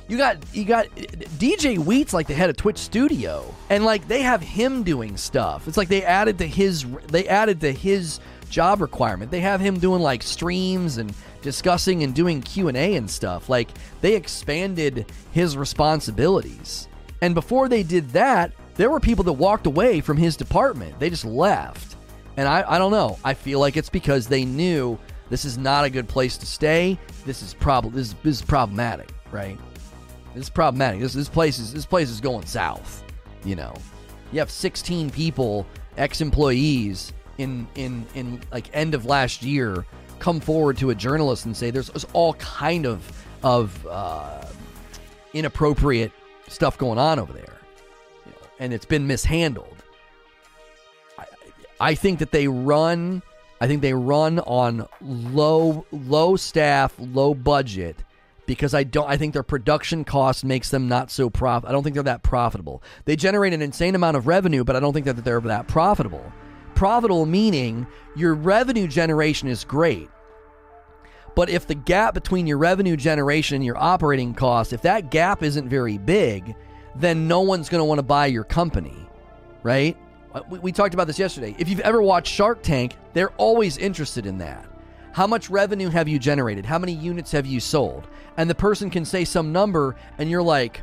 you 0.08 0.16
got 0.16 0.38
you 0.54 0.64
got 0.64 0.86
DJ 0.94 1.78
Wheat's 1.78 2.12
like 2.14 2.26
the 2.26 2.34
head 2.34 2.50
of 2.50 2.56
Twitch 2.56 2.78
Studio, 2.78 3.52
and 3.70 3.84
like 3.84 4.06
they 4.08 4.22
have 4.22 4.40
him 4.40 4.82
doing 4.82 5.16
stuff. 5.16 5.66
It's 5.66 5.76
like 5.76 5.88
they 5.88 6.04
added 6.04 6.38
to 6.38 6.46
his 6.46 6.84
they 7.08 7.26
added 7.26 7.60
to 7.62 7.72
his 7.72 8.20
job 8.48 8.80
requirement. 8.80 9.30
They 9.30 9.40
have 9.40 9.60
him 9.60 9.78
doing 9.78 10.00
like 10.00 10.22
streams 10.22 10.98
and 10.98 11.12
discussing 11.42 12.02
and 12.02 12.14
doing 12.14 12.40
Q 12.42 12.68
and 12.68 12.76
A 12.76 12.94
and 12.94 13.10
stuff. 13.10 13.48
Like 13.48 13.68
they 14.00 14.14
expanded 14.14 15.06
his 15.32 15.56
responsibilities. 15.56 16.88
And 17.20 17.34
before 17.34 17.68
they 17.68 17.82
did 17.82 18.10
that, 18.10 18.52
there 18.76 18.90
were 18.90 19.00
people 19.00 19.24
that 19.24 19.32
walked 19.32 19.66
away 19.66 20.00
from 20.00 20.16
his 20.16 20.36
department. 20.36 20.98
They 21.00 21.10
just 21.10 21.24
left. 21.24 21.96
And 22.36 22.46
I, 22.46 22.64
I 22.66 22.78
don't 22.78 22.90
know. 22.90 23.18
I 23.24 23.34
feel 23.34 23.58
like 23.58 23.76
it's 23.76 23.88
because 23.88 24.26
they 24.26 24.44
knew 24.44 24.98
this 25.30 25.44
is 25.44 25.56
not 25.56 25.84
a 25.84 25.90
good 25.90 26.08
place 26.08 26.36
to 26.38 26.46
stay. 26.46 26.98
This 27.24 27.42
is 27.42 27.54
prob- 27.54 27.92
this, 27.92 28.14
this 28.22 28.40
is 28.40 28.42
problematic, 28.42 29.10
right? 29.32 29.58
Is 30.36 30.50
problematic. 30.50 31.00
This 31.00 31.14
this 31.14 31.30
place 31.30 31.58
is 31.58 31.72
this 31.72 31.86
place 31.86 32.10
is 32.10 32.20
going 32.20 32.44
south. 32.44 33.02
You 33.42 33.56
know, 33.56 33.74
you 34.32 34.38
have 34.38 34.50
16 34.50 35.08
people, 35.08 35.66
ex-employees, 35.96 37.14
in 37.38 37.66
in 37.74 38.04
in 38.14 38.42
like 38.52 38.68
end 38.74 38.94
of 38.94 39.06
last 39.06 39.42
year, 39.42 39.86
come 40.18 40.40
forward 40.40 40.76
to 40.76 40.90
a 40.90 40.94
journalist 40.94 41.46
and 41.46 41.56
say 41.56 41.70
there's, 41.70 41.88
there's 41.88 42.04
all 42.12 42.34
kind 42.34 42.84
of 42.84 43.26
of 43.42 43.86
uh, 43.86 44.44
inappropriate 45.32 46.12
stuff 46.48 46.76
going 46.76 46.98
on 46.98 47.18
over 47.18 47.32
there, 47.32 47.56
you 48.26 48.32
know, 48.32 48.48
and 48.58 48.74
it's 48.74 48.84
been 48.84 49.06
mishandled. 49.06 49.82
I, 51.18 51.24
I 51.80 51.94
think 51.94 52.18
that 52.18 52.30
they 52.30 52.46
run. 52.46 53.22
I 53.58 53.66
think 53.66 53.80
they 53.80 53.94
run 53.94 54.40
on 54.40 54.86
low 55.00 55.86
low 55.92 56.36
staff, 56.36 56.92
low 56.98 57.32
budget 57.32 57.96
because 58.46 58.74
I 58.74 58.84
don't 58.84 59.08
I 59.08 59.16
think 59.16 59.32
their 59.32 59.42
production 59.42 60.04
cost 60.04 60.44
makes 60.44 60.70
them 60.70 60.88
not 60.88 61.10
so 61.10 61.30
prof 61.30 61.64
I 61.64 61.72
don't 61.72 61.82
think 61.82 61.94
they're 61.94 62.02
that 62.04 62.22
profitable. 62.22 62.82
They 63.04 63.16
generate 63.16 63.52
an 63.52 63.62
insane 63.62 63.94
amount 63.94 64.16
of 64.16 64.26
revenue, 64.26 64.64
but 64.64 64.76
I 64.76 64.80
don't 64.80 64.92
think 64.92 65.06
that 65.06 65.24
they're 65.24 65.40
that 65.40 65.68
profitable. 65.68 66.32
Profitable 66.74 67.26
meaning 67.26 67.86
your 68.14 68.34
revenue 68.34 68.86
generation 68.86 69.48
is 69.48 69.64
great. 69.64 70.08
But 71.34 71.50
if 71.50 71.66
the 71.66 71.74
gap 71.74 72.14
between 72.14 72.46
your 72.46 72.56
revenue 72.56 72.96
generation 72.96 73.56
and 73.56 73.64
your 73.64 73.76
operating 73.76 74.32
costs, 74.34 74.72
if 74.72 74.82
that 74.82 75.10
gap 75.10 75.42
isn't 75.42 75.68
very 75.68 75.98
big, 75.98 76.54
then 76.94 77.28
no 77.28 77.42
one's 77.42 77.68
going 77.68 77.80
to 77.80 77.84
want 77.84 77.98
to 77.98 78.02
buy 78.02 78.26
your 78.26 78.44
company, 78.44 78.96
right? 79.62 79.96
Uh, 80.32 80.40
we, 80.48 80.58
we 80.60 80.72
talked 80.72 80.94
about 80.94 81.06
this 81.06 81.18
yesterday. 81.18 81.54
If 81.58 81.68
you've 81.68 81.80
ever 81.80 82.00
watched 82.00 82.32
Shark 82.32 82.62
Tank, 82.62 82.96
they're 83.12 83.32
always 83.32 83.76
interested 83.76 84.24
in 84.24 84.38
that. 84.38 84.66
How 85.16 85.26
much 85.26 85.48
revenue 85.48 85.88
have 85.88 86.08
you 86.08 86.18
generated? 86.18 86.66
How 86.66 86.78
many 86.78 86.92
units 86.92 87.32
have 87.32 87.46
you 87.46 87.58
sold? 87.58 88.06
and 88.36 88.48
the 88.50 88.54
person 88.54 88.90
can 88.90 89.04
say 89.04 89.24
some 89.24 89.52
number 89.52 89.96
and 90.18 90.30
you're 90.30 90.42
like, 90.42 90.82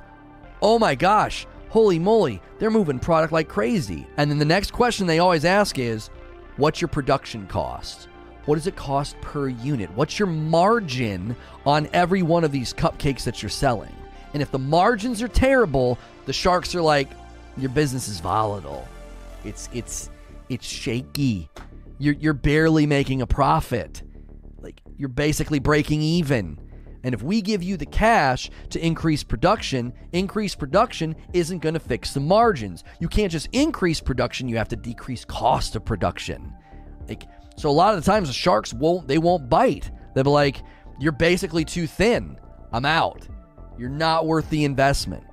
oh 0.61 0.80
my 0.80 0.95
gosh, 0.95 1.45
holy 1.69 1.99
moly, 1.99 2.41
they're 2.60 2.72
moving 2.72 2.99
product 2.99 3.34
like 3.34 3.47
crazy. 3.47 4.07
And 4.18 4.30
then 4.30 4.39
the 4.39 4.45
next 4.45 4.72
question 4.73 5.07
they 5.07 5.19
always 5.19 5.45
ask 5.45 5.77
is, 5.77 6.10
what's 6.57 6.81
your 6.81 6.88
production 6.88 7.47
cost? 7.47 8.07
What 8.45 8.55
does 8.55 8.68
it 8.68 8.76
cost 8.76 9.19
per 9.22 9.47
unit? 9.47 9.89
What's 9.95 10.19
your 10.19 10.27
margin 10.27 11.35
on 11.65 11.88
every 11.93 12.23
one 12.23 12.43
of 12.43 12.51
these 12.51 12.73
cupcakes 12.73 13.23
that 13.23 13.41
you're 13.41 13.49
selling? 13.49 13.95
And 14.34 14.41
if 14.41 14.51
the 14.51 14.60
margins 14.60 15.22
are 15.22 15.27
terrible, 15.27 15.97
the 16.26 16.34
sharks 16.34 16.76
are 16.76 16.81
like, 16.81 17.10
your 17.55 17.69
business 17.69 18.07
is 18.07 18.19
volatile. 18.19 18.88
It's 19.45 19.69
it's 19.73 20.10
it's 20.49 20.65
shaky. 20.65 21.49
You're 21.99 22.15
you're 22.15 22.34
barely 22.34 22.88
making 22.88 23.22
a 23.22 23.27
profit. 23.27 24.01
You're 25.03 25.09
basically 25.09 25.59
breaking 25.59 26.01
even. 26.01 26.57
And 27.03 27.13
if 27.13 27.21
we 27.21 27.41
give 27.41 27.61
you 27.61 27.75
the 27.75 27.85
cash 27.85 28.49
to 28.69 28.80
increase 28.80 29.21
production, 29.21 29.91
increased 30.13 30.57
production 30.57 31.17
isn't 31.34 31.59
going 31.59 31.73
to 31.73 31.80
fix 31.81 32.13
the 32.13 32.21
margins. 32.21 32.85
You 33.01 33.09
can't 33.09 33.30
just 33.30 33.49
increase 33.51 33.99
production, 33.99 34.47
you 34.47 34.55
have 34.55 34.69
to 34.69 34.77
decrease 34.77 35.25
cost 35.25 35.75
of 35.75 35.84
production. 35.84 36.53
Like 37.09 37.23
so 37.57 37.69
a 37.69 37.71
lot 37.71 37.93
of 37.93 38.01
the 38.01 38.09
times 38.09 38.30
the 38.30 38.34
sharks 38.34 38.73
won't 38.73 39.05
they 39.05 39.17
won't 39.17 39.49
bite. 39.49 39.91
They'll 40.15 40.23
be 40.23 40.30
like, 40.30 40.63
"You're 41.01 41.11
basically 41.11 41.65
too 41.65 41.85
thin. 41.85 42.38
I'm 42.71 42.85
out. 42.85 43.27
You're 43.77 43.89
not 43.89 44.25
worth 44.25 44.49
the 44.49 44.63
investment." 44.63 45.25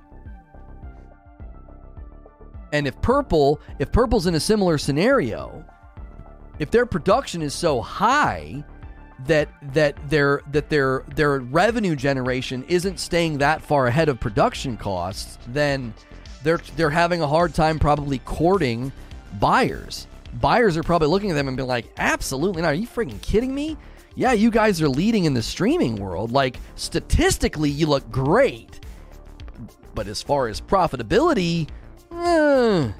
And 2.73 2.87
if 2.87 3.01
purple, 3.01 3.61
if 3.79 3.89
purple's 3.93 4.27
in 4.27 4.35
a 4.35 4.39
similar 4.41 4.77
scenario, 4.77 5.63
if 6.59 6.71
their 6.71 6.85
production 6.85 7.41
is 7.41 7.53
so 7.53 7.79
high 7.79 8.65
that 9.27 9.49
that 9.73 9.95
their 10.09 10.41
that 10.51 10.69
their 10.69 11.03
their 11.15 11.39
revenue 11.39 11.95
generation 11.95 12.63
isn't 12.67 12.99
staying 12.99 13.39
that 13.39 13.61
far 13.61 13.87
ahead 13.87 14.09
of 14.09 14.19
production 14.19 14.77
costs, 14.77 15.37
then 15.47 15.93
they're 16.43 16.59
they're 16.75 16.89
having 16.89 17.21
a 17.21 17.27
hard 17.27 17.53
time 17.53 17.79
probably 17.79 18.19
courting 18.19 18.91
buyers. 19.39 20.07
Buyers 20.39 20.77
are 20.77 20.83
probably 20.83 21.09
looking 21.09 21.29
at 21.29 21.35
them 21.35 21.47
and 21.47 21.57
being 21.57 21.67
like, 21.67 21.91
"Absolutely 21.97 22.61
not! 22.61 22.69
Are 22.69 22.73
you 22.73 22.87
freaking 22.87 23.21
kidding 23.21 23.53
me? 23.53 23.77
Yeah, 24.15 24.33
you 24.33 24.51
guys 24.51 24.81
are 24.81 24.89
leading 24.89 25.25
in 25.25 25.33
the 25.33 25.43
streaming 25.43 25.95
world. 25.95 26.31
Like 26.31 26.57
statistically, 26.75 27.69
you 27.69 27.87
look 27.87 28.09
great, 28.11 28.79
but 29.93 30.07
as 30.07 30.21
far 30.21 30.47
as 30.47 30.59
profitability, 30.59 31.67
eh, 32.11 32.91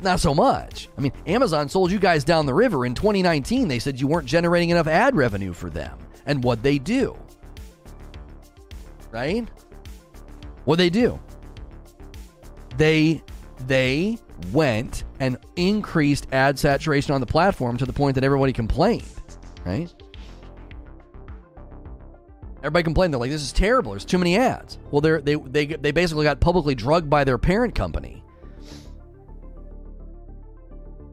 not 0.00 0.20
so 0.20 0.34
much. 0.34 0.88
I 0.96 1.00
mean, 1.00 1.12
Amazon 1.26 1.68
sold 1.68 1.90
you 1.90 1.98
guys 1.98 2.24
down 2.24 2.46
the 2.46 2.54
river 2.54 2.86
in 2.86 2.94
2019. 2.94 3.68
They 3.68 3.78
said 3.78 4.00
you 4.00 4.06
weren't 4.06 4.26
generating 4.26 4.70
enough 4.70 4.86
ad 4.86 5.16
revenue 5.16 5.52
for 5.52 5.70
them. 5.70 5.98
And 6.26 6.44
what 6.44 6.62
they 6.62 6.78
do? 6.78 7.16
Right? 9.10 9.48
What 10.64 10.76
they 10.76 10.90
do? 10.90 11.18
They 12.76 13.22
they 13.66 14.18
went 14.52 15.04
and 15.18 15.36
increased 15.56 16.28
ad 16.32 16.58
saturation 16.58 17.12
on 17.12 17.20
the 17.20 17.26
platform 17.26 17.76
to 17.78 17.86
the 17.86 17.92
point 17.92 18.14
that 18.14 18.22
everybody 18.22 18.52
complained, 18.52 19.08
right? 19.64 19.92
Everybody 22.58 22.82
complained. 22.84 23.14
They're 23.14 23.20
like, 23.20 23.30
"This 23.30 23.42
is 23.42 23.52
terrible. 23.52 23.92
There's 23.92 24.04
too 24.04 24.18
many 24.18 24.36
ads." 24.36 24.78
Well, 24.90 25.00
they 25.00 25.20
they 25.20 25.34
they 25.36 25.66
they 25.66 25.90
basically 25.90 26.24
got 26.24 26.38
publicly 26.38 26.74
drugged 26.74 27.08
by 27.08 27.24
their 27.24 27.38
parent 27.38 27.74
company 27.74 28.22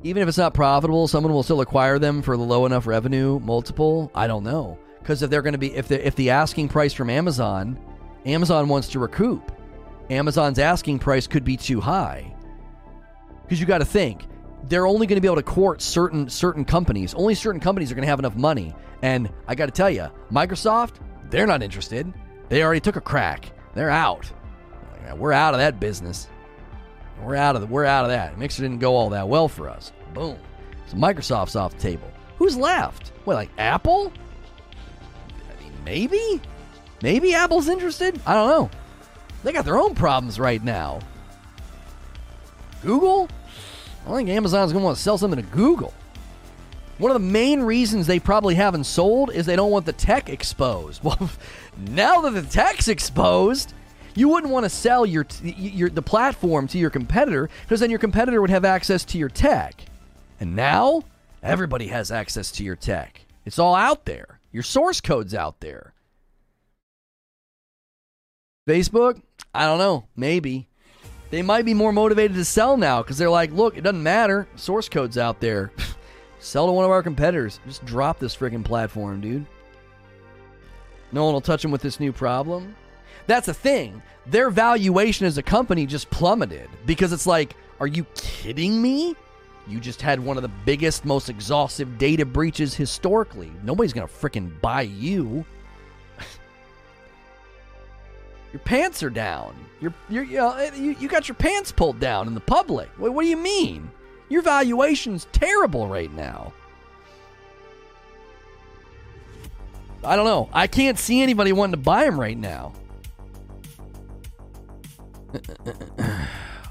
even 0.05 0.21
if 0.21 0.29
it's 0.29 0.37
not 0.37 0.53
profitable, 0.53 1.07
someone 1.07 1.33
will 1.33 1.41
still 1.41 1.61
acquire 1.61 1.97
them 1.97 2.21
for 2.21 2.37
the 2.37 2.43
low 2.43 2.67
enough 2.67 2.85
revenue 2.85 3.39
multiple. 3.39 4.11
I 4.13 4.27
don't 4.27 4.43
know 4.43 4.77
because 4.99 5.23
if 5.23 5.31
they're 5.31 5.41
going 5.41 5.53
to 5.53 5.59
be 5.59 5.73
if 5.73 5.87
the 5.87 6.05
if 6.05 6.15
the 6.15 6.29
asking 6.29 6.67
price 6.69 6.93
from 6.93 7.09
Amazon, 7.09 7.79
Amazon 8.23 8.67
wants 8.67 8.87
to 8.89 8.99
recoup. 8.99 9.51
Amazon's 10.11 10.59
asking 10.59 10.99
price 10.99 11.25
could 11.25 11.43
be 11.43 11.57
too 11.57 11.81
high 11.81 12.35
because 13.41 13.59
you 13.59 13.65
got 13.65 13.79
to 13.79 13.85
think 13.85 14.27
they're 14.65 14.85
only 14.85 15.07
going 15.07 15.17
to 15.17 15.21
be 15.21 15.27
able 15.27 15.37
to 15.37 15.43
court 15.43 15.81
certain 15.81 16.29
certain 16.29 16.65
companies. 16.65 17.15
Only 17.15 17.33
certain 17.33 17.59
companies 17.59 17.91
are 17.91 17.95
going 17.95 18.03
to 18.03 18.09
have 18.09 18.19
enough 18.19 18.35
money. 18.35 18.75
And 19.01 19.27
I 19.47 19.55
got 19.55 19.65
to 19.65 19.71
tell 19.71 19.89
you, 19.89 20.07
Microsoft, 20.31 20.97
they're 21.31 21.47
not 21.47 21.63
interested. 21.63 22.13
They 22.49 22.63
already 22.63 22.79
took 22.79 22.95
a 22.95 23.01
crack. 23.01 23.51
They're 23.73 23.89
out. 23.89 24.31
We're 25.17 25.31
out 25.31 25.55
of 25.55 25.59
that 25.59 25.79
business. 25.79 26.27
We're 27.23 27.35
out 27.35 27.55
of 27.55 27.61
the, 27.61 27.67
we're 27.67 27.85
out 27.85 28.05
of 28.05 28.11
that. 28.11 28.37
Mixer 28.37 28.61
didn't 28.61 28.79
go 28.79 28.95
all 28.95 29.09
that 29.09 29.27
well 29.27 29.47
for 29.47 29.69
us. 29.69 29.91
Boom. 30.15 30.37
So 30.87 30.97
Microsoft's 30.97 31.55
off 31.55 31.73
the 31.73 31.79
table. 31.79 32.09
Who's 32.37 32.57
left? 32.57 33.09
What, 33.25 33.35
like 33.35 33.49
Apple? 33.57 34.11
I 35.35 35.63
mean, 35.63 35.73
maybe? 35.83 36.41
Maybe 37.03 37.35
Apple's 37.35 37.67
interested? 37.67 38.19
I 38.25 38.33
don't 38.33 38.49
know. 38.49 38.69
They 39.43 39.51
got 39.51 39.65
their 39.65 39.77
own 39.77 39.93
problems 39.93 40.39
right 40.39 40.63
now. 40.63 41.01
Google? 42.81 43.29
I 44.07 44.15
think 44.15 44.29
Amazon's 44.29 44.71
going 44.71 44.81
to 44.81 44.85
want 44.85 44.97
to 44.97 45.03
sell 45.03 45.17
something 45.17 45.43
to 45.43 45.49
Google. 45.51 45.93
One 46.97 47.11
of 47.11 47.21
the 47.21 47.27
main 47.27 47.61
reasons 47.61 48.07
they 48.07 48.19
probably 48.19 48.55
haven't 48.55 48.85
sold 48.85 49.31
is 49.33 49.45
they 49.45 49.55
don't 49.55 49.71
want 49.71 49.85
the 49.85 49.93
tech 49.93 50.29
exposed. 50.29 51.03
Well, 51.03 51.29
now 51.77 52.21
that 52.21 52.31
the 52.31 52.41
tech's 52.41 52.87
exposed, 52.87 53.73
you 54.15 54.29
wouldn't 54.29 54.51
want 54.51 54.63
to 54.63 54.69
sell 54.69 55.05
your, 55.05 55.27
your 55.43 55.89
the 55.89 56.01
platform 56.01 56.67
to 56.69 56.77
your 56.77 56.89
competitor 56.89 57.49
because 57.63 57.81
then 57.81 57.89
your 57.89 57.99
competitor 57.99 58.39
would 58.39 58.49
have 58.49 58.63
access 58.63 59.03
to 59.05 59.17
your 59.17 59.27
tech. 59.27 59.75
And 60.45 60.55
now 60.55 61.01
everybody 61.41 61.87
has 61.87 62.11
access 62.11 62.51
to 62.51 62.63
your 62.63 62.75
tech. 62.75 63.21
It's 63.45 63.57
all 63.57 63.73
out 63.73 64.05
there. 64.05 64.39
Your 64.51 64.61
source 64.61 65.01
code's 65.01 65.33
out 65.33 65.59
there. 65.59 65.95
Facebook, 68.69 69.23
I 69.55 69.65
don't 69.65 69.79
know, 69.79 70.05
maybe. 70.15 70.67
They 71.31 71.41
might 71.41 71.65
be 71.65 71.73
more 71.73 71.91
motivated 71.91 72.37
to 72.37 72.45
sell 72.45 72.77
now 72.77 73.01
because 73.01 73.17
they're 73.17 73.27
like, 73.27 73.51
look, 73.53 73.75
it 73.75 73.81
doesn't 73.81 74.03
matter. 74.03 74.47
Source 74.55 74.87
code's 74.87 75.17
out 75.17 75.41
there. 75.41 75.71
Sell 76.39 76.67
to 76.67 76.71
one 76.73 76.85
of 76.85 76.91
our 76.91 77.01
competitors. 77.01 77.59
Just 77.65 77.83
drop 77.83 78.19
this 78.19 78.35
freaking 78.37 78.63
platform, 78.63 79.21
dude. 79.21 79.47
No 81.11 81.25
one 81.25 81.33
will 81.33 81.41
touch 81.41 81.63
them 81.63 81.71
with 81.71 81.81
this 81.81 81.99
new 81.99 82.13
problem. 82.13 82.75
That's 83.25 83.47
the 83.47 83.53
thing. 83.55 83.99
Their 84.27 84.51
valuation 84.51 85.25
as 85.25 85.39
a 85.39 85.43
company 85.43 85.87
just 85.87 86.11
plummeted 86.11 86.69
because 86.85 87.13
it's 87.13 87.25
like, 87.25 87.55
are 87.79 87.87
you 87.87 88.05
kidding 88.13 88.79
me? 88.79 89.15
You 89.67 89.79
just 89.79 90.01
had 90.01 90.19
one 90.19 90.37
of 90.37 90.43
the 90.43 90.51
biggest, 90.65 91.05
most 91.05 91.29
exhaustive 91.29 91.97
data 91.97 92.25
breaches 92.25 92.75
historically. 92.75 93.51
Nobody's 93.63 93.93
going 93.93 94.07
to 94.07 94.13
freaking 94.13 94.51
buy 94.61 94.81
you. 94.81 95.43
your 98.53 98.59
pants 98.59 99.01
are 99.01 99.09
down. 99.09 99.55
You're, 99.81 99.93
you're, 100.09 100.23
you, 100.23 100.37
know, 100.37 100.53
eh, 100.53 100.71
you, 100.75 100.95
you 100.99 101.07
got 101.07 101.27
your 101.27 101.35
pants 101.35 101.71
pulled 101.71 101.99
down 101.99 102.27
in 102.27 102.35
the 102.35 102.39
public. 102.39 102.89
What, 102.97 103.13
what 103.13 103.23
do 103.23 103.27
you 103.27 103.37
mean? 103.37 103.89
Your 104.29 104.43
valuation's 104.43 105.27
terrible 105.31 105.87
right 105.87 106.13
now. 106.13 106.53
I 110.03 110.15
don't 110.15 110.25
know. 110.25 110.49
I 110.53 110.67
can't 110.67 110.99
see 110.99 111.21
anybody 111.21 111.51
wanting 111.51 111.71
to 111.71 111.77
buy 111.77 112.05
them 112.05 112.19
right 112.19 112.37
now. 112.37 112.73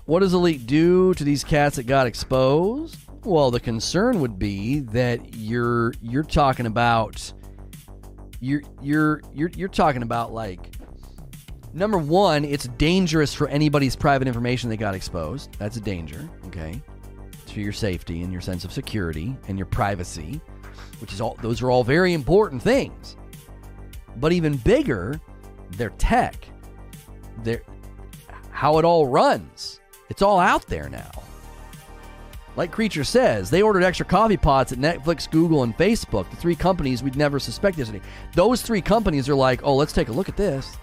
what 0.07 0.21
does 0.21 0.35
Elite 0.35 0.67
do 0.67 1.15
to 1.15 1.25
these 1.25 1.45
cats 1.45 1.77
that 1.77 1.87
got 1.87 2.07
exposed? 2.07 2.97
Well, 3.25 3.51
the 3.51 3.61
concern 3.61 4.21
would 4.21 4.39
be 4.39 4.81
that 4.81 5.35
you're 5.37 5.95
you're 6.03 6.23
talking 6.23 6.67
about 6.67 7.33
you're 8.41 8.63
you're 8.83 9.23
you're 9.33 9.51
you're 9.57 9.69
talking 9.69 10.03
about 10.03 10.33
like 10.33 10.75
number 11.73 11.97
one, 11.97 12.45
it's 12.45 12.69
dangerous 12.77 13.33
for 13.33 13.49
anybody's 13.49 13.97
private 13.97 14.29
information 14.29 14.69
that 14.71 14.77
got 14.77 14.95
exposed. 14.95 15.57
That's 15.59 15.77
a 15.79 15.81
danger. 15.81 16.29
Okay, 16.47 16.83
to 17.47 17.61
your 17.61 17.73
safety 17.73 18.23
and 18.23 18.31
your 18.31 18.43
sense 18.43 18.65
of 18.65 18.73
security 18.73 19.37
and 19.49 19.59
your 19.59 19.67
privacy, 19.67 20.41
which 21.01 21.13
is 21.15 21.21
all 21.23 21.39
those 21.41 21.63
are 21.63 21.71
all 21.71 21.83
very 21.83 22.13
important 22.13 22.63
things. 22.63 23.17
But 24.17 24.33
even 24.33 24.59
bigger, 24.59 25.19
their 25.71 25.91
tech, 25.91 26.47
their 27.43 27.63
how 28.51 28.79
it 28.79 28.85
all 28.85 29.07
runs. 29.07 29.81
It's 30.09 30.23
all 30.23 30.39
out 30.39 30.67
there 30.67 30.89
now. 30.89 31.11
Like 32.57 32.71
Creature 32.71 33.05
says, 33.05 33.51
they 33.51 33.63
ordered 33.63 33.83
extra 33.83 34.07
coffee 34.07 34.37
pots 34.37 34.71
at 34.71 34.79
Netflix, 34.79 35.29
Google, 35.29 35.65
and 35.65 35.77
Facebook, 35.77 36.31
the 36.31 36.37
three 36.37 36.55
companies 36.55 37.03
we'd 37.03 37.17
never 37.17 37.41
suspected. 37.41 38.01
Those 38.35 38.63
three 38.63 38.81
companies 38.81 39.29
are 39.29 39.35
like, 39.35 39.65
oh, 39.65 39.75
let's 39.75 39.93
take 39.93 40.09
a 40.09 40.13
look 40.13 40.29
at 40.29 40.37
this. 40.37 40.77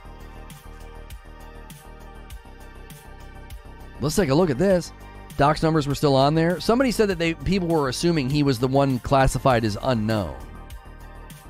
Let's 4.01 4.15
take 4.15 4.29
a 4.29 4.35
look 4.35 4.49
at 4.49 4.57
this. 4.57 4.91
Doc's 5.37 5.63
numbers 5.63 5.87
were 5.87 5.95
still 5.95 6.15
on 6.15 6.35
there. 6.35 6.59
Somebody 6.59 6.91
said 6.91 7.07
that 7.09 7.19
they 7.19 7.35
people 7.35 7.67
were 7.67 7.87
assuming 7.87 8.29
he 8.29 8.43
was 8.43 8.59
the 8.59 8.67
one 8.67 8.99
classified 8.99 9.63
as 9.63 9.77
unknown. 9.81 10.35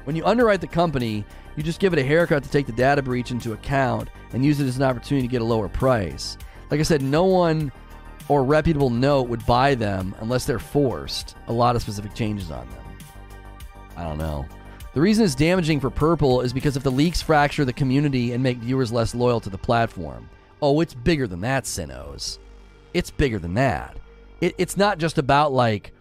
When 0.03 0.15
you 0.15 0.25
underwrite 0.25 0.61
the 0.61 0.67
company, 0.67 1.25
you 1.55 1.63
just 1.63 1.79
give 1.79 1.93
it 1.93 1.99
a 1.99 2.03
haircut 2.03 2.43
to 2.43 2.49
take 2.49 2.67
the 2.67 2.73
data 2.73 3.01
breach 3.01 3.31
into 3.31 3.53
account 3.53 4.09
and 4.33 4.45
use 4.45 4.59
it 4.59 4.67
as 4.67 4.77
an 4.77 4.83
opportunity 4.83 5.27
to 5.27 5.31
get 5.31 5.41
a 5.41 5.45
lower 5.45 5.67
price. 5.67 6.37
Like 6.71 6.79
I 6.79 6.83
said, 6.83 7.01
no 7.01 7.25
one 7.25 7.71
or 8.29 8.43
reputable 8.43 8.89
note 8.89 9.23
would 9.23 9.45
buy 9.45 9.75
them 9.75 10.15
unless 10.21 10.45
they're 10.45 10.57
forced 10.57 11.35
a 11.47 11.53
lot 11.53 11.75
of 11.75 11.81
specific 11.81 12.13
changes 12.15 12.49
on 12.49 12.67
them. 12.69 12.97
I 13.97 14.03
don't 14.05 14.17
know. 14.17 14.45
The 14.93 15.01
reason 15.01 15.25
it's 15.25 15.35
damaging 15.35 15.79
for 15.79 15.89
Purple 15.89 16.41
is 16.41 16.53
because 16.53 16.75
if 16.75 16.83
the 16.83 16.91
leaks 16.91 17.21
fracture 17.21 17.65
the 17.65 17.73
community 17.73 18.31
and 18.31 18.41
make 18.41 18.57
viewers 18.57 18.91
less 18.91 19.13
loyal 19.13 19.39
to 19.41 19.49
the 19.49 19.57
platform. 19.57 20.29
Oh, 20.61 20.79
it's 20.81 20.93
bigger 20.93 21.27
than 21.27 21.41
that, 21.41 21.65
Sinos. 21.65 22.39
It's 22.93 23.11
bigger 23.11 23.39
than 23.39 23.53
that. 23.55 23.97
It, 24.39 24.55
it's 24.57 24.77
not 24.77 24.97
just 24.97 25.17
about 25.17 25.53
like 25.53 25.93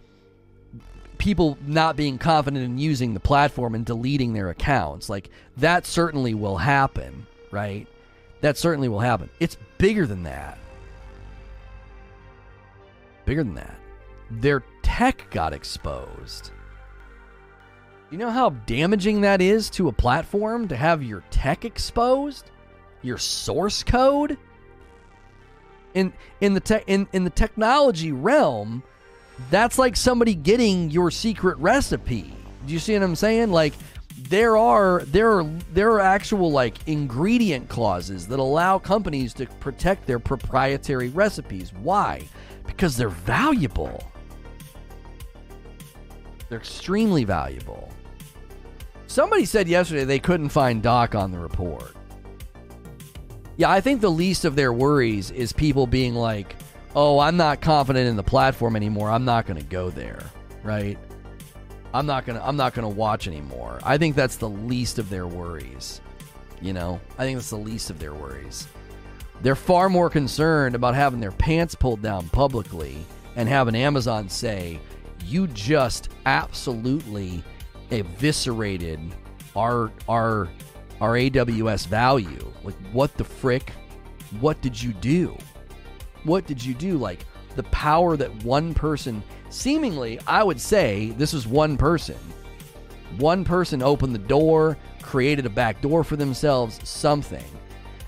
people 1.17 1.57
not 1.65 1.95
being 1.95 2.17
confident 2.17 2.63
in 2.63 2.77
using 2.77 3.13
the 3.13 3.19
platform 3.19 3.75
and 3.75 3.85
deleting 3.85 4.33
their 4.33 4.49
accounts. 4.49 5.09
Like 5.09 5.29
that 5.57 5.85
certainly 5.85 6.33
will 6.33 6.57
happen, 6.57 7.27
right? 7.51 7.87
That 8.41 8.57
certainly 8.57 8.89
will 8.89 8.99
happen. 8.99 9.29
It's 9.39 9.57
bigger 9.77 10.05
than 10.05 10.23
that. 10.23 10.57
Bigger 13.31 13.45
than 13.45 13.55
that. 13.55 13.79
Their 14.29 14.61
tech 14.81 15.25
got 15.31 15.53
exposed. 15.53 16.51
You 18.09 18.17
know 18.17 18.29
how 18.29 18.49
damaging 18.49 19.21
that 19.21 19.41
is 19.41 19.69
to 19.69 19.87
a 19.87 19.93
platform 19.93 20.67
to 20.67 20.75
have 20.75 21.01
your 21.01 21.23
tech 21.31 21.63
exposed? 21.63 22.51
Your 23.01 23.17
source 23.17 23.83
code? 23.83 24.37
In 25.93 26.11
in 26.41 26.53
the 26.53 26.59
tech 26.59 26.83
in, 26.87 27.07
in 27.13 27.23
the 27.23 27.29
technology 27.29 28.11
realm, 28.11 28.83
that's 29.49 29.79
like 29.79 29.95
somebody 29.95 30.35
getting 30.35 30.91
your 30.91 31.09
secret 31.09 31.57
recipe. 31.59 32.33
Do 32.67 32.73
you 32.73 32.79
see 32.79 32.95
what 32.95 33.03
I'm 33.03 33.15
saying? 33.15 33.49
Like 33.49 33.75
there 34.27 34.57
are 34.57 35.03
there 35.05 35.39
are 35.39 35.45
there 35.71 35.91
are 35.91 36.01
actual 36.01 36.51
like 36.51 36.85
ingredient 36.85 37.69
clauses 37.69 38.27
that 38.27 38.39
allow 38.39 38.77
companies 38.77 39.33
to 39.35 39.45
protect 39.45 40.05
their 40.05 40.19
proprietary 40.19 41.07
recipes. 41.07 41.71
Why? 41.81 42.27
Because 42.65 42.97
they're 42.97 43.09
valuable. 43.09 44.03
They're 46.49 46.59
extremely 46.59 47.23
valuable. 47.23 47.91
Somebody 49.07 49.45
said 49.45 49.67
yesterday 49.67 50.05
they 50.05 50.19
couldn't 50.19 50.49
find 50.49 50.81
Doc 50.81 51.15
on 51.15 51.31
the 51.31 51.39
report. 51.39 51.95
Yeah, 53.57 53.69
I 53.69 53.81
think 53.81 54.01
the 54.01 54.09
least 54.09 54.45
of 54.45 54.55
their 54.55 54.73
worries 54.73 55.31
is 55.31 55.53
people 55.53 55.85
being 55.85 56.15
like, 56.15 56.55
oh, 56.95 57.19
I'm 57.19 57.37
not 57.37 57.61
confident 57.61 58.07
in 58.07 58.15
the 58.15 58.23
platform 58.23 58.75
anymore. 58.75 59.09
I'm 59.09 59.25
not 59.25 59.45
going 59.45 59.59
to 59.59 59.65
go 59.65 59.89
there, 59.89 60.23
right? 60.63 60.97
I'm 61.93 62.05
not 62.05 62.25
going 62.25 62.39
to 62.39 62.47
I'm 62.47 62.55
not 62.55 62.73
going 62.73 62.89
to 62.89 62.95
watch 62.95 63.27
anymore. 63.27 63.79
I 63.83 63.97
think 63.97 64.15
that's 64.15 64.37
the 64.37 64.49
least 64.49 64.97
of 64.97 65.09
their 65.09 65.27
worries. 65.27 66.01
You 66.61 66.73
know? 66.73 66.99
I 67.17 67.23
think 67.23 67.37
that's 67.37 67.49
the 67.49 67.57
least 67.57 67.89
of 67.89 67.99
their 67.99 68.13
worries. 68.13 68.67
They're 69.41 69.55
far 69.55 69.89
more 69.89 70.09
concerned 70.09 70.75
about 70.75 70.95
having 70.95 71.19
their 71.19 71.31
pants 71.31 71.75
pulled 71.75 72.01
down 72.01 72.29
publicly 72.29 72.97
and 73.35 73.49
having 73.49 73.75
Amazon 73.75 74.29
say, 74.29 74.79
"You 75.25 75.47
just 75.47 76.09
absolutely 76.25 77.43
eviscerated 77.91 78.99
our 79.55 79.91
our 80.07 80.49
our 80.99 81.17
AWS 81.17 81.85
value. 81.87 82.51
Like 82.63 82.75
what 82.91 83.15
the 83.17 83.23
frick? 83.23 83.71
What 84.39 84.61
did 84.61 84.81
you 84.81 84.93
do?" 84.93 85.37
what 86.23 86.45
did 86.45 86.63
you 86.63 86.73
do? 86.73 86.97
Like 86.97 87.25
the 87.55 87.63
power 87.63 88.15
that 88.17 88.43
one 88.43 88.73
person, 88.73 89.23
seemingly, 89.49 90.19
I 90.27 90.43
would 90.43 90.59
say 90.59 91.13
this 91.17 91.33
was 91.33 91.47
one 91.47 91.77
person. 91.77 92.17
One 93.17 93.43
person 93.43 93.81
opened 93.81 94.15
the 94.15 94.19
door, 94.19 94.77
created 95.01 95.45
a 95.45 95.49
back 95.49 95.81
door 95.81 96.03
for 96.03 96.15
themselves, 96.15 96.79
something. 96.87 97.43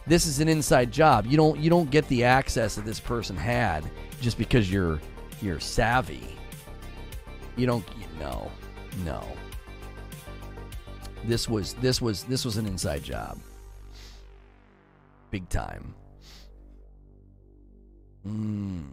This 0.06 0.26
is 0.26 0.40
an 0.40 0.50
inside 0.50 0.92
job. 0.92 1.26
You 1.26 1.38
don't 1.38 1.60
you 1.60 1.70
don't 1.70 1.90
get 1.90 2.08
the 2.08 2.24
access 2.24 2.76
that 2.76 2.86
this 2.86 3.00
person 3.00 3.36
had 3.36 3.84
just 4.22 4.38
because 4.38 4.72
you're 4.72 5.00
you're 5.42 5.60
savvy. 5.60 6.36
You 7.56 7.66
don't 7.68 7.86
no. 8.20 8.52
No. 9.06 9.24
This 11.26 11.48
was 11.48 11.74
this 11.76 12.02
was 12.02 12.24
this 12.24 12.44
was 12.44 12.58
an 12.58 12.66
inside 12.66 13.04
job. 13.04 13.40
Big 15.32 15.48
time. 15.50 15.96
Mm. 18.28 18.84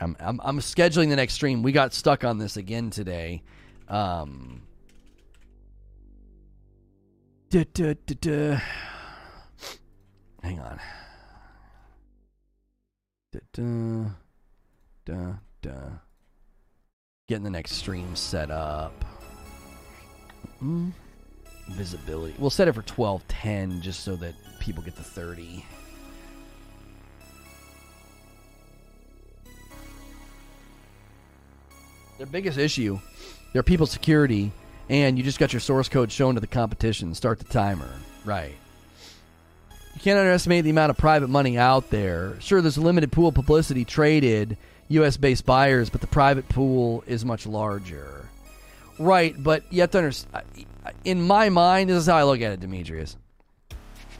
I'm, 0.00 0.16
I'm, 0.20 0.40
I'm 0.42 0.58
scheduling 0.58 1.08
the 1.08 1.16
next 1.16 1.34
stream. 1.34 1.62
We 1.62 1.72
got 1.72 1.94
stuck 1.94 2.24
on 2.24 2.38
this 2.38 2.56
again 2.56 2.90
today. 2.90 3.42
Um, 3.88 4.62
duh, 7.50 7.64
duh, 7.72 7.94
duh, 8.06 8.60
Hang 10.46 10.60
on. 10.60 10.78
Duh, 13.32 14.10
duh, 15.04 15.32
duh, 15.60 15.90
Getting 17.26 17.42
the 17.42 17.50
next 17.50 17.72
stream 17.72 18.14
set 18.14 18.52
up. 18.52 19.04
Mm. 20.62 20.92
Visibility. 21.70 22.36
We'll 22.38 22.50
set 22.50 22.68
it 22.68 22.74
for 22.74 22.82
1210 22.82 23.82
just 23.82 24.04
so 24.04 24.14
that 24.14 24.34
people 24.60 24.84
get 24.84 24.94
the 24.94 25.02
30. 25.02 25.64
Their 32.18 32.26
biggest 32.28 32.56
issue, 32.56 33.00
their 33.52 33.64
people's 33.64 33.90
security, 33.90 34.52
and 34.88 35.18
you 35.18 35.24
just 35.24 35.40
got 35.40 35.52
your 35.52 35.58
source 35.58 35.88
code 35.88 36.12
shown 36.12 36.36
to 36.36 36.40
the 36.40 36.46
competition. 36.46 37.16
Start 37.16 37.40
the 37.40 37.46
timer. 37.46 37.90
Right. 38.24 38.54
You 39.96 40.02
can't 40.02 40.18
underestimate 40.18 40.62
the 40.64 40.70
amount 40.70 40.90
of 40.90 40.98
private 40.98 41.28
money 41.28 41.56
out 41.56 41.88
there. 41.88 42.38
Sure, 42.38 42.60
there's 42.60 42.76
a 42.76 42.82
limited 42.82 43.10
pool 43.10 43.28
of 43.28 43.34
publicity 43.34 43.86
traded 43.86 44.58
U.S. 44.88 45.16
based 45.16 45.46
buyers, 45.46 45.88
but 45.88 46.02
the 46.02 46.06
private 46.06 46.46
pool 46.50 47.02
is 47.06 47.24
much 47.24 47.46
larger. 47.46 48.28
Right, 48.98 49.34
but 49.42 49.64
you 49.70 49.80
have 49.80 49.90
to 49.92 49.98
understand. 49.98 50.44
In 51.06 51.22
my 51.22 51.48
mind, 51.48 51.88
this 51.88 51.96
is 51.96 52.06
how 52.06 52.16
I 52.16 52.24
look 52.24 52.42
at 52.42 52.52
it, 52.52 52.60
Demetrius. 52.60 53.16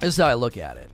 This 0.00 0.14
is 0.14 0.16
how 0.16 0.28
I 0.28 0.34
look 0.34 0.56
at 0.56 0.78
it. 0.78 0.90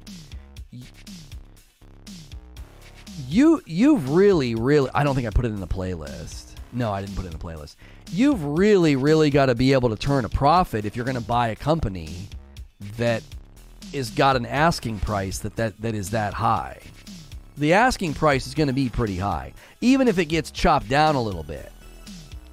You 3.28 3.62
you've 3.64 4.10
really 4.10 4.56
really 4.56 4.90
I 4.92 5.04
don't 5.04 5.14
think 5.14 5.28
I 5.28 5.30
put 5.30 5.44
it 5.44 5.52
in 5.52 5.60
the 5.60 5.66
playlist. 5.68 6.56
No, 6.72 6.90
I 6.90 7.00
didn't 7.02 7.14
put 7.14 7.24
it 7.24 7.32
in 7.32 7.38
the 7.38 7.44
playlist. 7.44 7.76
You've 8.10 8.44
really 8.44 8.96
really 8.96 9.30
got 9.30 9.46
to 9.46 9.54
be 9.54 9.74
able 9.74 9.90
to 9.90 9.96
turn 9.96 10.24
a 10.24 10.28
profit 10.28 10.84
if 10.84 10.96
you're 10.96 11.04
going 11.04 11.14
to 11.14 11.20
buy 11.20 11.48
a 11.48 11.56
company 11.56 12.28
that 12.96 13.22
is 13.92 14.10
got 14.10 14.36
an 14.36 14.46
asking 14.46 15.00
price 15.00 15.38
that 15.40 15.56
that, 15.56 15.80
that 15.80 15.94
is 15.94 16.10
that 16.10 16.34
high. 16.34 16.80
The 17.56 17.74
asking 17.74 18.14
price 18.14 18.46
is 18.46 18.54
going 18.54 18.68
to 18.68 18.72
be 18.72 18.88
pretty 18.88 19.16
high, 19.16 19.52
even 19.80 20.08
if 20.08 20.18
it 20.18 20.26
gets 20.26 20.50
chopped 20.50 20.88
down 20.88 21.14
a 21.14 21.22
little 21.22 21.42
bit. 21.42 21.70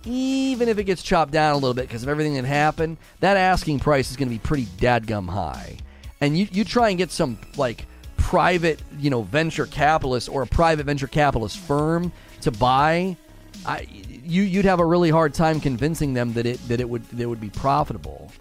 Even 0.05 0.69
if 0.69 0.77
it 0.77 0.85
gets 0.85 1.03
chopped 1.03 1.31
down 1.31 1.53
a 1.53 1.57
little 1.57 1.73
bit 1.73 1.87
because 1.87 2.03
of 2.03 2.09
everything 2.09 2.35
that 2.35 2.45
happened, 2.45 2.97
that 3.19 3.37
asking 3.37 3.79
price 3.79 4.11
is 4.11 4.17
going 4.17 4.29
to 4.29 4.33
be 4.33 4.39
pretty 4.39 4.65
dadgum 4.65 5.29
high. 5.29 5.77
And 6.21 6.37
you, 6.37 6.47
you 6.51 6.63
try 6.63 6.89
and 6.89 6.97
get 6.97 7.11
some 7.11 7.37
like 7.57 7.85
private, 8.17 8.81
you 8.97 9.09
know, 9.09 9.23
venture 9.23 9.65
capitalist 9.65 10.29
or 10.29 10.43
a 10.43 10.47
private 10.47 10.85
venture 10.85 11.07
capitalist 11.07 11.57
firm 11.57 12.11
to 12.41 12.51
buy, 12.51 13.17
I, 13.65 13.87
you 14.23 14.43
you'd 14.43 14.65
have 14.65 14.79
a 14.79 14.85
really 14.85 15.09
hard 15.09 15.33
time 15.33 15.59
convincing 15.59 16.13
them 16.13 16.33
that 16.33 16.45
it 16.45 16.59
that 16.67 16.79
it 16.79 16.87
would 16.87 17.03
that 17.09 17.21
it 17.21 17.25
would 17.25 17.41
be 17.41 17.49
profitable. 17.49 18.31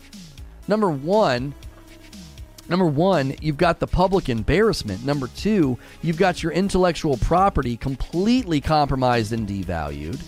Number 0.68 0.90
one, 0.90 1.54
Number 2.68 2.86
one, 2.86 3.34
you've 3.40 3.56
got 3.56 3.80
the 3.80 3.86
public 3.86 4.28
embarrassment. 4.28 5.04
Number 5.04 5.28
two, 5.28 5.78
you've 6.02 6.18
got 6.18 6.42
your 6.42 6.52
intellectual 6.52 7.16
property 7.16 7.76
completely 7.76 8.60
compromised 8.60 9.32
and 9.32 9.48
devalued. 9.48 10.20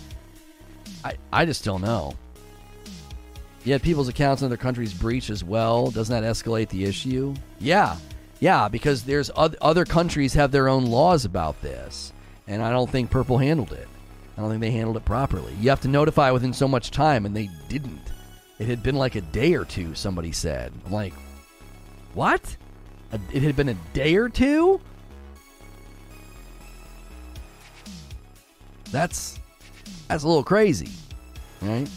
I, 1.03 1.15
I 1.31 1.45
just 1.45 1.63
don't 1.63 1.81
know. 1.81 2.15
Yet 3.63 3.83
people's 3.83 4.07
accounts 4.07 4.41
in 4.41 4.47
other 4.47 4.57
countries 4.57 4.93
breach 4.93 5.29
as 5.29 5.43
well. 5.43 5.91
Doesn't 5.91 6.19
that 6.19 6.27
escalate 6.27 6.69
the 6.69 6.85
issue? 6.85 7.35
Yeah. 7.59 7.97
Yeah, 8.39 8.67
because 8.69 9.03
there's 9.03 9.29
other 9.35 9.85
countries 9.85 10.33
have 10.33 10.51
their 10.51 10.67
own 10.67 10.87
laws 10.87 11.25
about 11.25 11.61
this. 11.61 12.11
And 12.47 12.63
I 12.63 12.71
don't 12.71 12.89
think 12.89 13.11
Purple 13.11 13.37
handled 13.37 13.71
it. 13.71 13.87
I 14.35 14.41
don't 14.41 14.49
think 14.49 14.61
they 14.61 14.71
handled 14.71 14.97
it 14.97 15.05
properly. 15.05 15.53
You 15.59 15.69
have 15.69 15.81
to 15.81 15.87
notify 15.87 16.31
within 16.31 16.53
so 16.53 16.67
much 16.67 16.89
time, 16.89 17.27
and 17.27 17.35
they 17.35 17.51
didn't. 17.69 18.01
It 18.57 18.67
had 18.67 18.81
been 18.81 18.95
like 18.95 19.13
a 19.13 19.21
day 19.21 19.53
or 19.53 19.63
two, 19.63 19.93
somebody 19.93 20.31
said. 20.31 20.73
I'm 20.85 20.91
like, 20.91 21.13
what? 22.13 22.57
It 23.31 23.43
had 23.43 23.55
been 23.55 23.69
a 23.69 23.73
day 23.93 24.15
or 24.15 24.29
two? 24.29 24.79
That's 28.91 29.39
that's 30.07 30.23
a 30.23 30.27
little 30.27 30.43
crazy, 30.43 30.89
right? 31.61 31.87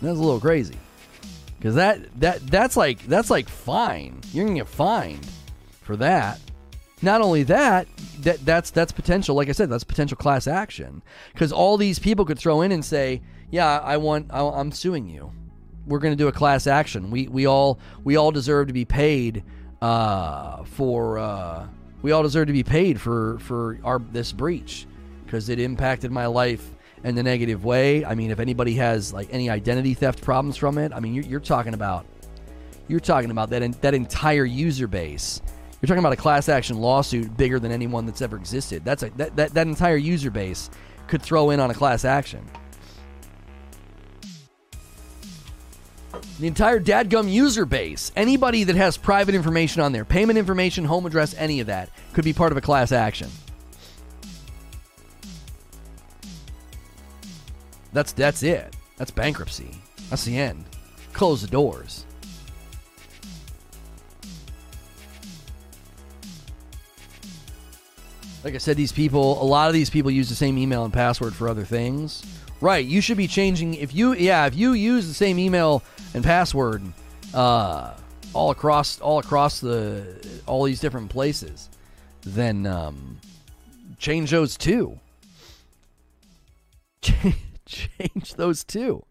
That's 0.00 0.18
a 0.18 0.22
little 0.22 0.40
crazy. 0.40 0.76
Cuz 1.60 1.74
that 1.74 2.20
that 2.20 2.46
that's 2.46 2.76
like 2.76 3.02
that's 3.06 3.30
like 3.30 3.48
fine. 3.48 4.20
You're 4.32 4.46
to 4.46 4.54
get 4.54 4.68
fined 4.68 5.26
for 5.82 5.96
that. 5.96 6.38
Not 7.00 7.20
only 7.22 7.42
that, 7.44 7.86
that 8.20 8.44
that's 8.44 8.70
that's 8.70 8.92
potential, 8.92 9.34
like 9.34 9.48
I 9.48 9.52
said, 9.52 9.70
that's 9.70 9.84
potential 9.84 10.16
class 10.16 10.46
action 10.46 11.02
cuz 11.34 11.52
all 11.52 11.76
these 11.76 11.98
people 11.98 12.24
could 12.24 12.38
throw 12.38 12.60
in 12.60 12.72
and 12.72 12.84
say, 12.84 13.22
"Yeah, 13.50 13.78
I 13.78 13.96
want 13.96 14.26
I, 14.30 14.40
I'm 14.40 14.72
suing 14.72 15.08
you." 15.08 15.32
We're 15.88 15.98
going 15.98 16.12
to 16.12 16.16
do 16.16 16.28
a 16.28 16.32
class 16.32 16.66
action. 16.66 17.10
We 17.10 17.28
we 17.28 17.46
all 17.46 17.78
we 18.04 18.16
all 18.16 18.30
deserve 18.30 18.68
to 18.68 18.72
be 18.72 18.84
paid 18.84 19.42
uh, 19.82 20.64
for 20.64 21.18
uh, 21.18 21.66
we 22.02 22.12
all 22.12 22.22
deserve 22.22 22.46
to 22.48 22.52
be 22.52 22.62
paid 22.62 23.00
for 23.00 23.38
for 23.40 23.78
our 23.82 23.98
this 23.98 24.32
breach 24.32 24.86
because 25.24 25.48
it 25.48 25.58
impacted 25.58 26.12
my 26.12 26.26
life 26.26 26.74
in 27.04 27.14
the 27.14 27.22
negative 27.22 27.64
way. 27.64 28.04
I 28.04 28.14
mean, 28.14 28.30
if 28.30 28.40
anybody 28.40 28.74
has 28.74 29.12
like 29.12 29.28
any 29.30 29.50
identity 29.50 29.94
theft 29.94 30.22
problems 30.22 30.56
from 30.56 30.78
it, 30.78 30.92
I 30.92 31.00
mean, 31.00 31.14
you're, 31.14 31.24
you're 31.24 31.40
talking 31.40 31.74
about 31.74 32.06
you're 32.86 33.00
talking 33.00 33.30
about 33.30 33.50
that 33.50 33.80
that 33.82 33.94
entire 33.94 34.44
user 34.44 34.86
base. 34.86 35.40
You're 35.80 35.86
talking 35.86 36.00
about 36.00 36.12
a 36.12 36.16
class 36.16 36.48
action 36.48 36.78
lawsuit 36.78 37.36
bigger 37.36 37.60
than 37.60 37.70
anyone 37.70 38.04
that's 38.04 38.20
ever 38.20 38.36
existed. 38.36 38.84
That's 38.84 39.04
a 39.04 39.10
that, 39.10 39.36
that, 39.36 39.54
that 39.54 39.66
entire 39.66 39.96
user 39.96 40.30
base 40.30 40.70
could 41.06 41.22
throw 41.22 41.50
in 41.50 41.60
on 41.60 41.70
a 41.70 41.74
class 41.74 42.04
action. 42.04 42.44
The 46.38 46.46
entire 46.46 46.80
dadgum 46.80 47.30
user 47.30 47.64
base, 47.64 48.12
anybody 48.16 48.64
that 48.64 48.76
has 48.76 48.96
private 48.96 49.34
information 49.34 49.82
on 49.82 49.92
there, 49.92 50.04
payment 50.04 50.38
information, 50.38 50.84
home 50.84 51.06
address, 51.06 51.34
any 51.38 51.60
of 51.60 51.66
that, 51.66 51.90
could 52.12 52.24
be 52.24 52.32
part 52.32 52.52
of 52.52 52.58
a 52.58 52.60
class 52.60 52.92
action. 52.92 53.28
That's 57.92 58.12
that's 58.12 58.42
it. 58.42 58.76
That's 58.96 59.10
bankruptcy. 59.10 59.70
That's 60.10 60.24
the 60.24 60.36
end. 60.36 60.64
Close 61.12 61.42
the 61.42 61.48
doors. 61.48 62.04
Like 68.44 68.54
I 68.54 68.58
said, 68.58 68.76
these 68.76 68.92
people, 68.92 69.42
a 69.42 69.44
lot 69.44 69.68
of 69.68 69.74
these 69.74 69.90
people 69.90 70.10
use 70.10 70.28
the 70.28 70.34
same 70.34 70.58
email 70.58 70.84
and 70.84 70.92
password 70.92 71.34
for 71.34 71.48
other 71.48 71.64
things. 71.64 72.22
Right. 72.60 72.84
You 72.84 73.00
should 73.00 73.16
be 73.16 73.28
changing 73.28 73.74
if 73.74 73.94
you 73.94 74.14
yeah, 74.14 74.46
if 74.46 74.54
you 74.54 74.72
use 74.72 75.06
the 75.06 75.14
same 75.14 75.38
email 75.38 75.82
and 76.14 76.24
password 76.24 76.82
uh, 77.34 77.94
all 78.34 78.50
across 78.50 79.00
all 79.00 79.18
across 79.18 79.60
the 79.60 80.40
all 80.46 80.64
these 80.64 80.80
different 80.80 81.10
places, 81.10 81.68
then 82.22 82.66
um, 82.66 83.18
change 83.98 84.30
those 84.30 84.56
too. 84.56 84.98
change 87.66 88.34
those 88.34 88.64
too. 88.64 89.04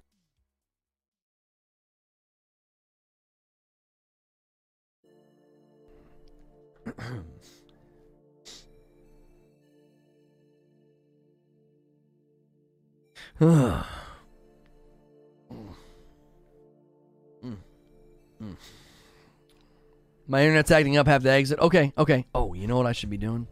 My 20.28 20.44
internet's 20.44 20.72
acting 20.72 20.98
up. 20.98 21.08
Have 21.08 21.24
to 21.24 21.32
exit. 21.32 21.60
Okay, 21.60 21.94
okay. 21.98 22.26
Oh, 22.36 22.54
you 22.54 22.68
know 22.68 22.78
what 22.78 22.86
I 22.86 22.92
should 22.92 23.10
be 23.10 23.18
doing? 23.18 23.48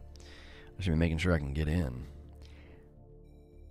I 0.78 0.82
should 0.82 0.90
be 0.90 0.96
making 0.96 1.18
sure 1.18 1.32
I 1.32 1.38
can 1.38 1.54
get 1.54 1.68
in. 1.68 2.04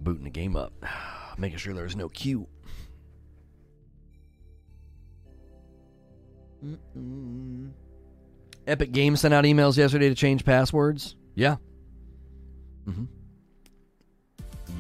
Booting 0.02 0.24
the 0.24 0.30
game 0.30 0.56
up. 0.56 0.74
Making 1.38 1.58
sure 1.58 1.74
there's 1.74 1.98
no 1.98 2.08
queue. 2.08 2.48
Mm-mm. 6.66 7.72
Epic 8.66 8.92
Games 8.92 9.20
sent 9.20 9.34
out 9.34 9.44
emails 9.44 9.78
yesterday 9.78 10.10
to 10.10 10.16
change 10.16 10.46
passwords. 10.46 11.16
Yeah. 11.36 11.58
Mm-hmm. 12.88 13.04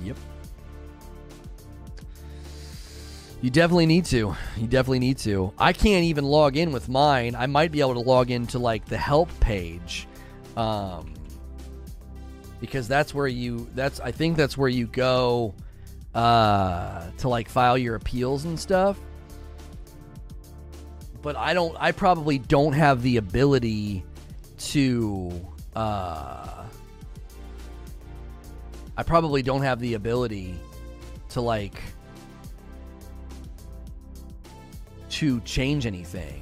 Yep. 0.03 0.17
You 3.45 3.51
definitely 3.51 3.85
need 3.85 4.05
to. 4.05 4.35
You 4.57 4.65
definitely 4.65 4.97
need 4.97 5.19
to. 5.19 5.53
I 5.59 5.71
can't 5.71 6.03
even 6.05 6.25
log 6.25 6.57
in 6.57 6.71
with 6.71 6.89
mine. 6.89 7.35
I 7.35 7.45
might 7.45 7.71
be 7.71 7.79
able 7.79 7.93
to 7.93 7.99
log 7.99 8.31
into 8.31 8.57
like 8.57 8.85
the 8.85 8.97
help 8.97 9.29
page. 9.39 10.07
Um 10.57 11.13
because 12.59 12.87
that's 12.87 13.13
where 13.13 13.27
you 13.27 13.69
that's 13.75 13.99
I 13.99 14.11
think 14.11 14.35
that's 14.35 14.57
where 14.57 14.67
you 14.67 14.87
go 14.87 15.53
uh 16.15 17.11
to 17.19 17.29
like 17.29 17.47
file 17.47 17.77
your 17.77 17.93
appeals 17.93 18.45
and 18.45 18.59
stuff. 18.59 18.99
But 21.21 21.35
I 21.35 21.53
don't 21.53 21.77
I 21.79 21.91
probably 21.91 22.39
don't 22.39 22.73
have 22.73 23.03
the 23.03 23.17
ability 23.17 24.03
to 24.57 25.31
uh 25.75 26.65
I 28.97 29.03
probably 29.03 29.43
don't 29.43 29.61
have 29.61 29.79
the 29.79 29.93
ability 29.93 30.55
to 31.29 31.41
like 31.41 31.79
to 35.15 35.39
change 35.41 35.85
anything 35.85 36.41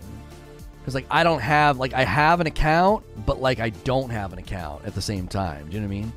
because 0.83 0.95
like 0.95 1.05
I 1.09 1.23
don't 1.23 1.39
have 1.39 1.77
like 1.77 1.93
I 1.93 2.03
have 2.03 2.41
an 2.41 2.47
account, 2.47 3.05
but 3.25 3.39
like 3.39 3.59
I 3.59 3.69
don't 3.69 4.09
have 4.09 4.33
an 4.33 4.39
account 4.39 4.83
at 4.85 4.93
the 4.93 5.01
same 5.01 5.27
time. 5.27 5.69
Do 5.69 5.75
you 5.75 5.81
know 5.81 5.87
what 5.87 5.93
I 5.93 5.95
mean? 6.01 6.13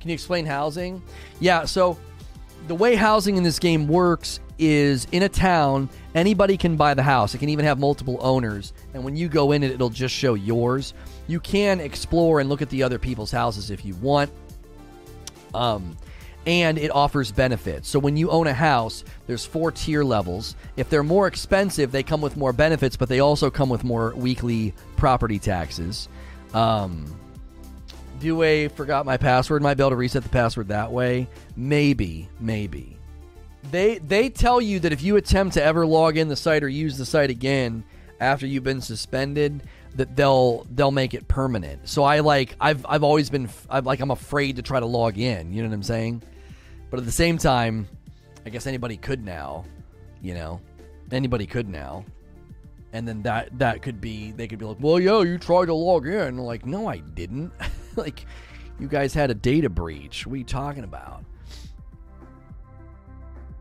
Can 0.00 0.08
you 0.08 0.14
explain 0.14 0.46
housing? 0.46 1.02
Yeah, 1.38 1.66
so 1.66 1.98
the 2.66 2.74
way 2.74 2.94
housing 2.94 3.36
in 3.36 3.42
this 3.42 3.58
game 3.58 3.86
works 3.88 4.40
is 4.58 5.06
in 5.12 5.22
a 5.24 5.28
town, 5.28 5.90
anybody 6.14 6.56
can 6.56 6.76
buy 6.76 6.94
the 6.94 7.02
house. 7.02 7.34
It 7.34 7.38
can 7.38 7.50
even 7.50 7.66
have 7.66 7.78
multiple 7.78 8.18
owners, 8.20 8.72
and 8.94 9.04
when 9.04 9.16
you 9.16 9.28
go 9.28 9.52
in 9.52 9.62
it, 9.62 9.70
it'll 9.72 9.90
just 9.90 10.14
show 10.14 10.32
yours. 10.32 10.94
You 11.26 11.40
can 11.40 11.80
explore 11.80 12.40
and 12.40 12.48
look 12.48 12.62
at 12.62 12.70
the 12.70 12.82
other 12.82 12.98
people's 12.98 13.30
houses 13.30 13.70
if 13.70 13.84
you 13.84 13.94
want. 13.96 14.30
Um, 15.52 15.96
and 16.46 16.78
it 16.78 16.90
offers 16.92 17.32
benefits. 17.32 17.88
So 17.88 17.98
when 17.98 18.16
you 18.16 18.30
own 18.30 18.46
a 18.46 18.54
house, 18.54 19.04
there's 19.26 19.44
four 19.44 19.72
tier 19.72 20.04
levels. 20.04 20.54
If 20.76 20.88
they're 20.88 21.02
more 21.02 21.26
expensive, 21.26 21.90
they 21.90 22.04
come 22.04 22.20
with 22.20 22.36
more 22.36 22.52
benefits, 22.52 22.96
but 22.96 23.08
they 23.08 23.20
also 23.20 23.50
come 23.50 23.68
with 23.68 23.82
more 23.82 24.14
weekly 24.14 24.72
property 24.96 25.40
taxes. 25.40 26.08
Um, 26.54 27.18
do 28.20 28.42
a 28.42 28.68
forgot 28.68 29.04
my 29.04 29.16
password? 29.16 29.60
Might 29.60 29.74
be 29.74 29.82
able 29.82 29.90
to 29.90 29.96
reset 29.96 30.22
the 30.22 30.28
password 30.28 30.68
that 30.68 30.92
way. 30.92 31.28
Maybe, 31.56 32.28
maybe. 32.40 32.96
They 33.70 33.98
they 33.98 34.30
tell 34.30 34.60
you 34.60 34.78
that 34.80 34.92
if 34.92 35.02
you 35.02 35.16
attempt 35.16 35.54
to 35.54 35.62
ever 35.62 35.84
log 35.84 36.16
in 36.16 36.28
the 36.28 36.36
site 36.36 36.62
or 36.62 36.68
use 36.68 36.96
the 36.96 37.04
site 37.04 37.30
again 37.30 37.84
after 38.20 38.46
you've 38.46 38.62
been 38.62 38.80
suspended, 38.80 39.62
that 39.96 40.14
they'll 40.14 40.66
they'll 40.74 40.92
make 40.92 41.14
it 41.14 41.26
permanent. 41.26 41.88
So 41.88 42.04
I 42.04 42.20
like 42.20 42.54
I've 42.60 42.86
I've 42.88 43.02
always 43.02 43.28
been 43.28 43.48
I'm 43.68 43.84
like 43.84 44.00
I'm 44.00 44.12
afraid 44.12 44.56
to 44.56 44.62
try 44.62 44.78
to 44.78 44.86
log 44.86 45.18
in. 45.18 45.52
You 45.52 45.62
know 45.62 45.68
what 45.68 45.74
I'm 45.74 45.82
saying? 45.82 46.22
But 46.90 47.00
at 47.00 47.06
the 47.06 47.12
same 47.12 47.38
time, 47.38 47.88
I 48.44 48.50
guess 48.50 48.66
anybody 48.66 48.96
could 48.96 49.24
now. 49.24 49.64
You 50.22 50.34
know, 50.34 50.60
anybody 51.12 51.46
could 51.46 51.68
now. 51.68 52.04
And 52.92 53.06
then 53.06 53.22
that 53.22 53.58
that 53.58 53.82
could 53.82 54.00
be 54.00 54.32
they 54.32 54.46
could 54.46 54.58
be 54.58 54.64
like, 54.64 54.78
well, 54.80 54.98
yeah, 54.98 55.20
you 55.22 55.38
tried 55.38 55.66
to 55.66 55.74
log 55.74 56.06
in. 56.06 56.38
like, 56.38 56.64
no, 56.64 56.86
I 56.86 56.98
didn't. 56.98 57.52
like, 57.96 58.24
you 58.78 58.88
guys 58.88 59.12
had 59.14 59.30
a 59.30 59.34
data 59.34 59.68
breach. 59.68 60.26
What 60.26 60.34
are 60.34 60.38
you 60.38 60.44
talking 60.44 60.84
about? 60.84 61.24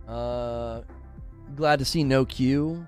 Uh, 0.07 0.81
glad 1.55 1.79
to 1.79 1.85
see 1.85 2.03
no 2.03 2.25
queue. 2.25 2.87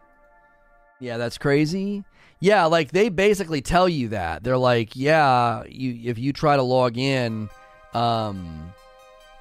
Yeah, 0.99 1.17
that's 1.17 1.37
crazy. 1.37 2.03
Yeah, 2.39 2.65
like 2.65 2.91
they 2.91 3.09
basically 3.09 3.61
tell 3.61 3.89
you 3.89 4.09
that. 4.09 4.43
They're 4.43 4.57
like, 4.57 4.95
yeah, 4.95 5.63
you 5.67 6.09
if 6.09 6.19
you 6.19 6.33
try 6.33 6.55
to 6.55 6.63
log 6.63 6.97
in, 6.97 7.49
um 7.93 8.71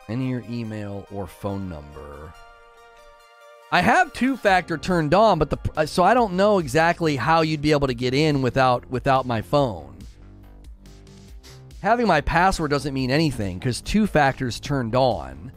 enter 0.08 0.24
your 0.24 0.44
email 0.48 1.06
or 1.12 1.26
phone 1.26 1.68
number. 1.68 2.32
I 3.72 3.80
have 3.80 4.12
two 4.12 4.36
factor 4.36 4.78
turned 4.78 5.12
on, 5.12 5.38
but 5.38 5.50
the 5.50 5.58
uh, 5.76 5.86
so 5.86 6.04
I 6.04 6.14
don't 6.14 6.34
know 6.34 6.58
exactly 6.58 7.16
how 7.16 7.40
you'd 7.40 7.62
be 7.62 7.72
able 7.72 7.88
to 7.88 7.94
get 7.94 8.14
in 8.14 8.40
without 8.40 8.88
without 8.90 9.26
my 9.26 9.42
phone. 9.42 9.96
Having 11.82 12.06
my 12.06 12.20
password 12.20 12.70
doesn't 12.70 12.94
mean 12.94 13.10
anything 13.10 13.58
cuz 13.60 13.80
two 13.80 14.06
factors 14.06 14.60
turned 14.60 14.94
on. 14.94 15.52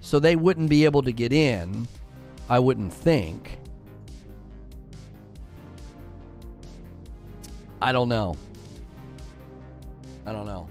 So 0.00 0.18
they 0.18 0.34
wouldn't 0.34 0.68
be 0.68 0.84
able 0.84 1.02
to 1.02 1.12
get 1.12 1.32
in, 1.32 1.86
I 2.48 2.58
wouldn't 2.58 2.92
think. 2.92 3.58
I 7.80 7.92
don't 7.92 8.08
know. 8.08 8.36
I 10.24 10.32
don't 10.32 10.46
know. 10.46 10.68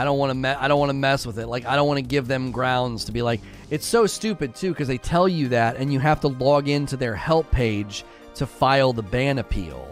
I 0.00 0.04
don't 0.04 0.16
want 0.16 0.30
to. 0.30 0.34
Me- 0.34 0.48
I 0.48 0.66
don't 0.66 0.78
want 0.78 0.88
to 0.88 0.94
mess 0.94 1.26
with 1.26 1.38
it. 1.38 1.46
Like 1.46 1.66
I 1.66 1.76
don't 1.76 1.86
want 1.86 1.98
to 1.98 2.02
give 2.02 2.26
them 2.26 2.50
grounds 2.52 3.04
to 3.04 3.12
be 3.12 3.20
like. 3.20 3.42
It's 3.68 3.84
so 3.84 4.06
stupid 4.06 4.54
too 4.54 4.70
because 4.70 4.88
they 4.88 4.96
tell 4.96 5.28
you 5.28 5.48
that, 5.48 5.76
and 5.76 5.92
you 5.92 5.98
have 5.98 6.20
to 6.20 6.28
log 6.28 6.68
into 6.68 6.96
their 6.96 7.14
help 7.14 7.50
page 7.50 8.04
to 8.36 8.46
file 8.46 8.94
the 8.94 9.02
ban 9.02 9.38
appeal. 9.38 9.86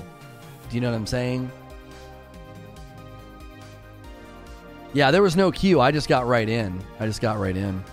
Do 0.70 0.75
you 0.75 0.81
know 0.81 0.91
what 0.91 0.97
I'm 0.97 1.07
saying? 1.07 1.53
Yeah, 4.95 5.11
there 5.11 5.23
was 5.23 5.37
no 5.37 5.53
queue. 5.53 5.78
I 5.78 5.91
just 5.91 6.09
got 6.09 6.27
right 6.27 6.49
in. 6.49 6.83
I 6.99 7.05
just 7.05 7.20
got 7.20 7.39
right 7.39 7.57
in. 7.57 7.85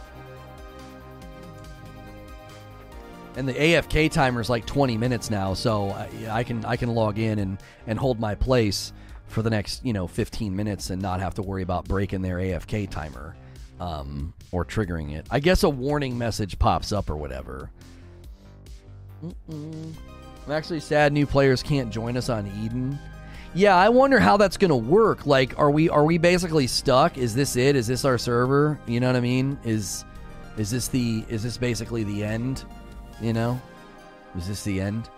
and 3.35 3.45
the 3.45 3.53
AFK 3.53 4.09
timer 4.09 4.39
is 4.39 4.49
like 4.49 4.65
20 4.65 4.97
minutes 4.97 5.29
now, 5.29 5.53
so 5.53 5.89
I, 5.89 6.09
I, 6.29 6.43
can 6.45 6.63
I 6.63 6.77
can 6.77 6.95
log 6.95 7.19
in 7.19 7.39
and 7.39 7.57
and 7.85 7.99
hold 7.99 8.17
my 8.17 8.33
place 8.33 8.93
for 9.35 9.41
the 9.41 9.49
next 9.49 9.85
you 9.85 9.91
know 9.91 10.07
15 10.07 10.55
minutes 10.55 10.89
and 10.89 11.01
not 11.01 11.19
have 11.19 11.35
to 11.35 11.41
worry 11.41 11.61
about 11.61 11.85
breaking 11.85 12.21
their 12.21 12.37
AFK 12.37 12.89
timer 12.89 13.35
um, 13.81 14.33
or 14.53 14.63
triggering 14.63 15.13
it. 15.13 15.27
I 15.29 15.41
guess 15.41 15.63
a 15.63 15.69
warning 15.69 16.17
message 16.17 16.57
pops 16.57 16.93
up 16.93 17.09
or 17.09 17.17
whatever. 17.17 17.69
Mm-mm. 19.21 19.93
I'm 20.45 20.51
actually 20.51 20.79
sad 20.79 21.11
new 21.11 21.25
players 21.25 21.61
can't 21.61 21.91
join 21.91 22.15
us 22.15 22.29
on 22.29 22.47
Eden. 22.63 22.97
Yeah, 23.53 23.75
I 23.75 23.89
wonder 23.89 24.19
how 24.19 24.37
that's 24.37 24.55
gonna 24.55 24.77
work. 24.77 25.25
Like, 25.25 25.59
are 25.59 25.69
we 25.69 25.89
are 25.89 26.05
we 26.05 26.17
basically 26.17 26.65
stuck? 26.65 27.17
Is 27.17 27.35
this 27.35 27.57
it? 27.57 27.75
Is 27.75 27.87
this 27.87 28.05
our 28.05 28.17
server? 28.17 28.79
You 28.87 29.01
know 29.01 29.07
what 29.07 29.17
I 29.17 29.21
mean? 29.21 29.59
Is 29.65 30.05
is 30.57 30.71
this 30.71 30.87
the 30.87 31.25
is 31.27 31.43
this 31.43 31.57
basically 31.57 32.05
the 32.05 32.23
end? 32.23 32.63
You 33.19 33.33
know, 33.33 33.59
is 34.37 34.47
this 34.47 34.63
the 34.63 34.79
end? 34.79 35.09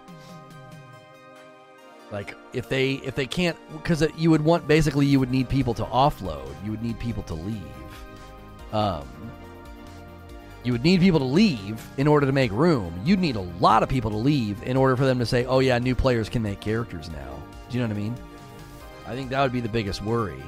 Like 2.11 2.35
if 2.53 2.69
they 2.69 2.93
if 2.93 3.15
they 3.15 3.25
can't 3.25 3.57
because 3.73 4.03
you 4.15 4.29
would 4.29 4.41
want 4.41 4.67
basically 4.67 5.05
you 5.05 5.19
would 5.19 5.31
need 5.31 5.49
people 5.49 5.73
to 5.73 5.83
offload. 5.83 6.53
You 6.63 6.71
would 6.71 6.81
need 6.81 6.99
people 6.99 7.23
to 7.23 7.33
leave. 7.33 7.61
Um, 8.71 9.07
you 10.63 10.71
would 10.71 10.83
need 10.83 11.01
people 11.01 11.19
to 11.19 11.25
leave 11.25 11.85
in 11.97 12.07
order 12.07 12.25
to 12.25 12.31
make 12.31 12.51
room. 12.51 12.93
You'd 13.03 13.19
need 13.19 13.35
a 13.35 13.41
lot 13.41 13.83
of 13.83 13.89
people 13.89 14.11
to 14.11 14.17
leave 14.17 14.63
in 14.63 14.77
order 14.77 14.95
for 14.95 15.05
them 15.05 15.19
to 15.19 15.25
say, 15.25 15.45
"Oh 15.45 15.59
yeah, 15.59 15.77
new 15.79 15.95
players 15.95 16.29
can 16.29 16.41
make 16.41 16.61
characters 16.61 17.09
now." 17.09 17.41
Do 17.69 17.77
you 17.77 17.83
know 17.83 17.89
what 17.89 17.97
I 17.97 18.01
mean? 18.01 18.15
I 19.05 19.13
think 19.13 19.29
that 19.29 19.41
would 19.41 19.53
be 19.53 19.61
the 19.61 19.69
biggest 19.69 20.01
worry. 20.01 20.41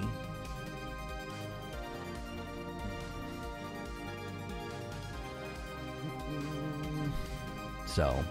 So, 7.85 8.23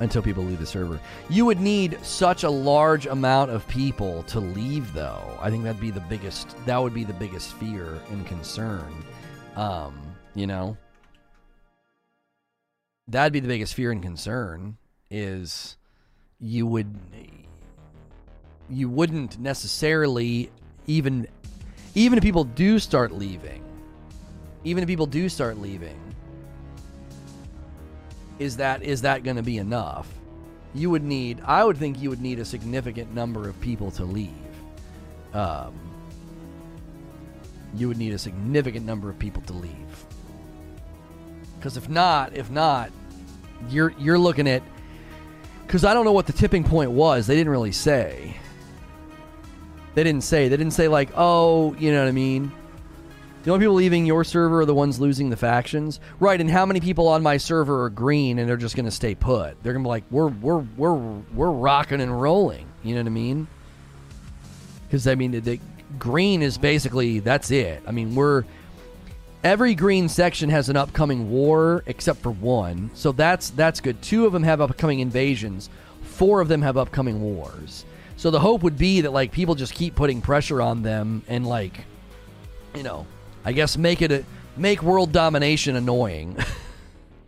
until 0.00 0.22
people 0.22 0.44
leave 0.44 0.60
the 0.60 0.66
server, 0.66 1.00
you 1.28 1.44
would 1.44 1.60
need 1.60 1.98
such 2.02 2.44
a 2.44 2.50
large 2.50 3.06
amount 3.06 3.50
of 3.50 3.66
people 3.68 4.22
to 4.24 4.40
leave, 4.40 4.92
though. 4.92 5.38
I 5.40 5.50
think 5.50 5.64
that'd 5.64 5.80
be 5.80 5.90
the 5.90 6.00
biggest. 6.00 6.54
That 6.66 6.78
would 6.78 6.94
be 6.94 7.04
the 7.04 7.14
biggest 7.14 7.54
fear 7.54 7.98
and 8.10 8.26
concern. 8.26 8.92
Um, 9.56 10.00
you 10.34 10.46
know, 10.46 10.76
that'd 13.08 13.32
be 13.32 13.40
the 13.40 13.48
biggest 13.48 13.74
fear 13.74 13.90
and 13.90 14.02
concern 14.02 14.76
is 15.10 15.76
you 16.38 16.66
would 16.66 16.94
you 18.68 18.88
wouldn't 18.88 19.38
necessarily 19.38 20.50
even 20.86 21.26
even 21.94 22.18
if 22.18 22.22
people 22.22 22.44
do 22.44 22.78
start 22.78 23.12
leaving 23.12 23.64
even 24.64 24.82
if 24.82 24.86
people 24.86 25.06
do 25.06 25.28
start 25.28 25.58
leaving 25.58 25.98
is 28.38 28.56
that 28.58 28.82
is 28.82 29.02
that 29.02 29.22
going 29.24 29.36
to 29.36 29.42
be 29.42 29.58
enough? 29.58 30.08
You 30.74 30.90
would 30.90 31.02
need, 31.02 31.40
I 31.44 31.64
would 31.64 31.76
think, 31.76 32.00
you 32.00 32.10
would 32.10 32.20
need 32.20 32.38
a 32.38 32.44
significant 32.44 33.14
number 33.14 33.48
of 33.48 33.58
people 33.60 33.90
to 33.92 34.04
leave. 34.04 34.30
Um, 35.32 35.74
you 37.74 37.88
would 37.88 37.96
need 37.96 38.12
a 38.12 38.18
significant 38.18 38.84
number 38.86 39.08
of 39.10 39.18
people 39.18 39.42
to 39.42 39.52
leave. 39.52 40.04
Because 41.58 41.76
if 41.76 41.88
not, 41.88 42.36
if 42.36 42.50
not, 42.50 42.90
you're 43.68 43.92
you're 43.98 44.18
looking 44.18 44.48
at. 44.48 44.62
Because 45.66 45.84
I 45.84 45.92
don't 45.92 46.04
know 46.04 46.12
what 46.12 46.26
the 46.26 46.32
tipping 46.32 46.64
point 46.64 46.90
was. 46.92 47.26
They 47.26 47.34
didn't 47.34 47.50
really 47.50 47.72
say. 47.72 48.36
They 49.94 50.04
didn't 50.04 50.22
say. 50.24 50.48
They 50.48 50.56
didn't 50.56 50.72
say 50.72 50.88
like, 50.88 51.10
oh, 51.14 51.74
you 51.74 51.92
know 51.92 52.00
what 52.00 52.08
I 52.08 52.12
mean. 52.12 52.52
The 53.44 53.52
only 53.52 53.64
people 53.64 53.74
leaving 53.74 54.04
your 54.04 54.24
server 54.24 54.60
are 54.60 54.66
the 54.66 54.74
ones 54.74 54.98
losing 54.98 55.30
the 55.30 55.36
factions, 55.36 56.00
right? 56.18 56.40
And 56.40 56.50
how 56.50 56.66
many 56.66 56.80
people 56.80 57.08
on 57.08 57.22
my 57.22 57.36
server 57.36 57.84
are 57.84 57.90
green 57.90 58.38
and 58.38 58.48
they're 58.48 58.56
just 58.56 58.74
going 58.74 58.84
to 58.84 58.90
stay 58.90 59.14
put? 59.14 59.62
They're 59.62 59.72
going 59.72 59.84
to 59.84 59.86
be 59.86 59.90
like, 59.90 60.04
we're 60.10 60.28
we're 60.28 60.64
we're 60.76 60.94
we're 61.34 61.50
rocking 61.50 62.00
and 62.00 62.20
rolling. 62.20 62.66
You 62.82 62.94
know 62.94 63.02
what 63.02 63.06
I 63.06 63.10
mean? 63.10 63.46
Because 64.86 65.06
I 65.06 65.14
mean, 65.14 65.30
the, 65.30 65.40
the 65.40 65.60
green 65.98 66.42
is 66.42 66.58
basically 66.58 67.20
that's 67.20 67.50
it. 67.50 67.82
I 67.86 67.92
mean, 67.92 68.14
we're 68.14 68.44
every 69.44 69.74
green 69.74 70.08
section 70.08 70.50
has 70.50 70.68
an 70.68 70.76
upcoming 70.76 71.30
war 71.30 71.84
except 71.86 72.20
for 72.20 72.30
one, 72.30 72.90
so 72.94 73.12
that's 73.12 73.50
that's 73.50 73.80
good. 73.80 74.02
Two 74.02 74.26
of 74.26 74.32
them 74.32 74.42
have 74.42 74.60
upcoming 74.60 75.00
invasions. 75.00 75.70
Four 76.02 76.40
of 76.40 76.48
them 76.48 76.62
have 76.62 76.76
upcoming 76.76 77.20
wars. 77.20 77.84
So 78.16 78.32
the 78.32 78.40
hope 78.40 78.64
would 78.64 78.76
be 78.76 79.02
that 79.02 79.12
like 79.12 79.30
people 79.30 79.54
just 79.54 79.74
keep 79.74 79.94
putting 79.94 80.20
pressure 80.20 80.60
on 80.60 80.82
them 80.82 81.22
and 81.28 81.46
like, 81.46 81.84
you 82.74 82.82
know, 82.82 83.06
I 83.48 83.52
guess 83.52 83.78
make 83.78 84.02
it 84.02 84.12
a, 84.12 84.24
make 84.58 84.82
world 84.82 85.10
domination 85.10 85.74
annoying. 85.74 86.36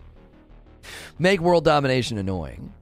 make 1.19 1.41
world 1.41 1.65
domination 1.65 2.19
annoying. 2.19 2.75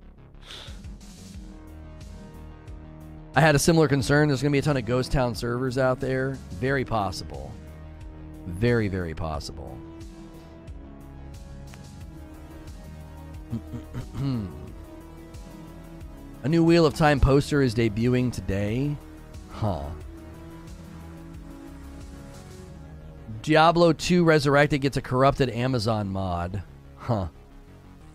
I 3.37 3.41
had 3.41 3.55
a 3.55 3.61
similar 3.61 3.87
concern. 3.87 4.27
There's 4.27 4.43
going 4.43 4.51
to 4.51 4.57
be 4.57 4.59
a 4.59 4.63
ton 4.63 4.77
of 4.77 4.87
ghost 4.87 5.13
town 5.13 5.37
servers 5.37 5.79
out 5.79 6.01
there. 6.01 6.37
Very 6.55 6.85
possible. 6.85 7.53
Very, 8.49 8.89
very 8.89 9.15
possible. 9.15 9.79
a 16.43 16.49
new 16.49 16.65
Wheel 16.65 16.85
of 16.85 16.95
Time 16.95 17.21
poster 17.21 17.63
is 17.63 17.73
debuting 17.73 18.33
today. 18.33 18.97
Huh. 19.53 19.85
Diablo 23.43 23.93
2 23.93 24.25
Resurrected 24.25 24.81
gets 24.81 24.97
a 24.97 25.03
corrupted 25.03 25.51
Amazon 25.51 26.09
mod. 26.09 26.63
Huh. 26.97 27.29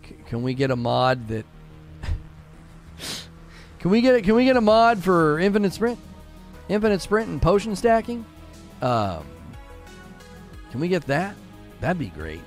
C- 0.06 0.16
can 0.26 0.42
we 0.42 0.54
get 0.54 0.70
a 0.70 0.76
mod 0.76 1.28
that 1.28 1.46
Can 3.78 3.90
we 3.90 4.00
get 4.00 4.14
a, 4.14 4.22
can 4.22 4.34
we 4.34 4.44
get 4.44 4.56
a 4.56 4.60
mod 4.60 5.02
for 5.02 5.38
infinite 5.38 5.72
sprint? 5.72 5.98
Infinite 6.68 7.02
sprint 7.02 7.28
and 7.28 7.40
potion 7.40 7.74
stacking? 7.76 8.24
Um 8.82 9.24
Can 10.70 10.80
we 10.80 10.88
get 10.88 11.06
that? 11.06 11.34
That'd 11.80 11.98
be 11.98 12.08
great. 12.08 12.40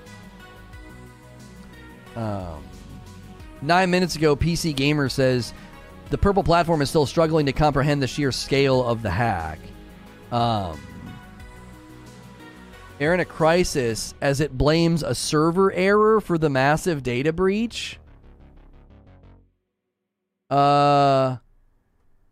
Um 2.15 2.63
9 3.61 3.89
minutes 3.89 4.15
ago 4.15 4.35
PC 4.35 4.75
Gamer 4.75 5.09
says 5.09 5.53
the 6.09 6.17
purple 6.17 6.43
platform 6.43 6.81
is 6.81 6.89
still 6.89 7.05
struggling 7.05 7.45
to 7.47 7.53
comprehend 7.53 8.01
the 8.01 8.07
sheer 8.07 8.31
scale 8.31 8.83
of 8.83 9.01
the 9.01 9.09
hack. 9.11 9.59
Um 10.31 10.79
they're 12.97 13.13
in 13.13 13.19
a 13.19 13.25
crisis 13.25 14.15
as 14.21 14.41
it 14.41 14.57
blames 14.57 15.03
a 15.03 15.13
server 15.13 15.71
error 15.71 16.19
for 16.19 16.37
the 16.37 16.49
massive 16.49 17.03
data 17.03 17.31
breach. 17.31 17.99
Uh, 20.49 21.37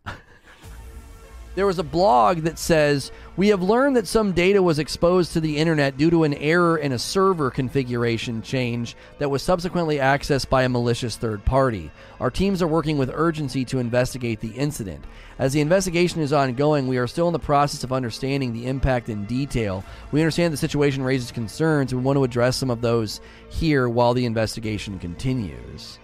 there 1.54 1.66
was 1.66 1.78
a 1.78 1.84
blog 1.84 2.38
that 2.38 2.58
says 2.58 3.12
we 3.36 3.48
have 3.48 3.62
learned 3.62 3.96
that 3.96 4.06
some 4.06 4.32
data 4.32 4.62
was 4.62 4.78
exposed 4.78 5.32
to 5.32 5.40
the 5.40 5.58
internet 5.58 5.98
due 5.98 6.08
to 6.08 6.24
an 6.24 6.32
error 6.34 6.78
in 6.78 6.92
a 6.92 6.98
server 6.98 7.50
configuration 7.50 8.40
change 8.40 8.96
that 9.18 9.30
was 9.30 9.42
subsequently 9.42 9.96
accessed 9.96 10.48
by 10.48 10.62
a 10.62 10.68
malicious 10.68 11.16
third 11.16 11.44
party. 11.44 11.90
Our 12.18 12.30
teams 12.30 12.62
are 12.62 12.66
working 12.66 12.96
with 12.96 13.10
urgency 13.12 13.64
to 13.66 13.78
investigate 13.78 14.40
the 14.40 14.52
incident. 14.52 15.04
As 15.38 15.52
the 15.52 15.60
investigation 15.60 16.22
is 16.22 16.32
ongoing, 16.32 16.88
we 16.88 16.96
are 16.96 17.06
still 17.06 17.28
in 17.28 17.34
the 17.34 17.38
process 17.38 17.84
of 17.84 17.92
understanding 17.92 18.54
the 18.54 18.66
impact 18.66 19.10
in 19.10 19.26
detail. 19.26 19.84
We 20.12 20.22
understand 20.22 20.54
the 20.54 20.58
situation 20.58 21.02
raises 21.02 21.30
concerns 21.30 21.92
and 21.92 22.00
we 22.00 22.06
want 22.06 22.16
to 22.16 22.24
address 22.24 22.56
some 22.56 22.70
of 22.70 22.80
those 22.80 23.20
here 23.50 23.86
while 23.90 24.14
the 24.14 24.24
investigation 24.24 24.98
continues. 24.98 25.98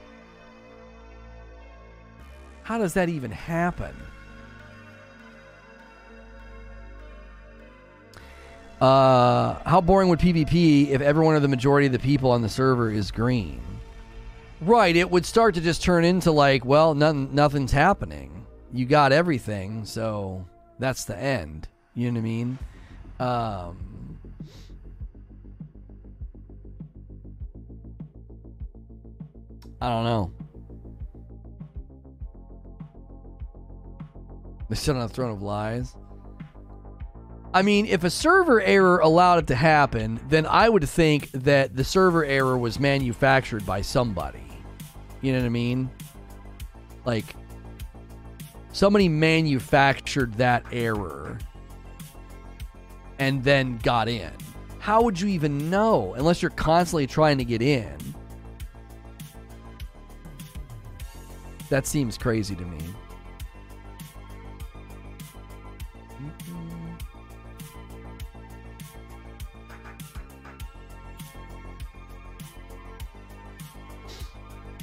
How 2.62 2.76
does 2.76 2.92
that 2.92 3.08
even 3.08 3.30
happen? 3.30 3.94
Uh, 8.82 9.62
how 9.64 9.80
boring 9.80 10.08
would 10.08 10.18
PvP 10.18 10.88
if 10.88 11.00
everyone 11.00 11.36
or 11.36 11.40
the 11.40 11.46
majority 11.46 11.86
of 11.86 11.92
the 11.92 12.00
people 12.00 12.32
on 12.32 12.42
the 12.42 12.48
server 12.48 12.90
is 12.90 13.12
green? 13.12 13.62
Right, 14.60 14.96
it 14.96 15.08
would 15.08 15.24
start 15.24 15.54
to 15.54 15.60
just 15.60 15.84
turn 15.84 16.04
into 16.04 16.32
like, 16.32 16.64
well, 16.64 16.92
nothing, 16.92 17.32
nothing's 17.32 17.70
happening. 17.70 18.44
You 18.72 18.84
got 18.84 19.12
everything, 19.12 19.84
so 19.84 20.44
that's 20.80 21.04
the 21.04 21.16
end. 21.16 21.68
You 21.94 22.10
know 22.10 22.18
what 22.18 22.26
I 22.26 22.28
mean? 22.28 22.58
Um, 23.20 24.18
I 29.80 29.88
don't 29.90 30.04
know. 30.04 30.32
They 34.68 34.74
sit 34.74 34.96
on 34.96 35.02
a 35.02 35.08
throne 35.08 35.30
of 35.30 35.40
lies. 35.40 35.94
I 37.54 37.60
mean, 37.62 37.86
if 37.86 38.02
a 38.02 38.10
server 38.10 38.62
error 38.62 38.98
allowed 39.00 39.40
it 39.40 39.46
to 39.48 39.54
happen, 39.54 40.18
then 40.28 40.46
I 40.46 40.68
would 40.68 40.88
think 40.88 41.30
that 41.32 41.76
the 41.76 41.84
server 41.84 42.24
error 42.24 42.56
was 42.56 42.80
manufactured 42.80 43.66
by 43.66 43.82
somebody. 43.82 44.42
You 45.20 45.32
know 45.32 45.40
what 45.40 45.46
I 45.46 45.50
mean? 45.50 45.90
Like, 47.04 47.36
somebody 48.72 49.08
manufactured 49.08 50.34
that 50.34 50.64
error 50.72 51.38
and 53.18 53.44
then 53.44 53.78
got 53.78 54.08
in. 54.08 54.32
How 54.78 55.02
would 55.02 55.20
you 55.20 55.28
even 55.28 55.70
know 55.70 56.14
unless 56.14 56.40
you're 56.40 56.50
constantly 56.50 57.06
trying 57.06 57.38
to 57.38 57.44
get 57.44 57.60
in? 57.60 57.98
That 61.68 61.86
seems 61.86 62.16
crazy 62.16 62.54
to 62.56 62.64
me. 62.64 62.80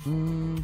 Mm. 0.10 0.64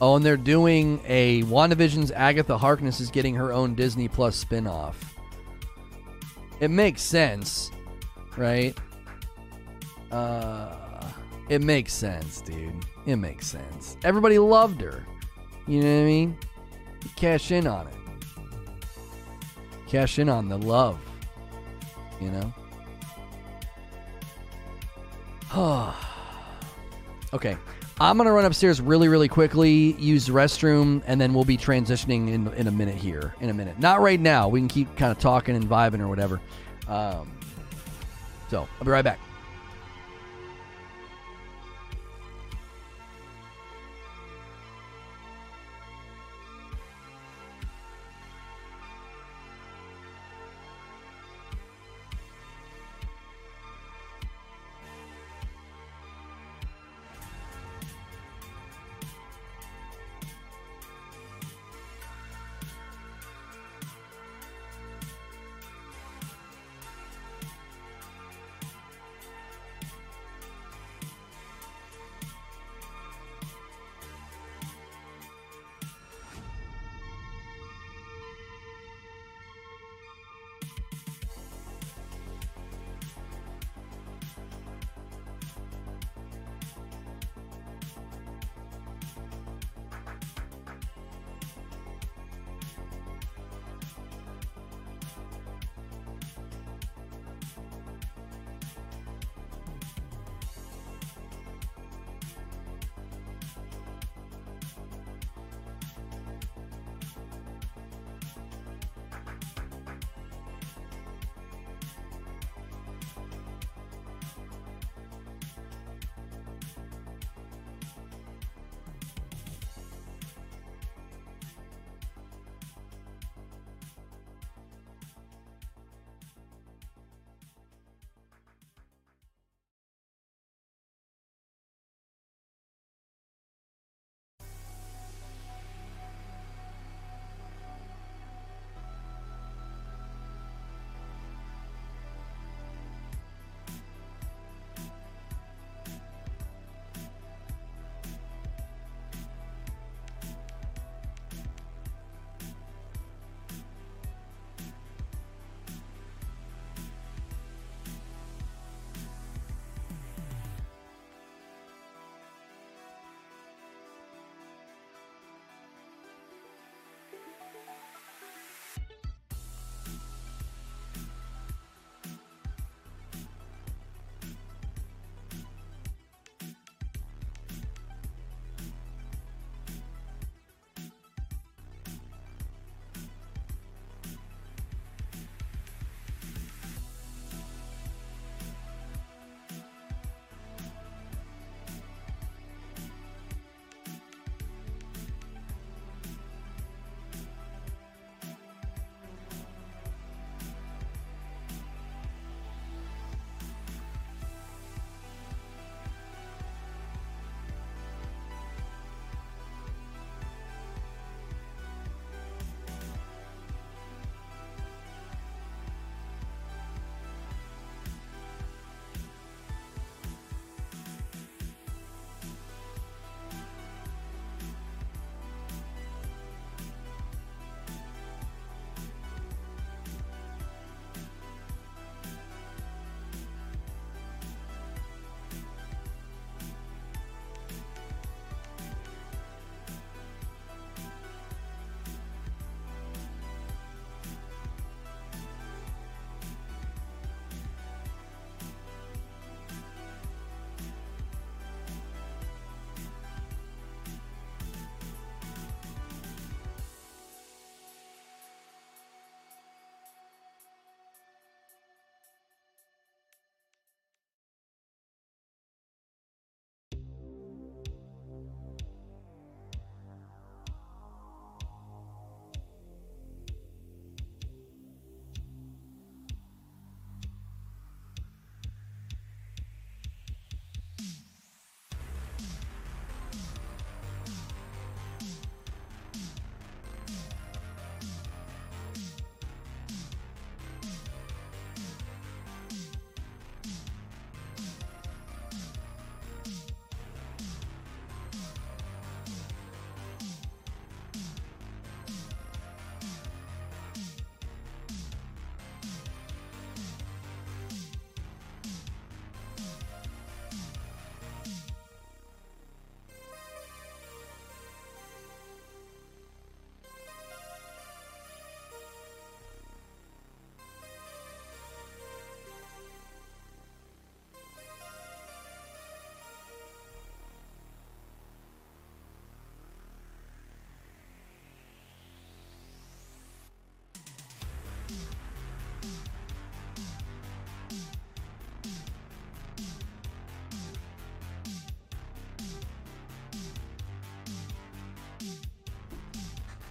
Oh, 0.00 0.16
and 0.16 0.24
they're 0.24 0.36
doing 0.36 1.00
a 1.06 1.42
WandaVision's 1.44 2.10
Agatha 2.10 2.58
Harkness 2.58 3.00
is 3.00 3.10
getting 3.10 3.34
her 3.36 3.52
own 3.52 3.74
Disney 3.74 4.08
Plus 4.08 4.44
spinoff. 4.44 4.94
It 6.60 6.70
makes 6.70 7.00
sense, 7.00 7.70
right? 8.36 8.76
Uh, 10.10 11.06
it 11.48 11.62
makes 11.62 11.92
sense, 11.92 12.40
dude. 12.40 12.84
It 13.06 13.16
makes 13.16 13.46
sense. 13.46 13.96
Everybody 14.04 14.38
loved 14.38 14.80
her. 14.80 15.06
You 15.66 15.80
know 15.80 15.94
what 15.94 16.02
I 16.02 16.04
mean? 16.04 16.38
Cash 17.16 17.50
in 17.50 17.66
on 17.66 17.86
it. 17.86 17.94
Cash 19.86 20.18
in 20.18 20.28
on 20.28 20.48
the 20.48 20.58
love. 20.58 20.98
You 22.20 22.30
know? 22.30 22.52
okay. 27.32 27.56
I'm 28.00 28.16
going 28.16 28.26
to 28.26 28.32
run 28.32 28.44
upstairs 28.44 28.80
really, 28.80 29.06
really 29.06 29.28
quickly, 29.28 29.92
use 30.00 30.26
the 30.26 30.32
restroom, 30.32 31.02
and 31.06 31.20
then 31.20 31.32
we'll 31.32 31.44
be 31.44 31.56
transitioning 31.56 32.32
in, 32.32 32.52
in 32.54 32.66
a 32.66 32.72
minute 32.72 32.96
here. 32.96 33.34
In 33.40 33.50
a 33.50 33.54
minute. 33.54 33.78
Not 33.78 34.00
right 34.00 34.18
now. 34.18 34.48
We 34.48 34.58
can 34.60 34.68
keep 34.68 34.96
kind 34.96 35.12
of 35.12 35.18
talking 35.20 35.54
and 35.54 35.64
vibing 35.64 36.00
or 36.00 36.08
whatever. 36.08 36.40
Um, 36.88 37.30
so 38.50 38.66
I'll 38.78 38.84
be 38.84 38.90
right 38.90 39.04
back. 39.04 39.20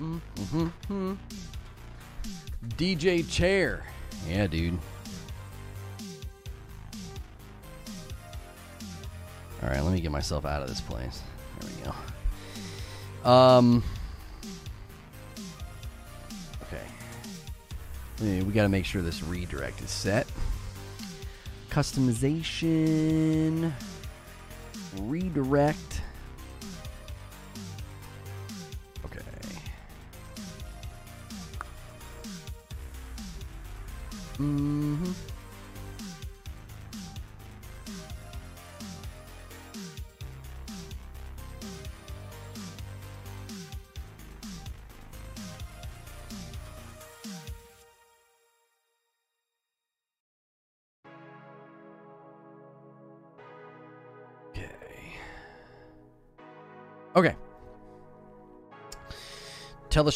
Mm-hmm. 0.02 1.14
DJ 2.78 3.30
Chair. 3.30 3.86
Yeah, 4.28 4.48
dude. 4.48 4.78
All 9.62 9.70
right, 9.70 9.82
let 9.82 9.94
me 9.94 10.02
get 10.02 10.12
myself 10.12 10.46
out 10.46 10.62
of 10.62 10.68
this 10.68 10.82
place. 10.82 11.22
There 11.60 11.70
we 11.70 11.92
go. 13.24 13.30
Um. 13.30 13.84
Okay. 16.64 16.82
We 18.20 18.52
got 18.52 18.64
to 18.64 18.70
make 18.70 18.86
sure 18.86 19.02
this 19.02 19.24
redirect 19.24 19.82
is 19.82 19.90
set. 19.90 20.28
Customization. 21.70 23.72
Redirect. 25.00 25.93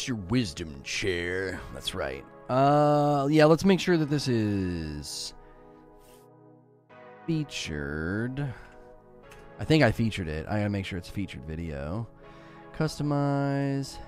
Your 0.08 0.16
wisdom, 0.28 0.80
chair. 0.82 1.60
That's 1.74 1.94
right. 1.94 2.24
Uh, 2.48 3.28
yeah. 3.30 3.44
Let's 3.44 3.64
make 3.64 3.78
sure 3.78 3.96
that 3.96 4.08
this 4.08 4.26
is 4.26 5.34
featured. 7.26 8.52
I 9.60 9.64
think 9.64 9.82
I 9.84 9.92
featured 9.92 10.28
it. 10.28 10.46
I 10.48 10.58
gotta 10.58 10.70
make 10.70 10.86
sure 10.86 10.98
it's 10.98 11.08
featured 11.10 11.44
video. 11.44 12.08
Customize. 12.76 13.98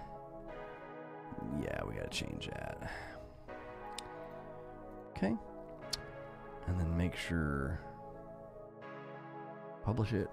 Yeah, 1.62 1.80
we 1.86 1.94
gotta 1.94 2.08
change 2.08 2.48
that. 2.48 2.90
Okay. 5.10 5.34
And 6.66 6.80
then 6.80 6.96
make 6.96 7.16
sure. 7.16 7.80
Publish 9.84 10.12
it. 10.12 10.30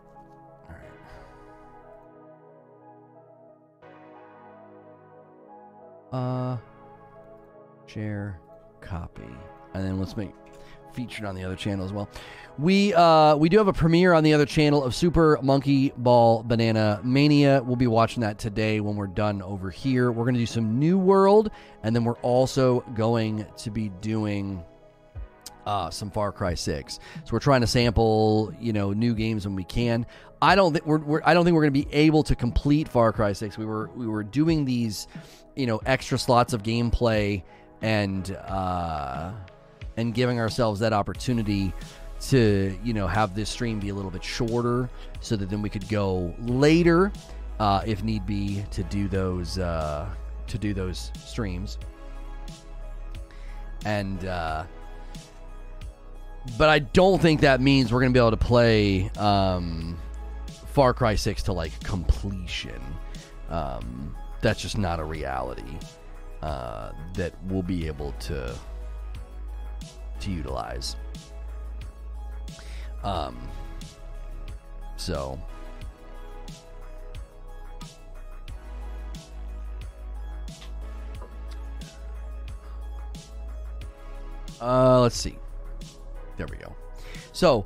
Uh, 6.12 6.58
share, 7.86 8.40
copy, 8.82 9.24
and 9.74 9.84
then 9.84 10.00
let's 10.00 10.16
make 10.16 10.32
featured 10.94 11.26
on 11.26 11.36
the 11.36 11.44
other 11.44 11.56
channel 11.56 11.86
as 11.86 11.94
well. 11.94 12.10
We 12.58 12.92
uh 12.96 13.36
we 13.36 13.50
do 13.50 13.60
have 13.60 13.68
a 13.68 13.74
premiere 13.74 14.14
on 14.14 14.24
the 14.24 14.34
other 14.34 14.48
channel 14.48 14.84
of 14.84 14.96
Super 14.96 15.38
Monkey 15.44 15.94
Ball 15.96 16.42
Banana 16.42 17.00
Mania. 17.04 17.62
We'll 17.64 17.76
be 17.76 17.86
watching 17.86 18.22
that 18.22 18.40
today 18.40 18.80
when 18.80 18.96
we're 18.96 19.06
done 19.06 19.44
over 19.44 19.70
here. 19.70 20.12
We're 20.12 20.26
gonna 20.26 20.40
do 20.40 20.48
some 20.48 20.80
New 20.80 20.98
World, 20.98 21.52
and 21.84 21.96
then 21.96 22.04
we're 22.04 22.18
also 22.24 22.80
going 22.96 23.46
to 23.58 23.70
be 23.70 23.90
doing 24.02 24.64
uh, 25.68 25.90
some 25.90 26.10
Far 26.10 26.32
Cry 26.32 26.54
Six. 26.54 27.00
So 27.26 27.34
we're 27.34 27.40
trying 27.40 27.60
to 27.60 27.68
sample, 27.68 28.54
you 28.60 28.72
know, 28.72 28.94
new 28.94 29.14
games 29.14 29.46
when 29.46 29.56
we 29.56 29.66
can. 29.66 30.06
I 30.42 30.56
don't 30.56 30.72
think 30.72 30.86
we're, 30.86 31.00
we're 31.00 31.22
I 31.26 31.34
don't 31.34 31.44
think 31.44 31.56
we're 31.56 31.70
going 31.70 31.74
to 31.74 31.86
be 31.86 31.94
able 31.94 32.24
to 32.24 32.36
complete 32.36 32.88
Far 32.88 33.12
Cry 33.12 33.34
Six. 33.34 33.58
We 33.58 33.66
were 33.66 33.90
we 33.94 34.08
were 34.08 34.24
doing 34.24 34.64
these, 34.64 35.08
you 35.58 35.68
know, 35.68 35.82
extra 35.86 36.18
slots 36.18 36.54
of 36.54 36.64
gameplay 36.64 37.44
and 37.82 38.32
uh, 38.32 39.34
and 39.98 40.14
giving 40.14 40.40
ourselves 40.40 40.80
that 40.80 40.94
opportunity 40.94 41.74
to 42.30 42.80
you 42.82 42.94
know 42.94 43.06
have 43.06 43.36
this 43.36 43.50
stream 43.50 43.78
be 43.82 43.90
a 43.90 43.94
little 43.94 44.12
bit 44.12 44.24
shorter, 44.24 44.90
so 45.20 45.36
that 45.36 45.50
then 45.50 45.62
we 45.62 45.70
could 45.70 45.90
go 45.90 46.34
later, 46.40 47.12
uh, 47.60 47.84
if 47.86 48.04
need 48.04 48.26
be, 48.26 48.64
to 48.72 48.84
do 48.84 49.10
those 49.10 49.60
uh, 49.60 50.08
to 50.48 50.58
do 50.58 50.74
those 50.74 51.12
streams. 51.26 51.78
And 53.84 54.26
uh, 54.26 54.64
but 56.58 56.70
I 56.70 56.80
don't 56.80 57.22
think 57.22 57.42
that 57.42 57.62
means 57.62 57.92
we're 57.92 58.02
to 58.14 58.18
be 58.18 58.20
able 58.20 58.32
to 58.32 58.38
play 58.38 59.10
um, 59.18 59.98
Far 60.68 60.94
Cry 60.94 61.16
6 61.16 61.44
to 61.44 61.54
like 61.54 61.80
completion. 61.84 62.82
Um, 63.50 64.16
that's 64.42 64.62
just 64.62 64.78
not 64.78 65.00
a 65.00 65.04
reality 65.04 65.78
uh, 66.42 66.92
that 67.16 67.34
we'll 67.46 67.64
be 67.64 67.88
able 67.88 68.12
to 68.14 68.54
to 70.20 70.32
utilize. 70.32 70.96
Um, 73.04 73.38
so 74.98 75.40
uh, 84.60 85.02
let's 85.02 85.16
see. 85.18 85.38
There 86.38 86.48
we 86.50 86.58
go. 86.58 86.76
So 87.34 87.66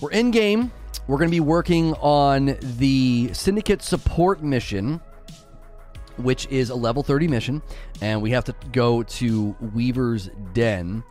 we're 0.00 0.10
in 0.10 0.30
game. 0.30 0.72
We're 1.06 1.18
going 1.18 1.30
to 1.30 1.34
be 1.34 1.40
working 1.40 1.92
on 1.94 2.56
the 2.60 3.30
Syndicate 3.32 3.82
support 3.82 4.42
mission, 4.42 5.00
which 6.16 6.46
is 6.48 6.70
a 6.70 6.74
level 6.74 7.02
30 7.02 7.28
mission. 7.28 7.62
And 8.00 8.22
we 8.22 8.30
have 8.30 8.44
to 8.44 8.54
go 8.72 9.02
to 9.02 9.54
Weaver's 9.74 10.30
Den, 10.54 11.04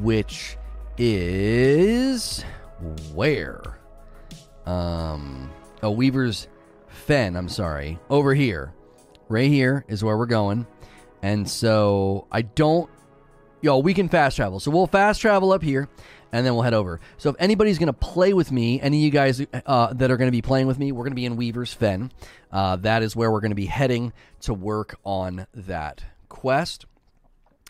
which 0.00 0.58
is 0.98 2.44
where? 3.14 3.62
Um, 4.66 5.50
oh, 5.82 5.90
Weaver's 5.90 6.48
Fen, 6.88 7.36
I'm 7.36 7.48
sorry. 7.48 7.98
Over 8.10 8.34
here. 8.34 8.74
Right 9.28 9.50
here 9.50 9.84
is 9.88 10.04
where 10.04 10.18
we're 10.18 10.26
going. 10.26 10.66
And 11.22 11.48
so 11.48 12.26
I 12.30 12.42
don't 12.42 12.90
yo, 13.60 13.78
we 13.78 13.94
can 13.94 14.08
fast 14.08 14.36
travel. 14.36 14.60
So 14.60 14.70
we'll 14.70 14.86
fast 14.86 15.20
travel 15.20 15.52
up 15.52 15.62
here, 15.62 15.88
and 16.32 16.44
then 16.44 16.54
we'll 16.54 16.62
head 16.62 16.74
over. 16.74 17.00
So 17.18 17.30
if 17.30 17.36
anybody's 17.38 17.78
going 17.78 17.88
to 17.88 17.92
play 17.92 18.32
with 18.32 18.52
me, 18.52 18.80
any 18.80 18.98
of 18.98 19.04
you 19.04 19.10
guys 19.10 19.44
uh, 19.66 19.92
that 19.94 20.10
are 20.10 20.16
going 20.16 20.28
to 20.28 20.32
be 20.32 20.42
playing 20.42 20.66
with 20.66 20.78
me, 20.78 20.92
we're 20.92 21.04
going 21.04 21.12
to 21.12 21.16
be 21.16 21.26
in 21.26 21.36
Weaver's 21.36 21.72
Fen. 21.72 22.12
Uh, 22.50 22.76
that 22.76 23.02
is 23.02 23.14
where 23.14 23.30
we're 23.30 23.40
going 23.40 23.50
to 23.50 23.56
be 23.56 23.66
heading 23.66 24.12
to 24.42 24.54
work 24.54 24.98
on 25.04 25.46
that 25.54 26.04
quest, 26.28 26.86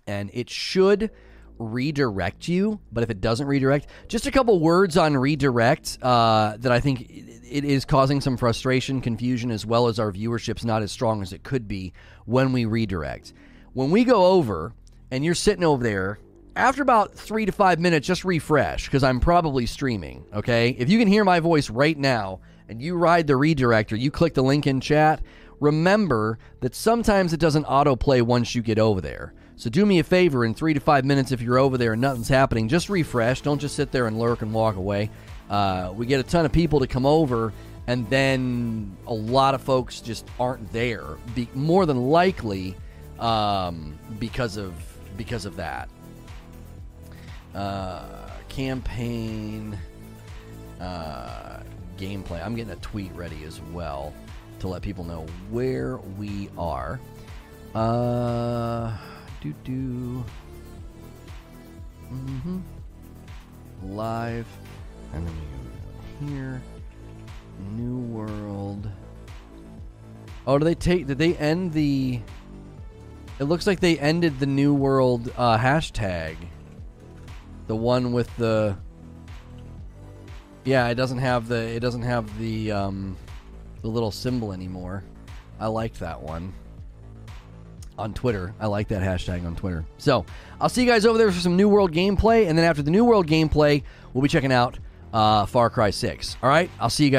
and 0.07 0.31
it 0.33 0.49
should 0.51 1.11
redirect 1.59 2.49
you. 2.49 2.81
But 2.91 3.05
if 3.05 3.11
it 3.11 3.21
doesn't 3.21 3.47
redirect, 3.47 3.87
just 4.09 4.27
a 4.27 4.31
couple 4.31 4.59
words 4.61 4.97
on 4.97 5.17
redirect 5.17 5.99
uh, 6.01 6.57
that 6.59 6.73
I 6.73 6.81
think 6.81 7.03
it 7.03 7.65
is 7.65 7.85
causing 7.85 8.21
some 8.21 8.37
frustration, 8.37 9.01
confusion, 9.01 9.51
as 9.51 9.67
well 9.67 9.87
as 9.87 9.99
our 9.99 10.11
viewership's 10.11 10.65
not 10.65 10.83
as 10.83 10.91
strong 10.91 11.21
as 11.21 11.33
it 11.33 11.43
could 11.43 11.69
be 11.69 11.93
when 12.25 12.53
we 12.53 12.65
redirect. 12.65 13.35
When 13.73 13.91
we 13.91 14.05
go 14.05 14.27
over 14.27 14.73
and 15.11 15.25
you're 15.25 15.35
sitting 15.35 15.65
over 15.65 15.83
there, 15.83 16.19
after 16.57 16.83
about 16.83 17.15
three 17.15 17.47
to 17.47 17.53
five 17.53 17.79
minutes, 17.79 18.07
just 18.07 18.25
refresh 18.25 18.87
because 18.87 19.05
I'm 19.05 19.21
probably 19.21 19.67
streaming. 19.67 20.25
Okay. 20.35 20.71
If 20.79 20.91
you 20.91 20.99
can 20.99 21.09
hear 21.09 21.25
my 21.25 21.41
voice 21.41 21.71
right 21.71 21.97
now 21.97 22.41
and 22.69 22.83
you 22.83 22.97
ride 22.97 23.27
the 23.27 23.37
redirect 23.37 23.93
or 23.93 23.97
you 23.97 24.11
click 24.11 24.35
the 24.35 24.43
link 24.43 24.67
in 24.67 24.81
chat, 24.81 25.23
remember 25.61 26.39
that 26.61 26.75
sometimes 26.75 27.33
it 27.33 27.41
doesn't 27.41 27.67
autoplay 27.67 28.23
once 28.23 28.55
you 28.55 28.63
get 28.63 28.79
over 28.79 29.01
there. 29.01 29.33
So 29.57 29.69
do 29.69 29.85
me 29.85 29.99
a 29.99 30.05
favor 30.05 30.45
in 30.45 30.55
three 30.55 30.75
to 30.75 30.81
five 30.81 31.05
minutes 31.05 31.33
if 31.33 31.43
you're 31.43 31.59
over 31.59 31.77
there 31.77 31.93
and 31.93 32.01
nothing's 32.01 32.29
happening, 32.29 32.69
just 32.69 32.89
refresh. 32.89 33.43
Don't 33.43 33.61
just 33.61 33.77
sit 33.77 33.93
there 33.93 34.07
and 34.07 34.19
lurk 34.19 34.43
and 34.43 34.53
walk 34.55 34.77
away. 34.77 35.11
Uh, 35.51 35.93
we 35.95 36.07
get 36.07 36.21
a 36.21 36.23
ton 36.23 36.47
of 36.47 36.53
people 36.53 36.81
to 36.81 36.87
come 36.87 37.05
over, 37.05 37.53
and 37.87 38.09
then 38.09 38.97
a 39.07 39.13
lot 39.13 39.55
of 39.55 39.61
folks 39.61 40.01
just 40.01 40.27
aren't 40.39 40.73
there. 40.73 41.05
Be, 41.35 41.49
more 41.55 41.87
than 41.87 42.09
likely 42.09 42.77
um, 43.19 43.99
because 44.19 44.57
of 44.57 44.73
because 45.17 45.45
of 45.45 45.57
that. 45.57 45.89
Uh, 47.55 48.31
campaign 48.49 49.79
uh, 50.81 51.61
gameplay. 51.99 52.45
I'm 52.45 52.55
getting 52.55 52.73
a 52.73 52.77
tweet 52.77 53.13
ready 53.15 53.45
as 53.45 53.61
well 53.73 54.13
to 54.61 54.69
let 54.69 54.83
people 54.83 55.05
know 55.05 55.27
where 55.51 55.99
we 56.19 56.49
are. 56.57 57.01
Uh, 57.75 58.97
do 59.41 59.53
do. 59.65 60.25
Mm-hmm. 62.13 62.59
Live, 63.85 64.47
and 65.15 65.27
then 65.27 65.35
we 66.21 66.27
go 66.27 66.33
here. 66.33 66.63
New 67.73 67.99
World. 67.99 68.91
Oh, 70.47 70.59
do 70.59 70.65
they 70.65 70.75
take? 70.75 71.07
Did 71.07 71.19
they 71.19 71.37
end 71.37 71.73
the? 71.73 72.21
It 73.41 73.45
looks 73.45 73.67
like 73.67 73.81
they 73.81 73.99
ended 73.99 74.39
the 74.39 74.47
New 74.47 74.75
World 74.75 75.33
uh, 75.37 75.57
hashtag. 75.59 76.37
The 77.67 77.75
one 77.75 78.13
with 78.13 78.35
the. 78.37 78.77
Yeah, 80.65 80.87
it 80.89 80.95
doesn't 80.95 81.19
have 81.19 81.49
the. 81.49 81.57
It 81.57 81.81
doesn't 81.81 82.03
have 82.03 82.39
the 82.39 82.71
um, 82.71 83.17
the 83.81 83.89
little 83.89 84.11
symbol 84.11 84.53
anymore. 84.53 85.05
I 85.59 85.69
liked 85.69 86.01
that 86.01 86.21
one. 86.23 86.53
on 87.97 88.13
Twitter. 88.15 88.55
I 88.61 88.67
like 88.67 88.89
that 88.89 89.03
hashtag 89.03 89.47
on 89.47 89.57
Twitter. 89.57 89.85
So 89.99 90.25
I'll 90.61 90.69
see 90.69 90.83
you 90.83 90.91
guys 90.91 91.07
over 91.07 91.17
there 91.19 91.31
for 91.33 91.41
some 91.41 91.57
New 91.57 91.69
World 91.69 91.93
gameplay, 91.93 92.49
and 92.49 92.59
then 92.59 92.65
after 92.65 92.83
the 92.83 92.91
New 92.91 93.05
World 93.05 93.27
gameplay, 93.27 93.83
we'll 94.13 94.23
be 94.23 94.29
checking 94.29 94.53
out 94.53 94.79
uh, 95.13 95.47
Far 95.47 95.71
Cry 95.71 95.91
6. 95.91 96.37
All 96.43 96.49
right, 96.49 96.71
I'll 96.79 96.91
see 96.91 97.05
you 97.05 97.09
guys. 97.09 97.09